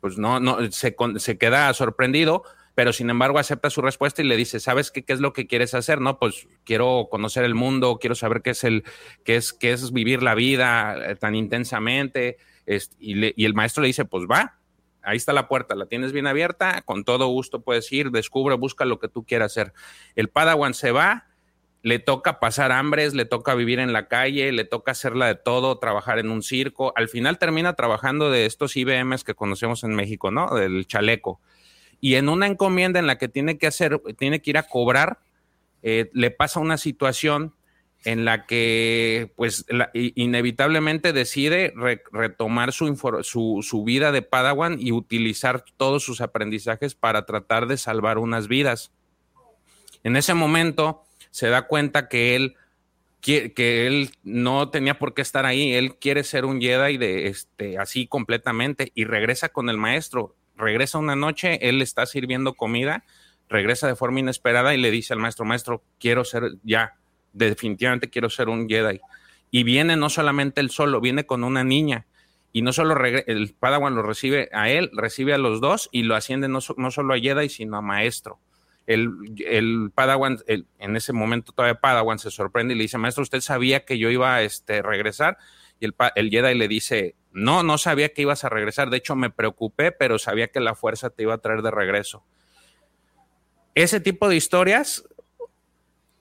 pues 0.00 0.18
no, 0.18 0.40
no, 0.40 0.70
se, 0.70 0.96
se 1.16 1.38
queda 1.38 1.72
sorprendido, 1.74 2.44
pero 2.74 2.92
sin 2.92 3.10
embargo 3.10 3.38
acepta 3.38 3.70
su 3.70 3.82
respuesta 3.82 4.22
y 4.22 4.26
le 4.26 4.36
dice, 4.36 4.60
¿sabes 4.60 4.90
qué, 4.90 5.04
qué 5.04 5.12
es 5.12 5.20
lo 5.20 5.32
que 5.32 5.46
quieres 5.46 5.74
hacer? 5.74 6.00
No, 6.00 6.18
pues 6.18 6.46
quiero 6.64 7.08
conocer 7.10 7.44
el 7.44 7.54
mundo, 7.54 7.98
quiero 8.00 8.14
saber 8.14 8.40
qué 8.42 8.50
es 8.50 8.62
el, 8.62 8.84
qué 9.24 9.36
es, 9.36 9.52
qué 9.52 9.72
es 9.72 9.92
vivir 9.92 10.22
la 10.22 10.34
vida 10.34 10.96
eh, 11.10 11.16
tan 11.16 11.34
intensamente. 11.34 12.36
y, 13.00 13.14
le, 13.14 13.34
y 13.36 13.44
el 13.46 13.54
maestro 13.54 13.82
le 13.82 13.88
dice, 13.88 14.04
pues 14.04 14.26
va, 14.30 14.58
ahí 15.02 15.16
está 15.16 15.32
la 15.32 15.48
puerta, 15.48 15.74
la 15.74 15.86
tienes 15.86 16.12
bien 16.12 16.26
abierta, 16.26 16.82
con 16.82 17.04
todo 17.04 17.26
gusto 17.26 17.62
puedes 17.62 17.90
ir, 17.92 18.10
descubre, 18.10 18.54
busca 18.54 18.84
lo 18.84 18.98
que 18.98 19.08
tú 19.08 19.24
quieras 19.24 19.52
hacer. 19.52 19.72
El 20.14 20.28
Padawan 20.28 20.74
se 20.74 20.92
va, 20.92 21.26
le 21.82 21.98
toca 21.98 22.40
pasar 22.40 22.72
hambres, 22.72 23.14
le 23.14 23.24
toca 23.24 23.54
vivir 23.54 23.78
en 23.78 23.92
la 23.92 24.08
calle, 24.08 24.52
le 24.52 24.64
toca 24.64 24.92
hacerla 24.92 25.26
de 25.26 25.36
todo, 25.36 25.78
trabajar 25.78 26.18
en 26.18 26.30
un 26.30 26.42
circo. 26.42 26.92
Al 26.96 27.08
final 27.08 27.38
termina 27.38 27.74
trabajando 27.74 28.30
de 28.30 28.46
estos 28.46 28.76
IBMs 28.76 29.24
que 29.24 29.34
conocemos 29.34 29.84
en 29.84 29.94
México, 29.94 30.30
¿no? 30.30 30.54
Del 30.54 30.86
chaleco 30.86 31.40
y 32.00 32.14
en 32.14 32.28
una 32.28 32.46
encomienda 32.46 32.98
en 32.98 33.06
la 33.06 33.18
que 33.18 33.28
tiene 33.28 33.58
que 33.58 33.66
hacer, 33.66 34.00
tiene 34.16 34.40
que 34.40 34.50
ir 34.50 34.58
a 34.58 34.64
cobrar, 34.64 35.20
eh, 35.82 36.10
le 36.12 36.30
pasa 36.30 36.60
una 36.60 36.78
situación 36.78 37.54
en 38.04 38.24
la 38.24 38.46
que 38.46 39.32
pues 39.36 39.66
inevitablemente 39.92 41.12
decide 41.12 41.74
retomar 42.12 42.72
su, 42.72 42.94
su, 43.22 43.58
su, 43.62 43.84
vida 43.84 44.12
de 44.12 44.22
Padawan 44.22 44.76
y 44.78 44.92
utilizar 44.92 45.64
todos 45.76 46.04
sus 46.04 46.20
aprendizajes 46.20 46.94
para 46.94 47.26
tratar 47.26 47.66
de 47.66 47.76
salvar 47.76 48.18
unas 48.18 48.46
vidas. 48.46 48.92
En 50.04 50.16
ese 50.16 50.34
momento 50.34 51.02
se 51.30 51.48
da 51.48 51.62
cuenta 51.62 52.08
que 52.08 52.36
él, 52.36 52.56
que 53.20 53.86
él 53.86 54.10
no 54.22 54.70
tenía 54.70 54.98
por 54.98 55.14
qué 55.14 55.22
estar 55.22 55.46
ahí, 55.46 55.74
él 55.74 55.96
quiere 55.96 56.24
ser 56.24 56.44
un 56.44 56.60
Jedi 56.60 56.96
de 56.96 57.26
este, 57.26 57.78
así 57.78 58.06
completamente 58.06 58.92
y 58.94 59.04
regresa 59.04 59.48
con 59.48 59.68
el 59.68 59.76
maestro 59.76 60.34
regresa 60.58 60.98
una 60.98 61.16
noche, 61.16 61.68
él 61.68 61.80
está 61.80 62.04
sirviendo 62.04 62.54
comida, 62.54 63.04
regresa 63.48 63.86
de 63.86 63.96
forma 63.96 64.20
inesperada 64.20 64.74
y 64.74 64.78
le 64.78 64.90
dice 64.90 65.14
al 65.14 65.20
maestro, 65.20 65.46
maestro, 65.46 65.82
quiero 65.98 66.24
ser 66.24 66.56
ya, 66.64 66.96
definitivamente 67.32 68.10
quiero 68.10 68.28
ser 68.28 68.48
un 68.48 68.68
Jedi. 68.68 69.00
Y 69.50 69.62
viene 69.62 69.96
no 69.96 70.10
solamente 70.10 70.60
él 70.60 70.68
solo, 70.68 71.00
viene 71.00 71.24
con 71.24 71.44
una 71.44 71.64
niña. 71.64 72.06
Y 72.52 72.62
no 72.62 72.72
solo 72.72 72.96
el 73.04 73.54
Padawan 73.58 73.94
lo 73.94 74.02
recibe 74.02 74.50
a 74.52 74.68
él, 74.68 74.90
recibe 74.92 75.32
a 75.32 75.38
los 75.38 75.60
dos 75.60 75.88
y 75.92 76.02
lo 76.02 76.16
asciende 76.16 76.48
no, 76.48 76.60
solo 76.60 77.14
a 77.14 77.18
Jedi, 77.18 77.48
sino 77.48 77.76
a 77.76 77.82
maestro. 77.82 78.40
El, 78.88 79.10
el 79.46 79.90
Padawan, 79.94 80.38
en 80.46 80.96
ese 80.96 81.12
momento 81.12 81.52
todavía 81.52 81.78
Padawan 81.78 82.18
se 82.18 82.30
sorprende 82.30 82.72
y 82.72 82.78
le 82.78 82.84
dice, 82.84 82.96
maestro, 82.96 83.22
¿usted 83.22 83.42
sabía 83.42 83.84
que 83.84 83.98
yo 83.98 84.08
iba 84.08 84.34
a 84.34 84.42
este, 84.42 84.80
regresar? 84.80 85.36
Y 85.78 85.84
el, 85.84 85.94
el 86.14 86.30
Jedi 86.30 86.54
le 86.54 86.68
dice, 86.68 87.14
no, 87.30 87.62
no 87.62 87.76
sabía 87.76 88.08
que 88.08 88.22
ibas 88.22 88.44
a 88.44 88.48
regresar. 88.48 88.88
De 88.88 88.96
hecho, 88.96 89.14
me 89.14 89.28
preocupé, 89.28 89.92
pero 89.92 90.18
sabía 90.18 90.48
que 90.48 90.60
la 90.60 90.74
fuerza 90.74 91.10
te 91.10 91.24
iba 91.24 91.34
a 91.34 91.38
traer 91.38 91.60
de 91.60 91.70
regreso. 91.70 92.24
Ese 93.74 94.00
tipo 94.00 94.26
de 94.26 94.36
historias 94.36 95.04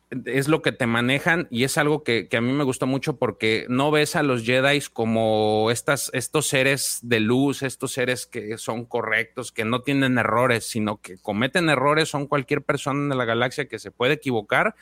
es 0.10 0.48
lo 0.48 0.61
que 0.61 0.72
te 0.72 0.88
manejan 0.88 1.48
y 1.52 1.64
es 1.64 1.77
algo 1.77 2.03
que, 2.03 2.30
a 2.32 2.42
mí 2.42 2.53
me 2.53 2.64
gustó 2.64 2.88
mucho 2.88 3.18
porque 3.18 3.66
no 3.69 3.92
ves 3.92 4.16
a 4.16 4.24
los 4.24 4.44
Jedi 4.44 4.80
como 4.94 5.69
estas, 5.69 6.10
estos 6.14 6.48
seres 6.48 7.00
de 7.02 7.19
luz, 7.19 7.61
estos 7.61 7.92
seres 7.92 8.26
que 8.26 8.58
son 8.58 8.86
correctos, 8.86 9.52
que 9.52 9.66
no 9.66 9.82
tienen 9.82 10.18
errores, 10.18 10.66
sino 10.66 11.02
que 11.02 11.18
cometen 11.18 11.69
errores, 11.69 12.10
son 12.10 12.27
cualquier 12.27 12.61
persona 12.61 13.14
en 13.14 13.18
la 13.18 13.26
galaxia 13.26 13.68
que 13.68 13.80
se 13.80 13.92
puede 13.92 14.14
equivocar, 14.14 14.76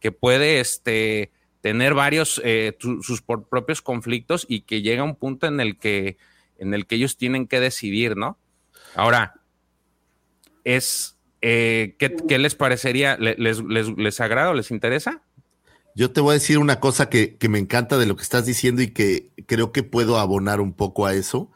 que 0.00 0.12
puede 0.12 0.60
este, 0.60 1.32
tener 1.60 1.94
varios, 1.94 2.40
eh, 2.44 2.76
sus 2.78 3.22
propios 3.22 3.82
conflictos 3.82 4.46
y 4.48 4.62
que 4.62 4.82
llega 4.82 5.02
un 5.02 5.16
punto 5.16 5.46
en 5.46 5.60
el 5.60 5.78
que, 5.78 6.18
en 6.58 6.74
el 6.74 6.86
que 6.86 6.96
ellos 6.96 7.16
tienen 7.16 7.46
que 7.46 7.60
decidir, 7.60 8.16
¿no? 8.16 8.38
Ahora, 8.94 9.40
es, 10.64 11.17
eh, 11.40 11.96
¿qué, 11.98 12.38
les 12.38 12.54
parecería? 12.54 13.16
¿Les, 13.16 13.60
les, 13.60 14.20
agrada 14.20 14.50
o 14.50 14.54
les 14.54 14.70
interesa? 14.70 15.22
Yo 15.94 16.10
te 16.12 16.20
voy 16.20 16.32
a 16.32 16.34
decir 16.34 16.58
una 16.58 16.80
cosa 16.80 17.08
que, 17.08 17.36
que, 17.36 17.48
me 17.48 17.58
encanta 17.58 17.98
de 17.98 18.06
lo 18.06 18.16
que 18.16 18.22
estás 18.22 18.46
diciendo 18.46 18.82
y 18.82 18.88
que 18.88 19.30
creo 19.46 19.72
que 19.72 19.82
puedo 19.82 20.18
abonar 20.18 20.60
un 20.60 20.72
poco 20.72 21.06
a 21.06 21.14
eso. 21.14 21.50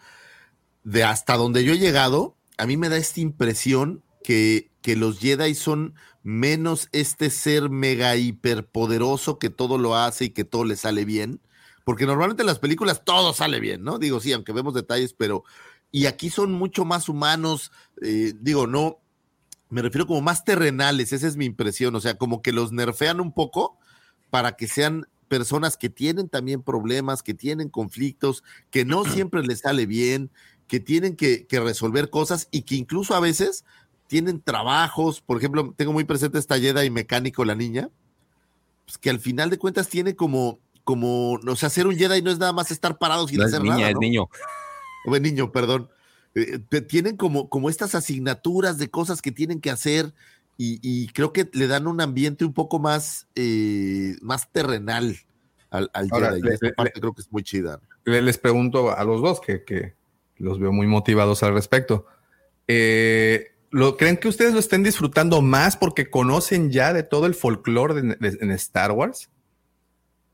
De 0.84 1.04
hasta 1.04 1.36
donde 1.36 1.64
yo 1.64 1.74
he 1.74 1.78
llegado, 1.78 2.36
a 2.58 2.66
mí 2.66 2.76
me 2.76 2.88
da 2.88 2.96
esta 2.96 3.20
impresión 3.20 4.02
que, 4.22 4.70
que 4.82 4.96
los 4.96 5.18
Jedi 5.18 5.54
son 5.54 5.94
menos 6.22 6.88
este 6.92 7.30
ser 7.30 7.70
mega 7.70 8.16
hiperpoderoso 8.16 9.38
que 9.38 9.50
todo 9.50 9.78
lo 9.78 9.96
hace 9.96 10.26
y 10.26 10.30
que 10.30 10.44
todo 10.44 10.64
le 10.64 10.76
sale 10.76 11.04
bien. 11.04 11.40
Porque 11.84 12.06
normalmente 12.06 12.42
en 12.42 12.46
las 12.46 12.60
películas 12.60 13.04
todo 13.04 13.32
sale 13.32 13.58
bien, 13.58 13.82
¿no? 13.82 13.98
Digo, 13.98 14.20
sí, 14.20 14.32
aunque 14.32 14.52
vemos 14.52 14.74
detalles, 14.74 15.14
pero. 15.14 15.44
Y 15.90 16.06
aquí 16.06 16.30
son 16.30 16.52
mucho 16.52 16.84
más 16.84 17.08
humanos. 17.08 17.72
Eh, 18.00 18.34
digo, 18.40 18.66
no. 18.66 19.01
Me 19.72 19.80
refiero 19.80 20.06
como 20.06 20.20
más 20.20 20.44
terrenales, 20.44 21.12
esa 21.14 21.26
es 21.26 21.36
mi 21.36 21.46
impresión. 21.46 21.94
O 21.96 22.00
sea, 22.00 22.18
como 22.18 22.42
que 22.42 22.52
los 22.52 22.72
nerfean 22.72 23.20
un 23.20 23.32
poco 23.32 23.78
para 24.28 24.52
que 24.52 24.68
sean 24.68 25.06
personas 25.28 25.78
que 25.78 25.88
tienen 25.88 26.28
también 26.28 26.62
problemas, 26.62 27.22
que 27.22 27.32
tienen 27.32 27.70
conflictos, 27.70 28.44
que 28.70 28.84
no 28.84 29.04
siempre 29.06 29.42
les 29.42 29.60
sale 29.60 29.86
bien, 29.86 30.30
que 30.68 30.78
tienen 30.78 31.16
que, 31.16 31.46
que 31.46 31.58
resolver 31.58 32.10
cosas 32.10 32.48
y 32.50 32.62
que 32.62 32.74
incluso 32.74 33.14
a 33.14 33.20
veces 33.20 33.64
tienen 34.08 34.42
trabajos, 34.42 35.22
por 35.22 35.38
ejemplo, 35.38 35.72
tengo 35.74 35.94
muy 35.94 36.04
presente 36.04 36.38
esta 36.38 36.58
Yeda 36.58 36.84
y 36.84 36.90
mecánico, 36.90 37.46
la 37.46 37.54
niña, 37.54 37.88
pues 38.84 38.98
que 38.98 39.08
al 39.08 39.20
final 39.20 39.48
de 39.48 39.56
cuentas 39.56 39.88
tiene 39.88 40.14
como, 40.14 40.58
como, 40.84 41.32
o 41.34 41.56
sea, 41.56 41.70
ser 41.70 41.86
un 41.86 41.96
Jedi 41.96 42.20
no 42.20 42.30
es 42.30 42.38
nada 42.38 42.52
más 42.52 42.70
estar 42.70 42.98
parados 42.98 43.30
sin 43.30 43.40
hacer 43.40 43.62
niña, 43.62 43.76
nada. 43.76 43.90
Es 43.90 43.96
niño, 43.98 44.28
es 45.10 45.20
niño, 45.22 45.50
perdón. 45.50 45.88
Eh, 46.34 46.58
tienen 46.88 47.16
como, 47.16 47.48
como 47.48 47.68
estas 47.68 47.94
asignaturas 47.94 48.78
de 48.78 48.90
cosas 48.90 49.20
que 49.20 49.32
tienen 49.32 49.60
que 49.60 49.70
hacer 49.70 50.14
y, 50.64 51.08
creo 51.08 51.32
que 51.32 51.50
le 51.54 51.66
dan 51.66 51.88
un 51.88 52.00
ambiente 52.00 52.44
un 52.44 52.52
poco 52.52 52.78
más, 52.78 53.26
eh, 53.34 54.14
más 54.20 54.48
terrenal 54.52 55.16
al, 55.70 55.90
Jedi. 55.92 56.48
esta 56.52 56.70
parte 56.72 57.00
creo 57.00 57.12
que 57.12 57.22
es 57.22 57.32
muy 57.32 57.42
chida. 57.42 57.80
Les 58.04 58.38
pregunto 58.38 58.96
a 58.96 59.02
los 59.02 59.20
dos 59.22 59.40
que, 59.40 59.64
que 59.64 59.94
los 60.36 60.60
veo 60.60 60.70
muy 60.70 60.86
motivados 60.86 61.42
al 61.42 61.54
respecto. 61.54 62.06
Eh, 62.68 63.52
¿Lo, 63.70 63.96
¿Creen 63.96 64.18
que 64.18 64.28
ustedes 64.28 64.52
lo 64.52 64.60
estén 64.60 64.82
disfrutando 64.82 65.40
más 65.42 65.76
porque 65.76 66.10
conocen 66.10 66.70
ya 66.70 66.92
de 66.92 67.02
todo 67.02 67.26
el 67.26 67.34
folclore 67.34 68.16
en 68.20 68.50
Star 68.52 68.92
Wars? 68.92 69.30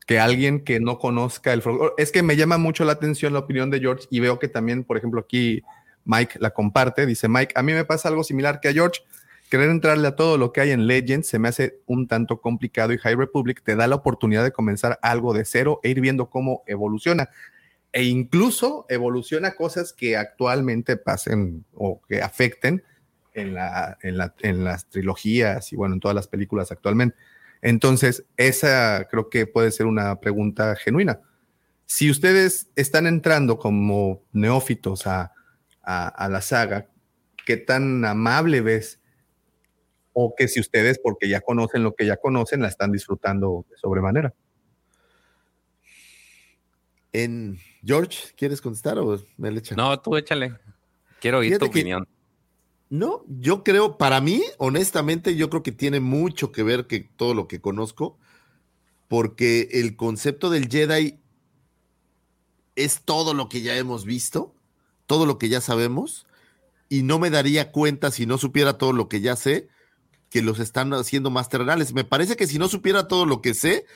Que 0.05 0.19
alguien 0.19 0.63
que 0.63 0.79
no 0.79 0.99
conozca 0.99 1.53
el 1.53 1.61
folclore. 1.61 1.93
Es 1.97 2.11
que 2.11 2.21
me 2.21 2.35
llama 2.35 2.57
mucho 2.57 2.83
la 2.83 2.93
atención 2.93 3.33
la 3.33 3.39
opinión 3.39 3.69
de 3.69 3.79
George 3.79 4.07
y 4.09 4.19
veo 4.19 4.39
que 4.39 4.47
también, 4.47 4.83
por 4.83 4.97
ejemplo, 4.97 5.21
aquí 5.21 5.63
Mike 6.05 6.39
la 6.39 6.51
comparte. 6.51 7.05
Dice 7.05 7.27
Mike, 7.27 7.53
a 7.55 7.63
mí 7.63 7.73
me 7.73 7.85
pasa 7.85 8.09
algo 8.09 8.23
similar 8.23 8.59
que 8.59 8.69
a 8.69 8.73
George. 8.73 9.01
Querer 9.49 9.69
entrarle 9.69 10.07
a 10.07 10.15
todo 10.15 10.37
lo 10.37 10.53
que 10.53 10.61
hay 10.61 10.71
en 10.71 10.85
Legends 10.85 11.27
se 11.27 11.39
me 11.39 11.47
hace 11.47 11.79
un 11.87 12.07
tanto 12.07 12.39
complicado 12.39 12.93
y 12.93 12.99
High 12.99 13.15
Republic 13.15 13.63
te 13.63 13.75
da 13.75 13.87
la 13.87 13.95
oportunidad 13.95 14.43
de 14.43 14.51
comenzar 14.51 14.99
algo 15.01 15.33
de 15.33 15.43
cero 15.43 15.79
e 15.81 15.89
ir 15.89 16.01
viendo 16.01 16.29
cómo 16.29 16.63
evoluciona. 16.67 17.29
E 17.91 18.03
incluso 18.03 18.85
evoluciona 18.89 19.55
cosas 19.55 19.91
que 19.91 20.15
actualmente 20.17 20.97
pasen 20.97 21.65
o 21.73 21.99
que 22.07 22.21
afecten 22.21 22.83
en, 23.33 23.55
la, 23.55 23.97
en, 24.03 24.17
la, 24.17 24.35
en 24.41 24.63
las 24.63 24.87
trilogías 24.87 25.73
y 25.73 25.75
bueno, 25.75 25.95
en 25.95 25.99
todas 25.99 26.13
las 26.13 26.27
películas 26.27 26.71
actualmente. 26.71 27.15
Entonces, 27.61 28.25
esa 28.37 29.07
creo 29.09 29.29
que 29.29 29.47
puede 29.47 29.71
ser 29.71 29.85
una 29.85 30.19
pregunta 30.19 30.75
genuina. 30.75 31.19
Si 31.85 32.11
ustedes 32.11 32.69
están 32.75 33.07
entrando 33.07 33.57
como 33.57 34.21
neófitos 34.31 35.07
a, 35.89 36.07
a, 36.07 36.29
la 36.29 36.41
saga, 36.41 36.87
¿qué 37.47 37.57
tan 37.57 38.05
amable 38.05 38.61
ves? 38.61 38.99
O 40.13 40.35
que 40.37 40.47
si 40.47 40.59
ustedes, 40.59 40.99
porque 41.01 41.27
ya 41.27 41.41
conocen 41.41 41.81
lo 41.81 41.95
que 41.95 42.05
ya 42.05 42.17
conocen, 42.17 42.61
la 42.61 42.67
están 42.67 42.91
disfrutando 42.91 43.65
de 43.71 43.77
sobremanera. 43.77 44.35
En 47.11 47.57
George, 47.83 48.35
¿quieres 48.37 48.61
contestar 48.61 48.99
o 48.99 49.19
me 49.37 49.49
le 49.49 49.63
No, 49.75 49.99
tú 49.99 50.15
échale. 50.15 50.53
Quiero 51.19 51.39
oír 51.39 51.57
tu 51.57 51.65
opinión. 51.65 52.07
No, 52.91 53.23
yo 53.27 53.63
creo, 53.63 53.97
para 53.97 54.21
mí, 54.21 54.43
honestamente, 54.59 55.35
yo 55.35 55.49
creo 55.49 55.63
que 55.63 55.71
tiene 55.71 55.99
mucho 55.99 56.51
que 56.51 56.61
ver 56.61 56.85
que 56.85 56.99
todo 56.99 57.33
lo 57.33 57.47
que 57.47 57.61
conozco, 57.61 58.19
porque 59.07 59.69
el 59.71 59.95
concepto 59.95 60.51
del 60.51 60.69
Jedi 60.69 61.19
es 62.75 63.01
todo 63.05 63.33
lo 63.33 63.49
que 63.49 63.61
ya 63.61 63.75
hemos 63.75 64.05
visto, 64.05 64.55
todo 65.09 65.25
lo 65.25 65.39
que 65.39 65.49
ya 65.49 65.59
sabemos, 65.59 66.27
y 66.87 67.01
no 67.01 67.17
me 67.17 67.31
daría 67.31 67.71
cuenta 67.71 68.11
si 68.11 68.27
no 68.27 68.37
supiera 68.37 68.77
todo 68.77 68.93
lo 68.93 69.09
que 69.09 69.21
ya 69.21 69.35
sé, 69.35 69.67
que 70.29 70.43
los 70.43 70.59
están 70.59 70.93
haciendo 70.93 71.31
más 71.31 71.49
terrenales. 71.49 71.93
Me 71.93 72.03
parece 72.03 72.35
que 72.35 72.45
si 72.45 72.59
no 72.59 72.69
supiera 72.69 73.07
todo 73.07 73.25
lo 73.25 73.41
que 73.41 73.55
sé, 73.55 73.87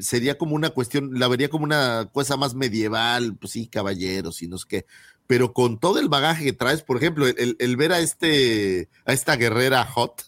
sería 0.00 0.36
como 0.36 0.56
una 0.56 0.70
cuestión, 0.70 1.16
la 1.16 1.28
vería 1.28 1.48
como 1.48 1.62
una 1.62 2.10
cosa 2.12 2.36
más 2.36 2.56
medieval, 2.56 3.36
pues 3.36 3.52
sí, 3.52 3.68
caballeros 3.68 4.42
y 4.42 4.48
no 4.48 4.58
sé 4.58 4.66
qué 4.68 4.86
pero 5.28 5.52
con 5.52 5.78
todo 5.78 6.00
el 6.00 6.08
bagaje 6.08 6.42
que 6.42 6.52
traes, 6.54 6.82
por 6.82 6.96
ejemplo, 6.96 7.26
el, 7.26 7.76
ver 7.76 7.92
a 7.92 8.00
este, 8.00 8.88
a 9.04 9.12
esta 9.12 9.36
guerrera 9.36 9.84
hot, 9.84 10.24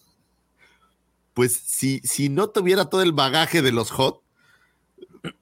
pues 1.33 1.55
si, 1.55 2.00
si 2.05 2.28
no 2.28 2.50
tuviera 2.50 2.84
todo 2.84 3.00
el 3.00 3.12
bagaje 3.12 3.62
de 3.62 3.73
los 3.73 3.91
hot, 3.92 4.23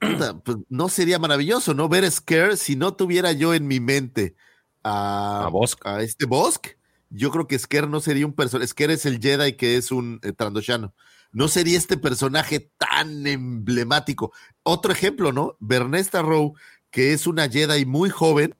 pues 0.45 0.59
no 0.69 0.89
sería 0.89 1.19
maravilloso, 1.19 1.75
¿no? 1.75 1.89
Ver 1.89 2.09
Scare 2.09 2.57
si 2.57 2.77
no 2.77 2.95
tuviera 2.95 3.33
yo 3.33 3.53
en 3.53 3.67
mi 3.67 3.81
mente 3.81 4.37
a, 4.83 5.49
a, 5.49 5.95
a 5.95 6.03
este 6.03 6.27
Bosk 6.27 6.79
yo 7.11 7.31
creo 7.31 7.47
que 7.47 7.59
Sker 7.59 7.89
no 7.89 8.01
sería 8.01 8.27
un 8.27 8.35
personaje. 8.35 8.69
Sker 8.69 8.91
es 8.91 9.07
el 9.07 9.21
Jedi 9.21 9.55
que 9.55 9.77
es 9.77 9.91
un 9.91 10.21
eh, 10.23 10.33
Trandoshano. 10.33 10.95
No 11.33 11.49
sería 11.49 11.79
este 11.79 11.97
personaje 11.97 12.71
tan 12.79 13.27
emblemático. 13.27 14.33
Otro 14.63 14.93
ejemplo, 14.93 15.33
¿no? 15.33 15.57
Bernesta 15.61 16.23
Rowe, 16.23 16.53
que 16.91 17.13
es 17.13 17.27
una 17.27 17.49
Jedi 17.49 17.85
muy 17.85 18.11
joven. 18.11 18.55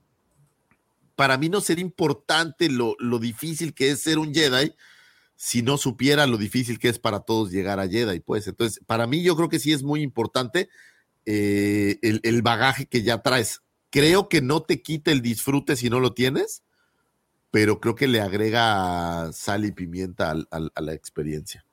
Para 1.15 1.37
mí 1.37 1.49
no 1.49 1.61
sería 1.61 1.85
importante 1.85 2.71
lo, 2.71 2.95
lo 2.99 3.19
difícil 3.19 3.75
que 3.75 3.91
es 3.91 4.01
ser 4.01 4.19
un 4.19 4.33
Jedi 4.35 4.75
si 5.37 5.63
no 5.63 5.79
supiera 5.79 6.27
lo 6.27 6.37
difícil 6.37 6.79
que 6.79 6.89
es 6.89 6.99
para 6.99 7.21
todos 7.21 7.53
llegar 7.53 7.79
a 7.79 7.89
Jedi, 7.89 8.21
pues. 8.21 8.49
Entonces, 8.49 8.81
para 8.87 9.07
mí 9.07 9.23
yo 9.23 9.37
creo 9.37 9.49
que 9.49 9.61
sí 9.61 9.73
es 9.73 9.83
muy 9.85 10.03
importante 10.03 10.69
eh, 11.27 11.99
el, 12.03 12.21
el 12.25 12.43
bagaje 12.43 12.87
que 12.87 13.03
ya 13.03 13.23
traes. 13.23 13.63
Creo 13.91 14.29
que 14.29 14.43
no 14.43 14.63
te 14.63 14.83
quita 14.83 15.11
el 15.11 15.23
disfrute 15.23 15.77
si 15.77 15.91
no 15.91 16.01
lo 16.01 16.13
tienes, 16.13 16.63
pero 17.51 17.81
creo 17.81 17.95
que 17.95 18.09
le 18.09 18.21
agrega 18.21 19.33
sal 19.33 19.65
y 19.65 19.73
pimienta 19.73 20.33
a 20.51 20.81
la 20.83 20.93
experiencia. 20.95 21.65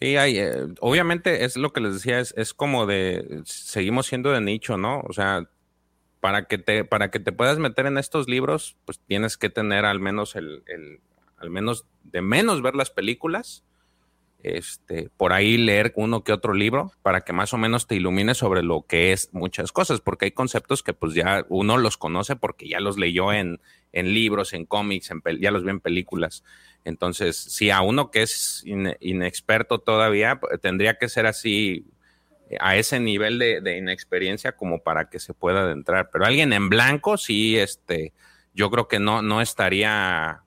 Sí, 0.00 0.16
hay, 0.16 0.38
eh, 0.38 0.52
obviamente 0.80 1.44
es 1.44 1.56
lo 1.56 1.72
que 1.72 1.80
les 1.80 1.94
decía, 1.94 2.20
es, 2.20 2.54
como 2.54 2.86
de, 2.86 3.42
seguimos 3.44 4.06
siendo 4.06 4.30
de 4.30 4.40
nicho, 4.40 4.78
¿no? 4.78 5.00
O 5.00 5.12
sea, 5.12 5.50
para 6.20 6.46
que 6.46 6.58
te, 6.58 6.84
para 6.84 7.10
que 7.10 7.20
te 7.20 7.32
puedas 7.32 7.58
meter 7.58 7.86
en 7.86 7.98
estos 7.98 8.28
libros, 8.28 8.76
pues 8.86 9.00
tienes 9.00 9.36
que 9.36 9.50
tener 9.50 9.84
al 9.84 10.00
menos 10.00 10.36
el- 10.36 10.64
al 11.36 11.50
menos 11.50 11.86
de 12.04 12.22
menos 12.22 12.62
ver 12.62 12.74
las 12.74 12.90
películas, 12.90 13.64
este, 14.42 15.10
por 15.16 15.32
ahí 15.32 15.56
leer 15.58 15.92
uno 15.96 16.24
que 16.24 16.32
otro 16.32 16.54
libro 16.54 16.92
para 17.02 17.20
que 17.22 17.32
más 17.32 17.52
o 17.52 17.58
menos 17.58 17.86
te 17.86 17.94
ilumine 17.96 18.34
sobre 18.34 18.62
lo 18.62 18.82
que 18.82 19.12
es 19.12 19.28
muchas 19.32 19.72
cosas, 19.72 20.00
porque 20.00 20.26
hay 20.26 20.30
conceptos 20.32 20.82
que 20.82 20.92
pues 20.94 21.14
ya 21.14 21.44
uno 21.48 21.76
los 21.78 21.96
conoce 21.96 22.36
porque 22.36 22.68
ya 22.68 22.80
los 22.80 22.98
leyó 22.98 23.32
en, 23.32 23.60
en 23.92 24.14
libros, 24.14 24.52
en 24.52 24.64
cómics, 24.64 25.10
en 25.10 25.22
ya 25.40 25.50
los 25.50 25.64
ve 25.64 25.72
en 25.72 25.80
películas. 25.80 26.42
Entonces, 26.84 27.36
si 27.36 27.70
a 27.70 27.82
uno 27.82 28.10
que 28.10 28.22
es 28.22 28.62
ine- 28.64 28.96
inexperto 29.00 29.80
todavía, 29.80 30.40
p- 30.40 30.56
tendría 30.58 30.94
que 30.94 31.10
ser 31.10 31.26
así 31.26 31.84
eh, 32.48 32.56
a 32.60 32.76
ese 32.76 33.00
nivel 33.00 33.38
de, 33.38 33.60
de 33.60 33.76
inexperiencia 33.76 34.52
como 34.52 34.82
para 34.82 35.10
que 35.10 35.20
se 35.20 35.34
pueda 35.34 35.62
adentrar. 35.62 36.08
Pero 36.10 36.24
alguien 36.24 36.54
en 36.54 36.70
blanco, 36.70 37.18
sí, 37.18 37.58
este, 37.58 38.14
yo 38.54 38.70
creo 38.70 38.88
que 38.88 38.98
no, 38.98 39.20
no 39.20 39.42
estaría, 39.42 40.42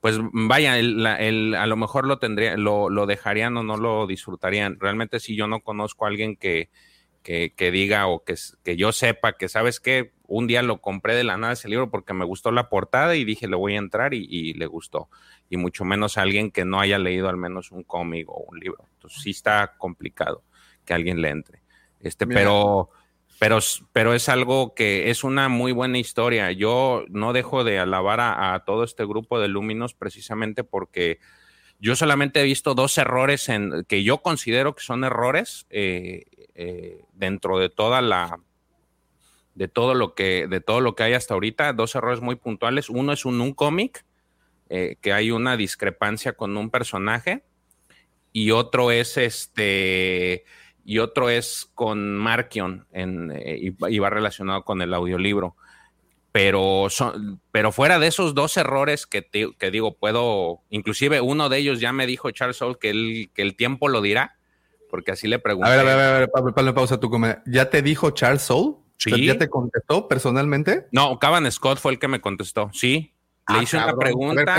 pues 0.00 0.18
vaya, 0.32 0.78
el- 0.78 1.02
la- 1.02 1.16
el- 1.16 1.54
a 1.54 1.66
lo 1.66 1.76
mejor 1.76 2.06
lo 2.06 2.18
tendría, 2.18 2.56
lo, 2.56 2.90
lo 2.90 3.06
dejarían 3.06 3.56
o 3.56 3.62
no 3.62 3.76
lo 3.76 4.06
disfrutarían. 4.06 4.78
Realmente 4.78 5.20
si 5.20 5.36
yo 5.36 5.46
no 5.46 5.60
conozco 5.60 6.04
a 6.04 6.08
alguien 6.08 6.36
que, 6.36 6.70
que, 7.22 7.52
que 7.56 7.70
diga 7.72 8.06
o 8.06 8.22
que, 8.22 8.34
que 8.62 8.76
yo 8.76 8.92
sepa 8.92 9.32
que, 9.32 9.48
¿sabes 9.48 9.80
qué? 9.80 10.12
Un 10.28 10.46
día 10.46 10.62
lo 10.62 10.80
compré 10.80 11.14
de 11.14 11.24
la 11.24 11.36
nada 11.36 11.54
ese 11.54 11.68
libro 11.68 11.90
porque 11.90 12.12
me 12.14 12.24
gustó 12.24 12.52
la 12.52 12.68
portada 12.68 13.16
y 13.16 13.24
dije, 13.24 13.48
le 13.48 13.56
voy 13.56 13.74
a 13.74 13.78
entrar 13.78 14.14
y, 14.14 14.26
y 14.30 14.54
le 14.54 14.66
gustó. 14.66 15.08
Y 15.50 15.56
mucho 15.56 15.84
menos 15.84 16.18
a 16.18 16.22
alguien 16.22 16.50
que 16.50 16.64
no 16.64 16.78
haya 16.80 16.98
leído 16.98 17.28
al 17.28 17.36
menos 17.36 17.72
un 17.72 17.82
cómic 17.82 18.28
o 18.28 18.44
un 18.48 18.58
libro. 18.60 18.84
Entonces 18.94 19.22
sí 19.22 19.30
está 19.30 19.74
complicado 19.78 20.44
que 20.84 20.94
alguien 20.94 21.20
le 21.20 21.30
entre. 21.30 21.62
Este, 22.00 22.26
Mira. 22.26 22.40
pero, 22.40 22.90
pero, 23.38 23.58
pero 23.92 24.14
es 24.14 24.28
algo 24.28 24.74
que 24.74 25.10
es 25.10 25.24
una 25.24 25.48
muy 25.48 25.72
buena 25.72 25.98
historia. 25.98 26.52
Yo 26.52 27.04
no 27.08 27.32
dejo 27.32 27.64
de 27.64 27.78
alabar 27.78 28.20
a, 28.20 28.62
todo 28.64 28.84
este 28.84 29.04
grupo 29.04 29.38
de 29.38 29.48
Luminos 29.48 29.94
precisamente 29.94 30.64
porque 30.64 31.18
yo 31.78 31.94
solamente 31.96 32.40
he 32.40 32.44
visto 32.44 32.74
dos 32.74 32.96
errores 32.96 33.48
en, 33.48 33.84
que 33.86 34.02
yo 34.02 34.18
considero 34.18 34.74
que 34.74 34.82
son 34.82 35.04
errores 35.04 35.66
eh, 35.68 36.24
eh, 36.54 37.04
dentro 37.12 37.58
de 37.58 37.68
toda 37.68 38.00
la 38.00 38.40
de 39.54 39.68
todo 39.68 39.94
lo 39.94 40.14
que 40.14 40.46
de 40.48 40.60
todo 40.60 40.80
lo 40.80 40.94
que 40.94 41.02
hay 41.02 41.12
hasta 41.14 41.34
ahorita 41.34 41.72
dos 41.72 41.94
errores 41.94 42.20
muy 42.20 42.36
puntuales 42.36 42.88
uno 42.90 43.12
es 43.12 43.24
un, 43.24 43.40
un 43.40 43.52
cómic 43.52 44.04
eh, 44.68 44.96
que 45.00 45.12
hay 45.12 45.30
una 45.30 45.56
discrepancia 45.56 46.32
con 46.32 46.56
un 46.56 46.70
personaje 46.70 47.44
y 48.32 48.50
otro 48.50 48.90
es 48.90 49.16
este 49.16 50.44
y 50.86 50.98
otro 51.00 51.28
es 51.28 51.68
con 51.74 52.16
Markion 52.16 52.86
en, 52.92 53.32
eh, 53.34 53.58
y, 53.90 53.98
va- 53.98 54.08
relacionado 54.10 54.64
con 54.64 54.80
el 54.80 54.94
audiolibro 54.94 55.56
pero 56.32 56.88
son, 56.90 57.40
pero 57.50 57.72
fuera 57.72 57.98
de 57.98 58.08
esos 58.08 58.34
dos 58.34 58.58
errores 58.58 59.06
que, 59.06 59.22
te- 59.22 59.54
que 59.58 59.70
digo, 59.70 59.96
puedo, 59.96 60.60
inclusive 60.68 61.22
uno 61.22 61.48
de 61.48 61.56
ellos 61.56 61.80
ya 61.80 61.94
me 61.94 62.06
dijo 62.06 62.30
Charles 62.30 62.58
Soule 62.58 62.76
que, 62.78 62.90
él, 62.90 63.30
que 63.32 63.40
el 63.40 63.56
tiempo 63.56 63.88
lo 63.88 64.02
dirá, 64.02 64.36
porque 64.90 65.12
así 65.12 65.28
le 65.28 65.38
pregunté. 65.38 65.70
A 65.72 65.76
ver, 65.76 65.88
a 65.88 65.96
ver, 65.96 66.04
a 66.14 66.18
ver, 66.18 66.30
pa- 66.30 66.44
pa- 66.52 66.74
pausa 66.74 67.00
tu 67.00 67.08
comedia. 67.08 67.42
¿Ya 67.46 67.70
te 67.70 67.80
dijo 67.80 68.10
Charles 68.10 68.42
Soule? 68.42 68.76
Sí. 68.98 69.24
¿Ya 69.26 69.38
te 69.38 69.48
contestó 69.48 70.08
personalmente? 70.08 70.86
No, 70.92 71.18
Cavan 71.18 71.50
Scott 71.50 71.78
fue 71.78 71.92
el 71.92 71.98
que 71.98 72.08
me 72.08 72.20
contestó, 72.20 72.68
sí. 72.74 73.14
Le 73.48 73.58
Ah, 73.58 73.62
hice 73.62 73.76
una 73.78 73.86
cabrón. 73.86 74.00
pregunta. 74.00 74.54
A 74.54 74.58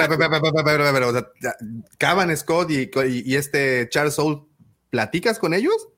ver, 0.63 0.81
espera, 0.81 1.07
o 1.07 1.11
sea, 1.11 1.27
ya, 1.41 1.53
Cavan 1.99 2.35
Scott 2.35 2.71
y, 2.71 2.89
y- 2.89 3.23
y 3.23 3.35
este 3.35 3.87
Charles 3.89 4.15
Soule, 4.15 4.41
¿platicas 4.89 5.37
con 5.37 5.53
ellos? 5.53 5.89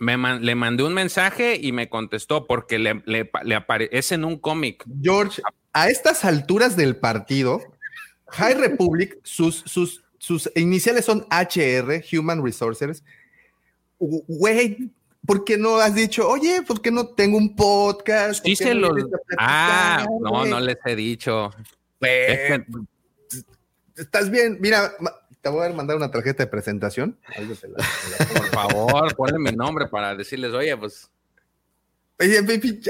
Me 0.00 0.16
man- 0.16 0.44
le 0.44 0.54
mandé 0.54 0.82
un 0.82 0.94
mensaje 0.94 1.58
y 1.60 1.72
me 1.72 1.88
contestó 1.88 2.46
porque 2.46 2.78
le, 2.78 3.02
le, 3.04 3.30
le 3.44 3.54
apare- 3.56 3.88
es 3.92 4.10
en 4.12 4.24
un 4.24 4.38
cómic. 4.38 4.82
George, 5.02 5.42
a 5.74 5.88
estas 5.90 6.24
alturas 6.24 6.74
del 6.74 6.96
partido, 6.96 7.60
High 8.30 8.54
Republic, 8.54 9.18
sus, 9.24 9.56
sus, 9.66 10.02
sus 10.18 10.50
iniciales 10.56 11.04
son 11.04 11.26
HR, 11.30 12.02
Human 12.18 12.42
Resources. 12.42 13.04
Güey, 13.98 14.90
¿por 15.26 15.44
qué 15.44 15.58
no 15.58 15.76
has 15.76 15.94
dicho, 15.94 16.26
oye, 16.26 16.62
por 16.66 16.80
qué 16.80 16.90
no 16.90 17.08
tengo 17.08 17.36
un 17.36 17.54
podcast? 17.54 18.42
Sí 18.44 18.56
¿Por 18.56 18.58
qué 18.58 18.64
se 18.64 18.74
no 18.74 18.80
los- 18.80 18.94
vienes 18.94 19.12
a 19.14 19.18
platicar, 19.18 19.36
Ah, 19.38 20.06
no, 20.20 20.44
no 20.46 20.60
les 20.60 20.78
he 20.86 20.96
dicho. 20.96 21.50
Güey, 22.00 22.12
Es 22.32 22.38
que- 22.48 22.64
Estás 23.96 24.30
bien, 24.30 24.56
mira, 24.62 24.92
te 25.40 25.48
voy 25.48 25.66
a 25.66 25.70
mandar 25.72 25.96
una 25.96 26.10
tarjeta 26.10 26.42
de 26.44 26.46
presentación. 26.48 27.18
Ahí 27.36 27.46
te 27.46 27.68
la- 27.68 27.76
te 27.76 28.24
la- 28.34 28.40
por 28.40 28.46
favor, 28.48 29.14
ponle 29.16 29.38
mi 29.38 29.56
nombre 29.56 29.86
para 29.86 30.14
decirles, 30.14 30.52
oye, 30.52 30.76
pues 30.76 31.10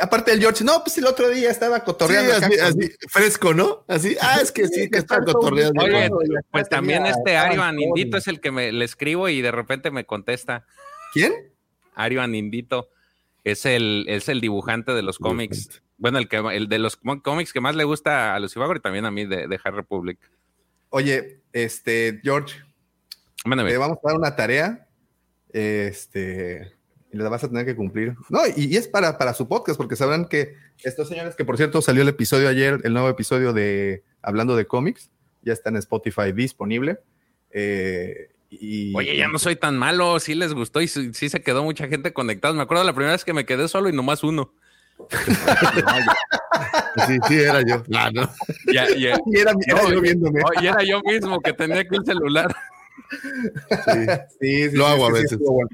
aparte 0.02 0.32
del 0.32 0.40
George, 0.40 0.64
no, 0.64 0.82
pues 0.82 0.98
el 0.98 1.06
otro 1.06 1.28
día 1.28 1.50
estaba 1.50 1.76
Sí, 1.78 1.82
cotorreando. 1.84 2.34
acá 2.34 2.48
así, 2.66 2.90
fresco, 3.08 3.54
¿no? 3.54 3.84
Así, 3.86 4.16
ah, 4.20 4.40
es 4.42 4.50
que 4.50 4.66
sí, 4.66 4.90
que 4.90 4.98
está 4.98 5.22
cotorreando. 5.24 5.82
Oye, 5.84 6.10
pues 6.50 6.68
también 6.68 7.06
este 7.06 7.36
a 7.36 7.44
Ario 7.44 7.62
Anindito 7.62 8.16
es 8.16 8.26
el 8.26 8.40
que 8.40 8.50
me 8.50 8.72
le 8.72 8.84
escribo 8.84 9.28
y 9.28 9.40
de 9.40 9.52
repente 9.52 9.90
me 9.92 10.04
contesta. 10.04 10.66
¿Quién? 11.12 11.32
Ario 11.94 12.22
Anindito 12.22 12.88
es 13.44 13.66
el, 13.66 14.04
es 14.08 14.28
el 14.28 14.40
dibujante 14.40 14.92
de 14.92 15.02
los 15.02 15.18
cómics. 15.18 15.80
Bueno, 15.96 16.18
el 16.18 16.28
que 16.28 16.38
el 16.38 16.68
de 16.68 16.78
los 16.80 16.96
cómics 16.96 17.52
que 17.52 17.60
más 17.60 17.76
le 17.76 17.84
gusta 17.84 18.34
a 18.34 18.40
Lucifago 18.40 18.74
y 18.74 18.80
también 18.80 19.04
a 19.06 19.10
mí 19.12 19.26
de, 19.26 19.46
de 19.46 19.58
High 19.58 19.72
Republic. 19.74 20.18
Oye, 20.90 21.40
este, 21.52 22.20
George, 22.22 22.56
Mándame. 23.44 23.70
te 23.70 23.78
vamos 23.78 23.98
a 24.04 24.08
dar 24.08 24.16
una 24.16 24.36
tarea. 24.36 24.86
Este, 25.52 26.72
y 27.12 27.16
la 27.16 27.28
vas 27.28 27.42
a 27.42 27.48
tener 27.48 27.66
que 27.66 27.74
cumplir. 27.74 28.14
No, 28.28 28.40
y, 28.46 28.66
y 28.66 28.76
es 28.76 28.86
para, 28.86 29.18
para 29.18 29.34
su 29.34 29.48
podcast, 29.48 29.76
porque 29.76 29.96
sabrán 29.96 30.26
que 30.26 30.54
estos 30.84 31.08
señores, 31.08 31.34
que 31.34 31.44
por 31.44 31.56
cierto 31.56 31.82
salió 31.82 32.02
el 32.02 32.08
episodio 32.08 32.48
ayer, 32.48 32.80
el 32.84 32.92
nuevo 32.92 33.08
episodio 33.08 33.52
de 33.52 34.04
Hablando 34.22 34.54
de 34.54 34.66
cómics, 34.66 35.10
ya 35.42 35.52
está 35.52 35.70
en 35.70 35.76
Spotify 35.76 36.32
disponible. 36.32 37.00
Eh, 37.50 38.30
y, 38.50 38.94
Oye, 38.96 39.16
ya 39.16 39.28
no 39.28 39.38
soy 39.38 39.56
tan 39.56 39.78
malo, 39.78 40.18
sí 40.20 40.34
les 40.34 40.54
gustó 40.54 40.80
y 40.80 40.88
sí, 40.88 41.10
sí 41.14 41.28
se 41.28 41.42
quedó 41.42 41.64
mucha 41.64 41.88
gente 41.88 42.12
conectada. 42.12 42.54
Me 42.54 42.62
acuerdo 42.62 42.84
la 42.84 42.92
primera 42.92 43.12
vez 43.12 43.24
que 43.24 43.32
me 43.32 43.46
quedé 43.46 43.68
solo 43.68 43.88
y 43.88 43.92
nomás 43.92 44.22
uno. 44.22 44.54
Sí, 47.06 47.18
sí, 47.28 47.38
era 47.40 47.62
yo. 47.62 47.82
Ah, 47.94 48.10
no. 48.12 48.28
Ya, 48.72 48.88
ya. 48.96 49.16
Y 49.26 49.38
era, 49.40 49.52
era 49.66 49.82
No, 49.82 49.92
yo 49.92 50.00
viéndome. 50.00 50.40
Oh, 50.44 50.60
y 50.62 50.66
era 50.66 50.82
yo 50.82 51.00
mismo 51.02 51.40
que 51.40 51.52
tenía 51.52 51.84
que 51.86 51.96
el 51.96 52.04
celular. 52.04 52.54
Sí, 53.10 54.06
sí, 54.40 54.76
Lo 54.76 54.86
sí, 54.86 54.92
hago 54.92 55.06
sí, 55.06 55.12
a 55.12 55.14
sí, 55.16 55.22
veces. 55.22 55.32
estuvo 55.32 55.52
bueno, 55.52 55.70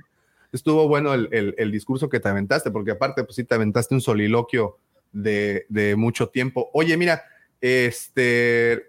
Estuvo 0.53 0.89
bueno 0.89 1.15
el, 1.15 1.29
el- 1.33 1.55
el 1.59 1.73
discurso 1.73 2.09
que 2.09 2.21
te 2.21 2.29
aventaste, 2.29 2.71
porque 2.71 2.93
aparte, 2.93 3.25
pues 3.25 3.37
sí, 3.37 3.45
te 3.45 3.55
aventaste 3.55 3.95
un 3.95 4.01
soliloquio 4.01 4.79
de, 5.13 5.67
de 5.69 5.97
mucho 5.97 6.29
tiempo. 6.29 6.71
Oye, 6.73 6.97
mira, 6.97 7.25
este, 7.61 8.89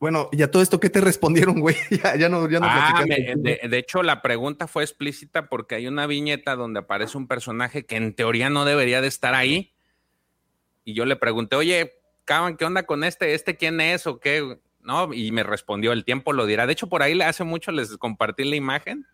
bueno, 0.00 0.28
ya 0.32 0.50
todo 0.50 0.62
esto, 0.62 0.80
¿qué 0.80 0.90
te 0.90 1.00
respondieron, 1.00 1.60
güey? 1.60 1.76
ya, 2.02 2.16
ya 2.16 2.28
no, 2.28 2.48
ya 2.48 2.60
no 2.60 2.66
Ah, 2.68 3.04
me- 3.06 3.34
de, 3.36 3.60
de 3.68 3.78
hecho, 3.78 4.02
la 4.02 4.20
pregunta 4.22 4.66
fue 4.66 4.82
explícita 4.82 5.48
porque 5.48 5.76
hay 5.76 5.86
una 5.86 6.06
viñeta 6.06 6.56
donde 6.56 6.80
aparece 6.80 7.16
un 7.16 7.26
personaje 7.26 7.86
que 7.86 7.96
en 7.96 8.14
teoría 8.14 8.50
no 8.50 8.64
debería 8.64 9.00
de 9.00 9.08
estar 9.08 9.34
ahí. 9.34 9.72
Y 10.84 10.94
yo 10.94 11.06
le 11.06 11.16
pregunté, 11.16 11.56
oye, 11.56 11.92
Caban, 12.24 12.56
¿qué 12.56 12.64
onda 12.64 12.84
con 12.84 13.04
este? 13.04 13.34
¿Este 13.34 13.56
quién 13.56 13.80
es 13.80 14.06
o 14.06 14.20
qué? 14.20 14.58
No, 14.80 15.14
y 15.14 15.32
me 15.32 15.42
respondió, 15.42 15.92
el 15.92 16.04
tiempo 16.04 16.32
lo 16.34 16.44
dirá. 16.46 16.66
De 16.66 16.72
hecho, 16.74 16.88
por 16.88 17.02
ahí 17.02 17.14
le 17.14 17.24
hace 17.24 17.44
mucho 17.44 17.72
les 17.72 17.96
compartí 17.96 18.44
la 18.44 18.56
imagen 18.56 19.06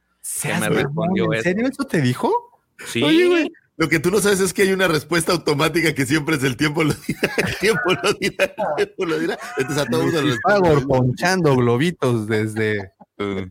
que 0.43 0.55
me 0.55 0.69
respondió 0.69 1.33
¿En 1.33 1.43
serio 1.43 1.67
eso 1.69 1.85
te 1.85 2.01
dijo? 2.01 2.61
Sí, 2.87 3.03
Oye, 3.03 3.27
güey, 3.27 3.53
lo 3.81 3.89
que 3.89 3.99
tú 3.99 4.11
no 4.11 4.21
sabes 4.21 4.41
es 4.41 4.53
que 4.53 4.61
hay 4.61 4.73
una 4.73 4.89
respuesta 4.89 5.33
automática 5.33 5.95
que 5.95 6.05
siempre 6.05 6.37
es 6.37 6.45
el 6.45 6.55
tiempo 6.59 6.85
lo 6.85 6.93
dirá, 6.93 7.33
el 7.49 7.57
tiempo 7.57 7.95
lo 8.03 8.13
dirá, 8.13 8.45
el 8.45 8.77
tiempo 8.77 9.07
lo 9.07 9.19
dirá. 9.19 9.39
Entonces 9.57 9.83
a 9.83 9.87
todo 9.89 10.03
mundo 10.03 10.21
le 10.21 10.29
Lucifago 10.29 10.87
ponchando 10.87 11.57
globitos 11.57 12.27
desde 12.27 12.93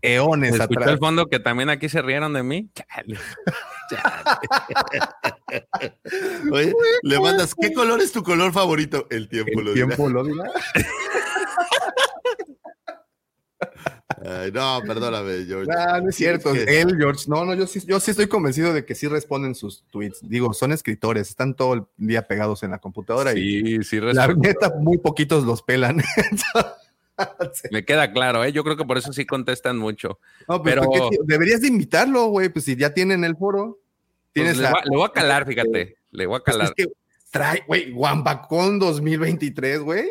eones 0.03 0.53
escuchó 0.53 0.80
atrás. 0.80 0.93
el 0.93 0.99
fondo 0.99 1.25
que 1.25 1.40
también 1.40 1.69
aquí 1.69 1.90
se 1.90 2.03
rieron 2.03 2.33
de 2.33 2.43
mí. 2.43 2.69
Chale. 2.75 3.17
Oye, 6.51 6.74
le 7.01 7.19
mandas, 7.19 7.56
¿qué 7.59 7.74
color 7.74 7.99
es 7.99 8.11
tu 8.11 8.22
color 8.22 8.53
favorito? 8.53 9.08
El 9.09 9.27
tiempo 9.30 9.61
lo 9.61 9.69
El 9.69 9.74
dirá. 9.75 9.88
tiempo 9.88 10.09
lo 10.09 10.24
dirá. 10.24 10.43
Ay, 14.32 14.51
no, 14.51 14.82
perdóname, 14.85 15.45
George. 15.45 15.72
Ah, 15.75 15.99
no 16.01 16.09
es 16.09 16.16
cierto. 16.16 16.53
Él, 16.53 16.95
George. 16.98 17.25
No, 17.27 17.45
no, 17.45 17.56
yo 17.56 17.66
sí, 17.66 17.82
yo 17.88 17.99
sí 17.99 18.11
estoy 18.11 18.27
convencido 18.27 18.74
de 18.74 18.85
que 18.85 18.93
sí 18.93 19.08
responden 19.08 19.56
sus 19.56 19.83
tweets. 19.90 20.19
Digo, 20.22 20.53
son 20.53 20.72
escritores, 20.72 21.30
están 21.30 21.56
todo 21.56 21.74
el 21.74 21.83
día 21.98 22.27
pegados 22.27 22.61
en 22.64 22.72
la 22.72 22.77
computadora 22.80 23.33
y 23.33 23.80
Sí, 23.80 23.83
sí, 23.83 23.99
la 23.99 24.27
neta, 24.27 24.75
muy 24.80 24.98
poquitos 24.99 25.45
los 25.45 25.64
pelan. 25.64 26.03
Me 27.72 27.83
queda 27.83 28.11
claro, 28.14 28.43
¿eh? 28.45 28.51
Yo 28.53 28.64
creo 28.64 28.77
que 28.77 28.85
por 28.85 28.98
eso 28.98 29.11
sí 29.11 29.25
contestan 29.25 29.77
mucho. 29.77 30.19
No, 30.48 30.61
pues, 30.61 30.75
Pero- 30.75 31.09
deberías 31.25 31.61
de 31.61 31.67
invitarlo, 31.67 32.27
güey. 32.27 32.49
Pues 32.49 32.66
si 32.66 32.75
ya 32.75 32.93
tienen 32.93 33.24
el 33.24 33.35
foro, 33.35 33.80
Pues 33.82 34.32
tienes 34.33 34.58
le, 34.58 34.67
a- 34.67 34.72
voy 34.72 34.80
a, 34.80 34.83
le 34.85 34.98
voy 34.98 35.06
a 35.06 35.11
calar, 35.11 35.45
fíjate. 35.48 35.98
Le 36.11 36.25
voy 36.25 36.38
a 36.38 36.40
Pues 36.40 36.56
calar. 36.56 36.74
es 36.77 36.85
que 36.85 36.91
trae, 37.32 37.64
güey, 37.67 37.91
Guambacón 37.91 38.80
2023, 38.80 39.80
güey. 39.82 40.08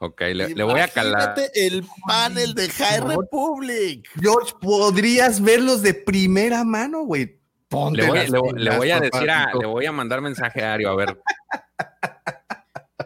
Ok, 0.00 0.20
le, 0.20 0.54
le 0.54 0.62
voy 0.64 0.78
a 0.80 0.86
calar. 0.88 1.34
Imagínate 1.36 1.66
el 1.66 1.84
panel 2.06 2.54
de 2.54 2.68
High 2.68 3.00
Republic. 3.00 4.08
George, 4.20 4.52
podrías 4.60 5.42
verlos 5.42 5.82
de 5.82 5.94
primera 5.94 6.62
mano, 6.64 7.02
güey. 7.02 7.40
Ponte 7.68 8.02
Le 8.02 8.06
voy, 8.08 8.18
las 8.18 8.30
le 8.30 8.38
voy- 8.38 8.52
le 8.52 8.58
pilas, 8.60 8.76
voy 8.78 8.90
a 8.92 9.00
decir 9.00 9.30
a, 9.30 9.52
le 9.54 9.66
voy 9.66 9.86
a 9.86 9.92
mandar 9.92 10.20
mensaje 10.20 10.62
a 10.62 10.74
Ario, 10.74 10.90
a 10.90 10.96
ver. 10.96 11.18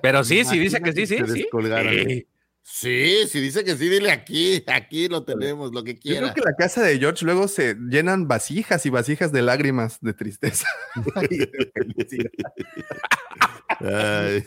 Pero 0.02 0.22
sí, 0.24 0.44
sí 0.44 0.58
dice 0.58 0.80
que 0.82 0.92
sí, 0.92 1.06
sí, 1.06 1.16
sí. 1.26 1.46
Sí. 1.50 2.26
Sí, 2.64 3.26
si 3.28 3.40
dice 3.40 3.64
que 3.64 3.76
sí, 3.76 3.88
dile 3.88 4.12
aquí, 4.12 4.62
aquí 4.68 5.08
lo 5.08 5.24
tenemos, 5.24 5.72
lo 5.72 5.82
que 5.82 5.94
Yo 5.94 6.00
quiera. 6.00 6.32
creo 6.32 6.34
que 6.34 6.40
la 6.50 6.54
casa 6.56 6.80
de 6.82 6.96
George 6.98 7.24
luego 7.24 7.48
se 7.48 7.74
llenan 7.74 8.28
vasijas 8.28 8.86
y 8.86 8.90
vasijas 8.90 9.32
de 9.32 9.42
lágrimas 9.42 9.98
de 10.00 10.14
tristeza. 10.14 10.68
Ay, 13.80 14.44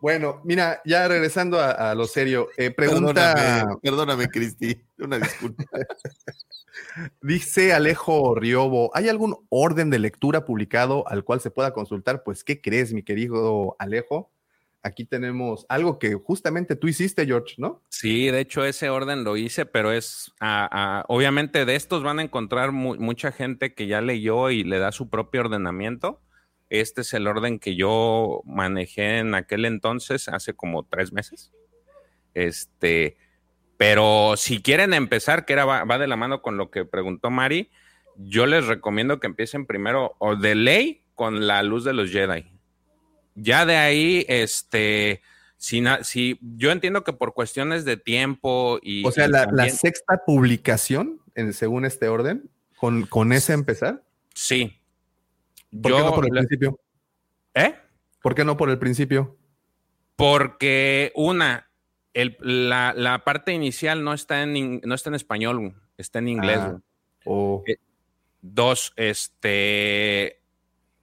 bueno, 0.00 0.40
mira, 0.44 0.80
ya 0.84 1.08
regresando 1.08 1.58
a, 1.60 1.90
a 1.90 1.94
lo 1.94 2.06
serio, 2.06 2.48
eh, 2.56 2.70
pregunta, 2.70 3.34
perdóname, 3.34 3.76
perdóname, 3.82 4.28
Cristi, 4.28 4.80
una 4.98 5.18
disculpa. 5.18 5.64
dice 7.22 7.72
Alejo 7.72 8.34
Riobo, 8.34 8.90
¿hay 8.94 9.08
algún 9.08 9.36
orden 9.48 9.90
de 9.90 9.98
lectura 9.98 10.44
publicado 10.44 11.06
al 11.08 11.24
cual 11.24 11.40
se 11.40 11.50
pueda 11.50 11.72
consultar? 11.72 12.22
Pues, 12.22 12.44
¿qué 12.44 12.60
crees, 12.60 12.92
mi 12.92 13.02
querido 13.02 13.76
Alejo? 13.78 14.30
Aquí 14.82 15.04
tenemos 15.04 15.66
algo 15.68 15.98
que 15.98 16.14
justamente 16.14 16.76
tú 16.76 16.86
hiciste, 16.86 17.26
George, 17.26 17.54
¿no? 17.58 17.82
Sí, 17.88 18.26
de 18.30 18.38
hecho 18.40 18.64
ese 18.64 18.88
orden 18.88 19.24
lo 19.24 19.36
hice, 19.36 19.66
pero 19.66 19.90
es, 19.90 20.32
ah, 20.38 20.68
ah, 20.70 21.04
obviamente 21.08 21.64
de 21.64 21.74
estos 21.74 22.04
van 22.04 22.20
a 22.20 22.22
encontrar 22.22 22.70
mu- 22.70 22.94
mucha 22.94 23.32
gente 23.32 23.74
que 23.74 23.88
ya 23.88 24.00
leyó 24.00 24.50
y 24.50 24.62
le 24.62 24.78
da 24.78 24.92
su 24.92 25.08
propio 25.10 25.40
ordenamiento. 25.40 26.20
Este 26.68 27.02
es 27.02 27.12
el 27.14 27.26
orden 27.26 27.58
que 27.58 27.76
yo 27.76 28.42
manejé 28.44 29.18
en 29.18 29.34
aquel 29.34 29.64
entonces, 29.64 30.28
hace 30.28 30.54
como 30.54 30.84
tres 30.84 31.12
meses. 31.12 31.52
Este, 32.34 33.16
pero 33.76 34.34
si 34.36 34.62
quieren 34.62 34.94
empezar, 34.94 35.44
que 35.44 35.52
era, 35.52 35.64
va, 35.64 35.84
va 35.84 35.98
de 35.98 36.06
la 36.06 36.16
mano 36.16 36.42
con 36.42 36.56
lo 36.56 36.70
que 36.70 36.84
preguntó 36.84 37.30
Mari, 37.30 37.70
yo 38.16 38.46
les 38.46 38.66
recomiendo 38.66 39.20
que 39.20 39.26
empiecen 39.26 39.66
primero 39.66 40.16
o 40.18 40.36
de 40.36 40.54
ley 40.54 41.02
con 41.14 41.46
la 41.46 41.62
luz 41.62 41.84
de 41.84 41.92
los 41.92 42.10
Jedi. 42.10 42.46
Ya 43.34 43.66
de 43.66 43.76
ahí, 43.76 44.24
este, 44.28 45.22
si, 45.56 45.82
si 46.02 46.38
yo 46.40 46.70
entiendo 46.70 47.04
que 47.04 47.12
por 47.12 47.34
cuestiones 47.34 47.84
de 47.84 47.96
tiempo 47.96 48.78
y. 48.82 49.06
O 49.06 49.12
sea, 49.12 49.26
y 49.26 49.30
la, 49.30 49.48
la 49.52 49.68
sexta 49.68 50.22
publicación, 50.24 51.20
en, 51.34 51.52
según 51.52 51.84
este 51.84 52.08
orden, 52.08 52.50
con, 52.76 53.06
con 53.06 53.32
ese 53.32 53.52
empezar. 53.52 54.02
Sí. 54.34 54.75
¿Por 55.82 55.92
qué 55.92 55.98
Yo 55.98 56.04
no 56.04 56.14
por 56.14 56.24
el 56.24 56.30
principio? 56.30 56.80
¿Eh? 57.54 57.74
¿Por 58.22 58.34
qué 58.34 58.44
no 58.44 58.56
por 58.56 58.70
el 58.70 58.78
principio? 58.78 59.36
Porque 60.16 61.12
una, 61.14 61.70
el- 62.14 62.36
la, 62.40 62.94
la 62.96 63.24
parte 63.24 63.52
inicial 63.52 64.02
no 64.02 64.12
está 64.14 64.42
en, 64.42 64.56
in- 64.56 64.80
no 64.84 64.94
está 64.94 65.10
en 65.10 65.14
español, 65.14 65.74
está 65.98 66.18
en 66.20 66.28
inglés. 66.28 66.58
Ah, 66.60 66.68
güey. 66.70 66.82
o 67.24 67.64
Eh, 67.66 67.76
Dos, 68.40 68.92
este, 68.96 70.40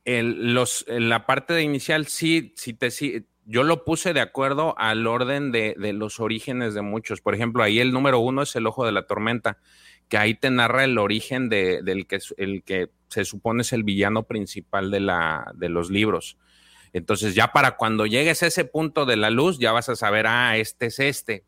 el- 0.05 0.53
los, 0.53 0.85
la 0.87 1.25
parte 1.25 1.53
de 1.53 1.63
inicial 1.63 2.07
sí, 2.07 2.53
sí 2.55 2.73
te, 2.73 2.89
sí, 2.89 3.25
yo 3.45 3.63
lo 3.63 3.83
puse 3.83 4.13
de 4.13 4.21
acuerdo 4.21 4.75
al 4.77 5.05
orden 5.07 5.51
de, 5.51 5.75
de 5.77 5.91
los 5.93 6.19
orígenes 6.21 6.73
de 6.73 6.81
muchos. 6.81 7.19
Por 7.21 7.35
ejemplo, 7.35 7.61
ahí 7.63 7.79
el 7.79 7.91
número 7.91 8.19
uno 8.19 8.43
es 8.43 8.55
el 8.55 8.65
ojo 8.67 8.85
de 8.85 8.93
la 8.93 9.05
tormenta, 9.07 9.57
que 10.13 10.17
ahí 10.19 10.35
te 10.35 10.51
narra 10.51 10.83
el 10.83 10.99
origen 10.99 11.49
de, 11.49 11.81
del 11.81 12.05
que, 12.05 12.19
el 12.37 12.61
que 12.61 12.89
se 13.07 13.25
supone 13.25 13.63
es 13.63 13.73
el 13.73 13.81
villano 13.83 14.21
principal 14.27 14.91
de, 14.91 14.99
la, 14.99 15.51
de 15.55 15.69
los 15.69 15.89
libros. 15.89 16.37
Entonces 16.93 17.33
ya 17.33 17.47
para 17.51 17.77
cuando 17.77 18.05
llegues 18.05 18.43
a 18.43 18.45
ese 18.45 18.63
punto 18.63 19.07
de 19.07 19.15
la 19.17 19.31
luz, 19.31 19.57
ya 19.57 19.71
vas 19.71 19.89
a 19.89 19.95
saber, 19.95 20.27
ah, 20.27 20.55
este 20.55 20.85
es 20.85 20.99
este. 20.99 21.45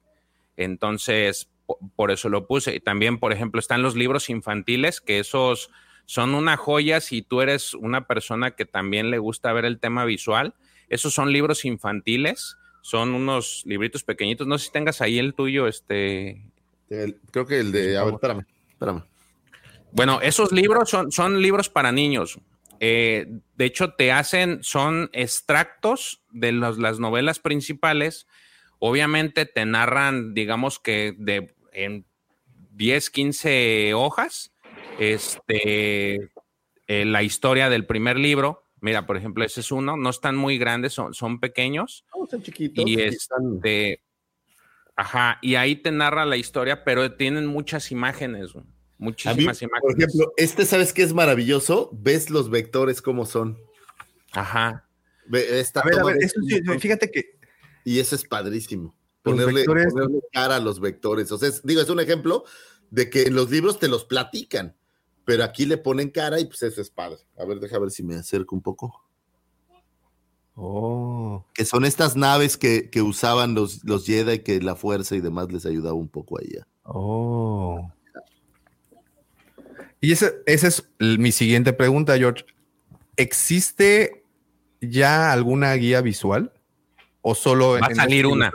Entonces, 0.58 1.48
po- 1.68 1.78
por 1.96 2.10
eso 2.10 2.28
lo 2.28 2.48
puse. 2.48 2.74
Y 2.74 2.80
también, 2.80 3.20
por 3.20 3.32
ejemplo, 3.34 3.60
están 3.60 3.84
los 3.84 3.96
libros 3.96 4.32
infantiles, 4.32 5.00
que 5.00 5.20
esos 5.20 5.70
son 6.08 6.34
una 6.34 6.58
joya 6.58 7.02
si 7.02 7.22
tú 7.22 7.42
eres 7.42 7.76
una 7.76 8.08
persona 8.08 8.52
que 8.56 8.66
también 8.66 9.12
le 9.12 9.20
gusta 9.20 9.54
ver 9.54 9.66
el 9.66 9.78
tema 9.78 10.06
visual. 10.06 10.56
Esos 10.90 11.14
son 11.14 11.32
libros 11.32 11.66
infantiles, 11.66 12.58
son 12.82 13.14
unos 13.14 13.62
libritos 13.68 14.04
pequeñitos. 14.04 14.48
No 14.48 14.58
sé 14.58 14.66
si 14.66 14.72
tengas 14.72 15.02
ahí 15.02 15.20
el 15.20 15.36
tuyo, 15.36 15.68
este. 15.68 16.42
El- 16.90 17.20
creo 17.30 17.46
que 17.46 17.60
el 17.60 17.72
de. 17.72 17.98
A 17.98 18.04
ver, 18.06 18.14
espérame, 18.16 18.46
espérame. 18.76 19.04
Bueno, 19.92 20.20
esos 20.22 20.52
libros 20.52 20.90
son, 20.90 21.12
son 21.12 21.42
libros 21.42 21.70
para 21.70 21.92
niños. 21.92 22.38
Eh, 22.82 23.28
de 23.56 23.66
hecho, 23.66 23.94
te 23.94 24.12
hacen, 24.12 24.62
son 24.64 25.10
extractos 25.14 26.22
de 26.32 26.52
los- 26.52 26.78
las 26.78 27.00
novelas 27.00 27.40
principales. 27.40 28.28
Obviamente 28.80 29.46
te 29.46 29.66
narran, 29.66 30.34
digamos 30.34 30.80
que 30.80 31.16
de 31.18 31.56
en 31.72 32.06
10, 32.72 33.10
15 33.10 33.94
hojas, 33.94 34.52
este, 35.00 36.16
eh, 36.88 37.06
la 37.06 37.24
historia 37.24 37.70
del 37.70 37.86
primer 37.86 38.18
libro. 38.20 38.64
Mira, 38.82 39.06
por 39.08 39.18
ejemplo, 39.18 39.44
ese 39.46 39.62
es 39.62 39.72
uno. 39.72 39.96
No 39.98 40.10
están 40.10 40.36
muy 40.36 40.58
grandes, 40.58 40.94
son, 40.94 41.14
son 41.14 41.40
pequeños. 41.40 42.06
son 42.30 42.44
chiquitos. 42.44 42.84
Y 42.86 43.00
están- 43.02 43.56
este, 43.56 44.02
ajá, 44.96 45.40
y 45.42 45.56
ahí 45.56 45.76
te 45.76 45.92
narra 45.92 46.26
la 46.26 46.38
historia, 46.38 46.84
pero 46.84 47.14
tienen 47.16 47.46
muchas 47.46 47.92
imágenes, 47.92 48.54
güey, 48.54 48.64
A 48.66 48.68
mí, 48.68 48.74
muchísimas 48.98 49.60
por 49.60 49.68
imágenes. 49.70 49.98
ejemplo, 49.98 50.34
este, 50.38 50.66
¿sabes 50.66 50.94
qué 50.94 51.04
es 51.04 51.14
maravilloso? 51.14 51.90
Ves 51.94 52.30
los 52.30 52.50
vectores 52.50 53.02
cómo 53.02 53.26
son. 53.26 53.58
Ajá. 54.32 54.88
Ve- 55.28 55.60
esta 55.60 55.82
A 55.82 55.84
ver, 55.86 56.00
a 56.00 56.04
ver, 56.04 56.18
de- 56.18 56.26
eso 56.26 56.40
sí, 56.42 56.62
fíjate 56.80 57.10
que 57.12 57.36
Y 57.84 58.00
eso 58.00 58.16
es 58.16 58.24
padrísimo. 58.26 58.96
Ponerle, 59.22 59.62
vectores- 59.64 59.92
ponerle 59.94 60.20
cara 60.32 60.56
a 60.56 60.60
los 60.60 60.80
vectores. 60.80 61.32
O 61.32 61.38
sea, 61.38 61.50
es- 61.50 61.64
digo, 61.64 61.82
es 61.82 61.90
un 61.90 62.00
ejemplo 62.00 62.44
de 62.90 63.10
que 63.10 63.24
en 63.24 63.36
los 63.36 63.50
libros 63.52 63.80
te 63.80 63.88
los 63.88 64.06
platican, 64.06 64.76
pero 65.24 65.44
aquí 65.44 65.66
le 65.66 65.78
ponen 65.78 66.10
cara 66.10 66.40
y 66.40 66.46
pues 66.46 66.62
eso 66.64 66.82
es 66.82 66.90
padre. 66.90 67.20
A 67.38 67.46
ver, 67.46 67.60
deja 67.60 67.78
ver 67.80 67.92
si 67.92 68.04
me 68.04 68.16
acerco 68.16 68.56
un 68.56 68.62
poco. 68.62 69.05
Oh. 70.56 71.46
Que 71.54 71.66
son 71.66 71.86
estas 71.86 72.16
naves 72.16 72.58
que, 72.58 72.90
que 72.90 73.02
usaban 73.02 73.54
los, 73.56 73.84
los 73.84 74.06
Jedi, 74.06 74.40
que 74.40 74.62
la 74.62 74.76
fuerza 74.76 75.16
y 75.16 75.22
demás 75.22 75.52
les 75.52 75.66
ayudaba 75.66 75.94
un 75.94 76.08
poco 76.08 76.40
a 76.40 76.42
ella. 76.44 76.68
Oh. 76.84 77.92
Y 80.00 80.12
esa, 80.12 80.32
esa 80.46 80.68
es 80.68 80.90
mi 81.00 81.32
siguiente 81.32 81.74
pregunta, 81.74 82.18
George. 82.18 82.46
¿Existe 83.18 84.24
ya 84.82 85.32
alguna 85.32 85.74
guía 85.74 86.02
visual? 86.02 86.54
¿O 87.22 87.36
solo 87.36 87.72
Va 87.72 87.88
a 87.88 87.90
en 87.90 87.96
salir 87.96 88.28
una. 88.28 88.52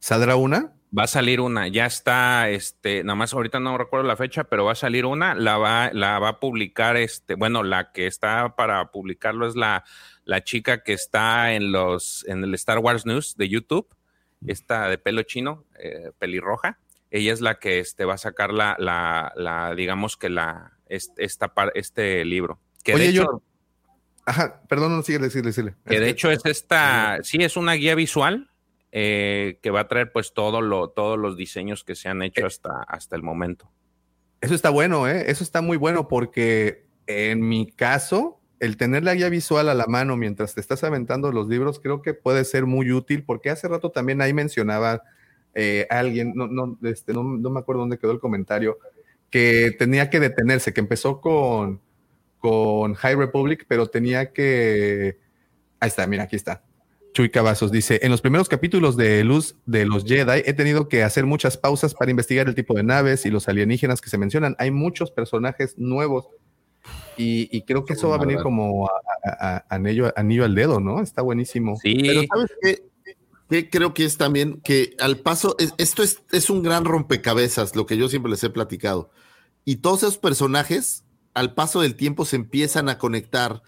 ¿Saldrá 0.00 0.36
una? 0.36 0.72
Va 0.96 1.04
a 1.04 1.08
salir 1.08 1.40
una, 1.40 1.66
ya 1.68 1.84
está, 1.84 2.48
este, 2.48 3.02
nada 3.02 3.16
más 3.16 3.34
ahorita 3.34 3.58
no 3.60 3.76
recuerdo 3.76 4.06
la 4.06 4.16
fecha, 4.16 4.44
pero 4.44 4.64
va 4.64 4.72
a 4.72 4.76
salir 4.76 5.04
una, 5.04 5.34
la 5.34 5.58
va, 5.58 5.90
la 5.92 6.18
va 6.20 6.28
a 6.28 6.40
publicar, 6.40 6.96
este, 6.96 7.34
bueno, 7.34 7.64
la 7.64 7.92
que 7.92 8.06
está 8.06 8.54
para 8.54 8.92
publicarlo 8.92 9.46
es 9.46 9.56
la, 9.56 9.84
la 10.26 10.44
chica 10.44 10.82
que 10.82 10.92
está 10.92 11.54
en 11.54 11.72
los, 11.72 12.26
en 12.28 12.44
el 12.44 12.52
Star 12.54 12.78
Wars 12.80 13.06
News 13.06 13.36
de 13.36 13.48
YouTube, 13.48 13.88
esta 14.46 14.88
de 14.90 14.98
pelo 14.98 15.22
chino, 15.22 15.64
eh, 15.78 16.10
pelirroja, 16.18 16.78
ella 17.10 17.32
es 17.32 17.40
la 17.40 17.58
que 17.58 17.78
este, 17.78 18.04
va 18.04 18.14
a 18.14 18.18
sacar 18.18 18.52
la, 18.52 18.76
la, 18.78 19.32
la 19.36 19.74
digamos 19.74 20.18
que 20.18 20.28
la, 20.28 20.76
este, 20.88 21.24
esta, 21.24 21.54
par- 21.54 21.72
este 21.74 22.22
libro. 22.26 22.60
Que 22.84 22.94
Oye, 22.94 23.04
de 23.04 23.10
hecho, 23.10 23.22
yo- 23.22 23.42
Ajá, 24.26 24.60
perdón, 24.68 24.96
no, 24.96 25.02
sigue, 25.02 25.30
sigue, 25.30 25.52
sigue. 25.52 25.74
que 25.88 26.00
de 26.00 26.08
hecho 26.10 26.30
es 26.30 26.44
esta, 26.44 27.18
sí, 27.22 27.38
es 27.40 27.56
una 27.56 27.74
guía 27.74 27.94
visual 27.94 28.50
eh, 28.90 29.60
que 29.62 29.70
va 29.70 29.80
a 29.80 29.88
traer 29.88 30.10
pues 30.10 30.34
todo 30.34 30.60
lo, 30.60 30.88
todos 30.90 31.16
los 31.18 31.36
diseños 31.36 31.84
que 31.84 31.94
se 31.94 32.08
han 32.08 32.22
hecho 32.22 32.44
hasta, 32.46 32.82
hasta 32.88 33.14
el 33.14 33.22
momento. 33.22 33.70
Eso 34.40 34.54
está 34.54 34.70
bueno, 34.70 35.06
¿eh? 35.08 35.30
Eso 35.30 35.44
está 35.44 35.62
muy 35.62 35.76
bueno 35.76 36.08
porque 36.08 36.86
en 37.06 37.46
mi 37.48 37.70
caso, 37.70 38.40
el 38.60 38.76
tener 38.76 39.04
la 39.04 39.14
guía 39.14 39.28
visual 39.28 39.68
a 39.68 39.74
la 39.74 39.86
mano 39.86 40.16
mientras 40.16 40.54
te 40.54 40.60
estás 40.60 40.82
aventando 40.84 41.30
los 41.32 41.48
libros 41.48 41.80
creo 41.80 42.02
que 42.02 42.14
puede 42.14 42.44
ser 42.44 42.66
muy 42.66 42.90
útil 42.92 43.22
porque 43.24 43.50
hace 43.50 43.68
rato 43.68 43.90
también 43.90 44.22
ahí 44.22 44.32
mencionaba 44.32 45.02
eh, 45.58 45.86
alguien, 45.88 46.34
no, 46.34 46.48
no, 46.48 46.78
este, 46.82 47.14
no, 47.14 47.22
no 47.22 47.48
me 47.48 47.60
acuerdo 47.60 47.80
dónde 47.80 47.98
quedó 47.98 48.12
el 48.12 48.20
comentario, 48.20 48.78
que 49.30 49.74
tenía 49.78 50.10
que 50.10 50.20
detenerse, 50.20 50.74
que 50.74 50.80
empezó 50.80 51.22
con, 51.22 51.80
con 52.38 52.92
High 52.92 53.16
Republic, 53.16 53.64
pero 53.66 53.86
tenía 53.86 54.34
que... 54.34 55.18
Ahí 55.80 55.88
está, 55.88 56.06
mira, 56.06 56.24
aquí 56.24 56.36
está. 56.36 56.62
Chuy 57.14 57.30
Cavazos 57.30 57.72
dice, 57.72 58.00
en 58.02 58.10
los 58.10 58.20
primeros 58.20 58.50
capítulos 58.50 58.98
de 58.98 59.24
Luz 59.24 59.56
de 59.64 59.86
los 59.86 60.04
Jedi 60.04 60.42
he 60.44 60.52
tenido 60.52 60.88
que 60.88 61.02
hacer 61.02 61.24
muchas 61.24 61.56
pausas 61.56 61.94
para 61.94 62.10
investigar 62.10 62.48
el 62.48 62.54
tipo 62.54 62.74
de 62.74 62.82
naves 62.82 63.24
y 63.24 63.30
los 63.30 63.48
alienígenas 63.48 64.02
que 64.02 64.10
se 64.10 64.18
mencionan. 64.18 64.56
Hay 64.58 64.70
muchos 64.70 65.10
personajes 65.10 65.78
nuevos 65.78 66.28
y, 67.16 67.62
creo 67.62 67.84
que 67.84 67.94
eso 67.94 68.10
va 68.10 68.16
a 68.16 68.20
venir 68.20 68.38
como 68.42 68.88
a, 69.24 69.64
anillo, 69.70 70.12
al 70.44 70.54
dedo, 70.54 70.80
¿no? 70.80 71.00
Está 71.00 71.22
buenísimo. 71.22 71.76
Sí. 71.76 71.96
Pero 72.02 72.22
¿sabes 72.32 72.50
qué? 72.60 73.70
creo 73.70 73.94
que 73.94 74.04
es 74.04 74.16
también 74.16 74.60
que 74.62 74.96
al 74.98 75.18
paso, 75.18 75.56
esto 75.78 76.02
es, 76.02 76.22
es 76.32 76.50
un 76.50 76.62
gran 76.62 76.84
rompecabezas, 76.84 77.76
lo 77.76 77.86
que 77.86 77.96
yo 77.96 78.08
siempre 78.08 78.30
les 78.30 78.42
he 78.44 78.50
platicado. 78.50 79.10
Y 79.64 79.76
todos 79.76 80.02
esos 80.02 80.18
personajes, 80.18 81.04
al 81.32 81.54
paso 81.54 81.80
del 81.80 81.94
tiempo, 81.94 82.24
se 82.24 82.36
empiezan 82.36 82.88
a 82.88 82.98
conectar 82.98 83.62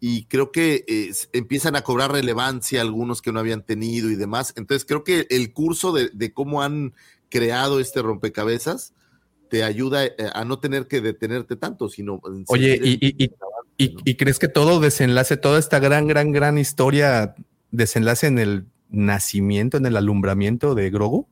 y 0.00 0.24
creo 0.24 0.50
que 0.50 0.84
eh, 0.88 1.12
empiezan 1.34 1.76
a 1.76 1.82
cobrar 1.82 2.12
relevancia 2.12 2.80
algunos 2.80 3.20
que 3.20 3.32
no 3.32 3.38
habían 3.38 3.62
tenido 3.62 4.10
y 4.10 4.16
demás. 4.16 4.54
Entonces 4.56 4.86
creo 4.86 5.04
que 5.04 5.26
el 5.28 5.52
curso 5.52 5.92
de, 5.92 6.32
cómo 6.32 6.62
han 6.62 6.94
creado 7.28 7.78
este 7.80 8.00
rompecabezas 8.00 8.94
te 9.50 9.64
ayuda 9.64 10.06
eh, 10.06 10.14
a 10.32 10.44
no 10.44 10.60
tener 10.60 10.86
que 10.86 11.00
detenerte 11.00 11.56
tanto, 11.56 11.88
sino... 11.88 12.20
Oye, 12.46 12.80
y, 12.82 13.30
y, 13.76 14.16
crees 14.16 14.38
que 14.38 14.48
todo 14.48 14.80
desenlace, 14.80 15.36
toda 15.36 15.58
esta 15.58 15.78
gran, 15.78 16.06
gran, 16.06 16.32
gran 16.32 16.58
historia 16.58 17.34
desenlace 17.70 18.26
en 18.26 18.38
el 18.38 18.66
nacimiento, 18.90 19.76
en 19.76 19.86
el 19.86 19.96
alumbramiento 19.96 20.74
de 20.74 20.90
Grogu? 20.90 21.26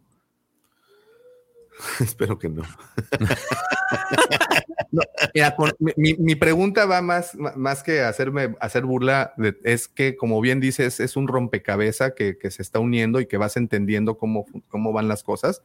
Espero 2.00 2.38
que 2.38 2.48
no. 2.48 2.62
mi, 5.96 6.34
pregunta 6.34 6.86
va 6.86 7.02
más, 7.02 7.36
más 7.36 7.82
que 7.82 8.00
hacerme 8.00 8.56
hacer 8.60 8.84
burla, 8.84 9.34
es 9.62 9.86
que, 9.86 10.16
como 10.16 10.40
bien 10.40 10.58
dices, 10.58 11.00
es 11.00 11.16
un 11.16 11.28
rompecabezas 11.28 12.14
que, 12.14 12.36
se 12.50 12.62
está 12.62 12.80
uniendo 12.80 13.20
y 13.20 13.26
que 13.26 13.36
vas 13.36 13.56
entendiendo 13.56 14.18
cómo, 14.18 14.46
cómo 14.68 14.92
van 14.92 15.06
las 15.06 15.22
cosas, 15.22 15.62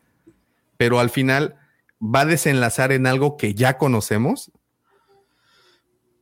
pero 0.78 1.00
al 1.00 1.10
final 1.10 1.56
va 2.04 2.22
a 2.22 2.26
desenlazar 2.26 2.92
en 2.92 3.08
algo 3.08 3.38
que 3.38 3.54
ya 3.54 3.78
conocemos. 3.78 4.52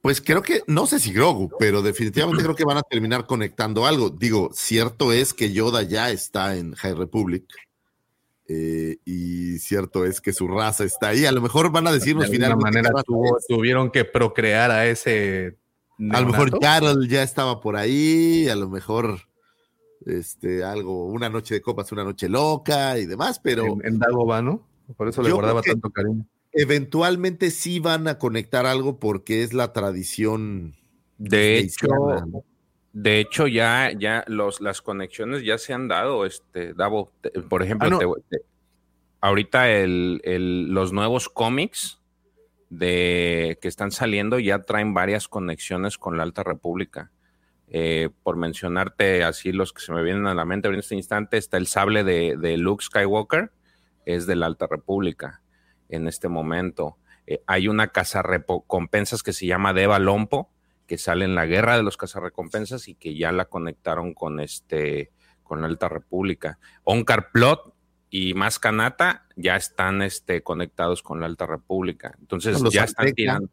Pues 0.02 0.20
creo 0.20 0.42
que, 0.42 0.64
no 0.68 0.88
sé 0.88 1.00
si 1.00 1.14
Grogu, 1.14 1.52
pero 1.60 1.82
definitivamente 1.82 2.44
creo 2.44 2.56
que 2.56 2.66
van 2.66 2.78
a 2.78 2.84
terminar 2.84 3.26
conectando 3.26 3.86
algo. 3.86 4.10
Digo, 4.10 4.50
cierto 4.54 5.12
es 5.12 5.34
que 5.34 5.52
Yoda 5.52 5.84
ya 5.84 6.10
está 6.10 6.56
en 6.56 6.74
High 6.74 6.96
Republic 6.96 7.46
eh, 8.48 8.98
y 9.06 9.60
cierto 9.60 10.06
es 10.06 10.20
que 10.20 10.34
su 10.34 10.48
raza 10.48 10.84
está 10.86 11.10
ahí. 11.10 11.26
A 11.26 11.32
lo 11.32 11.42
mejor 11.42 11.72
van 11.72 11.88
a 11.88 11.92
decirnos 11.92 12.26
de 12.26 12.32
finalmente. 12.32 12.64
manera 12.64 12.92
tuvieron 13.48 13.92
que 13.92 14.04
procrear 14.04 14.72
a 14.72 14.88
ese. 14.88 15.58
A 16.12 16.20
lo 16.20 16.28
mejor 16.28 16.60
Carol 16.60 17.08
ya 17.08 17.22
estaba 17.22 17.62
por 17.62 17.76
ahí, 17.76 18.50
a 18.50 18.56
lo 18.56 18.70
mejor 18.70 19.22
este, 20.08 20.64
algo, 20.64 21.06
una 21.06 21.30
noche 21.30 21.54
de 21.54 21.62
copas, 21.62 21.92
una 21.92 22.04
noche 22.04 22.28
loca 22.28 22.98
y 22.98 23.06
demás, 23.06 23.40
pero. 23.40 23.66
En, 23.66 23.86
en 23.86 24.00
Dagoba, 24.00 24.42
¿no? 24.42 24.71
Por 24.96 25.08
eso 25.08 25.22
le 25.22 25.32
guardaba 25.32 25.62
tanto 25.62 25.90
cariño. 25.90 26.26
Eventualmente 26.54 27.50
sí 27.52 27.80
van 27.80 28.08
a 28.08 28.18
conectar 28.18 28.66
algo 28.66 29.00
porque 29.00 29.44
es 29.44 29.54
la 29.54 29.74
tradición. 29.74 30.76
De 31.18 31.60
hecho, 31.60 31.88
de 32.94 33.20
hecho, 33.20 33.48
ya, 33.48 33.92
ya 33.98 34.26
los, 34.28 34.60
las 34.60 34.82
conexiones 34.82 35.44
ya 35.44 35.58
se 35.58 35.74
han 35.74 35.88
dado, 35.88 36.26
este, 36.26 36.74
Davo. 36.74 37.12
por 37.48 37.64
ejemplo, 37.64 38.00
ah, 38.02 38.38
ahorita 39.22 39.66
los 39.86 40.92
nuevos 40.92 41.30
cómics 41.30 42.00
de 42.70 43.58
que 43.62 43.68
están 43.68 43.92
saliendo 43.92 44.40
ya 44.40 44.60
traen 44.60 44.94
varias 44.94 45.28
conexiones 45.28 45.98
con 45.98 46.18
la 46.18 46.24
Alta 46.24 46.44
República. 46.44 47.12
Eh, 47.74 48.10
por 48.24 48.36
mencionarte 48.36 49.24
así 49.24 49.54
los 49.54 49.72
que 49.72 49.82
se 49.82 49.94
me 49.94 50.04
vienen 50.04 50.28
a 50.28 50.36
la 50.36 50.44
mente 50.44 50.68
en 50.68 50.76
este 50.76 50.96
instante, 50.96 51.38
está 51.38 51.56
el 51.56 51.68
sable 51.68 52.04
de, 52.04 52.36
de 52.36 52.58
Luke 52.58 52.84
Skywalker, 52.84 53.52
es 54.06 54.26
de 54.26 54.36
la 54.36 54.46
Alta 54.46 54.68
República 54.68 55.42
en 55.90 56.08
este 56.08 56.28
momento. 56.28 56.98
Eh, 57.28 57.44
hay 57.48 57.68
una 57.68 57.90
casa 57.90 58.22
recompensas 58.22 59.24
que 59.24 59.34
se 59.34 59.46
llama 59.46 59.74
Deva 59.74 60.00
Lompo, 60.00 60.50
que 60.88 60.98
sale 60.98 61.26
en 61.26 61.36
la 61.36 61.46
guerra 61.46 61.78
de 61.78 61.84
los 61.84 61.98
cazarrecompensas 61.98 62.88
y 62.88 62.96
que 62.96 63.16
ya 63.16 63.32
la 63.32 63.46
conectaron 63.46 64.14
con 64.14 64.40
este 64.40 65.12
con 65.44 65.62
la 65.62 65.68
Alta 65.68 65.90
República. 65.90 66.60
Onkar 66.84 67.32
Plot 67.32 67.74
y 68.10 68.34
Más 68.34 68.60
Kanata 68.60 69.26
ya 69.36 69.56
están 69.56 70.02
este, 70.02 70.44
conectados 70.44 71.04
con 71.04 71.20
la 71.20 71.26
Alta 71.26 71.46
República. 71.46 72.16
Entonces 72.20 72.62
ya 72.72 72.86
están 72.86 73.12
tirando. 73.14 73.50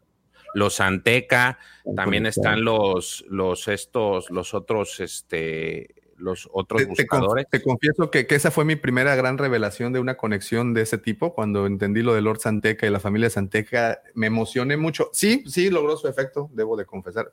Los 0.54 0.80
Anteca, 0.80 1.58
también 1.94 2.26
están 2.26 2.64
los, 2.64 3.24
los 3.28 3.68
estos, 3.68 4.30
los 4.30 4.54
otros, 4.54 4.98
este, 5.00 5.94
los 6.18 6.48
otros 6.52 6.86
buscadores. 6.86 7.46
Te, 7.50 7.62
confieso 7.62 8.10
que, 8.10 8.26
esa 8.28 8.50
fue 8.50 8.64
mi 8.64 8.76
primera 8.76 9.14
gran 9.14 9.38
revelación 9.38 9.92
de 9.92 10.00
una 10.00 10.16
conexión 10.16 10.74
de 10.74 10.82
ese 10.82 10.98
tipo. 10.98 11.34
Cuando 11.34 11.66
entendí 11.66 12.02
lo 12.02 12.14
de 12.14 12.20
Lord 12.20 12.40
Santeca 12.40 12.86
y 12.86 12.90
la 12.90 13.00
familia 13.00 13.30
Santeca, 13.30 14.02
me 14.14 14.26
emocioné 14.26 14.76
mucho. 14.76 15.10
Sí, 15.12 15.44
sí 15.46 15.70
logró 15.70 15.96
su 15.96 16.08
efecto, 16.08 16.50
debo 16.52 16.76
de 16.76 16.84
confesar, 16.84 17.32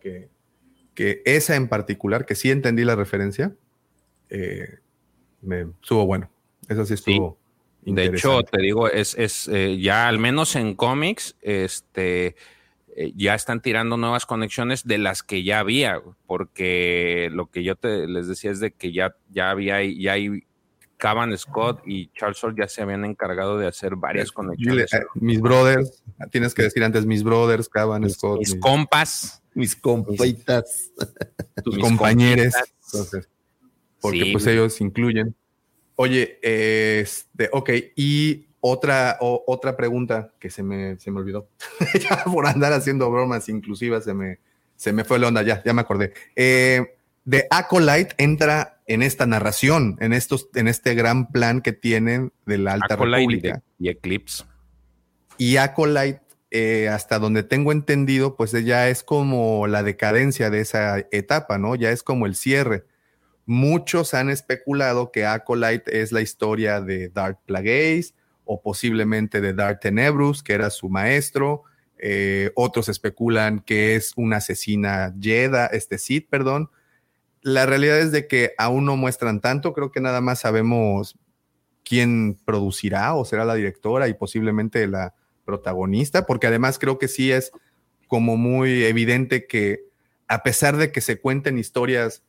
que, 0.00 0.28
que 0.94 1.22
esa 1.24 1.56
en 1.56 1.68
particular, 1.68 2.26
que 2.26 2.34
sí 2.34 2.50
entendí 2.50 2.84
la 2.84 2.96
referencia, 2.96 3.54
eh, 4.30 4.78
me 5.42 5.66
estuvo 5.80 6.06
bueno. 6.06 6.30
Eso 6.68 6.84
sí 6.84 6.94
estuvo. 6.94 7.38
De 7.82 8.04
hecho, 8.06 8.42
te 8.42 8.60
digo, 8.60 8.88
es, 8.88 9.16
es 9.16 9.48
eh, 9.48 9.78
ya 9.80 10.08
al 10.08 10.18
menos 10.18 10.56
en 10.56 10.74
cómics, 10.74 11.36
este 11.40 12.36
eh, 13.00 13.12
ya 13.14 13.36
están 13.36 13.62
tirando 13.62 13.96
nuevas 13.96 14.26
conexiones 14.26 14.84
de 14.84 14.98
las 14.98 15.22
que 15.22 15.44
ya 15.44 15.60
había, 15.60 16.02
porque 16.26 17.28
lo 17.32 17.48
que 17.48 17.62
yo 17.62 17.76
te 17.76 18.08
les 18.08 18.26
decía 18.26 18.50
es 18.50 18.58
de 18.58 18.72
que 18.72 18.92
ya, 18.92 19.14
ya 19.30 19.50
había, 19.50 19.84
ya 19.84 20.14
hay 20.14 20.42
Cavan 20.96 21.38
Scott 21.38 21.80
y 21.86 22.08
Charles 22.08 22.40
ya 22.56 22.66
se 22.66 22.82
habían 22.82 23.04
encargado 23.04 23.56
de 23.56 23.68
hacer 23.68 23.94
varias 23.94 24.32
conexiones. 24.32 24.92
Eh, 24.92 25.06
mis 25.14 25.40
brothers, 25.40 26.02
tienes 26.32 26.54
que 26.54 26.64
decir 26.64 26.82
antes 26.82 27.06
mis 27.06 27.22
brothers, 27.22 27.68
Cavan 27.68 28.10
Scott. 28.10 28.40
Mis, 28.40 28.56
compas. 28.56 29.44
Mis 29.54 29.76
compaitas. 29.76 30.90
Tus 31.62 31.78
compañeros. 31.78 32.52
porque 34.00 34.30
pues 34.32 34.44
ellos 34.48 34.80
incluyen. 34.80 35.36
Oye, 35.94 36.40
este, 36.42 37.48
ok, 37.52 37.70
y 37.94 38.47
otra, 38.60 39.18
otra 39.20 39.76
pregunta 39.76 40.32
que 40.38 40.50
se 40.50 40.62
me, 40.62 40.98
se 40.98 41.10
me 41.10 41.20
olvidó. 41.20 41.48
ya 42.00 42.24
por 42.24 42.46
andar 42.46 42.72
haciendo 42.72 43.10
bromas 43.10 43.48
inclusivas 43.48 44.04
se 44.04 44.14
me, 44.14 44.38
se 44.76 44.92
me 44.92 45.04
fue 45.04 45.18
la 45.18 45.28
onda, 45.28 45.42
ya, 45.42 45.62
ya 45.64 45.72
me 45.72 45.80
acordé. 45.80 46.12
Eh, 46.36 46.94
de 47.24 47.46
Acolyte 47.50 48.14
entra 48.16 48.80
en 48.86 49.02
esta 49.02 49.26
narración, 49.26 49.96
en, 50.00 50.12
estos, 50.12 50.48
en 50.54 50.66
este 50.66 50.94
gran 50.94 51.30
plan 51.30 51.60
que 51.60 51.72
tienen 51.72 52.32
de 52.46 52.58
la 52.58 52.72
Alta 52.72 52.96
República. 52.96 53.62
Y, 53.78 53.90
Eclipse. 53.90 54.44
Y 55.36 55.58
Acolyte, 55.58 56.22
eh, 56.50 56.88
hasta 56.88 57.18
donde 57.18 57.42
tengo 57.42 57.72
entendido, 57.72 58.34
pues 58.34 58.52
ya 58.52 58.88
es 58.88 59.02
como 59.02 59.66
la 59.66 59.82
decadencia 59.82 60.48
de 60.48 60.60
esa 60.60 61.00
etapa, 61.12 61.58
¿no? 61.58 61.74
Ya 61.74 61.90
es 61.90 62.02
como 62.02 62.24
el 62.24 62.34
cierre. 62.34 62.86
Muchos 63.44 64.14
han 64.14 64.30
especulado 64.30 65.12
que 65.12 65.26
Acolyte 65.26 66.00
es 66.00 66.12
la 66.12 66.22
historia 66.22 66.80
de 66.80 67.10
Dark 67.10 67.40
Plagueis, 67.44 68.14
o 68.50 68.62
posiblemente 68.62 69.42
de 69.42 69.52
Dark 69.52 69.80
Tenebrus, 69.80 70.42
que 70.42 70.54
era 70.54 70.70
su 70.70 70.88
maestro. 70.88 71.64
Eh, 71.98 72.50
otros 72.54 72.88
especulan 72.88 73.60
que 73.60 73.94
es 73.94 74.14
una 74.16 74.38
asesina 74.38 75.14
Jedi, 75.20 75.68
este 75.72 75.98
Sith, 75.98 76.28
perdón. 76.30 76.70
La 77.42 77.66
realidad 77.66 78.00
es 78.00 78.10
de 78.10 78.26
que 78.26 78.54
aún 78.56 78.86
no 78.86 78.96
muestran 78.96 79.40
tanto, 79.42 79.74
creo 79.74 79.92
que 79.92 80.00
nada 80.00 80.22
más 80.22 80.40
sabemos 80.40 81.18
quién 81.84 82.38
producirá 82.46 83.14
o 83.14 83.26
será 83.26 83.44
la 83.44 83.54
directora 83.54 84.08
y 84.08 84.14
posiblemente 84.14 84.86
la 84.86 85.14
protagonista, 85.44 86.24
porque 86.24 86.46
además 86.46 86.78
creo 86.78 86.98
que 86.98 87.08
sí 87.08 87.30
es 87.30 87.52
como 88.06 88.38
muy 88.38 88.84
evidente 88.84 89.46
que 89.46 89.84
a 90.26 90.42
pesar 90.42 90.78
de 90.78 90.90
que 90.90 91.02
se 91.02 91.20
cuenten 91.20 91.58
historias 91.58 92.22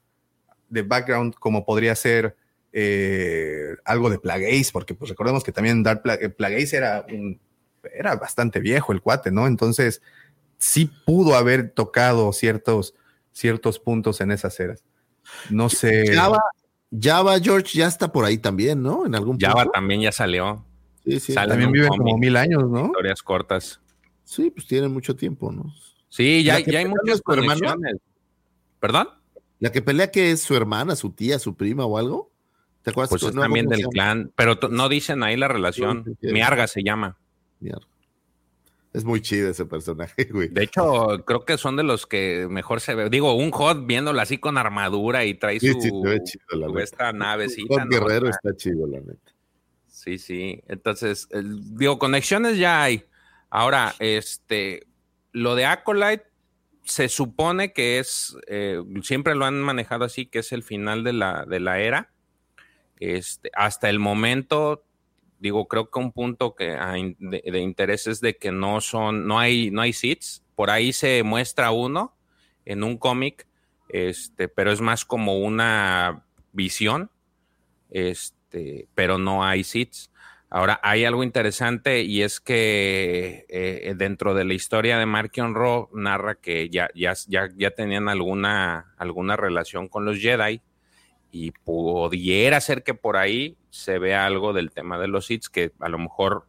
de 0.67 0.81
background 0.81 1.35
como 1.35 1.65
podría 1.65 1.95
ser 1.95 2.35
eh, 2.71 3.75
algo 3.85 4.09
de 4.09 4.19
Plagueis, 4.19 4.71
porque 4.71 4.93
pues 4.93 5.09
recordemos 5.09 5.43
que 5.43 5.51
también 5.51 5.83
Dark 5.83 6.03
eh, 6.19 6.29
Plagueis 6.29 6.73
era 6.73 7.05
un, 7.11 7.39
era 7.93 8.15
bastante 8.15 8.59
viejo 8.59 8.91
el 8.91 9.01
cuate, 9.01 9.31
¿no? 9.31 9.47
Entonces 9.47 10.01
sí 10.57 10.91
pudo 11.05 11.35
haber 11.35 11.71
tocado 11.71 12.31
ciertos, 12.33 12.93
ciertos 13.31 13.79
puntos 13.79 14.21
en 14.21 14.31
esas 14.31 14.59
eras. 14.59 14.83
No 15.49 15.69
sé. 15.69 16.13
Java, 16.13 16.41
Java, 16.91 17.39
George 17.39 17.77
ya 17.77 17.87
está 17.87 18.11
por 18.11 18.25
ahí 18.25 18.37
también, 18.37 18.81
¿no? 18.81 19.05
En 19.05 19.15
algún 19.15 19.39
Java 19.39 19.65
también 19.65 20.01
ya 20.01 20.11
salió. 20.11 20.65
Sí, 21.05 21.19
sí. 21.19 21.33
también 21.33 21.71
vive 21.71 21.87
como 21.87 22.17
mil 22.17 22.35
años, 22.35 22.69
¿no? 22.69 22.87
Historias 22.87 23.23
cortas. 23.23 23.79
Sí, 24.23 24.51
pues 24.51 24.67
tienen 24.67 24.91
mucho 24.91 25.15
tiempo, 25.15 25.51
¿no? 25.51 25.73
Sí, 26.09 26.43
ya, 26.43 26.59
ya 26.59 26.79
hay 26.79 26.87
muchas 26.87 27.21
conexiones. 27.21 27.95
¿Perdón? 28.79 29.09
La 29.59 29.71
que 29.71 29.81
pelea 29.81 30.11
que 30.11 30.31
es 30.31 30.41
su 30.41 30.55
hermana, 30.55 30.95
su 30.95 31.11
tía, 31.11 31.39
su 31.39 31.55
prima 31.55 31.85
o 31.85 31.97
algo. 31.97 32.28
¿Te 32.89 32.91
acuerdas? 32.91 33.19
Pues 33.21 33.35
también 33.35 33.67
del 33.67 33.87
clan, 33.87 34.31
pero 34.35 34.57
no 34.69 34.89
dicen 34.89 35.23
ahí 35.23 35.37
la 35.37 35.47
relación. 35.47 36.17
Miarga 36.21 36.67
se 36.67 36.83
llama. 36.83 37.17
Es 38.91 39.05
muy 39.05 39.21
chido 39.21 39.49
ese 39.51 39.65
personaje, 39.65 40.25
güey. 40.31 40.47
De 40.47 40.63
hecho, 40.63 41.23
creo 41.25 41.45
que 41.45 41.57
son 41.57 41.75
de 41.75 41.83
los 41.83 42.07
que 42.07 42.47
mejor 42.49 42.81
se 42.81 42.95
ve. 42.95 43.09
Digo, 43.09 43.33
un 43.35 43.51
Hot 43.51 43.85
viéndolo 43.85 44.19
así 44.19 44.39
con 44.39 44.57
armadura 44.57 45.25
y 45.25 45.35
trae 45.35 45.59
Sí, 45.59 45.73
su, 45.73 45.79
sí, 45.81 45.89
se 45.89 46.09
ve 46.09 46.19
chido, 46.23 46.45
la 46.59 46.67
su 46.67 46.79
esta 46.79 47.13
navecita. 47.13 47.73
Hot 47.75 47.83
¿no? 47.83 47.89
Guerrero 47.89 48.29
está 48.29 48.55
chido, 48.55 48.87
la 48.87 48.99
neta. 48.99 49.31
Sí, 49.87 50.17
sí. 50.17 50.61
Entonces, 50.67 51.27
el- 51.31 51.77
digo, 51.77 51.99
conexiones 51.99 52.57
ya 52.57 52.81
hay. 52.81 53.05
Ahora, 53.51 53.93
este, 53.99 54.87
lo 55.33 55.53
de 55.55 55.65
Acolyte 55.65 56.23
se 56.83 57.09
supone 57.09 57.73
que 57.73 57.99
es, 57.99 58.35
eh, 58.47 58.81
siempre 59.03 59.35
lo 59.35 59.45
han 59.45 59.61
manejado 59.61 60.05
así, 60.05 60.25
que 60.25 60.39
es 60.39 60.51
el 60.51 60.63
final 60.63 61.03
de 61.03 61.13
la, 61.13 61.45
de 61.45 61.59
la 61.59 61.79
era. 61.79 62.11
Este, 62.99 63.49
hasta 63.53 63.89
el 63.89 63.99
momento, 63.99 64.83
digo, 65.39 65.67
creo 65.67 65.89
que 65.89 65.99
un 65.99 66.11
punto 66.11 66.55
que 66.55 66.75
hay 66.75 67.15
de, 67.19 67.59
interés 67.59 68.07
es 68.07 68.21
de 68.21 68.37
que 68.37 68.51
no 68.51 68.81
son, 68.81 69.27
no 69.27 69.39
hay, 69.39 69.71
no 69.71 69.81
hay 69.81 69.93
seats. 69.93 70.43
Por 70.55 70.69
ahí 70.69 70.93
se 70.93 71.23
muestra 71.23 71.71
uno 71.71 72.15
en 72.65 72.83
un 72.83 72.97
cómic, 72.97 73.47
este, 73.89 74.47
pero 74.49 74.71
es 74.71 74.81
más 74.81 75.05
como 75.05 75.39
una 75.39 76.25
visión 76.51 77.09
este, 77.89 78.87
pero 78.95 79.17
no 79.17 79.43
hay 79.43 79.63
seats. 79.63 80.11
Ahora, 80.51 80.79
hay 80.81 81.05
algo 81.05 81.23
interesante 81.23 82.01
y 82.01 82.23
es 82.23 82.39
que 82.39 83.45
eh, 83.49 83.93
dentro 83.95 84.33
de 84.33 84.45
la 84.45 84.55
historia 84.55 84.97
de 84.97 85.05
Markion 85.05 85.53
Ro 85.53 85.89
narra 85.93 86.35
que 86.35 86.69
ya, 86.69 86.89
ya, 86.95 87.13
ya, 87.27 87.49
ya 87.55 87.71
tenían 87.71 88.09
alguna, 88.09 88.93
alguna 88.97 89.35
relación 89.35 89.87
con 89.87 90.05
los 90.05 90.17
Jedi 90.17 90.61
y 91.31 91.51
pudiera 91.51 92.59
ser 92.61 92.83
que 92.83 92.93
por 92.93 93.17
ahí 93.17 93.57
se 93.69 93.99
vea 93.99 94.25
algo 94.25 94.53
del 94.53 94.71
tema 94.71 94.97
de 94.97 95.07
los 95.07 95.27
seats 95.27 95.49
que 95.49 95.71
a 95.79 95.89
lo 95.89 95.99
mejor 95.99 96.47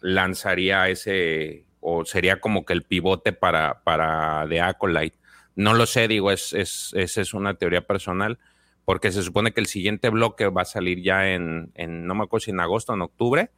lanzaría 0.00 0.88
ese 0.88 1.64
o 1.80 2.04
sería 2.04 2.40
como 2.40 2.64
que 2.64 2.72
el 2.72 2.82
pivote 2.82 3.32
para, 3.32 3.82
para 3.84 4.46
The 4.48 4.60
Acolyte. 4.60 5.18
No 5.54 5.72
lo 5.72 5.86
sé, 5.86 6.08
digo, 6.08 6.32
es, 6.32 6.52
es, 6.52 6.92
esa 6.94 7.20
es 7.20 7.32
una 7.32 7.54
teoría 7.54 7.86
personal 7.86 8.38
porque 8.84 9.10
se 9.10 9.22
supone 9.22 9.52
que 9.52 9.60
el 9.60 9.66
siguiente 9.66 10.10
bloque 10.10 10.46
va 10.48 10.62
a 10.62 10.64
salir 10.64 11.02
ya 11.02 11.34
en, 11.34 11.72
en 11.74 12.06
no 12.06 12.14
me 12.14 12.24
acuerdo 12.24 12.44
si 12.44 12.50
en 12.52 12.60
agosto 12.60 12.92
o 12.92 12.94
en 12.94 13.02
octubre, 13.02 13.50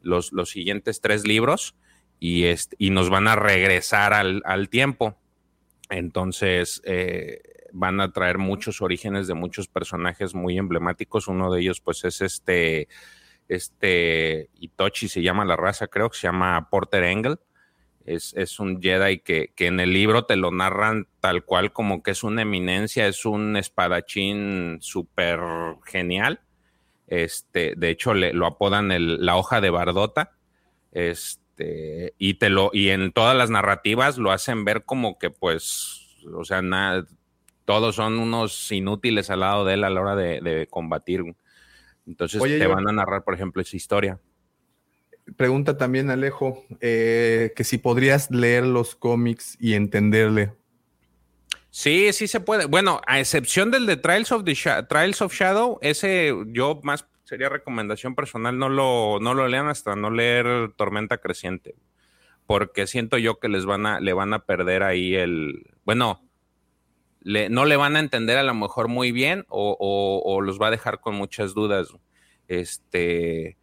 los, 0.00 0.32
los 0.32 0.50
siguientes 0.50 1.02
tres 1.02 1.26
libros, 1.26 1.74
y, 2.18 2.44
este, 2.44 2.76
y 2.78 2.90
nos 2.90 3.10
van 3.10 3.28
a 3.28 3.36
regresar 3.36 4.14
al, 4.14 4.42
al 4.46 4.70
tiempo. 4.70 5.16
Entonces, 5.90 6.80
eh, 6.84 7.42
van 7.72 8.00
a 8.00 8.12
traer 8.12 8.38
muchos 8.38 8.80
orígenes 8.82 9.26
de 9.26 9.34
muchos 9.34 9.68
personajes 9.68 10.34
muy 10.34 10.58
emblemáticos. 10.58 11.28
Uno 11.28 11.52
de 11.52 11.60
ellos, 11.60 11.80
pues, 11.80 12.04
es 12.04 12.20
este, 12.20 12.88
este 13.48 14.50
Itochi, 14.58 15.08
se 15.08 15.22
llama 15.22 15.44
la 15.44 15.56
raza, 15.56 15.88
creo 15.88 16.10
que 16.10 16.18
se 16.18 16.26
llama 16.26 16.68
Porter 16.70 17.04
Engel. 17.04 17.38
Es, 18.04 18.34
es, 18.34 18.58
un 18.58 18.80
Jedi 18.80 19.18
que, 19.18 19.52
que, 19.54 19.66
en 19.66 19.78
el 19.78 19.92
libro 19.92 20.24
te 20.24 20.36
lo 20.36 20.50
narran 20.50 21.06
tal 21.20 21.44
cual 21.44 21.72
como 21.72 22.02
que 22.02 22.12
es 22.12 22.24
una 22.24 22.42
eminencia, 22.42 23.06
es 23.06 23.24
un 23.24 23.56
espadachín 23.56 24.78
súper 24.80 25.38
genial. 25.84 26.40
Este, 27.10 27.74
de 27.76 27.90
hecho, 27.90 28.14
lo 28.14 28.46
apodan 28.46 28.88
la 29.24 29.36
hoja 29.36 29.60
de 29.60 29.70
Bardota. 29.70 30.32
Este, 30.92 32.14
y 32.18 32.34
te 32.34 32.48
lo, 32.48 32.70
y 32.72 32.90
en 32.90 33.12
todas 33.12 33.36
las 33.36 33.50
narrativas 33.50 34.16
lo 34.16 34.30
hacen 34.30 34.64
ver 34.64 34.84
como 34.84 35.18
que, 35.18 35.30
pues, 35.30 36.16
o 36.32 36.44
sea, 36.44 36.62
nada, 36.62 37.04
todos 37.70 37.94
son 37.94 38.18
unos 38.18 38.72
inútiles 38.72 39.30
al 39.30 39.40
lado 39.40 39.64
de 39.64 39.74
él 39.74 39.84
a 39.84 39.90
la 39.90 40.00
hora 40.00 40.16
de, 40.16 40.40
de 40.40 40.66
combatir. 40.66 41.22
Entonces 42.04 42.42
Oye, 42.42 42.58
te 42.58 42.64
yo- 42.64 42.70
van 42.74 42.88
a 42.88 42.92
narrar, 42.92 43.22
por 43.22 43.32
ejemplo, 43.34 43.62
esa 43.62 43.76
historia. 43.76 44.18
Pregunta 45.36 45.78
también 45.78 46.10
Alejo, 46.10 46.64
eh, 46.80 47.52
que 47.54 47.62
si 47.62 47.78
podrías 47.78 48.28
leer 48.32 48.66
los 48.66 48.96
cómics 48.96 49.56
y 49.60 49.74
entenderle. 49.74 50.52
Sí, 51.70 52.12
sí 52.12 52.26
se 52.26 52.40
puede. 52.40 52.64
Bueno, 52.66 53.00
a 53.06 53.20
excepción 53.20 53.70
del 53.70 53.86
de 53.86 53.96
Trials 53.96 54.32
of, 54.32 54.42
the 54.42 54.54
Sha- 54.54 54.88
Trials 54.88 55.22
of 55.22 55.32
Shadow, 55.32 55.78
ese 55.80 56.34
yo 56.48 56.80
más 56.82 57.06
sería 57.22 57.48
recomendación 57.48 58.16
personal, 58.16 58.58
no 58.58 58.68
lo, 58.68 59.20
no 59.20 59.34
lo 59.34 59.46
lean 59.46 59.68
hasta 59.68 59.94
no 59.94 60.10
leer 60.10 60.72
Tormenta 60.76 61.18
Creciente, 61.18 61.76
porque 62.46 62.88
siento 62.88 63.16
yo 63.16 63.38
que 63.38 63.48
les 63.48 63.64
van 63.64 63.86
a, 63.86 64.00
le 64.00 64.12
van 64.12 64.34
a 64.34 64.40
perder 64.40 64.82
ahí 64.82 65.14
el, 65.14 65.70
bueno, 65.84 66.28
le- 67.22 67.48
no 67.50 67.64
le 67.64 67.76
van 67.76 67.96
a 67.96 68.00
entender 68.00 68.38
a 68.38 68.42
lo 68.42 68.54
mejor 68.54 68.88
muy 68.88 69.12
bien 69.12 69.44
o, 69.48 69.76
o- 69.78 70.22
o 70.34 70.40
los 70.40 70.60
va 70.60 70.68
a 70.68 70.70
dejar 70.70 71.00
con 71.00 71.14
muchas 71.14 71.54
dudas. 71.54 71.88
Este, 72.48 73.56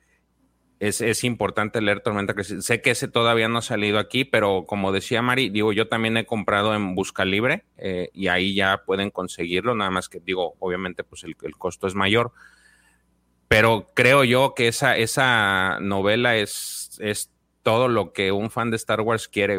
es, 0.80 1.02
es 1.02 1.24
importante 1.24 1.82
leer 1.82 2.02
Tormenta 2.02 2.34
Creciente. 2.34 2.64
Sé 2.64 2.82
que 2.82 2.92
ese 2.92 3.08
todavía 3.08 3.50
no 3.50 3.58
ha 3.58 3.61
salido 3.64 3.98
aquí, 4.00 4.26
pero 4.26 4.66
como 4.68 4.92
decía 4.92 5.22
Mari, 5.22 5.50
digo, 5.50 5.74
yo 5.74 5.88
también 5.88 6.18
he 6.18 6.26
comprado 6.26 6.76
en 6.76 6.94
Busca 6.95 7.26
Libre 7.26 7.66
eh, 7.77 8.10
y 8.14 8.27
ahí 8.27 8.53
ya 8.53 8.84
pueden 8.86 9.10
conseguirlo, 9.10 9.74
nada 9.76 9.90
más 9.92 10.08
que 10.08 10.19
digo, 10.19 10.56
obviamente 10.60 11.03
pues 11.03 11.24
el, 11.24 11.36
el 11.42 11.58
costo 11.58 11.88
es 11.88 11.95
mayor, 11.95 12.32
pero 13.48 13.88
creo 13.94 14.24
yo 14.24 14.53
que 14.56 14.68
esa, 14.68 14.98
esa 14.98 15.80
novela 15.82 16.36
es, 16.38 16.98
es 17.02 17.32
todo 17.64 17.88
lo 17.88 18.14
que 18.14 18.32
un 18.32 18.52
fan 18.52 18.69
de 18.72 18.77
Star 18.77 19.02
Wars 19.02 19.27
quiere 19.27 19.58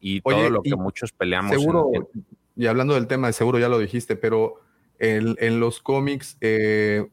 y 0.00 0.20
Oye, 0.24 0.36
todo 0.36 0.50
lo 0.50 0.60
y 0.64 0.70
que 0.70 0.76
muchos 0.76 1.12
peleamos. 1.12 1.52
en- 1.52 1.58
Seguro, 1.60 1.90
en- 1.94 2.26
y 2.58 2.66
hablando 2.66 2.92
del 2.94 3.06
tema, 3.06 3.32
seguro 3.32 3.58
ya 3.58 3.68
lo 3.70 3.78
dijiste, 3.78 4.16
pero 4.16 4.60
en, 4.98 5.36
en 5.38 5.60
los 5.60 5.80
cómics, 5.80 6.36
eh, 6.42 7.06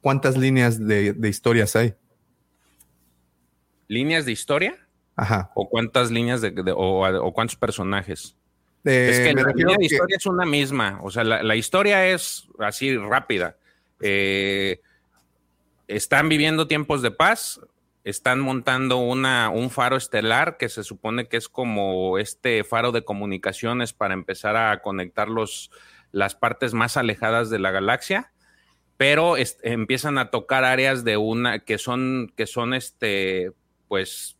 ¿cuántas 0.00 0.36
líneas 0.36 0.78
de, 0.86 1.12
de 1.14 1.28
historias 1.28 1.74
hay? 1.74 1.94
líneas 3.88 4.24
de 4.26 4.32
historia 4.32 4.76
Ajá. 5.14 5.50
o 5.54 5.68
cuántas 5.68 6.10
líneas 6.10 6.40
de, 6.40 6.50
de- 6.50 6.72
o, 6.72 7.06
o 7.06 7.32
cuántos 7.32 7.56
personajes. 7.56 8.36
Eh, 8.84 9.08
es 9.10 9.18
que 9.20 9.32
la 9.34 9.52
línea 9.52 9.76
de 9.76 9.78
que- 9.88 9.94
historia 9.94 10.16
es 10.16 10.26
una 10.26 10.44
misma. 10.44 10.98
O 11.02 11.10
sea, 11.10 11.24
la, 11.24 11.42
la 11.42 11.56
historia 11.56 12.06
es 12.08 12.46
así 12.58 12.96
rápida. 12.96 13.56
Eh, 14.00 14.80
están 15.88 16.28
viviendo 16.28 16.66
tiempos 16.66 17.00
de 17.02 17.10
paz. 17.10 17.60
Están 18.06 18.38
montando 18.38 18.98
un 18.98 19.70
faro 19.70 19.96
estelar 19.96 20.58
que 20.58 20.68
se 20.68 20.84
supone 20.84 21.26
que 21.26 21.36
es 21.36 21.48
como 21.48 22.18
este 22.18 22.62
faro 22.62 22.92
de 22.92 23.02
comunicaciones 23.02 23.92
para 23.92 24.14
empezar 24.14 24.54
a 24.54 24.80
conectar 24.80 25.26
los, 25.28 25.72
las 26.12 26.36
partes 26.36 26.72
más 26.72 26.96
alejadas 26.96 27.50
de 27.50 27.58
la 27.58 27.72
galaxia. 27.72 28.32
Pero 28.96 29.34
empiezan 29.36 30.18
a 30.18 30.30
tocar 30.30 30.62
áreas 30.62 31.02
de 31.02 31.16
una 31.16 31.64
que 31.64 31.78
son, 31.78 32.32
que 32.36 32.46
son 32.46 32.74
este, 32.74 33.50
pues, 33.88 34.38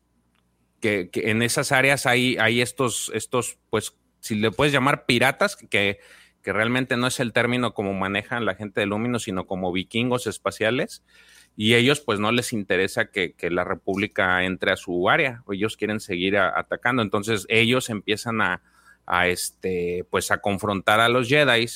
que, 0.80 1.10
en 1.12 1.42
esas 1.42 1.72
áreas 1.72 2.06
hay, 2.06 2.36
hay 2.38 2.60
estos, 2.60 3.10
estos, 3.14 3.58
pues, 3.68 3.96
si 4.20 4.36
le 4.36 4.52
puedes 4.52 4.72
llamar 4.72 5.06
piratas, 5.06 5.56
que, 5.56 5.98
que 6.40 6.52
realmente 6.52 6.96
no 6.96 7.08
es 7.08 7.18
el 7.18 7.32
término 7.32 7.74
como 7.74 7.94
manejan 7.94 8.44
la 8.44 8.54
gente 8.54 8.78
de 8.78 8.86
Lumino, 8.86 9.18
sino 9.18 9.44
como 9.48 9.72
vikingos 9.72 10.28
espaciales. 10.28 11.02
Y 11.56 11.74
ellos, 11.74 12.00
pues, 12.00 12.20
no 12.20 12.32
les 12.32 12.52
interesa 12.52 13.10
que, 13.10 13.32
que 13.32 13.50
la 13.50 13.64
República 13.64 14.44
entre 14.44 14.72
a 14.72 14.76
su 14.76 15.08
área. 15.08 15.42
Ellos 15.50 15.76
quieren 15.76 16.00
seguir 16.00 16.36
atacando. 16.36 17.02
Entonces, 17.02 17.46
ellos 17.48 17.88
empiezan 17.88 18.42
a, 18.42 18.62
a, 19.06 19.28
este, 19.28 20.04
pues, 20.10 20.30
a 20.30 20.38
confrontar 20.38 21.00
a 21.00 21.08
los 21.08 21.28
Jedi 21.28 21.66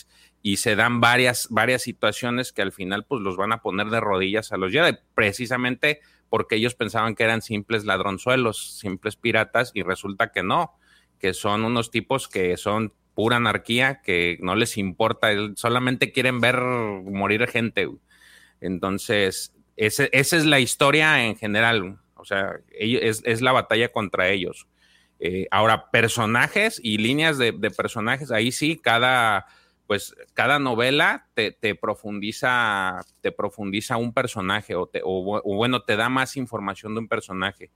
y 0.42 0.56
se 0.58 0.76
dan 0.76 1.00
varias, 1.00 1.48
varias 1.50 1.82
situaciones 1.82 2.52
que 2.52 2.62
al 2.62 2.72
final, 2.72 3.04
pues, 3.06 3.22
los 3.22 3.36
van 3.36 3.52
a 3.52 3.62
poner 3.62 3.88
de 3.88 4.00
rodillas 4.00 4.52
a 4.52 4.58
los 4.58 4.72
Jedi, 4.72 4.98
precisamente 5.14 6.00
porque 6.28 6.56
ellos 6.56 6.74
pensaban 6.74 7.14
que 7.14 7.24
eran 7.24 7.42
simples 7.42 7.84
ladronzuelos, 7.84 8.78
simples 8.78 9.16
piratas, 9.16 9.72
y 9.74 9.82
resulta 9.82 10.30
que 10.30 10.42
no, 10.42 10.72
que 11.18 11.34
son 11.34 11.64
unos 11.64 11.90
tipos 11.90 12.28
que 12.28 12.56
son 12.56 12.94
pura 13.14 13.36
anarquía, 13.36 14.00
que 14.00 14.38
no 14.40 14.54
les 14.54 14.78
importa, 14.78 15.28
solamente 15.56 16.12
quieren 16.12 16.40
ver 16.40 16.60
morir 16.60 17.46
gente. 17.48 17.88
Entonces, 18.60 19.54
esa 19.86 20.36
es 20.36 20.44
la 20.44 20.60
historia 20.60 21.24
en 21.24 21.36
general, 21.36 21.98
o 22.14 22.24
sea, 22.24 22.60
es, 22.70 23.40
la 23.40 23.52
batalla 23.52 23.90
contra 23.90 24.28
ellos. 24.28 24.66
Eh, 25.18 25.46
ahora, 25.50 25.90
personajes 25.90 26.80
y 26.82 26.98
líneas 26.98 27.38
de, 27.38 27.52
personajes, 27.70 28.30
ahí 28.30 28.52
sí, 28.52 28.76
cada, 28.76 29.46
pues, 29.86 30.14
cada 30.34 30.58
novela 30.58 31.28
te, 31.34 31.74
profundiza, 31.74 33.00
te 33.20 33.32
profundiza 33.32 33.96
un 33.96 34.12
personaje 34.12 34.74
o, 34.74 34.82
o 34.82 35.24
bu- 35.24 35.42
o 35.44 35.56
bueno, 35.56 35.82
te 35.82 35.96
da 35.96 36.08
más 36.08 36.36
información 36.36 36.94
de 36.94 37.00
un 37.00 37.08
personaje. 37.08 37.70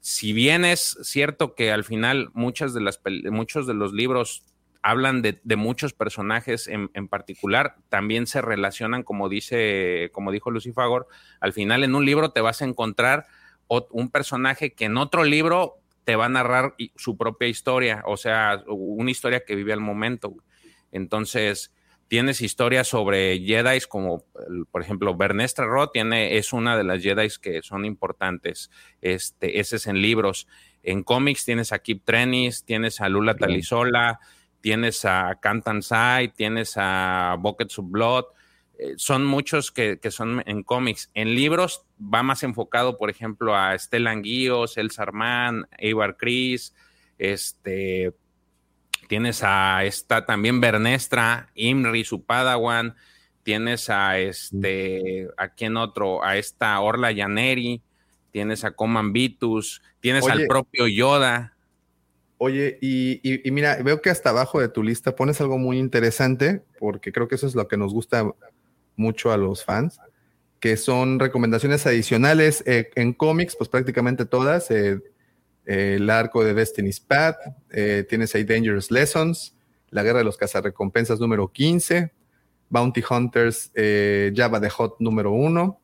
Si 0.00 0.32
bien 0.32 0.64
es 0.64 0.98
cierto 1.02 1.54
que 1.54 1.72
al 1.72 1.82
final 1.82 2.28
muchas 2.32 2.74
de 2.74 2.80
las, 2.80 3.00
muchos 3.30 3.66
de 3.66 3.74
los 3.74 3.92
libros 3.92 4.42
hablan 4.84 5.22
de, 5.22 5.40
de 5.42 5.56
muchos 5.56 5.94
personajes 5.94 6.68
en, 6.68 6.90
en 6.92 7.08
particular, 7.08 7.76
también 7.88 8.26
se 8.26 8.42
relacionan, 8.42 9.02
como 9.02 9.30
dice, 9.30 10.10
como 10.12 10.30
dijo 10.30 10.50
Lucifagor, 10.50 11.08
al 11.40 11.54
final 11.54 11.84
en 11.84 11.94
un 11.94 12.04
libro 12.04 12.32
te 12.32 12.42
vas 12.42 12.60
a 12.60 12.66
encontrar 12.66 13.26
un 13.66 14.10
personaje 14.10 14.74
que 14.74 14.84
en 14.84 14.98
otro 14.98 15.24
libro 15.24 15.78
te 16.04 16.16
va 16.16 16.26
a 16.26 16.28
narrar 16.28 16.74
su 16.96 17.16
propia 17.16 17.48
historia, 17.48 18.02
o 18.04 18.18
sea, 18.18 18.62
una 18.68 19.10
historia 19.10 19.44
que 19.44 19.54
vive 19.54 19.72
al 19.72 19.80
momento. 19.80 20.34
Entonces, 20.92 21.72
Tienes 22.06 22.42
historias 22.42 22.86
sobre 22.86 23.40
Jedi 23.40 23.80
como, 23.88 24.24
por 24.70 24.82
ejemplo, 24.82 25.16
Bernestra 25.16 25.66
Roth 25.66 25.92
tiene, 25.92 26.36
es 26.36 26.52
una 26.52 26.76
de 26.76 26.84
las 26.84 27.02
Jedi 27.02 27.28
que 27.40 27.62
son 27.62 27.86
importantes. 27.86 28.70
Este, 29.00 29.58
ese 29.58 29.76
es 29.76 29.86
en 29.86 30.02
libros. 30.02 30.46
En 30.82 31.02
cómics 31.02 31.46
tienes 31.46 31.72
a 31.72 31.78
Kip 31.78 32.04
Trenis, 32.04 32.64
tienes 32.64 33.00
a 33.00 33.08
Lula 33.08 33.34
Talisola, 33.36 34.20
tienes 34.64 35.04
a 35.04 35.38
Cantan 35.42 35.82
Sai, 35.82 36.28
tienes 36.28 36.72
a 36.78 37.36
Buckets 37.38 37.78
of 37.78 37.90
Blood. 37.90 38.24
Eh, 38.78 38.94
son 38.96 39.22
muchos 39.22 39.70
que, 39.70 39.98
son 40.10 40.42
en 40.46 40.62
cómics. 40.62 41.10
En 41.12 41.34
libros 41.34 41.84
va 42.00 42.22
más 42.22 42.42
enfocado, 42.44 42.96
por 42.96 43.10
ejemplo, 43.10 43.54
a 43.54 43.78
Stellan 43.78 44.22
Guíos, 44.22 44.78
El 44.78 44.90
Sarman, 44.90 45.68
Eibar 45.76 46.16
Chris, 46.16 46.74
este, 47.18 48.14
tienes 49.06 49.42
a 49.42 49.84
esta 49.84 50.24
también 50.24 50.62
Bernestra, 50.62 51.50
Imri, 51.54 52.02
su 52.02 52.24
Padawan, 52.24 52.96
tienes 53.42 53.90
a 53.90 54.18
este, 54.18 55.28
¿a 55.36 55.48
quién 55.48 55.76
otro? 55.76 56.24
A 56.24 56.38
esta 56.38 56.80
Orla 56.80 57.12
Yaneri, 57.12 57.82
tienes 58.30 58.64
a 58.64 58.70
Coman 58.70 59.12
Vitus, 59.12 59.82
tienes 60.00 60.26
al 60.26 60.46
propio 60.46 60.86
Yoda. 60.86 61.53
Oye, 62.46 62.76
y, 62.82 63.40
mira, 63.52 63.82
veo 63.82 64.02
que 64.02 64.10
hasta 64.10 64.28
abajo 64.28 64.60
de 64.60 64.68
tu 64.68 64.82
lista 64.82 65.16
pones 65.16 65.40
algo 65.40 65.56
muy 65.56 65.78
interesante, 65.78 66.62
porque 66.78 67.10
creo 67.10 67.26
que 67.26 67.36
eso 67.36 67.46
es 67.46 67.54
lo 67.54 67.68
que 67.68 67.78
nos 67.78 67.94
gusta 67.94 68.30
mucho 68.96 69.32
a 69.32 69.38
los 69.38 69.64
fans, 69.64 69.98
que 70.60 70.76
son 70.76 71.18
recomendaciones 71.18 71.86
adicionales 71.86 72.62
eh, 72.66 72.90
en 72.96 73.14
cómics, 73.14 73.56
pues 73.56 73.70
prácticamente 73.70 74.26
todas. 74.26 74.70
Eh, 74.70 75.00
el 75.64 76.10
arco 76.10 76.44
de 76.44 76.52
Destiny's 76.52 77.00
Path, 77.00 77.36
eh, 77.70 78.04
tienes 78.06 78.34
ahí 78.34 78.44
Dangerous 78.44 78.90
Lessons, 78.90 79.56
La 79.88 80.02
Guerra 80.02 80.18
de 80.18 80.26
los 80.26 80.36
Cazarrecompensas 80.36 81.20
número 81.20 81.50
15, 81.50 82.12
Bounty 82.68 83.02
Hunters, 83.08 83.72
Java 84.36 84.60
the 84.60 84.68
Hot 84.68 84.96
número 84.98 85.32
1, 85.32 85.80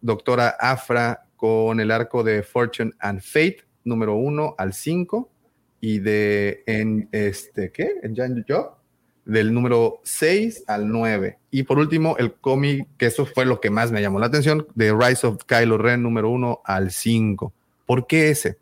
Doctora 0.00 0.50
Afra 0.60 1.24
con 1.34 1.80
el 1.80 1.90
arco 1.90 2.22
de 2.22 2.44
Fortune 2.44 2.92
and 3.00 3.20
Fate 3.20 3.67
número 3.88 4.14
1 4.16 4.54
al 4.58 4.72
5 4.72 5.30
y 5.80 5.98
de 6.00 6.62
en 6.66 7.08
este, 7.12 7.72
¿qué? 7.72 7.94
En 8.02 8.14
Jan 8.14 8.44
Job 8.48 8.78
del 9.28 9.52
número 9.52 10.00
6 10.04 10.64
al 10.66 10.88
9. 10.88 11.38
Y 11.50 11.64
por 11.64 11.78
último, 11.78 12.16
el 12.16 12.32
cómic, 12.32 12.88
que 12.96 13.06
eso 13.06 13.26
fue 13.26 13.44
lo 13.44 13.60
que 13.60 13.68
más 13.68 13.92
me 13.92 14.00
llamó 14.00 14.18
la 14.18 14.26
atención, 14.26 14.66
de 14.74 14.92
Rise 14.92 15.26
of 15.26 15.44
Kylo 15.44 15.76
Ren 15.76 16.02
número 16.02 16.30
1 16.30 16.62
al 16.64 16.90
5. 16.90 17.52
¿Por 17.84 18.06
qué 18.06 18.30
ese? 18.30 18.58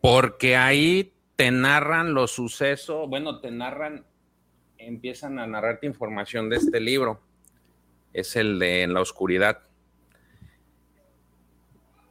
Porque 0.00 0.56
ahí 0.56 1.14
te 1.36 1.52
narran 1.52 2.14
los 2.14 2.32
sucesos, 2.32 3.08
bueno, 3.08 3.38
te 3.40 3.52
narran, 3.52 4.04
empiezan 4.76 5.38
a 5.38 5.46
narrarte 5.46 5.86
información 5.86 6.50
de 6.50 6.56
este 6.56 6.80
libro. 6.80 7.20
Es 8.12 8.34
el 8.34 8.58
de 8.58 8.82
En 8.82 8.92
la 8.92 9.00
Oscuridad. 9.00 9.60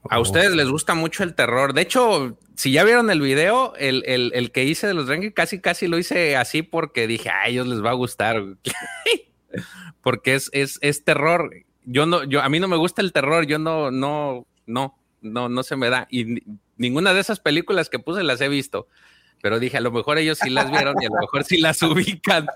A 0.09 0.19
ustedes 0.19 0.51
les 0.51 0.67
gusta 0.67 0.95
mucho 0.95 1.23
el 1.23 1.35
terror. 1.35 1.73
De 1.73 1.81
hecho, 1.81 2.37
si 2.55 2.71
ya 2.71 2.83
vieron 2.83 3.11
el 3.11 3.21
video, 3.21 3.73
el, 3.77 4.51
que 4.51 4.63
hice 4.63 4.87
de 4.87 4.93
los 4.93 5.07
Rangers, 5.07 5.33
casi 5.33 5.59
casi 5.59 5.87
lo 5.87 5.97
hice 5.97 6.35
así 6.35 6.63
porque 6.63 7.07
dije, 7.07 7.29
a 7.29 7.47
ellos 7.47 7.67
les 7.67 7.83
va 7.83 7.91
a 7.91 7.93
gustar. 7.93 8.43
porque 10.01 10.35
es, 10.35 10.49
es, 10.53 11.03
terror. 11.03 11.51
Yo 11.85 12.05
no, 12.05 12.23
yo, 12.23 12.41
a 12.41 12.49
mí 12.49 12.59
no 12.59 12.67
me 12.67 12.77
gusta 12.77 13.01
el 13.01 13.13
terror, 13.13 13.45
yo 13.45 13.59
no, 13.59 13.91
no, 13.91 14.47
no, 14.65 14.97
no, 15.21 15.49
no 15.49 15.63
se 15.63 15.75
me 15.75 15.89
da. 15.89 16.07
Y 16.09 16.43
ninguna 16.77 17.13
de 17.13 17.19
esas 17.19 17.39
películas 17.39 17.89
que 17.89 17.99
puse 17.99 18.23
las 18.23 18.41
he 18.41 18.49
visto. 18.49 18.87
Pero 19.41 19.59
dije, 19.59 19.77
a 19.77 19.81
lo 19.81 19.91
mejor 19.91 20.17
ellos 20.17 20.39
sí 20.39 20.49
las 20.49 20.69
vieron 20.71 20.95
y 21.01 21.05
a 21.05 21.09
lo 21.09 21.19
mejor 21.19 21.43
sí 21.43 21.57
las 21.57 21.81
ubican. 21.81 22.47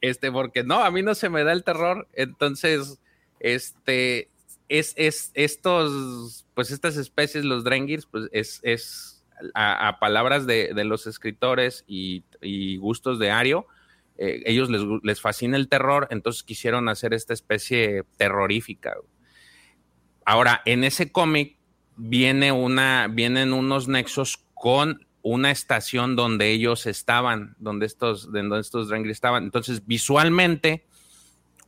Este, 0.00 0.32
porque 0.32 0.64
no, 0.64 0.82
a 0.82 0.90
mí 0.90 1.02
no 1.02 1.14
se 1.14 1.28
me 1.28 1.44
da 1.44 1.52
el 1.52 1.64
terror. 1.64 2.08
Entonces, 2.12 2.98
este, 3.40 4.28
es, 4.68 4.94
es 4.96 5.30
estos, 5.34 6.46
pues 6.54 6.70
estas 6.70 6.96
especies, 6.96 7.44
los 7.44 7.64
Drengirs, 7.64 8.06
pues 8.06 8.28
es, 8.32 8.60
es 8.62 9.24
a, 9.54 9.98
palabras 10.00 10.46
de, 10.46 10.72
los 10.84 11.06
escritores 11.06 11.84
y, 11.86 12.24
gustos 12.78 13.18
de 13.18 13.30
Ario, 13.30 13.66
eh, 14.18 14.42
ellos 14.46 14.70
les, 14.70 14.82
les, 15.02 15.20
fascina 15.20 15.56
el 15.56 15.68
terror, 15.68 16.06
entonces 16.10 16.42
quisieron 16.42 16.88
hacer 16.88 17.14
esta 17.14 17.32
especie 17.32 18.04
terrorífica. 18.16 18.94
Ahora, 20.24 20.62
en 20.64 20.84
ese 20.84 21.10
cómic 21.10 21.56
viene 21.96 22.52
una, 22.52 23.08
vienen 23.08 23.52
unos 23.52 23.88
nexos 23.88 24.44
con 24.54 25.06
una 25.22 25.50
estación 25.50 26.16
donde 26.16 26.50
ellos 26.50 26.86
estaban, 26.86 27.54
donde 27.58 27.86
estos, 27.86 28.30
donde 28.32 28.60
estos 28.60 28.90
estaban. 28.92 29.44
Entonces, 29.44 29.86
visualmente, 29.86 30.84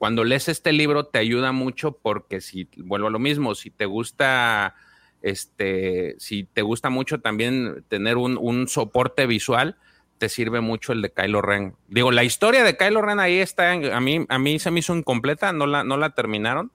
cuando 0.04 0.22
lees 0.22 0.50
este 0.50 0.74
libro 0.74 1.06
te 1.06 1.18
ayuda 1.18 1.52
mucho 1.52 1.92
porque 1.92 2.42
si, 2.42 2.68
vuelvo 2.76 3.06
a 3.06 3.10
lo 3.10 3.18
mismo, 3.18 3.54
si 3.54 3.70
te 3.70 3.86
gusta, 3.86 4.74
este, 5.22 6.14
si 6.18 6.44
te 6.44 6.60
gusta 6.60 6.90
mucho 6.90 7.22
también 7.22 7.86
tener 7.88 8.18
un, 8.18 8.68
soporte 8.68 9.24
visual, 9.24 9.78
te 10.18 10.28
sirve 10.28 10.60
mucho 10.60 10.92
el 10.92 11.00
de 11.00 11.10
Kylo 11.10 11.40
Ren. 11.40 11.74
Digo, 11.88 12.12
la 12.12 12.22
historia 12.22 12.64
de 12.64 12.76
Kylo 12.76 13.00
Ren 13.00 13.18
ahí 13.18 13.38
está, 13.38 13.72
a 13.72 14.00
mí, 14.02 14.26
a 14.28 14.38
mí 14.38 14.58
se 14.58 14.70
me 14.70 14.80
hizo 14.80 14.94
incompleta, 14.94 15.54
no 15.54 15.66
la, 15.66 15.84
no 15.84 15.96
la 15.96 16.10
terminaron. 16.10 16.70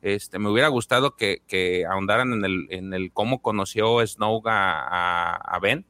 Este, 0.00 0.38
me 0.38 0.48
hubiera 0.48 0.68
gustado 0.68 1.16
que, 1.16 1.84
ahondaran 1.90 2.32
en 2.32 2.44
el, 2.44 2.68
en 2.70 2.94
el 2.94 3.10
cómo 3.10 3.42
conoció 3.42 4.06
Snow 4.06 4.40
a 4.46 5.58
Ben 5.60 5.84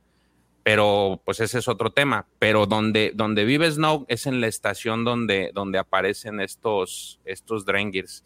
pero 0.68 1.22
pues 1.24 1.40
ese 1.40 1.60
es 1.60 1.66
otro 1.66 1.92
tema. 1.92 2.26
Pero 2.38 2.66
donde, 2.66 3.12
donde 3.14 3.46
vive 3.46 3.70
Snow 3.70 4.04
es 4.06 4.26
en 4.26 4.42
la 4.42 4.48
estación 4.48 5.02
donde, 5.02 5.50
donde 5.54 5.78
aparecen 5.78 6.40
estos, 6.40 7.20
estos 7.24 7.64
Drengirs. 7.64 8.22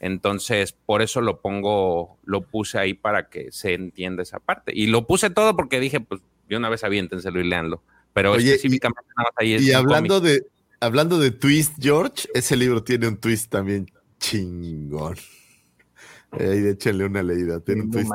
Entonces, 0.00 0.72
por 0.72 1.02
eso 1.02 1.20
lo 1.20 1.42
pongo, 1.42 2.16
lo 2.24 2.40
puse 2.40 2.78
ahí 2.78 2.94
para 2.94 3.28
que 3.28 3.52
se 3.52 3.74
entienda 3.74 4.22
esa 4.22 4.38
parte. 4.38 4.72
Y 4.74 4.86
lo 4.86 5.06
puse 5.06 5.28
todo 5.28 5.54
porque 5.54 5.80
dije, 5.80 6.00
pues, 6.00 6.22
de 6.48 6.56
una 6.56 6.70
vez 6.70 6.82
aviéntenselo 6.82 7.38
y 7.40 7.44
leanlo. 7.44 7.82
Pero 8.14 8.36
específicamente 8.36 9.10
y, 9.12 9.14
nada 9.14 9.28
más 9.28 9.34
ahí 9.36 9.52
es 9.52 9.62
Y 9.62 9.72
hablando 9.74 10.22
de, 10.22 10.46
hablando 10.80 11.18
de 11.18 11.30
twist, 11.30 11.74
George, 11.78 12.26
ese 12.32 12.56
libro 12.56 12.82
tiene 12.82 13.06
un 13.06 13.18
twist 13.18 13.50
también 13.50 13.86
chingón. 14.18 15.16
Ahí 16.30 16.66
échenle 16.66 17.04
una 17.04 17.22
leída. 17.22 17.60
Tiene 17.60 17.82
un 17.82 17.90
twist, 17.90 18.10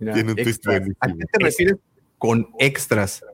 tiene 0.00 0.32
un 0.32 0.36
twist 0.36 0.66
buenísimo. 0.66 0.96
¿A 0.98 1.06
qué 1.06 1.24
te 1.30 1.44
refieres 1.44 1.76
con 2.20 2.50
extras. 2.58 3.24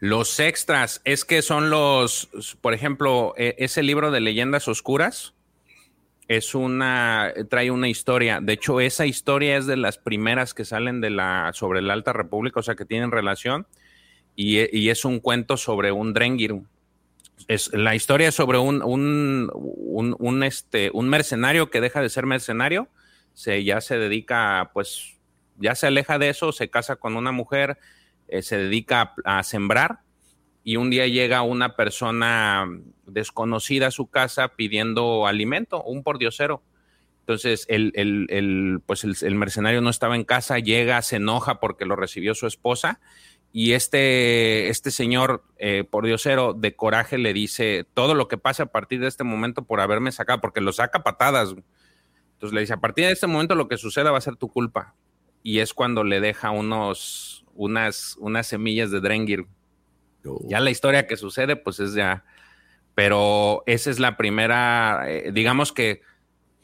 Los 0.00 0.40
extras 0.40 1.02
es 1.04 1.26
que 1.26 1.42
son 1.42 1.68
los, 1.68 2.30
por 2.62 2.72
ejemplo, 2.72 3.34
e, 3.36 3.56
ese 3.58 3.82
libro 3.82 4.10
de 4.10 4.20
leyendas 4.20 4.68
oscuras 4.68 5.34
es 6.28 6.54
una, 6.54 7.34
trae 7.50 7.70
una 7.70 7.88
historia. 7.88 8.40
De 8.40 8.54
hecho, 8.54 8.80
esa 8.80 9.04
historia 9.04 9.58
es 9.58 9.66
de 9.66 9.76
las 9.76 9.98
primeras 9.98 10.54
que 10.54 10.64
salen 10.64 11.02
de 11.02 11.10
la, 11.10 11.50
sobre 11.52 11.82
la 11.82 11.92
Alta 11.92 12.14
República, 12.14 12.60
o 12.60 12.62
sea, 12.62 12.74
que 12.74 12.86
tienen 12.86 13.10
relación. 13.10 13.66
Y, 14.34 14.88
es 14.88 15.04
un 15.04 15.20
cuento 15.20 15.58
sobre 15.58 15.92
un 15.92 16.14
Drengir. 16.14 16.54
Es, 17.48 17.70
la 17.74 17.94
historia 17.94 18.28
es 18.28 18.34
sobre 18.34 18.56
un, 18.56 18.82
un, 18.82 19.50
un, 20.18 20.42
este, 20.42 20.90
un 20.94 21.08
mercenario 21.10 21.70
que 21.70 21.82
deja 21.82 22.00
de 22.00 22.08
ser 22.08 22.24
mercenario, 22.24 22.88
se, 23.34 23.62
ya 23.62 23.82
se 23.82 23.98
dedica, 23.98 24.70
pues, 24.72 25.17
ya 25.58 25.74
se 25.74 25.86
aleja 25.86 26.18
de 26.18 26.30
eso, 26.30 26.52
se 26.52 26.70
casa 26.70 26.96
con 26.96 27.16
una 27.16 27.32
mujer, 27.32 27.78
eh, 28.28 28.42
se 28.42 28.56
dedica 28.58 29.14
a, 29.24 29.42
sembrar 29.42 30.00
y 30.62 30.76
un 30.76 30.90
día 30.90 31.06
llega 31.06 31.42
una 31.42 31.76
persona 31.76 32.66
desconocida 33.06 33.88
a 33.88 33.90
su 33.90 34.08
casa 34.08 34.48
pidiendo 34.48 35.26
alimento, 35.26 35.82
un 35.82 36.02
pordiosero. 36.02 36.62
Entonces 37.20 37.66
el, 37.68 38.82
pues 38.86 39.04
el, 39.04 39.34
mercenario 39.34 39.80
no 39.80 39.90
estaba 39.90 40.16
en 40.16 40.24
casa, 40.24 40.58
llega, 40.58 41.02
se 41.02 41.16
enoja 41.16 41.60
porque 41.60 41.84
lo 41.84 41.94
recibió 41.94 42.34
su 42.34 42.46
esposa 42.46 43.00
y 43.52 43.72
este, 43.72 44.68
este 44.68 44.90
señor 44.90 45.42
eh, 45.58 45.84
pordiosero 45.84 46.54
de 46.54 46.74
coraje 46.74 47.18
le 47.18 47.32
dice 47.32 47.86
todo 47.94 48.14
lo 48.14 48.28
que 48.28 48.38
pase 48.38 48.62
a 48.62 48.66
partir 48.66 49.00
de 49.00 49.08
este 49.08 49.24
momento 49.24 49.62
por 49.64 49.80
haberme 49.80 50.12
sacado, 50.12 50.40
porque 50.40 50.60
lo 50.60 50.72
saca 50.72 51.02
patadas. 51.02 51.54
Entonces 52.34 52.54
le 52.54 52.60
dice, 52.60 52.74
a 52.74 52.80
partir 52.80 53.06
de 53.06 53.12
este 53.12 53.26
momento 53.26 53.54
lo 53.54 53.68
que 53.68 53.78
suceda 53.78 54.10
va 54.10 54.18
a 54.18 54.22
ser 54.22 54.36
tu 54.36 54.48
culpa 54.48 54.94
y 55.48 55.60
es 55.60 55.72
cuando 55.72 56.04
le 56.04 56.20
deja 56.20 56.50
unos, 56.50 57.46
unas, 57.54 58.16
unas 58.18 58.46
semillas 58.46 58.90
de 58.90 59.00
Drengir. 59.00 59.46
Oh. 60.26 60.44
Ya 60.46 60.60
la 60.60 60.68
historia 60.68 61.06
que 61.06 61.16
sucede, 61.16 61.56
pues 61.56 61.80
es 61.80 61.94
ya. 61.94 62.26
Pero 62.94 63.62
esa 63.64 63.88
es 63.88 63.98
la 63.98 64.18
primera, 64.18 65.04
eh, 65.06 65.30
digamos 65.32 65.72
que 65.72 66.02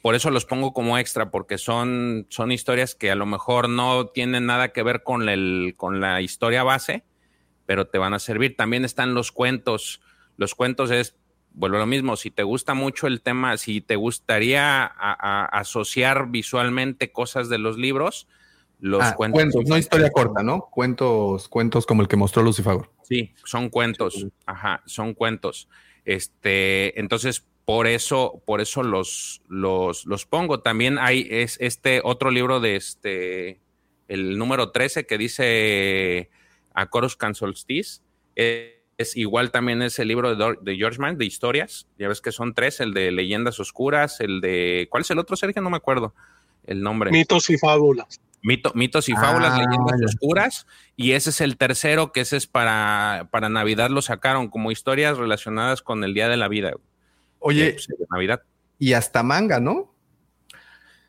por 0.03 0.15
eso 0.15 0.31
los 0.31 0.45
pongo 0.45 0.75
como 0.75 0.99
extra, 0.99 1.31
porque 1.31 1.57
son, 1.57 2.27
son 2.29 2.53
historias 2.53 2.95
que 2.95 3.11
a 3.11 3.15
lo 3.15 3.25
mejor 3.25 3.71
no 3.71 4.09
tienen 4.09 4.45
nada 4.45 4.69
que 4.75 4.83
ver 4.83 5.03
con, 5.03 5.31
el, 5.31 5.73
con 5.79 6.03
la 6.03 6.21
historia 6.21 6.63
base, 6.63 7.05
pero 7.65 7.87
te 7.87 7.97
van 7.97 8.13
a 8.13 8.19
servir. 8.19 8.55
También 8.55 8.85
están 8.85 9.15
los 9.15 9.33
cuentos. 9.33 10.03
Los 10.37 10.55
cuentos 10.55 10.91
es, 10.91 11.17
bueno, 11.55 11.79
lo 11.79 11.87
mismo, 11.87 12.17
si 12.17 12.31
te 12.31 12.43
gusta 12.43 12.75
mucho 12.75 13.07
el 13.07 13.23
tema, 13.23 13.57
si 13.57 13.81
te 13.81 13.97
gustaría 13.97 14.85
asociar 14.85 16.29
visualmente 16.29 17.13
cosas 17.13 17.49
de 17.49 17.57
los 17.57 17.79
libros, 17.79 18.29
los 18.81 19.03
ah, 19.03 19.15
cuentos. 19.15 19.65
no 19.67 19.79
historia 19.79 20.11
corta, 20.11 20.43
¿no? 20.43 20.69
Cuentos, 20.71 21.49
cuentos 21.49 21.87
como 21.87 22.03
el 22.03 22.09
que 22.09 22.17
mostró 22.17 22.43
Lucifer. 22.43 22.79
Sí, 23.03 23.33
son 23.45 23.71
cuentos. 23.71 24.27
Ajá, 24.47 24.83
son 24.87 25.15
cuentos. 25.15 25.69
Este, 26.05 26.99
entonces, 27.01 27.45
por 27.65 27.87
eso, 27.87 28.43
por 28.45 28.61
eso 28.61 28.83
los, 28.83 29.43
los, 29.49 30.05
los 30.07 30.27
pongo. 30.27 30.61
También 30.61 30.99
hay 30.99 31.27
es 31.31 31.57
este 31.61 32.01
otro 32.05 32.31
libro 32.31 32.61
de 32.61 32.77
este, 32.77 33.61
el 34.09 34.37
número 34.37 34.71
13 34.71 35.07
que 35.07 35.19
dice 35.19 36.31
A 36.75 36.87
Corus 36.87 37.17
Solstice. 37.33 38.03
es 38.35 39.17
igual 39.17 39.51
también 39.51 39.81
ese 39.81 40.05
libro 40.05 40.35
de, 40.35 40.57
de, 40.61 40.77
George 40.77 40.99
Mann, 40.99 41.17
de 41.17 41.25
historias. 41.25 41.87
Ya 41.99 42.09
ves 42.09 42.21
que 42.21 42.33
son 42.33 42.53
tres, 42.53 42.81
el 42.81 42.93
de 42.93 43.11
Leyendas 43.13 43.59
Oscuras, 43.61 44.21
el 44.21 44.41
de... 44.41 44.89
¿Cuál 44.91 45.03
es 45.03 45.11
el 45.11 45.19
otro, 45.19 45.37
Sergio? 45.37 45.63
No 45.63 45.71
me 45.71 45.79
acuerdo 45.79 46.15
el 46.67 46.83
nombre. 46.83 47.11
Mitos 47.11 47.51
y 47.51 47.59
fábulas. 47.59 48.21
Mitos 48.45 49.09
y 49.09 49.13
fábulas, 49.15 49.55
Ah, 49.55 49.59
leyendas 49.59 49.99
ya. 50.01 50.07
oscuras. 50.07 50.67
Y 50.97 51.13
ese 51.13 51.31
es 51.31 51.41
el 51.41 51.57
tercero, 51.57 52.13
que 52.13 52.21
ese 52.21 52.37
es 52.37 52.47
para, 52.47 53.29
para 53.33 53.49
Navidad, 53.49 53.91
lo 53.91 54.03
sacaron 54.03 54.49
como 54.49 54.71
historias 54.71 55.19
relacionadas 55.19 55.83
con 55.83 56.05
el 56.05 56.15
Día 56.15 56.29
de 56.29 56.37
la 56.37 56.47
Vida. 56.49 56.73
Oye, 57.39 57.73
pues, 57.73 57.89
de 57.89 57.97
Navidad. 58.11 58.43
y 58.79 58.93
hasta 58.93 59.23
manga, 59.23 59.59
¿no? 59.61 59.93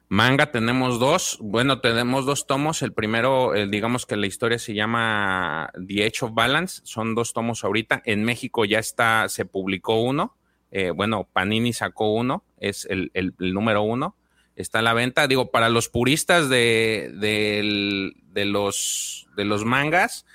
Manga 0.08 0.52
tenemos 0.52 1.00
dos, 1.00 1.40
bueno, 1.42 1.82
tenemos 1.82 2.26
dos 2.26 2.46
tomos. 2.46 2.82
El 2.84 2.94
primero, 2.94 3.56
eh, 3.56 3.68
digamos 3.68 4.06
que 4.06 4.16
la 4.16 4.28
historia 4.28 4.60
se 4.60 4.74
llama 4.76 5.72
The 5.88 6.06
Edge 6.06 6.24
of 6.24 6.34
Balance, 6.34 6.82
son 6.84 7.16
dos 7.16 7.34
tomos 7.34 7.64
ahorita. 7.64 8.02
En 8.06 8.24
México 8.24 8.66
ya 8.66 8.78
está, 8.80 9.28
se 9.30 9.46
publicó 9.46 10.02
uno. 10.02 10.38
Eh, 10.72 10.92
bueno, 10.92 11.28
Panini 11.34 11.74
sacó 11.74 12.14
uno, 12.14 12.44
es 12.60 12.86
el, 12.86 13.10
el- 13.16 13.34
el 13.40 13.54
número 13.54 13.82
uno. 13.82 14.16
Está 14.56 14.80
a 14.80 14.82
la 14.82 14.94
venta. 14.94 15.28
Digo, 15.28 15.52
para 15.52 15.70
los 15.70 15.90
puristas 15.90 16.50
de, 16.50 17.12
de 17.14 18.46
los, 18.46 19.28
de 19.36 19.46
los 19.46 19.66
mangas, 19.66 20.26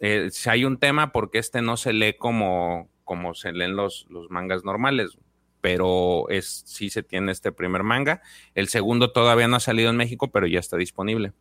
eh, 0.00 0.28
si 0.32 0.50
hay 0.50 0.64
un 0.64 0.78
tema 0.78 1.12
porque 1.12 1.38
este 1.38 1.62
no 1.62 1.76
se 1.76 1.92
lee 1.92 2.14
como, 2.18 2.88
como 3.04 3.34
se 3.34 3.52
leen 3.52 3.76
los, 3.76 4.06
los 4.10 4.30
mangas 4.30 4.64
normales 4.64 5.18
pero 5.66 6.28
es 6.28 6.62
sí 6.64 6.90
se 6.90 7.02
tiene 7.02 7.32
este 7.32 7.50
primer 7.50 7.82
manga. 7.82 8.22
El 8.54 8.68
segundo 8.68 9.10
todavía 9.10 9.48
no 9.48 9.56
ha 9.56 9.60
salido 9.60 9.90
en 9.90 9.96
México, 9.96 10.30
pero 10.30 10.46
ya 10.46 10.60
está 10.60 10.76
disponible. 10.76 11.32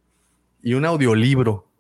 Y 0.64 0.74
un 0.74 0.84
audiolibro. 0.84 1.72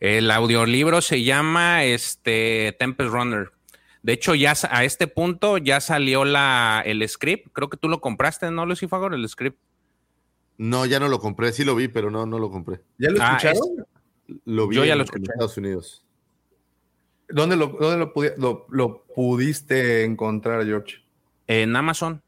El 0.00 0.28
audiolibro 0.32 1.00
se 1.00 1.22
llama 1.22 1.84
este 1.84 2.74
Tempest 2.80 3.12
Runner. 3.12 3.52
De 4.02 4.12
hecho, 4.14 4.34
ya 4.34 4.54
a 4.70 4.84
este 4.84 5.06
punto 5.06 5.58
ya 5.58 5.80
salió 5.80 6.24
la, 6.24 6.82
el 6.84 7.08
script. 7.08 7.48
Creo 7.52 7.68
que 7.68 7.76
tú 7.76 7.88
lo 7.88 8.00
compraste, 8.00 8.50
¿no, 8.50 8.66
Lucifagor? 8.66 9.14
El 9.14 9.28
script. 9.28 9.58
No, 10.58 10.86
ya 10.86 10.98
no 11.00 11.08
lo 11.08 11.18
compré. 11.20 11.52
Sí 11.52 11.64
lo 11.64 11.74
vi, 11.76 11.88
pero 11.88 12.10
no, 12.10 12.26
no 12.26 12.38
lo 12.38 12.50
compré. 12.50 12.80
¿Ya 12.98 13.10
lo 13.10 13.18
Ah, 13.22 13.36
escucharon? 13.36 13.86
Lo 14.44 14.66
vi 14.68 14.76
Yo 14.76 14.84
ya 14.84 14.92
en- 14.92 14.98
lo 14.98 15.04
en 15.04 15.06
escuché. 15.06 15.24
Estados 15.32 15.56
Unidos. 15.56 16.04
¿Dónde, 17.28 17.56
lo, 17.56 17.68
dónde 17.68 17.96
lo, 17.98 18.12
pudi- 18.12 18.34
lo- 18.36 18.66
lo 18.70 19.04
pudiste 19.14 20.04
encontrar, 20.04 20.64
George? 20.64 20.96
En 21.46 21.74
Amazon. 21.76 22.22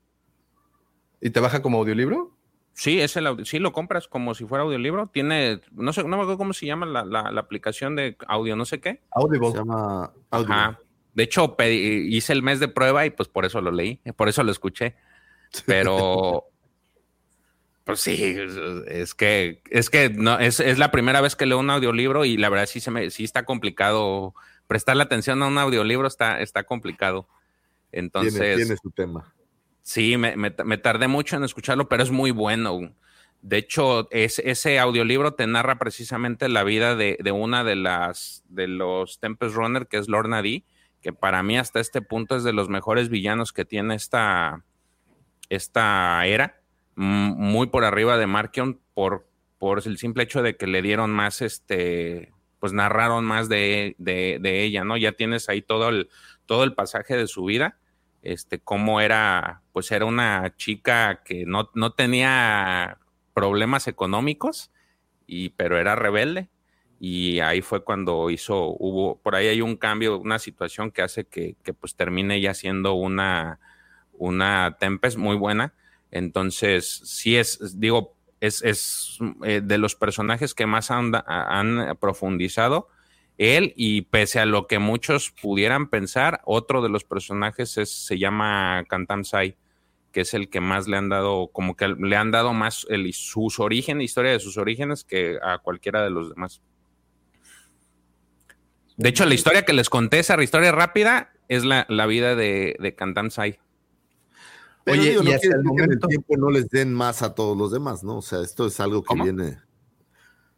¿Y 1.21 1.31
te 1.31 1.41
baja 1.41 1.61
como 1.61 1.79
audiolibro? 1.79 2.33
Sí, 2.73 3.01
es 3.01 3.17
el 3.17 3.27
audio- 3.27 3.45
sí 3.45 3.59
lo 3.59 3.73
compras 3.73 4.09
como 4.09 4.35
si 4.35 4.45
fuera 4.47 4.65
audiolibro. 4.65 5.09
Tiene, 5.09 5.61
no 5.73 5.93
sé, 5.93 6.03
no 6.03 6.09
me 6.09 6.15
acuerdo 6.17 6.39
cómo 6.39 6.53
se 6.53 6.67
llama 6.67 6.87
la, 6.87 7.05
la- 7.05 7.31
la 7.31 7.41
aplicación 7.41 7.97
de 7.97 8.17
audio, 8.27 8.57
no 8.57 8.65
sé 8.65 8.81
qué. 8.81 9.01
Audible. 9.13 9.51
Se 9.51 9.59
llama 9.59 10.13
Audible. 10.31 10.55
Ajá. 10.55 10.81
De 11.15 11.23
hecho, 11.25 11.57
pedí- 11.57 12.09
hice 12.15 12.33
el 12.33 12.43
mes 12.43 12.61
de 12.61 12.69
prueba 12.69 13.07
y 13.07 13.11
pues 13.11 13.29
por 13.29 13.45
eso 13.45 13.61
lo 13.61 13.71
leí, 13.71 14.01
por 14.17 14.29
eso 14.29 14.43
lo 14.43 14.51
escuché. 14.53 14.95
Pero, 15.67 16.45
pues 17.85 18.01
sí, 18.01 18.37
es 18.89 19.15
que, 19.15 19.63
es 19.71 19.91
que 19.91 20.09
no, 20.11 20.39
es, 20.39 20.59
es 20.59 20.79
la 20.79 20.91
primera 20.91 21.21
vez 21.21 21.37
que 21.37 21.47
leo 21.47 21.59
un 21.59 21.71
audiolibro 21.71 22.25
y 22.25 22.37
la 22.37 22.49
verdad 22.49 22.67
sí 22.67 22.81
se 22.81 22.91
me, 22.91 23.11
sí 23.11 23.25
está 23.25 23.45
complicado. 23.45 24.35
Prestarle 24.67 25.03
atención 25.03 25.43
a 25.43 25.47
un 25.47 25.59
audiolibro 25.59 26.09
está, 26.09 26.41
está 26.41 26.65
complicado. 26.65 27.29
Entonces, 27.93 28.33
tiene, 28.41 28.57
tiene 28.57 28.77
su 28.83 28.91
tema. 28.91 29.33
Sí, 29.83 30.17
me, 30.17 30.35
me- 30.37 30.55
me 30.65 30.79
tardé 30.79 31.09
mucho 31.09 31.37
en 31.37 31.45
escucharlo, 31.45 31.89
pero 31.89 32.03
es 32.03 32.11
muy 32.11 32.31
bueno. 32.31 32.93
De 33.43 33.59
hecho, 33.59 34.09
es, 34.11 34.39
ese 34.39 34.79
audiolibro 34.79 35.35
te 35.35 35.47
narra 35.47 35.79
precisamente 35.79 36.49
la 36.49 36.65
vida 36.65 36.97
de, 36.97 37.19
de 37.23 37.31
una 37.33 37.63
de 37.63 37.77
las 37.77 38.43
de 38.49 38.67
los 38.67 39.21
Tempest 39.21 39.55
Runner, 39.55 39.87
que 39.87 39.99
es 39.99 40.09
Lorna 40.09 40.41
D, 40.41 40.65
que 41.05 41.13
para 41.13 41.45
mí 41.45 41.59
hasta 41.59 41.81
este 41.81 42.03
punto 42.03 42.35
es 42.37 42.45
de 42.45 42.55
los 42.55 42.69
mejores 42.71 43.11
villanos 43.11 43.53
que 43.53 43.65
tiene 43.67 43.95
esta, 43.95 44.65
esta 45.51 46.27
era, 46.27 46.61
muy 46.97 47.67
por 47.69 47.85
arriba 47.85 48.17
de 48.17 48.27
Markion, 48.27 48.81
por, 48.95 49.27
por 49.59 49.83
el 49.87 49.99
simple 49.99 50.23
hecho 50.25 50.43
de 50.43 50.57
que 50.57 50.67
le 50.67 50.83
dieron 50.83 51.11
más, 51.11 51.43
este, 51.43 52.33
pues 52.61 52.73
narraron 52.73 53.25
más 53.25 53.49
de, 53.49 53.95
de- 53.99 54.39
de 54.41 54.63
ella, 54.65 54.85
¿no? 54.85 54.97
Ya 54.97 55.13
tienes 55.13 55.49
ahí 55.49 55.61
todo 55.63 55.91
el, 55.91 56.09
todo 56.47 56.65
el 56.65 56.75
pasaje 56.75 57.17
de 57.17 57.27
su 57.27 57.45
vida 57.45 57.79
este, 58.23 58.59
cómo 58.59 59.03
era, 59.03 59.61
pues 59.75 59.93
era 59.93 60.07
una 60.07 60.55
chica 60.57 61.23
que 61.25 61.45
no, 61.45 61.71
no 61.75 61.93
tenía 61.93 62.99
problemas 63.35 63.87
económicos, 63.87 64.71
y, 65.27 65.51
pero 65.51 65.79
era 65.79 65.95
rebelde. 65.95 66.49
Y 67.07 67.41
ahí 67.41 67.61
fue 67.61 67.85
cuando 67.85 68.31
hizo, 68.31 68.75
hubo, 68.79 69.19
por 69.19 69.35
ahí 69.35 69.49
hay 69.49 69.61
un 69.61 69.77
cambio, 69.77 70.19
una 70.19 70.39
situación 70.39 70.91
que 70.91 71.03
hace 71.03 71.27
que, 71.27 71.55
que 71.63 71.75
pues 71.75 71.97
termine 71.97 72.41
ya 72.41 72.55
siendo 72.55 72.95
una, 72.95 73.61
una 74.15 74.79
Tempest 74.81 75.19
muy 75.19 75.37
buena. 75.37 75.75
Entonces, 76.11 77.03
sí 77.05 77.37
es, 77.37 77.79
digo, 77.79 78.17
es, 78.41 78.63
es 78.63 79.19
eh, 79.43 79.61
de 79.63 79.77
los 79.77 79.97
personajes 79.97 80.55
que 80.55 80.65
más 80.65 80.91
han, 80.91 81.13
han 81.27 81.95
profundizado 82.01 82.89
él 83.37 83.75
y 83.77 84.01
pese 84.03 84.41
a 84.41 84.47
lo 84.47 84.67
que 84.67 84.79
muchos 84.79 85.31
pudieran 85.31 85.91
pensar, 85.91 86.41
otro 86.47 86.81
de 86.81 86.89
los 86.89 87.05
personajes 87.05 87.77
es, 87.77 87.91
se 87.91 88.19
llama 88.19 88.83
Kantam 88.89 89.25
Sai, 89.25 89.59
que 90.11 90.23
es 90.23 90.33
el 90.33 90.49
que 90.49 90.61
más 90.61 90.89
le 90.89 90.97
han 90.97 91.11
dado, 91.11 91.49
como 91.49 91.77
que 91.77 91.87
le 91.87 92.17
han 92.17 92.31
dado 92.31 92.55
más 92.55 92.87
el, 92.89 93.13
sus 93.13 93.61
orígenes, 93.61 94.07
historia 94.07 94.33
de 94.33 94.41
sus 94.41 94.57
orígenes 94.57 95.05
que 95.05 95.37
a 95.43 95.59
cualquiera 95.59 96.03
de 96.03 96.09
los 96.09 96.31
demás. 96.31 96.63
De 98.97 99.09
hecho, 99.09 99.25
la 99.27 99.35
historia 99.35 99.65
que 99.65 99.73
les 99.73 99.91
conté, 99.91 100.19
esa 100.21 100.41
historia 100.43 100.71
rápida, 100.73 101.33
es 101.49 101.65
la, 101.65 101.85
la 101.89 102.07
vida 102.07 102.37
de, 102.37 102.77
de 102.79 102.95
Kantam 102.95 103.31
Sai. 103.31 103.59
Pero 104.85 105.01
Oye, 105.01 105.11
digo, 105.11 105.23
y 105.23 105.25
no 105.27 105.31
hasta 105.33 105.41
quiere 105.41 105.57
el 105.57 105.63
decir 105.63 105.77
que 105.77 105.83
en 105.83 105.91
el 105.91 105.97
momento- 105.99 106.09
tiempo 106.09 106.37
no 106.37 106.51
les 106.51 106.69
den 106.71 106.95
más 106.95 107.23
a 107.23 107.35
todos 107.35 107.57
los 107.57 107.73
demás, 107.73 108.05
¿no? 108.05 108.19
O 108.19 108.23
sea, 108.23 108.41
esto 108.41 108.67
es 108.67 108.79
algo 108.81 109.03
que 109.03 109.07
¿Cómo? 109.09 109.25
viene. 109.25 109.59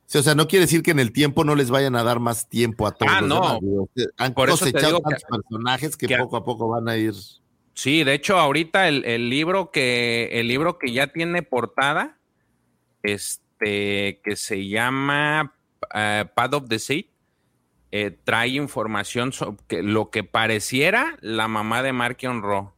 Sí, 0.07 0.19
o 0.19 0.23
sea, 0.23 0.35
no 0.35 0.47
quiere 0.47 0.67
decir 0.67 0.83
que 0.83 0.91
en 0.93 0.99
el 1.01 1.13
tiempo 1.13 1.45
no 1.45 1.55
les 1.55 1.71
vayan 1.71 1.97
a 1.97 2.05
dar 2.05 2.21
más 2.21 2.49
tiempo 2.49 2.87
a 2.87 2.93
todos 2.93 3.11
Ah, 3.13 3.21
los 3.21 3.29
no. 3.29 3.59
demás. 3.61 3.89
Han 4.19 4.35
Por 4.35 4.49
eso 4.51 4.59
te 4.65 4.73
cosechado 4.73 4.97
digo 4.99 4.99
que- 5.09 5.15
tantos 5.17 5.25
personajes 5.49 5.97
que 5.97 6.07
que- 6.07 6.17
poco 6.19 6.37
a 6.37 6.45
poco 6.45 6.69
van 6.69 6.89
a 6.89 6.97
ir. 6.97 7.15
Sí, 7.75 8.05
de 8.05 8.15
hecho, 8.15 8.39
ahorita 8.39 8.89
el, 8.89 9.05
el 9.05 9.29
libro 9.29 9.71
que 9.71 10.29
el 10.33 10.49
libro 10.49 10.79
que 10.79 10.93
ya 10.93 11.09
tiene 11.09 11.43
portada, 11.43 12.19
este, 13.03 14.21
que 14.25 14.37
se 14.37 14.69
llama 14.69 15.55
eh, 15.95 16.25
Path 16.35 16.55
of 16.55 16.69
the 16.69 16.79
Seed, 16.79 17.07
eh, 17.99 18.11
trae 18.25 18.49
información 18.49 19.33
sobre 19.33 19.57
que, 19.69 19.83
lo 19.83 20.11
que 20.11 20.25
pareciera 20.25 21.17
la 21.21 21.49
mamá 21.49 21.83
de 21.83 21.93
Markion 21.93 22.43
Ro. 22.43 22.75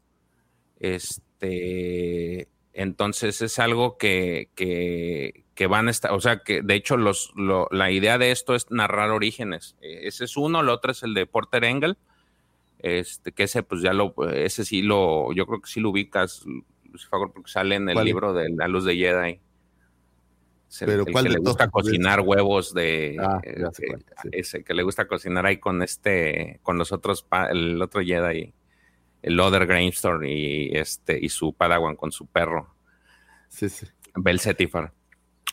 Este, 0.80 2.48
entonces 2.72 3.42
es 3.42 3.58
algo 3.58 3.96
que, 3.98 4.50
que, 4.54 5.44
que 5.54 5.66
van 5.66 5.88
a 5.88 5.90
estar, 5.90 6.12
o 6.12 6.20
sea, 6.20 6.42
que 6.42 6.62
de 6.62 6.74
hecho 6.74 6.96
los, 6.96 7.32
lo- 7.34 7.68
la 7.70 7.90
idea 7.90 8.18
de 8.18 8.30
esto 8.30 8.54
es 8.54 8.70
narrar 8.70 9.10
orígenes. 9.10 9.76
Eh, 9.80 10.00
Ese 10.04 10.24
es 10.24 10.36
uno, 10.36 10.60
el 10.60 10.68
otro 10.68 10.92
es 10.92 11.02
el 11.02 11.14
de 11.14 11.26
Porter 11.26 11.64
Engel 11.64 11.96
este, 12.80 13.32
que 13.32 13.42
ese 13.44 13.64
pues 13.64 13.82
ya 13.82 13.92
lo, 13.92 14.14
ese 14.32 14.64
sí 14.64 14.82
lo, 14.82 15.32
yo 15.32 15.46
creo 15.46 15.60
que 15.60 15.68
sí 15.68 15.80
lo 15.80 15.90
ubicas, 15.90 16.44
Lucifer, 16.84 17.18
porque 17.34 17.50
sale 17.50 17.74
en 17.74 17.88
el 17.88 17.94
¿Cuál? 17.94 18.06
libro 18.06 18.32
de 18.32 18.50
La 18.50 18.68
Luz 18.68 18.84
de 18.84 18.94
Jedi. 18.96 19.40
El, 20.80 20.86
Pero 20.86 21.04
el 21.06 21.12
¿cuál 21.12 21.24
que 21.24 21.30
de 21.30 21.34
le 21.38 21.40
gusta 21.40 21.68
cocinar 21.70 22.20
huevos 22.20 22.74
de 22.74 23.16
Ah, 23.20 23.40
eh, 23.42 23.54
eh, 23.56 23.64
sí. 23.72 23.84
ese 24.32 24.64
que 24.64 24.74
le 24.74 24.82
gusta 24.82 25.06
cocinar 25.08 25.46
ahí 25.46 25.56
con 25.58 25.82
este, 25.82 26.60
con 26.62 26.76
los 26.76 26.92
otros, 26.92 27.26
el 27.50 27.80
otro 27.80 28.02
Jedi, 28.02 28.52
el 29.22 29.40
Other 29.40 29.66
Gravestorm 29.66 30.24
y 30.24 30.68
este, 30.76 31.18
y 31.20 31.30
su 31.30 31.54
Padawan 31.54 31.96
con 31.96 32.12
su 32.12 32.26
perro, 32.26 32.74
Sí, 33.48 33.68
sí. 33.70 33.86
Bel 34.14 34.40
Cetifar. 34.40 34.92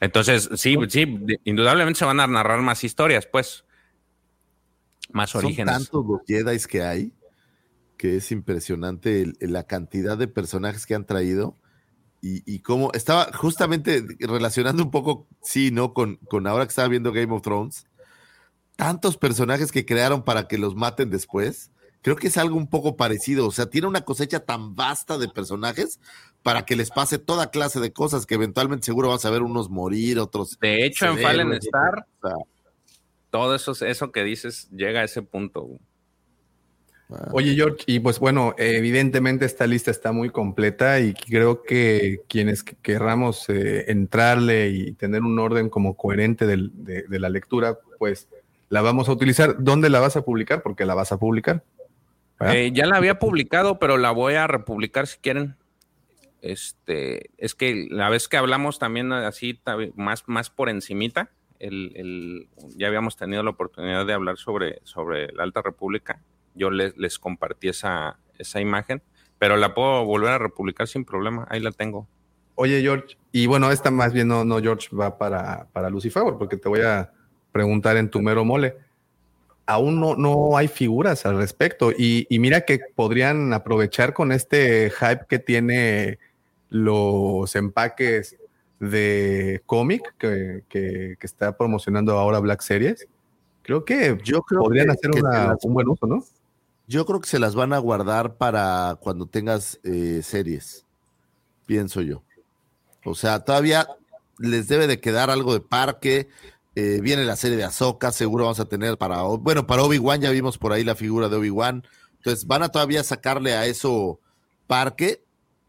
Entonces, 0.01 0.49
sí, 0.55 0.75
sí, 0.89 1.19
indudablemente 1.45 1.99
se 1.99 2.05
van 2.05 2.19
a 2.19 2.27
narrar 2.27 2.59
más 2.61 2.83
historias, 2.83 3.25
pues. 3.25 3.63
Más 5.13 5.29
Son 5.29 5.45
orígenes. 5.45 5.73
tantos 5.73 6.05
los 6.05 6.21
Jedi 6.27 6.57
que 6.67 6.81
hay 6.83 7.13
que 7.97 8.17
es 8.17 8.31
impresionante 8.33 9.21
el- 9.21 9.37
la 9.39 9.63
cantidad 9.65 10.17
de 10.17 10.27
personajes 10.27 10.85
que 10.85 10.95
han 10.95 11.05
traído 11.05 11.55
y, 12.25 12.41
y 12.51 12.59
cómo 12.61 12.89
estaba 12.93 13.31
justamente 13.33 14.03
relacionando 14.19 14.81
un 14.81 14.89
poco, 14.89 15.27
sí, 15.43 15.69
¿no? 15.69 15.93
Con, 15.93 16.15
con 16.27 16.47
ahora 16.47 16.65
que 16.65 16.69
estaba 16.69 16.87
viendo 16.87 17.11
Game 17.11 17.31
of 17.31 17.43
Thrones, 17.43 17.85
tantos 18.75 19.15
personajes 19.15 19.71
que 19.71 19.85
crearon 19.85 20.23
para 20.23 20.47
que 20.47 20.57
los 20.57 20.75
maten 20.75 21.11
después. 21.11 21.69
Creo 22.01 22.15
que 22.15 22.27
es 22.27 22.37
algo 22.37 22.55
un 22.55 22.67
poco 22.67 22.97
parecido, 22.97 23.45
o 23.47 23.51
sea, 23.51 23.67
tiene 23.67 23.85
una 23.85 24.01
cosecha 24.01 24.39
tan 24.39 24.75
vasta 24.75 25.19
de 25.19 25.27
personajes 25.27 25.99
para 26.41 26.65
que 26.65 26.75
les 26.75 26.89
pase 26.89 27.19
toda 27.19 27.51
clase 27.51 27.79
de 27.79 27.93
cosas 27.93 28.25
que 28.25 28.33
eventualmente 28.33 28.87
seguro 28.87 29.09
vas 29.09 29.25
a 29.25 29.29
ver 29.29 29.43
unos 29.43 29.69
morir, 29.69 30.17
otros. 30.17 30.57
De 30.59 30.83
hecho, 30.83 31.05
en 31.05 31.19
Fallen 31.19 31.53
Star, 31.53 32.07
o 32.21 32.27
sea, 32.27 32.37
todo 33.29 33.53
eso, 33.53 33.73
eso 33.85 34.11
que 34.11 34.23
dices 34.23 34.67
llega 34.71 35.01
a 35.01 35.03
ese 35.03 35.21
punto. 35.21 35.67
Oye, 37.33 37.53
George, 37.53 37.83
y 37.85 37.99
pues 37.99 38.17
bueno, 38.19 38.55
evidentemente 38.57 39.45
esta 39.45 39.67
lista 39.67 39.91
está 39.91 40.11
muy 40.11 40.29
completa 40.31 40.99
y 40.99 41.13
creo 41.13 41.61
que 41.61 42.21
quienes 42.27 42.63
querramos 42.63 43.47
eh, 43.49 43.91
entrarle 43.91 44.69
y 44.69 44.91
tener 44.93 45.21
un 45.21 45.37
orden 45.37 45.69
como 45.69 45.95
coherente 45.95 46.47
del- 46.47 46.71
de, 46.73 47.03
de 47.03 47.19
la 47.19 47.29
lectura, 47.29 47.77
pues 47.99 48.27
la 48.69 48.81
vamos 48.81 49.07
a 49.07 49.11
utilizar. 49.11 49.57
¿Dónde 49.63 49.89
la 49.91 49.99
vas 49.99 50.17
a 50.17 50.23
publicar? 50.25 50.63
Porque 50.63 50.85
la 50.85 50.95
vas 50.95 51.11
a 51.11 51.17
publicar. 51.19 51.63
Eh, 52.41 52.71
ya 52.73 52.85
la 52.87 52.97
había 52.97 53.19
publicado, 53.19 53.77
pero 53.77 53.97
la 53.97 54.09
voy 54.11 54.33
a 54.33 54.47
republicar 54.47 55.05
si 55.05 55.19
quieren. 55.19 55.55
Este, 56.41 57.29
es 57.37 57.55
que 57.55 57.87
la 57.89 58.09
vez 58.09 58.27
que 58.27 58.37
hablamos 58.37 58.77
también 58.79 59.11
así, 59.13 59.59
más, 59.95 60.23
más 60.27 60.49
por 60.49 60.69
encimita, 60.69 61.29
el, 61.59 61.91
el- 61.95 62.47
ya 62.75 62.87
habíamos 62.87 63.15
tenido 63.15 63.41
la 63.43 63.51
oportunidad 63.51 64.05
de 64.05 64.13
hablar 64.13 64.37
sobre, 64.37 64.79
sobre 64.83 65.31
la 65.33 65.43
Alta 65.43 65.61
República. 65.61 66.19
Yo 66.55 66.69
les, 66.71 66.97
les 66.97 67.19
compartí 67.19 67.67
esa, 67.69 68.17
esa 68.39 68.59
imagen, 68.61 69.01
pero 69.37 69.57
la 69.57 69.73
puedo 69.73 70.05
volver 70.05 70.31
a 70.31 70.37
republicar 70.37 70.87
sin 70.87 71.05
problema. 71.05 71.45
Ahí 71.49 71.59
la 71.59 71.71
tengo. 71.71 72.07
Oye, 72.55 72.81
George, 72.81 73.17
y 73.33 73.47
bueno, 73.47 73.69
esta 73.71 73.91
más 73.91 74.13
bien 74.13 74.29
no, 74.29 74.45
no 74.45 74.59
George, 74.61 74.87
va 74.95 75.17
para, 75.17 75.67
para 75.73 75.89
Lucifer, 75.89 76.23
porque 76.39 76.55
te 76.57 76.69
voy 76.69 76.81
a 76.81 77.11
preguntar 77.51 77.97
en 77.97 78.09
tu 78.09 78.21
mero 78.21 78.45
mole. 78.45 78.77
Aún 79.65 79.99
no, 79.99 80.15
no 80.15 80.55
hay 80.57 80.67
figuras 80.67 81.25
al 81.25 81.37
respecto. 81.37 81.91
Y, 81.91 82.27
y 82.29 82.39
mira 82.39 82.61
que 82.61 82.79
podrían 82.95 83.51
aprovechar 83.51 84.13
con 84.13 84.31
este 84.31 84.89
hype 84.91 85.25
que 85.27 85.39
tiene 85.39 86.19
los 86.69 87.55
empaques 87.55 88.37
de 88.79 89.61
cómic 89.65 90.13
que, 90.17 90.63
que- 90.69 91.15
que 91.19 91.25
está 91.27 91.57
promocionando 91.57 92.17
ahora 92.19 92.39
Black 92.39 92.61
Series. 92.61 93.07
Creo 93.63 93.83
que 93.85 94.17
Yo 94.23 94.41
creo 94.43 94.61
podrían 94.61 94.87
que- 94.87 94.91
hacer 94.93 95.11
que 95.11 95.19
una- 95.19 95.31
se 95.41 95.47
las- 95.47 95.65
un 95.65 95.73
buen 95.73 95.87
uso, 95.89 96.05
¿no? 96.05 96.23
Yo 96.87 97.05
creo 97.05 97.19
que 97.19 97.29
se 97.29 97.39
las 97.39 97.55
van 97.55 97.73
a 97.73 97.79
guardar 97.79 98.35
para 98.35 98.97
cuando 98.99 99.25
tengas 99.25 99.79
eh, 99.83 100.21
series, 100.23 100.85
pienso 101.65 102.01
yo. 102.01 102.23
O 103.03 103.15
sea, 103.15 103.39
todavía 103.39 103.87
les 104.37 104.67
debe 104.67 104.87
de 104.87 104.99
quedar 104.99 105.29
algo 105.29 105.53
de 105.53 105.61
parque. 105.61 106.29
eh, 106.75 106.99
viene 107.01 107.23
la 107.23 107.37
serie 107.37 107.57
de 107.57 107.63
Ahsoka, 107.63 108.11
seguro 108.11 108.43
vamos 108.45 108.59
a 108.59 108.65
tener 108.65 108.97
para, 108.97 109.21
bueno, 109.21 109.65
para 109.65 109.83
Obi-Wan 109.83 110.21
ya 110.21 110.29
vimos 110.31 110.57
por 110.57 110.73
ahí 110.73 110.83
la 110.83 110.95
figura 110.95 111.29
de 111.29 111.37
Obi-Wan. 111.37 111.83
Entonces 112.17 112.45
van 112.45 112.63
a 112.63 112.69
todavía 112.69 113.03
sacarle 113.03 113.53
a 113.53 113.65
eso 113.65 114.19
parque 114.67 115.23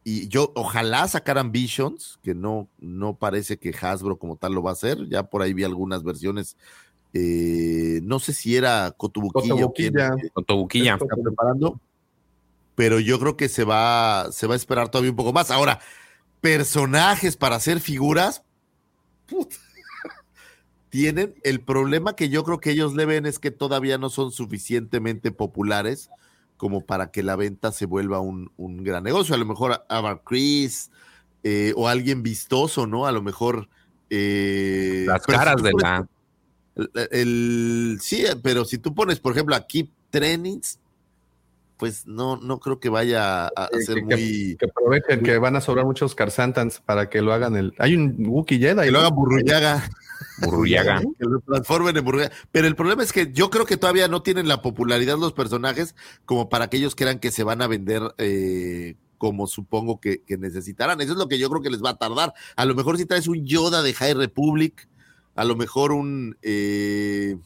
y 0.08 0.28
yo 0.28 0.52
ojalá 0.54 1.08
sacaran 1.08 1.50
Visions, 1.50 2.18
que 2.22 2.32
no, 2.32 2.68
no 2.78 3.16
parece 3.16 3.58
que 3.58 3.74
Hasbro 3.78 4.18
como 4.18 4.36
tal 4.36 4.52
lo 4.52 4.62
va 4.62 4.70
a 4.70 4.74
hacer. 4.74 5.08
Ya 5.08 5.24
por 5.24 5.42
ahí 5.42 5.52
vi 5.52 5.64
algunas 5.64 6.04
versiones. 6.04 6.56
Eh, 7.18 8.00
no 8.02 8.18
sé 8.18 8.32
si 8.34 8.56
era 8.56 8.92
Cotubuquilla. 8.96 9.54
o 9.54 9.72
quién, 9.72 9.92
Cotobuquilla. 9.94 10.26
eh, 10.26 10.30
Cotobuquilla. 10.34 10.94
está 10.94 11.16
preparando. 11.22 11.80
Pero 12.74 13.00
yo 13.00 13.18
creo 13.18 13.36
que 13.38 13.48
se 13.48 13.64
va, 13.64 14.28
se 14.32 14.46
va 14.46 14.52
a 14.52 14.56
esperar 14.56 14.90
todavía 14.90 15.10
un 15.10 15.16
poco 15.16 15.32
más. 15.32 15.50
Ahora, 15.50 15.80
personajes 16.42 17.36
para 17.36 17.56
hacer 17.56 17.80
figuras, 17.80 18.42
tienen 20.90 21.34
el 21.42 21.60
problema 21.60 22.14
que 22.16 22.28
yo 22.28 22.44
creo 22.44 22.60
que 22.60 22.70
ellos 22.70 22.94
le 22.94 23.06
ven 23.06 23.26
es 23.26 23.38
que 23.38 23.50
todavía 23.50 23.98
no 23.98 24.08
son 24.10 24.30
suficientemente 24.32 25.30
populares 25.32 26.10
como 26.56 26.80
para 26.86 27.10
que 27.10 27.22
la 27.22 27.36
venta 27.36 27.70
se 27.72 27.84
vuelva 27.86 28.20
un, 28.20 28.50
un 28.56 28.82
gran 28.82 29.04
negocio. 29.04 29.34
A 29.34 29.38
lo 29.38 29.44
mejor 29.46 29.84
Avar 29.88 30.22
Chris 30.24 30.90
eh, 31.42 31.72
o 31.76 31.88
alguien 31.88 32.22
vistoso, 32.22 32.86
¿no? 32.86 33.06
A 33.06 33.12
lo 33.12 33.22
mejor. 33.22 33.68
eh, 34.10 35.04
Las 35.06 35.26
caras 35.26 35.62
de 35.62 35.72
la. 35.72 36.06
El, 36.76 36.90
el- 37.10 37.98
sí, 38.00 38.24
pero 38.42 38.64
si 38.64 38.78
tú 38.78 38.94
pones, 38.94 39.18
por 39.20 39.32
ejemplo, 39.32 39.54
aquí 39.56 39.90
Trainings, 40.10 40.78
pues 41.76 42.06
no, 42.06 42.36
no 42.38 42.58
creo 42.58 42.80
que 42.80 42.88
vaya 42.88 43.48
a, 43.48 43.68
ser 43.84 43.96
que- 43.96 44.02
muy. 44.16 44.56
Que 44.58 44.66
aprovechen 44.66 45.22
que 45.22 45.36
van 45.38 45.56
a 45.56 45.60
sobrar 45.60 45.84
muchos 45.84 46.14
Carsantans 46.14 46.80
para 46.80 47.10
que 47.10 47.20
lo 47.20 47.32
hagan 47.34 47.54
el. 47.56 47.74
Hay 47.78 47.94
un 47.94 48.16
Wookiee 48.26 48.58
Jedi. 48.58 48.82
Que 48.86 48.90
lo 48.90 49.00
hagan 49.00 49.14
burrullaga. 49.14 49.88
Burrullaga. 50.40 51.00
Que 51.18 51.24
lo 51.26 51.40
transformen 51.40 51.96
en 51.96 52.04
burrullaga. 52.04 52.32
Pero 52.50 52.66
el 52.66 52.76
problema 52.76 53.02
es 53.02 53.12
que 53.12 53.30
yo 53.32 53.50
creo 53.50 53.66
que 53.66 53.76
todavía 53.76 54.08
no 54.08 54.22
tienen 54.22 54.48
la 54.48 54.62
popularidad 54.62 55.18
los 55.18 55.34
personajes 55.34 55.94
como 56.24 56.48
para 56.48 56.68
que 56.68 56.78
ellos 56.78 56.94
crean 56.94 57.18
que 57.18 57.30
se 57.30 57.42
van 57.44 57.60
a 57.60 57.66
vender 57.66 58.02
eh, 58.16 58.94
como 59.18 59.46
supongo 59.46 60.00
que, 60.00 60.22
que 60.22 60.38
necesitarán. 60.38 61.00
Eso 61.02 61.12
es 61.12 61.18
lo 61.18 61.28
que 61.28 61.38
yo 61.38 61.50
creo 61.50 61.60
que 61.62 61.70
les 61.70 61.82
va 61.84 61.90
a 61.90 61.98
tardar. 61.98 62.32
A 62.56 62.64
lo 62.64 62.74
mejor 62.74 62.96
si 62.96 63.04
traes 63.04 63.28
un 63.28 63.44
Yoda 63.44 63.82
de 63.82 63.92
High 63.92 64.14
Republic, 64.14 64.88
a 65.36 65.44
lo 65.44 65.54
mejor 65.54 65.92
un. 65.92 66.36
eh, 66.42 67.36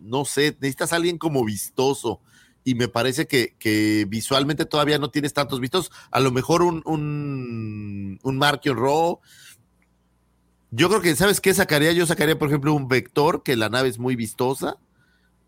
no 0.00 0.24
sé, 0.24 0.56
necesitas 0.60 0.92
a 0.92 0.96
alguien 0.96 1.18
como 1.18 1.44
vistoso. 1.44 2.20
Y 2.64 2.74
me 2.74 2.86
parece 2.88 3.26
que, 3.26 3.54
que 3.58 4.06
visualmente 4.08 4.64
todavía 4.66 4.98
no 4.98 5.10
tienes 5.10 5.32
tantos 5.32 5.58
vistos. 5.60 5.90
A 6.10 6.20
lo 6.20 6.30
mejor 6.30 6.62
un, 6.62 6.82
un, 6.86 8.18
un 8.22 8.38
Markion 8.38 8.76
Raw. 8.76 9.20
Yo 10.70 10.88
creo 10.88 11.00
que, 11.00 11.14
¿sabes 11.16 11.40
qué 11.40 11.52
sacaría? 11.54 11.92
Yo 11.92 12.06
sacaría, 12.06 12.38
por 12.38 12.48
ejemplo, 12.48 12.72
un 12.72 12.88
Vector, 12.88 13.42
que 13.42 13.56
la 13.56 13.68
nave 13.68 13.88
es 13.88 13.98
muy 13.98 14.16
vistosa. 14.16 14.76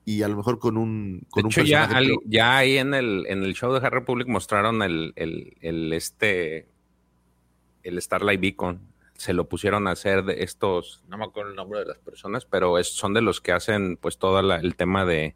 Y 0.05 0.23
a 0.23 0.29
lo 0.29 0.37
mejor 0.37 0.59
con 0.59 0.77
un. 0.77 1.21
De 1.21 1.27
Con 1.31 1.47
un 1.47 1.51
ya, 1.51 1.85
al- 1.85 2.19
ya 2.27 2.59
ahí 2.59 2.77
en 2.79 2.93
el, 2.95 3.27
en 3.29 3.43
el 3.43 3.55
show 3.55 3.73
de 3.73 3.81
High 3.81 3.91
Republic 3.91 4.29
mostraron 4.29 4.83
el, 4.83 5.13
el, 5.17 5.57
el 5.61 5.93
este 5.93 6.69
el 7.85 8.03
Starlight 8.03 8.41
Beacon. 8.41 8.81
Se 9.25 9.33
lo 9.33 9.49
pusieron 9.49 9.89
a 9.89 9.93
hacer 9.93 10.23
de 10.25 10.43
estos, 10.45 11.03
no 11.09 11.17
me 11.17 11.25
acuerdo 11.25 11.49
el 11.51 11.57
nombre 11.57 11.79
de 11.81 11.87
las 11.87 11.97
personas, 11.99 12.45
pero 12.45 12.79
es- 12.79 12.89
son 12.95 13.15
de 13.15 13.23
los 13.23 13.41
que 13.41 13.53
hacen 13.53 13.97
pues 13.97 14.19
todo 14.19 14.43
la- 14.43 14.57
el 14.57 14.77
tema 14.77 15.07
de 15.07 15.35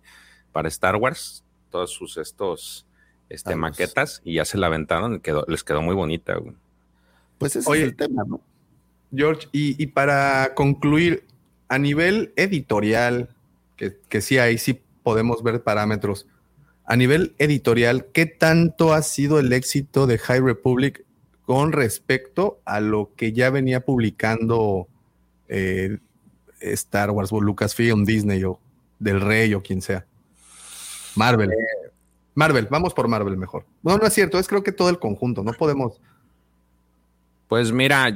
para 0.53 0.69
Star 0.69 0.97
Wars, 0.97 1.43
todos 1.71 1.91
sus 1.91 2.19
estos 2.19 2.87
este, 3.31 3.57
maquetas, 3.57 4.21
y 4.25 4.35
ya 4.35 4.45
se 4.45 4.59
la 4.59 4.67
aventaron 4.67 5.15
y 5.15 5.21
quedó, 5.21 5.47
les 5.49 5.65
quedó 5.65 5.81
muy 5.81 5.95
bonita. 5.95 6.35
güey. 6.37 6.55
Pues 7.39 7.57
ese 7.57 7.71
Oye, 7.71 7.83
es 7.83 7.89
el 7.89 7.97
tema, 7.97 8.25
¿no? 8.27 8.43
George, 9.15 9.49
y, 9.53 9.83
y 9.83 9.87
para 9.87 10.53
concluir, 10.55 11.25
a 11.69 11.79
nivel 11.79 12.33
editorial, 12.37 13.31
que, 13.77 13.97
que 14.11 14.21
sí 14.21 14.37
ahí 14.39 14.59
sí 14.59 14.83
podemos 15.03 15.43
ver 15.43 15.63
parámetros, 15.63 16.27
a 16.85 16.95
nivel 16.97 17.35
editorial, 17.39 18.07
¿qué 18.13 18.27
tanto 18.27 18.93
ha 18.93 19.01
sido 19.01 19.39
el 19.39 19.51
éxito 19.55 20.07
de 20.07 20.19
High 20.19 20.41
Republic 20.41 21.05
con 21.49 21.73
respecto 21.73 22.61
a 22.67 22.79
lo 22.79 23.15
que 23.17 23.33
ya 23.33 23.49
venía 23.49 23.81
publicando 23.81 24.87
eh, 25.49 25.97
Star 26.61 27.11
Wars 27.11 27.33
o 27.33 27.41
Lucasfilm, 27.41 28.05
Disney 28.05 28.45
o 28.45 28.61
Del 28.99 29.23
Rey 29.23 29.55
o 29.55 29.63
quien 29.63 29.81
sea? 29.81 30.05
Marvel. 31.17 31.51
Marvel, 32.35 32.69
vamos 32.71 32.93
por 32.93 33.09
Marvel 33.09 33.39
mejor. 33.39 33.65
No, 33.83 33.97
no 33.97 34.07
es 34.07 34.13
cierto, 34.13 34.39
es 34.39 34.47
creo 34.47 34.63
que 34.63 34.73
todo 34.73 34.91
el 34.91 34.99
conjunto, 34.99 35.43
no 35.43 35.55
podemos. 35.55 36.03
Pues 37.49 37.73
mira, 37.73 38.15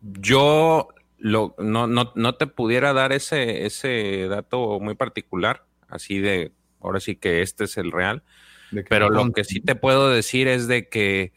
yo 0.00 0.90
lo, 1.18 1.56
no, 1.58 1.88
no, 1.88 2.12
no 2.14 2.36
te 2.36 2.46
pudiera 2.46 2.92
dar 2.92 3.12
ese, 3.12 3.66
ese 3.66 4.28
dato 4.28 4.78
muy 4.78 4.94
particular, 4.94 5.64
así 5.88 6.20
de, 6.20 6.52
ahora 6.80 7.00
sí 7.00 7.16
que 7.16 7.42
este 7.42 7.64
es 7.64 7.76
el 7.78 7.90
real, 7.90 8.22
pero 8.88 9.10
lo 9.10 9.32
que 9.32 9.42
sí 9.42 9.58
te 9.58 9.74
puedo 9.74 10.08
decir 10.08 10.46
es 10.46 10.68
de 10.68 10.88
que 10.88 11.32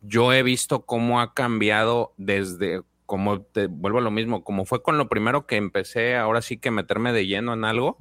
yo 0.00 0.32
he 0.32 0.42
visto 0.42 0.86
cómo 0.86 1.20
ha 1.20 1.34
cambiado 1.34 2.14
desde, 2.16 2.82
como 3.06 3.42
te 3.42 3.66
vuelvo 3.66 3.98
a 3.98 4.02
lo 4.02 4.10
mismo, 4.10 4.44
como 4.44 4.64
fue 4.64 4.82
con 4.82 4.98
lo 4.98 5.08
primero 5.08 5.46
que 5.46 5.56
empecé, 5.56 6.16
ahora 6.16 6.42
sí 6.42 6.58
que 6.58 6.70
meterme 6.70 7.12
de 7.12 7.26
lleno 7.26 7.52
en 7.52 7.64
algo, 7.64 7.98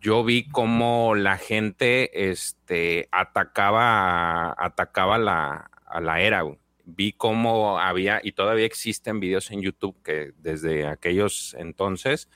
yo 0.00 0.24
vi 0.24 0.48
cómo 0.48 1.14
la 1.14 1.36
gente 1.38 2.30
este, 2.30 3.08
atacaba, 3.10 4.52
atacaba 4.52 5.18
la, 5.18 5.70
a 5.86 6.00
la 6.00 6.20
era. 6.20 6.44
Vi 6.84 7.12
cómo 7.12 7.78
había, 7.78 8.20
y 8.22 8.32
todavía 8.32 8.64
existen 8.64 9.20
videos 9.20 9.50
en 9.50 9.60
YouTube 9.60 10.00
que 10.02 10.32
desde 10.38 10.86
aquellos 10.86 11.54
entonces, 11.58 12.28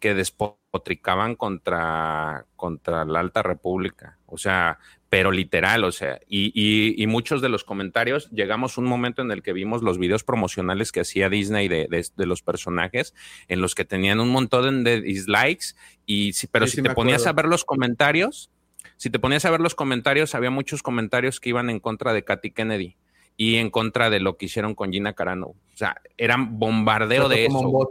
que 0.00 0.14
despotricaban 0.14 1.36
contra, 1.36 2.46
contra 2.56 3.04
la 3.04 3.20
Alta 3.20 3.42
República. 3.42 4.18
O 4.26 4.36
sea, 4.36 4.78
pero 5.08 5.30
literal, 5.30 5.84
o 5.84 5.92
sea, 5.92 6.18
y, 6.28 6.46
y- 6.54 7.00
y 7.00 7.06
muchos 7.06 7.40
de 7.40 7.48
los 7.48 7.62
comentarios, 7.64 8.28
llegamos 8.30 8.76
a 8.76 8.80
un 8.80 8.88
momento 8.88 9.22
en 9.22 9.30
el 9.30 9.42
que 9.42 9.52
vimos 9.52 9.82
los 9.82 9.98
videos 9.98 10.24
promocionales 10.24 10.90
que 10.90 11.00
hacía 11.00 11.28
Disney 11.28 11.68
de, 11.68 11.86
de- 11.88 12.06
de 12.16 12.26
los 12.26 12.42
personajes, 12.42 13.14
en 13.48 13.60
los 13.60 13.74
que 13.74 13.84
tenían 13.84 14.18
un 14.20 14.30
montón 14.30 14.82
de 14.84 15.00
dislikes, 15.00 15.74
y 16.06 16.32
si, 16.32 16.46
pero 16.48 16.66
Sí, 16.66 16.72
si 16.72 16.76
sí 16.78 16.82
te 16.82 16.94
ponías 16.94 17.22
acuerdo. 17.22 17.30
a 17.40 17.42
ver 17.42 17.50
los 17.50 17.64
comentarios, 17.64 18.50
si 18.96 19.10
te 19.10 19.18
ponías 19.18 19.44
a 19.44 19.50
ver 19.50 19.60
los 19.60 19.74
comentarios, 19.74 20.34
había 20.34 20.50
muchos 20.50 20.82
comentarios 20.82 21.38
que 21.38 21.50
iban 21.50 21.70
en 21.70 21.78
contra 21.80 22.12
de 22.12 22.24
Katy 22.24 22.50
Kennedy 22.50 22.96
y 23.36 23.56
en 23.56 23.70
contra 23.70 24.10
de 24.10 24.20
lo 24.20 24.36
que 24.36 24.46
hicieron 24.46 24.74
con 24.74 24.90
Gina 24.92 25.12
Carano. 25.12 25.48
O 25.48 25.56
sea, 25.74 26.00
eran 26.16 26.58
bombardeo 26.58 27.28
de 27.28 27.44
eso. 27.46 27.90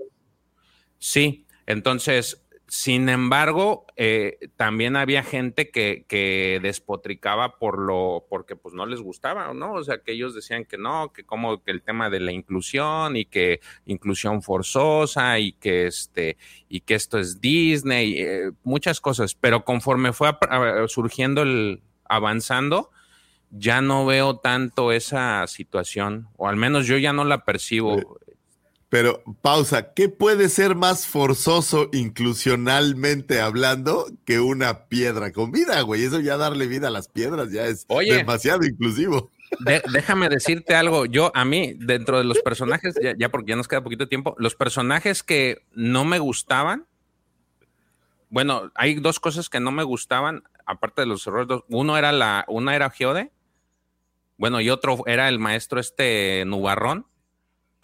Sí, 0.97 1.45
entonces 1.67 2.44
sin 2.67 3.09
embargo, 3.09 3.85
eh, 3.95 4.49
también 4.55 4.95
había 4.95 5.23
gente 5.23 5.69
que, 5.69 6.59
despotricaba 6.61 7.57
por 7.57 7.77
lo, 7.79 8.25
porque 8.29 8.55
pues 8.55 8.73
no 8.73 8.85
les 8.85 9.01
gustaba, 9.01 9.53
¿no? 9.53 9.73
O 9.73 9.83
sea, 9.83 9.99
que 9.99 10.13
ellos 10.13 10.33
decían 10.33 10.65
que 10.65 10.77
no, 10.77 11.13
que 11.13 11.23
como 11.23 11.63
que 11.63 11.71
el 11.71 11.83
tema 11.83 12.09
de 12.09 12.19
la 12.19 12.31
inclusión 12.31 13.17
y 13.17 13.25
que 13.25 13.59
inclusión 13.85 14.41
forzosa 14.41 15.37
y 15.39 15.53
que 15.53 15.87
este, 15.87 16.37
y 16.67 16.81
que 16.81 16.95
esto 16.95 17.19
es 17.19 17.39
Disney, 17.39 18.19
eh, 18.19 18.51
muchas 18.63 18.99
cosas, 18.99 19.35
pero 19.35 19.63
conforme 19.63 20.11
fue 20.11 20.35
surgiendo 20.87 21.43
el, 21.43 21.81
avanzando, 22.05 22.89
ya 23.51 23.81
no 23.81 24.05
veo 24.05 24.37
tanto 24.37 24.91
esa 24.91 25.45
situación, 25.47 26.27
o 26.35 26.47
al 26.47 26.55
menos 26.55 26.87
yo 26.87 26.97
ya 26.97 27.13
no 27.13 27.25
la 27.25 27.45
percibo. 27.45 28.19
Pero, 28.89 29.23
pausa, 29.41 29.93
¿qué 29.93 30.09
puede 30.09 30.47
ser 30.47 30.75
más 30.75 31.07
forzoso 31.07 31.89
inclusionalmente 31.91 33.41
hablando 33.41 34.05
que 34.25 34.39
una 34.39 34.85
piedra 34.85 35.31
con 35.31 35.51
vida, 35.51 35.81
güey? 35.81 36.03
Eso 36.03 36.19
ya 36.19 36.37
darle 36.37 36.67
vida 36.67 36.89
a 36.89 36.91
las 36.91 37.07
piedras 37.07 37.51
ya 37.51 37.65
es 37.65 37.87
demasiado 37.87 38.63
inclusivo. 38.63 39.31
déjame 39.91 40.29
decirte 40.29 40.75
algo, 40.75 41.05
yo 41.05 41.31
a 41.33 41.45
mí, 41.45 41.73
dentro 41.77 42.19
de 42.19 42.25
los 42.25 42.39
personajes, 42.39 42.95
ya, 43.17 43.29
porque 43.29 43.49
ya 43.49 43.55
nos 43.55 43.67
queda 43.67 43.83
poquito 43.83 44.07
tiempo, 44.07 44.35
los 44.37 44.55
personajes 44.55 45.23
que 45.23 45.63
no 45.73 46.05
me 46.05 46.19
gustaban, 46.19 46.85
bueno, 48.29 48.71
hay 48.75 48.95
dos 48.95 49.19
cosas 49.19 49.49
que 49.49 49.59
no 49.59 49.71
me 49.71 49.83
gustaban, 49.83 50.43
aparte 50.65 51.01
de 51.01 51.07
los 51.07 51.25
errores, 51.25 51.47
uno 51.69 51.97
era 51.97 52.11
la, 52.11 52.45
una 52.47 52.75
era 52.75 52.91
Geode, 52.91 53.31
bueno, 54.37 54.61
y 54.61 54.69
otro 54.69 55.03
era 55.07 55.27
el 55.27 55.39
maestro 55.39 55.79
este 55.79 56.43
Nubarrón 56.45 57.07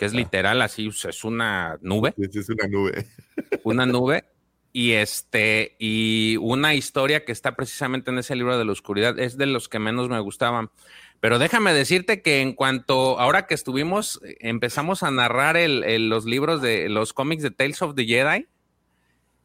que 0.01 0.05
es 0.07 0.15
literal 0.15 0.63
así, 0.63 0.87
es 0.87 1.23
una 1.23 1.77
nube. 1.83 2.15
Es 2.17 2.49
una 2.49 2.67
nube. 2.67 3.05
Una 3.63 3.85
nube. 3.85 4.23
Y 4.73 4.93
este, 4.93 5.75
y 5.77 6.37
una 6.37 6.73
historia 6.73 7.23
que 7.23 7.31
está 7.31 7.55
precisamente 7.55 8.09
en 8.09 8.17
ese 8.17 8.35
libro 8.35 8.57
de 8.57 8.65
la 8.65 8.71
oscuridad, 8.71 9.19
es 9.19 9.37
de 9.37 9.45
los 9.45 9.69
que 9.69 9.77
menos 9.77 10.09
me 10.09 10.19
gustaban. 10.19 10.71
Pero 11.19 11.37
déjame 11.37 11.71
decirte 11.75 12.23
que 12.23 12.41
en 12.41 12.53
cuanto, 12.53 13.19
ahora 13.19 13.45
que 13.45 13.53
estuvimos, 13.53 14.19
empezamos 14.39 15.03
a 15.03 15.11
narrar 15.11 15.55
el, 15.55 16.09
los 16.09 16.25
libros 16.25 16.63
de 16.63 16.89
los 16.89 17.13
cómics 17.13 17.43
de 17.43 17.51
Tales 17.51 17.83
of 17.83 17.93
the 17.93 18.05
Jedi 18.05 18.47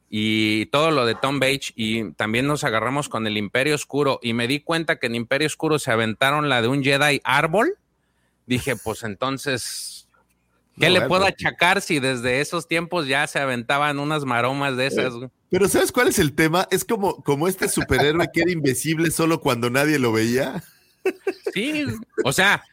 y 0.09 0.65
todo 0.71 0.89
lo 0.89 1.05
de 1.05 1.13
Tom 1.13 1.39
Bage, 1.39 1.71
y 1.75 2.13
también 2.13 2.47
nos 2.47 2.63
agarramos 2.63 3.09
con 3.09 3.27
el 3.27 3.37
Imperio 3.37 3.75
Oscuro, 3.75 4.19
y 4.23 4.33
me 4.33 4.47
di 4.47 4.61
cuenta 4.61 4.97
que 4.97 5.05
en 5.05 5.13
Imperio 5.13 5.45
Oscuro 5.45 5.77
se 5.77 5.91
aventaron 5.91 6.49
la 6.49 6.63
de 6.63 6.67
un 6.67 6.83
Jedi 6.83 7.21
árbol. 7.23 7.77
Dije, 8.47 8.75
pues 8.75 9.03
entonces 9.03 9.96
¿Qué 10.79 10.89
le 10.89 11.01
puedo 11.07 11.25
achacar 11.25 11.81
si 11.81 11.99
desde 11.99 12.39
esos 12.39 12.67
tiempos 12.67 13.07
ya 13.07 13.25
se 13.27 13.39
aventaban 13.39 13.99
unas 13.99 14.25
maromas 14.25 14.77
de 14.77 14.87
esas? 14.87 15.13
Pero 15.49 15.67
¿sabes 15.67 15.91
cuál 15.91 16.09
es 16.09 16.19
el 16.19 16.33
tema? 16.33 16.67
Es 16.71 16.85
como, 16.85 17.23
como 17.23 17.47
este 17.47 17.67
superhéroe 17.67 18.29
que 18.31 18.41
era 18.41 18.51
invisible 18.51 19.11
solo 19.11 19.41
cuando 19.41 19.69
nadie 19.69 19.97
lo 19.97 20.11
veía. 20.11 20.63
Sí, 21.53 21.85
o 22.23 22.33
sea, 22.33 22.63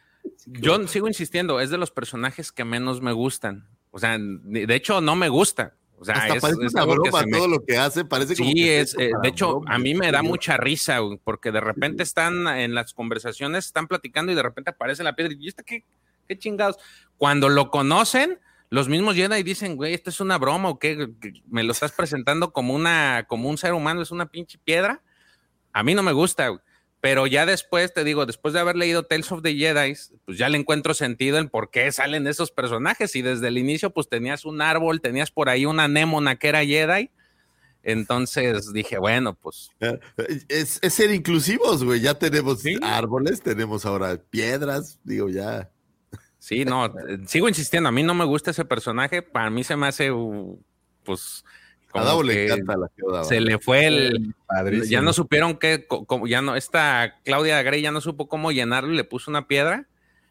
yo 0.45 0.87
sigo 0.87 1.07
insistiendo, 1.07 1.59
es 1.59 1.69
de 1.69 1.77
los 1.77 1.91
personajes 1.91 2.51
que 2.51 2.65
menos 2.65 3.01
me 3.01 3.13
gustan. 3.13 3.67
O 3.91 3.99
sea, 3.99 4.17
de 4.19 4.75
hecho 4.75 5.01
no 5.01 5.15
me 5.15 5.29
gusta. 5.29 5.73
O 5.97 6.03
sea, 6.03 6.27
es, 6.27 6.43
una 6.43 6.83
broma 6.83 7.23
todo 7.31 7.47
lo 7.47 7.63
que 7.63 7.77
hace, 7.77 8.03
parece 8.03 8.35
como 8.35 8.51
Sí, 8.51 8.69
es, 8.69 8.95
eh, 8.99 9.11
de 9.23 9.29
hecho, 9.29 9.61
a 9.65 9.79
mí 9.79 9.95
me 9.95 10.11
da 10.11 10.21
mucha 10.21 10.57
risa, 10.57 10.99
porque 11.23 11.51
de 11.51 11.61
repente 11.61 12.03
están 12.03 12.47
en 12.47 12.75
las 12.75 12.93
conversaciones, 12.93 13.65
están 13.65 13.87
platicando 13.87 14.31
y 14.31 14.35
de 14.35 14.43
repente 14.43 14.71
aparece 14.71 15.03
la 15.03 15.15
piedra 15.15 15.33
y 15.33 15.47
¿y 15.47 15.51
qué? 15.65 15.83
¿Qué 16.27 16.37
chingados? 16.37 16.77
Cuando 17.17 17.49
lo 17.49 17.71
conocen, 17.71 18.39
los 18.69 18.89
mismos 18.89 19.15
y 19.15 19.43
dicen, 19.43 19.75
güey, 19.75 19.93
esto 19.93 20.09
es 20.09 20.19
una 20.19 20.37
broma 20.37 20.69
o 20.69 20.79
qué, 20.79 21.09
me 21.47 21.63
lo 21.63 21.71
estás 21.71 21.91
presentando 21.91 22.51
como 22.51 22.73
una, 22.73 23.25
como 23.27 23.49
un 23.49 23.57
ser 23.57 23.73
humano, 23.73 24.01
es 24.01 24.11
una 24.11 24.27
pinche 24.27 24.57
piedra. 24.57 25.01
A 25.71 25.83
mí 25.83 25.93
no 25.93 26.03
me 26.03 26.11
gusta, 26.11 26.51
pero 26.99 27.27
ya 27.27 27.45
después, 27.45 27.93
te 27.93 28.03
digo, 28.03 28.25
después 28.25 28.53
de 28.53 28.59
haber 28.59 28.75
leído 28.75 29.03
Tales 29.03 29.31
of 29.31 29.43
the 29.43 29.55
Jedi, 29.55 29.95
pues 30.25 30.37
ya 30.37 30.49
le 30.49 30.57
encuentro 30.57 30.93
sentido 30.93 31.37
en 31.37 31.49
por 31.49 31.69
qué 31.69 31.91
salen 31.91 32.27
esos 32.27 32.51
personajes 32.51 33.15
y 33.15 33.21
desde 33.21 33.47
el 33.47 33.57
inicio 33.57 33.91
pues 33.91 34.09
tenías 34.09 34.43
un 34.43 34.61
árbol, 34.61 35.01
tenías 35.01 35.31
por 35.31 35.49
ahí 35.49 35.65
una 35.65 35.83
anémona 35.83 36.35
que 36.37 36.47
era 36.47 36.65
Jedi. 36.65 37.11
Entonces 37.83 38.73
dije, 38.73 38.97
bueno, 38.97 39.35
pues. 39.35 39.69
Eh, 39.79 39.99
es, 40.49 40.79
ser 40.89 41.11
inclusivos, 41.11 41.83
güey. 41.83 42.01
Ya 42.01 42.15
tenemos 42.15 42.63
árboles, 42.81 43.43
tenemos 43.43 43.85
ahora 43.85 44.17
piedras, 44.17 44.99
digo, 45.03 45.29
ya. 45.29 45.69
Sí, 46.45 46.63
no, 46.63 46.85
eh, 46.85 47.17
sigo 47.25 47.49
insistiendo, 47.49 47.89
a 47.89 47.91
mí 47.91 48.03
no 48.03 48.13
me 48.13 48.23
gusta 48.23 48.51
ese 48.51 48.65
personaje, 48.65 49.23
para 49.23 49.49
mí 49.49 49.63
se 49.63 49.75
me 49.75 49.87
hace, 49.87 50.11
pues, 51.03 51.43
como 51.89 52.21
le 52.21 52.45
encanta 52.45 52.77
la 52.77 53.23
se 53.23 53.41
le 53.41 53.57
fue 53.57 53.87
el, 53.87 54.35
ya 54.87 55.01
no 55.01 55.11
supieron 55.11 55.57
que, 55.57 55.87
ya 56.27 56.43
no, 56.43 56.55
esta 56.55 57.15
Claudia 57.23 57.63
Grey 57.63 57.81
ya 57.81 57.89
no 57.89 57.99
supo 57.99 58.29
cómo 58.29 58.51
llenarlo 58.51 58.93
y 58.93 58.95
le 58.95 59.03
puso 59.03 59.31
una 59.31 59.47
piedra, 59.47 59.87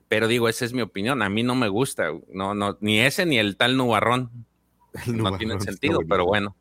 pero 0.07 0.28
digo, 0.28 0.49
esa 0.49 0.65
es 0.65 0.73
mi 0.73 0.83
opinión, 0.83 1.20
a 1.20 1.28
mí 1.28 1.43
no 1.43 1.57
me 1.57 1.67
gusta, 1.67 2.12
no, 2.33 2.55
no, 2.55 2.78
ni 2.81 3.01
ese 3.01 3.26
ni 3.26 3.41
el 3.41 3.57
tal 3.57 3.76
nubarrón, 3.76 4.31
no 5.09 5.36
tienen 5.36 5.60
sentido, 5.62 5.99
pero 6.09 6.26
bueno. 6.26 6.55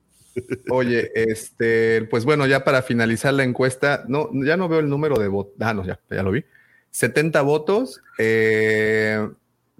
Oye, 0.71 1.11
este, 1.13 2.07
pues 2.09 2.25
bueno, 2.25 2.47
ya 2.47 2.63
para 2.63 2.81
finalizar 2.81 3.35
la 3.35 3.43
encuesta, 3.43 4.03
no, 4.07 4.31
ya 4.33 4.57
no 4.57 4.67
veo 4.67 4.79
el 4.79 4.89
número 4.89 5.19
de 5.19 5.27
votos, 5.27 5.53
ah, 5.59 5.75
no, 5.75 5.85
ya, 5.85 5.99
ya 6.09 6.23
lo 6.23 6.31
vi. 6.31 6.43
70 6.89 7.41
votos, 7.41 8.01
eh, 8.19 9.27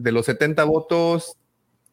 de 0.04 0.12
los 0.12 0.26
70 0.26 0.64
votos, 0.66 1.38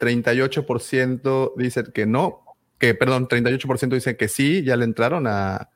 38% 0.00 1.52
dicen 1.56 1.86
que 1.94 2.06
no, 2.06 2.44
que 2.78 2.94
perdón, 2.94 3.28
38% 3.28 3.94
dicen 3.94 4.16
que 4.16 4.28
sí, 4.28 4.64
ya 4.64 4.76
le 4.76 4.84
entraron 4.84 5.26
a, 5.26 5.70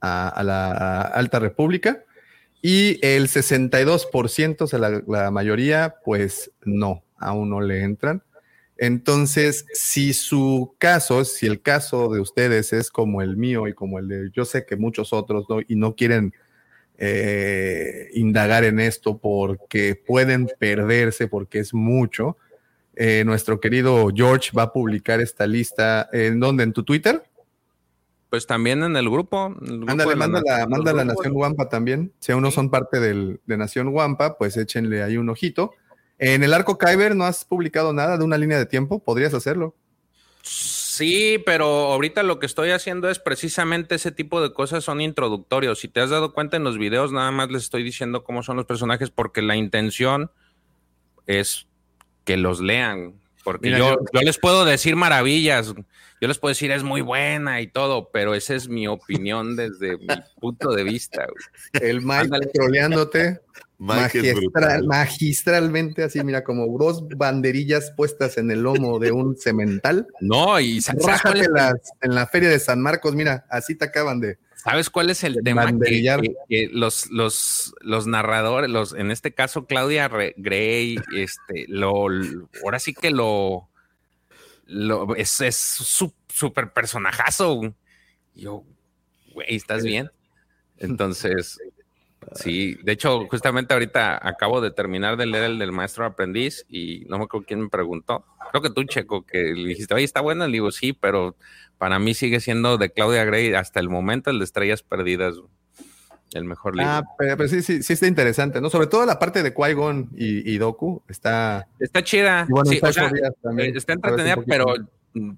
la 0.00 1.00
Alta 1.00 1.38
República. 1.40 2.04
Y 2.62 3.04
el 3.04 3.28
62%, 3.28 4.62
o 4.62 4.66
sea, 4.66 4.78
la, 4.78 5.30
mayoría, 5.30 5.96
pues 6.04 6.52
no, 6.64 7.02
aún 7.16 7.50
no 7.50 7.60
le 7.60 7.82
entran. 7.82 8.22
Entonces, 8.76 9.66
si 9.74 10.14
su 10.14 10.74
caso, 10.78 11.24
si 11.24 11.46
el 11.46 11.60
caso 11.60 12.08
de 12.08 12.20
ustedes 12.20 12.72
es 12.72 12.90
como 12.90 13.20
el 13.20 13.36
mío 13.36 13.66
y 13.68 13.74
como 13.74 13.98
el 13.98 14.08
de, 14.08 14.30
yo 14.32 14.44
sé 14.44 14.64
que 14.64 14.76
muchos 14.76 15.12
otros 15.12 15.46
no, 15.48 15.60
y 15.66 15.76
no 15.76 15.94
quieren 15.94 16.34
eh, 16.98 18.08
indagar 18.14 18.64
en 18.64 18.80
esto 18.80 19.18
porque 19.18 19.94
pueden 19.94 20.48
perderse, 20.58 21.28
porque 21.28 21.58
es 21.58 21.74
mucho. 21.74 22.36
Eh, 22.96 23.24
nuestro 23.26 23.60
querido 23.60 24.08
George 24.14 24.50
va 24.56 24.64
a 24.64 24.72
publicar 24.72 25.20
esta 25.20 25.46
lista. 25.46 26.08
¿En 26.12 26.40
dónde? 26.40 26.64
¿En 26.64 26.72
tu 26.72 26.84
Twitter? 26.84 27.24
Pues 28.30 28.46
también 28.46 28.82
en 28.82 28.96
el 28.96 29.08
grupo. 29.10 29.54
Ándale, 29.86 30.16
manda, 30.16 30.40
la, 30.44 30.66
manda 30.66 30.92
la 30.92 31.04
Nación 31.04 31.34
Guampa 31.34 31.68
también. 31.68 32.12
Si 32.18 32.32
aún 32.32 32.42
no 32.42 32.50
son 32.50 32.70
parte 32.70 33.00
del, 33.00 33.40
de 33.46 33.56
Nación 33.56 33.90
Guampa, 33.90 34.38
pues 34.38 34.56
échenle 34.56 35.02
ahí 35.02 35.16
un 35.16 35.28
ojito. 35.28 35.72
En 36.18 36.42
el 36.42 36.54
arco 36.54 36.78
Kyber 36.78 37.16
no 37.16 37.24
has 37.24 37.44
publicado 37.44 37.92
nada 37.92 38.16
de 38.16 38.24
una 38.24 38.38
línea 38.38 38.58
de 38.58 38.66
tiempo, 38.66 39.02
podrías 39.02 39.34
hacerlo. 39.34 39.74
Sí, 40.42 40.83
pero 41.44 41.66
ahorita 41.92 42.22
lo 42.22 42.38
que 42.38 42.46
estoy 42.46 42.70
haciendo 42.70 43.08
es 43.08 43.18
precisamente 43.18 43.94
ese 43.94 44.12
tipo 44.12 44.40
de 44.42 44.52
cosas 44.52 44.84
son 44.84 45.00
introductorios. 45.00 45.80
Si 45.80 45.88
te 45.88 46.00
has 46.00 46.10
dado 46.10 46.32
cuenta 46.32 46.56
en 46.56 46.64
los 46.64 46.78
videos, 46.78 47.12
nada 47.12 47.30
más 47.30 47.50
les 47.50 47.64
estoy 47.64 47.82
diciendo 47.82 48.24
cómo 48.24 48.42
son 48.42 48.56
los 48.56 48.66
personajes 48.66 49.10
porque 49.10 49.42
la 49.42 49.56
intención 49.56 50.30
es 51.26 51.66
que 52.24 52.36
los 52.36 52.60
lean. 52.60 53.14
Porque 53.42 53.70
yo, 53.70 53.98
yo, 54.12 54.20
les 54.22 54.38
puedo 54.38 54.64
decir 54.64 54.96
maravillas, 54.96 55.74
yo 56.20 56.28
les 56.28 56.38
puedo 56.38 56.50
decir 56.50 56.70
es 56.70 56.82
muy 56.82 57.02
buena 57.02 57.60
y 57.60 57.66
todo, 57.66 58.08
pero 58.10 58.34
esa 58.34 58.54
es 58.54 58.68
mi 58.68 58.88
opinión 58.88 59.54
desde 59.54 59.98
mi 59.98 60.06
punto 60.40 60.70
de 60.70 60.82
vista. 60.82 61.26
El 61.74 62.00
Mike 62.00 62.50
troleándote 62.54 63.40
magistralmente, 63.84 66.02
así, 66.02 66.24
mira, 66.24 66.42
como 66.42 66.66
dos 66.78 67.06
banderillas 67.08 67.92
puestas 67.96 68.38
en 68.38 68.50
el 68.50 68.62
lomo 68.62 68.98
de 68.98 69.12
un 69.12 69.36
cemental. 69.36 70.08
No, 70.20 70.58
y 70.60 70.80
en 72.02 72.14
la 72.14 72.26
feria 72.26 72.48
de 72.48 72.58
San 72.58 72.80
Marcos, 72.80 73.14
mira, 73.14 73.44
así 73.50 73.74
te 73.74 73.84
acaban 73.84 74.20
de. 74.20 74.38
¿Sabes 74.56 74.88
cuál 74.88 75.10
es 75.10 75.22
el 75.24 75.36
tema? 75.44 75.70
Que, 76.48 76.70
los, 76.72 77.10
los, 77.10 77.74
los 77.82 78.06
narradores, 78.06 78.70
los, 78.70 78.94
en 78.94 79.10
este 79.10 79.34
caso 79.34 79.66
Claudia 79.66 80.08
Gray, 80.08 80.96
este, 81.14 81.66
lo, 81.68 82.06
ahora 82.62 82.78
sí 82.78 82.94
que 82.94 83.10
lo, 83.10 83.68
lo 84.64 85.14
es 85.16 85.28
súper 85.28 86.72
personajazo. 86.72 87.74
Yo, 88.34 88.64
güey, 89.34 89.54
¿estás 89.54 89.84
bien? 89.84 90.10
Entonces, 90.78 91.58
Sí, 92.34 92.76
de 92.82 92.92
hecho, 92.92 93.26
justamente 93.28 93.74
ahorita 93.74 94.26
acabo 94.26 94.60
de 94.60 94.70
terminar 94.70 95.16
de 95.16 95.26
leer 95.26 95.44
el 95.44 95.58
del 95.58 95.72
maestro 95.72 96.04
aprendiz 96.04 96.64
y 96.68 97.04
no 97.08 97.18
me 97.18 97.24
acuerdo 97.24 97.46
quién 97.46 97.62
me 97.62 97.68
preguntó. 97.68 98.24
Creo 98.50 98.62
que 98.62 98.70
tú, 98.70 98.84
Checo, 98.84 99.26
que 99.26 99.38
le 99.54 99.68
dijiste, 99.68 99.94
oye, 99.94 100.04
está 100.04 100.20
bueno. 100.20 100.46
Le 100.46 100.52
digo, 100.52 100.70
sí, 100.70 100.92
pero 100.92 101.36
para 101.78 101.98
mí 101.98 102.14
sigue 102.14 102.40
siendo 102.40 102.78
de 102.78 102.90
Claudia 102.90 103.24
Gray 103.24 103.54
hasta 103.54 103.80
el 103.80 103.88
momento 103.88 104.30
el 104.30 104.38
de 104.38 104.44
Estrellas 104.44 104.82
Perdidas, 104.82 105.34
el 106.32 106.44
mejor 106.44 106.76
libro. 106.76 106.90
Ah, 106.90 107.02
pero, 107.18 107.48
sí, 107.48 107.62
sí, 107.62 107.82
sí 107.82 107.92
está 107.92 108.06
interesante, 108.06 108.60
¿no? 108.60 108.70
Sobre 108.70 108.86
todo 108.86 109.06
la 109.06 109.18
parte 109.18 109.42
de 109.42 109.54
Qui-Gon 109.54 110.10
y, 110.16 110.56
Doku 110.58 111.02
está... 111.08 111.66
Está 111.78 112.02
chida. 112.02 112.46
sí, 112.64 112.76
está, 112.76 112.88
está 112.90 113.92
entretenida, 113.92 114.36
pero 114.46 114.74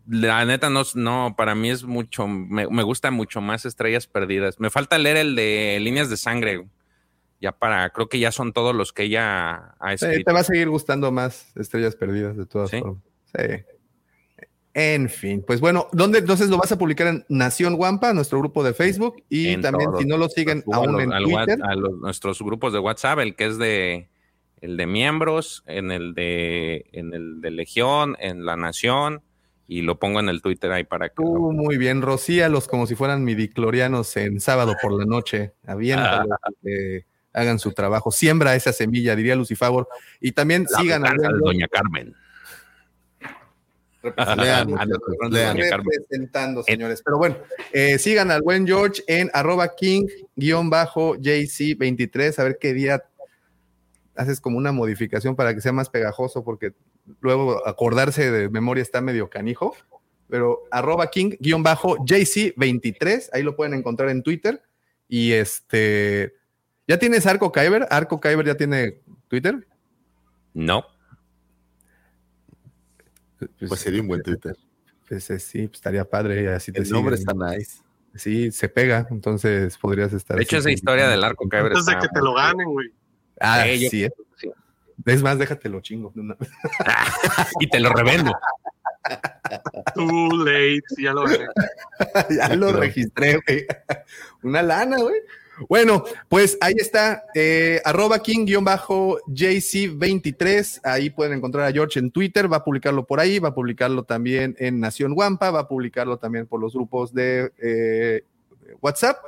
La 0.07 0.45
neta, 0.45 0.71
no, 0.71 0.83
no, 0.95 1.35
para 1.37 1.55
mí 1.55 1.71
es 1.71 1.85
mucho, 1.85 2.27
me, 2.27 2.67
me 2.69 2.83
gusta 2.83 3.11
mucho 3.11 3.41
más 3.41 3.67
Estrellas 3.67 4.07
Perdidas. 4.07 4.59
Me 4.59 4.71
falta 4.71 4.99
leer 4.99 5.19
el 5.19 5.37
de 5.37 5.79
Líneas 5.81 6.09
de 6.09 6.17
Sangre. 6.17 6.67
Ya 7.41 7.53
para, 7.53 7.91
creo 7.91 8.09
que 8.09 8.19
ya 8.19 8.33
son 8.33 8.53
todos 8.53 8.75
los 8.75 8.93
que 8.93 9.05
ella 9.05 9.75
ha 9.79 9.97
Sí, 9.97 10.07
escrito. 10.07 10.31
te 10.31 10.33
va 10.33 10.41
a 10.41 10.45
seguir 10.45 10.69
gustando 10.71 11.13
más 11.13 11.55
Estrellas 11.57 11.95
Perdidas, 11.97 12.37
de 12.37 12.47
todas 12.47 12.71
¿Sí? 12.71 12.79
formas. 12.81 13.03
Sí. 13.37 13.65
En 14.75 15.09
fin, 15.09 15.43
pues 15.47 15.61
bueno, 15.61 15.89
¿dónde 15.93 16.19
entonces 16.19 16.51
lo 16.51 16.59
vas 16.59 16.71
a 16.71 16.77
publicar 16.77 17.07
en 17.07 17.25
Nación 17.31 17.77
Guampa, 17.77 18.13
nuestro 18.13 18.39
grupo 18.41 18.63
de 18.63 18.75
Facebook? 18.75 19.23
Y 19.31 19.49
En 19.49 19.63
también, 19.63 19.91
si 19.99 20.05
no 20.05 20.19
lo 20.19 20.29
siguen 20.29 20.63
Subo 20.63 20.75
aún 20.75 20.93
los- 20.93 21.03
en 21.03 21.11
Twitter, 21.25 21.59
a 21.63 21.75
los- 21.75 21.97
nuestros 21.99 22.43
grupos 22.43 22.75
de 22.75 22.79
WhatsApp, 22.79 23.21
el 23.21 23.35
que 23.37 23.47
es 23.47 23.59
de 23.59 24.09
el 24.61 24.77
de 24.77 24.87
miembros, 24.87 25.63
en 25.67 25.91
el 25.93 26.15
de 26.15 26.87
en 26.93 27.15
el 27.15 27.41
de 27.41 27.51
Legión, 27.53 28.17
en 28.19 28.45
la 28.45 28.57
Nación, 28.57 29.23
y 29.67 29.81
lo 29.83 29.99
pongo 29.99 30.21
en 30.21 30.29
el 30.29 30.43
Twitter 30.43 30.71
ahí 30.73 30.85
para 30.85 31.09
que 31.09 31.23
muy 31.23 31.79
bien, 31.79 32.03
rocíalos 32.03 32.69
como 32.69 32.87
si 32.87 32.95
fueran 32.95 33.25
midiclorianos 33.25 34.15
en 34.19 34.41
sábado 34.41 34.75
por 34.83 34.93
la 34.93 35.07
noche, 35.07 35.53
aviéntalos 35.67 36.39
Ah. 36.43 36.51
que 36.63 37.07
hagan 37.37 37.59
su 37.59 37.73
trabajo, 37.73 38.11
siembra 38.11 38.55
esa 38.57 38.73
semilla, 38.73 39.15
diría 39.15 39.37
Lucifagor, 39.37 39.87
y 40.21 40.33
también 40.33 40.67
La 40.71 40.79
sigan 40.81 41.03
Buen 41.03 41.39
Doña 41.39 41.69
Carmen. 41.69 42.15
Lean, 44.03 44.15
Ah, 44.17 44.37
lean. 44.37 44.69
Doña 44.69 44.87
Carmen. 45.69 45.85
representando, 45.85 46.63
señores. 46.63 47.03
Pero 47.05 47.19
bueno, 47.19 47.37
eh, 47.73 47.99
sigan 47.99 48.31
al 48.31 48.41
buen 48.43 48.67
George 48.67 49.03
en 49.07 49.31
arroba 49.35 49.75
king-jc23, 49.75 52.39
a 52.39 52.45
ver 52.45 52.57
qué 52.59 52.73
día 52.73 53.05
haces 54.15 54.41
como 54.41 54.57
una 54.59 54.73
modificación 54.73 55.37
para 55.37 55.55
que 55.55 55.61
sea 55.61 55.73
más 55.73 55.91
pegajoso, 55.91 56.43
porque 56.43 56.73
luego 57.21 57.67
acordarse 57.69 58.31
de 58.31 58.49
memoria 58.49 58.83
está 58.83 59.01
medio 59.01 59.29
canijo. 59.29 59.77
Pero 60.29 60.63
arroba 60.71 61.11
king-jc23, 61.11 63.29
ahí 63.33 63.43
lo 63.43 63.57
pueden 63.57 63.75
encontrar 63.75 64.09
en 64.09 64.23
Twitter. 64.23 64.63
Y 65.09 65.33
este, 65.33 66.35
¿ya 66.89 66.99
tienes 66.99 67.27
Arco 67.27 67.53
Kyber? 67.53 67.87
¿Arco 67.91 68.21
Kyber 68.21 68.47
ya 68.47 68.55
tiene 68.57 69.01
Twitter? 69.29 69.67
No. 70.55 70.85
Pues 73.69 73.81
sería 73.81 74.01
un 74.01 74.09
buen 74.09 74.23
Twitter. 74.23 74.57
Pues 75.09 75.29
eh, 75.31 75.39
sí, 75.39 75.67
pues, 75.69 75.79
estaría 75.79 76.05
padre. 76.05 76.43
y 76.43 76.47
Así 76.47 76.73
te 76.73 76.81
El 76.81 76.91
nombre 76.91 77.15
está 77.17 77.33
nice. 77.35 77.79
Sí, 78.15 78.51
se 78.51 78.69
pega, 78.69 79.07
entonces 79.11 79.77
podrías 79.77 80.13
estar. 80.13 80.37
De 80.39 80.43
hecho, 80.43 80.57
esa 80.57 80.71
historia 80.71 81.09
del 81.09 81.23
arco 81.23 81.49
Kyber 81.49 81.67
Antes 81.73 81.85
de 81.85 81.99
que 81.99 82.09
te 82.09 82.21
lo 82.21 82.35
ganen, 82.35 82.67
güey. 82.73 82.89
Ah, 83.39 83.69
Eh, 83.69 83.79
yo- 83.79 83.91
sí, 83.91 84.05
eh. 84.05 84.11
sí. 84.37 84.51
Es 85.05 85.23
más, 85.23 85.39
déjatelo 85.39 85.81
chingo. 85.81 86.13
y 87.61 87.69
te 87.69 87.79
lo 87.79 87.91
revendo. 87.91 88.33
Too 89.95 90.45
late, 90.45 90.83
ya 90.99 91.13
lo 91.13 91.27
ya 92.31 92.57
lo 92.57 92.73
registré, 92.73 93.39
güey. 93.47 93.67
Una 94.43 94.63
lana, 94.63 94.97
güey. 94.99 95.21
Bueno, 95.69 96.05
pues 96.29 96.57
ahí 96.61 96.75
está, 96.77 97.25
eh, 97.35 97.81
arroba 97.85 98.23
king-jc23, 98.23 100.81
ahí 100.85 101.11
pueden 101.11 101.39
encontrar 101.39 101.67
a 101.67 101.73
George 101.73 101.99
en 101.99 102.11
Twitter, 102.11 102.53
va 102.53 102.59
a 102.59 102.65
publicarlo 102.65 103.07
por 103.07 103.21
ahí, 103.21 103.39
va 103.39 103.49
a 103.49 103.55
publicarlo 103.55 104.05
también 104.05 104.55
en 104.59 104.81
Nación 104.81 105.15
Guampa, 105.15 105.51
va 105.51 105.61
a 105.61 105.69
publicarlo 105.69 106.19
también 106.19 106.47
por 106.47 106.61
los 106.61 106.75
grupos 106.75 107.15
de 107.15 107.51
eh, 107.59 108.23
WhatsApp. 108.81 109.19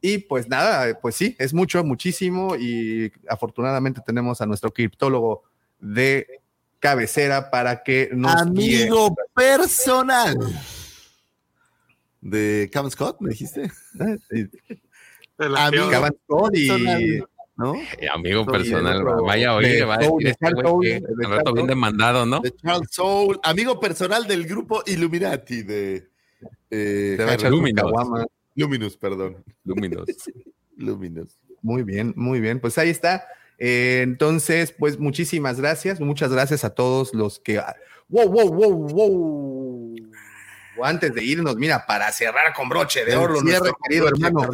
Y 0.00 0.18
pues 0.18 0.48
nada, 0.48 0.98
pues 1.00 1.16
sí, 1.16 1.34
es 1.38 1.54
mucho, 1.54 1.82
muchísimo 1.82 2.54
y 2.56 3.12
afortunadamente 3.28 4.02
tenemos 4.04 4.40
a 4.40 4.46
nuestro 4.46 4.72
criptólogo 4.72 5.42
de 5.80 6.40
cabecera 6.80 7.50
para 7.50 7.82
que 7.82 8.10
nos 8.12 8.52
guíe. 8.52 8.82
Amigo 8.82 9.14
personal. 9.34 10.38
De 12.20 12.68
Cam 12.72 12.90
Scott, 12.90 13.20
me 13.20 13.30
dijiste. 13.30 13.70
La 15.38 15.66
Amigo. 15.66 15.90
¿no? 17.56 17.74
Eh, 17.74 18.08
amigo 18.12 18.44
personal, 18.44 19.02
vaya 19.24 19.50
a 19.50 19.58
de 19.60 19.66
oír, 19.66 19.88
va 19.88 19.94
a 19.94 20.02
Soul, 20.02 20.22
decir 20.22 20.36
de 20.38 20.48
este 20.48 20.62
Soul, 20.62 20.82
que 20.82 21.00
de 21.00 21.26
rato 21.26 21.52
bien 21.52 21.56
Soul. 21.56 21.68
demandado, 21.68 22.26
¿no? 22.26 22.40
De 22.40 22.54
Charles 22.54 22.88
Soul, 22.90 23.40
amigo 23.42 23.80
personal 23.80 24.26
del 24.26 24.46
grupo 24.46 24.82
Illuminati 24.86 25.62
de 25.62 26.10
eh, 26.70 27.38
Luminous. 27.48 27.92
Luminous, 28.54 28.96
perdón. 28.96 29.44
Luminos. 29.64 30.06
Luminous. 30.76 31.38
Muy 31.62 31.82
bien, 31.82 32.12
muy 32.16 32.40
bien. 32.40 32.60
Pues 32.60 32.78
ahí 32.78 32.90
está. 32.90 33.26
Eh, 33.58 34.00
entonces, 34.02 34.72
pues 34.72 34.98
muchísimas 34.98 35.60
gracias. 35.60 36.00
Muchas 36.00 36.30
gracias 36.30 36.64
a 36.64 36.74
todos 36.74 37.14
los 37.14 37.38
que. 37.38 37.60
Wow, 38.08 38.28
wow, 38.28 38.48
wow, 38.52 38.88
wow. 38.88 39.65
Antes 40.82 41.14
de 41.14 41.22
irnos, 41.24 41.56
mira, 41.56 41.84
para 41.86 42.10
cerrar 42.12 42.52
con 42.54 42.68
broche 42.68 43.04
de 43.04 43.16
oro, 43.16 43.40
nuestro 43.42 43.76
querido 43.88 44.08
hermano 44.08 44.48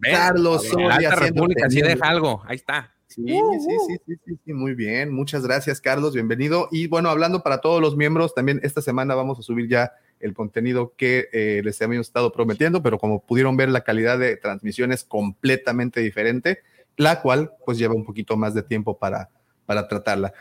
Carlos 0.00 0.66
Soria. 0.68 1.10
República 1.14 1.66
teniendo- 1.68 1.88
deja 1.90 2.08
algo. 2.08 2.42
Ahí 2.46 2.56
está. 2.56 2.94
Sí, 3.06 3.24
sí, 3.26 3.76
sí, 3.88 3.96
sí, 4.06 4.14
sí, 4.26 4.38
sí, 4.44 4.52
muy 4.52 4.74
bien. 4.74 5.12
Muchas 5.12 5.42
gracias, 5.42 5.80
Carlos. 5.80 6.12
Bienvenido. 6.14 6.68
Y 6.70 6.86
bueno, 6.88 7.08
hablando 7.08 7.42
para 7.42 7.60
todos 7.60 7.80
los 7.80 7.96
miembros, 7.96 8.34
también 8.34 8.60
esta 8.62 8.82
semana 8.82 9.14
vamos 9.14 9.38
a 9.38 9.42
subir 9.42 9.68
ya 9.68 9.92
el 10.20 10.34
contenido 10.34 10.92
que 10.96 11.28
eh, 11.32 11.62
les 11.64 11.80
habíamos 11.80 12.06
estado 12.08 12.30
prometiendo, 12.32 12.82
pero 12.82 12.98
como 12.98 13.20
pudieron 13.24 13.56
ver, 13.56 13.70
la 13.70 13.80
calidad 13.82 14.18
de 14.18 14.36
transmisión 14.36 14.92
es 14.92 15.04
completamente 15.04 16.00
diferente, 16.00 16.60
la 16.96 17.22
cual 17.22 17.52
pues 17.64 17.78
lleva 17.78 17.94
un 17.94 18.04
poquito 18.04 18.36
más 18.36 18.52
de 18.54 18.62
tiempo 18.62 18.98
para, 18.98 19.30
para 19.64 19.88
tratarla. 19.88 20.32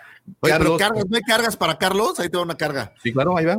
Oye, 0.41 0.53
pero 0.57 0.77
Carlos- 0.77 0.77
cargas, 0.79 1.05
¿no 1.09 1.15
hay 1.15 1.21
cargas 1.23 1.55
para 1.55 1.77
Carlos? 1.77 2.19
Ahí 2.19 2.29
te 2.29 2.37
va 2.37 2.43
una 2.43 2.57
carga. 2.57 2.93
Sí, 3.01 3.13
claro, 3.13 3.37
ahí 3.37 3.45
va. 3.45 3.57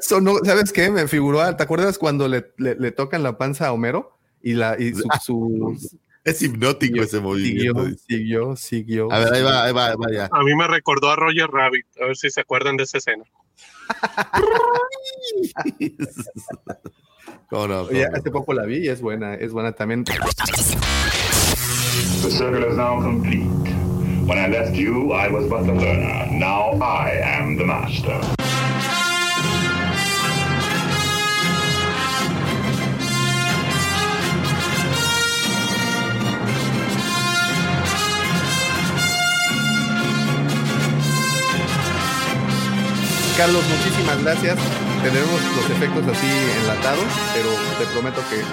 Sonó, 0.00 0.38
¿sabes 0.44 0.72
qué? 0.72 0.90
Me 0.90 1.06
figuró, 1.08 1.54
¿te 1.56 1.62
acuerdas 1.62 1.98
cuando 1.98 2.28
le, 2.28 2.52
le- 2.58 2.74
le 2.76 2.92
tocan 2.92 3.22
la 3.22 3.38
panza 3.38 3.68
a 3.68 3.72
Homero? 3.72 4.18
Y, 4.42 4.54
la, 4.54 4.76
y 4.78 4.92
su, 4.94 5.08
su- 5.22 5.78
Es 6.24 6.42
hipnótico 6.42 7.02
ese 7.02 7.20
movimiento. 7.20 7.84
siguió, 7.84 7.96
siguió, 8.06 8.56
siguió. 8.56 9.12
A 9.12 9.18
ver, 9.20 9.34
ahí 9.34 9.42
va, 9.42 9.64
ahí 9.64 9.72
va, 9.72 9.86
ahí 9.88 9.96
va 9.96 10.12
ya. 10.12 10.28
A 10.32 10.42
mí 10.42 10.54
me 10.54 10.66
recordó 10.66 11.10
a 11.10 11.16
Roger 11.16 11.48
Rabbit, 11.50 11.86
a 12.02 12.06
ver 12.06 12.16
si 12.16 12.30
se 12.30 12.40
acuerdan 12.40 12.76
de 12.76 12.84
esa 12.84 12.98
escena. 12.98 13.24
No? 17.50 17.88
hace 18.14 18.30
poco 18.30 18.52
la 18.52 18.64
vi 18.64 18.78
y 18.78 18.88
es 18.88 19.00
buena, 19.00 19.34
es 19.34 19.52
buena 19.52 19.72
también. 19.72 20.04
The 20.04 20.12
circle 22.30 22.64
is 22.64 22.76
now 22.76 23.00
complete. 23.00 23.48
When 24.26 24.38
I 24.38 24.46
left 24.46 24.76
you, 24.76 25.12
I 25.12 25.28
was 25.28 25.48
but 25.48 25.66
the 25.66 25.72
learner. 25.72 26.26
Now 26.30 26.78
I 26.80 27.20
am 27.22 27.56
the 27.56 27.64
master. 27.64 28.20
Carlos, 43.40 43.64
muchísimas 43.74 44.22
gracias. 44.22 44.58
Tenemos 45.02 45.40
los 45.56 45.70
efectos 45.70 46.04
así 46.12 46.28
enlatados, 46.60 47.06
pero 47.32 47.48
te 47.78 47.86
prometo 47.86 48.20
que, 48.28 48.44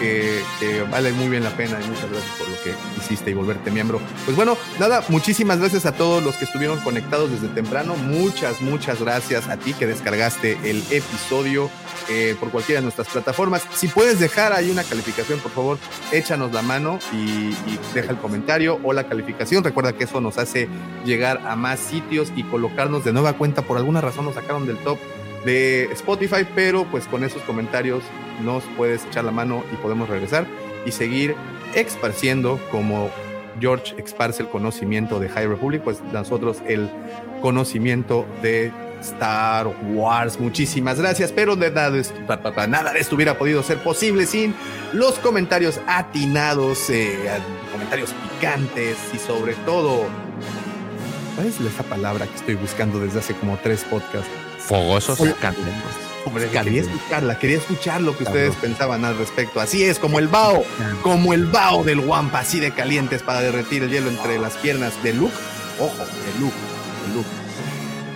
que- 0.00 0.82
vale 0.90 1.12
muy 1.12 1.28
bien 1.28 1.44
la 1.44 1.50
pena 1.50 1.78
y 1.80 1.86
muchas 1.88 2.10
gracias 2.10 2.32
por 2.38 2.48
lo 2.48 2.54
que 2.62 2.74
hiciste 3.00 3.30
y 3.30 3.34
volverte 3.34 3.70
miembro. 3.70 4.00
Pues 4.24 4.36
bueno, 4.36 4.56
nada, 4.78 5.04
muchísimas 5.08 5.58
gracias 5.58 5.86
a 5.86 5.92
todos 5.92 6.22
los 6.22 6.36
que 6.36 6.44
estuvieron 6.46 6.78
conectados 6.80 7.30
desde 7.30 7.48
temprano. 7.48 7.94
Muchas, 7.96 8.60
muchas 8.60 9.00
gracias 9.00 9.48
a 9.48 9.56
ti 9.56 9.72
que 9.74 9.86
descargaste 9.86 10.58
el 10.64 10.78
episodio 10.90 11.70
eh, 12.08 12.34
por 12.40 12.50
cualquiera 12.50 12.80
de 12.80 12.84
nuestras 12.84 13.08
plataformas. 13.08 13.62
Si 13.74 13.86
puedes 13.88 14.18
dejar 14.18 14.52
ahí 14.52 14.70
una 14.70 14.82
calificación, 14.82 15.38
por 15.38 15.52
favor, 15.52 15.78
échanos 16.12 16.52
la 16.52 16.62
mano 16.62 16.98
y 17.12 17.54
deja 17.94 18.10
el 18.10 18.16
comentario 18.18 18.80
o 18.82 18.92
la 18.92 19.04
calificación. 19.04 19.62
Recuerda 19.62 19.92
que 19.92 20.04
eso 20.04 20.20
nos 20.20 20.38
hace 20.38 20.68
llegar 21.04 21.40
a 21.46 21.54
más 21.56 21.78
sitios 21.78 22.32
y 22.34 22.42
colocarnos 22.42 23.04
de 23.04 23.12
nueva 23.12 23.34
cuenta. 23.34 23.62
Por 23.62 23.76
alguna 23.76 24.00
razón 24.00 24.24
nos 24.24 24.34
sacaron 24.34 24.66
del 24.66 24.78
top 24.78 24.98
de 25.44 25.84
Spotify, 25.92 26.46
pero 26.54 26.84
pues 26.84 27.06
con 27.06 27.24
esos 27.24 27.42
comentarios 27.42 28.02
nos 28.44 28.62
puedes 28.76 29.04
echar 29.06 29.24
la 29.24 29.32
mano 29.32 29.64
y 29.72 29.76
podemos 29.76 30.08
regresar 30.08 30.46
y 30.86 30.92
seguir 30.92 31.34
esparciendo 31.74 32.58
como 32.70 33.10
George 33.60 33.94
esparce 33.98 34.42
el 34.42 34.48
conocimiento 34.48 35.18
de 35.20 35.28
High 35.28 35.46
Republic, 35.46 35.82
pues 35.82 36.00
nosotros 36.12 36.58
el 36.66 36.88
conocimiento 37.42 38.26
de 38.42 38.72
Star 39.00 39.66
Wars. 39.92 40.38
Muchísimas 40.38 40.98
gracias, 41.00 41.32
pero 41.32 41.56
de 41.56 41.70
nada, 41.70 41.90
de 41.90 42.00
esto- 42.00 42.14
nada 42.68 42.92
de 42.92 43.00
esto 43.00 43.14
hubiera 43.16 43.38
podido 43.38 43.62
ser 43.62 43.78
posible 43.82 44.26
sin 44.26 44.54
los 44.92 45.18
comentarios 45.18 45.80
atinados, 45.86 46.90
eh, 46.90 47.18
comentarios 47.72 48.14
picantes 48.38 48.96
y 49.14 49.18
sobre 49.18 49.54
todo, 49.66 50.04
¿cuál 51.34 51.46
es 51.46 51.60
esa 51.60 51.82
palabra 51.82 52.26
que 52.26 52.34
estoy 52.36 52.54
buscando 52.56 53.00
desde 53.00 53.20
hace 53.20 53.34
como 53.34 53.56
tres 53.62 53.84
podcasts? 53.84 54.28
Fogosos 54.70 55.18
Hola. 55.18 55.34
canten. 55.40 55.74
quería 56.62 56.82
escucharla, 56.82 57.38
quería 57.40 57.56
escuchar 57.56 58.00
lo 58.02 58.16
que 58.16 58.22
ustedes 58.22 58.54
pensaban 58.54 59.04
al 59.04 59.18
respecto. 59.18 59.60
Así 59.60 59.82
es, 59.82 59.98
como 59.98 60.20
el 60.20 60.28
bao, 60.28 60.62
como 61.02 61.34
el 61.34 61.46
bao 61.46 61.82
del 61.82 61.98
Wampa, 61.98 62.38
así 62.38 62.60
de 62.60 62.70
calientes 62.70 63.20
para 63.24 63.40
derretir 63.40 63.82
el 63.82 63.90
hielo 63.90 64.08
entre 64.08 64.38
las 64.38 64.56
piernas 64.58 64.92
de 65.02 65.12
Luke. 65.12 65.34
Ojo, 65.80 65.96
de 65.96 66.40
Luke, 66.40 66.54
de 67.04 67.14
Luke. 67.14 67.28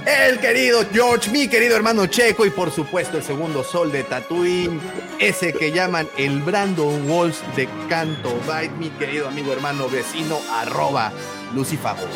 El 0.07 0.39
querido 0.39 0.85
George, 0.93 1.29
mi 1.33 1.49
querido 1.49 1.75
hermano 1.75 2.07
Checo 2.07 2.47
y 2.47 2.51
por 2.51 2.71
supuesto 2.71 3.17
el 3.17 3.25
segundo 3.25 3.65
sol 3.65 3.91
de 3.91 4.05
Tatooine, 4.05 4.81
ese 5.19 5.53
que 5.55 5.73
llaman 5.73 6.09
el 6.17 6.41
Brandon 6.41 7.11
Walls 7.11 7.43
de 7.57 7.69
Canto 7.89 8.33
Byte, 8.47 8.77
mi 8.77 8.91
querido 8.91 9.27
amigo 9.27 9.53
hermano 9.53 9.89
vecino, 9.89 10.39
arroba 10.53 11.13
Lucifago. 11.53 12.07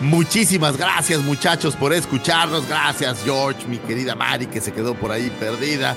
Muchísimas 0.00 0.76
gracias 0.76 1.20
muchachos 1.22 1.76
por 1.76 1.92
escucharnos. 1.92 2.66
Gracias 2.66 3.18
George, 3.24 3.66
mi 3.68 3.78
querida 3.78 4.14
Mari 4.14 4.46
que 4.46 4.60
se 4.60 4.72
quedó 4.72 4.94
por 4.94 5.12
ahí 5.12 5.30
perdida. 5.38 5.96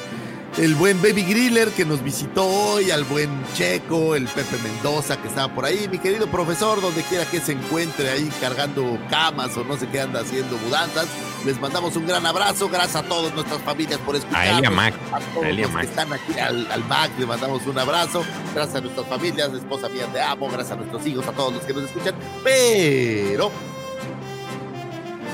El 0.57 0.75
buen 0.75 1.01
Baby 1.01 1.23
Griller 1.23 1.69
que 1.69 1.83
nos 1.83 2.03
visitó 2.03 2.45
hoy, 2.45 2.91
al 2.91 3.05
buen 3.05 3.27
Checo, 3.55 4.13
el 4.15 4.25
Pepe 4.27 4.55
Mendoza 4.61 5.17
que 5.19 5.27
estaba 5.27 5.51
por 5.51 5.65
ahí, 5.65 5.87
mi 5.89 5.97
querido 5.97 6.27
profesor, 6.27 6.79
donde 6.79 7.01
quiera 7.01 7.25
que 7.25 7.39
se 7.39 7.53
encuentre 7.53 8.11
ahí 8.11 8.29
cargando 8.39 8.99
camas 9.09 9.57
o 9.57 9.63
no 9.63 9.77
sé 9.77 9.87
qué 9.87 10.01
anda 10.01 10.19
haciendo 10.19 10.55
mudanzas. 10.59 11.07
Les 11.43 11.59
mandamos 11.59 11.95
un 11.95 12.05
gran 12.05 12.23
abrazo. 12.27 12.69
Gracias 12.69 12.97
a 12.97 13.03
todas 13.03 13.33
nuestras 13.33 13.61
familias 13.63 13.99
por 14.05 14.15
escucharnos. 14.15 14.53
A 14.53 14.57
Elia 14.59 14.69
Mac. 14.69 14.93
A 15.11 15.19
todos 15.19 15.43
A 15.43 15.49
Elia 15.49 15.65
los 15.65 15.73
Mac. 15.73 15.83
que 15.85 15.89
están 15.89 16.13
aquí 16.13 16.39
al, 16.39 16.71
al 16.71 16.83
Mac, 16.85 17.09
le 17.17 17.25
mandamos 17.25 17.65
un 17.65 17.79
abrazo. 17.79 18.23
Gracias 18.53 18.75
a 18.75 18.81
nuestras 18.81 19.07
familias, 19.07 19.51
esposa 19.53 19.89
mía, 19.89 20.05
te 20.13 20.21
amo. 20.21 20.47
Gracias 20.49 20.71
a 20.73 20.75
nuestros 20.75 21.03
hijos, 21.07 21.25
a 21.27 21.31
todos 21.31 21.53
los 21.53 21.63
que 21.63 21.73
nos 21.73 21.85
escuchan. 21.85 22.13
Pero 22.43 23.51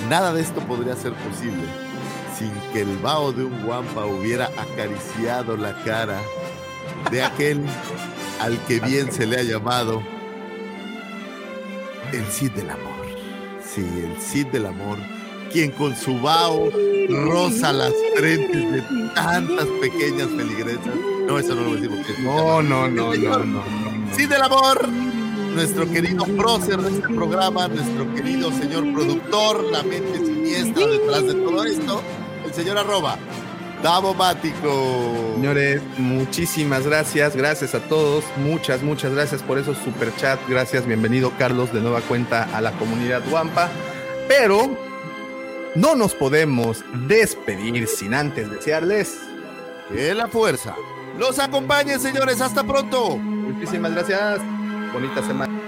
nada 0.08 0.34
de 0.34 0.42
esto 0.42 0.62
podría 0.62 0.96
ser 0.96 1.14
posible 1.14 1.64
sin 2.38 2.52
que 2.72 2.82
el 2.82 2.98
vaho 3.00 3.34
de 3.34 3.44
un 3.44 3.64
guampa 3.64 4.06
hubiera 4.06 4.46
acariciado 4.58 5.58
la 5.58 5.74
cara 5.84 6.22
de 7.12 7.22
aquel 7.22 7.62
al 8.40 8.58
que 8.66 8.80
bien 8.80 9.12
se 9.12 9.26
le 9.26 9.40
ha 9.40 9.44
llamado 9.44 10.02
el 12.14 12.26
Cid 12.26 12.52
del 12.52 12.70
Amor. 12.70 13.06
Sí, 13.62 13.82
el 13.82 14.20
Cid 14.22 14.48
del 14.48 14.66
Amor, 14.66 14.98
quien 15.52 15.72
con 15.72 15.96
su 15.96 16.20
vaho 16.20 16.70
roza 17.10 17.74
las 17.74 17.94
frentes 18.16 18.72
de 18.72 18.84
tantas 19.14 19.66
pequeñas 19.82 20.30
feligresas. 20.30 20.96
No, 21.28 21.38
eso 21.38 21.56
no 21.56 21.62
lo 21.62 21.76
decimos. 21.76 22.00
No, 22.20 22.62
no, 22.62 22.88
no, 22.88 23.14
no, 23.14 23.46
no, 23.46 23.64
Cid 24.16 24.30
del 24.30 24.42
Amor, 24.42 24.88
nuestro 25.54 25.90
querido 25.90 26.24
prócer 26.26 26.78
de 26.78 26.92
este 26.92 27.08
programa, 27.08 27.68
nuestro 27.68 28.14
querido 28.14 28.52
señor 28.52 28.92
productor, 28.94 29.64
la 29.72 29.84
mente 29.84 30.18
siniestra 30.18 30.88
detrás 30.88 31.28
de 31.28 31.34
todo 31.34 31.64
esto, 31.64 32.02
el 32.46 32.54
señor 32.54 32.78
arroba, 32.78 33.18
Davomático. 33.84 35.34
Señores, 35.36 35.82
muchísimas 35.98 36.86
gracias, 36.86 37.36
gracias 37.36 37.74
a 37.76 37.80
todos, 37.80 38.26
muchas, 38.38 38.84
muchas 38.84 39.14
gracias 39.14 39.42
por 39.42 39.58
esos 39.58 39.78
super 39.78 40.14
chat, 40.18 40.40
gracias, 40.48 40.86
bienvenido 40.86 41.32
Carlos 41.38 41.72
de 41.74 41.82
nueva 41.82 42.02
cuenta 42.02 42.44
a 42.56 42.62
la 42.62 42.72
comunidad 42.74 43.22
Wampa, 43.32 43.70
pero 44.28 44.70
no 45.76 45.96
nos 45.96 46.14
podemos 46.14 46.84
despedir 47.08 47.88
sin 47.88 48.14
antes 48.14 48.50
desearles 48.52 49.18
que 49.90 50.14
la 50.14 50.28
fuerza 50.28 50.76
los 51.20 51.38
acompañe, 51.38 52.00
señores, 52.00 52.40
hasta 52.40 52.64
pronto. 52.64 53.18
Muchísimas 53.18 53.92
gracias, 53.92 54.40
Bonita 54.92 55.22
semana. 55.22 55.59